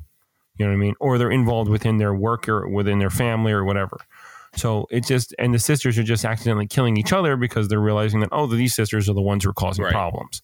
You 0.58 0.66
know 0.66 0.72
what 0.72 0.78
I 0.78 0.80
mean? 0.80 0.96
Or 1.00 1.18
they're 1.18 1.32
involved 1.32 1.70
within 1.70 1.98
their 1.98 2.14
work 2.14 2.50
or 2.50 2.68
within 2.68 3.00
their 3.00 3.10
family 3.10 3.52
or 3.52 3.64
whatever. 3.64 3.98
So 4.56 4.86
it's 4.92 5.08
just, 5.08 5.34
and 5.40 5.52
the 5.52 5.58
sisters 5.58 5.98
are 5.98 6.04
just 6.04 6.26
accidentally 6.26 6.68
killing 6.68 6.96
each 6.96 7.12
other 7.12 7.36
because 7.36 7.70
they're 7.70 7.80
realizing 7.80 8.20
that 8.20 8.30
oh, 8.32 8.46
these 8.46 8.76
sisters 8.76 9.10
are 9.10 9.14
the 9.14 9.22
ones 9.22 9.44
who 9.44 9.50
are 9.50 9.54
causing 9.54 9.86
Right. 9.86 9.94
problems. 9.94 10.42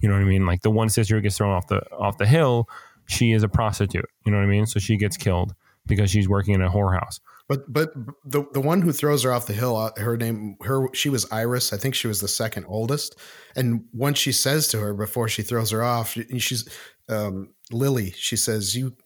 You 0.00 0.08
know 0.08 0.16
what 0.16 0.22
I 0.22 0.26
mean? 0.26 0.46
Like 0.46 0.62
the 0.62 0.70
one 0.70 0.88
sister 0.88 1.14
who 1.14 1.20
gets 1.20 1.36
thrown 1.36 1.52
off 1.52 1.68
the 1.68 1.80
off 1.92 2.18
the 2.18 2.26
hill, 2.26 2.68
she 3.06 3.30
is 3.32 3.44
a 3.44 3.48
prostitute. 3.48 4.08
You 4.26 4.32
know 4.32 4.38
what 4.38 4.44
I 4.44 4.48
mean? 4.48 4.66
So 4.66 4.80
she 4.80 4.96
gets 4.96 5.16
killed 5.16 5.54
because 5.86 6.10
she's 6.10 6.28
working 6.28 6.54
in 6.54 6.62
a 6.62 6.70
whorehouse. 6.70 7.20
But 7.48 7.70
but 7.72 7.92
the 8.24 8.44
the 8.52 8.60
one 8.60 8.82
who 8.82 8.92
throws 8.92 9.24
her 9.24 9.32
off 9.32 9.46
the 9.46 9.52
hill, 9.52 9.76
uh, 9.76 9.90
her 9.98 10.16
name, 10.16 10.56
her 10.62 10.86
she 10.94 11.08
was 11.08 11.30
Iris. 11.30 11.72
I 11.72 11.76
think 11.76 11.94
she 11.94 12.06
was 12.06 12.20
the 12.20 12.28
second 12.28 12.64
oldest. 12.68 13.16
And 13.56 13.84
once 13.92 14.18
she 14.18 14.32
says 14.32 14.68
to 14.68 14.78
her 14.80 14.94
before 14.94 15.28
she 15.28 15.42
throws 15.42 15.70
her 15.70 15.82
off, 15.82 16.16
she's 16.38 16.68
um, 17.08 17.52
Lily. 17.70 18.12
She 18.16 18.36
says, 18.36 18.74
"You 18.76 18.96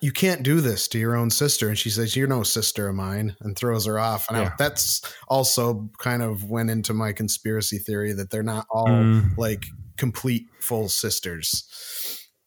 you 0.00 0.12
can't 0.12 0.44
do 0.44 0.60
this 0.60 0.86
to 0.88 0.98
your 0.98 1.16
own 1.16 1.30
sister." 1.30 1.68
And 1.68 1.76
she 1.78 1.90
says, 1.90 2.14
"You're 2.14 2.28
no 2.28 2.42
sister 2.44 2.86
of 2.88 2.94
mine," 2.94 3.34
and 3.40 3.56
throws 3.56 3.86
her 3.86 3.98
off. 3.98 4.26
And 4.28 4.36
I- 4.38 4.52
that's 4.58 5.00
also 5.26 5.90
kind 5.98 6.22
of 6.22 6.44
went 6.48 6.70
into 6.70 6.92
my 6.94 7.12
conspiracy 7.12 7.78
theory 7.78 8.12
that 8.12 8.30
they're 8.30 8.42
not 8.44 8.66
all 8.70 8.86
Mm. 8.88 9.36
like 9.38 9.64
complete 9.96 10.46
full 10.60 10.88
sisters. 10.88 11.64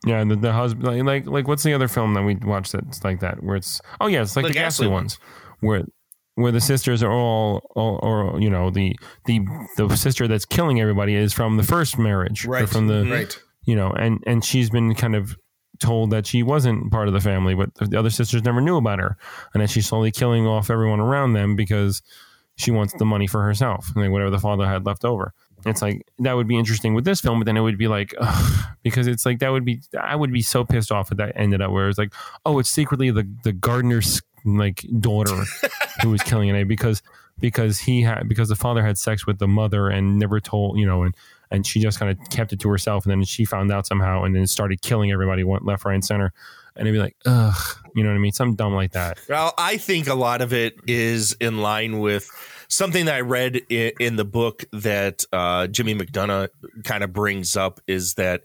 Yeah, 0.05 0.19
and 0.19 0.29
the, 0.29 0.35
the 0.35 0.51
husband 0.51 0.85
like, 0.85 1.03
like 1.03 1.25
like 1.27 1.47
what's 1.47 1.63
the 1.63 1.73
other 1.73 1.87
film 1.87 2.13
that 2.15 2.23
we 2.23 2.35
watched 2.35 2.73
that's 2.73 3.03
like 3.03 3.21
that 3.21 3.41
where 3.41 3.55
it's 3.55 3.81
oh 4.01 4.07
yeah 4.07 4.21
it's 4.21 4.35
like 4.35 4.43
The 4.43 4.49
the, 4.49 4.53
Ghastly 4.53 4.85
ghastly 4.85 4.87
ones 4.87 5.19
where 5.61 5.83
where 6.35 6.51
the 6.51 6.61
sisters 6.61 7.03
are 7.03 7.11
all, 7.11 7.61
all 7.75 7.99
or 8.01 8.39
you 8.41 8.49
know 8.49 8.69
the 8.69 8.97
the 9.25 9.41
the 9.77 9.95
sister 9.95 10.27
that's 10.27 10.45
killing 10.45 10.81
everybody 10.81 11.15
is 11.15 11.31
from 11.31 11.57
the 11.57 11.63
first 11.63 11.97
marriage 11.97 12.45
Right, 12.45 12.67
from 12.67 12.87
the 12.87 12.95
mm-hmm. 12.95 13.11
right. 13.11 13.39
you 13.63 13.75
know 13.75 13.91
and 13.91 14.21
and 14.25 14.43
she's 14.43 14.69
been 14.69 14.93
kind 14.95 15.15
of 15.15 15.35
told 15.79 16.11
that 16.11 16.25
she 16.25 16.43
wasn't 16.43 16.91
part 16.91 17.07
of 17.07 17.13
the 17.13 17.19
family 17.19 17.55
but 17.55 17.73
the 17.75 17.97
other 17.97 18.09
sisters 18.09 18.43
never 18.43 18.61
knew 18.61 18.77
about 18.77 18.99
her 18.99 19.17
and 19.53 19.61
then 19.61 19.67
she's 19.67 19.87
slowly 19.87 20.11
killing 20.11 20.45
off 20.45 20.69
everyone 20.69 20.99
around 20.99 21.33
them 21.33 21.55
because 21.55 22.01
she 22.55 22.71
wants 22.71 22.93
the 22.93 23.05
money 23.05 23.27
for 23.27 23.43
herself 23.43 23.91
like 23.95 24.11
whatever 24.11 24.29
the 24.29 24.39
father 24.39 24.67
had 24.67 24.85
left 24.85 25.03
over 25.03 25.33
it's 25.65 25.81
like 25.81 26.05
that 26.19 26.33
would 26.33 26.47
be 26.47 26.57
interesting 26.57 26.93
with 26.93 27.05
this 27.05 27.21
film 27.21 27.39
but 27.39 27.45
then 27.45 27.57
it 27.57 27.61
would 27.61 27.77
be 27.77 27.87
like 27.87 28.13
ugh, 28.19 28.65
because 28.83 29.07
it's 29.07 29.25
like 29.25 29.39
that 29.39 29.49
would 29.49 29.65
be 29.65 29.81
i 29.99 30.15
would 30.15 30.31
be 30.31 30.41
so 30.41 30.63
pissed 30.63 30.91
off 30.91 31.11
if 31.11 31.17
that 31.17 31.33
ended 31.35 31.61
up 31.61 31.71
where 31.71 31.89
it's 31.89 31.97
like 31.97 32.13
oh 32.45 32.59
it's 32.59 32.69
secretly 32.69 33.11
the 33.11 33.27
the 33.43 33.51
gardener's 33.53 34.21
like 34.45 34.85
daughter 34.99 35.43
who 36.01 36.09
was 36.09 36.21
killing 36.21 36.49
it 36.49 36.67
because 36.67 37.01
because 37.39 37.79
he 37.79 38.01
had 38.01 38.27
because 38.27 38.49
the 38.49 38.55
father 38.55 38.83
had 38.85 38.97
sex 38.97 39.25
with 39.25 39.39
the 39.39 39.47
mother 39.47 39.89
and 39.89 40.19
never 40.19 40.39
told 40.39 40.77
you 40.77 40.85
know 40.85 41.03
and 41.03 41.15
and 41.53 41.67
she 41.67 41.79
just 41.79 41.99
kind 41.99 42.11
of 42.11 42.29
kept 42.29 42.51
it 42.51 42.59
to 42.59 42.69
herself 42.69 43.05
and 43.05 43.11
then 43.11 43.23
she 43.23 43.45
found 43.45 43.71
out 43.71 43.85
somehow 43.85 44.23
and 44.23 44.35
then 44.35 44.47
started 44.47 44.81
killing 44.81 45.11
everybody 45.11 45.43
went 45.43 45.63
left 45.63 45.85
right 45.85 45.93
and 45.93 46.03
center. 46.03 46.33
And 46.75 46.87
it'd 46.87 46.97
be 46.97 47.01
like 47.01 47.15
ugh 47.25 47.77
you 47.95 48.03
know 48.03 48.09
what 48.09 48.15
i 48.15 48.19
mean? 48.19 48.31
Something 48.31 48.55
dumb 48.55 48.73
like 48.73 48.93
that. 48.93 49.19
Well, 49.29 49.53
I 49.57 49.77
think 49.77 50.07
a 50.07 50.15
lot 50.15 50.41
of 50.41 50.51
it 50.51 50.75
is 50.87 51.33
in 51.33 51.59
line 51.59 51.99
with 51.99 52.27
something 52.75 53.05
that 53.05 53.15
I 53.15 53.21
read 53.21 53.61
in, 53.69 53.91
in 53.99 54.15
the 54.15 54.25
book 54.25 54.63
that 54.71 55.23
uh, 55.31 55.67
Jimmy 55.67 55.95
McDonough 55.95 56.49
kind 56.83 57.03
of 57.03 57.13
brings 57.13 57.55
up 57.55 57.79
is 57.87 58.15
that 58.15 58.43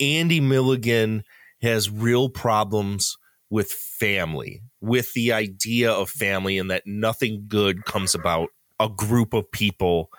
Andy 0.00 0.40
Milligan 0.40 1.24
has 1.62 1.90
real 1.90 2.28
problems 2.28 3.16
with 3.50 3.70
family, 3.70 4.62
with 4.80 5.12
the 5.14 5.32
idea 5.32 5.90
of 5.90 6.10
family, 6.10 6.58
and 6.58 6.70
that 6.70 6.82
nothing 6.86 7.44
good 7.48 7.84
comes 7.84 8.14
about 8.14 8.50
a 8.80 8.88
group 8.88 9.32
of 9.32 9.50
people 9.50 10.10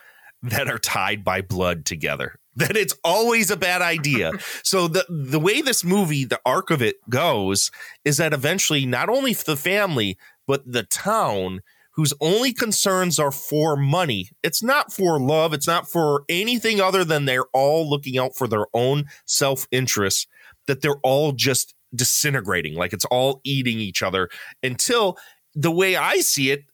that 0.41 0.69
are 0.69 0.77
tied 0.77 1.23
by 1.23 1.41
blood 1.41 1.85
together. 1.85 2.39
That 2.57 2.77
it's 2.77 2.95
always 3.03 3.51
a 3.51 3.57
bad 3.57 3.81
idea. 3.81 4.31
so 4.63 4.87
the 4.87 5.05
the 5.09 5.41
way 5.41 5.59
this 5.59 5.83
movie, 5.83 6.23
the 6.23 6.39
arc 6.45 6.69
of 6.69 6.81
it 6.81 6.95
goes, 7.09 7.69
is 8.05 8.15
that 8.15 8.31
eventually 8.31 8.85
not 8.85 9.09
only 9.09 9.33
the 9.33 9.57
family 9.57 10.17
but 10.47 10.63
the 10.65 10.83
town 10.83 11.59
whose 11.95 12.13
only 12.19 12.53
concerns 12.53 13.17
are 13.19 13.31
for 13.31 13.75
money. 13.75 14.29
It's 14.43 14.61
not 14.61 14.91
for 14.91 15.19
love, 15.19 15.53
it's 15.53 15.67
not 15.67 15.89
for 15.89 16.23
anything 16.29 16.81
other 16.81 17.03
than 17.03 17.25
they're 17.25 17.45
all 17.53 17.89
looking 17.89 18.17
out 18.17 18.35
for 18.35 18.47
their 18.47 18.65
own 18.73 19.05
self-interest 19.25 20.27
that 20.67 20.81
they're 20.81 20.99
all 21.03 21.31
just 21.31 21.73
disintegrating, 21.93 22.75
like 22.75 22.91
it's 22.91 23.05
all 23.05 23.39
eating 23.43 23.79
each 23.79 24.03
other 24.03 24.29
until 24.61 25.17
the 25.53 25.71
way 25.71 25.95
I 25.95 26.17
see 26.19 26.51
it, 26.51 26.65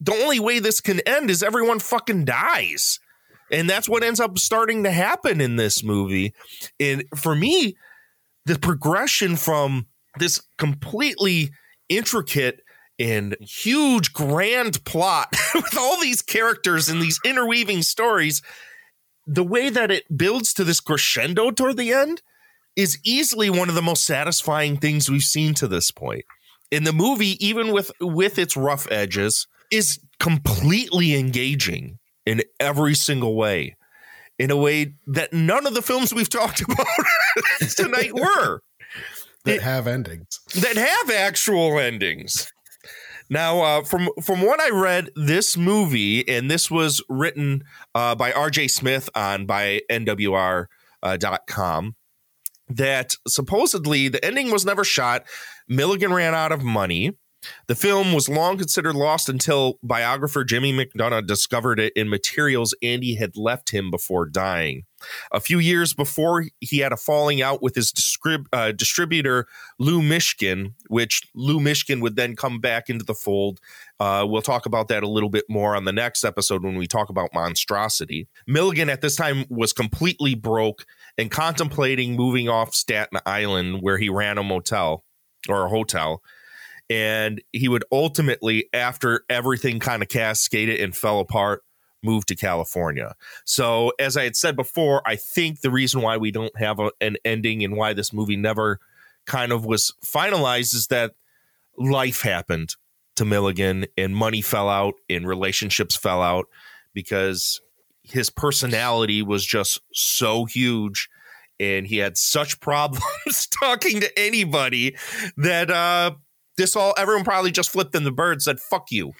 the 0.00 0.14
only 0.14 0.40
way 0.40 0.58
this 0.58 0.80
can 0.80 1.00
end 1.00 1.30
is 1.30 1.42
everyone 1.42 1.78
fucking 1.78 2.24
dies. 2.24 2.98
And 3.52 3.70
that's 3.70 3.88
what 3.88 4.02
ends 4.02 4.18
up 4.18 4.38
starting 4.38 4.82
to 4.82 4.90
happen 4.90 5.40
in 5.40 5.54
this 5.54 5.84
movie. 5.84 6.34
And 6.80 7.04
for 7.14 7.36
me, 7.36 7.76
the 8.44 8.58
progression 8.58 9.36
from 9.36 9.86
this 10.18 10.42
completely 10.58 11.50
intricate 11.88 12.62
and 12.98 13.36
huge 13.40 14.12
grand 14.12 14.84
plot 14.84 15.34
with 15.54 15.76
all 15.76 16.00
these 16.00 16.22
characters 16.22 16.88
and 16.88 17.00
these 17.00 17.20
interweaving 17.24 17.82
stories, 17.82 18.42
the 19.26 19.44
way 19.44 19.68
that 19.70 19.90
it 19.90 20.04
builds 20.16 20.52
to 20.54 20.64
this 20.64 20.80
crescendo 20.80 21.50
toward 21.50 21.76
the 21.76 21.92
end 21.92 22.22
is 22.76 22.98
easily 23.04 23.50
one 23.50 23.68
of 23.68 23.74
the 23.74 23.82
most 23.82 24.04
satisfying 24.04 24.76
things 24.76 25.10
we've 25.10 25.22
seen 25.22 25.54
to 25.54 25.66
this 25.66 25.90
point. 25.90 26.24
In 26.70 26.84
the 26.84 26.92
movie, 26.92 27.44
even 27.44 27.72
with 27.72 27.90
with 28.00 28.38
its 28.38 28.56
rough 28.56 28.90
edges, 28.90 29.46
is 29.70 30.00
completely 30.18 31.14
engaging 31.14 31.98
in 32.24 32.42
every 32.60 32.94
single 32.94 33.34
way. 33.36 33.76
In 34.38 34.50
a 34.50 34.56
way 34.56 34.94
that 35.06 35.32
none 35.32 35.66
of 35.66 35.74
the 35.74 35.82
films 35.82 36.12
we've 36.12 36.28
talked 36.30 36.60
about 36.60 36.86
tonight 37.76 38.14
were 38.14 38.60
that 39.44 39.62
have 39.62 39.86
endings. 39.86 40.40
that 40.56 40.76
have 40.76 41.10
actual 41.10 41.78
endings. 41.78 42.52
Now, 43.28 43.60
uh, 43.60 43.82
from 43.82 44.08
from 44.22 44.42
what 44.42 44.60
I 44.60 44.70
read, 44.70 45.10
this 45.16 45.56
movie, 45.56 46.26
and 46.28 46.50
this 46.50 46.70
was 46.70 47.02
written 47.08 47.64
uh, 47.94 48.14
by 48.14 48.32
R.J. 48.32 48.68
Smith 48.68 49.10
on 49.14 49.46
by 49.46 49.80
NWR 49.90 50.66
uh, 51.02 51.16
dot 51.16 51.42
com, 51.48 51.96
that 52.68 53.14
supposedly 53.26 54.08
the 54.08 54.24
ending 54.24 54.50
was 54.50 54.64
never 54.64 54.84
shot. 54.84 55.24
Milligan 55.68 56.12
ran 56.12 56.34
out 56.34 56.52
of 56.52 56.62
money. 56.62 57.12
The 57.68 57.74
film 57.74 58.12
was 58.12 58.28
long 58.28 58.58
considered 58.58 58.96
lost 58.96 59.28
until 59.28 59.78
biographer 59.82 60.42
Jimmy 60.44 60.72
McDonough 60.72 61.26
discovered 61.26 61.78
it 61.78 61.92
in 61.94 62.08
materials 62.08 62.74
Andy 62.82 63.16
had 63.16 63.36
left 63.36 63.70
him 63.70 63.90
before 63.90 64.26
dying. 64.26 64.84
A 65.32 65.40
few 65.40 65.58
years 65.58 65.92
before, 65.92 66.44
he 66.60 66.78
had 66.78 66.92
a 66.92 66.96
falling 66.96 67.42
out 67.42 67.62
with 67.62 67.74
his 67.74 67.92
distrib- 67.92 68.46
uh, 68.52 68.72
distributor, 68.72 69.46
Lou 69.78 70.00
Mishkin, 70.00 70.72
which 70.88 71.22
Lou 71.34 71.58
Mishkin 71.58 72.00
would 72.00 72.16
then 72.16 72.36
come 72.36 72.60
back 72.60 72.88
into 72.88 73.04
the 73.04 73.14
fold. 73.14 73.60
Uh, 74.00 74.24
we'll 74.28 74.42
talk 74.42 74.66
about 74.66 74.88
that 74.88 75.02
a 75.02 75.08
little 75.08 75.30
bit 75.30 75.44
more 75.48 75.76
on 75.76 75.84
the 75.84 75.92
next 75.92 76.24
episode 76.24 76.62
when 76.62 76.76
we 76.76 76.86
talk 76.86 77.08
about 77.08 77.34
monstrosity. 77.34 78.28
Milligan 78.46 78.88
at 78.88 79.00
this 79.00 79.16
time 79.16 79.44
was 79.48 79.72
completely 79.72 80.34
broke 80.34 80.84
and 81.18 81.30
contemplating 81.30 82.14
moving 82.14 82.48
off 82.48 82.74
Staten 82.74 83.18
Island, 83.24 83.82
where 83.82 83.98
he 83.98 84.08
ran 84.08 84.38
a 84.38 84.42
motel 84.42 85.04
or 85.48 85.66
a 85.66 85.68
hotel 85.68 86.22
and 86.88 87.42
he 87.52 87.68
would 87.68 87.84
ultimately 87.90 88.68
after 88.72 89.24
everything 89.28 89.80
kind 89.80 90.02
of 90.02 90.08
cascaded 90.08 90.80
and 90.80 90.96
fell 90.96 91.20
apart 91.20 91.62
move 92.06 92.24
to 92.26 92.36
california. 92.36 93.14
So 93.44 93.92
as 93.98 94.16
i 94.16 94.24
had 94.24 94.36
said 94.36 94.56
before 94.56 95.02
i 95.04 95.16
think 95.16 95.60
the 95.60 95.70
reason 95.70 96.00
why 96.00 96.16
we 96.16 96.30
don't 96.30 96.56
have 96.56 96.78
a, 96.78 96.90
an 97.00 97.16
ending 97.24 97.64
and 97.64 97.76
why 97.76 97.92
this 97.92 98.12
movie 98.12 98.36
never 98.36 98.78
kind 99.26 99.52
of 99.52 99.66
was 99.66 99.92
finalized 100.04 100.74
is 100.74 100.86
that 100.86 101.12
life 101.76 102.22
happened 102.22 102.76
to 103.16 103.24
milligan 103.24 103.86
and 103.98 104.16
money 104.16 104.40
fell 104.40 104.68
out 104.68 104.94
and 105.10 105.26
relationships 105.26 105.96
fell 105.96 106.22
out 106.22 106.46
because 106.94 107.60
his 108.02 108.30
personality 108.30 109.22
was 109.22 109.44
just 109.44 109.80
so 109.92 110.44
huge 110.44 111.08
and 111.58 111.86
he 111.86 111.96
had 111.98 112.16
such 112.16 112.60
problems 112.60 113.48
talking 113.62 114.00
to 114.00 114.18
anybody 114.18 114.96
that 115.36 115.70
uh 115.70 116.12
this 116.56 116.76
all 116.76 116.94
everyone 116.96 117.24
probably 117.24 117.50
just 117.50 117.70
flipped 117.70 117.94
in 117.94 118.04
the 118.04 118.12
bird 118.12 118.40
said 118.40 118.60
fuck 118.60 118.90
you 118.90 119.12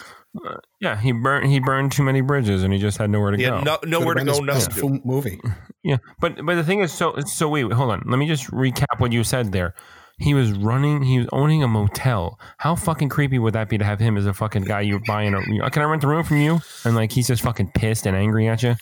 yeah 0.81 1.01
he 1.01 1.13
burned 1.13 1.51
he 1.51 1.59
burned 1.61 1.93
too 1.93 2.03
many 2.03 2.21
bridges 2.21 2.63
and 2.63 2.73
he 2.73 2.79
just 2.79 2.99
had 2.99 3.11
nowhere 3.11 3.31
to 3.33 3.39
Yeah, 3.41 3.63
go 3.63 3.79
no- 3.85 3.99
nowhere 3.99 4.15
to 4.15 4.25
go, 4.25 4.39
nothing 4.41 4.75
to 4.75 4.81
do. 4.81 5.01
movie. 5.05 5.41
Yeah, 5.85 5.99
but 6.19 6.45
but 6.45 6.57
the 6.57 6.65
thing 6.65 6.81
is, 6.81 6.93
so 6.93 7.15
so 7.27 7.49
wait, 7.49 7.71
hold 7.73 7.93
on. 7.93 8.03
Let 8.07 8.19
me 8.19 8.27
just 8.27 8.51
recap 8.51 8.99
what 8.99 9.13
you 9.13 9.23
said 9.23 9.53
there. 9.53 9.73
He 10.19 10.35
was 10.35 10.51
running. 10.51 11.03
He 11.05 11.19
was 11.21 11.29
owning 11.31 11.63
a 11.63 11.69
motel. 11.69 12.41
How 12.59 12.75
fucking 12.75 13.09
creepy 13.09 13.39
would 13.39 13.53
that 13.53 13.69
be 13.69 13.79
to 13.79 13.85
have 13.85 14.01
him 14.01 14.17
as 14.17 14.27
a 14.27 14.33
fucking 14.35 14.65
guy 14.65 14.81
you're 14.81 14.99
buying? 15.07 15.33
A, 15.33 15.41
you 15.47 15.59
know, 15.61 15.69
Can 15.71 15.83
I 15.83 15.85
rent 15.85 16.01
the 16.03 16.09
room 16.09 16.25
from 16.25 16.39
you? 16.39 16.59
And 16.85 16.97
like 16.97 17.13
he's 17.13 17.29
just 17.29 17.41
fucking 17.43 17.71
pissed 17.77 18.05
and 18.05 18.17
angry 18.17 18.49
at 18.49 18.65
you, 18.65 18.75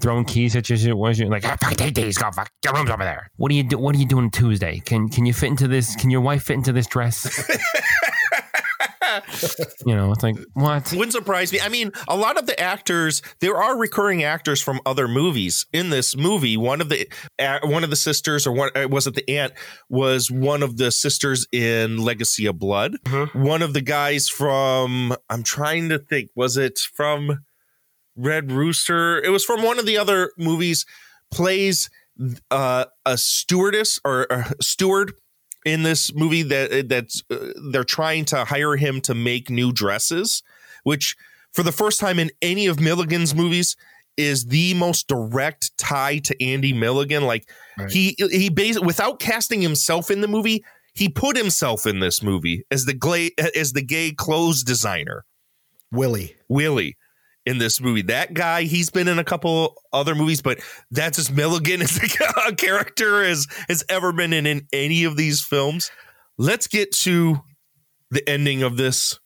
throwing 0.00 0.24
keys 0.24 0.54
at 0.54 0.70
you. 0.70 0.96
Was 0.96 1.18
you 1.18 1.26
like, 1.28 1.44
ah, 1.44 1.56
fucking 1.60 1.76
take 1.76 1.96
these? 1.96 2.16
Go 2.18 2.30
fuck. 2.30 2.48
Your 2.64 2.74
room's 2.74 2.90
over 2.90 3.02
there. 3.02 3.28
What 3.34 3.48
do 3.48 3.56
you 3.56 3.64
do? 3.64 3.76
What 3.78 3.96
are 3.96 3.98
you 3.98 4.06
doing 4.06 4.30
Tuesday? 4.30 4.78
Can 4.84 5.08
can 5.08 5.26
you 5.26 5.32
fit 5.32 5.48
into 5.48 5.66
this? 5.66 5.96
Can 5.96 6.10
your 6.10 6.20
wife 6.20 6.44
fit 6.44 6.54
into 6.54 6.70
this 6.72 6.86
dress? 6.86 7.24
You 9.86 9.94
know, 9.94 10.12
it's 10.12 10.22
like 10.22 10.36
what? 10.54 10.92
Wouldn't 10.92 11.12
surprise 11.12 11.52
me. 11.52 11.60
I 11.60 11.68
mean, 11.68 11.92
a 12.08 12.16
lot 12.16 12.38
of 12.38 12.46
the 12.46 12.58
actors, 12.58 13.22
there 13.40 13.56
are 13.56 13.78
recurring 13.78 14.22
actors 14.22 14.60
from 14.60 14.80
other 14.86 15.08
movies 15.08 15.66
in 15.72 15.90
this 15.90 16.16
movie. 16.16 16.56
One 16.56 16.80
of 16.80 16.88
the 16.88 17.08
uh, 17.38 17.60
one 17.64 17.84
of 17.84 17.90
the 17.90 17.96
sisters, 17.96 18.46
or 18.46 18.52
one 18.52 18.70
was 18.90 19.06
it 19.06 19.14
the 19.14 19.28
aunt, 19.30 19.52
was 19.88 20.30
one 20.30 20.62
of 20.62 20.76
the 20.76 20.90
sisters 20.90 21.46
in 21.52 21.98
Legacy 21.98 22.46
of 22.46 22.58
Blood. 22.58 22.96
One 23.32 23.62
of 23.62 23.72
the 23.74 23.80
guys 23.80 24.28
from 24.28 25.14
I'm 25.28 25.42
trying 25.42 25.88
to 25.90 25.98
think, 25.98 26.30
was 26.34 26.56
it 26.56 26.78
from 26.78 27.44
Red 28.16 28.52
Rooster? 28.52 29.20
It 29.22 29.30
was 29.30 29.44
from 29.44 29.62
one 29.62 29.78
of 29.78 29.86
the 29.86 29.98
other 29.98 30.32
movies. 30.38 30.86
Plays 31.30 31.90
uh, 32.50 32.84
a 33.04 33.18
stewardess 33.18 33.98
or 34.04 34.26
a 34.30 34.52
steward 34.62 35.14
in 35.64 35.82
this 35.82 36.14
movie 36.14 36.42
that 36.42 36.72
uh, 36.72 36.82
that's 36.86 37.22
uh, 37.30 37.52
they're 37.70 37.84
trying 37.84 38.24
to 38.26 38.44
hire 38.44 38.76
him 38.76 39.00
to 39.02 39.14
make 39.14 39.50
new 39.50 39.72
dresses, 39.72 40.42
which 40.82 41.16
for 41.52 41.62
the 41.62 41.72
first 41.72 42.00
time 42.00 42.18
in 42.18 42.30
any 42.42 42.66
of 42.66 42.80
Milligan's 42.80 43.34
movies 43.34 43.76
is 44.16 44.46
the 44.46 44.74
most 44.74 45.08
direct 45.08 45.76
tie 45.76 46.18
to 46.18 46.44
Andy 46.44 46.72
Milligan. 46.72 47.24
Like 47.24 47.48
he 47.88 48.16
uh, 48.22 48.28
he 48.28 48.50
bas- 48.50 48.80
without 48.80 49.18
casting 49.18 49.60
himself 49.60 50.10
in 50.10 50.20
the 50.20 50.28
movie, 50.28 50.64
he 50.94 51.08
put 51.08 51.36
himself 51.36 51.86
in 51.86 52.00
this 52.00 52.22
movie 52.22 52.64
as 52.70 52.84
the 52.84 52.94
gay 52.94 53.30
uh, 53.38 53.48
as 53.56 53.72
the 53.72 53.82
gay 53.82 54.12
clothes 54.12 54.62
designer. 54.62 55.24
Willie. 55.90 56.36
Willie 56.48 56.96
in 57.46 57.58
this 57.58 57.80
movie. 57.80 58.02
That 58.02 58.34
guy, 58.34 58.62
he's 58.62 58.90
been 58.90 59.08
in 59.08 59.18
a 59.18 59.24
couple 59.24 59.82
other 59.92 60.14
movies, 60.14 60.42
but 60.42 60.60
that's 60.90 61.18
as 61.18 61.30
Milligan 61.30 61.82
as 61.82 61.98
a 62.46 62.54
character 62.54 63.22
as 63.22 63.46
has 63.68 63.84
ever 63.88 64.12
been 64.12 64.32
in, 64.32 64.46
in 64.46 64.66
any 64.72 65.04
of 65.04 65.16
these 65.16 65.42
films. 65.42 65.90
Let's 66.38 66.66
get 66.66 66.92
to 66.92 67.42
the 68.10 68.28
ending 68.28 68.62
of 68.62 68.76
this 68.76 69.18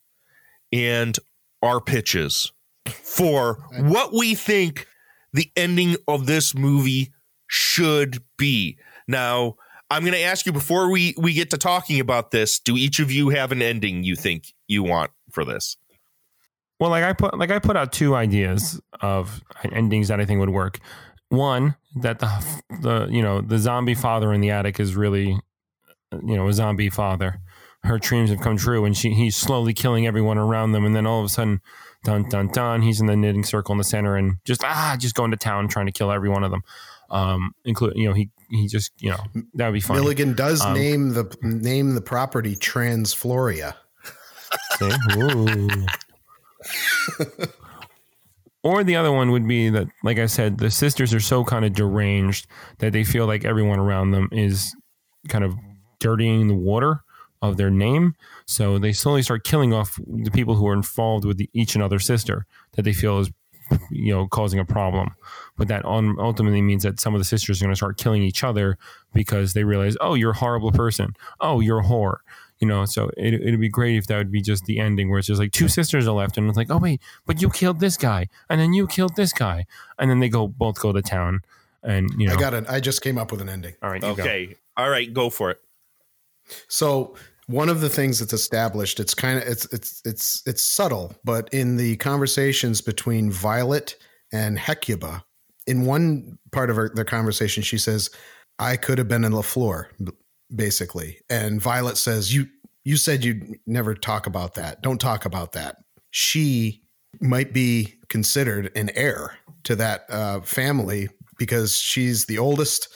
and 0.72 1.18
our 1.62 1.80
pitches 1.80 2.52
for 2.86 3.54
what 3.78 4.12
we 4.12 4.34
think 4.34 4.86
the 5.32 5.50
ending 5.56 5.96
of 6.06 6.26
this 6.26 6.54
movie 6.54 7.12
should 7.46 8.22
be. 8.36 8.78
Now, 9.06 9.56
I'm 9.90 10.02
going 10.02 10.12
to 10.12 10.20
ask 10.20 10.44
you 10.44 10.52
before 10.52 10.90
we 10.90 11.14
we 11.16 11.32
get 11.32 11.50
to 11.50 11.58
talking 11.58 12.00
about 12.00 12.30
this, 12.30 12.60
do 12.60 12.76
each 12.76 13.00
of 13.00 13.10
you 13.10 13.30
have 13.30 13.52
an 13.52 13.62
ending 13.62 14.04
you 14.04 14.16
think 14.16 14.52
you 14.66 14.82
want 14.82 15.10
for 15.30 15.44
this? 15.44 15.76
Well, 16.80 16.90
like 16.90 17.04
I 17.04 17.12
put 17.12 17.36
like 17.38 17.50
I 17.50 17.58
put 17.58 17.76
out 17.76 17.92
two 17.92 18.14
ideas 18.14 18.80
of 19.00 19.42
endings 19.72 20.08
that 20.08 20.20
I 20.20 20.24
think 20.24 20.40
would 20.40 20.50
work. 20.50 20.78
One 21.28 21.74
that 21.96 22.20
the 22.20 22.62
the 22.82 23.08
you 23.10 23.22
know 23.22 23.40
the 23.40 23.58
zombie 23.58 23.94
father 23.94 24.32
in 24.32 24.40
the 24.40 24.50
attic 24.50 24.78
is 24.80 24.94
really 24.94 25.38
you 26.12 26.36
know 26.36 26.48
a 26.48 26.52
zombie 26.52 26.90
father. 26.90 27.40
Her 27.84 27.98
dreams 27.98 28.30
have 28.30 28.40
come 28.40 28.56
true, 28.56 28.84
and 28.84 28.96
she 28.96 29.10
he's 29.12 29.36
slowly 29.36 29.72
killing 29.74 30.06
everyone 30.06 30.38
around 30.38 30.72
them, 30.72 30.84
and 30.84 30.94
then 30.96 31.06
all 31.06 31.20
of 31.20 31.26
a 31.26 31.28
sudden, 31.28 31.60
dun 32.04 32.28
dun 32.28 32.48
dun, 32.48 32.82
he's 32.82 33.00
in 33.00 33.06
the 33.06 33.16
knitting 33.16 33.44
circle 33.44 33.72
in 33.72 33.78
the 33.78 33.84
center, 33.84 34.16
and 34.16 34.36
just 34.44 34.64
ah, 34.64 34.96
just 34.98 35.14
going 35.14 35.30
to 35.30 35.36
town 35.36 35.68
trying 35.68 35.86
to 35.86 35.92
kill 35.92 36.10
every 36.10 36.28
one 36.28 36.42
of 36.44 36.50
them. 36.50 36.62
Um, 37.10 37.54
including 37.64 38.02
you 38.02 38.08
know 38.08 38.14
he 38.14 38.30
he 38.50 38.66
just 38.68 38.92
you 38.98 39.10
know 39.10 39.18
that 39.54 39.66
would 39.66 39.74
be 39.74 39.80
fun. 39.80 39.96
Milligan 39.96 40.34
does 40.34 40.60
Um, 40.60 40.74
name 40.74 41.08
the 41.10 41.36
name 41.42 41.94
the 41.94 42.00
property 42.00 42.56
Transfloria. 42.56 43.74
See? 44.78 44.90
Or 48.64 48.82
the 48.82 48.96
other 48.96 49.12
one 49.12 49.30
would 49.30 49.46
be 49.46 49.70
that, 49.70 49.86
like 50.02 50.18
I 50.18 50.26
said, 50.26 50.58
the 50.58 50.70
sisters 50.70 51.14
are 51.14 51.20
so 51.20 51.44
kind 51.44 51.64
of 51.64 51.72
deranged 51.72 52.46
that 52.78 52.92
they 52.92 53.04
feel 53.04 53.26
like 53.26 53.44
everyone 53.44 53.78
around 53.78 54.10
them 54.10 54.28
is 54.32 54.74
kind 55.28 55.44
of 55.44 55.54
dirtying 56.00 56.48
the 56.48 56.54
water 56.54 57.02
of 57.40 57.56
their 57.56 57.70
name. 57.70 58.14
So 58.46 58.78
they 58.78 58.92
slowly 58.92 59.22
start 59.22 59.44
killing 59.44 59.72
off 59.72 59.98
the 60.06 60.30
people 60.30 60.56
who 60.56 60.66
are 60.66 60.74
involved 60.74 61.24
with 61.24 61.38
the, 61.38 61.48
each 61.52 61.76
another 61.76 62.00
sister 62.00 62.46
that 62.72 62.82
they 62.82 62.92
feel 62.92 63.20
is, 63.20 63.30
you 63.90 64.12
know, 64.12 64.26
causing 64.26 64.58
a 64.58 64.64
problem. 64.64 65.14
But 65.56 65.68
that 65.68 65.84
ultimately 65.84 66.60
means 66.60 66.82
that 66.82 66.98
some 66.98 67.14
of 67.14 67.20
the 67.20 67.24
sisters 67.24 67.60
are 67.60 67.64
going 67.64 67.72
to 67.72 67.76
start 67.76 67.96
killing 67.96 68.22
each 68.22 68.42
other 68.42 68.76
because 69.14 69.52
they 69.52 69.62
realize, 69.62 69.96
oh, 70.00 70.14
you're 70.14 70.32
a 70.32 70.38
horrible 70.38 70.72
person. 70.72 71.14
Oh, 71.40 71.60
you're 71.60 71.80
a 71.80 71.84
whore 71.84 72.18
you 72.60 72.66
know 72.66 72.84
so 72.84 73.10
it, 73.16 73.34
it'd 73.34 73.60
be 73.60 73.68
great 73.68 73.96
if 73.96 74.06
that 74.06 74.16
would 74.16 74.32
be 74.32 74.40
just 74.40 74.64
the 74.64 74.78
ending 74.78 75.08
where 75.10 75.18
it's 75.18 75.28
just 75.28 75.40
like 75.40 75.52
two 75.52 75.68
sisters 75.68 76.06
are 76.08 76.12
left 76.12 76.36
and 76.36 76.48
it's 76.48 76.56
like 76.56 76.70
oh 76.70 76.78
wait 76.78 77.00
but 77.26 77.40
you 77.40 77.48
killed 77.50 77.80
this 77.80 77.96
guy 77.96 78.26
and 78.50 78.60
then 78.60 78.72
you 78.72 78.86
killed 78.86 79.14
this 79.16 79.32
guy 79.32 79.64
and 79.98 80.10
then 80.10 80.18
they 80.20 80.28
go 80.28 80.46
both 80.48 80.78
go 80.80 80.92
to 80.92 81.02
town 81.02 81.40
and 81.82 82.10
you 82.18 82.26
know 82.26 82.34
I 82.34 82.36
got 82.36 82.54
it. 82.54 82.64
I 82.68 82.80
just 82.80 83.02
came 83.02 83.18
up 83.18 83.30
with 83.30 83.40
an 83.40 83.48
ending. 83.48 83.74
all 83.82 83.90
right 83.90 84.02
you 84.02 84.14
go. 84.14 84.22
Okay. 84.22 84.56
All 84.76 84.90
right, 84.90 85.12
go 85.12 85.30
for 85.30 85.50
it. 85.50 85.60
So 86.68 87.16
one 87.46 87.68
of 87.68 87.80
the 87.80 87.88
things 87.88 88.20
that's 88.20 88.32
established, 88.32 89.00
it's 89.00 89.14
kind 89.14 89.38
of 89.38 89.48
it's 89.48 89.64
it's 89.72 90.02
it's 90.04 90.42
it's 90.46 90.62
subtle, 90.62 91.14
but 91.24 91.48
in 91.52 91.76
the 91.76 91.96
conversations 91.96 92.80
between 92.80 93.30
Violet 93.30 93.96
and 94.32 94.58
Hecuba, 94.58 95.24
in 95.66 95.84
one 95.84 96.38
part 96.52 96.70
of 96.70 96.76
her, 96.76 96.90
their 96.94 97.04
conversation, 97.04 97.62
she 97.62 97.78
says, 97.78 98.10
"I 98.58 98.76
could 98.76 98.98
have 98.98 99.08
been 99.08 99.24
in 99.24 99.32
Lafleur," 99.32 99.86
b- 100.02 100.12
basically, 100.54 101.20
and 101.30 101.60
Violet 101.60 101.96
says, 101.96 102.34
"You 102.34 102.46
you 102.84 102.96
said 102.96 103.24
you'd 103.24 103.58
never 103.66 103.94
talk 103.94 104.26
about 104.26 104.54
that. 104.54 104.82
Don't 104.82 105.00
talk 105.00 105.24
about 105.24 105.52
that." 105.52 105.76
She 106.10 106.82
might 107.20 107.52
be 107.52 107.94
considered 108.08 108.70
an 108.76 108.90
heir 108.94 109.38
to 109.64 109.76
that 109.76 110.04
uh, 110.10 110.40
family 110.40 111.08
because 111.38 111.78
she's 111.78 112.26
the 112.26 112.38
oldest 112.38 112.88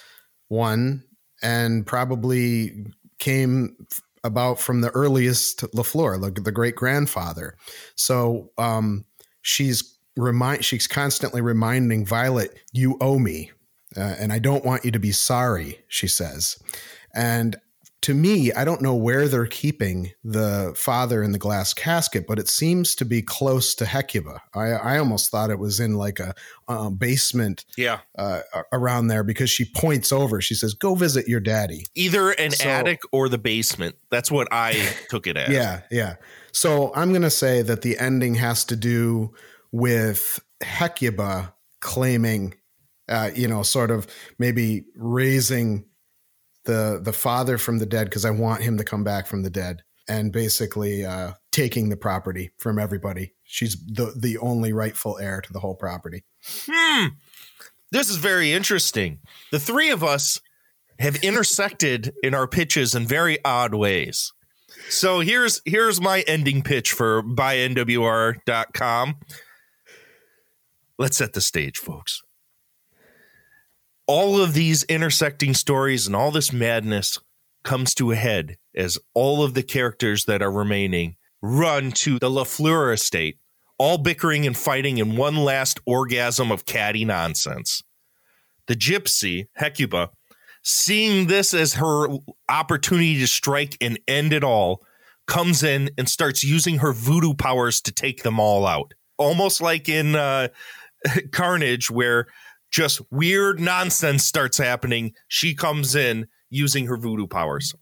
one 0.48 1.02
and 1.42 1.86
probably 1.86 2.86
came 3.18 3.76
about 4.24 4.60
from 4.60 4.80
the 4.80 4.90
earliest 4.90 5.60
Lafleur, 5.74 6.20
like 6.20 6.44
the 6.44 6.52
great 6.52 6.76
grandfather. 6.76 7.56
So 7.96 8.50
um, 8.58 9.04
she's 9.42 9.98
remind 10.16 10.64
she's 10.64 10.86
constantly 10.86 11.40
reminding 11.40 12.06
Violet, 12.06 12.58
"You 12.72 12.96
owe 13.00 13.18
me, 13.18 13.50
uh, 13.96 14.16
and 14.18 14.32
I 14.32 14.38
don't 14.38 14.64
want 14.64 14.84
you 14.84 14.90
to 14.92 14.98
be 14.98 15.12
sorry." 15.12 15.80
She 15.88 16.06
says, 16.06 16.56
and 17.14 17.56
to 18.02 18.14
me, 18.14 18.52
I 18.52 18.64
don't 18.64 18.82
know 18.82 18.96
where 18.96 19.28
they're 19.28 19.46
keeping 19.46 20.10
the 20.24 20.72
father 20.76 21.22
in 21.22 21.30
the 21.30 21.38
glass 21.38 21.72
casket, 21.72 22.24
but 22.26 22.40
it 22.40 22.48
seems 22.48 22.96
to 22.96 23.04
be 23.04 23.22
close 23.22 23.76
to 23.76 23.86
Hecuba. 23.86 24.42
I, 24.52 24.70
I 24.72 24.98
almost 24.98 25.30
thought 25.30 25.50
it 25.50 25.58
was 25.60 25.78
in 25.78 25.94
like 25.94 26.18
a, 26.18 26.34
uh 26.66 26.90
basement 26.90 27.64
Yeah. 27.76 28.00
uh, 28.18 28.40
around 28.72 29.06
there 29.06 29.22
because 29.22 29.50
she 29.50 29.64
points 29.64 30.10
over. 30.10 30.40
She 30.40 30.56
says, 30.56 30.74
"Go 30.74 30.96
visit 30.96 31.28
your 31.28 31.38
daddy." 31.38 31.86
Either 31.94 32.30
an 32.32 32.50
So- 32.50 32.68
attic 32.68 33.02
or 33.12 33.28
the 33.28 33.38
basement. 33.38 33.94
That's 34.10 34.32
what 34.32 34.48
I 34.50 34.72
took 35.08 35.28
it 35.28 35.36
as. 35.36 35.50
Yeah, 35.50 35.82
yeah. 35.90 36.16
So 36.50 36.92
I'm 36.96 37.10
going 37.10 37.22
to 37.22 37.30
say 37.30 37.62
that 37.62 37.82
the 37.82 37.98
ending 37.98 38.34
has 38.34 38.64
to 38.64 38.74
do 38.76 39.32
with 39.70 40.40
Hecuba 40.60 41.54
claiming, 41.80 42.54
uh, 43.08 43.30
you 43.34 43.46
know, 43.46 43.62
sort 43.62 43.90
of 43.92 44.06
maybe 44.40 44.84
raising 44.96 45.84
the 46.64 47.00
the 47.02 47.12
father 47.12 47.58
from 47.58 47.78
the 47.78 47.86
dead 47.86 48.04
because 48.04 48.24
I 48.24 48.30
want 48.30 48.62
him 48.62 48.78
to 48.78 48.84
come 48.84 49.04
back 49.04 49.26
from 49.26 49.42
the 49.42 49.50
dead, 49.50 49.82
and 50.08 50.32
basically 50.32 51.04
uh, 51.04 51.32
taking 51.50 51.88
the 51.88 51.96
property 51.96 52.50
from 52.58 52.78
everybody. 52.78 53.32
She's 53.44 53.76
the 53.86 54.12
the 54.16 54.38
only 54.38 54.72
rightful 54.72 55.18
heir 55.18 55.40
to 55.40 55.52
the 55.52 55.60
whole 55.60 55.74
property. 55.74 56.24
Hmm. 56.68 57.08
This 57.90 58.08
is 58.08 58.16
very 58.16 58.52
interesting. 58.52 59.20
The 59.50 59.60
three 59.60 59.90
of 59.90 60.02
us 60.02 60.40
have 60.98 61.16
intersected 61.16 62.14
in 62.22 62.34
our 62.34 62.48
pitches 62.48 62.94
in 62.94 63.06
very 63.06 63.38
odd 63.44 63.74
ways. 63.74 64.32
So 64.88 65.20
here's 65.20 65.60
here's 65.64 66.00
my 66.00 66.24
ending 66.26 66.62
pitch 66.62 66.92
for 66.92 67.22
byNWR.com. 67.22 69.16
Let's 70.98 71.16
set 71.16 71.32
the 71.32 71.40
stage, 71.40 71.78
folks. 71.78 72.22
All 74.06 74.40
of 74.40 74.54
these 74.54 74.82
intersecting 74.84 75.54
stories 75.54 76.06
and 76.06 76.16
all 76.16 76.30
this 76.30 76.52
madness 76.52 77.18
comes 77.62 77.94
to 77.94 78.10
a 78.10 78.16
head 78.16 78.56
as 78.74 78.98
all 79.14 79.42
of 79.44 79.54
the 79.54 79.62
characters 79.62 80.24
that 80.24 80.42
are 80.42 80.50
remaining 80.50 81.16
run 81.40 81.90
to 81.90 82.18
the 82.18 82.30
LaFleur 82.30 82.92
estate, 82.92 83.38
all 83.78 83.98
bickering 83.98 84.46
and 84.46 84.56
fighting 84.56 84.98
in 84.98 85.16
one 85.16 85.36
last 85.36 85.80
orgasm 85.86 86.50
of 86.50 86.64
catty 86.64 87.04
nonsense. 87.04 87.82
The 88.66 88.76
gypsy, 88.76 89.48
Hecuba, 89.56 90.10
seeing 90.62 91.26
this 91.26 91.52
as 91.52 91.74
her 91.74 92.08
opportunity 92.48 93.18
to 93.18 93.26
strike 93.26 93.76
and 93.80 93.98
end 94.06 94.32
it 94.32 94.44
all, 94.44 94.82
comes 95.26 95.62
in 95.62 95.90
and 95.98 96.08
starts 96.08 96.44
using 96.44 96.78
her 96.78 96.92
voodoo 96.92 97.34
powers 97.34 97.80
to 97.82 97.92
take 97.92 98.22
them 98.22 98.38
all 98.38 98.66
out. 98.66 98.94
Almost 99.18 99.60
like 99.60 99.88
in 99.88 100.14
uh, 100.14 100.48
Carnage, 101.32 101.90
where 101.90 102.26
just 102.72 103.00
weird 103.12 103.60
nonsense 103.60 104.24
starts 104.24 104.58
happening. 104.58 105.12
She 105.28 105.54
comes 105.54 105.94
in 105.94 106.26
using 106.50 106.86
her 106.86 106.96
voodoo 106.96 107.28
powers. 107.28 107.74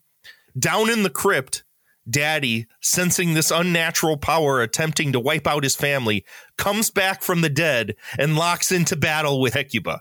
Down 0.59 0.91
in 0.91 1.05
the 1.05 1.11
crypt, 1.11 1.63
Daddy, 2.09 2.67
sensing 2.81 3.35
this 3.35 3.51
unnatural 3.51 4.17
power 4.17 4.61
attempting 4.61 5.13
to 5.13 5.21
wipe 5.21 5.47
out 5.47 5.63
his 5.63 5.77
family, 5.77 6.25
comes 6.59 6.91
back 6.91 7.23
from 7.23 7.41
the 7.41 7.49
dead 7.49 7.95
and 8.19 8.37
locks 8.37 8.73
into 8.73 8.97
battle 8.97 9.41
with 9.41 9.55
Hecuba. 9.55 10.01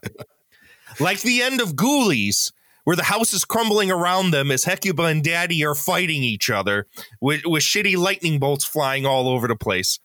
like 1.00 1.22
the 1.22 1.42
end 1.44 1.62
of 1.62 1.76
Ghoulies, 1.76 2.52
where 2.84 2.96
the 2.96 3.04
house 3.04 3.32
is 3.34 3.46
crumbling 3.46 3.92
around 3.92 4.32
them 4.32 4.50
as 4.50 4.64
Hecuba 4.64 5.04
and 5.04 5.24
Daddy 5.24 5.64
are 5.64 5.76
fighting 5.76 6.24
each 6.24 6.50
other 6.50 6.88
with, 7.22 7.46
with 7.46 7.62
shitty 7.62 7.96
lightning 7.96 8.40
bolts 8.40 8.66
flying 8.66 9.06
all 9.06 9.28
over 9.28 9.48
the 9.48 9.56
place. 9.56 10.00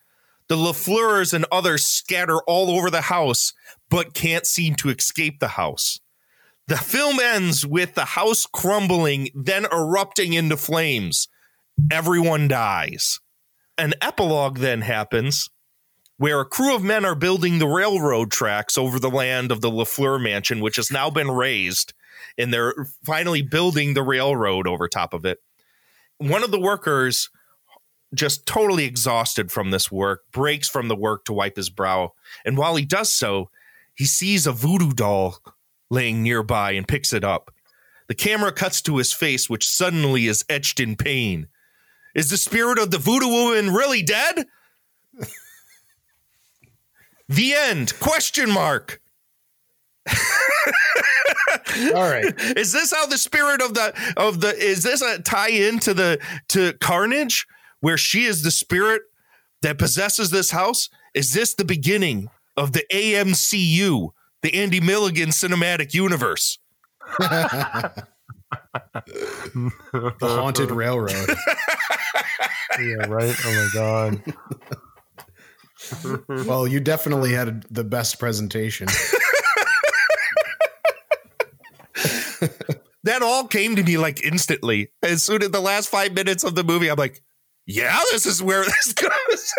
The 0.48 0.56
LaFleurs 0.56 1.32
and 1.32 1.46
others 1.50 1.86
scatter 1.86 2.38
all 2.46 2.70
over 2.70 2.90
the 2.90 3.02
house, 3.02 3.52
but 3.88 4.14
can't 4.14 4.46
seem 4.46 4.74
to 4.76 4.90
escape 4.90 5.40
the 5.40 5.48
house. 5.48 6.00
The 6.66 6.76
film 6.76 7.18
ends 7.20 7.66
with 7.66 7.94
the 7.94 8.04
house 8.04 8.46
crumbling, 8.46 9.28
then 9.34 9.66
erupting 9.66 10.32
into 10.32 10.56
flames. 10.56 11.28
Everyone 11.90 12.48
dies. 12.48 13.20
An 13.76 13.94
epilogue 14.00 14.58
then 14.58 14.82
happens 14.82 15.48
where 16.16 16.40
a 16.40 16.46
crew 16.46 16.74
of 16.74 16.82
men 16.82 17.04
are 17.04 17.16
building 17.16 17.58
the 17.58 17.66
railroad 17.66 18.30
tracks 18.30 18.78
over 18.78 18.98
the 18.98 19.10
land 19.10 19.50
of 19.50 19.60
the 19.60 19.70
LaFleur 19.70 20.22
mansion, 20.22 20.60
which 20.60 20.76
has 20.76 20.90
now 20.90 21.10
been 21.10 21.30
raised, 21.30 21.92
and 22.38 22.52
they're 22.52 22.74
finally 23.04 23.42
building 23.42 23.94
the 23.94 24.02
railroad 24.02 24.66
over 24.66 24.88
top 24.88 25.12
of 25.12 25.24
it. 25.24 25.38
One 26.18 26.44
of 26.44 26.52
the 26.52 26.60
workers, 26.60 27.30
just 28.14 28.46
totally 28.46 28.84
exhausted 28.84 29.50
from 29.50 29.70
this 29.70 29.90
work, 29.90 30.22
breaks 30.32 30.68
from 30.68 30.88
the 30.88 30.96
work 30.96 31.24
to 31.24 31.32
wipe 31.32 31.56
his 31.56 31.70
brow. 31.70 32.12
And 32.44 32.56
while 32.56 32.76
he 32.76 32.84
does 32.84 33.12
so, 33.12 33.50
he 33.94 34.04
sees 34.04 34.46
a 34.46 34.52
voodoo 34.52 34.92
doll 34.92 35.38
laying 35.90 36.22
nearby 36.22 36.72
and 36.72 36.88
picks 36.88 37.12
it 37.12 37.24
up. 37.24 37.52
The 38.08 38.14
camera 38.14 38.52
cuts 38.52 38.82
to 38.82 38.98
his 38.98 39.12
face, 39.12 39.48
which 39.48 39.68
suddenly 39.68 40.26
is 40.26 40.44
etched 40.48 40.80
in 40.80 40.96
pain. 40.96 41.48
Is 42.14 42.30
the 42.30 42.36
spirit 42.36 42.78
of 42.78 42.90
the 42.90 42.98
voodoo 42.98 43.28
woman 43.28 43.72
really 43.72 44.02
dead? 44.02 44.46
the 47.28 47.54
end. 47.54 47.98
Question 47.98 48.50
mark. 48.50 49.00
All 51.94 52.02
right. 52.02 52.34
Is 52.56 52.72
this 52.72 52.92
how 52.92 53.06
the 53.06 53.18
spirit 53.18 53.62
of 53.62 53.74
the 53.74 53.94
of 54.16 54.40
the 54.40 54.54
is 54.54 54.82
this 54.82 55.00
a 55.02 55.20
tie 55.22 55.48
in 55.48 55.78
to 55.80 55.94
the 55.94 56.20
to 56.48 56.74
Carnage 56.74 57.46
where 57.84 57.98
she 57.98 58.24
is 58.24 58.40
the 58.40 58.50
spirit 58.50 59.02
that 59.60 59.76
possesses 59.76 60.30
this 60.30 60.52
house? 60.52 60.88
Is 61.12 61.34
this 61.34 61.52
the 61.52 61.66
beginning 61.66 62.30
of 62.56 62.72
the 62.72 62.82
AMCU, 62.90 64.08
the 64.40 64.54
Andy 64.54 64.80
Milligan 64.80 65.28
cinematic 65.28 65.92
universe? 65.92 66.58
the 67.18 68.02
haunted 70.22 70.70
railroad. 70.70 71.28
yeah, 72.80 73.04
right. 73.06 73.36
Oh 73.44 73.52
my 73.52 73.68
god. 73.74 74.22
well, 76.46 76.66
you 76.66 76.80
definitely 76.80 77.34
had 77.34 77.64
the 77.64 77.84
best 77.84 78.18
presentation. 78.18 78.86
that 83.02 83.20
all 83.20 83.46
came 83.46 83.76
to 83.76 83.82
me 83.82 83.98
like 83.98 84.24
instantly. 84.24 84.88
As 85.02 85.22
soon 85.22 85.42
as 85.42 85.50
the 85.50 85.60
last 85.60 85.90
five 85.90 86.14
minutes 86.14 86.44
of 86.44 86.54
the 86.54 86.64
movie, 86.64 86.90
I'm 86.90 86.96
like, 86.96 87.20
yeah, 87.66 87.98
this 88.12 88.26
is 88.26 88.42
where 88.42 88.64
this 88.64 88.92
goes. 88.94 89.52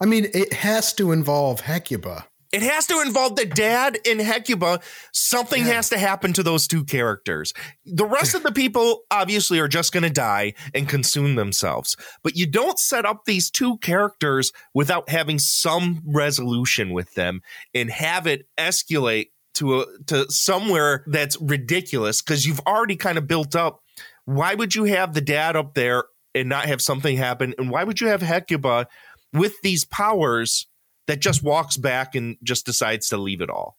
I 0.00 0.06
mean, 0.06 0.28
it 0.34 0.52
has 0.52 0.92
to 0.94 1.12
involve 1.12 1.60
Hecuba. 1.60 2.26
It 2.52 2.62
has 2.62 2.86
to 2.86 3.00
involve 3.00 3.36
the 3.36 3.46
dad 3.46 3.98
in 4.04 4.18
Hecuba. 4.18 4.80
Something 5.12 5.64
has 5.64 5.88
to 5.90 5.98
happen 5.98 6.32
to 6.32 6.42
those 6.42 6.66
two 6.66 6.84
characters. 6.84 7.52
The 7.86 8.04
rest 8.04 8.34
of 8.34 8.42
the 8.42 8.50
people 8.50 9.02
obviously 9.10 9.60
are 9.60 9.68
just 9.68 9.92
going 9.92 10.02
to 10.02 10.10
die 10.10 10.54
and 10.74 10.88
consume 10.88 11.36
themselves. 11.36 11.96
But 12.24 12.36
you 12.36 12.46
don't 12.46 12.78
set 12.78 13.06
up 13.06 13.24
these 13.24 13.50
two 13.50 13.78
characters 13.78 14.52
without 14.74 15.08
having 15.08 15.38
some 15.38 16.02
resolution 16.04 16.92
with 16.92 17.14
them 17.14 17.42
and 17.72 17.88
have 17.88 18.26
it 18.26 18.48
escalate 18.58 19.28
to 19.54 19.82
a, 19.82 19.86
to 20.06 20.26
somewhere 20.30 21.04
that's 21.06 21.40
ridiculous 21.40 22.20
because 22.20 22.46
you've 22.46 22.60
already 22.66 22.96
kind 22.96 23.16
of 23.16 23.28
built 23.28 23.54
up. 23.54 23.80
Why 24.24 24.54
would 24.54 24.74
you 24.74 24.84
have 24.84 25.14
the 25.14 25.20
dad 25.20 25.54
up 25.54 25.74
there 25.74 26.04
and 26.34 26.48
not 26.48 26.66
have 26.66 26.82
something 26.82 27.16
happen? 27.16 27.54
And 27.58 27.70
why 27.70 27.84
would 27.84 28.00
you 28.00 28.08
have 28.08 28.22
Hecuba 28.22 28.86
with 29.32 29.60
these 29.62 29.84
powers 29.84 30.66
that 31.06 31.20
just 31.20 31.42
walks 31.42 31.76
back 31.76 32.14
and 32.14 32.36
just 32.42 32.66
decides 32.66 33.08
to 33.08 33.16
leave 33.16 33.40
it 33.40 33.50
all? 33.50 33.76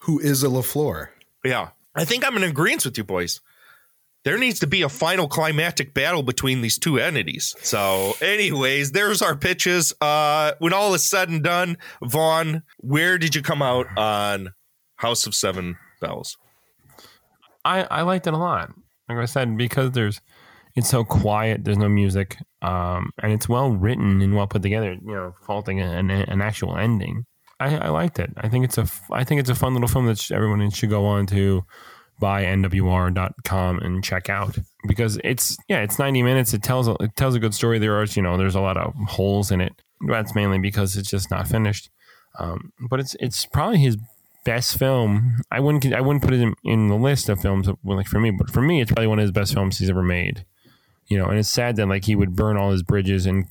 Who 0.00 0.18
is 0.18 0.42
a 0.42 0.48
LaFleur? 0.48 1.08
Yeah. 1.44 1.70
I 1.94 2.04
think 2.04 2.26
I'm 2.26 2.36
in 2.36 2.44
agreement 2.44 2.84
with 2.84 2.96
you 2.98 3.04
boys. 3.04 3.40
There 4.24 4.38
needs 4.38 4.60
to 4.60 4.66
be 4.66 4.82
a 4.82 4.88
final 4.88 5.28
climactic 5.28 5.94
battle 5.94 6.22
between 6.22 6.60
these 6.60 6.78
two 6.78 6.98
entities. 6.98 7.54
So, 7.62 8.14
anyways, 8.20 8.92
there's 8.92 9.22
our 9.22 9.36
pitches. 9.36 9.94
Uh, 10.00 10.52
when 10.58 10.72
all 10.72 10.92
is 10.94 11.04
said 11.04 11.28
and 11.28 11.42
done, 11.42 11.78
Vaughn, 12.02 12.62
where 12.78 13.16
did 13.16 13.34
you 13.34 13.42
come 13.42 13.62
out 13.62 13.86
on 13.96 14.52
House 14.96 15.26
of 15.26 15.34
Seven 15.34 15.76
Belles? 16.00 16.36
I 17.64 17.84
I 17.84 18.02
liked 18.02 18.26
it 18.26 18.34
a 18.34 18.38
lot. 18.38 18.72
Like 19.08 19.18
I 19.18 19.24
said, 19.24 19.56
because 19.56 19.92
there's 19.92 20.20
it's 20.78 20.88
so 20.88 21.04
quiet. 21.04 21.64
There's 21.64 21.78
no 21.78 21.88
music, 21.88 22.38
um, 22.62 23.10
and 23.22 23.32
it's 23.32 23.48
well 23.48 23.70
written 23.70 24.22
and 24.22 24.34
well 24.34 24.46
put 24.46 24.62
together. 24.62 24.92
You 24.92 25.14
know, 25.14 25.34
faulting 25.46 25.80
an, 25.80 26.10
an 26.10 26.40
actual 26.40 26.76
ending. 26.76 27.24
I, 27.60 27.76
I 27.76 27.88
liked 27.88 28.18
it. 28.18 28.30
I 28.36 28.48
think 28.48 28.64
it's 28.64 28.78
a 28.78 28.86
I 29.10 29.24
think 29.24 29.40
it's 29.40 29.50
a 29.50 29.54
fun 29.54 29.74
little 29.74 29.88
film 29.88 30.06
that 30.06 30.30
everyone 30.30 30.70
should 30.70 30.90
go 30.90 31.04
on 31.06 31.26
to 31.26 31.64
byNWR.com 32.20 33.78
and 33.78 34.02
check 34.02 34.28
out 34.28 34.58
because 34.86 35.20
it's 35.22 35.56
yeah 35.68 35.78
it's 35.82 35.98
90 35.98 36.22
minutes 36.22 36.52
it 36.52 36.62
tells 36.62 36.88
a, 36.88 36.96
it 37.00 37.14
tells 37.16 37.34
a 37.34 37.38
good 37.38 37.54
story 37.54 37.78
there 37.78 37.96
are 37.96 38.04
you 38.04 38.22
know 38.22 38.36
there's 38.36 38.56
a 38.56 38.60
lot 38.60 38.76
of 38.76 38.92
holes 39.06 39.52
in 39.52 39.60
it 39.60 39.72
that's 40.08 40.34
mainly 40.34 40.58
because 40.58 40.96
it's 40.96 41.10
just 41.10 41.30
not 41.30 41.46
finished 41.46 41.90
um, 42.40 42.72
but 42.90 42.98
it's 42.98 43.14
it's 43.20 43.46
probably 43.46 43.78
his 43.78 43.96
best 44.44 44.76
film 44.76 45.36
i 45.52 45.60
wouldn't 45.60 45.86
i 45.94 46.00
wouldn't 46.00 46.24
put 46.24 46.34
it 46.34 46.40
in, 46.40 46.54
in 46.64 46.88
the 46.88 46.96
list 46.96 47.28
of 47.28 47.40
films 47.40 47.68
like 47.84 48.06
for 48.06 48.18
me 48.18 48.32
but 48.32 48.50
for 48.50 48.62
me 48.62 48.80
it's 48.80 48.90
probably 48.90 49.06
one 49.06 49.20
of 49.20 49.22
his 49.22 49.32
best 49.32 49.54
films 49.54 49.78
he's 49.78 49.90
ever 49.90 50.02
made 50.02 50.44
you 51.08 51.18
know 51.18 51.26
and 51.26 51.38
it's 51.38 51.50
sad 51.50 51.76
that 51.76 51.86
like 51.86 52.04
he 52.04 52.14
would 52.14 52.36
burn 52.36 52.56
all 52.56 52.70
his 52.70 52.82
bridges 52.82 53.26
and 53.26 53.46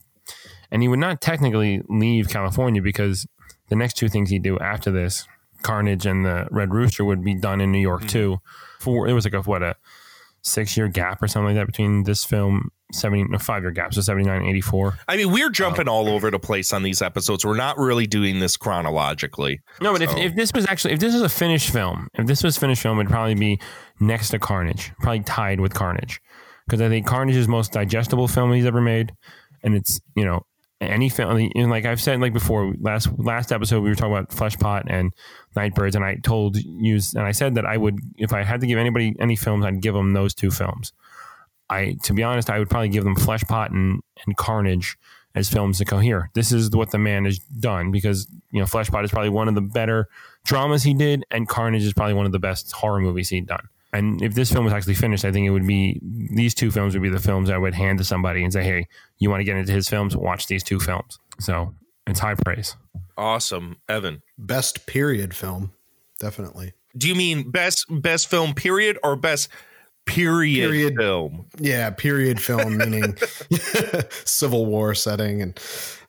and 0.72 0.82
he 0.82 0.88
would 0.88 1.00
not 1.00 1.22
technically 1.22 1.82
leave 1.90 2.30
california 2.30 2.82
because 2.82 3.27
the 3.69 3.76
next 3.76 3.95
two 3.95 4.08
things 4.08 4.30
he'd 4.30 4.44
do 4.44 4.58
after 4.60 4.92
this 4.92 5.27
carnage 5.64 6.06
and 6.06 6.26
the 6.26 6.48
red 6.52 6.74
rooster 6.74 7.03
would 7.03 7.24
be 7.24 7.36
done 7.36 7.60
in 7.61 7.72
new 7.72 7.80
york 7.80 8.02
mm-hmm. 8.02 8.10
too 8.10 8.38
for 8.80 9.08
it 9.08 9.14
was 9.14 9.26
like 9.26 9.34
a 9.34 9.42
what 9.42 9.64
a 9.64 9.76
six 10.48 10.77
year 10.77 10.88
gap 10.88 11.22
or 11.22 11.27
something 11.27 11.48
like 11.48 11.56
that 11.56 11.68
between 11.68 12.03
this 12.03 12.24
film 12.24 12.69
70 12.94 13.26
no, 13.26 13.38
five 13.38 13.64
year 13.64 13.72
gap 13.72 13.94
so 13.94 14.02
79 14.02 14.44
84 14.44 14.98
I 15.08 15.18
mean, 15.18 15.32
we're 15.32 15.48
um, 15.48 15.53
jumping 15.53 15.88
all 15.90 16.08
over 16.08 16.32
the 16.32 16.40
place 16.40 16.72
on 16.72 16.84
these 16.84 17.02
episodes. 17.02 17.45
We're 17.45 17.58
not 17.58 17.77
really 17.77 18.08
doing 18.08 18.40
this 18.40 18.56
chronologically. 18.56 19.60
no 19.82 19.92
but 19.92 20.02
if, 20.02 20.16
if 20.16 20.36
this 20.36 20.53
was 20.53 20.66
actually 20.68 20.94
if 20.94 21.00
this 21.00 21.14
was 21.14 21.22
a 21.22 21.30
finished 21.30 21.69
film 21.69 22.08
if 22.14 22.27
this 22.27 22.44
was 22.44 22.58
finished 22.58 22.82
film 22.82 22.98
it'd 23.00 23.11
probably 23.11 23.36
be 23.36 23.60
next 24.00 24.30
to 24.30 24.40
carnage 24.40 24.92
probably 25.00 25.22
tied 25.22 25.60
with 25.60 25.74
carnage 25.74 26.22
because 26.68 26.82
i 26.82 26.90
think 26.90 27.08
carnage 27.08 27.36
is 27.36 27.48
most 27.48 27.72
digestible 27.72 28.28
film 28.28 28.52
he's 28.52 28.66
ever 28.66 28.82
made 28.82 29.14
and 29.64 29.76
it's 29.76 30.00
you 30.16 30.26
know 30.26 30.44
any 30.80 31.10
film 31.10 31.50
know, 31.56 31.66
like 31.66 31.86
i've 31.86 32.02
said 32.02 32.20
like 32.20 32.34
before 32.34 32.74
last 32.80 33.10
last 33.18 33.52
episode 33.52 33.82
we 33.82 33.90
were 33.90 33.96
talking 33.96 34.14
about 34.14 34.30
fleshpot 34.30 34.84
and 34.88 35.12
nightbirds 35.56 35.96
and 35.96 36.06
i 36.06 36.16
told 36.16 36.56
you 36.58 37.00
and 37.16 37.26
i 37.26 37.32
said 37.32 37.56
that 37.56 37.66
i 37.66 37.78
would 37.78 38.00
if 38.18 38.32
i 38.32 38.44
had 38.44 38.62
to 38.62 38.68
give 38.68 38.78
anybody 38.78 39.16
any 39.20 39.36
films 39.36 39.66
i'd 39.66 39.82
give 39.82 39.94
them 39.94 40.14
those 40.14 40.34
two 40.34 40.52
films. 40.52 40.94
I 41.70 41.98
to 42.04 42.14
be 42.14 42.24
honest 42.24 42.50
i 42.50 42.60
would 42.60 42.70
probably 42.70 42.90
give 42.90 43.04
them 43.04 43.16
fleshpot 43.16 43.72
and, 43.72 44.02
and 44.26 44.38
carnage 44.38 44.98
as 45.36 45.50
films 45.50 45.80
to 45.80 45.86
go 45.86 46.00
here 46.00 46.30
this 46.34 46.52
is 46.52 46.70
what 46.72 46.92
the 46.92 46.98
man 46.98 47.26
has 47.26 47.40
done 47.40 47.92
because 47.92 48.28
you 48.52 48.60
know 48.60 48.66
fleshpot 48.66 49.04
is 49.04 49.12
probably 49.12 49.30
one 49.30 49.48
of 49.48 49.56
the 49.56 49.62
better 49.62 50.08
dramas 50.46 50.84
he 50.84 50.94
did 50.94 51.26
and 51.32 51.50
carnage 51.50 51.84
is 51.84 51.94
probably 51.94 52.14
one 52.14 52.26
of 52.26 52.32
the 52.32 52.40
best 52.40 52.72
horror 52.72 53.00
movies 53.00 53.30
he'd 53.30 53.48
done 53.48 53.68
and 53.98 54.22
if 54.22 54.34
this 54.35 54.51
film 54.51 54.66
was 54.66 54.74
actually 54.74 54.95
finished, 54.95 55.26
I 55.26 55.32
think 55.32 55.45
it 55.48 55.51
would 55.51 55.67
be 55.67 56.00
these 56.35 56.53
two 56.53 56.72
films 56.72 56.93
would 56.93 57.03
be 57.03 57.09
the 57.09 57.19
films 57.19 57.50
I 57.50 57.58
would 57.58 57.74
hand 57.74 57.98
to 58.00 58.03
somebody 58.03 58.43
and 58.43 58.51
say, 58.53 58.64
"Hey, 58.64 58.88
you 59.19 59.30
want 59.30 59.42
to 59.42 59.43
get 59.45 59.58
into 59.58 59.72
his 59.74 59.90
films? 59.90 60.16
Watch 60.16 60.48
these 60.48 60.64
two 60.64 60.80
films." 60.80 61.19
So 61.40 61.74
it's 62.06 62.19
high 62.19 62.35
praise. 62.35 62.76
awesome, 63.17 63.77
Evan. 63.90 64.22
Best 64.38 64.85
period 64.88 65.35
film, 65.35 65.72
definitely. 66.19 66.74
Do 66.98 67.08
you 67.08 67.16
mean 67.16 67.51
best 67.51 67.85
best 67.90 68.30
film 68.30 68.53
period 68.53 68.98
or 69.03 69.16
best 69.16 69.50
period, 70.06 70.69
Period. 70.72 70.95
film? 70.98 71.45
Yeah, 71.59 71.90
period 71.92 72.40
film 72.42 72.77
meaning 72.77 73.17
Civil 74.26 74.66
War 74.66 74.93
setting 74.95 75.42
and 75.42 75.59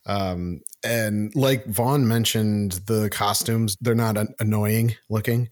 um 0.07 0.61
and 0.85 1.35
like 1.35 1.67
Vaughn 1.67 2.07
mentioned 2.09 2.73
the 2.87 3.11
costumes 3.11 3.77
they're 3.81 3.95
not 3.95 4.17
an- 4.17 4.35
annoying 4.41 4.95
looking. 5.11 5.49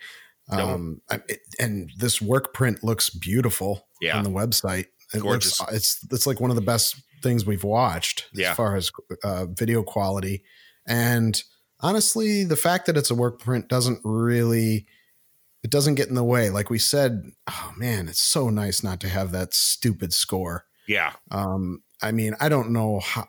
Um 0.48 1.00
I- 1.10 1.22
it- 1.28 1.40
and 1.58 1.90
this 1.98 2.20
work 2.22 2.54
print 2.54 2.84
looks 2.84 3.10
beautiful 3.10 3.88
Yeah. 4.00 4.16
on 4.18 4.24
the 4.24 4.30
website. 4.30 4.86
It 5.14 5.20
Gorgeous. 5.20 5.58
looks 5.60 5.72
it's 5.72 5.98
it's 6.10 6.26
like 6.26 6.40
one 6.40 6.50
of 6.50 6.56
the 6.56 6.62
best 6.62 6.96
things 7.22 7.44
we've 7.46 7.64
watched 7.64 8.26
Yeah. 8.34 8.50
as 8.50 8.56
far 8.56 8.76
as 8.76 8.90
uh, 9.24 9.46
video 9.46 9.82
quality. 9.82 10.44
And 10.86 11.42
honestly, 11.80 12.44
the 12.44 12.56
fact 12.56 12.86
that 12.86 12.96
it's 12.96 13.10
a 13.10 13.14
work 13.14 13.40
print 13.40 13.68
doesn't 13.68 14.00
really 14.04 14.86
it 15.64 15.70
doesn't 15.70 15.96
get 15.96 16.08
in 16.08 16.14
the 16.14 16.22
way. 16.22 16.48
Like 16.50 16.70
we 16.70 16.78
said, 16.78 17.22
oh 17.48 17.72
man, 17.76 18.06
it's 18.08 18.22
so 18.22 18.50
nice 18.50 18.84
not 18.84 19.00
to 19.00 19.08
have 19.08 19.32
that 19.32 19.52
stupid 19.52 20.12
score. 20.12 20.64
Yeah. 20.86 21.14
Um, 21.32 21.82
I 22.00 22.12
mean, 22.12 22.36
I 22.38 22.48
don't 22.48 22.70
know 22.70 23.00
how 23.00 23.26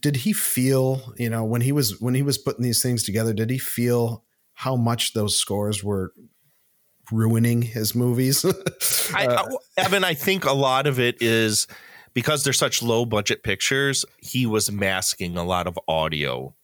did 0.00 0.16
he 0.16 0.32
feel, 0.32 1.12
you 1.18 1.28
know, 1.28 1.44
when 1.44 1.60
he 1.60 1.70
was 1.72 2.00
when 2.00 2.14
he 2.14 2.22
was 2.22 2.38
putting 2.38 2.62
these 2.62 2.82
things 2.82 3.02
together, 3.02 3.32
did 3.34 3.50
he 3.50 3.58
feel 3.58 4.24
how 4.58 4.74
much 4.74 5.12
those 5.12 5.36
scores 5.36 5.84
were 5.84 6.12
ruining 7.12 7.62
his 7.62 7.94
movies. 7.94 8.44
I, 9.14 9.26
I, 9.26 9.34
uh, 9.36 9.48
Evan, 9.76 10.02
I 10.02 10.14
think 10.14 10.44
a 10.44 10.52
lot 10.52 10.88
of 10.88 10.98
it 10.98 11.22
is 11.22 11.68
because 12.12 12.42
they're 12.42 12.52
such 12.52 12.82
low 12.82 13.06
budget 13.06 13.44
pictures. 13.44 14.04
He 14.18 14.46
was 14.46 14.68
masking 14.72 15.36
a 15.36 15.44
lot 15.44 15.68
of 15.68 15.78
audio. 15.86 16.56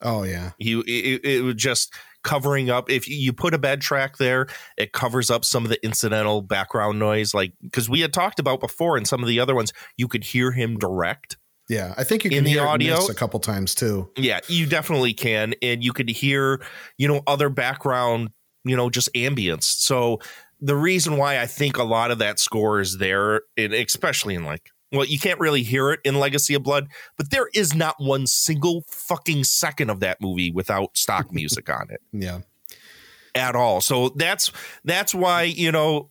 oh 0.00 0.22
yeah, 0.22 0.52
He 0.58 0.78
it, 0.78 1.24
it 1.24 1.42
was 1.42 1.56
just 1.56 1.92
covering 2.22 2.70
up. 2.70 2.88
If 2.88 3.08
you 3.08 3.32
put 3.32 3.52
a 3.52 3.58
bed 3.58 3.80
track 3.80 4.18
there, 4.18 4.46
it 4.78 4.92
covers 4.92 5.28
up 5.28 5.44
some 5.44 5.64
of 5.64 5.70
the 5.70 5.84
incidental 5.84 6.42
background 6.42 7.00
noise. 7.00 7.34
Like 7.34 7.54
because 7.60 7.90
we 7.90 8.00
had 8.00 8.12
talked 8.12 8.38
about 8.38 8.60
before 8.60 8.96
in 8.96 9.04
some 9.04 9.24
of 9.24 9.28
the 9.28 9.40
other 9.40 9.56
ones, 9.56 9.72
you 9.96 10.06
could 10.06 10.22
hear 10.22 10.52
him 10.52 10.78
direct. 10.78 11.36
Yeah. 11.70 11.94
I 11.96 12.04
think 12.04 12.24
you 12.24 12.30
In 12.30 12.36
can 12.38 12.44
the 12.44 12.50
hear 12.50 12.66
audio- 12.66 12.96
audio 12.96 13.06
a 13.10 13.14
couple 13.14 13.40
times 13.40 13.74
too. 13.74 14.10
Yeah, 14.16 14.40
you 14.48 14.66
definitely 14.66 15.14
can, 15.14 15.54
and 15.62 15.82
you 15.82 15.92
could 15.94 16.10
hear, 16.10 16.60
you 16.98 17.08
know, 17.08 17.22
other 17.26 17.48
background, 17.48 18.30
you 18.64 18.76
know, 18.76 18.90
just 18.90 19.08
ambience. 19.14 19.62
So 19.64 20.18
the 20.60 20.76
reason 20.76 21.16
why 21.16 21.38
I 21.40 21.46
think 21.46 21.78
a 21.78 21.84
lot 21.84 22.10
of 22.10 22.18
that 22.18 22.38
score 22.38 22.80
is 22.80 22.98
there, 22.98 23.42
and 23.56 23.72
especially 23.72 24.34
in 24.34 24.44
like, 24.44 24.68
well, 24.92 25.06
you 25.06 25.18
can't 25.20 25.38
really 25.38 25.62
hear 25.62 25.90
it 25.92 26.00
in 26.04 26.16
Legacy 26.18 26.52
of 26.54 26.64
Blood, 26.64 26.88
but 27.16 27.30
there 27.30 27.48
is 27.54 27.74
not 27.74 27.94
one 28.00 28.26
single 28.26 28.82
fucking 28.88 29.44
second 29.44 29.88
of 29.88 30.00
that 30.00 30.20
movie 30.20 30.50
without 30.50 30.96
stock 30.98 31.32
music 31.32 31.70
on 31.70 31.86
it 31.90 32.00
Yeah. 32.12 32.40
at 33.36 33.54
all. 33.54 33.80
So 33.80 34.08
that's 34.10 34.50
that's 34.84 35.14
why 35.14 35.44
you 35.44 35.70
know 35.70 36.10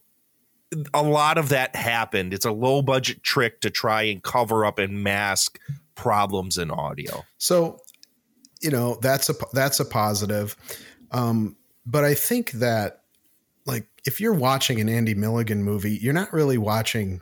a 0.94 1.04
lot 1.04 1.38
of 1.38 1.50
that 1.50 1.76
happened. 1.76 2.34
It's 2.34 2.46
a 2.46 2.52
low 2.52 2.82
budget 2.82 3.24
trick 3.24 3.62
to 3.62 3.70
try 3.70 4.04
and 4.04 4.22
cover 4.22 4.66
up 4.66 4.80
and 4.80 5.04
mask 5.04 5.60
problems 5.96 6.58
in 6.58 6.72
audio. 6.72 7.24
So, 7.38 7.80
you 8.62 8.70
know, 8.70 8.98
that's 9.02 9.30
a 9.30 9.34
that's 9.54 9.80
a 9.80 9.86
positive. 9.86 10.56
Um, 11.12 11.56
but 11.86 12.04
I 12.04 12.14
think 12.14 12.52
that 12.52 13.02
like 13.66 13.88
if 14.06 14.20
you're 14.20 14.34
watching 14.34 14.80
an 14.80 14.90
Andy 14.90 15.16
Milligan 15.16 15.64
movie, 15.64 15.98
you're 15.98 16.14
not 16.14 16.34
really 16.34 16.58
watching 16.58 17.22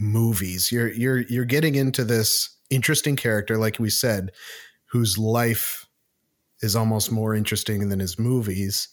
movies. 0.00 0.70
You're 0.70 0.92
you're 0.92 1.20
you're 1.22 1.44
getting 1.44 1.74
into 1.74 2.04
this 2.04 2.56
interesting 2.70 3.16
character, 3.16 3.56
like 3.56 3.78
we 3.78 3.90
said, 3.90 4.32
whose 4.86 5.18
life 5.18 5.86
is 6.60 6.76
almost 6.76 7.10
more 7.10 7.34
interesting 7.34 7.88
than 7.88 7.98
his 7.98 8.18
movies. 8.18 8.88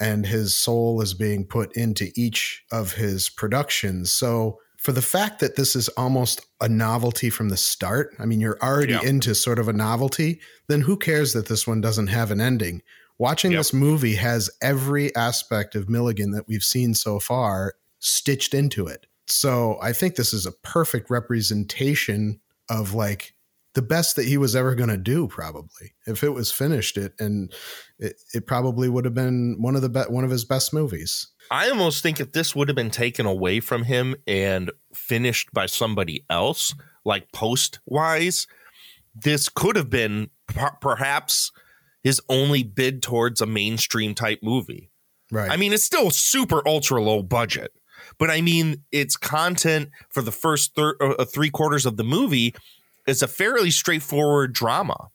And 0.00 0.26
his 0.26 0.54
soul 0.54 1.02
is 1.02 1.14
being 1.14 1.44
put 1.44 1.76
into 1.76 2.10
each 2.16 2.64
of 2.72 2.94
his 2.94 3.28
productions. 3.28 4.10
So, 4.12 4.58
for 4.78 4.92
the 4.92 5.02
fact 5.02 5.40
that 5.40 5.56
this 5.56 5.76
is 5.76 5.88
almost 5.90 6.46
a 6.62 6.66
novelty 6.68 7.28
from 7.28 7.50
the 7.50 7.56
start, 7.58 8.16
I 8.18 8.24
mean, 8.24 8.40
you're 8.40 8.58
already 8.62 8.94
Yeah. 8.94 9.02
into 9.02 9.34
sort 9.34 9.58
of 9.58 9.68
a 9.68 9.74
novelty, 9.74 10.40
then 10.68 10.80
who 10.80 10.96
cares 10.96 11.34
that 11.34 11.48
this 11.48 11.66
one 11.66 11.82
doesn't 11.82 12.06
have 12.06 12.30
an 12.30 12.40
ending? 12.40 12.80
Watching 13.18 13.52
this 13.52 13.74
movie 13.74 14.14
has 14.14 14.48
every 14.62 15.14
aspect 15.14 15.74
of 15.74 15.90
Milligan 15.90 16.30
that 16.30 16.48
we've 16.48 16.64
seen 16.64 16.94
so 16.94 17.20
far 17.20 17.74
stitched 17.98 18.54
into 18.54 18.86
it. 18.86 19.04
So 19.26 19.76
I 19.82 19.92
think 19.92 20.14
this 20.14 20.32
is 20.32 20.46
a 20.46 20.52
perfect 20.52 21.10
representation 21.10 22.40
of 22.70 22.94
like 22.94 23.34
the 23.74 23.82
best 23.82 24.16
that 24.16 24.26
he 24.26 24.36
was 24.36 24.56
ever 24.56 24.74
going 24.74 24.88
to 24.88 24.96
do 24.96 25.28
probably. 25.28 25.94
If 26.06 26.24
it 26.24 26.30
was 26.30 26.50
finished 26.50 26.96
it 26.96 27.14
and 27.18 27.52
it, 27.98 28.20
it 28.34 28.46
probably 28.46 28.88
would 28.88 29.04
have 29.04 29.14
been 29.14 29.56
one 29.60 29.76
of 29.76 29.82
the 29.82 29.88
be- 29.88 30.00
one 30.12 30.24
of 30.24 30.30
his 30.30 30.44
best 30.44 30.72
movies. 30.74 31.28
I 31.50 31.68
almost 31.70 32.02
think 32.02 32.20
if 32.20 32.32
this 32.32 32.54
would 32.54 32.68
have 32.68 32.76
been 32.76 32.90
taken 32.90 33.26
away 33.26 33.60
from 33.60 33.84
him 33.84 34.16
and 34.26 34.70
finished 34.94 35.52
by 35.52 35.66
somebody 35.66 36.24
else, 36.28 36.74
like 37.04 37.32
post 37.32 37.80
wise, 37.86 38.46
this 39.14 39.48
could 39.48 39.76
have 39.76 39.90
been 39.90 40.30
per- 40.46 40.76
perhaps 40.80 41.52
his 42.02 42.20
only 42.28 42.62
bid 42.62 43.02
towards 43.02 43.40
a 43.40 43.46
mainstream 43.46 44.14
type 44.14 44.40
movie. 44.42 44.90
right. 45.30 45.50
I 45.50 45.56
mean, 45.56 45.72
it's 45.72 45.84
still 45.84 46.10
super 46.10 46.66
ultra 46.66 47.02
low 47.02 47.22
budget, 47.22 47.72
but 48.18 48.30
I 48.30 48.40
mean, 48.40 48.82
its 48.90 49.16
content 49.16 49.90
for 50.08 50.22
the 50.22 50.32
first 50.32 50.74
thir- 50.74 50.96
uh, 51.00 51.24
three 51.24 51.50
quarters 51.50 51.84
of 51.86 51.96
the 51.96 52.04
movie 52.04 52.54
is 53.10 53.22
a 53.22 53.28
fairly 53.28 53.70
straightforward 53.70 54.52
drama. 54.52 55.08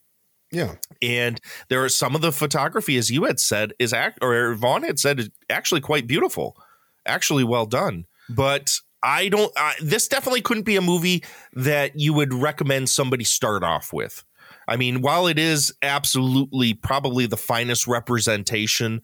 yeah 0.52 0.74
And 1.02 1.40
there 1.68 1.82
are 1.84 1.88
some 1.88 2.14
of 2.14 2.20
the 2.20 2.32
photography, 2.32 2.96
as 2.96 3.10
you 3.10 3.24
had 3.24 3.40
said, 3.40 3.72
is 3.78 3.92
act 3.92 4.18
or 4.22 4.54
Vaughn 4.54 4.82
had 4.82 4.98
said, 4.98 5.18
is 5.18 5.30
actually 5.50 5.80
quite 5.80 6.06
beautiful, 6.06 6.56
actually 7.04 7.44
well 7.44 7.66
done. 7.66 8.04
But 8.28 8.78
I 9.02 9.28
don't. 9.28 9.52
Uh, 9.56 9.72
this 9.80 10.08
definitely 10.08 10.40
couldn't 10.40 10.64
be 10.64 10.76
a 10.76 10.80
movie 10.80 11.22
that 11.52 11.98
you 11.98 12.12
would 12.12 12.34
recommend 12.34 12.88
somebody 12.88 13.24
start 13.24 13.62
off 13.62 13.92
with. 13.92 14.24
I 14.68 14.76
mean, 14.76 15.00
while 15.00 15.28
it 15.28 15.38
is 15.38 15.72
absolutely 15.82 16.74
probably 16.74 17.26
the 17.26 17.36
finest 17.36 17.86
representation 17.86 19.00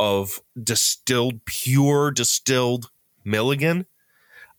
of 0.00 0.40
distilled, 0.60 1.44
pure 1.44 2.10
distilled 2.10 2.90
Milligan, 3.24 3.86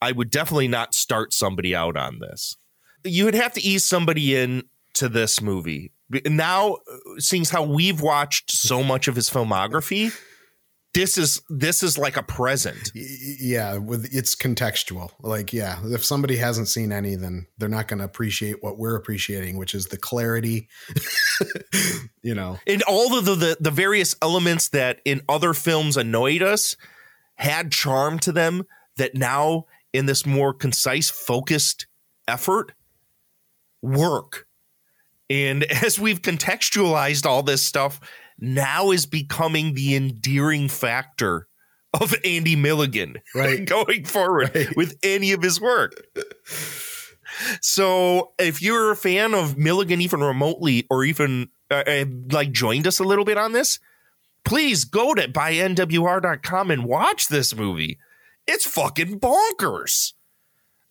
I 0.01 0.11
would 0.11 0.29
definitely 0.29 0.69
not 0.69 0.93
start 0.93 1.33
somebody 1.33 1.75
out 1.75 1.97
on 1.97 2.19
this. 2.19 2.57
You 3.05 3.25
would 3.25 3.35
have 3.35 3.53
to 3.53 3.61
ease 3.61 3.85
somebody 3.85 4.35
in 4.35 4.63
to 4.95 5.09
this 5.09 5.41
movie. 5.41 5.91
Now, 6.25 6.73
uh, 6.73 6.97
seeing 7.19 7.45
how 7.45 7.63
we've 7.63 8.01
watched 8.01 8.51
so 8.51 8.83
much 8.83 9.07
of 9.07 9.15
his 9.15 9.29
filmography, 9.29 10.13
this 10.95 11.17
is 11.17 11.41
this 11.49 11.83
is 11.83 11.97
like 11.97 12.15
a 12.17 12.23
present. 12.23 12.91
Yeah 12.95 13.77
with 13.77 14.07
it's 14.15 14.35
contextual 14.35 15.11
like 15.19 15.51
yeah 15.53 15.79
if 15.83 16.03
somebody 16.03 16.37
hasn't 16.37 16.69
seen 16.69 16.91
any 16.91 17.15
then 17.15 17.45
they're 17.57 17.69
not 17.69 17.87
going 17.87 17.99
to 17.99 18.05
appreciate 18.05 18.63
what 18.63 18.79
we're 18.79 18.95
appreciating 18.95 19.57
which 19.57 19.75
is 19.75 19.87
the 19.87 19.97
clarity 19.97 20.69
you 22.23 22.33
know 22.33 22.57
and 22.65 22.81
all 22.83 23.17
of 23.17 23.25
the, 23.25 23.35
the 23.35 23.57
the 23.59 23.71
various 23.71 24.15
elements 24.21 24.69
that 24.69 25.01
in 25.03 25.21
other 25.27 25.53
films 25.53 25.97
annoyed 25.97 26.41
us 26.41 26.77
had 27.35 27.71
charm 27.71 28.17
to 28.17 28.31
them 28.31 28.63
that 28.95 29.13
now 29.13 29.65
in 29.91 30.05
this 30.05 30.25
more 30.25 30.53
concise 30.53 31.09
focused 31.09 31.87
effort 32.27 32.71
work 33.85 34.47
and 35.29 35.63
as 35.83 35.99
we've 35.99 36.21
contextualized 36.21 37.25
all 37.25 37.43
this 37.43 37.65
stuff 37.65 37.99
now 38.39 38.91
is 38.91 39.05
becoming 39.05 39.73
the 39.73 39.95
endearing 39.95 40.67
factor 40.67 41.47
of 41.93 42.13
Andy 42.25 42.55
Milligan 42.55 43.17
Right. 43.35 43.63
going 43.65 44.03
forward 44.05 44.73
with 44.75 44.97
any 45.01 45.31
of 45.31 45.41
his 45.41 45.61
work. 45.61 45.93
So 47.61 48.33
if 48.39 48.61
you're 48.61 48.91
a 48.91 48.95
fan 48.95 49.33
of 49.33 49.57
Milligan, 49.57 50.01
even 50.01 50.21
remotely, 50.21 50.85
or 50.89 51.03
even 51.03 51.49
uh, 51.71 51.83
uh, 51.87 52.05
like 52.31 52.51
joined 52.51 52.87
us 52.87 52.99
a 52.99 53.03
little 53.03 53.25
bit 53.25 53.37
on 53.37 53.51
this, 53.51 53.79
please 54.45 54.85
go 54.85 55.13
to 55.13 55.27
bynwr.com 55.27 56.71
and 56.71 56.85
watch 56.85 57.27
this 57.27 57.55
movie. 57.55 57.97
It's 58.47 58.65
fucking 58.65 59.19
bonkers. 59.19 60.13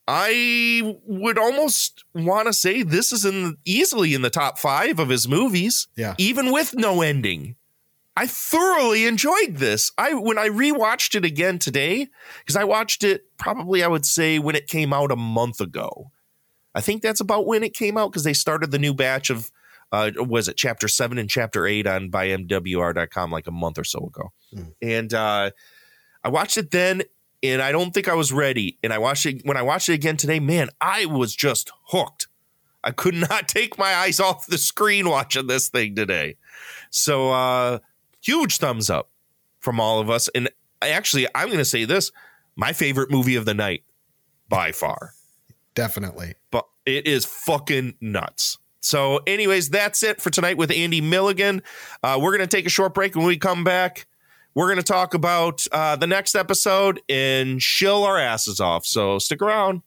I 0.06 0.96
would 1.06 1.38
almost 1.38 2.04
want 2.14 2.46
to 2.46 2.52
say 2.52 2.82
this 2.82 3.10
is 3.12 3.24
in 3.24 3.56
easily 3.64 4.14
in 4.14 4.22
the 4.22 4.30
top 4.30 4.58
five 4.58 4.98
of 4.98 5.08
his 5.08 5.26
movies, 5.26 5.88
yeah 5.96 6.14
even 6.18 6.52
with 6.52 6.74
no 6.74 7.00
ending. 7.00 7.56
I 8.16 8.26
thoroughly 8.28 9.06
enjoyed 9.06 9.56
this. 9.56 9.90
I 9.98 10.14
when 10.14 10.38
I 10.38 10.48
rewatched 10.48 11.14
it 11.14 11.24
again 11.24 11.58
today 11.58 12.06
because 12.40 12.54
I 12.54 12.64
watched 12.64 13.02
it 13.02 13.24
probably 13.38 13.82
I 13.82 13.88
would 13.88 14.06
say 14.06 14.38
when 14.38 14.54
it 14.54 14.66
came 14.66 14.92
out 14.92 15.10
a 15.10 15.16
month 15.16 15.60
ago. 15.60 16.10
I 16.74 16.80
think 16.80 17.02
that's 17.02 17.20
about 17.20 17.46
when 17.46 17.62
it 17.62 17.72
came 17.74 17.96
out 17.96 18.10
because 18.10 18.24
they 18.24 18.32
started 18.34 18.70
the 18.70 18.78
new 18.78 18.94
batch 18.94 19.30
of 19.30 19.50
uh 19.90 20.10
was 20.16 20.48
it 20.48 20.56
chapter 20.56 20.86
7 20.86 21.18
and 21.18 21.30
chapter 21.30 21.66
8 21.66 21.86
on 21.86 22.10
byNWR.com 22.10 23.30
like 23.30 23.46
a 23.46 23.52
month 23.52 23.78
or 23.78 23.84
so 23.84 24.06
ago. 24.06 24.32
And 24.82 25.12
uh 25.14 25.50
I 26.22 26.28
watched 26.28 26.56
it 26.58 26.70
then 26.70 27.02
and 27.44 27.60
I 27.60 27.72
don't 27.72 27.92
think 27.92 28.08
I 28.08 28.14
was 28.14 28.32
ready 28.32 28.78
and 28.82 28.92
I 28.92 28.98
watched 28.98 29.26
it 29.26 29.44
when 29.44 29.56
I 29.56 29.62
watched 29.62 29.88
it 29.88 29.94
again 29.94 30.16
today, 30.16 30.40
man, 30.40 30.70
I 30.80 31.04
was 31.04 31.34
just 31.36 31.70
hooked. 31.88 32.28
I 32.82 32.90
could 32.90 33.14
not 33.30 33.48
take 33.48 33.78
my 33.78 33.94
eyes 33.94 34.18
off 34.18 34.46
the 34.46 34.58
screen 34.58 35.08
watching 35.08 35.46
this 35.46 35.68
thing 35.68 35.94
today. 35.94 36.36
So 36.90 37.30
uh 37.30 37.78
huge 38.20 38.58
thumbs 38.58 38.88
up 38.88 39.10
from 39.60 39.78
all 39.78 40.00
of 40.00 40.08
us. 40.08 40.28
And 40.34 40.48
I 40.80 40.88
actually 40.88 41.26
I'm 41.34 41.50
gonna 41.50 41.64
say 41.64 41.84
this, 41.84 42.10
my 42.56 42.72
favorite 42.72 43.10
movie 43.10 43.36
of 43.36 43.44
the 43.44 43.54
night 43.54 43.84
by 44.48 44.72
far. 44.72 45.12
definitely 45.74 46.34
But 46.50 46.66
it 46.86 47.06
is 47.06 47.24
fucking 47.24 47.94
nuts. 48.00 48.58
So, 48.80 49.20
anyways, 49.26 49.70
that's 49.70 50.02
it 50.02 50.20
for 50.20 50.28
tonight 50.28 50.58
with 50.58 50.70
Andy 50.70 51.00
Milligan. 51.00 51.62
Uh, 52.02 52.18
we're 52.20 52.36
going 52.36 52.46
to 52.46 52.56
take 52.56 52.66
a 52.66 52.70
short 52.70 52.92
break. 52.92 53.16
When 53.16 53.24
we 53.24 53.38
come 53.38 53.64
back, 53.64 54.06
we're 54.54 54.66
going 54.66 54.76
to 54.76 54.82
talk 54.82 55.14
about 55.14 55.66
uh, 55.72 55.96
the 55.96 56.06
next 56.06 56.34
episode 56.34 57.02
and 57.08 57.60
chill 57.60 58.04
our 58.04 58.18
asses 58.18 58.60
off. 58.60 58.86
So, 58.86 59.18
stick 59.18 59.42
around. 59.42 59.82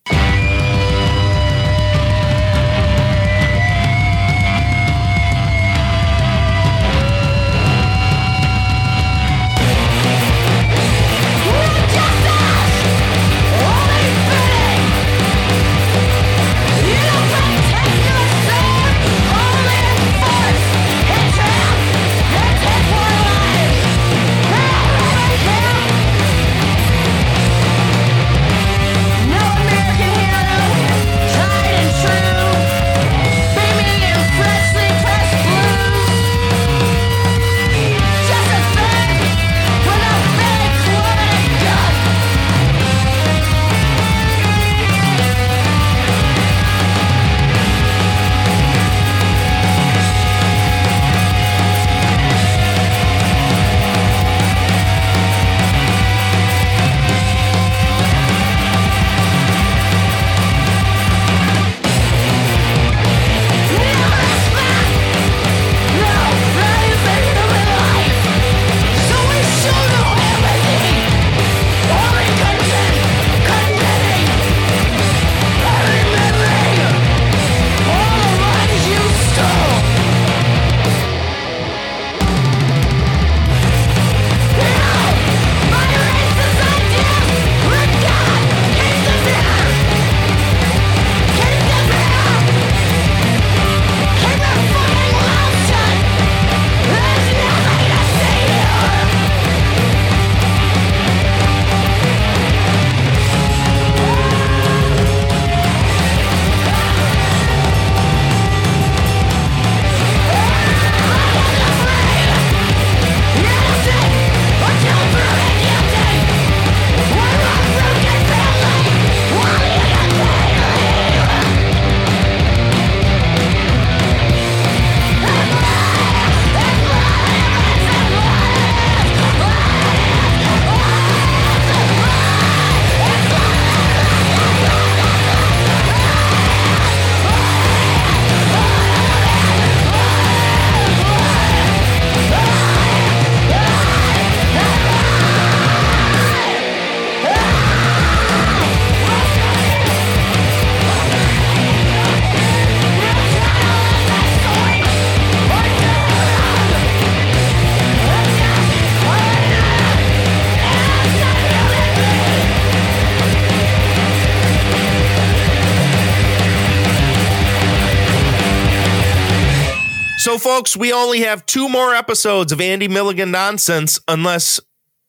Folks, 170.58 170.76
we 170.76 170.92
only 170.92 171.20
have 171.20 171.46
two 171.46 171.70
more 171.70 171.94
episodes 171.94 172.52
of 172.52 172.60
Andy 172.60 172.88
Milligan 172.88 173.30
nonsense 173.30 174.00
unless 174.08 174.60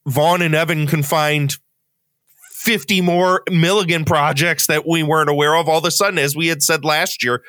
Vaughn 0.05 0.43
and 0.43 0.55
Evan 0.55 0.87
can 0.87 1.03
find 1.03 1.57
50 2.51 3.01
more 3.01 3.43
Milligan 3.51 4.05
projects 4.05 4.67
that 4.67 4.87
we 4.87 5.03
weren't 5.03 5.31
aware 5.31 5.57
of. 5.57 5.67
All 5.67 5.79
of 5.79 5.87
a 5.87 5.91
sudden, 5.91 6.19
as 6.19 6.37
we 6.37 6.49
had 6.49 6.63
said 6.63 6.85
last 6.85 7.25
year, 7.25 7.43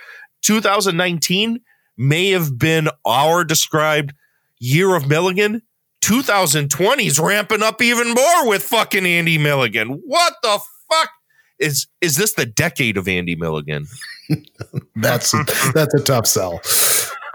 2019 0.43 1.59
may 1.97 2.29
have 2.29 2.57
been 2.57 2.87
our 3.03 3.43
described 3.43 4.13
year 4.59 4.95
of 4.95 5.09
Milligan. 5.09 5.61
2020 5.99 7.05
is 7.05 7.19
ramping 7.19 7.61
up 7.61 7.81
even 7.81 8.13
more 8.13 8.47
with 8.47 8.63
fucking 8.63 9.05
Andy 9.05 9.37
Milligan. 9.37 10.01
What 10.05 10.35
the 10.41 10.61
fuck? 10.89 11.09
Is 11.59 11.87
is 11.99 12.15
this 12.15 12.31
the 12.31 12.45
decade 12.45 12.95
of 12.95 13.09
Andy 13.09 13.35
Milligan? 13.35 13.87
That's 14.95 15.33
that's 15.73 15.93
a 15.93 16.03
tough 16.03 16.27
sell. 16.27 16.61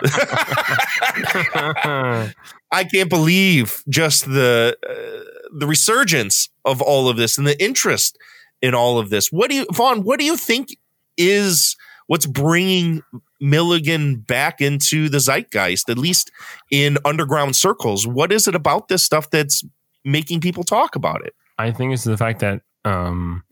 I 2.70 2.84
can't 2.92 3.08
believe 3.08 3.83
just 3.89 4.26
the 4.26 4.76
uh, 4.89 5.24
the 5.57 5.66
resurgence 5.66 6.49
of 6.65 6.83
all 6.83 7.08
of 7.08 7.16
this 7.16 7.39
and 7.39 7.47
the 7.47 7.62
interest 7.62 8.18
in 8.60 8.74
all 8.74 8.99
of 8.99 9.10
this. 9.10 9.33
What 9.33 9.50
do 9.50 9.57
you, 9.57 9.66
Vaughn? 9.73 10.02
What 10.02 10.18
do 10.18 10.24
you 10.24 10.36
think 10.36 10.76
is 11.16 11.76
what's 12.07 12.26
bringing 12.26 13.02
Milligan 13.41 14.16
back 14.16 14.60
into 14.60 15.08
the 15.08 15.20
zeitgeist, 15.20 15.89
at 15.89 15.99
least 15.99 16.31
in 16.70 16.99
underground 17.05 17.57
circles? 17.57 18.07
What 18.07 18.33
is 18.33 18.49
it 18.49 18.55
about 18.55 18.89
this 18.89 19.05
stuff 19.05 19.31
that's 19.31 19.65
making 20.05 20.41
people 20.41 20.65
talk 20.65 20.97
about 20.97 21.24
it? 21.24 21.34
I 21.58 21.70
think 21.70 21.92
it's 21.92 22.05
the 22.05 22.16
fact 22.16 22.41
that 22.41 22.62
um, 22.84 23.44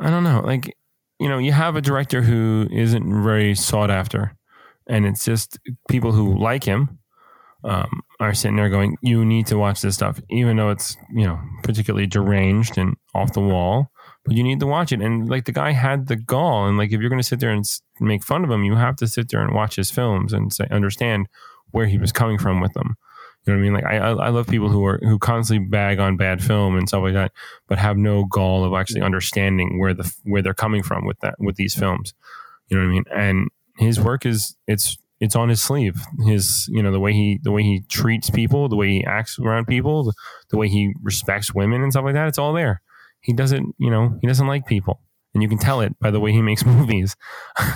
I 0.00 0.10
don't 0.10 0.24
know, 0.24 0.42
like 0.44 0.74
you 1.18 1.28
know, 1.28 1.38
you 1.38 1.52
have 1.52 1.76
a 1.76 1.82
director 1.82 2.22
who 2.22 2.66
isn't 2.70 3.22
very 3.22 3.54
sought 3.54 3.90
after, 3.90 4.34
and 4.90 5.06
it's 5.06 5.24
just 5.24 5.58
people 5.88 6.12
who 6.12 6.36
like 6.36 6.64
him 6.64 6.98
um, 7.62 8.02
are 8.18 8.34
sitting 8.34 8.56
there 8.56 8.68
going, 8.68 8.96
"You 9.00 9.24
need 9.24 9.46
to 9.46 9.56
watch 9.56 9.80
this 9.80 9.94
stuff," 9.94 10.20
even 10.28 10.56
though 10.56 10.70
it's 10.70 10.96
you 11.14 11.24
know 11.24 11.40
particularly 11.62 12.06
deranged 12.06 12.76
and 12.76 12.96
off 13.14 13.32
the 13.32 13.40
wall. 13.40 13.90
But 14.24 14.36
you 14.36 14.42
need 14.42 14.60
to 14.60 14.66
watch 14.66 14.92
it, 14.92 15.00
and 15.00 15.28
like 15.28 15.44
the 15.44 15.52
guy 15.52 15.70
had 15.70 16.08
the 16.08 16.16
gall, 16.16 16.66
and 16.66 16.76
like 16.76 16.92
if 16.92 17.00
you're 17.00 17.08
going 17.08 17.22
to 17.22 17.26
sit 17.26 17.40
there 17.40 17.50
and 17.50 17.64
make 18.00 18.24
fun 18.24 18.44
of 18.44 18.50
him, 18.50 18.64
you 18.64 18.74
have 18.74 18.96
to 18.96 19.06
sit 19.06 19.30
there 19.30 19.40
and 19.40 19.54
watch 19.54 19.76
his 19.76 19.90
films 19.90 20.32
and 20.32 20.52
say, 20.52 20.66
understand 20.70 21.26
where 21.70 21.86
he 21.86 21.96
was 21.96 22.12
coming 22.12 22.36
from 22.36 22.60
with 22.60 22.72
them. 22.74 22.96
You 23.46 23.52
know 23.52 23.58
what 23.58 23.60
I 23.60 23.70
mean? 23.70 23.74
Like 23.74 23.84
I, 23.84 23.96
I 23.96 24.28
love 24.28 24.48
people 24.48 24.68
who 24.68 24.84
are 24.84 24.98
who 25.02 25.18
constantly 25.18 25.66
bag 25.66 25.98
on 25.98 26.16
bad 26.16 26.42
film 26.42 26.76
and 26.76 26.88
stuff 26.88 27.02
like 27.02 27.14
that, 27.14 27.32
but 27.68 27.78
have 27.78 27.96
no 27.96 28.24
gall 28.24 28.64
of 28.64 28.78
actually 28.78 29.00
understanding 29.00 29.78
where 29.78 29.94
the 29.94 30.12
where 30.24 30.42
they're 30.42 30.54
coming 30.54 30.82
from 30.82 31.06
with 31.06 31.18
that 31.20 31.36
with 31.38 31.56
these 31.56 31.74
films. 31.74 32.12
You 32.68 32.76
know 32.76 32.84
what 32.84 32.90
I 32.90 32.92
mean? 32.92 33.04
And 33.14 33.48
his 33.80 34.00
work 34.00 34.26
is 34.26 34.56
it's 34.66 34.98
it's 35.20 35.36
on 35.36 35.48
his 35.48 35.62
sleeve. 35.62 36.00
His 36.26 36.68
you 36.70 36.82
know 36.82 36.90
the 36.92 37.00
way 37.00 37.12
he 37.12 37.38
the 37.42 37.50
way 37.50 37.62
he 37.62 37.82
treats 37.88 38.30
people, 38.30 38.68
the 38.68 38.76
way 38.76 38.88
he 38.88 39.04
acts 39.04 39.38
around 39.38 39.66
people, 39.66 40.04
the, 40.04 40.12
the 40.50 40.56
way 40.56 40.68
he 40.68 40.94
respects 41.02 41.54
women 41.54 41.82
and 41.82 41.92
stuff 41.92 42.04
like 42.04 42.14
that. 42.14 42.28
It's 42.28 42.38
all 42.38 42.52
there. 42.52 42.82
He 43.20 43.32
doesn't 43.32 43.74
you 43.78 43.90
know 43.90 44.18
he 44.20 44.26
doesn't 44.26 44.46
like 44.46 44.66
people, 44.66 45.00
and 45.34 45.42
you 45.42 45.48
can 45.48 45.58
tell 45.58 45.80
it 45.80 45.98
by 46.00 46.10
the 46.10 46.20
way 46.20 46.32
he 46.32 46.42
makes 46.42 46.64
movies. 46.66 47.16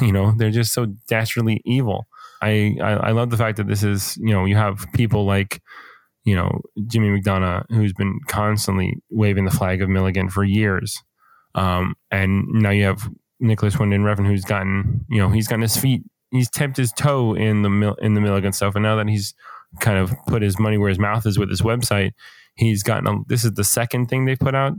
you 0.00 0.12
know 0.12 0.33
they're 0.36 0.50
just 0.50 0.73
so 0.73 0.86
dastardly 1.08 1.60
evil. 1.65 2.07
I, 2.41 2.76
I 2.83 2.92
I 2.92 3.10
love 3.12 3.31
the 3.31 3.36
fact 3.36 3.58
that 3.58 3.68
this 3.68 3.83
is 3.83 4.16
you 4.18 4.33
know 4.33 4.44
you 4.44 4.57
have 4.57 4.86
people 4.94 5.24
like 5.26 5.60
you 6.24 6.34
know 6.34 6.60
Jimmy 6.86 7.08
McDonough 7.08 7.66
who's 7.70 7.92
been 7.92 8.20
constantly 8.26 8.97
waving 9.10 9.44
the 9.44 9.50
flag 9.50 9.83
of 9.83 9.91
Milligan 9.91 10.31
for 10.31 10.44
years, 10.44 11.02
um, 11.55 11.94
and 12.10 12.47
now 12.49 12.70
you 12.70 12.84
have 12.84 13.08
Nicolas 13.41 13.79
Winding 13.79 14.01
Refn 14.03 14.27
who's 14.27 14.45
gotten 14.45 15.05
you 15.09 15.19
know 15.19 15.29
he's 15.29 15.49
gotten 15.49 15.63
his 15.63 15.77
feet 15.77 16.03
he's 16.35 16.51
tapped 16.51 16.77
his 16.77 16.93
toe 16.93 17.35
in 17.35 17.63
the 17.63 17.71
Mil- 17.71 17.95
in 17.95 18.15
the 18.15 18.21
Milligan 18.21 18.53
stuff, 18.53 18.75
and 18.75 18.83
now 18.83 18.97
that 18.97 19.09
he's 19.09 19.35
kind 19.81 19.99
of 19.99 20.15
put 20.27 20.43
his 20.43 20.59
money 20.59 20.77
where 20.77 20.89
his 20.89 20.99
mouth 20.99 21.27
is 21.27 21.39
with 21.39 21.49
his 21.49 21.63
website, 21.63 22.13
he's 22.57 22.83
gotten 22.83 23.07
a, 23.07 23.21
this 23.27 23.45
is 23.45 23.53
the 23.53 23.65
second 23.65 24.07
thing 24.07 24.25
they 24.25 24.37
put 24.37 24.55
out 24.55 24.75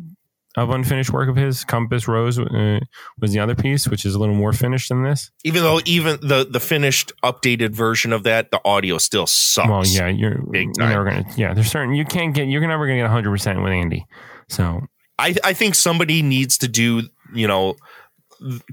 of 0.58 0.70
unfinished 0.70 1.12
work 1.12 1.28
of 1.28 1.36
his. 1.36 1.66
Compass 1.66 2.08
Rose 2.08 2.40
uh, 2.40 2.80
was 3.20 3.32
the 3.32 3.40
other 3.40 3.56
piece, 3.56 3.88
which 3.88 4.06
is 4.06 4.16
a 4.16 4.20
little 4.20 4.36
more 4.36 4.54
finished 4.54 4.90
than 4.90 5.04
this. 5.04 5.32
Even 5.44 5.64
though 5.64 5.80
even 5.86 6.20
the 6.22 6.46
the 6.50 6.60
finished 6.60 7.12
updated 7.24 7.72
version 7.74 8.14
of 8.14 8.24
that, 8.24 8.52
the 8.52 8.62
audio 8.66 8.98
still 8.98 9.28
sucks. 9.28 9.70
Well, 9.70 9.86
yeah, 9.86 10.08
you're 10.08 10.42
Big 10.52 10.70
you're 10.78 10.88
never 10.88 11.06
gonna. 11.06 11.26
Yeah, 11.36 11.54
there's 11.54 11.72
certain 11.72 11.96
you 11.96 12.06
can't 12.06 12.34
get. 12.34 12.48
You're 12.48 12.66
never 12.68 12.86
gonna 12.86 13.00
get 13.00 13.04
100 13.04 13.32
percent 13.32 13.64
with 13.64 13.72
Andy. 13.72 14.06
So 14.50 14.82
I, 15.18 15.36
I 15.44 15.54
think 15.54 15.76
somebody 15.76 16.22
needs 16.22 16.58
to 16.60 16.68
do, 16.68 17.04
you 17.34 17.48
know, 17.48 17.76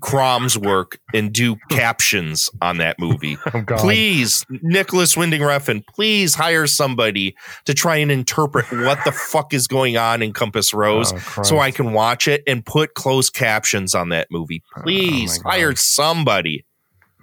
Crom's 0.00 0.56
work 0.58 0.98
and 1.14 1.32
do 1.32 1.56
captions 1.70 2.50
on 2.60 2.78
that 2.78 2.98
movie. 2.98 3.36
Oh, 3.54 3.60
God. 3.60 3.78
please, 3.80 4.46
Nicolas 4.62 5.16
Winding 5.16 5.42
Refn, 5.42 5.82
please 5.94 6.34
hire 6.34 6.66
somebody 6.66 7.34
to 7.66 7.74
try 7.74 7.96
and 7.96 8.10
interpret 8.10 8.70
what 8.70 8.98
the 9.04 9.12
fuck 9.12 9.52
is 9.52 9.66
going 9.66 9.96
on 9.96 10.22
in 10.22 10.32
Compass 10.32 10.72
Rose 10.72 11.12
Oh, 11.12 11.42
so 11.42 11.58
I 11.58 11.70
can 11.70 11.92
watch 11.92 12.26
it 12.28 12.42
and 12.46 12.64
put 12.64 12.94
closed 12.94 13.34
captions 13.34 13.94
on 13.94 14.08
that 14.10 14.28
movie. 14.30 14.62
Oh, 14.76 14.82
please 14.82 15.40
hire 15.42 15.74
somebody. 15.76 16.64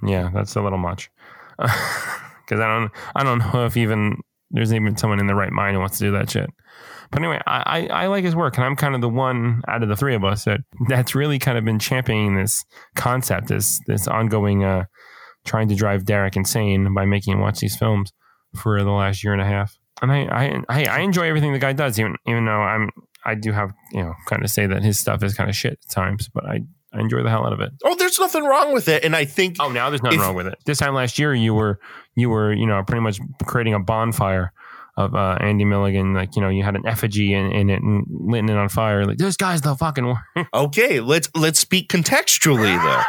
yeah, 0.06 0.30
that's 0.34 0.56
a 0.56 0.62
little 0.62 0.78
much. 0.78 1.10
Because 2.46 2.62
I 2.62 2.68
don't. 2.68 2.92
I 3.16 3.24
don't 3.24 3.38
know 3.54 3.66
if 3.68 3.78
even 3.78 4.22
there's 4.50 4.74
even 4.74 4.98
someone 4.98 5.20
in 5.20 5.28
the 5.28 5.36
right 5.36 5.52
mind 5.52 5.76
who 5.76 5.80
wants 5.82 6.00
to 6.00 6.06
do 6.06 6.12
that 6.14 6.32
shit. 6.32 6.50
But 7.12 7.24
anyway, 7.24 7.40
I, 7.48 7.88
I, 7.90 8.04
I 8.04 8.08
like 8.08 8.24
his 8.24 8.36
work, 8.36 8.58
and 8.58 8.66
I'm 8.66 8.76
kind 8.76 8.94
of 8.96 9.02
the 9.02 9.10
one 9.10 9.62
out 9.68 9.82
of 9.82 9.90
the 9.90 9.96
three 9.96 10.16
of 10.16 10.24
us 10.24 10.46
that 10.46 10.60
that's 10.88 11.16
really 11.16 11.40
kind 11.40 11.58
of 11.58 11.66
been 11.66 11.80
championing 11.80 12.36
this 12.36 12.64
concept, 12.96 13.48
this 13.48 13.80
this 13.88 14.08
ongoing 14.08 14.64
uh, 14.64 14.86
trying 15.46 15.68
to 15.70 15.76
drive 15.76 16.06
Derek 16.06 16.36
insane 16.36 16.94
by 16.94 17.06
making 17.06 17.34
him 17.34 17.40
watch 17.40 17.60
these 17.60 17.76
films 17.76 18.12
for 18.56 18.84
the 18.84 18.92
last 18.92 19.24
year 19.24 19.34
and 19.34 19.42
a 19.42 19.46
half. 19.46 19.76
And 20.02 20.12
I 20.12 20.64
I, 20.70 20.86
I, 20.86 21.00
enjoy 21.00 21.28
everything 21.28 21.52
the 21.52 21.60
guy 21.60 21.74
does, 21.74 22.00
even 22.00 22.16
even 22.28 22.46
though 22.46 22.52
I'm 22.62 22.90
I 23.26 23.36
do 23.36 23.52
have 23.52 23.72
you 23.92 24.02
know 24.04 24.14
kind 24.28 24.44
of 24.44 24.50
say 24.52 24.66
that 24.68 24.84
his 24.84 25.00
stuff 25.00 25.24
is 25.24 25.34
kind 25.34 25.50
of 25.50 25.56
shit 25.56 25.74
at 25.74 25.92
times, 25.92 26.30
but 26.34 26.46
I, 26.46 26.62
I 26.94 27.00
enjoy 27.00 27.22
the 27.24 27.30
hell 27.30 27.46
out 27.46 27.54
of 27.54 27.60
it. 27.60 27.72
Oh, 27.84 27.96
there's 27.96 28.20
nothing 28.20 28.44
wrong 28.44 28.74
with 28.74 28.88
it. 28.88 29.04
And 29.04 29.16
I 29.16 29.26
think 29.26 29.58
Oh, 29.60 29.72
now 29.72 29.90
there's 29.90 30.02
nothing 30.04 30.20
if- 30.20 30.26
wrong 30.26 30.36
with 30.36 30.48
it. 30.48 30.58
This 30.66 30.78
time 30.80 30.94
last 30.94 31.18
year, 31.20 31.34
you 31.34 31.54
were 31.54 31.80
you 32.16 32.30
were 32.30 32.54
you 32.54 32.66
know 32.68 32.84
pretty 32.84 33.02
much 33.02 33.20
creating 33.46 33.74
a 33.74 33.80
bonfire 33.80 34.54
of 35.00 35.16
uh, 35.16 35.38
Andy 35.40 35.64
Milligan. 35.64 36.14
Like 36.14 36.36
you 36.36 36.42
know, 36.42 36.50
you 36.50 36.64
had 36.64 36.76
an 36.76 36.86
effigy 36.86 37.34
in, 37.34 37.52
in 37.52 37.70
it 37.70 37.82
and 37.82 38.06
lit 38.10 38.44
it 38.44 38.58
on 38.58 38.68
fire. 38.68 39.06
Like 39.06 39.18
this 39.18 39.38
guy's 39.38 39.62
the 39.62 39.76
fucking. 39.76 40.06
wor-" 40.06 40.26
Okay, 40.54 41.00
let's 41.00 41.30
let's 41.36 41.60
speak 41.60 41.90
contextually 41.90 42.76
though. 42.84 43.04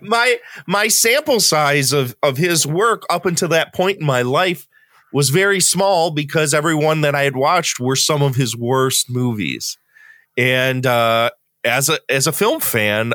my 0.02 0.38
my 0.66 0.88
sample 0.88 1.38
size 1.38 1.92
of 1.92 2.16
of 2.22 2.36
his 2.36 2.66
work 2.66 3.04
up 3.08 3.26
until 3.26 3.48
that 3.48 3.72
point 3.72 4.00
in 4.00 4.06
my 4.06 4.22
life 4.22 4.66
was 5.12 5.30
very 5.30 5.60
small 5.60 6.10
because 6.10 6.52
everyone 6.52 7.02
that 7.02 7.14
I 7.14 7.22
had 7.22 7.36
watched 7.36 7.78
were 7.78 7.96
some 7.96 8.22
of 8.22 8.34
his 8.34 8.56
worst 8.56 9.08
movies. 9.08 9.78
And 10.36 10.84
uh 10.84 11.30
as 11.62 11.88
a 11.88 12.00
as 12.10 12.26
a 12.26 12.32
film 12.32 12.58
fan, 12.58 13.12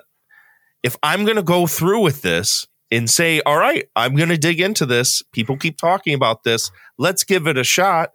if 0.84 0.95
I'm 1.03 1.26
going 1.26 1.35
to 1.35 1.43
go 1.43 1.68
through 1.68 2.00
with 2.00 2.22
this 2.22 2.66
and 2.92 3.09
say, 3.09 3.42
"All 3.45 3.58
right, 3.58 3.85
I'm 3.95 4.16
going 4.16 4.30
to 4.30 4.38
dig 4.38 4.59
into 4.59 4.85
this. 4.85 5.22
People 5.32 5.58
keep 5.58 5.77
talking 5.77 6.14
about 6.14 6.43
this. 6.43 6.72
Let's 6.98 7.24
give 7.24 7.48
it 7.48 7.58
a 7.58 7.64
shot." 7.64 8.11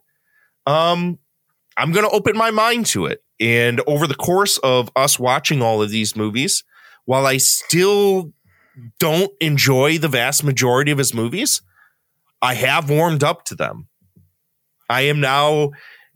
Um 0.66 1.18
I'm 1.76 1.92
going 1.92 2.08
to 2.08 2.14
open 2.14 2.36
my 2.36 2.50
mind 2.50 2.86
to 2.86 3.06
it. 3.06 3.22
And 3.40 3.80
over 3.86 4.06
the 4.06 4.14
course 4.14 4.58
of 4.58 4.90
us 4.94 5.18
watching 5.18 5.60
all 5.60 5.82
of 5.82 5.90
these 5.90 6.14
movies, 6.14 6.62
while 7.04 7.26
I 7.26 7.38
still 7.38 8.32
don't 8.98 9.32
enjoy 9.40 9.98
the 9.98 10.08
vast 10.08 10.44
majority 10.44 10.90
of 10.90 10.98
his 10.98 11.14
movies, 11.14 11.62
I 12.40 12.54
have 12.54 12.90
warmed 12.90 13.24
up 13.24 13.44
to 13.46 13.54
them. 13.54 13.88
I 14.88 15.02
am 15.02 15.20
now 15.20 15.70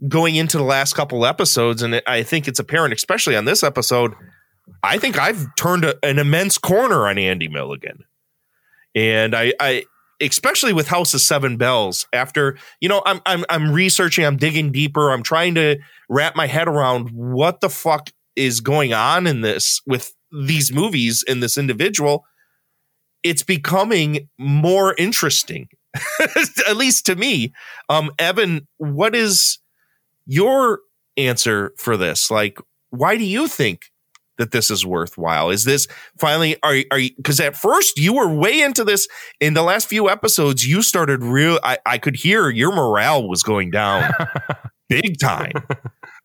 going 0.06 0.36
into 0.36 0.58
the 0.58 0.64
last 0.64 0.94
couple 0.94 1.26
episodes, 1.26 1.82
and 1.82 2.00
I 2.06 2.22
think 2.22 2.46
it's 2.46 2.60
apparent, 2.60 2.94
especially 2.94 3.36
on 3.36 3.44
this 3.44 3.62
episode. 3.62 4.14
I 4.82 4.98
think 4.98 5.18
I've 5.18 5.54
turned 5.56 5.84
a, 5.84 5.96
an 6.04 6.18
immense 6.18 6.58
corner 6.58 7.08
on 7.08 7.18
Andy 7.18 7.48
Milligan, 7.48 8.04
and 8.94 9.34
I, 9.34 9.52
I, 9.60 9.84
especially 10.20 10.72
with 10.72 10.88
House 10.88 11.14
of 11.14 11.20
Seven 11.20 11.56
Belles. 11.56 12.06
After 12.12 12.56
you 12.80 12.88
know, 12.88 13.02
I'm, 13.06 13.20
I'm, 13.26 13.44
I'm 13.48 13.72
researching, 13.72 14.24
I'm 14.24 14.36
digging 14.36 14.72
deeper, 14.72 15.10
I'm 15.10 15.22
trying 15.22 15.54
to 15.56 15.78
wrap 16.08 16.36
my 16.36 16.46
head 16.46 16.68
around 16.68 17.10
what 17.10 17.60
the 17.60 17.70
fuck 17.70 18.10
is 18.36 18.60
going 18.60 18.92
on 18.92 19.26
in 19.26 19.40
this 19.40 19.80
with 19.86 20.12
these 20.32 20.72
movies 20.72 21.24
and 21.28 21.42
this 21.42 21.58
individual. 21.58 22.24
It's 23.22 23.42
becoming 23.42 24.28
more 24.38 24.94
interesting, 24.96 25.68
at 26.68 26.76
least 26.76 27.06
to 27.06 27.16
me. 27.16 27.52
Um, 27.88 28.10
Evan, 28.18 28.68
what 28.76 29.14
is 29.14 29.58
your 30.24 30.80
answer 31.16 31.72
for 31.78 31.96
this? 31.96 32.30
Like, 32.30 32.58
why 32.90 33.16
do 33.16 33.24
you 33.24 33.48
think 33.48 33.90
that 34.38 34.52
this 34.52 34.70
is 34.70 34.86
worthwhile? 34.86 35.50
Is 35.50 35.64
this 35.64 35.86
finally 36.18 36.56
are 36.62 36.76
are 36.90 36.98
you 36.98 37.10
because 37.16 37.40
at 37.40 37.56
first 37.56 37.98
you 37.98 38.14
were 38.14 38.32
way 38.32 38.60
into 38.60 38.84
this 38.84 39.06
in 39.40 39.54
the 39.54 39.62
last 39.62 39.88
few 39.88 40.08
episodes, 40.08 40.64
you 40.64 40.82
started 40.82 41.22
real 41.22 41.58
I, 41.62 41.78
I 41.84 41.98
could 41.98 42.16
hear 42.16 42.48
your 42.48 42.72
morale 42.72 43.28
was 43.28 43.42
going 43.42 43.70
down 43.70 44.10
big 44.88 45.18
time 45.20 45.52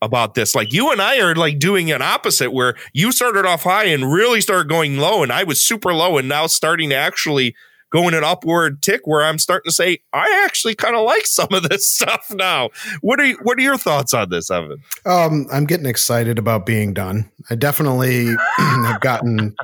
about 0.01 0.33
this. 0.35 0.55
Like 0.55 0.73
you 0.73 0.91
and 0.91 1.01
I 1.01 1.19
are 1.19 1.35
like 1.35 1.59
doing 1.59 1.91
an 1.91 2.01
opposite 2.01 2.51
where 2.51 2.75
you 2.93 3.11
started 3.11 3.45
off 3.45 3.63
high 3.63 3.85
and 3.85 4.11
really 4.11 4.41
started 4.41 4.69
going 4.69 4.97
low, 4.97 5.23
and 5.23 5.31
I 5.31 5.43
was 5.43 5.61
super 5.61 5.93
low 5.93 6.17
and 6.17 6.29
now 6.29 6.47
starting 6.47 6.89
to 6.89 6.95
actually 6.95 7.55
going 7.93 8.15
an 8.15 8.23
upward 8.23 8.81
tick 8.81 9.01
where 9.05 9.23
I'm 9.23 9.37
starting 9.37 9.69
to 9.69 9.73
say 9.73 9.99
I 10.11 10.43
actually 10.45 10.73
kind 10.75 10.95
of 10.95 11.05
like 11.05 11.27
some 11.27 11.49
of 11.51 11.69
this 11.69 11.89
stuff 11.93 12.31
now. 12.31 12.71
What 13.01 13.19
are 13.19 13.25
you, 13.25 13.37
what 13.43 13.57
are 13.57 13.61
your 13.61 13.77
thoughts 13.77 14.13
on 14.13 14.29
this, 14.29 14.49
Evan? 14.49 14.79
Um, 15.05 15.45
I'm 15.53 15.65
getting 15.65 15.85
excited 15.85 16.39
about 16.39 16.65
being 16.65 16.93
done. 16.93 17.29
I 17.49 17.55
definitely 17.55 18.25
have 18.57 18.99
gotten, 18.99 19.55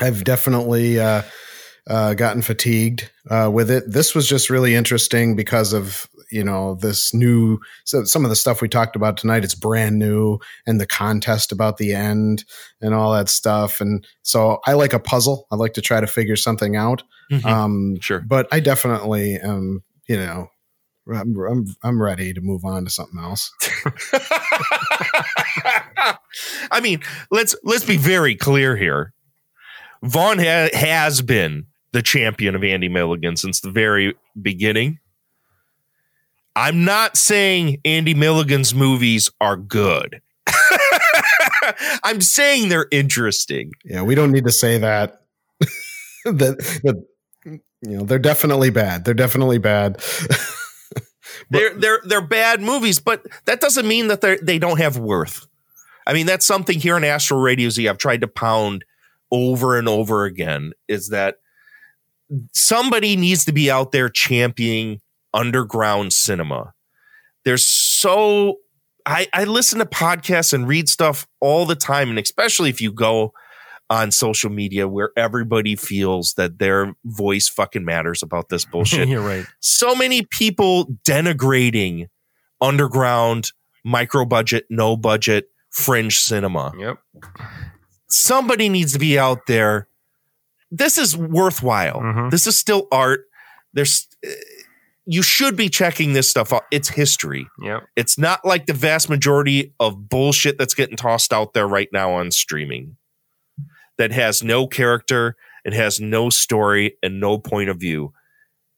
I've 0.00 0.24
definitely 0.24 0.98
uh, 0.98 1.22
uh, 1.86 2.14
gotten 2.14 2.42
fatigued 2.42 3.10
uh, 3.30 3.50
with 3.52 3.70
it. 3.70 3.84
This 3.86 4.14
was 4.14 4.28
just 4.28 4.50
really 4.50 4.74
interesting 4.74 5.36
because 5.36 5.72
of 5.72 6.08
you 6.34 6.42
know 6.42 6.74
this 6.74 7.14
new 7.14 7.60
so 7.84 8.02
some 8.04 8.24
of 8.24 8.28
the 8.30 8.36
stuff 8.36 8.60
we 8.60 8.68
talked 8.68 8.96
about 8.96 9.16
tonight. 9.16 9.44
It's 9.44 9.54
brand 9.54 9.98
new, 9.98 10.40
and 10.66 10.80
the 10.80 10.86
contest 10.86 11.52
about 11.52 11.76
the 11.76 11.94
end 11.94 12.44
and 12.80 12.92
all 12.92 13.12
that 13.12 13.28
stuff. 13.28 13.80
And 13.80 14.04
so 14.22 14.58
I 14.66 14.72
like 14.72 14.92
a 14.92 14.98
puzzle. 14.98 15.46
I 15.52 15.56
like 15.56 15.74
to 15.74 15.80
try 15.80 16.00
to 16.00 16.06
figure 16.08 16.36
something 16.36 16.74
out. 16.74 17.04
Mhm. 17.30 17.44
Um, 17.44 18.00
sure, 18.00 18.20
but 18.20 18.48
I 18.52 18.58
definitely 18.60 19.36
am. 19.36 19.84
You 20.08 20.16
know, 20.16 20.48
I'm, 21.14 21.36
I'm 21.38 21.66
I'm 21.82 22.02
ready 22.02 22.34
to 22.34 22.40
move 22.40 22.64
on 22.64 22.84
to 22.84 22.90
something 22.90 23.18
else. 23.20 23.52
I 26.70 26.80
mean, 26.82 27.00
let's 27.30 27.54
let's 27.62 27.84
be 27.84 27.96
very 27.96 28.34
clear 28.34 28.76
here. 28.76 29.12
Vaughn 30.02 30.38
ha- 30.38 30.68
has 30.74 31.22
been 31.22 31.66
the 31.92 32.02
champion 32.02 32.54
of 32.54 32.64
Andy 32.64 32.88
Milligan 32.88 33.36
since 33.36 33.60
the 33.60 33.70
very 33.70 34.14
beginning. 34.42 34.98
I'm 36.56 36.84
not 36.84 37.16
saying 37.16 37.78
Andy 37.84 38.14
Milligan's 38.14 38.74
movies 38.74 39.30
are 39.40 39.56
good. 39.56 40.20
I'm 42.04 42.20
saying 42.20 42.68
they're 42.68 42.86
interesting. 42.90 43.72
Yeah, 43.84 44.02
we 44.02 44.14
don't 44.14 44.30
need 44.30 44.44
to 44.44 44.52
say 44.52 44.78
that. 44.78 45.22
that, 46.24 46.58
that 46.84 47.04
you 47.44 47.98
know, 47.98 48.04
they're 48.04 48.18
definitely 48.18 48.70
bad. 48.70 49.04
They're 49.04 49.14
definitely 49.14 49.58
bad. 49.58 50.00
they're 51.50 51.74
they're 51.74 52.00
they're 52.04 52.26
bad 52.26 52.60
movies, 52.60 53.00
but 53.00 53.24
that 53.46 53.60
doesn't 53.60 53.86
mean 53.86 54.08
that 54.08 54.20
they 54.20 54.36
they 54.36 54.58
don't 54.58 54.78
have 54.78 54.96
worth. 54.96 55.46
I 56.06 56.12
mean, 56.12 56.26
that's 56.26 56.46
something 56.46 56.78
here 56.78 56.96
in 56.96 57.04
Astro 57.04 57.38
Radio 57.38 57.70
Z 57.70 57.88
I've 57.88 57.98
tried 57.98 58.20
to 58.20 58.28
pound 58.28 58.84
over 59.30 59.76
and 59.76 59.88
over 59.88 60.24
again 60.24 60.72
is 60.86 61.08
that 61.08 61.36
somebody 62.52 63.16
needs 63.16 63.44
to 63.46 63.52
be 63.52 63.70
out 63.70 63.90
there 63.90 64.08
championing 64.08 65.00
underground 65.34 66.14
cinema. 66.14 66.72
There's 67.44 67.66
so 67.66 68.56
I, 69.06 69.26
I 69.34 69.44
listen 69.44 69.78
to 69.80 69.86
podcasts 69.86 70.52
and 70.52 70.66
read 70.66 70.88
stuff 70.88 71.26
all 71.40 71.66
the 71.66 71.74
time, 71.74 72.08
and 72.08 72.18
especially 72.18 72.70
if 72.70 72.80
you 72.80 72.90
go 72.90 73.34
on 73.90 74.10
social 74.10 74.48
media 74.48 74.88
where 74.88 75.10
everybody 75.16 75.76
feels 75.76 76.34
that 76.34 76.58
their 76.58 76.94
voice 77.04 77.48
fucking 77.48 77.84
matters 77.84 78.22
about 78.22 78.48
this 78.48 78.64
bullshit. 78.72 79.08
You're 79.08 79.20
right. 79.20 79.46
So 79.60 79.94
many 79.94 80.26
people 80.30 80.86
denigrating 81.06 82.08
underground, 82.60 83.52
micro 83.84 84.24
budget, 84.24 84.64
no 84.70 84.96
budget, 84.96 85.48
fringe 85.70 86.18
cinema. 86.18 86.72
Yep. 86.78 86.98
Somebody 88.08 88.68
needs 88.68 88.92
to 88.94 88.98
be 88.98 89.18
out 89.18 89.46
there. 89.46 89.88
This 90.70 90.96
is 90.96 91.16
worthwhile. 91.16 92.30
This 92.30 92.46
is 92.46 92.56
still 92.56 92.88
art. 92.90 93.26
There's 93.74 94.08
uh, 94.26 94.30
you 95.06 95.22
should 95.22 95.56
be 95.56 95.68
checking 95.68 96.12
this 96.12 96.30
stuff 96.30 96.52
out. 96.52 96.64
It's 96.70 96.88
history. 96.88 97.46
Yep. 97.60 97.82
It's 97.96 98.18
not 98.18 98.44
like 98.44 98.66
the 98.66 98.72
vast 98.72 99.10
majority 99.10 99.74
of 99.78 100.08
bullshit 100.08 100.56
that's 100.58 100.74
getting 100.74 100.96
tossed 100.96 101.32
out 101.32 101.52
there 101.52 101.68
right 101.68 101.88
now 101.92 102.12
on 102.12 102.30
streaming 102.30 102.96
that 103.98 104.12
has 104.12 104.42
no 104.42 104.66
character, 104.66 105.36
it 105.64 105.72
has 105.72 106.00
no 106.00 106.30
story 106.30 106.96
and 107.02 107.20
no 107.20 107.38
point 107.38 107.70
of 107.70 107.78
view. 107.78 108.12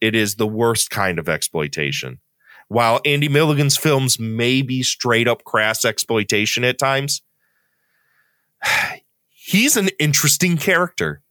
It 0.01 0.15
is 0.15 0.35
the 0.35 0.47
worst 0.47 0.91
kind 0.91 1.19
of 1.19 1.29
exploitation. 1.29 2.21
While 2.69 3.01
Andy 3.05 3.29
Milligan's 3.29 3.77
films 3.77 4.19
may 4.19 4.61
be 4.61 4.83
straight 4.83 5.29
up 5.29 5.45
crass 5.45 5.85
exploitation 5.85 6.65
at 6.65 6.79
times, 6.79 7.23
he's 9.29 9.77
an 9.77 9.91
interesting 9.99 10.57
character. 10.57 11.23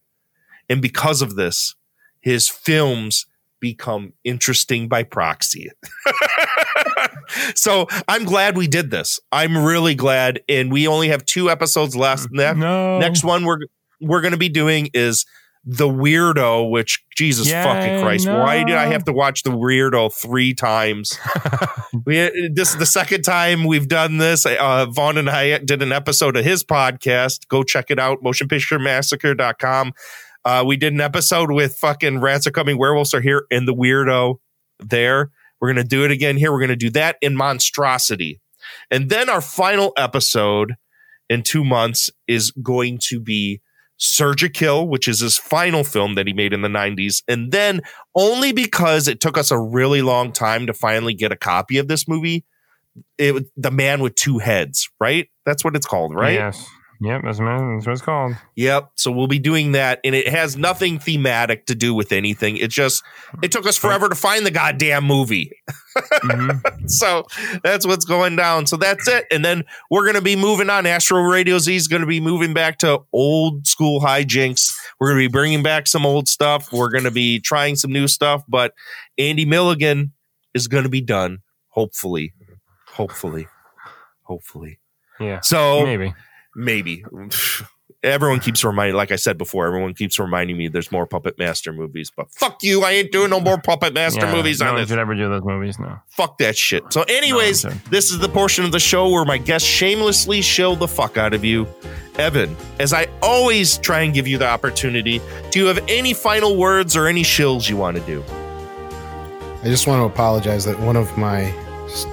And 0.68 0.82
because 0.82 1.22
of 1.22 1.36
this, 1.36 1.76
his 2.20 2.48
films 2.48 3.26
become 3.70 4.12
interesting 4.22 4.88
by 4.88 5.02
proxy. 5.02 5.70
so 7.56 7.88
I'm 8.06 8.24
glad 8.24 8.56
we 8.56 8.68
did 8.68 8.90
this. 8.90 9.18
I'm 9.32 9.58
really 9.58 9.94
glad. 9.96 10.40
And 10.48 10.70
we 10.72 10.86
only 10.86 11.08
have 11.08 11.24
two 11.26 11.50
episodes 11.50 11.96
left. 11.96 12.28
Ne- 12.30 12.54
Next 13.00 13.24
one 13.24 13.44
we're 13.44 13.58
we're 14.00 14.20
gonna 14.20 14.36
be 14.36 14.48
doing 14.48 14.88
is 14.94 15.24
the 15.68 15.88
weirdo, 15.88 16.70
which 16.70 17.02
Jesus 17.16 17.48
Yay, 17.48 17.60
fucking 17.64 18.00
Christ, 18.00 18.28
why 18.28 18.62
did 18.62 18.76
I 18.76 18.86
have 18.86 19.04
to 19.06 19.12
watch 19.12 19.42
the 19.42 19.50
weirdo 19.50 20.14
three 20.14 20.54
times? 20.54 21.18
we 22.06 22.30
this 22.54 22.70
is 22.70 22.76
the 22.76 22.86
second 22.86 23.22
time 23.22 23.64
we've 23.64 23.88
done 23.88 24.18
this. 24.18 24.46
Uh, 24.46 24.86
Vaughn 24.88 25.18
and 25.18 25.28
I 25.28 25.58
did 25.58 25.82
an 25.82 25.90
episode 25.90 26.36
of 26.36 26.44
his 26.44 26.62
podcast. 26.62 27.48
Go 27.48 27.64
check 27.64 27.90
it 27.90 27.98
out, 27.98 28.22
motionpicturemassacre.com. 28.22 29.92
Uh, 30.46 30.62
we 30.64 30.76
did 30.76 30.92
an 30.92 31.00
episode 31.00 31.50
with 31.50 31.76
fucking 31.76 32.20
Rats 32.20 32.46
Are 32.46 32.52
Coming, 32.52 32.78
Werewolves 32.78 33.12
Are 33.12 33.20
Here, 33.20 33.46
and 33.50 33.66
the 33.66 33.74
weirdo 33.74 34.36
there. 34.78 35.32
We're 35.60 35.72
going 35.72 35.82
to 35.82 35.88
do 35.88 36.04
it 36.04 36.12
again 36.12 36.36
here. 36.36 36.52
We're 36.52 36.60
going 36.60 36.68
to 36.68 36.76
do 36.76 36.90
that 36.90 37.16
in 37.20 37.34
Monstrosity. 37.34 38.40
And 38.88 39.10
then 39.10 39.28
our 39.28 39.40
final 39.40 39.92
episode 39.96 40.76
in 41.28 41.42
two 41.42 41.64
months 41.64 42.12
is 42.28 42.52
going 42.52 42.98
to 43.08 43.18
be 43.18 43.60
Surgikill, 43.98 44.86
which 44.86 45.08
is 45.08 45.18
his 45.18 45.36
final 45.36 45.82
film 45.82 46.14
that 46.14 46.28
he 46.28 46.32
made 46.32 46.52
in 46.52 46.62
the 46.62 46.68
90s. 46.68 47.24
And 47.26 47.50
then 47.50 47.80
only 48.14 48.52
because 48.52 49.08
it 49.08 49.20
took 49.20 49.36
us 49.36 49.50
a 49.50 49.58
really 49.58 50.00
long 50.00 50.30
time 50.30 50.68
to 50.68 50.72
finally 50.72 51.14
get 51.14 51.32
a 51.32 51.36
copy 51.36 51.78
of 51.78 51.88
this 51.88 52.06
movie, 52.06 52.44
it 53.18 53.46
the 53.56 53.72
man 53.72 54.00
with 54.00 54.14
two 54.14 54.38
heads, 54.38 54.88
right? 55.00 55.28
That's 55.44 55.64
what 55.64 55.74
it's 55.74 55.86
called, 55.86 56.14
right? 56.14 56.34
Yes. 56.34 56.64
Yep. 57.00 57.22
That's, 57.24 57.38
what 57.38 57.92
it's 57.92 58.02
called. 58.02 58.36
Yep. 58.54 58.92
So 58.94 59.10
we'll 59.10 59.26
be 59.26 59.38
doing 59.38 59.72
that, 59.72 60.00
and 60.04 60.14
it 60.14 60.28
has 60.28 60.56
nothing 60.56 60.98
thematic 60.98 61.66
to 61.66 61.74
do 61.74 61.94
with 61.94 62.12
anything. 62.12 62.56
It 62.56 62.70
just 62.70 63.02
it 63.42 63.52
took 63.52 63.66
us 63.66 63.76
forever 63.76 64.08
to 64.08 64.14
find 64.14 64.46
the 64.46 64.50
goddamn 64.50 65.04
movie. 65.04 65.50
Mm-hmm. 65.96 66.86
so 66.86 67.26
that's 67.62 67.86
what's 67.86 68.04
going 68.04 68.36
down. 68.36 68.66
So 68.66 68.76
that's 68.76 69.06
it. 69.08 69.26
And 69.30 69.44
then 69.44 69.64
we're 69.90 70.06
gonna 70.06 70.22
be 70.22 70.36
moving 70.36 70.70
on. 70.70 70.86
Astro 70.86 71.20
Radio 71.22 71.58
Z 71.58 71.74
is 71.74 71.88
gonna 71.88 72.06
be 72.06 72.20
moving 72.20 72.54
back 72.54 72.78
to 72.78 73.00
old 73.12 73.66
school 73.66 74.00
hijinks. 74.00 74.72
We're 74.98 75.08
gonna 75.08 75.20
be 75.20 75.28
bringing 75.28 75.62
back 75.62 75.86
some 75.86 76.06
old 76.06 76.28
stuff. 76.28 76.72
We're 76.72 76.90
gonna 76.90 77.10
be 77.10 77.40
trying 77.40 77.76
some 77.76 77.92
new 77.92 78.08
stuff. 78.08 78.42
But 78.48 78.72
Andy 79.18 79.44
Milligan 79.44 80.12
is 80.54 80.66
gonna 80.66 80.88
be 80.88 81.02
done. 81.02 81.38
Hopefully, 81.68 82.32
hopefully, 82.86 83.48
hopefully. 84.22 84.78
Yeah. 85.20 85.40
So 85.40 85.84
maybe. 85.84 86.14
Maybe. 86.56 87.04
Everyone 88.02 88.38
keeps 88.40 88.62
reminding, 88.64 88.94
like 88.94 89.10
I 89.10 89.16
said 89.16 89.36
before, 89.36 89.66
everyone 89.66 89.92
keeps 89.92 90.18
reminding 90.18 90.56
me 90.56 90.68
there's 90.68 90.92
more 90.92 91.06
Puppet 91.06 91.38
Master 91.38 91.72
movies, 91.72 92.10
but 92.16 92.30
fuck 92.32 92.62
you, 92.62 92.82
I 92.84 92.92
ain't 92.92 93.10
doing 93.10 93.30
no 93.30 93.40
more 93.40 93.58
Puppet 93.60 93.94
Master 93.94 94.20
Yeah, 94.26 94.34
movies 94.34 94.60
no 94.60 94.66
on 94.68 94.72
one 94.74 94.82
this. 94.82 94.88
should 94.90 94.98
ever 94.98 95.14
do 95.14 95.28
those 95.28 95.42
movies. 95.42 95.78
No. 95.78 95.98
Fuck 96.08 96.38
that 96.38 96.56
shit. 96.56 96.84
So, 96.92 97.02
anyways, 97.02 97.64
No, 97.64 97.72
this 97.90 98.10
is 98.12 98.18
the 98.20 98.28
portion 98.28 98.64
of 98.64 98.70
the 98.72 98.78
show 98.78 99.08
where 99.10 99.24
my 99.24 99.38
guests 99.38 99.66
shamelessly 99.68 100.40
shill 100.40 100.76
the 100.76 100.86
fuck 100.88 101.16
out 101.16 101.34
of 101.34 101.44
you. 101.44 101.66
Evan, 102.16 102.56
as 102.78 102.92
I 102.92 103.08
always 103.22 103.76
try 103.78 104.00
and 104.02 104.14
give 104.14 104.26
you 104.28 104.38
the 104.38 104.46
opportunity, 104.48 105.20
do 105.50 105.58
you 105.58 105.66
have 105.66 105.80
any 105.88 106.14
final 106.14 106.56
words 106.56 106.96
or 106.96 107.08
any 107.08 107.22
shills 107.22 107.68
you 107.68 107.76
want 107.76 107.96
to 107.96 108.02
do? 108.04 108.22
I 109.62 109.64
just 109.68 109.86
want 109.88 110.00
to 110.00 110.04
apologize 110.04 110.64
that 110.64 110.78
one 110.80 110.96
of 110.96 111.16
my 111.18 111.52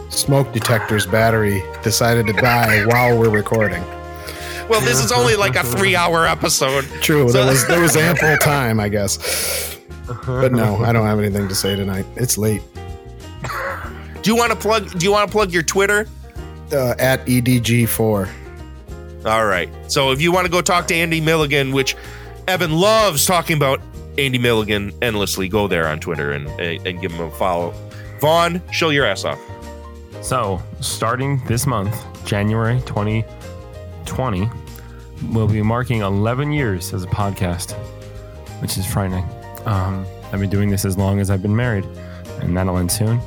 smoke 0.09 0.51
detector's 0.53 1.05
battery 1.05 1.61
decided 1.83 2.25
to 2.27 2.33
die 2.33 2.83
while 2.85 3.17
we're 3.17 3.29
recording. 3.29 3.83
Well, 4.69 4.81
this 4.81 5.03
is 5.03 5.11
only 5.11 5.35
like 5.35 5.55
a 5.55 5.63
three 5.63 5.95
hour 5.95 6.25
episode. 6.25 6.85
True, 7.01 7.27
So- 7.29 7.33
there 7.39 7.45
was 7.47 7.67
there 7.67 7.81
was 7.81 7.95
ample 7.95 8.37
time, 8.41 8.79
I 8.79 8.89
guess. 8.89 9.77
But 10.25 10.51
no, 10.51 10.77
I 10.77 10.91
don't 10.91 11.05
have 11.05 11.19
anything 11.19 11.47
to 11.47 11.55
say 11.55 11.75
tonight. 11.75 12.05
It's 12.15 12.37
late. 12.37 12.61
Do 14.21 14.29
you 14.29 14.35
want 14.35 14.51
to 14.51 14.57
plug? 14.57 14.97
Do 14.97 15.05
you 15.05 15.11
want 15.11 15.27
to 15.27 15.31
plug 15.31 15.51
your 15.51 15.63
Twitter? 15.63 16.07
Uh, 16.71 16.95
at 16.97 17.25
EDG4. 17.25 18.29
All 19.25 19.45
right. 19.45 19.69
So 19.91 20.11
if 20.11 20.21
you 20.21 20.31
want 20.31 20.45
to 20.45 20.51
go 20.51 20.61
talk 20.61 20.87
to 20.87 20.95
Andy 20.95 21.21
Milligan, 21.21 21.71
which 21.71 21.95
Evan 22.47 22.71
loves 22.73 23.25
talking 23.25 23.55
about 23.57 23.79
Andy 24.17 24.37
Milligan 24.37 24.91
endlessly, 25.01 25.47
go 25.49 25.67
there 25.67 25.87
on 25.87 25.99
Twitter 25.99 26.31
and 26.31 26.47
and 26.59 27.01
give 27.01 27.11
him 27.11 27.21
a 27.21 27.31
follow. 27.31 27.73
Vaughn, 28.19 28.61
show 28.71 28.89
your 28.89 29.05
ass 29.05 29.25
off. 29.25 29.39
So, 30.21 30.61
starting 30.79 31.41
this 31.47 31.67
month, 31.67 31.95
January 32.25 32.81
2020, 34.05 34.49
we'll 35.33 35.47
be 35.47 35.61
marking 35.61 36.01
11 36.01 36.51
years 36.51 36.93
as 36.93 37.03
a 37.03 37.07
podcast, 37.07 37.71
which 38.61 38.77
is 38.77 38.85
frightening. 38.85 39.25
Um, 39.65 40.05
I've 40.31 40.39
been 40.39 40.49
doing 40.49 40.69
this 40.69 40.85
as 40.85 40.97
long 40.97 41.19
as 41.19 41.29
I've 41.29 41.41
been 41.41 41.55
married, 41.55 41.85
and 42.41 42.55
that'll 42.55 42.77
end 42.77 42.91
soon. 42.91 43.19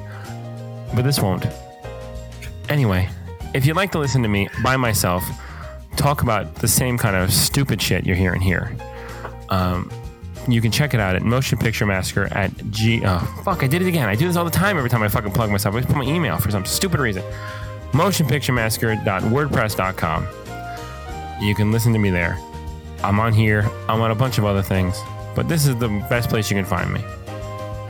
But 0.94 1.02
this 1.02 1.20
won't. 1.20 1.46
Anyway, 2.68 3.08
if 3.54 3.64
you'd 3.66 3.76
like 3.76 3.92
to 3.92 3.98
listen 3.98 4.22
to 4.22 4.28
me 4.28 4.48
by 4.62 4.76
myself 4.76 5.24
talk 5.96 6.22
about 6.22 6.54
the 6.56 6.68
same 6.68 6.98
kind 6.98 7.16
of 7.16 7.32
stupid 7.32 7.80
shit 7.80 8.04
you're 8.04 8.16
hearing 8.16 8.40
here, 8.40 8.76
um, 9.48 9.90
you 10.48 10.60
can 10.60 10.70
check 10.70 10.94
it 10.94 11.00
out 11.00 11.16
at 11.16 11.22
Motion 11.22 11.58
Picture 11.58 11.86
Massacre 11.86 12.28
at 12.32 12.52
G. 12.70 13.02
Oh, 13.04 13.18
fuck, 13.44 13.62
I 13.62 13.66
did 13.66 13.82
it 13.82 13.88
again. 13.88 14.08
I 14.08 14.14
do 14.14 14.26
this 14.26 14.36
all 14.36 14.44
the 14.44 14.50
time 14.50 14.76
every 14.76 14.90
time 14.90 15.02
I 15.02 15.08
fucking 15.08 15.32
plug 15.32 15.50
myself. 15.50 15.74
I 15.74 15.82
put 15.82 15.96
my 15.96 16.04
email 16.04 16.38
for 16.38 16.50
some 16.50 16.64
stupid 16.64 17.00
reason. 17.00 17.24
Motion 17.92 18.26
Picture 18.26 18.52
Motionpicturemassacre.wordpress.com. 18.52 20.45
You 21.40 21.54
can 21.54 21.70
listen 21.70 21.92
to 21.92 21.98
me 21.98 22.10
there. 22.10 22.38
I'm 23.02 23.20
on 23.20 23.32
here. 23.32 23.68
I'm 23.88 24.00
on 24.00 24.10
a 24.10 24.14
bunch 24.14 24.38
of 24.38 24.44
other 24.44 24.62
things. 24.62 24.98
But 25.34 25.48
this 25.48 25.66
is 25.66 25.76
the 25.76 25.88
best 26.08 26.30
place 26.30 26.50
you 26.50 26.56
can 26.56 26.64
find 26.64 26.92
me. 26.92 27.00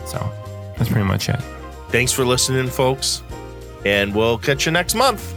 So 0.07 0.19
that's 0.77 0.89
pretty 0.91 1.07
much 1.07 1.29
it. 1.29 1.41
Thanks 1.91 2.13
for 2.13 2.25
listening, 2.25 2.69
folks. 2.69 3.23
And 3.85 4.15
we'll 4.15 4.39
catch 4.39 4.67
you 4.67 4.73
next 4.73 4.95
month. 4.95 5.33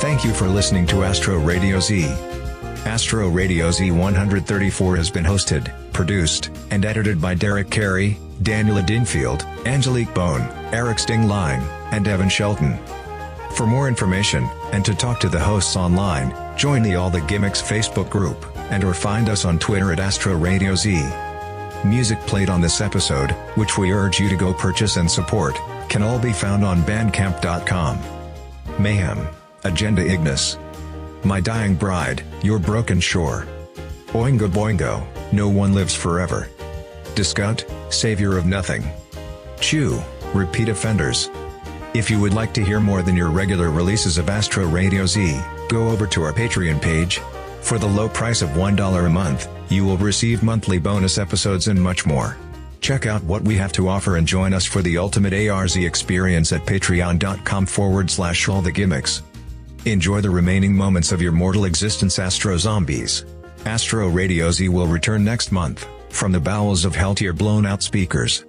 Thank 0.00 0.24
you 0.24 0.32
for 0.32 0.46
listening 0.46 0.86
to 0.86 1.02
Astro 1.02 1.38
Radio 1.38 1.80
Z. 1.80 2.04
Astro 2.86 3.28
Radio 3.28 3.70
Z 3.72 3.90
134 3.90 4.96
has 4.96 5.10
been 5.10 5.24
hosted, 5.24 5.72
produced, 5.92 6.50
and 6.70 6.84
edited 6.84 7.20
by 7.20 7.34
Derek 7.34 7.70
Carey, 7.70 8.16
Daniela 8.42 8.86
Dinfield, 8.86 9.42
Angelique 9.66 10.14
Bone, 10.14 10.42
Eric 10.72 10.98
Stingline, 10.98 11.60
and 11.92 12.06
Evan 12.06 12.28
Shelton. 12.28 12.78
For 13.58 13.66
more 13.66 13.88
information, 13.88 14.48
and 14.70 14.84
to 14.84 14.94
talk 14.94 15.18
to 15.18 15.28
the 15.28 15.40
hosts 15.40 15.74
online, 15.74 16.32
join 16.56 16.80
the 16.80 16.94
All 16.94 17.10
the 17.10 17.22
Gimmicks 17.22 17.60
Facebook 17.60 18.08
group, 18.08 18.46
and 18.70 18.84
or 18.84 18.94
find 18.94 19.28
us 19.28 19.44
on 19.44 19.58
Twitter 19.58 19.92
at 19.92 19.98
Astro 19.98 20.36
Radio 20.36 20.76
Z. 20.76 21.04
Music 21.84 22.20
played 22.20 22.50
on 22.50 22.60
this 22.60 22.80
episode, 22.80 23.32
which 23.56 23.76
we 23.76 23.90
urge 23.90 24.20
you 24.20 24.28
to 24.28 24.36
go 24.36 24.54
purchase 24.54 24.96
and 24.96 25.10
support, 25.10 25.58
can 25.88 26.04
all 26.04 26.20
be 26.20 26.32
found 26.32 26.64
on 26.64 26.82
bandcamp.com. 26.82 27.98
Mayhem, 28.78 29.26
Agenda 29.64 30.06
Ignis. 30.06 30.56
My 31.24 31.40
Dying 31.40 31.74
Bride, 31.74 32.22
Your 32.44 32.60
Broken 32.60 33.00
Shore. 33.00 33.44
Oingo 34.10 34.48
Boingo, 34.48 35.04
No 35.32 35.48
One 35.48 35.74
Lives 35.74 35.96
Forever. 35.96 36.48
Discount, 37.16 37.66
Savior 37.90 38.38
of 38.38 38.46
Nothing. 38.46 38.88
Chew, 39.58 40.00
Repeat 40.32 40.68
Offenders. 40.68 41.28
If 41.94 42.10
you 42.10 42.20
would 42.20 42.34
like 42.34 42.52
to 42.54 42.64
hear 42.64 42.80
more 42.80 43.02
than 43.02 43.16
your 43.16 43.30
regular 43.30 43.70
releases 43.70 44.18
of 44.18 44.28
Astro 44.28 44.66
Radio 44.66 45.06
Z, 45.06 45.40
go 45.68 45.88
over 45.88 46.06
to 46.08 46.22
our 46.22 46.34
Patreon 46.34 46.82
page. 46.82 47.18
For 47.62 47.78
the 47.78 47.86
low 47.86 48.08
price 48.08 48.42
of 48.42 48.50
$1 48.50 49.06
a 49.06 49.08
month, 49.08 49.48
you 49.70 49.86
will 49.86 49.96
receive 49.96 50.42
monthly 50.42 50.78
bonus 50.78 51.16
episodes 51.16 51.68
and 51.68 51.80
much 51.80 52.04
more. 52.04 52.36
Check 52.80 53.06
out 53.06 53.24
what 53.24 53.42
we 53.42 53.56
have 53.56 53.72
to 53.72 53.88
offer 53.88 54.16
and 54.16 54.26
join 54.26 54.52
us 54.52 54.66
for 54.66 54.82
the 54.82 54.98
ultimate 54.98 55.32
ARZ 55.32 55.84
experience 55.84 56.52
at 56.52 56.66
patreon.com 56.66 57.66
forward 57.66 58.10
slash 58.10 58.48
all 58.48 58.60
the 58.60 58.70
gimmicks. 58.70 59.22
Enjoy 59.86 60.20
the 60.20 60.30
remaining 60.30 60.74
moments 60.74 61.10
of 61.10 61.22
your 61.22 61.32
mortal 61.32 61.64
existence, 61.64 62.18
Astro 62.18 62.58
Zombies. 62.58 63.24
Astro 63.64 64.08
Radio 64.08 64.50
Z 64.50 64.68
will 64.68 64.86
return 64.86 65.24
next 65.24 65.52
month, 65.52 65.86
from 66.10 66.32
the 66.32 66.40
bowels 66.40 66.84
of 66.84 66.96
your 67.20 67.32
blown 67.32 67.64
out 67.64 67.82
speakers. 67.82 68.44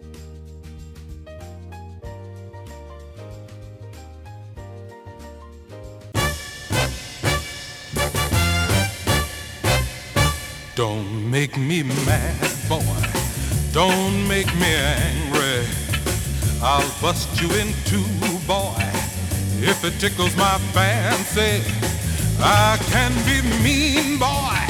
Bust 17.10 17.42
you 17.42 17.50
in 17.58 17.74
two, 17.86 18.06
boy. 18.46 18.86
If 19.72 19.84
it 19.84 19.96
tickles 20.00 20.36
my 20.38 20.60
fancy, 20.76 21.56
I 22.40 22.78
can 22.94 23.12
be 23.26 23.38
mean, 23.64 24.20
boy. 24.20 24.62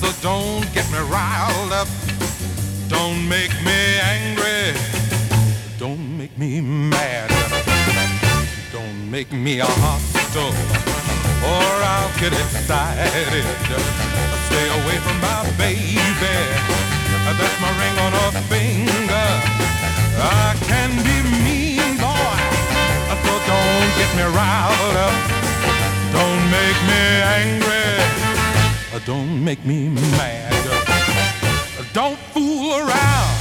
So 0.00 0.08
don't 0.20 0.66
get 0.74 0.86
me 0.90 0.98
riled 0.98 1.72
up. 1.72 1.86
Don't 2.88 3.22
make 3.28 3.54
me 3.68 3.80
angry. 4.16 4.74
Don't 5.78 6.18
make 6.18 6.36
me 6.36 6.60
mad. 6.60 7.30
Don't 8.72 9.00
make 9.08 9.30
me 9.30 9.60
a 9.60 9.70
hostile, 9.84 10.56
or 11.52 11.70
I'll 11.94 12.12
get 12.18 12.32
excited. 12.32 13.44
Stay 14.48 14.66
away 14.78 14.98
from 15.06 15.18
my 15.28 15.42
baby. 15.56 16.00
That's 17.38 17.58
my 17.64 17.70
ring 17.80 17.96
on 18.06 18.12
her 18.18 18.32
finger. 18.50 19.28
I 20.22 20.54
can 20.68 20.90
be 21.06 21.16
mean, 21.44 21.59
don't 23.90 23.98
get 23.98 24.16
me 24.16 24.22
riled 24.22 24.96
up. 24.96 25.14
Don't 26.12 26.42
make 26.50 26.80
me 26.90 27.02
angry. 27.38 27.90
Don't 29.06 29.44
make 29.44 29.64
me 29.64 29.88
mad. 29.88 30.54
Don't 31.92 32.18
fool 32.32 32.74
around. 32.74 33.38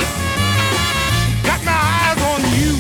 Got 1.44 1.64
my 1.66 1.72
eyes 1.72 2.22
on 2.32 2.42
you. 2.58 2.74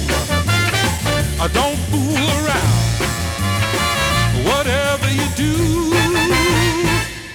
Don't 1.53 1.77
fool 1.89 2.27
around. 2.39 2.77
Whatever 4.49 5.09
you 5.11 5.27
do, 5.35 5.53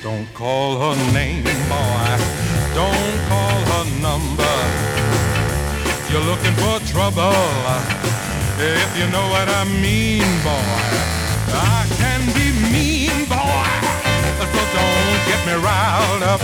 don't 0.02 0.26
call 0.34 0.78
her 0.78 1.12
name, 1.12 1.44
boy. 1.44 2.18
Don't 2.74 3.16
call 3.28 3.58
her 3.72 3.84
number. 4.00 4.56
You're 6.10 6.26
looking 6.30 6.54
for 6.54 6.80
trouble. 6.90 8.23
If 8.56 8.98
you 8.98 9.06
know 9.10 9.26
what 9.28 9.48
I 9.48 9.64
mean, 9.64 10.22
boy. 10.42 10.62
I 11.50 11.86
can 11.98 12.20
be 12.38 12.52
mean, 12.70 13.26
boy. 13.26 13.66
So 14.54 14.60
don't 14.78 15.20
get 15.26 15.40
me 15.46 15.54
riled 15.58 16.22
up. 16.22 16.40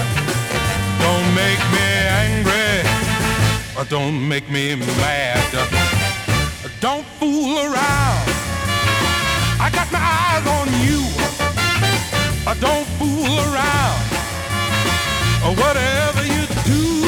Don't 0.98 1.28
make 1.34 1.62
me 1.70 1.86
angry. 2.26 2.82
Don't 3.88 4.28
make 4.28 4.50
me 4.50 4.74
mad. 4.74 5.38
Don't 6.80 7.06
fool 7.18 7.58
around. 7.58 8.26
I 9.60 9.70
got 9.72 9.90
my 9.92 10.00
eyes 10.00 10.46
on 10.58 10.68
you. 10.86 11.02
Don't 12.60 12.86
fool 12.98 13.38
around. 13.38 13.98
Whatever 15.56 16.24
you 16.26 16.46
do, 16.64 17.04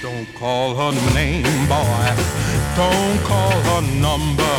don't 0.00 0.26
call 0.34 0.74
her 0.74 0.92
name, 1.14 1.44
boy. 1.68 2.43
Don't 2.76 3.18
call 3.22 3.52
her 3.70 3.82
number. 4.00 4.54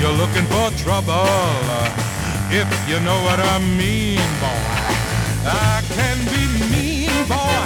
You're 0.00 0.10
looking 0.10 0.46
for 0.46 0.70
trouble. 0.82 1.12
Uh, 1.14 2.50
if 2.50 2.66
you 2.88 2.98
know 3.06 3.22
what 3.22 3.38
I 3.38 3.58
mean, 3.58 4.18
boy. 4.42 4.96
I 5.46 5.80
can 5.94 6.18
be 6.26 6.42
mean, 6.66 7.14
boy. 7.30 7.62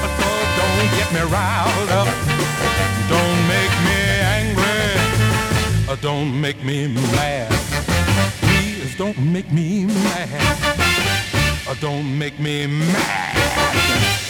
So 0.00 0.08
oh, 0.26 0.42
don't 0.60 0.90
get 0.96 1.08
me 1.12 1.22
riled 1.26 1.90
up. 1.90 2.08
Don't 3.10 3.40
make 3.50 3.74
me 3.88 3.98
angry. 4.38 5.96
Don't 6.00 6.40
make 6.40 6.62
me 6.62 6.86
mad. 6.86 7.50
Please 8.42 8.96
don't 8.96 9.18
make 9.18 9.50
me 9.50 9.86
mad. 9.86 10.86
Don't 11.80 12.16
make 12.16 12.38
me 12.38 12.68
mad. 12.68 14.29